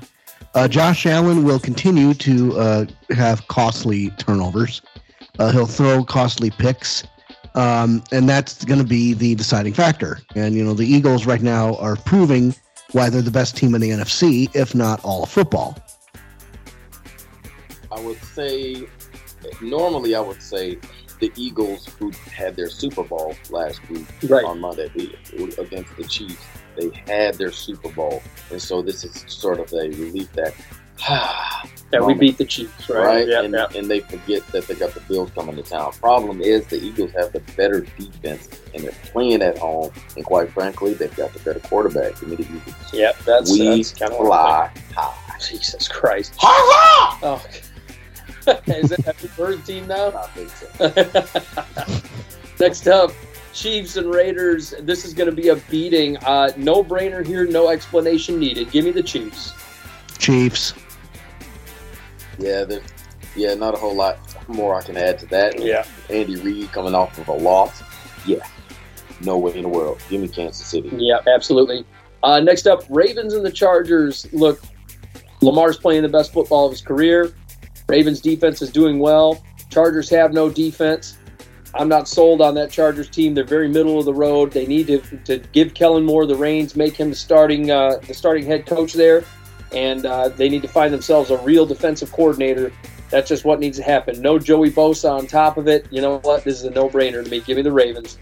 Uh, 0.55 0.67
Josh 0.67 1.05
Allen 1.05 1.43
will 1.43 1.59
continue 1.59 2.13
to 2.13 2.57
uh, 2.57 2.85
have 3.09 3.47
costly 3.49 4.09
turnovers. 4.11 4.81
Uh, 5.37 5.51
he'll 5.51 5.65
throw 5.65 6.03
costly 6.03 6.49
picks, 6.49 7.03
um, 7.55 8.01
and 8.13 8.27
that's 8.27 8.63
going 8.63 8.79
to 8.79 8.87
be 8.87 9.13
the 9.13 9.35
deciding 9.35 9.73
factor. 9.73 10.19
And 10.33 10.55
you 10.55 10.63
know, 10.63 10.73
the 10.73 10.85
Eagles 10.85 11.25
right 11.25 11.41
now 11.41 11.75
are 11.75 11.97
proving 11.97 12.55
why 12.93 13.09
they're 13.09 13.21
the 13.21 13.31
best 13.31 13.57
team 13.57 13.75
in 13.75 13.81
the 13.81 13.89
NFC, 13.89 14.53
if 14.55 14.73
not 14.73 15.03
all 15.03 15.23
of 15.23 15.29
football. 15.29 15.77
I 17.91 17.99
would 17.99 18.21
say, 18.23 18.87
normally 19.61 20.15
I 20.15 20.21
would 20.21 20.41
say 20.41 20.79
the 21.19 21.31
Eagles, 21.35 21.87
who 21.99 22.11
had 22.33 22.55
their 22.55 22.69
Super 22.69 23.03
Bowl 23.03 23.35
last 23.49 23.81
week 23.89 24.05
Right. 24.29 24.43
on 24.45 24.59
Monday 24.59 24.85
against 25.57 25.95
the 25.97 26.03
Chiefs, 26.07 26.43
they 26.75 26.89
had 27.07 27.35
their 27.35 27.51
Super 27.51 27.89
Bowl, 27.89 28.21
and 28.51 28.61
so 28.61 28.81
this 28.81 29.03
is 29.03 29.23
sort 29.27 29.59
of 29.59 29.71
a 29.73 29.87
relief 29.89 30.31
that, 30.33 30.53
Yeah, 31.93 32.01
we 32.01 32.13
beat 32.13 32.37
the 32.37 32.45
Chiefs, 32.45 32.89
right? 32.89 33.03
right? 33.05 33.27
Yeah, 33.27 33.43
and, 33.43 33.55
and 33.55 33.87
they 33.89 33.99
forget 34.01 34.45
that 34.47 34.67
they 34.67 34.73
got 34.75 34.93
the 34.93 34.99
Bills 35.01 35.29
coming 35.35 35.55
to 35.55 35.61
town. 35.63 35.91
Problem 35.93 36.41
is, 36.41 36.65
the 36.67 36.77
Eagles 36.83 37.11
have 37.11 37.31
the 37.31 37.39
better 37.55 37.81
defense, 37.81 38.49
and 38.73 38.83
they're 38.83 38.91
playing 39.03 39.41
at 39.41 39.57
home, 39.57 39.91
and 40.17 40.25
quite 40.25 40.49
frankly, 40.51 40.93
they've 40.95 41.15
got 41.15 41.31
the 41.33 41.39
better 41.39 41.59
quarterback. 41.59 42.19
Give 42.19 42.29
me 42.29 42.35
the 42.37 42.43
Eagles. 42.43 42.75
Yeah, 42.91 43.11
that's 43.25 43.51
we 43.51 43.67
that's 43.77 43.93
kind 43.93 44.11
of 44.11 44.17
fly 44.17 44.71
high. 44.93 45.37
Jesus 45.39 45.87
Christ. 45.87 46.33
Ha 46.39 47.19
Oh, 47.23 47.45
is 48.67 48.91
it 48.91 49.03
that 49.05 49.17
the 49.17 49.27
bird 49.29 49.65
team 49.65 49.87
now? 49.87 50.09
I 50.09 50.27
think 50.27 50.49
so. 50.49 52.01
Next 52.59 52.87
up, 52.87 53.11
Chiefs 53.53 53.97
and 53.97 54.13
Raiders. 54.13 54.73
This 54.81 55.05
is 55.05 55.13
going 55.13 55.29
to 55.29 55.35
be 55.35 55.49
a 55.49 55.55
beating. 55.55 56.17
Uh, 56.17 56.51
no 56.57 56.83
brainer 56.83 57.25
here, 57.25 57.45
no 57.45 57.69
explanation 57.69 58.39
needed. 58.39 58.71
Give 58.71 58.85
me 58.85 58.91
the 58.91 59.03
Chiefs. 59.03 59.53
Chiefs. 60.17 60.73
Yeah, 62.37 62.63
there's 62.63 62.83
yeah, 63.35 63.53
not 63.53 63.73
a 63.73 63.77
whole 63.77 63.95
lot 63.95 64.17
more 64.47 64.75
I 64.75 64.81
can 64.81 64.97
add 64.97 65.19
to 65.19 65.25
that. 65.27 65.59
Yeah. 65.59 65.85
Andy 66.09 66.37
Reid 66.37 66.71
coming 66.71 66.95
off 66.95 67.17
of 67.17 67.27
a 67.27 67.33
loss. 67.33 67.83
Yeah. 68.25 68.45
No 69.21 69.37
way 69.37 69.55
in 69.55 69.63
the 69.63 69.69
world. 69.69 70.01
Give 70.09 70.21
me 70.21 70.27
Kansas 70.27 70.65
City. 70.65 70.89
Yeah, 70.95 71.19
absolutely. 71.27 71.85
Uh, 72.23 72.39
next 72.39 72.67
up, 72.67 72.83
Ravens 72.89 73.33
and 73.33 73.45
the 73.45 73.51
Chargers. 73.51 74.31
Look, 74.33 74.61
Lamar's 75.41 75.77
playing 75.77 76.03
the 76.03 76.09
best 76.09 76.33
football 76.33 76.65
of 76.65 76.71
his 76.71 76.81
career. 76.81 77.33
Ravens 77.87 78.21
defense 78.21 78.61
is 78.61 78.71
doing 78.71 78.99
well. 78.99 79.43
Chargers 79.69 80.09
have 80.09 80.33
no 80.33 80.49
defense. 80.49 81.17
I'm 81.73 81.89
not 81.89 82.07
sold 82.07 82.41
on 82.41 82.55
that 82.55 82.71
Chargers 82.71 83.09
team. 83.09 83.33
They're 83.33 83.43
very 83.43 83.67
middle 83.67 83.99
of 83.99 84.05
the 84.05 84.13
road. 84.13 84.51
They 84.51 84.65
need 84.65 84.87
to, 84.87 84.99
to 85.25 85.39
give 85.51 85.73
Kellen 85.73 86.05
Moore 86.05 86.25
the 86.25 86.35
reins, 86.35 86.75
make 86.75 86.95
him 86.95 87.09
the 87.09 87.15
starting 87.15 87.69
uh, 87.69 87.97
the 88.07 88.13
starting 88.13 88.45
head 88.45 88.65
coach 88.65 88.93
there, 88.93 89.25
and 89.73 90.05
uh, 90.05 90.29
they 90.29 90.47
need 90.47 90.61
to 90.61 90.69
find 90.69 90.93
themselves 90.93 91.31
a 91.31 91.37
real 91.39 91.65
defensive 91.65 92.11
coordinator. 92.11 92.71
That's 93.09 93.27
just 93.27 93.43
what 93.43 93.59
needs 93.59 93.77
to 93.77 93.83
happen. 93.83 94.21
No 94.21 94.39
Joey 94.39 94.71
Bosa 94.71 95.11
on 95.11 95.27
top 95.27 95.57
of 95.57 95.67
it. 95.67 95.85
You 95.91 96.01
know 96.01 96.19
what? 96.19 96.43
This 96.43 96.59
is 96.59 96.63
a 96.63 96.71
no-brainer 96.71 97.23
to 97.23 97.29
me. 97.29 97.41
Give 97.41 97.57
me 97.57 97.61
the 97.61 97.71
Ravens. 97.71 98.17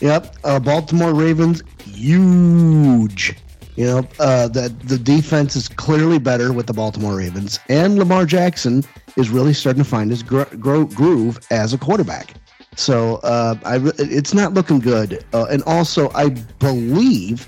Yep, 0.00 0.36
uh, 0.44 0.60
Baltimore 0.60 1.12
Ravens, 1.12 1.62
huge. 1.84 3.34
You 3.78 3.84
know, 3.84 4.08
uh, 4.18 4.48
the 4.48 4.74
the 4.84 4.98
defense 4.98 5.54
is 5.54 5.68
clearly 5.68 6.18
better 6.18 6.52
with 6.52 6.66
the 6.66 6.72
Baltimore 6.72 7.14
Ravens, 7.16 7.60
and 7.68 7.96
Lamar 7.96 8.26
Jackson 8.26 8.82
is 9.16 9.30
really 9.30 9.52
starting 9.52 9.84
to 9.84 9.88
find 9.88 10.10
his 10.10 10.20
gro- 10.24 10.46
gro- 10.58 10.86
groove 10.86 11.38
as 11.52 11.72
a 11.72 11.78
quarterback. 11.78 12.34
So 12.74 13.16
uh, 13.22 13.54
I, 13.64 13.76
re- 13.76 13.92
it's 13.98 14.34
not 14.34 14.52
looking 14.52 14.80
good. 14.80 15.24
Uh, 15.32 15.44
and 15.48 15.62
also, 15.62 16.10
I 16.12 16.30
believe 16.58 17.46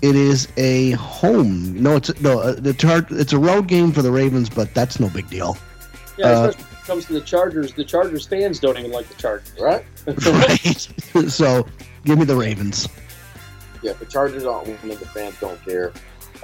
it 0.00 0.16
is 0.16 0.48
a 0.56 0.92
home. 0.92 1.74
No, 1.82 1.96
it's 1.96 2.18
no, 2.22 2.40
uh, 2.40 2.52
the 2.54 2.72
tar- 2.72 3.06
It's 3.10 3.34
a 3.34 3.38
road 3.38 3.66
game 3.68 3.92
for 3.92 4.00
the 4.00 4.10
Ravens, 4.10 4.48
but 4.48 4.72
that's 4.72 4.98
no 4.98 5.10
big 5.10 5.28
deal. 5.28 5.58
Yeah, 6.16 6.28
Uh, 6.28 6.40
when 6.40 6.50
it 6.50 6.56
comes 6.86 7.04
to 7.08 7.12
the 7.12 7.20
Chargers. 7.20 7.74
The 7.74 7.84
Chargers 7.84 8.26
fans 8.26 8.58
don't 8.58 8.78
even 8.78 8.90
like 8.90 9.06
the 9.08 9.14
Chargers. 9.20 9.52
Right? 9.60 9.84
Right. 10.16 11.28
so 11.30 11.66
give 12.06 12.18
me 12.18 12.24
the 12.24 12.36
Ravens. 12.36 12.88
Yeah, 13.82 13.92
the 13.94 14.06
Chargers 14.06 14.44
aren't 14.44 14.66
winning. 14.66 14.98
The 14.98 15.06
fans 15.06 15.34
don't 15.40 15.62
care. 15.64 15.92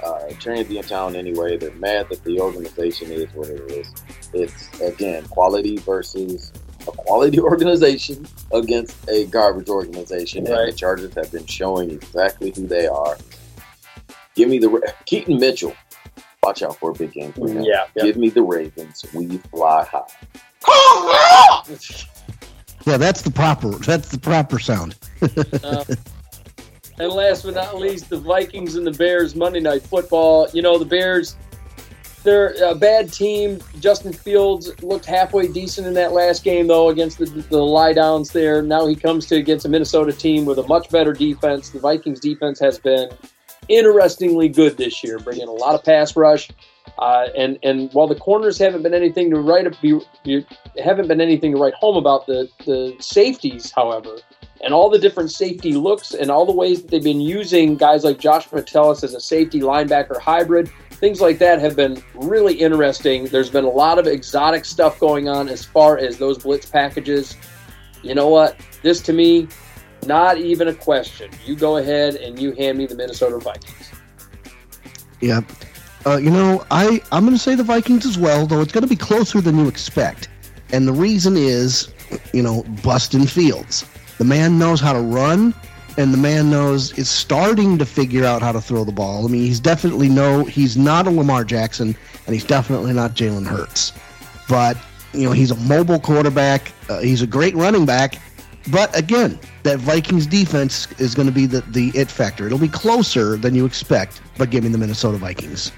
Uh, 0.03 0.29
transient 0.39 0.85
in 0.85 0.89
town 0.89 1.15
anyway. 1.15 1.57
They're 1.57 1.71
mad 1.75 2.07
that 2.09 2.23
the 2.23 2.39
organization 2.39 3.11
is 3.11 3.27
what 3.33 3.49
it 3.49 3.71
is. 3.71 3.91
It's 4.33 4.81
again 4.81 5.25
quality 5.27 5.77
versus 5.77 6.51
a 6.87 6.91
quality 6.91 7.39
organization 7.51 8.27
against 8.53 9.09
a 9.09 9.25
garbage 9.27 9.69
organization, 9.69 10.45
and 10.47 10.67
the 10.67 10.73
Chargers 10.75 11.13
have 11.15 11.31
been 11.31 11.45
showing 11.45 11.91
exactly 11.91 12.51
who 12.55 12.67
they 12.67 12.87
are. 12.87 13.17
Give 14.35 14.49
me 14.49 14.59
the 14.59 14.69
Ra- 14.69 14.91
Keaton 15.05 15.39
Mitchell. 15.39 15.73
Watch 16.43 16.61
out 16.61 16.75
for 16.77 16.91
a 16.91 16.93
big 16.93 17.13
game 17.13 17.31
for 17.33 17.47
him. 17.47 17.63
Yeah, 17.63 17.85
yeah. 17.95 18.03
Give 18.03 18.17
me 18.17 18.29
the 18.29 18.43
Ravens. 18.43 19.05
We 19.13 19.37
fly 19.37 19.85
high. 19.85 20.03
Yeah, 22.85 22.97
that's 22.97 23.23
the 23.23 23.31
proper. 23.31 23.69
That's 23.71 24.09
the 24.09 24.19
proper 24.19 24.59
sound. 24.59 24.95
Uh, 25.63 25.83
and 26.99 27.11
last 27.11 27.43
but 27.43 27.55
not 27.55 27.77
least, 27.77 28.09
the 28.09 28.17
Vikings 28.17 28.75
and 28.75 28.85
the 28.85 28.91
Bears 28.91 29.35
Monday 29.35 29.59
Night 29.59 29.83
Football. 29.83 30.47
You 30.53 30.61
know, 30.61 30.77
the 30.77 30.85
Bears, 30.85 31.35
they're 32.23 32.55
a 32.63 32.75
bad 32.75 33.11
team. 33.11 33.59
Justin 33.79 34.13
Fields 34.13 34.71
looked 34.81 35.05
halfway 35.05 35.47
decent 35.47 35.87
in 35.87 35.93
that 35.95 36.13
last 36.13 36.43
game, 36.43 36.67
though, 36.67 36.89
against 36.89 37.17
the, 37.17 37.25
the 37.25 37.61
lie 37.61 37.93
downs 37.93 38.31
there. 38.31 38.61
Now 38.61 38.87
he 38.87 38.95
comes 38.95 39.25
to 39.27 39.35
against 39.35 39.65
a 39.65 39.69
Minnesota 39.69 40.13
team 40.13 40.45
with 40.45 40.57
a 40.57 40.67
much 40.67 40.89
better 40.89 41.13
defense. 41.13 41.69
The 41.69 41.79
Vikings 41.79 42.19
defense 42.19 42.59
has 42.59 42.79
been 42.79 43.09
interestingly 43.67 44.49
good 44.49 44.77
this 44.77 45.03
year, 45.03 45.19
bringing 45.19 45.47
a 45.47 45.51
lot 45.51 45.75
of 45.75 45.83
pass 45.83 46.15
rush. 46.15 46.49
Uh, 46.99 47.27
and 47.35 47.59
and 47.63 47.91
while 47.91 48.07
the 48.07 48.15
corners 48.15 48.57
haven't 48.57 48.83
been 48.83 48.93
anything 48.93 49.29
to 49.29 49.39
write 49.39 49.65
be, 49.81 49.99
haven't 50.81 51.07
been 51.07 51.19
anything 51.19 51.51
to 51.51 51.57
write 51.57 51.73
home 51.73 51.97
about, 51.97 52.25
the 52.25 52.47
the 52.65 52.95
safeties, 52.99 53.71
however, 53.71 54.17
and 54.65 54.73
all 54.73 54.89
the 54.89 54.97
different 54.97 55.31
safety 55.31 55.73
looks 55.73 56.15
and 56.15 56.31
all 56.31 56.45
the 56.45 56.51
ways 56.51 56.81
that 56.81 56.89
they've 56.89 57.03
been 57.03 57.21
using 57.21 57.77
guys 57.77 58.03
like 58.03 58.17
Josh 58.17 58.51
Metellus 58.51 59.03
as 59.03 59.13
a 59.13 59.21
safety 59.21 59.61
linebacker 59.61 60.19
hybrid, 60.19 60.71
things 60.89 61.21
like 61.21 61.37
that 61.37 61.59
have 61.59 61.75
been 61.75 62.03
really 62.15 62.55
interesting. 62.55 63.25
There's 63.25 63.51
been 63.51 63.63
a 63.63 63.69
lot 63.69 63.99
of 63.99 64.07
exotic 64.07 64.65
stuff 64.65 64.99
going 64.99 65.29
on 65.29 65.49
as 65.49 65.63
far 65.63 65.99
as 65.99 66.17
those 66.17 66.39
blitz 66.39 66.65
packages. 66.65 67.37
You 68.01 68.15
know 68.15 68.27
what? 68.27 68.59
This 68.81 69.01
to 69.01 69.13
me, 69.13 69.47
not 70.07 70.39
even 70.39 70.67
a 70.67 70.73
question. 70.73 71.29
You 71.45 71.55
go 71.55 71.77
ahead 71.77 72.15
and 72.15 72.39
you 72.39 72.53
hand 72.53 72.79
me 72.79 72.87
the 72.87 72.95
Minnesota 72.95 73.37
Vikings. 73.37 73.91
Yeah. 75.21 75.41
Uh, 76.07 76.17
you 76.17 76.31
know, 76.31 76.65
I 76.71 77.01
I'm 77.11 77.23
going 77.23 77.35
to 77.35 77.41
say 77.41 77.53
the 77.53 77.63
Vikings 77.63 78.05
as 78.05 78.17
well, 78.17 78.47
though 78.47 78.61
it's 78.61 78.71
going 78.71 78.83
to 78.83 78.89
be 78.89 78.95
closer 78.95 79.41
than 79.41 79.59
you 79.59 79.67
expect. 79.67 80.29
And 80.71 80.87
the 80.87 80.93
reason 80.93 81.37
is, 81.37 81.89
you 82.33 82.41
know, 82.41 82.63
Bustin 82.83 83.27
Fields. 83.27 83.85
The 84.17 84.25
man 84.25 84.57
knows 84.57 84.79
how 84.79 84.93
to 84.93 85.01
run, 85.01 85.53
and 85.97 86.13
the 86.13 86.17
man 86.17 86.49
knows 86.49 86.97
is 86.97 87.09
starting 87.09 87.77
to 87.77 87.85
figure 87.85 88.25
out 88.25 88.41
how 88.41 88.51
to 88.51 88.61
throw 88.61 88.83
the 88.83 88.91
ball. 88.91 89.25
I 89.25 89.29
mean, 89.29 89.41
he's 89.41 89.59
definitely 89.59 90.09
no, 90.09 90.45
he's 90.45 90.77
not 90.77 91.07
a 91.07 91.11
Lamar 91.11 91.43
Jackson, 91.43 91.95
and 92.25 92.33
he's 92.33 92.45
definitely 92.45 92.93
not 92.93 93.13
Jalen 93.13 93.45
Hurts. 93.45 93.93
But 94.47 94.77
you 95.13 95.23
know, 95.23 95.31
he's 95.31 95.51
a 95.51 95.55
mobile 95.55 95.99
quarterback. 95.99 96.71
Uh, 96.89 96.99
he's 96.99 97.21
a 97.21 97.27
great 97.27 97.55
running 97.55 97.85
back. 97.85 98.15
But 98.71 98.97
again, 98.97 99.39
that 99.63 99.79
Vikings 99.79 100.25
defense 100.25 100.91
is 100.99 101.13
going 101.13 101.27
to 101.27 101.33
be 101.33 101.45
the, 101.45 101.61
the 101.61 101.91
it 101.93 102.09
factor. 102.09 102.47
It'll 102.47 102.57
be 102.57 102.67
closer 102.67 103.37
than 103.37 103.53
you 103.53 103.65
expect, 103.65 104.21
but 104.37 104.49
give 104.49 104.63
me 104.63 104.69
the 104.69 104.77
Minnesota 104.77 105.17
Vikings. 105.17 105.71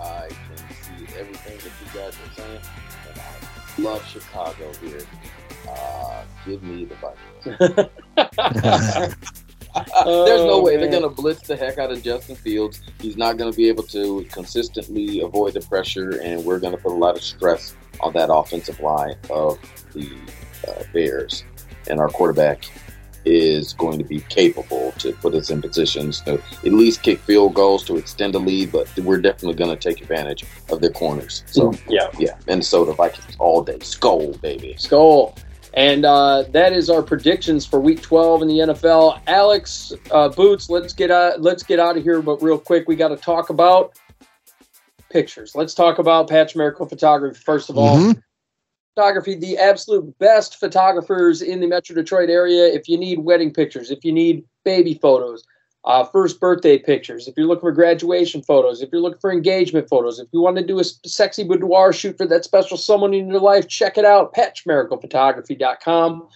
I 0.00 0.28
can 0.28 0.56
see 0.58 1.18
everything 1.18 1.58
that 1.58 1.64
you 1.64 2.00
guys 2.00 2.14
are 2.14 2.34
saying, 2.34 2.60
and 3.10 3.20
I 3.20 3.82
love 3.82 4.06
Chicago 4.06 4.72
here. 4.82 5.00
Give 6.50 6.62
me 6.62 6.84
the 6.84 6.96
Vikings. 6.96 7.90
There's 10.04 10.42
no 10.42 10.50
Oh, 10.54 10.62
way 10.64 10.76
they're 10.76 10.90
going 10.90 11.02
to 11.04 11.08
blitz 11.08 11.46
the 11.46 11.54
heck 11.56 11.78
out 11.78 11.92
of 11.92 12.02
Justin 12.02 12.34
Fields. 12.34 12.80
He's 13.00 13.16
not 13.16 13.36
going 13.36 13.52
to 13.52 13.56
be 13.56 13.68
able 13.68 13.84
to 13.84 14.24
consistently 14.32 15.20
avoid 15.20 15.54
the 15.54 15.60
pressure, 15.60 16.20
and 16.20 16.44
we're 16.44 16.58
going 16.58 16.74
to 16.74 16.82
put 16.82 16.90
a 16.90 16.96
lot 16.96 17.16
of 17.16 17.22
stress 17.22 17.76
on 18.00 18.12
that 18.14 18.32
offensive 18.32 18.80
line 18.80 19.14
of 19.30 19.58
the 19.94 20.10
uh, 20.66 20.82
Bears. 20.92 21.44
And 21.88 22.00
our 22.00 22.08
quarterback 22.08 22.64
is 23.24 23.74
going 23.74 23.98
to 23.98 24.04
be 24.04 24.18
capable 24.22 24.92
to 24.98 25.12
put 25.12 25.34
us 25.34 25.50
in 25.50 25.60
positions 25.62 26.20
to 26.22 26.32
at 26.34 26.64
least 26.64 27.02
kick 27.02 27.20
field 27.20 27.54
goals 27.54 27.84
to 27.84 27.96
extend 27.96 28.34
the 28.34 28.40
lead, 28.40 28.72
but 28.72 28.88
we're 28.98 29.20
definitely 29.20 29.54
going 29.54 29.70
to 29.70 29.76
take 29.76 30.00
advantage 30.02 30.44
of 30.70 30.80
their 30.80 30.90
corners. 30.90 31.44
So, 31.46 31.72
yeah, 31.88 32.08
yeah, 32.18 32.36
Minnesota 32.48 32.92
Vikings 32.92 33.36
all 33.38 33.62
day. 33.62 33.78
Skol, 33.78 34.40
baby. 34.40 34.74
Skol. 34.78 35.36
And 35.74 36.04
uh, 36.04 36.44
that 36.50 36.72
is 36.72 36.90
our 36.90 37.02
predictions 37.02 37.64
for 37.64 37.80
Week 37.80 38.02
12 38.02 38.42
in 38.42 38.48
the 38.48 38.58
NFL. 38.58 39.20
Alex 39.26 39.92
uh, 40.10 40.28
Boots, 40.28 40.68
let's 40.68 40.92
get 40.92 41.10
out. 41.10 41.40
Let's 41.40 41.62
get 41.62 41.78
out 41.78 41.96
of 41.96 42.02
here. 42.02 42.20
But 42.22 42.42
real 42.42 42.58
quick, 42.58 42.88
we 42.88 42.96
got 42.96 43.08
to 43.08 43.16
talk 43.16 43.50
about 43.50 43.96
pictures. 45.10 45.54
Let's 45.54 45.74
talk 45.74 45.98
about 45.98 46.28
Patch 46.28 46.56
Miracle 46.56 46.86
Photography 46.86 47.38
first 47.38 47.70
of 47.70 47.78
all. 47.78 47.98
Mhm. 47.98 48.22
Photography, 48.96 49.36
the 49.36 49.56
absolute 49.56 50.18
best 50.18 50.56
photographers 50.56 51.42
in 51.42 51.60
the 51.60 51.66
Metro 51.66 51.94
Detroit 51.94 52.28
area. 52.28 52.66
If 52.66 52.88
you 52.88 52.98
need 52.98 53.20
wedding 53.20 53.52
pictures, 53.52 53.90
if 53.90 54.04
you 54.04 54.12
need 54.12 54.44
baby 54.64 54.94
photos, 54.94 55.44
uh, 55.84 56.04
first 56.04 56.40
birthday 56.40 56.78
pictures, 56.78 57.26
if 57.26 57.34
you're 57.36 57.46
looking 57.46 57.60
for 57.60 57.72
graduation 57.72 58.42
photos, 58.42 58.82
if 58.82 58.90
you're 58.92 59.00
looking 59.00 59.20
for 59.20 59.32
engagement 59.32 59.88
photos, 59.88 60.18
if 60.18 60.28
you 60.32 60.40
want 60.40 60.56
to 60.56 60.66
do 60.66 60.78
a 60.78 60.84
sexy 60.84 61.42
boudoir 61.42 61.92
shoot 61.92 62.18
for 62.18 62.26
that 62.26 62.44
special 62.44 62.76
someone 62.76 63.14
in 63.14 63.28
your 63.28 63.40
life, 63.40 63.66
check 63.66 63.96
it 63.96 64.04
out, 64.04 64.34
patchmiraclephotography.com. 64.34 66.28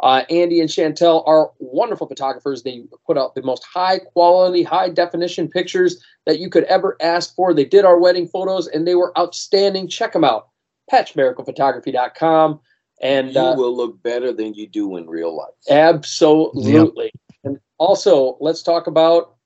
Uh, 0.00 0.22
Andy 0.28 0.60
and 0.60 0.68
Chantel 0.68 1.26
are 1.26 1.50
wonderful 1.58 2.06
photographers. 2.06 2.62
They 2.62 2.84
put 3.06 3.16
out 3.16 3.34
the 3.34 3.42
most 3.42 3.64
high 3.64 3.98
quality, 3.98 4.62
high 4.62 4.90
definition 4.90 5.48
pictures 5.48 6.02
that 6.26 6.38
you 6.38 6.50
could 6.50 6.64
ever 6.64 6.96
ask 7.00 7.34
for. 7.34 7.54
They 7.54 7.64
did 7.64 7.84
our 7.84 7.98
wedding 7.98 8.28
photos 8.28 8.66
and 8.66 8.86
they 8.86 8.94
were 8.94 9.18
outstanding. 9.18 9.88
Check 9.88 10.12
them 10.12 10.24
out, 10.24 10.48
patchmiraclephotography.com. 10.92 12.60
And 13.02 13.34
you 13.34 13.40
uh, 13.40 13.56
will 13.56 13.76
look 13.76 14.02
better 14.02 14.32
than 14.32 14.54
you 14.54 14.66
do 14.66 14.96
in 14.96 15.06
real 15.06 15.36
life. 15.36 15.54
Absolutely. 15.68 17.12
And 17.46 17.58
also, 17.78 18.36
let's 18.40 18.62
talk 18.62 18.86
about 18.88 19.36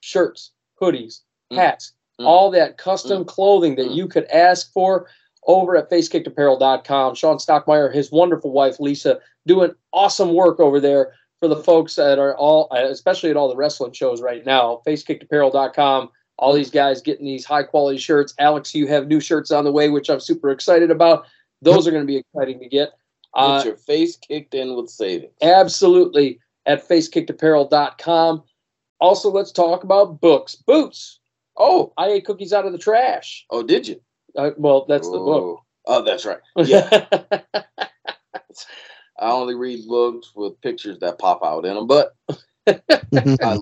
shirts, 0.00 0.52
hoodies, 0.80 1.20
Mm. 1.52 1.56
hats, 1.56 1.92
Mm. 2.18 2.26
all 2.26 2.50
that 2.50 2.78
custom 2.78 3.24
clothing 3.24 3.76
that 3.76 3.88
Mm. 3.88 3.94
you 3.94 4.08
could 4.08 4.24
ask 4.26 4.72
for 4.72 5.06
over 5.46 5.76
at 5.76 5.90
facekickedapparel.com. 5.90 7.14
Sean 7.14 7.36
Stockmeyer, 7.38 7.92
his 7.92 8.10
wonderful 8.10 8.50
wife, 8.50 8.80
Lisa, 8.80 9.20
doing 9.46 9.74
awesome 9.92 10.34
work 10.34 10.58
over 10.60 10.80
there 10.80 11.12
for 11.40 11.48
the 11.48 11.56
folks 11.56 11.94
that 11.96 12.18
are 12.18 12.36
all, 12.36 12.68
especially 12.72 13.30
at 13.30 13.36
all 13.36 13.48
the 13.48 13.56
wrestling 13.56 13.92
shows 13.92 14.20
right 14.20 14.44
now. 14.44 14.82
Facekickedapparel.com. 14.86 16.10
All 16.38 16.52
these 16.54 16.70
guys 16.70 17.02
getting 17.02 17.26
these 17.26 17.44
high 17.44 17.62
quality 17.62 17.98
shirts. 17.98 18.34
Alex, 18.38 18.74
you 18.74 18.86
have 18.86 19.08
new 19.08 19.20
shirts 19.20 19.50
on 19.50 19.64
the 19.64 19.72
way, 19.72 19.88
which 19.90 20.08
I'm 20.08 20.20
super 20.20 20.50
excited 20.50 20.90
about. 20.90 21.26
Those 21.62 21.86
are 21.86 21.90
going 21.90 22.02
to 22.02 22.06
be 22.06 22.16
exciting 22.16 22.58
to 22.60 22.68
get. 22.68 22.92
Uh, 23.34 23.58
Get 23.58 23.66
your 23.66 23.76
face 23.76 24.16
kicked 24.16 24.54
in 24.54 24.74
with 24.74 24.88
savings. 24.90 25.32
absolutely 25.42 26.40
at 26.66 26.88
facekickedapparel.com. 26.88 28.42
Also, 29.00 29.30
let's 29.30 29.52
talk 29.52 29.84
about 29.84 30.20
books. 30.20 30.54
Boots. 30.54 31.20
Oh, 31.56 31.92
I 31.96 32.08
ate 32.08 32.26
cookies 32.26 32.52
out 32.52 32.66
of 32.66 32.72
the 32.72 32.78
trash. 32.78 33.46
Oh, 33.50 33.62
did 33.62 33.88
you? 33.88 34.00
Uh, 34.36 34.50
well, 34.56 34.86
that's 34.88 35.08
the 35.08 35.18
book. 35.18 35.42
Oh. 35.42 35.64
Oh, 35.86 36.02
that's 36.02 36.26
right. 36.26 36.38
Yeah, 36.56 37.06
I 39.18 39.30
only 39.32 39.54
read 39.54 39.86
books 39.86 40.32
with 40.34 40.60
pictures 40.62 40.98
that 41.00 41.18
pop 41.18 41.42
out 41.44 41.66
in 41.66 41.74
them, 41.74 41.86
but 41.86 42.14
uh, 42.66 43.58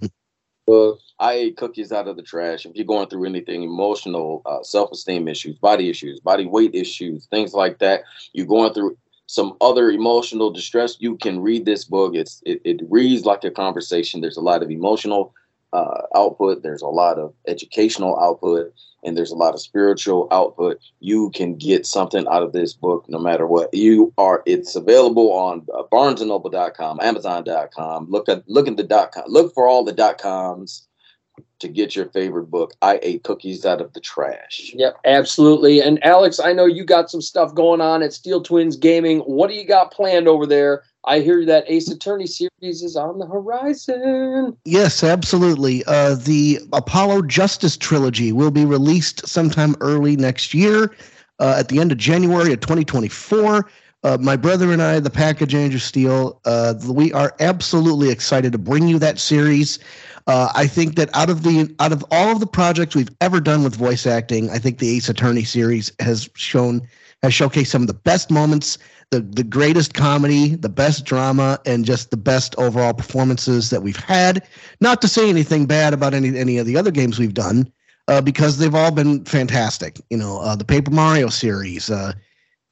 I 1.19 1.33
ate 1.33 1.57
cookies 1.57 1.91
out 1.91 2.07
of 2.07 2.17
the 2.17 2.23
trash. 2.23 2.65
If 2.65 2.77
you're 2.77 2.85
going 2.85 3.09
through 3.09 3.25
anything 3.25 3.65
emotional, 3.65 4.43
uh, 4.47 4.63
self-esteem 4.63 5.27
issues, 5.27 5.59
body 5.59 5.91
issues, 5.91 6.21
body 6.21 6.47
weight 6.47 6.77
issues, 6.77 7.27
things 7.27 7.55
like 7.55 7.79
that, 7.81 8.03
you're 8.33 8.47
going 8.47 8.73
through 8.73 8.97
some 9.29 9.57
other 9.61 9.91
emotional 9.91 10.51
distress, 10.51 10.97
you 11.01 11.17
can 11.19 11.41
read 11.41 11.67
this 11.67 11.85
book. 11.85 12.15
It's 12.15 12.43
it, 12.47 12.63
it 12.65 12.81
reads 12.89 13.27
like 13.27 13.45
a 13.45 13.51
conversation. 13.51 14.23
There's 14.23 14.39
a 14.39 14.43
lot 14.43 14.63
of 14.63 14.71
emotional 14.71 15.35
uh, 15.75 16.01
output. 16.17 16.63
There's 16.63 16.81
a 16.81 16.89
lot 16.89 17.19
of 17.19 17.35
educational 17.47 18.19
output, 18.19 18.73
and 19.05 19.19
there's 19.19 19.31
a 19.31 19.37
lot 19.37 19.53
of 19.53 19.61
spiritual 19.61 20.29
output. 20.31 20.81
You 21.01 21.31
can 21.33 21.57
get 21.57 21.85
something 21.85 22.27
out 22.27 22.43
of 22.43 22.55
this 22.55 22.73
book, 22.73 23.05
no 23.09 23.19
matter 23.19 23.47
what 23.47 23.73
you 23.75 24.15
are. 24.17 24.43
It's 24.47 24.75
available 24.77 25.31
on 25.31 25.67
uh, 25.75 25.83
BarnesandNoble.com, 25.93 27.01
Amazon.com. 27.03 28.07
Look 28.09 28.31
at 28.31 28.49
look 28.49 28.67
at 28.67 28.79
the 28.79 28.83
dot 28.83 29.13
com. 29.13 29.25
Look 29.29 29.53
for 29.53 29.69
all 29.69 29.85
the 29.85 29.93
dot 29.93 30.17
coms 30.17 30.88
to 31.61 31.69
get 31.69 31.97
your 31.97 32.07
favorite 32.07 32.51
book. 32.51 32.73
I 32.83 32.99
ate 33.03 33.25
cookies 33.25 33.65
out 33.67 33.81
of 33.81 33.93
the 33.93 34.01
trash. 34.01 34.73
yep, 34.75 34.99
absolutely. 35.05 35.81
And 35.81 36.03
Alex, 36.05 36.41
I 36.41 36.53
know 36.53 36.67
you 36.67 36.85
got 36.85 37.11
some 37.11 37.23
stuff 37.23 37.55
going 37.55 37.81
on 37.81 38.03
at 38.03 38.13
Steele 38.13 38.43
Twins 38.43 38.77
Gaming. 38.77 39.21
What 39.21 39.51
do 39.51 39.57
you 39.57 39.67
got 39.67 39.91
planned 39.93 40.29
over 40.29 40.47
there? 40.47 40.85
I 41.05 41.21
hear 41.21 41.45
that 41.47 41.65
Ace 41.69 41.89
Attorney 41.91 42.27
series 42.27 42.83
is 42.83 42.97
on 42.97 43.19
the 43.19 43.27
horizon. 43.27 44.57
Yes, 44.65 45.03
absolutely. 45.03 45.83
Uh, 45.87 46.17
the 46.17 46.61
Apollo 46.73 47.23
Justice 47.23 47.77
trilogy 47.77 48.31
will 48.33 48.51
be 48.51 48.65
released 48.65 49.27
sometime 49.27 49.75
early 49.81 50.17
next 50.17 50.53
year, 50.53 50.95
uh, 51.39 51.57
at 51.59 51.69
the 51.69 51.81
end 51.81 51.93
of 51.93 51.99
January 51.99 52.53
of 52.53 52.61
2024. 52.61 53.69
Uh, 54.05 54.17
my 54.21 54.37
brother 54.37 54.73
and 54.73 54.81
I, 54.81 55.01
the 55.01 55.11
Package 55.11 55.55
Andrew 55.55 55.81
Steele, 55.81 56.41
uh, 56.45 56.75
we 56.89 57.13
are 57.13 57.35
absolutely 57.41 58.11
excited 58.11 58.53
to 58.53 58.59
bring 58.59 58.87
you 58.87 58.99
that 59.01 59.19
series. 59.19 59.79
Uh, 60.29 60.51
I 60.55 60.67
think 60.67 60.95
that 60.97 61.09
out 61.17 61.31
of 61.31 61.43
the 61.43 61.75
out 61.81 61.91
of 61.91 62.05
all 62.11 62.31
of 62.31 62.39
the 62.41 62.47
projects 62.47 62.95
we've 62.95 63.11
ever 63.21 63.41
done 63.41 63.65
with 63.65 63.75
voice 63.75 64.07
acting, 64.07 64.51
I 64.51 64.59
think 64.59 64.79
the 64.79 64.97
Ace 64.97 65.09
Attorney 65.09 65.43
series 65.43 65.91
has 66.01 66.29
shown 66.35 66.83
has 67.23 67.33
showcased 67.33 67.69
some 67.69 67.83
of 67.83 67.89
the 67.89 67.95
best 67.95 68.31
moments, 68.31 68.79
the 69.11 69.21
the 69.21 69.43
greatest 69.43 69.95
comedy, 69.95 70.55
the 70.55 70.69
best 70.69 71.05
drama, 71.05 71.59
and 71.67 71.85
just 71.85 72.11
the 72.11 72.17
best 72.17 72.55
overall 72.57 72.93
performances 72.93 73.71
that 73.71 73.83
we've 73.83 73.97
had. 73.97 74.47
Not 74.81 75.01
to 75.03 75.09
say 75.09 75.29
anything 75.29 75.67
bad 75.67 75.93
about 75.93 76.15
any 76.15 76.39
any 76.39 76.59
of 76.59 76.67
the 76.67 76.77
other 76.77 76.91
games 76.91 77.19
we've 77.19 77.35
done, 77.35 77.73
uh, 78.07 78.21
because 78.21 78.59
they've 78.59 78.75
all 78.75 78.93
been 78.93 79.25
fantastic. 79.25 79.99
You 80.11 80.19
know, 80.19 80.41
uh, 80.41 80.55
the 80.55 80.65
Paper 80.65 80.91
Mario 80.91 81.29
series, 81.29 81.91
uh, 81.91 82.13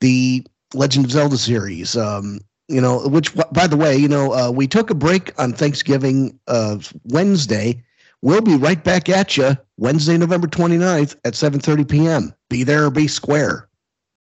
the 0.00 0.46
Legend 0.76 1.06
of 1.06 1.10
Zelda 1.10 1.36
series. 1.36 1.96
Um, 1.96 2.40
you 2.68 2.80
know, 2.80 3.06
which 3.08 3.34
by 3.52 3.66
the 3.66 3.76
way, 3.76 3.96
you 3.96 4.08
know, 4.08 4.32
uh, 4.32 4.50
we 4.50 4.66
took 4.66 4.90
a 4.90 4.94
break 4.94 5.32
on 5.40 5.52
Thanksgiving 5.52 6.38
uh, 6.48 6.78
Wednesday. 7.05 7.82
We'll 8.22 8.40
be 8.40 8.56
right 8.56 8.82
back 8.82 9.08
at 9.08 9.36
you 9.36 9.56
Wednesday, 9.76 10.16
November 10.16 10.48
29th 10.48 11.16
at 11.24 11.34
7:30 11.34 11.88
p.m. 11.88 12.34
Be 12.48 12.64
there 12.64 12.86
or 12.86 12.90
be 12.90 13.06
square. 13.06 13.68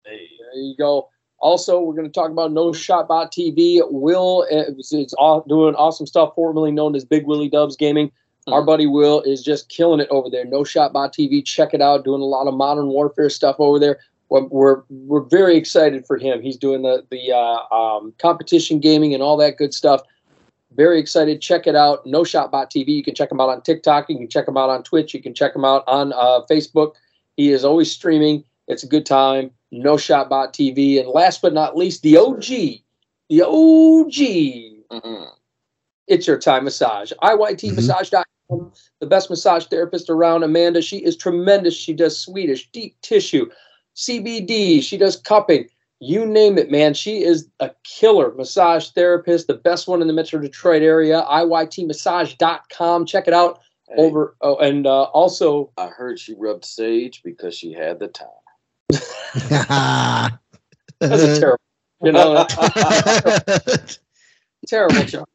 There 0.06 0.16
you 0.56 0.76
go. 0.78 1.10
Also, 1.40 1.80
we're 1.80 1.94
going 1.94 2.08
to 2.08 2.11
talk 2.11 2.32
about 2.32 2.52
No 2.52 2.74
Shot 2.74 3.08
Bot 3.08 3.32
TV. 3.32 3.82
Will 3.90 4.44
is, 4.50 4.92
is 4.92 5.14
aw- 5.18 5.44
doing 5.48 5.76
awesome 5.76 6.06
stuff, 6.06 6.34
formerly 6.36 6.72
known 6.72 6.95
as 6.95 7.06
Big 7.06 7.26
Willie 7.26 7.50
Dubs 7.50 7.78
Gaming. 7.78 8.11
Our 8.48 8.64
buddy 8.64 8.88
Will 8.88 9.22
is 9.22 9.44
just 9.44 9.69
killing 9.69 10.00
it 10.00 10.08
over 10.10 10.30
there. 10.30 10.44
No 10.44 10.64
Shot 10.64 10.92
Bot 10.92 11.14
TV. 11.14 11.45
Check 11.45 11.74
it 11.74 11.82
out. 11.82 12.03
Doing 12.03 12.22
a 12.22 12.26
lot 12.26 12.48
of 12.48 12.56
modern 12.56 12.88
warfare 12.88 13.30
stuff 13.30 13.58
over 13.60 13.80
there. 13.80 14.00
We're 14.30 14.43
we're, 14.45 14.82
we're 14.90 15.24
very 15.24 15.58
excited 15.58 16.06
for 16.06 16.17
him. 16.17 16.41
He's 16.41 16.58
doing 16.58 16.83
the 16.83 17.06
the 17.09 17.32
uh, 17.32 17.75
um, 17.75 18.14
competition 18.19 18.80
gaming 18.80 19.14
and 19.14 19.24
all 19.24 19.38
that 19.38 19.58
good 19.58 19.74
stuff. 19.74 20.01
Very 20.75 20.99
excited. 20.99 21.41
Check 21.41 21.66
it 21.66 21.75
out. 21.75 22.06
No 22.06 22.22
Shotbot 22.22 22.69
TV. 22.69 22.90
You 22.90 23.03
can 23.03 23.16
check 23.16 23.32
him 23.32 23.41
out 23.41 23.49
on 23.49 23.61
TikTok. 23.64 24.09
You 24.09 24.17
can 24.17 24.30
check 24.30 24.48
him 24.48 24.56
out 24.56 24.69
on 24.69 24.83
Twitch. 24.83 25.14
You 25.14 25.22
can 25.22 25.33
check 25.33 25.56
him 25.56 25.66
out 25.66 25.83
on 25.88 26.14
uh, 26.14 26.41
Facebook. 26.49 26.93
He 27.38 27.51
is 27.51 27.66
always 27.66 27.91
streaming. 27.91 28.43
It's 28.67 28.83
a 28.83 28.88
good 28.88 29.06
time. 29.06 29.51
No 29.72 29.95
Shotbot 29.95 30.53
TV. 30.53 30.99
And 30.99 31.09
last 31.09 31.41
but 31.41 31.53
not 31.53 31.75
least, 31.75 32.03
the 32.03 32.17
OG, 32.17 32.45
the 33.30 33.41
OG. 33.41 35.01
Mhm. 35.01 35.27
It's 36.08 36.27
your 36.27 36.40
time 36.40 36.64
massage. 36.64 37.11
IYTmassage.com, 37.22 38.72
the 38.99 39.06
best 39.06 39.30
massage 39.30 39.66
therapist 39.67 40.09
around. 40.09 40.43
Amanda, 40.43 40.82
she 40.82 40.98
is 40.98 41.16
tremendous. 41.16 41.75
She 41.75 41.93
does 41.93 42.19
Swedish, 42.19 42.69
deep 42.72 42.99
tissue, 43.01 43.49
CBD. 44.00 44.82
She 44.82 44.98
does 44.98 45.18
cupping. 45.18 45.69
You 46.00 46.26
name 46.26 46.58
it, 46.58 46.72
man. 46.72 46.94
She 46.94 47.24
is 47.24 47.50
a 47.60 47.72
killer 47.84 48.34
massage 48.34 48.90
therapist, 48.90 49.48
the 49.48 49.56
best 49.56 49.88
one 49.88 50.02
in 50.02 50.08
the 50.08 50.14
Metro 50.14 50.40
Detroit 50.40 50.82
area. 50.82 51.26
IYTmassage.com. 51.30 53.06
Check 53.06 53.28
it 53.28 53.34
out. 53.34 53.60
Hey, 53.90 53.95
Over 53.98 54.36
oh, 54.42 54.58
and 54.58 54.88
uh, 54.88 55.03
also 55.03 55.72
I 55.78 55.88
heard 55.88 56.19
she 56.19 56.36
rubbed 56.36 56.64
sage 56.64 57.22
because 57.24 57.56
she 57.56 57.74
had 57.74 58.00
the 58.00 58.08
time. 58.08 58.28
that's 61.00 61.24
a 61.24 61.40
terrible, 61.40 61.64
you 62.03 62.11
know, 62.11 62.45
terrible 64.68 65.03
job. 65.03 65.28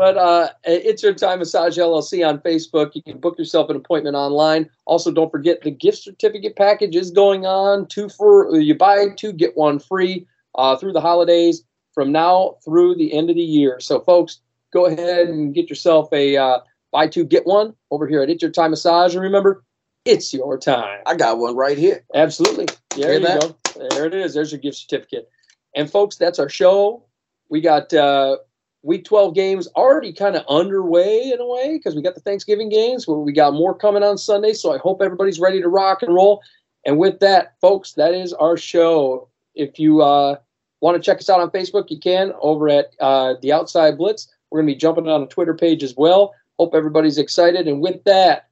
But 0.00 0.16
uh, 0.16 0.48
it's 0.64 1.02
your 1.02 1.12
time 1.12 1.40
massage 1.40 1.76
LLC 1.76 2.26
on 2.26 2.38
Facebook. 2.38 2.92
You 2.94 3.02
can 3.02 3.18
book 3.18 3.38
yourself 3.38 3.68
an 3.68 3.76
appointment 3.76 4.16
online. 4.16 4.70
Also, 4.86 5.12
don't 5.12 5.30
forget 5.30 5.60
the 5.60 5.70
gift 5.70 5.98
certificate 5.98 6.56
package 6.56 6.96
is 6.96 7.10
going 7.10 7.44
on. 7.44 7.86
Two 7.86 8.08
for 8.08 8.56
you 8.56 8.74
buy 8.74 9.08
two 9.18 9.30
get 9.30 9.58
one 9.58 9.78
free 9.78 10.26
uh, 10.54 10.74
through 10.78 10.94
the 10.94 11.02
holidays 11.02 11.64
from 11.92 12.12
now 12.12 12.56
through 12.64 12.94
the 12.94 13.12
end 13.12 13.28
of 13.28 13.36
the 13.36 13.42
year. 13.42 13.78
So, 13.78 14.00
folks, 14.00 14.40
go 14.72 14.86
ahead 14.86 15.28
and 15.28 15.54
get 15.54 15.68
yourself 15.68 16.10
a 16.14 16.34
uh, 16.34 16.60
buy 16.92 17.06
two 17.06 17.26
get 17.26 17.44
one 17.44 17.74
over 17.90 18.06
here 18.06 18.22
at 18.22 18.30
It's 18.30 18.40
Your 18.40 18.50
Time 18.50 18.70
Massage. 18.70 19.14
And 19.14 19.22
remember, 19.22 19.62
it's 20.06 20.32
your 20.32 20.56
time. 20.56 21.02
I 21.04 21.14
got 21.14 21.36
one 21.36 21.56
right 21.56 21.76
here. 21.76 22.06
Absolutely. 22.14 22.68
There 22.96 23.12
you 23.12 23.20
that? 23.20 23.40
go. 23.42 23.56
There 23.90 24.06
it 24.06 24.14
is. 24.14 24.32
There's 24.32 24.50
your 24.50 24.62
gift 24.62 24.78
certificate. 24.78 25.28
And 25.76 25.90
folks, 25.90 26.16
that's 26.16 26.38
our 26.38 26.48
show. 26.48 27.04
We 27.50 27.60
got 27.60 27.92
uh, 27.92 28.38
week 28.82 29.04
12 29.04 29.34
games 29.34 29.68
already 29.76 30.12
kind 30.12 30.36
of 30.36 30.44
underway 30.48 31.30
in 31.32 31.40
a 31.40 31.46
way 31.46 31.76
because 31.76 31.94
we 31.94 32.02
got 32.02 32.14
the 32.14 32.20
Thanksgiving 32.20 32.68
games 32.68 33.06
where 33.06 33.18
we 33.18 33.32
got 33.32 33.52
more 33.52 33.74
coming 33.74 34.02
on 34.02 34.16
Sunday. 34.16 34.52
So 34.52 34.72
I 34.74 34.78
hope 34.78 35.02
everybody's 35.02 35.40
ready 35.40 35.60
to 35.60 35.68
rock 35.68 36.02
and 36.02 36.14
roll. 36.14 36.42
And 36.86 36.98
with 36.98 37.20
that, 37.20 37.54
folks, 37.60 37.92
that 37.92 38.14
is 38.14 38.32
our 38.32 38.56
show. 38.56 39.28
If 39.54 39.78
you 39.78 40.00
uh, 40.00 40.36
want 40.80 40.96
to 40.96 41.02
check 41.02 41.18
us 41.18 41.28
out 41.28 41.40
on 41.40 41.50
Facebook, 41.50 41.90
you 41.90 41.98
can 41.98 42.32
over 42.40 42.68
at 42.68 42.92
uh, 43.00 43.34
the 43.42 43.52
Outside 43.52 43.98
Blitz. 43.98 44.28
We're 44.50 44.60
going 44.60 44.68
to 44.68 44.74
be 44.74 44.78
jumping 44.78 45.08
on 45.08 45.22
a 45.22 45.26
Twitter 45.26 45.54
page 45.54 45.82
as 45.82 45.94
well. 45.96 46.34
Hope 46.58 46.74
everybody's 46.74 47.18
excited. 47.18 47.68
And 47.68 47.80
with 47.80 48.02
that, 48.04 48.48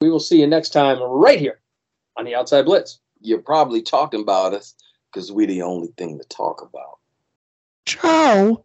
we 0.00 0.10
will 0.10 0.20
see 0.20 0.40
you 0.40 0.46
next 0.46 0.70
time 0.70 1.00
right 1.00 1.38
here 1.38 1.60
on 2.16 2.24
the 2.24 2.34
outside 2.34 2.64
blitz. 2.64 2.98
You're 3.20 3.38
probably 3.38 3.82
talking 3.82 4.20
about 4.20 4.54
us 4.54 4.74
because 5.12 5.30
we're 5.30 5.46
the 5.46 5.62
only 5.62 5.88
thing 5.96 6.18
to 6.18 6.24
talk 6.24 6.62
about. 6.62 6.98
Joe. 7.84 8.64